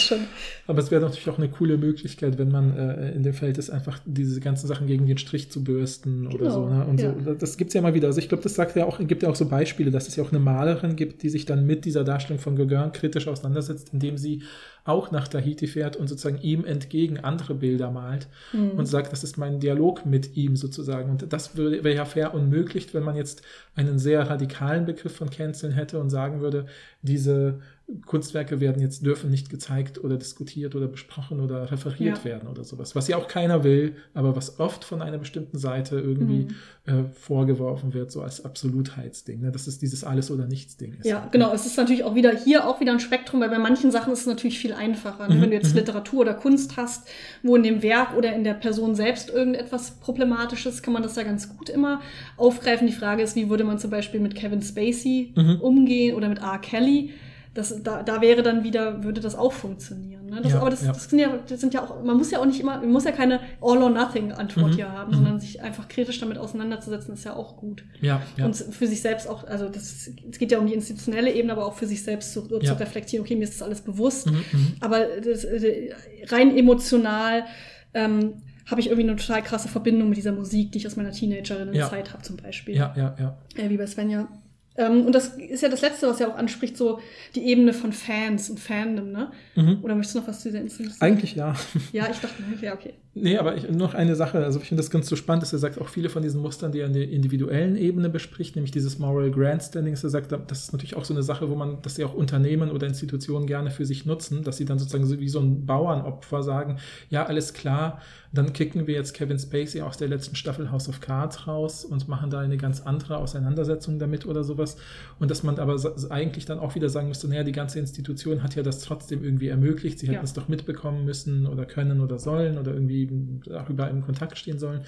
Aber 0.67 0.79
es 0.79 0.91
wäre 0.91 1.01
natürlich 1.01 1.31
auch 1.31 1.39
eine 1.39 1.49
coole 1.49 1.79
Möglichkeit, 1.79 2.37
wenn 2.37 2.51
man 2.51 2.77
äh, 2.77 3.13
in 3.13 3.23
dem 3.23 3.33
Feld 3.33 3.57
ist, 3.57 3.71
einfach 3.71 3.99
diese 4.05 4.39
ganzen 4.41 4.67
Sachen 4.67 4.87
gegen 4.87 5.07
den 5.07 5.17
Strich 5.17 5.51
zu 5.51 5.65
bürsten 5.65 6.29
genau. 6.29 6.35
oder 6.35 6.51
so. 6.51 6.69
Ne? 6.69 6.85
Und 6.85 7.01
ja. 7.01 7.15
so. 7.25 7.33
Das 7.33 7.57
gibt 7.57 7.69
es 7.69 7.75
ja 7.75 7.81
mal 7.81 7.95
wieder. 7.95 8.09
Also 8.09 8.19
ich 8.19 8.29
glaube, 8.29 8.43
das 8.43 8.55
sagt 8.57 8.77
ja 8.77 8.85
auch, 8.85 8.99
gibt 9.01 9.23
ja 9.23 9.31
auch 9.31 9.37
so 9.37 9.49
Beispiele, 9.49 9.91
dass 9.91 10.07
es 10.07 10.17
ja 10.17 10.23
auch 10.23 10.33
eine 10.33 10.39
Malerin 10.39 10.97
gibt, 10.97 11.23
die 11.23 11.31
sich 11.31 11.47
dann 11.47 11.65
mit 11.65 11.87
dieser 11.87 12.05
Darstellung 12.05 12.43
von 12.43 12.57
Gauguin 12.57 12.93
kritisch 12.93 13.27
auseinandersetzt, 13.27 13.89
indem 13.95 14.19
sie 14.19 14.43
auch 14.85 15.11
nach 15.13 15.29
Tahiti 15.29 15.67
fährt 15.67 15.97
und 15.97 16.09
sozusagen 16.09 16.41
ihm 16.43 16.65
entgegen 16.65 17.21
andere 17.21 17.55
Bilder 17.55 17.91
malt 17.91 18.27
mhm. 18.53 18.73
und 18.73 18.87
sagt, 18.87 19.13
das 19.13 19.23
ist 19.23 19.39
mein 19.39 19.61
Dialog 19.61 20.05
mit 20.05 20.37
ihm 20.37 20.57
sozusagen. 20.57 21.11
Und 21.11 21.33
das 21.33 21.57
wäre 21.57 21.95
ja 21.95 22.05
fair 22.05 22.35
unmöglich, 22.35 22.93
wenn 22.93 23.05
man 23.05 23.15
jetzt 23.17 23.43
einen 23.77 23.99
sehr 23.99 24.29
radikalen 24.29 24.85
Begriff 24.85 25.15
von 25.15 25.31
Canceln 25.31 25.73
hätte 25.73 26.01
und 26.01 26.11
sagen 26.11 26.41
würde, 26.41 26.67
diese 27.03 27.61
Kunstwerke 28.07 28.61
werden 28.61 28.81
jetzt, 28.81 29.05
dürfen 29.05 29.31
nicht 29.31 29.51
gezeigt 29.51 30.03
oder 30.03 30.17
diskutiert 30.17 30.75
oder 30.75 30.87
besprochen 30.87 31.41
oder 31.41 31.71
referiert 31.71 32.19
ja. 32.19 32.25
werden 32.25 32.49
oder 32.49 32.65
sowas. 32.65 32.95
Was 32.95 33.09
ja 33.09 33.17
auch 33.17 33.29
keiner 33.29 33.65
will, 33.65 33.97
aber 34.15 34.35
was 34.35 34.59
oft 34.59 34.85
von 34.85 35.03
einer 35.03 35.19
bestimmten 35.19 35.59
Seite 35.59 35.99
irgendwie 35.99 36.49
mhm. 36.87 36.93
äh, 36.93 37.05
vorgeworfen 37.13 37.93
wird, 37.93 38.11
so 38.11 38.23
als 38.23 38.45
Absolutheitsding. 38.45 39.41
Ne? 39.41 39.53
Dass 39.53 39.67
es 39.67 39.79
dieses 39.79 40.05
Alles- 40.05 40.31
oder 40.31 40.47
Nichts-Ding 40.47 40.95
ist. 40.95 41.07
Ja, 41.07 41.29
genau. 41.31 41.53
Es 41.53 41.67
ist 41.67 41.77
natürlich 41.77 42.05
auch 42.05 42.15
wieder 42.15 42.35
hier 42.35 42.67
auch 42.67 42.81
wieder 42.81 42.93
ein 42.93 43.01
Spektrum, 43.01 43.41
weil 43.41 43.51
bei 43.51 43.59
manchen 43.59 43.91
Sachen 43.91 44.13
ist 44.13 44.21
es 44.21 44.27
natürlich 44.27 44.59
viel 44.59 44.73
einfacher. 44.73 45.29
Ne? 45.29 45.35
Mhm. 45.35 45.43
Wenn 45.43 45.51
du 45.51 45.57
jetzt 45.57 45.73
mhm. 45.73 45.81
Literatur 45.81 46.21
oder 46.21 46.35
Kunst 46.35 46.77
hast, 46.77 47.09
wo 47.43 47.57
in 47.57 47.63
dem 47.63 47.83
Werk 47.83 48.17
oder 48.17 48.35
in 48.35 48.45
der 48.45 48.55
Person 48.55 48.95
selbst 48.95 49.31
irgendetwas 49.31 49.93
problematisch 50.01 50.67
ist, 50.67 50.83
kann 50.83 50.95
man 50.95 51.03
das 51.03 51.17
ja 51.17 51.23
ganz 51.23 51.57
gut 51.57 51.69
immer 51.69 52.01
aufgreifen. 52.37 52.87
Die 52.87 52.93
Frage 52.93 53.23
ist, 53.23 53.37
wie 53.37 53.51
würde 53.51 53.65
man 53.65 53.79
zum 53.79 53.91
Beispiel 53.91 54.21
mit 54.21 54.35
Kevin 54.35 54.63
Spacey 54.63 55.33
mhm. 55.37 55.61
umgehen 55.61 56.15
oder 56.15 56.29
mit 56.29 56.39
R. 56.39 56.59
Kelly? 56.59 57.11
Das, 57.55 57.83
da, 57.83 58.03
da 58.03 58.21
wäre 58.23 58.43
dann 58.43 58.65
wieder, 58.65 59.05
würde 59.05 59.21
das 59.21 59.35
auch 59.35 59.53
funktionieren. 59.53 60.27
Ne? 60.27 60.41
Das, 60.43 60.53
ja, 60.53 60.61
aber 60.61 60.71
das, 60.71 60.83
ja. 60.83 60.93
das, 60.93 61.11
sind 61.11 61.19
ja, 61.19 61.39
das 61.47 61.61
sind 61.61 61.75
ja 61.75 61.85
auch, 61.85 62.03
man 62.03 62.17
muss 62.17 62.31
ja 62.31 62.39
auch 62.39 62.47
nicht 62.47 62.61
immer, 62.61 62.79
man 62.79 62.91
muss 62.91 63.05
ja 63.05 63.13
keine 63.13 63.41
All-or-Nothing-Antwort 63.61 64.73
mhm. 64.73 64.77
hier 64.77 64.91
haben, 64.91 65.11
mhm. 65.11 65.17
sondern 65.17 65.41
sich 65.41 65.61
einfach 65.61 65.87
kritisch 65.89 66.19
damit 66.21 66.39
auseinanderzusetzen, 66.39 67.13
ist 67.13 67.25
ja 67.25 67.37
auch 67.37 67.59
gut. 67.59 67.85
Ja, 68.01 68.23
ja. 68.39 68.47
Und 68.47 68.57
für 68.57 68.87
sich 68.87 69.03
selbst 69.03 69.29
auch, 69.29 69.45
also 69.47 69.69
das, 69.69 70.09
es 70.31 70.39
geht 70.39 70.51
ja 70.51 70.59
um 70.59 70.67
die 70.67 70.73
institutionelle 70.73 71.31
Ebene, 71.31 71.53
aber 71.53 71.67
auch 71.67 71.75
für 71.75 71.87
sich 71.87 72.03
selbst 72.03 72.33
zu, 72.33 72.49
zu 72.49 72.79
reflektieren, 72.81 73.25
okay, 73.25 73.37
mir 73.37 73.45
ist 73.45 73.55
das 73.55 73.63
alles 73.63 73.83
bewusst, 73.83 74.31
mhm. 74.31 74.45
mhm. 74.53 74.77
aber 74.81 75.07
das, 75.23 75.45
äh, 75.45 75.91
rein 76.29 76.57
emotional 76.57 77.45
ähm, 77.93 78.43
habe 78.67 78.81
ich 78.81 78.87
irgendwie 78.87 79.09
eine 79.09 79.17
total 79.17 79.43
krasse 79.43 79.69
Verbindung 79.69 80.09
mit 80.09 80.17
dieser 80.17 80.33
Musik, 80.33 80.73
die 80.73 80.79
ich 80.79 80.87
aus 80.87 80.97
meiner 80.97 81.11
Teenagerinnenzeit 81.11 82.07
ja. 82.07 82.13
habe 82.15 82.23
zum 82.23 82.37
Beispiel. 82.37 82.77
Ja, 82.77 82.95
ja, 82.97 83.15
ja. 83.19 83.37
Äh, 83.57 83.69
wie 83.69 83.77
bei 83.77 83.87
Svenja. 83.87 84.29
Ähm, 84.77 85.07
und 85.07 85.15
das 85.15 85.37
ist 85.37 85.63
ja 85.63 85.69
das 85.69 85.83
Letzte, 85.83 86.09
was 86.09 86.21
er 86.21 86.29
auch 86.29 86.37
anspricht, 86.37 86.77
so 86.77 87.01
die 87.35 87.47
Ebene 87.47 87.73
von 87.73 87.93
Fans 87.93 88.49
und 88.49 88.59
Fandom, 88.59 89.13
ne? 89.13 89.31
Mhm. 89.55 89.79
Oder 89.83 89.95
möchtest 89.95 90.15
du 90.15 90.21
noch 90.21 90.29
was 90.29 90.41
zu 90.41 90.49
dieser 90.49 90.63
Instanz 90.63 90.99
sagen? 90.99 91.13
Eigentlich 91.13 91.35
ja. 91.35 91.55
Ja, 91.93 92.09
ich 92.11 92.19
dachte, 92.19 92.43
ja, 92.61 92.75
okay. 92.75 92.95
Nee, 93.15 93.37
aber 93.37 93.55
ich, 93.57 93.69
noch 93.69 93.93
eine 93.93 94.17
Sache, 94.17 94.43
also 94.43 94.59
ich 94.59 94.69
finde 94.69 94.83
das 94.83 94.91
ganz 94.91 95.07
so 95.07 95.17
spannend, 95.17 95.43
dass 95.43 95.53
er 95.53 95.59
sagt, 95.59 95.79
auch 95.79 95.89
viele 95.89 96.09
von 96.09 96.23
diesen 96.23 96.41
Mustern, 96.41 96.73
die 96.73 96.81
er 96.81 96.87
an 96.87 96.95
der 96.95 97.11
individuellen 97.11 97.77
Ebene 97.77 98.09
bespricht, 98.09 98.57
nämlich 98.57 98.73
dieses 98.73 98.99
Moral 98.99 99.31
Grandstanding, 99.31 99.93
dass 99.93 100.03
er 100.05 100.09
sagt, 100.09 100.33
das 100.33 100.65
ist 100.65 100.73
natürlich 100.73 100.97
auch 100.97 101.05
so 101.05 101.13
eine 101.13 101.23
Sache, 101.23 101.51
wo 101.51 101.55
man, 101.55 101.83
dass 101.83 101.97
sie 101.97 102.05
auch 102.05 102.15
Unternehmen 102.15 102.71
oder 102.71 102.87
Institutionen 102.87 103.47
gerne 103.47 103.71
für 103.71 103.85
sich 103.85 104.07
nutzen, 104.07 104.43
dass 104.45 104.57
sie 104.57 104.65
dann 104.65 104.79
sozusagen 104.79 105.05
so 105.05 105.21
wie 105.21 105.29
so 105.29 105.41
ein 105.41 105.67
Bauernopfer 105.67 106.43
sagen, 106.43 106.79
ja, 107.11 107.27
alles 107.27 107.53
klar, 107.53 108.01
dann 108.33 108.53
kicken 108.55 108.87
wir 108.87 108.95
jetzt 108.95 109.13
Kevin 109.13 109.39
Spacey 109.39 109.83
aus 109.83 109.99
der 109.99 110.09
letzten 110.09 110.37
Staffel 110.37 110.71
House 110.71 110.89
of 110.89 111.01
Cards 111.01 111.47
raus 111.47 111.85
und 111.85 112.09
machen 112.09 112.31
da 112.31 112.41
eine 112.41 112.57
ganz 112.57 112.81
andere 112.81 113.19
Auseinandersetzung 113.19 113.99
damit 113.99 114.25
oder 114.25 114.43
sowas. 114.43 114.77
Und 115.19 115.31
dass 115.31 115.43
man 115.43 115.59
aber 115.59 115.79
eigentlich 116.09 116.47
dann 116.47 116.59
auch 116.59 116.75
wieder 116.75 116.89
sagen 116.89 117.09
müsste, 117.09 117.29
naja, 117.29 117.45
die 117.45 117.53
ganze 117.53 117.79
Institution 117.79 118.43
hat 118.43 118.55
ja 118.55 118.63
das 118.63 118.81
trotzdem 118.81 119.23
irgendwie 119.23 119.49
ermöglicht, 119.49 119.99
sie 119.99 120.07
hätten 120.07 120.17
ja. 120.17 120.23
es 120.23 120.33
doch 120.33 120.49
mitbekommen 120.49 121.05
müssen 121.05 121.47
oder 121.47 121.67
können 121.67 122.01
oder 122.01 122.19
sollen 122.19 122.57
oder 122.57 122.73
irgendwie 122.73 123.09
darüber 123.45 123.91
im 123.91 124.03
Kontakt 124.03 124.39
stehen 124.39 124.59
sollen. 124.59 124.81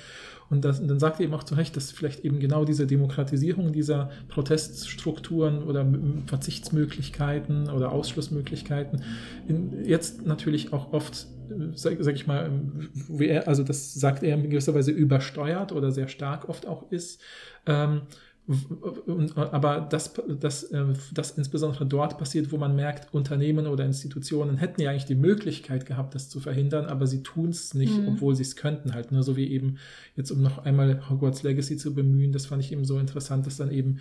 Und, 0.49 0.65
das, 0.65 0.81
und 0.81 0.89
dann 0.89 0.99
sagt 0.99 1.21
er 1.21 1.25
eben 1.25 1.35
auch 1.35 1.45
zu 1.45 1.55
Recht, 1.55 1.77
dass 1.77 1.91
vielleicht 1.91 2.25
eben 2.25 2.39
genau 2.39 2.65
diese 2.65 2.87
Demokratisierung 2.87 3.73
dieser 3.73 4.11
Proteststrukturen 4.29 5.65
oder 5.65 5.87
Verzichtsmöglichkeiten 6.27 7.69
oder 7.69 7.93
Ausschlussmöglichkeiten 7.93 9.03
in, 9.49 9.85
jetzt 9.85 10.27
natürlich 10.27 10.73
auch 10.73 10.93
oft 10.93 11.27
sag, 11.75 11.97
sag, 12.01 12.15
ich 12.15 12.27
mal, 12.27 12.51
wie 13.09 13.29
er, 13.29 13.49
also 13.49 13.63
das 13.63 13.95
sagt 13.95 14.23
er 14.23 14.35
in 14.35 14.51
gewisser 14.51 14.75
Weise 14.75 14.91
übersteuert 14.91 15.73
oder 15.73 15.91
sehr 15.93 16.09
stark 16.09 16.49
oft 16.49 16.67
auch 16.67 16.91
ist. 16.91 17.21
Ähm, 17.67 18.03
aber 19.37 19.81
das, 19.81 20.13
das, 20.39 20.65
äh, 20.65 20.85
das 21.15 21.31
insbesondere 21.39 21.87
dort 21.87 22.19
passiert, 22.19 22.53
wo 22.53 22.59
man 22.59 22.77
merkt, 22.77 23.15
Unternehmen 23.15 23.67
oder 23.67 23.87
Institutionen 23.87 24.59
hätten 24.59 24.83
ja 24.83 24.91
eigentlich 24.91 25.07
die 25.07 25.15
Möglichkeit 25.15 25.87
gehabt, 25.87 26.15
das 26.15 26.29
zu 26.29 26.41
verhindern, 26.41 26.85
aber 26.85 27.07
sie 27.07 27.23
tun 27.23 27.49
es 27.49 27.73
nicht, 27.73 27.97
mhm. 27.97 28.09
obwohl 28.09 28.37
sie 28.37 28.43
es 28.43 28.57
könnten 28.57 28.93
halt. 28.93 29.13
Nur 29.13 29.23
so 29.23 29.37
wie 29.37 29.51
eben 29.51 29.79
jetzt, 30.15 30.31
um 30.31 30.43
noch 30.43 30.59
einmal 30.59 31.09
Hogwarts 31.09 31.43
Legacy 31.43 31.79
zu 31.79 31.95
bemühen, 31.95 32.33
das 32.33 32.45
fand 32.45 32.63
ich 32.63 32.71
eben 32.71 32.85
so 32.85 32.99
interessant, 32.99 33.47
dass 33.47 33.57
dann 33.57 33.71
eben 33.71 34.01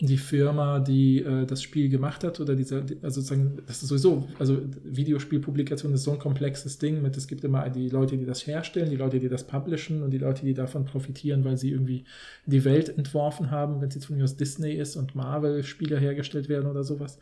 die 0.00 0.18
Firma, 0.18 0.80
die 0.80 1.22
äh, 1.22 1.46
das 1.46 1.62
Spiel 1.62 1.88
gemacht 1.88 2.24
hat, 2.24 2.40
oder 2.40 2.56
diese, 2.56 2.84
also 3.02 3.20
sozusagen, 3.20 3.58
das 3.66 3.82
ist 3.82 3.88
sowieso, 3.88 4.28
also 4.38 4.60
Videospielpublikation 4.82 5.92
ist 5.94 6.02
so 6.02 6.12
ein 6.12 6.18
komplexes 6.18 6.78
Ding 6.78 7.00
mit, 7.00 7.16
es 7.16 7.28
gibt 7.28 7.44
immer 7.44 7.68
die 7.70 7.88
Leute, 7.88 8.16
die 8.16 8.26
das 8.26 8.46
herstellen, 8.46 8.90
die 8.90 8.96
Leute, 8.96 9.20
die 9.20 9.28
das 9.28 9.46
publishen 9.46 10.02
und 10.02 10.10
die 10.10 10.18
Leute, 10.18 10.44
die 10.44 10.54
davon 10.54 10.84
profitieren, 10.84 11.44
weil 11.44 11.56
sie 11.56 11.70
irgendwie 11.70 12.04
die 12.46 12.64
Welt 12.64 12.88
entworfen 12.96 13.52
haben, 13.52 13.80
wenn 13.80 13.88
es 13.88 13.94
jetzt 13.94 14.06
von 14.06 14.16
mir 14.16 14.24
aus 14.24 14.36
Disney 14.36 14.72
ist 14.72 14.96
und 14.96 15.14
Marvel-Spiele 15.14 15.98
hergestellt 15.98 16.48
werden 16.48 16.68
oder 16.68 16.82
sowas. 16.82 17.18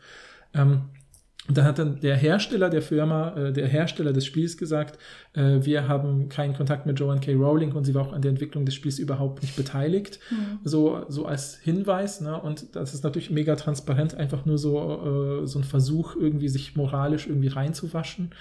Ähm, 0.55 0.83
und 1.49 1.57
dann 1.57 1.65
hat 1.65 1.77
dann 1.77 1.99
der 1.99 2.15
Hersteller 2.15 2.69
der 2.69 2.81
Firma, 2.81 3.35
äh, 3.35 3.51
der 3.51 3.67
Hersteller 3.67 4.13
des 4.13 4.25
Spiels 4.25 4.57
gesagt, 4.57 4.97
äh, 5.33 5.59
wir 5.61 5.89
haben 5.89 6.29
keinen 6.29 6.53
Kontakt 6.53 6.85
mit 6.85 6.97
Joanne 6.97 7.19
K. 7.19 7.33
Rowling 7.33 7.73
und 7.73 7.83
sie 7.83 7.93
war 7.93 8.07
auch 8.07 8.13
an 8.13 8.21
der 8.21 8.31
Entwicklung 8.31 8.65
des 8.65 8.75
Spiels 8.75 8.97
überhaupt 8.97 9.41
nicht 9.41 9.57
beteiligt. 9.57 10.19
Mhm. 10.31 10.59
So, 10.63 11.03
so 11.09 11.25
als 11.25 11.57
Hinweis, 11.57 12.21
ne? 12.21 12.39
Und 12.39 12.77
das 12.77 12.93
ist 12.93 13.03
natürlich 13.03 13.29
mega 13.29 13.57
transparent, 13.57 14.15
einfach 14.15 14.45
nur 14.45 14.57
so, 14.57 15.41
äh, 15.43 15.47
so 15.47 15.59
ein 15.59 15.65
Versuch, 15.65 16.15
irgendwie 16.15 16.47
sich 16.47 16.77
moralisch 16.77 17.27
irgendwie 17.27 17.49
reinzuwaschen. 17.49 18.31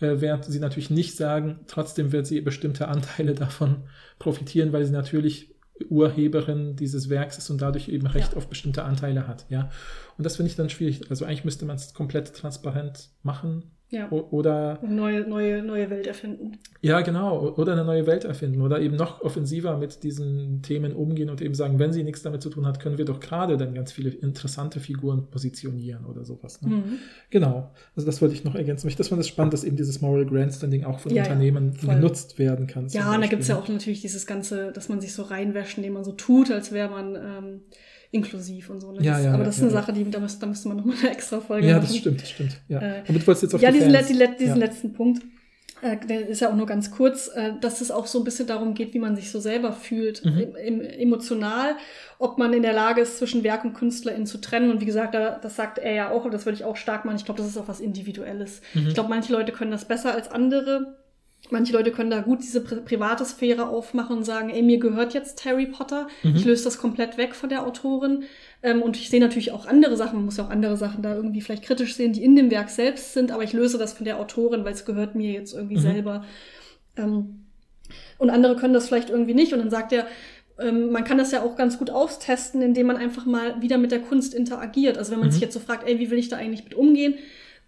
Äh, 0.00 0.16
während 0.18 0.44
sie 0.44 0.58
natürlich 0.58 0.90
nicht 0.90 1.16
sagen, 1.16 1.60
trotzdem 1.68 2.10
wird 2.10 2.26
sie 2.26 2.40
bestimmte 2.40 2.88
Anteile 2.88 3.34
davon 3.36 3.84
profitieren, 4.18 4.72
weil 4.72 4.84
sie 4.84 4.92
natürlich 4.92 5.54
Urheberin 5.88 6.76
dieses 6.76 7.08
Werks 7.08 7.38
ist 7.38 7.50
und 7.50 7.62
dadurch 7.62 7.88
eben 7.88 8.06
Recht 8.06 8.32
ja. 8.32 8.38
auf 8.38 8.48
bestimmte 8.48 8.84
Anteile 8.84 9.26
hat, 9.26 9.46
ja. 9.48 9.70
Und 10.16 10.24
das 10.24 10.36
finde 10.36 10.50
ich 10.50 10.56
dann 10.56 10.70
schwierig. 10.70 11.10
Also 11.10 11.24
eigentlich 11.24 11.44
müsste 11.44 11.64
man 11.64 11.76
es 11.76 11.94
komplett 11.94 12.34
transparent 12.34 13.10
machen 13.22 13.64
Ja. 13.90 14.10
Oder 14.10 14.78
neue, 14.82 15.26
neue, 15.26 15.62
neue 15.62 15.88
Welt 15.88 16.06
erfinden. 16.06 16.58
Ja, 16.82 17.00
genau. 17.00 17.54
Oder 17.56 17.72
eine 17.72 17.84
neue 17.84 18.06
Welt 18.06 18.24
erfinden. 18.24 18.60
Oder 18.60 18.80
eben 18.80 18.96
noch 18.96 19.22
offensiver 19.22 19.78
mit 19.78 20.02
diesen 20.02 20.60
Themen 20.60 20.92
umgehen 20.92 21.30
und 21.30 21.40
eben 21.40 21.54
sagen, 21.54 21.78
wenn 21.78 21.94
sie 21.94 22.02
nichts 22.02 22.22
damit 22.22 22.42
zu 22.42 22.50
tun 22.50 22.66
hat, 22.66 22.80
können 22.80 22.98
wir 22.98 23.06
doch 23.06 23.18
gerade 23.18 23.56
dann 23.56 23.72
ganz 23.72 23.90
viele 23.92 24.10
interessante 24.10 24.78
Figuren 24.78 25.30
positionieren 25.30 26.04
oder 26.04 26.24
sowas. 26.26 26.60
Ne? 26.60 26.68
Mhm. 26.68 26.98
Genau. 27.30 27.70
Also 27.96 28.04
das 28.04 28.20
wollte 28.20 28.34
ich 28.34 28.44
noch 28.44 28.54
ergänzen. 28.54 28.92
Das 28.96 29.08
fand 29.08 29.22
es 29.22 29.28
spannend, 29.28 29.54
dass 29.54 29.64
eben 29.64 29.76
dieses 29.76 30.02
Moral 30.02 30.26
Grandstanding 30.26 30.84
auch 30.84 30.98
von 30.98 31.10
Ja, 31.10 31.18
ja, 31.18 31.22
Unternehmen 31.22 31.72
voll. 31.72 31.94
genutzt 31.94 32.38
werden 32.38 32.66
kann. 32.66 32.88
Ja, 32.88 33.06
und 33.06 33.06
da 33.06 33.12
Beispiel, 33.12 33.28
gibt's 33.30 33.48
ja 33.48 33.54
ne? 33.54 33.62
auch 33.62 33.68
natürlich 33.68 34.02
dieses 34.02 34.26
Ganze, 34.26 34.70
dass 34.72 34.90
man 34.90 35.00
sich 35.00 35.14
so 35.14 35.22
reinwäscht, 35.22 35.78
indem 35.78 35.94
man 35.94 36.04
so 36.04 36.12
tut, 36.12 36.50
als 36.50 36.72
wäre 36.72 36.90
man 36.90 37.14
ähm, 37.16 37.60
inklusiv 38.10 38.70
und 38.70 38.80
so. 38.80 38.92
Ne? 38.92 39.02
Ja, 39.02 39.14
das, 39.14 39.24
ja, 39.24 39.28
aber 39.30 39.38
ja, 39.40 39.44
das 39.44 39.54
ist 39.56 39.60
ja, 39.62 39.66
eine 39.68 39.74
ja. 39.76 39.80
Sache, 39.82 39.92
die, 39.92 40.10
da, 40.10 40.18
müsste, 40.20 40.40
da 40.40 40.46
müsste 40.46 40.68
man 40.68 40.76
nochmal 40.78 40.96
eine 41.00 41.10
extra 41.10 41.40
Folge 41.40 41.66
Ja, 41.68 41.76
machen. 41.76 41.86
das 41.88 41.96
stimmt, 41.96 42.22
das 42.22 42.30
stimmt. 42.30 42.56
Ja. 42.68 42.80
Äh, 42.80 43.02
Aber 43.08 43.18
du 43.18 43.26
wolltest 43.26 43.42
jetzt 43.42 43.54
auf 43.54 43.60
ja, 43.62 43.70
die 43.70 43.78
diesen, 43.80 44.06
die, 44.08 44.12
le- 44.14 44.36
diesen 44.38 44.58
ja. 44.60 44.66
letzten 44.66 44.92
Punkt, 44.94 45.22
äh, 45.82 45.96
der 46.08 46.26
ist 46.28 46.40
ja 46.40 46.50
auch 46.50 46.56
nur 46.56 46.66
ganz 46.66 46.90
kurz, 46.90 47.28
äh, 47.34 47.52
dass 47.60 47.80
es 47.80 47.90
auch 47.90 48.06
so 48.06 48.18
ein 48.18 48.24
bisschen 48.24 48.46
darum 48.46 48.74
geht, 48.74 48.94
wie 48.94 48.98
man 48.98 49.14
sich 49.14 49.30
so 49.30 49.38
selber 49.40 49.72
fühlt, 49.72 50.24
Mhm. 50.24 50.38
im, 50.38 50.56
im, 50.56 50.80
emotional, 50.80 51.76
ob 52.18 52.38
man 52.38 52.52
in 52.52 52.62
der 52.62 52.72
Lage 52.72 53.00
ist, 53.02 53.18
zwischen 53.18 53.44
Werk 53.44 53.64
und 53.64 53.74
KünstlerInnen 53.74 54.26
zu 54.26 54.38
trennen. 54.38 54.70
Und 54.70 54.80
wie 54.80 54.86
gesagt, 54.86 55.14
da, 55.14 55.38
das 55.40 55.54
sagt 55.56 55.78
er 55.78 55.92
ja 55.92 56.10
auch, 56.10 56.24
und 56.24 56.32
das 56.34 56.46
würde 56.46 56.56
ich 56.56 56.64
auch 56.64 56.76
stark 56.76 57.04
machen. 57.04 57.16
Ich 57.16 57.24
glaube, 57.24 57.38
das 57.40 57.48
ist 57.48 57.58
auch 57.58 57.68
was 57.68 57.78
Individuelles. 57.80 58.60
Mhm. 58.74 58.88
Ich 58.88 58.94
glaube, 58.94 59.10
manche 59.10 59.32
Leute 59.32 59.52
können 59.52 59.70
das 59.70 59.84
besser 59.84 60.14
als 60.14 60.30
andere. 60.30 60.96
Manche 61.50 61.72
Leute 61.72 61.90
können 61.92 62.10
da 62.10 62.20
gut 62.20 62.42
diese 62.42 62.60
pri 62.60 62.76
private 62.80 63.24
Sphäre 63.24 63.68
aufmachen 63.68 64.18
und 64.18 64.24
sagen, 64.24 64.50
ey, 64.50 64.62
mir 64.62 64.78
gehört 64.78 65.14
jetzt 65.14 65.44
Harry 65.44 65.66
Potter. 65.66 66.08
Mhm. 66.22 66.36
Ich 66.36 66.44
löse 66.44 66.64
das 66.64 66.78
komplett 66.78 67.16
weg 67.16 67.34
von 67.34 67.48
der 67.48 67.66
Autorin. 67.66 68.24
Ähm, 68.62 68.82
und 68.82 68.96
ich 68.96 69.08
sehe 69.10 69.20
natürlich 69.20 69.52
auch 69.52 69.66
andere 69.66 69.96
Sachen, 69.96 70.16
man 70.16 70.24
muss 70.24 70.36
ja 70.36 70.44
auch 70.44 70.50
andere 70.50 70.76
Sachen 70.76 71.02
da 71.02 71.14
irgendwie 71.14 71.40
vielleicht 71.40 71.62
kritisch 71.62 71.94
sehen, 71.94 72.12
die 72.12 72.24
in 72.24 72.36
dem 72.36 72.50
Werk 72.50 72.68
selbst 72.70 73.12
sind, 73.14 73.30
aber 73.30 73.44
ich 73.44 73.52
löse 73.52 73.78
das 73.78 73.92
von 73.92 74.04
der 74.04 74.18
Autorin, 74.18 74.64
weil 74.64 74.72
es 74.74 74.84
gehört 74.84 75.14
mir 75.14 75.32
jetzt 75.32 75.54
irgendwie 75.54 75.76
Mhm. 75.76 75.80
selber. 75.80 76.24
Ähm, 76.96 77.44
und 78.18 78.30
andere 78.30 78.56
können 78.56 78.74
das 78.74 78.88
vielleicht 78.88 79.10
irgendwie 79.10 79.34
nicht. 79.34 79.52
Und 79.52 79.60
dann 79.60 79.70
sagt 79.70 79.92
er, 79.92 80.06
ähm, 80.58 80.90
man 80.90 81.04
kann 81.04 81.18
das 81.18 81.30
ja 81.30 81.42
auch 81.42 81.56
ganz 81.56 81.78
gut 81.78 81.90
austesten, 81.90 82.60
indem 82.62 82.88
man 82.88 82.96
einfach 82.96 83.24
mal 83.26 83.62
wieder 83.62 83.78
mit 83.78 83.92
der 83.92 84.00
Kunst 84.00 84.34
interagiert. 84.34 84.98
Also 84.98 85.12
wenn 85.12 85.20
man 85.20 85.28
Mhm. 85.28 85.32
sich 85.32 85.40
jetzt 85.40 85.54
so 85.54 85.60
fragt, 85.60 85.86
ey, 85.88 85.98
wie 86.00 86.10
will 86.10 86.18
ich 86.18 86.28
da 86.28 86.36
eigentlich 86.36 86.64
mit 86.64 86.74
umgehen? 86.74 87.14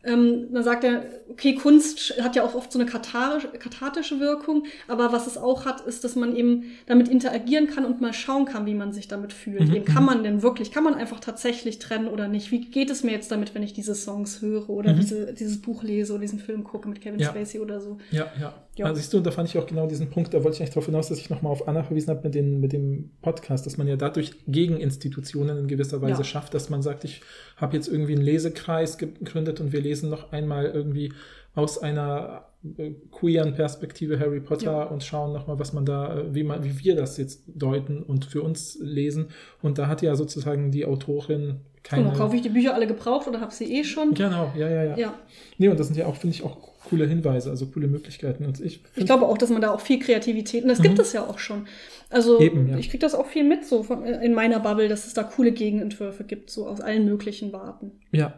Ähm, 0.02 0.48
dann 0.52 0.64
sagt 0.64 0.82
er, 0.84 1.02
okay, 1.28 1.54
Kunst 1.54 2.14
hat 2.22 2.34
ja 2.34 2.42
auch 2.42 2.54
oft 2.54 2.72
so 2.72 2.78
eine 2.78 2.88
kathartische 2.88 4.18
Wirkung, 4.18 4.64
aber 4.88 5.12
was 5.12 5.26
es 5.26 5.36
auch 5.36 5.66
hat, 5.66 5.82
ist, 5.82 6.04
dass 6.04 6.16
man 6.16 6.34
eben 6.34 6.64
damit 6.86 7.08
interagieren 7.08 7.66
kann 7.66 7.84
und 7.84 8.00
mal 8.00 8.12
schauen 8.14 8.46
kann, 8.46 8.64
wie 8.66 8.74
man 8.74 8.92
sich 8.92 9.08
damit 9.08 9.32
fühlt. 9.32 9.68
Mhm, 9.68 9.74
Eben, 9.74 9.84
kann 9.84 10.02
mhm. 10.02 10.06
man 10.06 10.24
denn 10.24 10.42
wirklich, 10.42 10.72
kann 10.72 10.84
man 10.84 10.94
einfach 10.94 11.20
tatsächlich 11.20 11.78
trennen 11.78 12.08
oder 12.08 12.28
nicht? 12.28 12.50
Wie 12.50 12.60
geht 12.70 12.88
es 12.90 13.04
mir 13.04 13.12
jetzt 13.12 13.30
damit, 13.30 13.54
wenn 13.54 13.62
ich 13.62 13.72
diese 13.74 13.94
Songs 13.94 14.40
höre 14.40 14.70
oder 14.70 14.94
Mhm. 14.94 15.00
diese, 15.00 15.34
dieses 15.34 15.60
Buch 15.60 15.82
lese 15.82 16.12
oder 16.14 16.22
diesen 16.22 16.38
Film 16.38 16.64
gucke 16.64 16.88
mit 16.88 17.00
Kevin 17.02 17.20
Ja. 17.20 17.28
Spacey 17.28 17.60
oder 17.60 17.80
so? 17.80 17.98
Ja, 18.10 18.26
ja. 18.40 18.54
Ja. 18.76 18.86
Also 18.86 18.98
siehst 19.00 19.12
du, 19.12 19.18
und 19.18 19.26
da 19.26 19.30
fand 19.32 19.48
ich 19.48 19.58
auch 19.58 19.66
genau 19.66 19.86
diesen 19.86 20.08
Punkt, 20.08 20.32
da 20.32 20.42
wollte 20.42 20.54
ich 20.54 20.60
eigentlich 20.60 20.70
darauf 20.70 20.86
hinaus, 20.86 21.08
dass 21.10 21.18
ich 21.18 21.28
nochmal 21.28 21.52
auf 21.52 21.68
Anna 21.68 21.82
verwiesen 21.82 22.08
habe 22.10 22.22
mit, 22.24 22.34
den, 22.34 22.60
mit 22.60 22.72
dem 22.72 23.10
Podcast, 23.20 23.66
dass 23.66 23.76
man 23.76 23.86
ja 23.86 23.96
dadurch 23.96 24.32
Gegeninstitutionen 24.46 25.58
in 25.58 25.68
gewisser 25.68 26.00
Weise 26.00 26.20
Ja. 26.22 26.24
schafft, 26.24 26.54
dass 26.54 26.70
man 26.70 26.80
sagt, 26.80 27.04
ich 27.04 27.20
habe 27.56 27.76
jetzt 27.76 27.88
irgendwie 27.88 28.14
einen 28.14 28.22
Lesekreis 28.22 28.96
gegründet 28.96 29.60
und 29.60 29.72
wir 29.72 29.80
lesen 29.82 29.89
noch 30.10 30.32
einmal 30.32 30.66
irgendwie 30.66 31.12
aus 31.54 31.78
einer 31.78 32.44
äh, 32.78 32.92
queeren 33.10 33.54
Perspektive 33.54 34.20
Harry 34.20 34.40
Potter 34.40 34.64
Ja. 34.72 34.82
und 34.84 35.02
schauen 35.02 35.32
nochmal, 35.32 35.58
was 35.58 35.72
man 35.72 35.84
da, 35.84 36.18
äh, 36.18 36.34
wie 36.34 36.44
man, 36.44 36.62
wie 36.62 36.78
wir 36.84 36.94
das 36.94 37.16
jetzt 37.16 37.42
deuten 37.46 38.02
und 38.02 38.24
für 38.26 38.42
uns 38.42 38.78
lesen. 38.80 39.28
Und 39.62 39.78
da 39.78 39.88
hat 39.88 40.02
ja 40.02 40.14
sozusagen 40.14 40.70
die 40.70 40.84
Autorin 40.84 41.56
keine. 41.82 42.04
Genau, 42.04 42.16
kaufe 42.16 42.36
ich 42.36 42.42
die 42.42 42.50
Bücher 42.50 42.74
alle 42.74 42.86
gebraucht 42.86 43.26
oder 43.26 43.40
habe 43.40 43.52
sie 43.52 43.64
eh 43.78 43.82
schon? 43.84 44.14
Genau, 44.14 44.52
ja, 44.56 44.68
ja, 44.68 44.82
ja. 44.84 44.96
Ja. 44.98 45.14
Nee, 45.58 45.68
und 45.68 45.80
das 45.80 45.86
sind 45.88 45.96
ja 45.96 46.06
auch, 46.06 46.14
finde 46.16 46.36
ich, 46.36 46.42
auch 46.44 46.58
coole 46.88 47.06
Hinweise, 47.06 47.50
also 47.50 47.66
coole 47.66 47.88
Möglichkeiten. 47.88 48.44
Und 48.44 48.60
ich, 48.60 48.80
Ich 48.96 49.06
glaube 49.06 49.26
auch, 49.26 49.38
dass 49.38 49.50
man 49.50 49.60
da 49.62 49.70
auch 49.72 49.80
viel 49.80 49.98
Kreativität, 49.98 50.62
und 50.62 50.68
das 50.68 50.78
Mhm. 50.78 50.82
gibt 50.84 50.98
es 50.98 51.12
ja 51.12 51.26
auch 51.26 51.38
schon. 51.38 51.66
Also 52.10 52.38
Eben, 52.40 52.68
ja. 52.68 52.76
ich 52.78 52.90
kriege 52.90 53.00
das 53.00 53.14
auch 53.14 53.26
viel 53.26 53.44
mit, 53.44 53.64
so 53.64 53.82
von, 53.82 54.04
in 54.04 54.34
meiner 54.34 54.60
Bubble, 54.60 54.88
dass 54.88 55.06
es 55.06 55.14
da 55.14 55.22
coole 55.24 55.52
Gegenentwürfe 55.52 56.24
gibt, 56.24 56.50
so 56.50 56.66
aus 56.66 56.80
allen 56.80 57.06
möglichen 57.06 57.52
Warten. 57.52 57.92
Ja. 58.12 58.34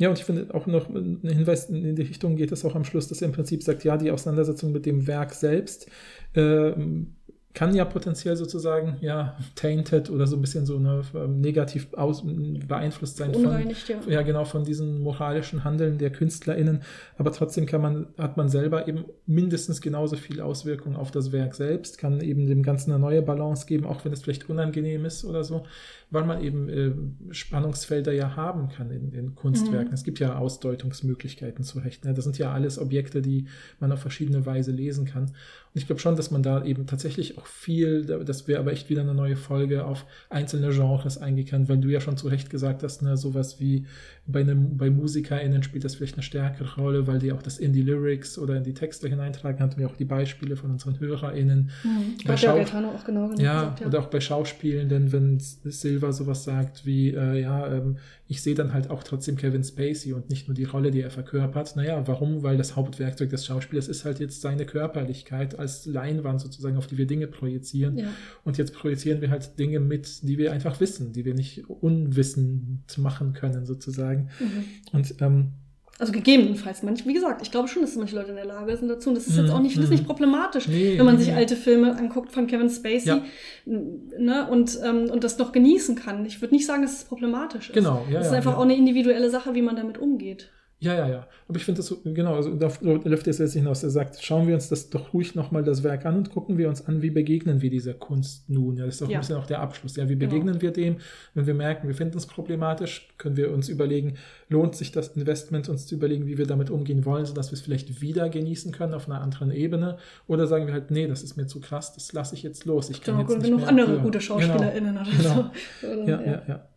Ja, 0.00 0.08
und 0.08 0.18
ich 0.18 0.24
finde 0.24 0.54
auch 0.54 0.66
noch 0.66 0.88
ein 0.88 1.20
Hinweis 1.22 1.68
in 1.68 1.94
die 1.94 2.02
Richtung 2.02 2.34
geht 2.34 2.52
es 2.52 2.64
auch 2.64 2.74
am 2.74 2.84
Schluss, 2.84 3.08
dass 3.08 3.20
er 3.20 3.26
im 3.26 3.34
Prinzip 3.34 3.62
sagt, 3.62 3.84
ja, 3.84 3.98
die 3.98 4.10
Auseinandersetzung 4.10 4.72
mit 4.72 4.86
dem 4.86 5.06
Werk 5.06 5.34
selbst 5.34 5.90
ähm, 6.34 7.16
kann 7.52 7.74
ja 7.74 7.84
potenziell 7.84 8.34
sozusagen 8.34 8.96
ja 9.02 9.36
tainted 9.56 10.08
oder 10.08 10.26
so 10.26 10.36
ein 10.36 10.40
bisschen 10.40 10.64
so 10.64 10.76
eine, 10.76 11.02
ähm, 11.14 11.42
negativ 11.42 11.92
aus, 11.92 12.24
beeinflusst 12.24 13.18
sein 13.18 13.34
von, 13.34 13.44
Unreinigt, 13.44 13.90
ja. 13.90 13.98
ja 14.08 14.22
genau 14.22 14.46
von 14.46 14.64
diesen 14.64 15.00
moralischen 15.00 15.64
Handeln 15.64 15.98
der 15.98 16.10
KünstlerInnen, 16.10 16.82
aber 17.18 17.30
trotzdem 17.32 17.66
kann 17.66 17.82
man, 17.82 18.06
hat 18.16 18.38
man 18.38 18.48
selber 18.48 18.88
eben 18.88 19.04
mindestens 19.26 19.82
genauso 19.82 20.16
viel 20.16 20.40
Auswirkungen 20.40 20.96
auf 20.96 21.10
das 21.10 21.30
Werk 21.30 21.54
selbst, 21.54 21.98
kann 21.98 22.22
eben 22.22 22.46
dem 22.46 22.62
Ganzen 22.62 22.92
eine 22.92 23.00
neue 23.00 23.20
Balance 23.20 23.66
geben, 23.66 23.84
auch 23.84 24.02
wenn 24.06 24.12
es 24.14 24.22
vielleicht 24.22 24.48
unangenehm 24.48 25.04
ist 25.04 25.26
oder 25.26 25.44
so, 25.44 25.64
weil 26.10 26.24
man 26.24 26.42
eben 26.42 26.68
äh, 26.68 26.92
Spannungsfelder 27.32 28.12
ja 28.12 28.36
haben 28.36 28.68
kann 28.68 28.90
in 28.90 29.10
den 29.10 29.34
Kunstwerken. 29.34 29.88
Mhm. 29.88 29.94
Es 29.94 30.04
gibt 30.04 30.18
ja 30.18 30.36
Ausdeutungsmöglichkeiten 30.36 31.64
zu 31.64 31.78
Recht. 31.78 32.04
Ne? 32.04 32.14
Das 32.14 32.24
sind 32.24 32.36
ja 32.38 32.52
alles 32.52 32.78
Objekte, 32.78 33.22
die 33.22 33.46
man 33.78 33.92
auf 33.92 34.00
verschiedene 34.00 34.44
Weise 34.44 34.72
lesen 34.72 35.04
kann. 35.04 35.24
Und 35.24 35.32
ich 35.74 35.86
glaube 35.86 36.00
schon, 36.00 36.16
dass 36.16 36.32
man 36.32 36.42
da 36.42 36.64
eben 36.64 36.86
tatsächlich 36.86 37.38
auch 37.38 37.46
viel, 37.46 38.04
das 38.04 38.48
wäre 38.48 38.58
aber 38.58 38.72
echt 38.72 38.90
wieder 38.90 39.02
eine 39.02 39.14
neue 39.14 39.36
Folge 39.36 39.84
auf 39.84 40.04
einzelne 40.28 40.70
Genres 40.70 41.18
eingehen 41.18 41.46
kann, 41.46 41.68
weil 41.68 41.78
du 41.78 41.88
ja 41.88 42.00
schon 42.00 42.16
zu 42.16 42.26
Recht 42.26 42.50
gesagt 42.50 42.82
hast, 42.82 43.02
ne, 43.02 43.16
sowas 43.16 43.60
wie 43.60 43.86
bei, 44.32 44.40
einem, 44.40 44.76
bei 44.76 44.90
MusikerInnen 44.90 45.62
spielt 45.62 45.84
das 45.84 45.94
vielleicht 45.96 46.14
eine 46.14 46.22
stärkere 46.22 46.80
Rolle, 46.80 47.06
weil 47.06 47.18
die 47.18 47.32
auch 47.32 47.42
das 47.42 47.58
in 47.58 47.72
die 47.72 47.82
Lyrics 47.82 48.38
oder 48.38 48.56
in 48.56 48.64
die 48.64 48.74
Texte 48.74 49.08
hineintragen, 49.08 49.60
hatten 49.60 49.78
wir 49.78 49.88
auch 49.88 49.96
die 49.96 50.04
Beispiele 50.04 50.56
von 50.56 50.70
unseren 50.70 50.98
HörerInnen. 50.98 51.70
Mhm. 51.84 52.26
Bei 52.26 52.36
Schau- 52.36 52.56
Gaetano 52.56 52.88
auch 52.88 53.04
genau 53.04 53.30
ja, 53.36 53.60
gesagt, 53.62 53.80
ja. 53.80 53.86
oder 53.86 54.00
auch 54.00 54.06
bei 54.06 54.20
Schauspielenden, 54.20 55.12
wenn 55.12 55.38
Silva 55.40 56.12
sowas 56.12 56.44
sagt 56.44 56.86
wie, 56.86 57.10
äh, 57.10 57.40
ja, 57.40 57.72
ähm, 57.72 57.96
ich 58.30 58.42
sehe 58.42 58.54
dann 58.54 58.72
halt 58.72 58.90
auch 58.90 59.02
trotzdem 59.02 59.36
Kevin 59.36 59.64
Spacey 59.64 60.12
und 60.12 60.30
nicht 60.30 60.46
nur 60.46 60.54
die 60.54 60.62
Rolle, 60.62 60.92
die 60.92 61.00
er 61.00 61.10
verkörpert. 61.10 61.74
Naja, 61.74 62.00
warum? 62.06 62.44
Weil 62.44 62.56
das 62.56 62.76
Hauptwerkzeug 62.76 63.28
des 63.30 63.44
Schauspielers 63.44 63.88
ist 63.88 64.04
halt 64.04 64.20
jetzt 64.20 64.40
seine 64.40 64.66
Körperlichkeit 64.66 65.58
als 65.58 65.84
Leinwand 65.84 66.40
sozusagen, 66.40 66.76
auf 66.76 66.86
die 66.86 66.96
wir 66.96 67.08
Dinge 67.08 67.26
projizieren. 67.26 67.98
Ja. 67.98 68.06
Und 68.44 68.56
jetzt 68.56 68.72
projizieren 68.72 69.20
wir 69.20 69.30
halt 69.30 69.58
Dinge 69.58 69.80
mit, 69.80 70.22
die 70.22 70.38
wir 70.38 70.52
einfach 70.52 70.78
wissen, 70.78 71.12
die 71.12 71.24
wir 71.24 71.34
nicht 71.34 71.68
unwissend 71.68 72.96
machen 72.98 73.32
können 73.32 73.66
sozusagen. 73.66 74.19
Mhm. 74.38 74.64
Und 74.92 75.14
ähm, 75.20 75.52
Also 75.98 76.12
gegebenenfalls, 76.12 76.82
manch, 76.82 77.06
wie 77.06 77.12
gesagt, 77.12 77.42
ich 77.42 77.50
glaube 77.50 77.68
schon, 77.68 77.82
dass 77.82 77.94
manche 77.96 78.16
Leute 78.16 78.30
in 78.30 78.36
der 78.36 78.46
Lage 78.46 78.76
sind 78.76 78.88
dazu. 78.88 79.10
Und 79.10 79.16
das 79.16 79.26
ist 79.26 79.36
jetzt 79.36 79.48
Mhm, 79.48 79.52
auch 79.52 79.60
nicht, 79.60 79.76
das 79.76 79.84
ist 79.84 79.90
mhm. 79.90 79.96
nicht 79.96 80.06
problematisch, 80.06 80.66
Nee, 80.68 80.96
wenn 80.98 81.04
man 81.06 81.16
nee, 81.16 81.22
sich 81.24 81.32
alte 81.34 81.56
Filme 81.56 81.96
anguckt 81.96 82.32
von 82.32 82.46
Kevin 82.46 82.70
Spacey 82.70 83.08
Ja. 83.08 83.22
ne, 83.66 84.48
und, 84.50 84.78
ähm, 84.84 85.10
und 85.10 85.24
das 85.24 85.36
noch 85.38 85.52
genießen 85.52 85.94
kann. 85.96 86.24
Ich 86.26 86.40
würde 86.40 86.54
nicht 86.54 86.66
sagen, 86.66 86.82
dass 86.82 86.92
es 86.98 87.04
problematisch 87.04 87.68
ist. 87.70 87.74
Genau, 87.74 88.04
ja, 88.08 88.18
Das 88.18 88.26
ist 88.26 88.32
ja, 88.32 88.38
einfach 88.38 88.52
ja. 88.52 88.58
auch 88.58 88.62
eine 88.62 88.76
individuelle 88.76 89.30
Sache, 89.30 89.54
wie 89.54 89.62
man 89.62 89.76
damit 89.76 89.98
umgeht. 89.98 90.50
Ja, 90.82 90.94
ja, 90.94 91.08
ja. 91.10 91.26
Aber 91.46 91.58
ich 91.58 91.64
finde 91.66 91.80
das 91.80 91.88
so, 91.88 91.98
genau, 92.02 92.36
also 92.36 92.54
da 92.54 92.70
läuft 92.80 93.26
es 93.26 93.36
jetzt 93.36 93.52
hinaus. 93.52 93.82
Er 93.82 93.90
sagt, 93.90 94.22
schauen 94.24 94.46
wir 94.48 94.54
uns 94.54 94.70
das 94.70 94.88
doch 94.88 95.12
ruhig 95.12 95.34
nochmal 95.34 95.62
das 95.62 95.82
Werk 95.82 96.06
an 96.06 96.16
und 96.16 96.30
gucken 96.30 96.56
wir 96.56 96.70
uns 96.70 96.86
an, 96.86 97.02
wie 97.02 97.10
begegnen 97.10 97.60
wir 97.60 97.68
dieser 97.68 97.92
Kunst 97.92 98.48
nun. 98.48 98.78
Ja, 98.78 98.86
das 98.86 98.94
ist 98.94 99.02
auch 99.02 99.08
Ja. 99.10 99.18
ein 99.18 99.20
bisschen 99.20 99.36
auch 99.36 99.46
der 99.46 99.60
Abschluss. 99.60 99.96
Ja, 99.96 100.08
wie 100.08 100.16
Genau. 100.16 100.30
begegnen 100.30 100.62
wir 100.62 100.70
dem? 100.70 100.96
Wenn 101.34 101.46
wir 101.46 101.52
merken, 101.52 101.86
wir 101.86 101.94
finden 101.94 102.16
es 102.16 102.24
problematisch, 102.26 103.08
können 103.18 103.36
wir 103.36 103.52
uns 103.52 103.68
überlegen, 103.68 104.14
lohnt 104.48 104.74
sich 104.74 104.90
das 104.90 105.08
Investment, 105.16 105.68
uns 105.68 105.86
zu 105.86 105.94
überlegen, 105.96 106.26
wie 106.26 106.38
wir 106.38 106.46
damit 106.46 106.70
umgehen 106.70 107.04
wollen, 107.04 107.26
sodass 107.26 107.50
wir 107.50 107.54
es 107.56 107.60
vielleicht 107.60 108.00
wieder 108.00 108.30
genießen 108.30 108.72
können 108.72 108.94
auf 108.94 109.06
einer 109.06 109.20
anderen 109.20 109.50
Ebene? 109.52 109.98
Oder 110.28 110.46
sagen 110.46 110.66
wir 110.66 110.72
halt, 110.72 110.90
nee, 110.90 111.06
das 111.06 111.22
ist 111.22 111.36
mir 111.36 111.46
zu 111.46 111.60
krass, 111.60 111.92
das 111.92 112.12
lasse 112.14 112.34
ich 112.34 112.42
jetzt 112.42 112.64
los. 112.64 112.88
Ich 112.88 113.02
kann 113.02 113.18
Genau, 113.18 113.28
jetzt 113.28 113.36
nicht 113.36 113.44
genug 113.44 113.60
mehr 113.60 113.68
andere 113.68 113.88
hören. 113.92 114.02
gute 114.02 114.20
SchauspielerInnen 114.22 114.96
oder 114.96 115.04
Genau. 115.10 115.50
so. 115.82 115.86
Oder, 115.86 116.08
Ja, 116.08 116.20
ja, 116.22 116.42
ja. 116.48 116.48
Ja, 116.48 116.68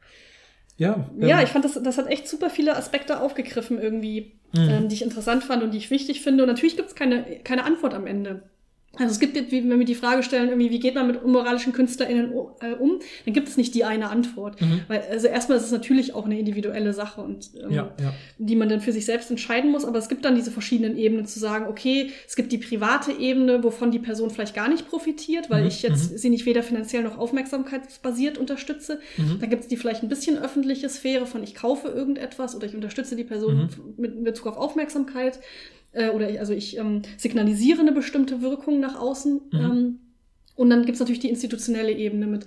Ja, 0.77 1.37
ähm, 1.39 1.43
ich 1.43 1.49
fand, 1.49 1.65
das, 1.65 1.81
das 1.81 1.97
hat 1.97 2.07
echt 2.07 2.27
super 2.27 2.49
viele 2.49 2.75
Aspekte 2.75 3.19
aufgegriffen 3.21 3.79
irgendwie, 3.79 4.39
Mhm. 4.55 4.69
ähm, 4.69 4.87
die 4.89 4.95
ich 4.95 5.01
interessant 5.01 5.43
fand 5.43 5.63
und 5.63 5.71
die 5.71 5.77
ich 5.79 5.89
wichtig 5.89 6.21
finde. 6.21 6.43
Und 6.43 6.49
natürlich 6.49 6.75
gibt 6.77 6.89
es 6.89 6.95
keine, 6.95 7.23
keine 7.43 7.63
Antwort 7.63 7.93
am 7.95 8.05
Ende. 8.05 8.43
Also 8.99 9.11
es 9.11 9.19
gibt, 9.19 9.35
wenn 9.51 9.79
wir 9.79 9.85
die 9.87 9.95
Frage 9.95 10.21
stellen, 10.21 10.49
irgendwie, 10.49 10.69
wie 10.69 10.79
geht 10.79 10.93
man 10.93 11.07
mit 11.07 11.23
unmoralischen 11.23 11.73
KünstlerInnen 11.73 12.31
o- 12.31 12.55
äh, 12.61 12.73
um, 12.73 12.99
dann 13.25 13.33
gibt 13.33 13.47
es 13.47 13.57
nicht 13.57 13.73
die 13.73 13.85
eine 13.85 14.11
Antwort. 14.11 14.61
Mhm. 14.61 14.81
Weil, 14.87 15.01
also 15.09 15.25
erstmal 15.27 15.57
ist 15.57 15.63
es 15.63 15.71
natürlich 15.71 16.13
auch 16.13 16.25
eine 16.25 16.37
individuelle 16.37 16.93
Sache 16.93 17.21
und 17.21 17.49
ähm, 17.59 17.71
ja, 17.71 17.91
ja. 17.99 18.13
die 18.37 18.55
man 18.55 18.69
dann 18.69 18.81
für 18.81 18.91
sich 18.91 19.05
selbst 19.05 19.31
entscheiden 19.31 19.71
muss. 19.71 19.83
Aber 19.83 19.97
es 19.97 20.09
gibt 20.09 20.25
dann 20.25 20.35
diese 20.35 20.51
verschiedenen 20.51 20.95
Ebenen 20.95 21.25
zu 21.25 21.39
sagen, 21.39 21.65
okay, 21.67 22.11
es 22.27 22.35
gibt 22.35 22.51
die 22.51 22.59
private 22.59 23.11
Ebene, 23.13 23.63
wovon 23.63 23.89
die 23.89 23.97
Person 23.97 24.29
vielleicht 24.29 24.53
gar 24.53 24.69
nicht 24.69 24.87
profitiert, 24.87 25.49
weil 25.49 25.61
Mhm, 25.63 25.67
ich 25.69 25.81
jetzt 25.81 26.11
mhm. 26.11 26.17
sie 26.19 26.29
nicht 26.29 26.45
weder 26.45 26.61
finanziell 26.61 27.01
noch 27.01 27.17
aufmerksamkeitsbasiert 27.17 28.37
unterstütze. 28.37 28.99
Mhm. 29.17 29.39
Dann 29.39 29.49
gibt 29.49 29.63
es 29.63 29.67
die 29.69 29.77
vielleicht 29.77 30.03
ein 30.03 30.09
bisschen 30.09 30.37
öffentliche 30.37 30.87
Sphäre 30.87 31.25
von 31.25 31.41
ich 31.41 31.55
kaufe 31.55 31.87
irgendetwas 31.87 32.55
oder 32.55 32.67
ich 32.67 32.75
unterstütze 32.75 33.15
die 33.15 33.23
Person 33.23 33.55
Mhm. 33.55 33.69
mit 33.97 34.15
in 34.15 34.23
Bezug 34.23 34.45
auf 34.45 34.57
Aufmerksamkeit. 34.57 35.39
Äh, 35.93 36.09
oder 36.09 36.29
ich, 36.29 36.39
also 36.39 36.53
ich 36.53 36.77
ähm, 36.77 37.01
signalisiere 37.17 37.81
eine 37.81 37.91
bestimmte 37.91 38.41
Wirkung 38.41 38.79
nach 38.79 38.99
außen. 38.99 39.41
Mhm. 39.51 39.59
Ähm, 39.59 39.99
und 40.55 40.69
dann 40.69 40.85
gibt 40.85 40.95
es 40.95 40.99
natürlich 40.99 41.19
die 41.19 41.29
institutionelle 41.29 41.91
Ebene 41.91 42.27
mit, 42.27 42.45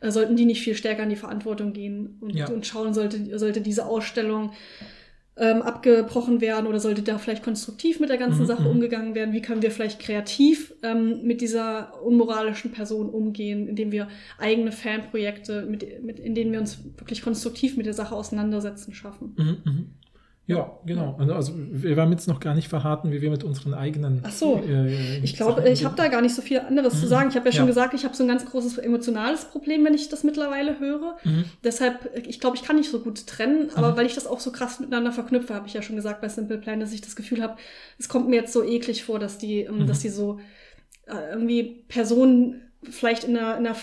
äh, 0.00 0.10
sollten 0.10 0.36
die 0.36 0.44
nicht 0.44 0.62
viel 0.62 0.74
stärker 0.74 1.02
in 1.02 1.10
die 1.10 1.16
Verantwortung 1.16 1.72
gehen 1.72 2.16
und, 2.20 2.34
Ja. 2.34 2.48
und 2.48 2.66
schauen, 2.66 2.94
sollte, 2.94 3.38
sollte 3.38 3.60
diese 3.60 3.86
Ausstellung 3.86 4.52
ähm, 5.40 5.62
abgebrochen 5.62 6.40
werden 6.40 6.66
oder 6.66 6.80
sollte 6.80 7.02
da 7.02 7.16
vielleicht 7.18 7.44
konstruktiv 7.44 8.00
mit 8.00 8.10
der 8.10 8.16
ganzen 8.16 8.42
Mhm, 8.42 8.46
Sache 8.46 8.62
mhm. 8.62 8.70
umgegangen 8.70 9.14
werden? 9.14 9.32
Wie 9.32 9.42
können 9.42 9.62
wir 9.62 9.70
vielleicht 9.70 10.00
kreativ 10.00 10.74
ähm, 10.82 11.22
mit 11.22 11.40
dieser 11.40 12.02
unmoralischen 12.02 12.72
Person 12.72 13.08
umgehen, 13.08 13.68
indem 13.68 13.92
wir 13.92 14.08
eigene 14.38 14.72
Fanprojekte, 14.72 15.62
mit, 15.66 16.02
mit, 16.02 16.18
in 16.18 16.34
denen 16.34 16.50
wir 16.52 16.58
uns 16.60 16.78
wirklich 16.96 17.22
konstruktiv 17.22 17.76
mit 17.76 17.86
der 17.86 17.94
Sache 17.94 18.14
auseinandersetzen, 18.16 18.94
schaffen? 18.94 19.34
Mhm, 19.36 19.56
mhm. 19.64 19.86
Ja, 20.48 20.78
genau. 20.86 21.14
Also- 21.18 21.34
Also 21.34 21.52
wir 21.56 21.94
haben 21.96 22.10
jetzt 22.10 22.26
noch 22.26 22.40
gar 22.40 22.54
nicht 22.54 22.68
verraten, 22.68 23.12
wie 23.12 23.20
wir 23.20 23.30
mit 23.30 23.44
unseren 23.44 23.74
eigenen. 23.74 24.22
Ach 24.24 24.32
so. 24.32 24.62
äh, 24.66 25.18
Ich 25.18 25.36
glaube, 25.36 25.68
ich 25.68 25.84
habe 25.84 25.94
da 25.94 26.08
gar 26.08 26.22
nicht 26.22 26.34
so 26.34 26.40
viel 26.40 26.58
anderes 26.58 26.94
zu 26.98 27.04
Mhm. 27.04 27.08
sagen. 27.10 27.28
Ich 27.28 27.36
habe 27.36 27.44
ja 27.46 27.52
schon 27.52 27.64
Ja. 27.64 27.66
gesagt, 27.66 27.92
ich 27.92 28.04
habe 28.04 28.16
so 28.16 28.24
ein 28.24 28.28
ganz 28.28 28.46
großes 28.46 28.78
emotionales 28.78 29.44
Problem, 29.44 29.84
wenn 29.84 29.92
ich 29.92 30.08
das 30.08 30.24
mittlerweile 30.24 30.80
höre. 30.80 31.18
Mhm. 31.22 31.44
Deshalb, 31.62 32.10
ich 32.26 32.40
glaube, 32.40 32.56
ich 32.56 32.62
kann 32.62 32.76
nicht 32.76 32.90
so 32.90 33.00
gut 33.00 33.26
trennen, 33.26 33.68
aber 33.74 33.92
Mhm. 33.92 33.96
weil 33.98 34.06
ich 34.06 34.14
das 34.14 34.26
auch 34.26 34.40
so 34.40 34.50
krass 34.50 34.80
miteinander 34.80 35.12
verknüpfe, 35.12 35.54
habe 35.54 35.66
ich 35.68 35.74
ja 35.74 35.82
schon 35.82 35.96
gesagt 35.96 36.22
bei 36.22 36.30
Simple 36.30 36.56
Plan, 36.56 36.80
dass 36.80 36.94
ich 36.94 37.02
das 37.02 37.14
Gefühl 37.14 37.42
habe, 37.42 37.56
es 37.98 38.08
kommt 38.08 38.30
mir 38.30 38.36
jetzt 38.36 38.54
so 38.54 38.64
eklig 38.64 39.04
vor, 39.04 39.18
dass 39.18 39.36
die, 39.36 39.60
ähm, 39.60 39.80
Mhm. 39.80 39.86
dass 39.86 40.00
die 40.00 40.08
so 40.08 40.40
äh, 41.06 41.30
irgendwie 41.32 41.84
Personen 41.88 42.60
vielleicht 42.82 43.24
in 43.24 43.36
einer, 43.36 43.56
in 43.58 43.66
einer, 43.66 43.76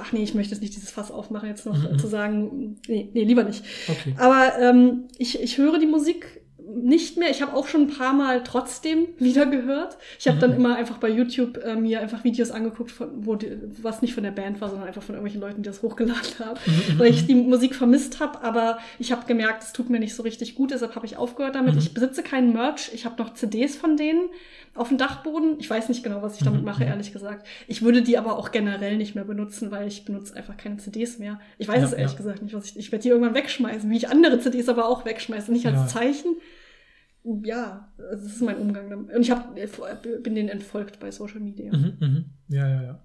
ach 0.00 0.12
nee, 0.12 0.22
ich 0.22 0.34
möchte 0.34 0.52
jetzt 0.54 0.60
nicht 0.62 0.74
dieses 0.76 0.90
Fass 0.90 1.10
aufmachen, 1.10 1.48
jetzt 1.48 1.66
noch 1.66 1.76
Mhm. 1.92 1.98
zu 1.98 2.06
sagen, 2.06 2.76
nee, 2.88 3.10
nee, 3.12 3.24
lieber 3.24 3.44
nicht. 3.44 3.64
Okay. 3.88 4.14
Aber 4.18 4.52
ähm, 4.60 5.04
ich, 5.18 5.40
ich 5.42 5.58
höre 5.58 5.78
die 5.78 5.86
Musik 5.86 6.40
nicht 6.74 7.18
mehr. 7.18 7.28
Ich 7.30 7.42
habe 7.42 7.54
auch 7.54 7.66
schon 7.68 7.82
ein 7.82 7.86
paar 7.88 8.14
Mal 8.14 8.42
trotzdem 8.44 9.08
wieder 9.18 9.44
gehört. 9.44 9.98
Ich 10.18 10.26
habe 10.26 10.36
Mhm. 10.36 10.40
dann 10.40 10.52
immer 10.54 10.76
einfach 10.76 10.96
bei 10.98 11.10
YouTube 11.10 11.58
äh, 11.62 11.74
mir 11.74 12.00
einfach 12.00 12.24
Videos 12.24 12.50
angeguckt, 12.50 12.90
von, 12.90 13.26
wo 13.26 13.34
die, 13.34 13.58
was 13.82 14.00
nicht 14.00 14.14
von 14.14 14.22
der 14.22 14.30
Band 14.30 14.60
war, 14.62 14.70
sondern 14.70 14.88
einfach 14.88 15.02
von 15.02 15.14
irgendwelchen 15.14 15.40
Leuten, 15.42 15.62
die 15.62 15.68
das 15.68 15.82
hochgeladen 15.82 16.38
haben, 16.38 16.58
Mhm, 16.64 16.98
weil 16.98 17.10
ich 17.10 17.26
die 17.26 17.34
Musik 17.34 17.74
vermisst 17.74 18.20
habe. 18.20 18.40
Aber 18.42 18.78
ich 18.98 19.12
habe 19.12 19.26
gemerkt, 19.26 19.64
es 19.64 19.72
tut 19.74 19.90
mir 19.90 19.98
nicht 20.00 20.14
so 20.14 20.22
richtig 20.22 20.54
gut, 20.54 20.70
deshalb 20.70 20.94
habe 20.94 21.04
ich 21.04 21.16
aufgehört 21.18 21.56
damit. 21.56 21.74
Mhm. 21.74 21.80
Ich 21.80 21.92
besitze 21.92 22.22
keinen 22.22 22.52
Merch. 22.54 22.90
Ich 22.94 23.04
habe 23.04 23.20
noch 23.22 23.34
CDs 23.34 23.76
von 23.76 23.96
denen 23.98 24.30
auf 24.74 24.88
dem 24.88 24.98
Dachboden. 24.98 25.56
Ich 25.58 25.68
weiß 25.68 25.88
nicht 25.88 26.02
genau, 26.02 26.22
was 26.22 26.36
ich 26.36 26.44
damit 26.44 26.60
Mhm, 26.60 26.66
mache, 26.66 26.82
mhm. 26.84 26.90
ehrlich 26.90 27.12
gesagt. 27.12 27.46
Ich 27.66 27.82
würde 27.82 28.02
die 28.02 28.16
aber 28.18 28.38
auch 28.38 28.52
generell 28.52 28.96
nicht 28.96 29.14
mehr 29.14 29.24
benutzen, 29.24 29.70
weil 29.70 29.86
ich 29.86 30.04
benutze 30.04 30.34
einfach 30.36 30.56
keine 30.56 30.78
CDs 30.78 31.18
mehr. 31.18 31.40
Ich 31.58 31.68
weiß 31.68 31.78
Ja, 31.80 31.84
es 31.86 31.92
ehrlich 31.92 32.12
ja. 32.12 32.16
gesagt 32.18 32.42
nicht, 32.42 32.54
was 32.54 32.66
ich. 32.66 32.78
Ich 32.78 32.92
werde 32.92 33.02
die 33.02 33.08
irgendwann 33.10 33.34
wegschmeißen, 33.34 33.90
wie 33.90 33.96
ich 33.96 34.08
andere 34.08 34.40
CDs 34.40 34.68
aber 34.68 34.86
auch 34.86 35.04
wegschmeiße. 35.04 35.52
Nicht 35.52 35.66
als 35.66 35.76
Ja. 35.76 35.86
Zeichen. 35.86 36.36
Ja, 37.44 37.92
das 37.98 38.22
ist 38.24 38.42
mein 38.42 38.56
Umgang 38.56 38.90
damit. 38.90 39.14
Und 39.14 39.22
ich 39.22 39.30
hab, 39.30 39.54
bin 39.54 40.34
denen 40.34 40.48
entfolgt 40.48 40.98
bei 40.98 41.10
Social 41.12 41.38
Media. 41.40 41.70
Mhm, 41.76 41.96
mhm. 42.00 42.24
Ja, 42.48 42.68
ja, 42.68 42.82
ja. 42.82 43.02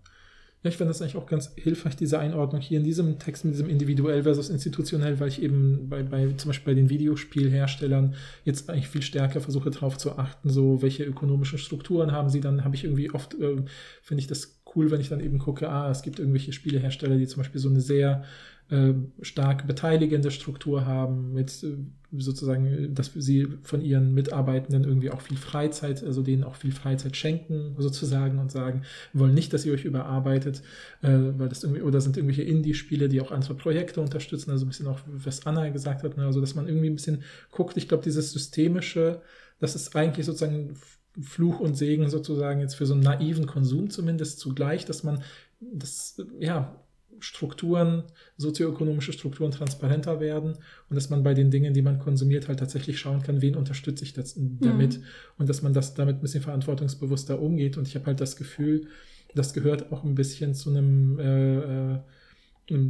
Ja, 0.64 0.70
ich 0.72 0.78
finde 0.78 0.90
das 0.90 1.02
eigentlich 1.02 1.18
auch 1.18 1.28
ganz 1.28 1.54
hilfreich, 1.56 1.96
diese 1.96 2.18
Einordnung 2.18 2.62
hier 2.62 2.80
in 2.80 2.84
diesem 2.84 3.20
Text 3.20 3.46
mit 3.46 3.54
diesem 3.54 3.70
individuell 3.70 4.24
versus 4.24 4.50
institutionell, 4.50 5.20
weil 5.20 5.28
ich 5.28 5.42
eben 5.44 5.88
bei, 5.88 6.02
bei 6.02 6.32
zum 6.34 6.50
Beispiel 6.50 6.74
bei 6.74 6.80
den 6.80 6.90
Videospielherstellern 6.90 8.16
jetzt 8.44 8.70
eigentlich 8.70 8.88
viel 8.88 9.04
stärker 9.04 9.40
versuche 9.40 9.70
darauf 9.70 9.98
zu 9.98 10.18
achten, 10.18 10.50
so 10.50 10.82
welche 10.82 11.04
ökonomischen 11.04 11.60
Strukturen 11.60 12.12
haben 12.12 12.30
sie, 12.30 12.42
dann 12.42 12.64
habe 12.64 12.76
ich 12.76 12.86
irgendwie 12.86 13.12
oft, 13.12 13.36
äh, 13.36 13.64
finde 14.02 14.22
ich 14.22 14.28
das 14.28 14.60
cool, 14.76 14.90
wenn 14.90 15.00
ich 15.00 15.10
dann 15.10 15.20
eben 15.20 15.38
gucke, 15.38 15.70
ah, 15.70 15.92
es 15.92 16.02
gibt 16.02 16.18
irgendwelche 16.18 16.54
Spielehersteller, 16.54 17.18
die 17.18 17.28
zum 17.28 17.42
Beispiel 17.42 17.62
so 17.62 17.70
eine 17.70 17.82
sehr 17.82 18.24
äh, 18.70 18.94
stark 19.22 19.68
beteiligende 19.68 20.32
Struktur 20.32 20.86
haben, 20.86 21.34
mit 21.34 21.64
äh, 21.64 21.78
sozusagen, 22.12 22.94
dass 22.94 23.12
sie 23.16 23.48
von 23.64 23.82
ihren 23.82 24.14
Mitarbeitenden 24.14 24.86
irgendwie 24.86 25.12
auch 25.12 25.22
viel 25.22 25.38
Freizeit, 25.38 26.04
also 26.04 26.22
denen 26.22 26.44
auch 26.44 26.56
viel 26.56 26.72
Freizeit 26.72 27.18
schenken, 27.18 27.76
sozusagen, 27.78 28.40
und 28.40 28.52
sagen, 28.52 28.84
wir 29.14 29.22
wollen 29.22 29.34
nicht, 29.34 29.52
dass 29.54 29.66
ihr 29.66 29.74
euch 29.74 29.86
überarbeitet, 29.86 30.62
äh, 31.02 31.10
weil 31.38 31.50
das 31.50 31.64
irgendwie, 31.64 31.82
oder 31.82 32.00
sind 32.00 32.16
irgendwelche 32.16 32.44
Indie-Spiele, 32.44 33.10
die 33.10 33.20
auch 33.20 33.32
andere 33.32 33.56
Projekte 33.56 34.00
unterstützen, 34.00 34.52
also 34.52 34.66
ein 34.66 34.70
bisschen 34.70 34.88
auch, 34.88 35.00
was 35.06 35.46
Anna 35.46 35.70
gesagt 35.70 36.04
hat, 36.04 36.18
ne, 36.18 36.26
also 36.26 36.40
dass 36.40 36.56
man 36.56 36.68
irgendwie 36.68 36.90
ein 36.90 36.96
bisschen 36.96 37.24
guckt, 37.52 37.76
ich 37.76 37.88
glaube, 37.88 38.04
dieses 38.04 38.32
systemische, 38.32 39.22
das 39.60 39.76
ist 39.76 39.96
eigentlich 39.96 40.26
sozusagen 40.26 40.76
Fluch 41.22 41.60
und 41.60 41.76
Segen 41.76 42.10
sozusagen 42.10 42.62
jetzt 42.62 42.76
für 42.76 42.86
so 42.86 42.94
einen 42.94 43.04
naiven 43.04 43.48
Konsum 43.48 43.90
zumindest 43.90 44.40
zugleich, 44.40 44.86
dass 44.86 45.04
man 45.04 45.24
das, 45.60 46.22
ja, 46.40 46.80
Strukturen, 47.20 48.04
sozioökonomische 48.38 49.14
Strukturen 49.14 49.52
transparenter 49.52 50.20
werden 50.20 50.54
und 50.90 50.96
dass 50.96 51.10
man 51.10 51.24
bei 51.24 51.34
den 51.34 51.52
Dingen, 51.52 51.74
die 51.74 51.82
man 51.82 52.00
konsumiert, 52.00 52.48
halt 52.48 52.60
tatsächlich 52.60 53.00
schauen 53.00 53.24
kann, 53.24 53.42
wen 53.42 53.56
unterstütze 53.56 54.04
ich 54.04 54.14
das 54.14 54.36
damit 54.38 55.00
und 55.38 55.50
dass 55.50 55.62
man 55.62 55.74
das 55.74 55.94
damit 55.94 56.18
ein 56.18 56.22
bisschen 56.22 56.44
verantwortungsbewusster 56.44 57.40
umgeht. 57.42 57.78
Und 57.78 57.88
ich 57.88 57.96
habe 57.96 58.08
halt 58.08 58.22
das 58.22 58.36
Gefühl, 58.36 58.88
das 59.36 59.54
gehört 59.54 59.92
auch 59.92 60.04
ein 60.04 60.16
bisschen 60.16 60.56
zu 60.56 60.70
einem 60.70 61.20
äh, 61.20 61.96
äh, 61.96 62.00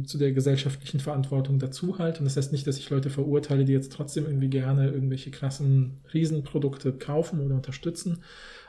zu 0.04 0.18
der 0.18 0.32
gesellschaftlichen 0.32 0.98
Verantwortung 0.98 1.58
dazu 1.60 1.98
halt. 1.98 2.18
Und 2.18 2.24
das 2.24 2.36
heißt 2.36 2.50
nicht, 2.50 2.66
dass 2.66 2.78
ich 2.78 2.90
Leute 2.90 3.10
verurteile, 3.10 3.64
die 3.64 3.72
jetzt 3.72 3.92
trotzdem 3.92 4.24
irgendwie 4.26 4.48
gerne 4.48 4.90
irgendwelche 4.90 5.30
krassen 5.30 5.98
Riesenprodukte 6.12 6.92
kaufen 6.92 7.40
oder 7.40 7.54
unterstützen. 7.54 8.18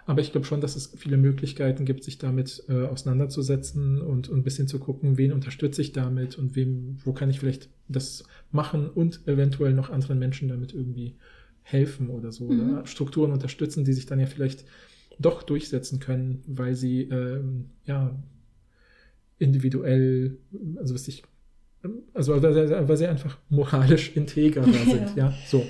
Aber 0.05 0.21
ich 0.21 0.31
glaube 0.31 0.45
schon, 0.45 0.61
dass 0.61 0.75
es 0.75 0.93
viele 0.97 1.17
Möglichkeiten 1.17 1.85
gibt, 1.85 2.03
sich 2.03 2.17
damit 2.17 2.63
äh, 2.67 2.85
auseinanderzusetzen 2.85 4.01
und, 4.01 4.29
und 4.29 4.39
ein 4.39 4.43
bisschen 4.43 4.67
zu 4.67 4.79
gucken, 4.79 5.17
wen 5.17 5.31
unterstütze 5.31 5.81
ich 5.81 5.91
damit 5.91 6.37
und 6.37 6.55
wem, 6.55 6.97
wo 7.03 7.13
kann 7.13 7.29
ich 7.29 7.39
vielleicht 7.39 7.69
das 7.87 8.23
machen 8.51 8.89
und 8.89 9.27
eventuell 9.27 9.73
noch 9.73 9.89
anderen 9.89 10.19
Menschen 10.19 10.49
damit 10.49 10.73
irgendwie 10.73 11.15
helfen 11.61 12.09
oder 12.09 12.31
so. 12.31 12.49
Mhm. 12.49 12.59
Oder 12.59 12.85
Strukturen 12.87 13.31
unterstützen, 13.31 13.85
die 13.85 13.93
sich 13.93 14.05
dann 14.05 14.19
ja 14.19 14.25
vielleicht 14.25 14.65
doch 15.19 15.43
durchsetzen 15.43 15.99
können, 15.99 16.41
weil 16.47 16.75
sie 16.75 17.03
ähm, 17.03 17.65
ja 17.85 18.15
individuell, 19.37 20.37
also 20.77 20.93
was 20.93 21.07
ich, 21.07 21.23
also 22.13 22.41
weil 22.41 22.97
sie, 22.97 23.07
einfach 23.07 23.37
moralisch 23.49 24.11
integer 24.15 24.61
da 24.61 24.71
sind, 24.71 25.15
ja, 25.15 25.33
so. 25.47 25.65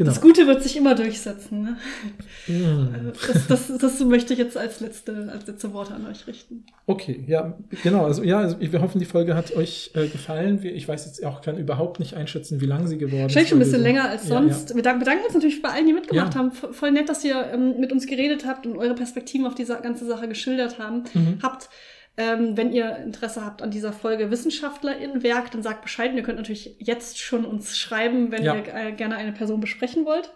Genau. 0.00 0.12
Das 0.12 0.22
Gute 0.22 0.46
wird 0.46 0.62
sich 0.62 0.78
immer 0.78 0.94
durchsetzen. 0.94 1.62
Ne? 1.62 1.76
Mm. 2.46 3.12
Das, 3.48 3.68
das, 3.68 3.78
das 3.78 4.00
möchte 4.00 4.32
ich 4.32 4.38
jetzt 4.38 4.56
als 4.56 4.80
letzte, 4.80 5.28
als 5.30 5.46
letzte 5.46 5.74
Worte 5.74 5.92
an 5.92 6.06
euch 6.06 6.26
richten. 6.26 6.64
Okay, 6.86 7.22
ja, 7.28 7.58
genau. 7.82 8.06
Also 8.06 8.22
ja, 8.22 8.38
also 8.38 8.56
wir 8.58 8.80
hoffen, 8.80 8.98
die 8.98 9.04
Folge 9.04 9.34
hat 9.36 9.54
euch 9.54 9.90
äh, 9.94 10.06
gefallen. 10.08 10.58
Ich 10.64 10.88
weiß 10.88 11.04
jetzt 11.04 11.22
auch, 11.26 11.42
kann 11.42 11.58
überhaupt 11.58 12.00
nicht 12.00 12.14
einschätzen, 12.14 12.62
wie 12.62 12.66
lang 12.66 12.86
sie 12.86 12.96
geworden 12.96 13.16
ist. 13.26 13.34
Wahrscheinlich 13.34 13.50
schon 13.50 13.58
ein 13.58 13.60
bisschen 13.60 13.78
so- 13.80 13.84
länger 13.84 14.08
als 14.08 14.22
Ja, 14.26 14.36
sonst. 14.38 14.74
Wir 14.74 14.82
dank- 14.82 15.00
bedanken 15.00 15.24
uns 15.26 15.34
natürlich 15.34 15.60
bei 15.60 15.68
allen, 15.68 15.86
die 15.86 15.92
mitgemacht 15.92 16.32
Ja. 16.32 16.40
haben. 16.40 16.52
Voll 16.52 16.92
nett, 16.92 17.10
dass 17.10 17.22
ihr 17.22 17.36
ähm, 17.52 17.78
mit 17.78 17.92
uns 17.92 18.06
geredet 18.06 18.46
habt 18.46 18.66
und 18.66 18.78
eure 18.78 18.94
Perspektiven 18.94 19.46
auf 19.46 19.54
diese 19.54 19.78
ganze 19.82 20.06
Sache 20.06 20.28
geschildert 20.28 20.78
haben. 20.78 21.04
Mhm. 21.12 21.38
Habt, 21.42 21.68
ähm, 22.16 22.56
wenn 22.56 22.72
ihr 22.72 22.96
Interesse 22.98 23.44
habt 23.44 23.62
an 23.62 23.70
dieser 23.70 23.92
Folge 23.92 24.30
WissenschaftlerInnen-Werk, 24.30 25.50
dann 25.52 25.62
sagt 25.62 25.82
Bescheid. 25.82 26.12
Ihr 26.14 26.22
könnt 26.22 26.38
natürlich 26.38 26.76
jetzt 26.78 27.18
schon 27.18 27.44
uns 27.44 27.78
schreiben, 27.78 28.30
wenn 28.30 28.42
Ja. 28.42 28.56
ihr 28.56 28.74
äh, 28.74 28.92
gerne 28.92 29.16
eine 29.16 29.32
Person 29.32 29.60
besprechen 29.60 30.04
wollt. 30.04 30.32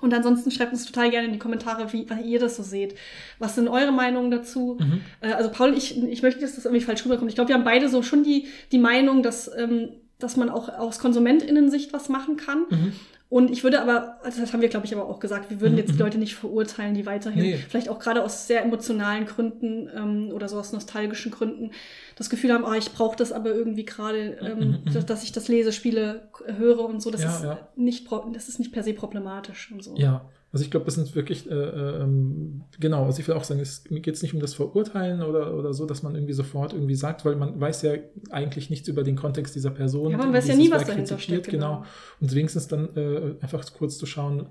Und 0.00 0.14
ansonsten 0.14 0.50
schreibt 0.50 0.72
uns 0.72 0.86
total 0.86 1.10
gerne 1.10 1.26
in 1.26 1.32
die 1.32 1.38
Kommentare, 1.40 1.92
wie, 1.92 2.06
wie 2.08 2.30
ihr 2.30 2.38
das 2.38 2.56
so 2.56 2.62
seht. 2.62 2.94
Was 3.40 3.56
sind 3.56 3.66
eure 3.68 3.90
Meinungen 3.90 4.30
dazu? 4.30 4.76
Mhm. 4.80 5.00
Äh, 5.20 5.32
also 5.32 5.50
Paul, 5.50 5.74
ich, 5.76 5.96
ich 6.00 6.22
möchte, 6.22 6.40
nicht, 6.40 6.42
dass 6.48 6.54
das 6.54 6.66
irgendwie 6.66 6.84
falsch 6.84 7.04
rüberkommt. 7.04 7.30
Ich 7.30 7.34
glaube, 7.34 7.48
wir 7.48 7.56
haben 7.56 7.64
beide 7.64 7.88
so 7.88 8.02
schon 8.02 8.22
die, 8.22 8.46
die 8.70 8.78
Meinung, 8.78 9.22
dass, 9.22 9.50
ähm, 9.56 9.88
dass 10.20 10.36
man 10.36 10.50
auch 10.50 10.68
aus 10.68 11.00
KonsumentInnen-Sicht 11.00 11.92
was 11.92 12.08
machen 12.08 12.36
kann. 12.36 12.66
Mhm. 12.70 12.92
Und 13.30 13.50
ich 13.50 13.62
würde 13.62 13.82
aber, 13.82 14.18
also 14.24 14.40
das 14.40 14.54
haben 14.54 14.62
wir, 14.62 14.70
glaube 14.70 14.86
ich, 14.86 14.94
aber 14.94 15.06
auch 15.06 15.20
gesagt, 15.20 15.50
wir 15.50 15.60
würden 15.60 15.72
Mhm, 15.74 15.78
jetzt 15.78 15.88
die 15.90 15.94
mhm. 15.94 15.98
Leute 16.00 16.18
nicht 16.18 16.34
verurteilen, 16.34 16.94
die 16.94 17.04
weiterhin, 17.04 17.42
Nee. 17.42 17.56
vielleicht 17.58 17.90
auch 17.90 17.98
gerade 17.98 18.24
aus 18.24 18.46
sehr 18.46 18.62
emotionalen 18.62 19.26
Gründen 19.26 19.90
ähm, 19.94 20.30
oder 20.32 20.48
so 20.48 20.58
aus 20.58 20.72
nostalgischen 20.72 21.30
Gründen, 21.30 21.72
das 22.16 22.30
Gefühl 22.30 22.52
haben, 22.54 22.64
ah, 22.64 22.76
ich 22.76 22.90
brauche 22.92 23.16
das 23.16 23.32
aber 23.32 23.50
irgendwie 23.50 23.84
gerade, 23.84 24.38
ähm, 24.40 24.58
Mhm, 24.58 24.64
mhm. 24.86 24.92
dass, 24.94 25.04
dass 25.04 25.22
ich 25.24 25.32
das 25.32 25.46
lese, 25.48 25.72
spiele, 25.72 26.28
höre 26.46 26.86
und 26.86 27.02
so. 27.02 27.10
Das, 27.10 27.22
Ja, 27.22 27.36
ist 27.36 27.44
ja. 27.44 27.68
Nicht, 27.76 28.08
das 28.32 28.48
ist 28.48 28.58
nicht 28.60 28.72
per 28.72 28.82
se 28.82 28.94
problematisch 28.94 29.70
und 29.72 29.84
so. 29.84 29.94
Ja, 29.96 30.24
also 30.50 30.64
ich 30.64 30.70
glaube, 30.70 30.86
das 30.86 30.94
sind 30.94 31.14
wirklich, 31.14 31.50
äh, 31.50 31.54
äh, 31.54 32.02
ähm, 32.02 32.62
genau, 32.80 33.04
also 33.04 33.20
ich 33.20 33.28
will 33.28 33.34
auch 33.34 33.44
sagen, 33.44 33.60
es 33.60 33.84
geht 33.84 34.08
es 34.08 34.22
nicht 34.22 34.32
um 34.32 34.40
das 34.40 34.54
Verurteilen 34.54 35.22
oder, 35.22 35.54
oder 35.54 35.74
so, 35.74 35.84
dass 35.84 36.02
man 36.02 36.14
irgendwie 36.14 36.32
sofort 36.32 36.72
irgendwie 36.72 36.94
sagt, 36.94 37.26
weil 37.26 37.36
man 37.36 37.60
weiß 37.60 37.82
ja 37.82 37.92
eigentlich 38.30 38.70
nichts 38.70 38.88
über 38.88 39.02
den 39.02 39.16
Kontext 39.16 39.54
dieser 39.54 39.70
Person. 39.70 40.10
Ja, 40.10 40.16
man 40.16 40.32
weiß 40.32 40.48
ja 40.48 40.56
nie, 40.56 40.70
was 40.70 40.86
dahinter 40.86 41.18
steckt, 41.18 41.48
genau. 41.48 41.76
Genau. 41.78 41.84
Und 42.20 42.34
wenigstens 42.34 42.66
dann 42.66 42.96
äh, 42.96 43.34
einfach 43.42 43.62
kurz 43.74 43.98
zu 43.98 44.06
schauen, 44.06 44.46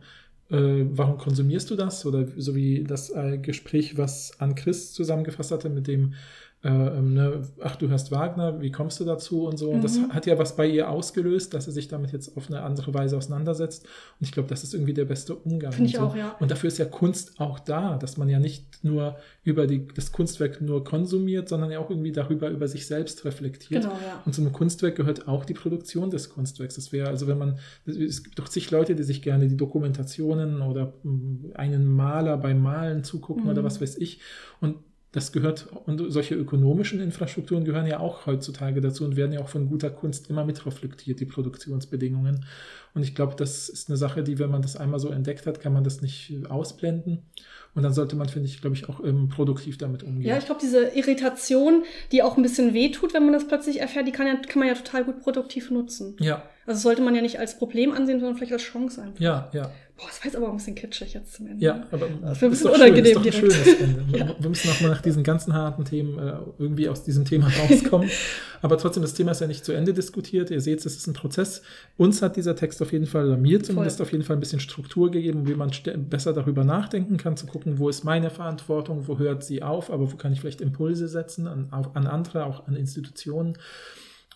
äh, 0.49 0.85
warum 0.91 1.17
konsumierst 1.17 1.69
du 1.71 1.75
das? 1.75 2.05
Oder 2.05 2.27
so 2.37 2.55
wie 2.55 2.83
das 2.83 3.09
äh, 3.09 3.39
Gespräch, 3.39 3.97
was 3.97 4.39
Ann 4.39 4.53
Chris 4.53 4.93
zusammengefasst 4.93 5.51
hatte 5.51 5.69
mit 5.69 5.87
dem 5.87 6.13
äh, 6.63 6.69
ähm, 6.69 7.13
ne, 7.13 7.41
ach, 7.61 7.75
du 7.75 7.87
hörst 7.87 8.11
Wagner, 8.11 8.59
wie 8.61 8.71
kommst 8.71 8.99
du 8.99 9.05
dazu 9.05 9.45
und 9.45 9.57
so. 9.57 9.69
Und 9.69 9.83
das 9.83 9.99
Mhm. 9.99 10.11
hat 10.13 10.25
ja 10.25 10.39
was 10.39 10.55
bei 10.55 10.65
ihr 10.67 10.89
ausgelöst, 10.89 11.53
dass 11.53 11.65
sie 11.65 11.71
sich 11.71 11.87
damit 11.87 12.11
jetzt 12.11 12.35
auf 12.35 12.49
eine 12.49 12.63
andere 12.63 12.93
Weise 12.95 13.15
auseinandersetzt. 13.15 13.85
Und 13.85 14.25
ich 14.25 14.31
glaube, 14.31 14.49
das 14.49 14.63
ist 14.63 14.73
irgendwie 14.73 14.95
der 14.95 15.05
beste 15.05 15.35
Umgang. 15.35 15.71
Finde 15.71 15.89
ich 15.91 15.97
und 15.99 16.01
so. 16.05 16.07
auch, 16.09 16.15
ja. 16.15 16.35
Und 16.39 16.49
dafür 16.49 16.69
ist 16.69 16.79
ja 16.79 16.85
Kunst 16.85 17.39
auch 17.39 17.59
da, 17.59 17.97
dass 17.97 18.17
man 18.17 18.27
ja 18.27 18.39
nicht 18.39 18.83
nur 18.83 19.17
über 19.43 19.67
die, 19.67 19.87
das 19.87 20.11
Kunstwerk 20.11 20.59
nur 20.59 20.83
konsumiert, 20.83 21.47
sondern 21.47 21.69
ja 21.69 21.77
auch 21.79 21.91
irgendwie 21.91 22.11
darüber 22.11 22.49
über 22.49 22.67
sich 22.67 22.87
selbst 22.87 23.23
reflektiert. 23.23 23.83
Genau, 23.83 23.93
ja. 23.95 24.21
Und 24.25 24.33
zu 24.33 24.41
einem 24.41 24.51
Kunstwerk 24.51 24.95
gehört 24.95 25.27
auch 25.27 25.45
die 25.45 25.53
Produktion 25.53 26.09
des 26.09 26.29
Kunstwerks. 26.31 26.73
Das 26.75 26.91
wäre, 26.91 27.07
also 27.07 27.27
wenn 27.27 27.37
man, 27.37 27.59
es 27.85 28.23
gibt 28.23 28.39
doch 28.39 28.49
zig 28.49 28.71
Leute, 28.71 28.95
die 28.95 29.03
sich 29.03 29.21
gerne 29.21 29.47
die 29.47 29.57
Dokumentationen 29.57 30.61
oder 30.63 30.93
mh, 31.03 31.55
einen 31.55 31.85
Maler 31.85 32.37
beim 32.37 32.61
Malen 32.61 33.03
zugucken 33.03 33.43
Mhm. 33.43 33.49
oder 33.51 33.63
was 33.63 33.79
weiß 33.79 33.97
ich. 33.97 34.19
Und 34.59 34.77
das 35.13 35.31
gehört, 35.31 35.67
und 35.85 36.11
solche 36.11 36.35
ökonomischen 36.35 36.99
Infrastrukturen 36.99 37.63
gehören 37.63 37.87
ja 37.87 37.99
auch 37.99 38.25
heutzutage 38.25 38.81
dazu 38.81 39.05
und 39.05 39.15
werden 39.15 39.31
ja 39.31 39.39
auch 39.39 39.47
von 39.47 39.69
guter 39.69 39.89
Kunst 39.89 40.29
immer 40.29 40.43
mitreflektiert, 40.43 41.19
die 41.19 41.25
Produktionsbedingungen. 41.25 42.45
Und 42.93 43.03
ich 43.03 43.15
glaube, 43.15 43.35
das 43.35 43.69
ist 43.69 43.89
eine 43.89 43.97
Sache, 43.97 44.21
die, 44.21 44.37
wenn 44.37 44.51
man 44.51 44.61
das 44.61 44.75
einmal 44.75 44.99
so 44.99 45.09
entdeckt 45.09 45.47
hat, 45.47 45.61
kann 45.61 45.71
man 45.71 45.83
das 45.83 46.01
nicht 46.01 46.33
ausblenden. 46.49 47.25
Und 47.73 47.83
dann 47.83 47.93
sollte 47.93 48.15
man, 48.15 48.27
finde 48.27 48.47
ich, 48.49 48.59
glaube 48.59 48.75
ich, 48.75 48.89
auch 48.89 49.03
ähm, 49.03 49.29
produktiv 49.29 49.77
damit 49.77 50.03
umgehen. 50.03 50.27
Ja, 50.27 50.37
ich 50.37 50.45
glaube, 50.45 50.59
diese 50.61 50.89
Irritation, 50.89 51.83
die 52.11 52.23
auch 52.23 52.35
ein 52.35 52.43
bisschen 52.43 52.73
wehtut, 52.73 53.13
wenn 53.13 53.23
man 53.23 53.33
das 53.33 53.47
plötzlich 53.47 53.79
erfährt, 53.79 54.07
die 54.07 54.11
kann, 54.11 54.27
ja, 54.27 54.35
kann 54.35 54.59
man 54.59 54.67
ja 54.67 54.73
total 54.73 55.05
gut 55.05 55.21
produktiv 55.21 55.69
nutzen. 55.71 56.17
Ja. 56.19 56.43
Also 56.65 56.81
sollte 56.81 57.01
man 57.01 57.15
ja 57.15 57.21
nicht 57.21 57.39
als 57.39 57.57
Problem 57.57 57.93
ansehen, 57.93 58.19
sondern 58.19 58.35
vielleicht 58.35 58.53
als 58.53 58.63
Chance 58.63 59.01
einfach. 59.01 59.21
Ja, 59.21 59.49
ja. 59.53 59.71
Boah, 59.97 60.05
das 60.05 60.19
war 60.19 60.25
jetzt 60.25 60.35
aber 60.35 60.49
ein 60.49 60.57
bisschen 60.57 60.75
kitschig 60.75 61.15
jetzt 61.15 61.33
zum 61.33 61.47
Ende. 61.47 61.65
Ja, 61.65 61.83
aber 61.91 62.07
das 62.21 62.43
ein 62.43 62.51
bisschen 62.51 62.69
unangenehm 62.69 63.13
schön, 63.13 63.23
direkt. 63.23 63.39
schönes 63.39 63.79
Ende. 63.79 64.05
ja. 64.17 64.35
Wir 64.37 64.49
müssen 64.49 64.69
auch 64.69 64.81
mal 64.81 64.89
nach 64.89 65.01
diesen 65.01 65.23
ganzen 65.23 65.53
harten 65.53 65.85
Themen 65.85 66.19
äh, 66.19 66.33
irgendwie 66.59 66.87
aus 66.87 67.03
diesem 67.03 67.25
Thema 67.25 67.47
rauskommen. 67.47 68.07
aber 68.61 68.77
trotzdem, 68.77 69.01
das 69.01 69.15
Thema 69.15 69.31
ist 69.31 69.41
ja 69.41 69.47
nicht 69.47 69.65
zu 69.65 69.71
Ende 69.71 69.95
diskutiert. 69.95 70.51
Ihr 70.51 70.61
seht, 70.61 70.85
es 70.85 70.85
ist 70.85 71.07
ein 71.07 71.13
Prozess. 71.13 71.63
Uns 71.97 72.21
hat 72.21 72.35
dieser 72.35 72.55
Text 72.55 72.79
auf 72.83 72.91
jeden 72.91 73.07
Fall, 73.07 73.25
oder 73.25 73.37
mir 73.37 73.63
zumindest 73.63 73.99
auf 73.99 74.11
jeden 74.11 74.23
Fall 74.23 74.37
ein 74.37 74.39
bisschen 74.39 74.59
Struktur 74.59 75.09
gegeben, 75.09 75.47
wie 75.47 75.55
man 75.55 75.71
besser 76.09 76.31
darüber 76.31 76.63
nachdenken 76.63 77.17
kann, 77.17 77.35
zu 77.35 77.47
gucken, 77.47 77.79
wo 77.79 77.89
ist 77.89 78.03
meine 78.03 78.29
Verantwortung, 78.29 79.07
wo 79.07 79.17
hört 79.17 79.43
sie 79.43 79.63
auf, 79.63 79.89
aber 79.89 80.11
wo 80.11 80.15
kann 80.15 80.31
ich 80.31 80.41
vielleicht 80.41 80.61
Impulse 80.61 81.07
setzen 81.07 81.47
an, 81.47 81.69
an 81.71 82.05
andere, 82.05 82.45
auch 82.45 82.67
an 82.67 82.75
Institutionen. 82.75 83.57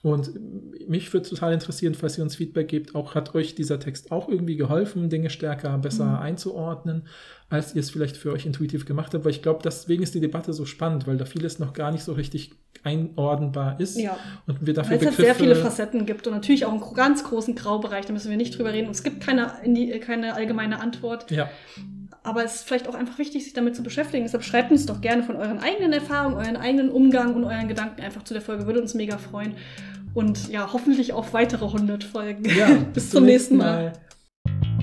Und 0.04 0.32
mich 0.90 1.14
würde 1.14 1.30
total 1.30 1.54
interessieren, 1.54 1.94
falls 1.94 2.18
ihr 2.18 2.24
uns 2.24 2.36
Feedback 2.36 2.68
gebt, 2.68 2.96
auch 2.96 3.14
hat 3.14 3.36
euch 3.36 3.54
dieser 3.54 3.80
Text 3.80 4.12
auch 4.12 4.30
irgendwie 4.30 4.56
geholfen, 4.56 5.10
Dinge 5.10 5.30
stärker, 5.30 5.78
besser 5.78 6.06
mhm. 6.06 6.16
einzuordnen, 6.16 7.04
als 7.50 7.76
ihr 7.76 7.82
es 7.82 7.92
vielleicht 7.92 8.18
für 8.18 8.32
euch 8.32 8.48
intuitiv 8.48 8.86
gemacht 8.86 9.14
habt, 9.14 9.26
weil 9.26 9.32
ich 9.32 9.44
glaube, 9.44 9.60
deswegen 9.64 10.02
ist 10.02 10.16
die 10.16 10.20
Debatte 10.20 10.54
so 10.54 10.66
spannend, 10.66 11.06
weil 11.06 11.18
da 11.18 11.26
vieles 11.26 11.60
noch 11.60 11.74
gar 11.74 11.92
nicht 11.92 12.04
so 12.04 12.14
richtig 12.14 12.52
einordnbar 12.84 13.80
ist 13.80 14.00
ja. 14.00 14.18
und 14.48 14.66
wir 14.66 14.74
dafür 14.74 14.92
weil 14.92 15.00
es 15.00 15.06
halt 15.06 15.16
sehr 15.18 15.36
viele 15.36 15.56
Facetten 15.56 16.06
gibt 16.08 16.26
und 16.26 16.34
natürlich 16.34 16.66
auch 16.66 16.72
einen 16.72 16.94
ganz 16.96 17.24
großen 17.24 17.54
Graubereich, 17.54 18.06
da 18.06 18.14
müssen 18.14 18.32
wir 18.32 18.38
nicht 18.38 18.58
drüber 18.58 18.74
reden. 18.74 18.88
Und 18.88 18.96
es 18.96 19.04
gibt 19.04 19.22
keine, 19.22 19.54
keine 20.04 20.34
allgemeine 20.34 20.80
Antwort. 20.80 21.30
Ja. 21.30 21.50
Aber 22.24 22.44
es 22.44 22.56
ist 22.56 22.68
vielleicht 22.68 22.88
auch 22.88 22.96
einfach 22.96 23.18
wichtig, 23.18 23.44
sich 23.44 23.54
damit 23.54 23.76
zu 23.76 23.84
beschäftigen. 23.84 24.24
Deshalb 24.24 24.44
schreibt 24.44 24.72
uns 24.72 24.86
doch 24.86 25.02
gerne 25.02 25.24
von 25.24 25.36
euren 25.36 25.60
eigenen 25.60 25.92
Erfahrungen, 25.94 26.38
euren 26.38 26.56
eigenen 26.56 26.90
Umgang 26.90 27.36
und 27.36 27.44
euren 27.44 27.68
Gedanken 27.68 28.02
einfach 28.02 28.24
zu 28.24 28.34
der 28.34 28.42
Folge. 28.42 28.66
Würde 28.66 28.82
uns 28.82 28.94
mega 28.94 29.18
freuen. 29.18 29.56
Und 30.14 30.50
ja, 30.50 30.72
hoffentlich 30.74 31.14
auch 31.14 31.34
weitere 31.34 31.66
100 31.66 32.04
Folgen. 32.04 32.46
Ja, 32.46 32.68
bis, 32.94 32.94
bis, 32.94 33.10
zum 33.12 33.26
nächsten 33.26 33.58
Mal. 33.58 33.94
Mal. 34.46 34.81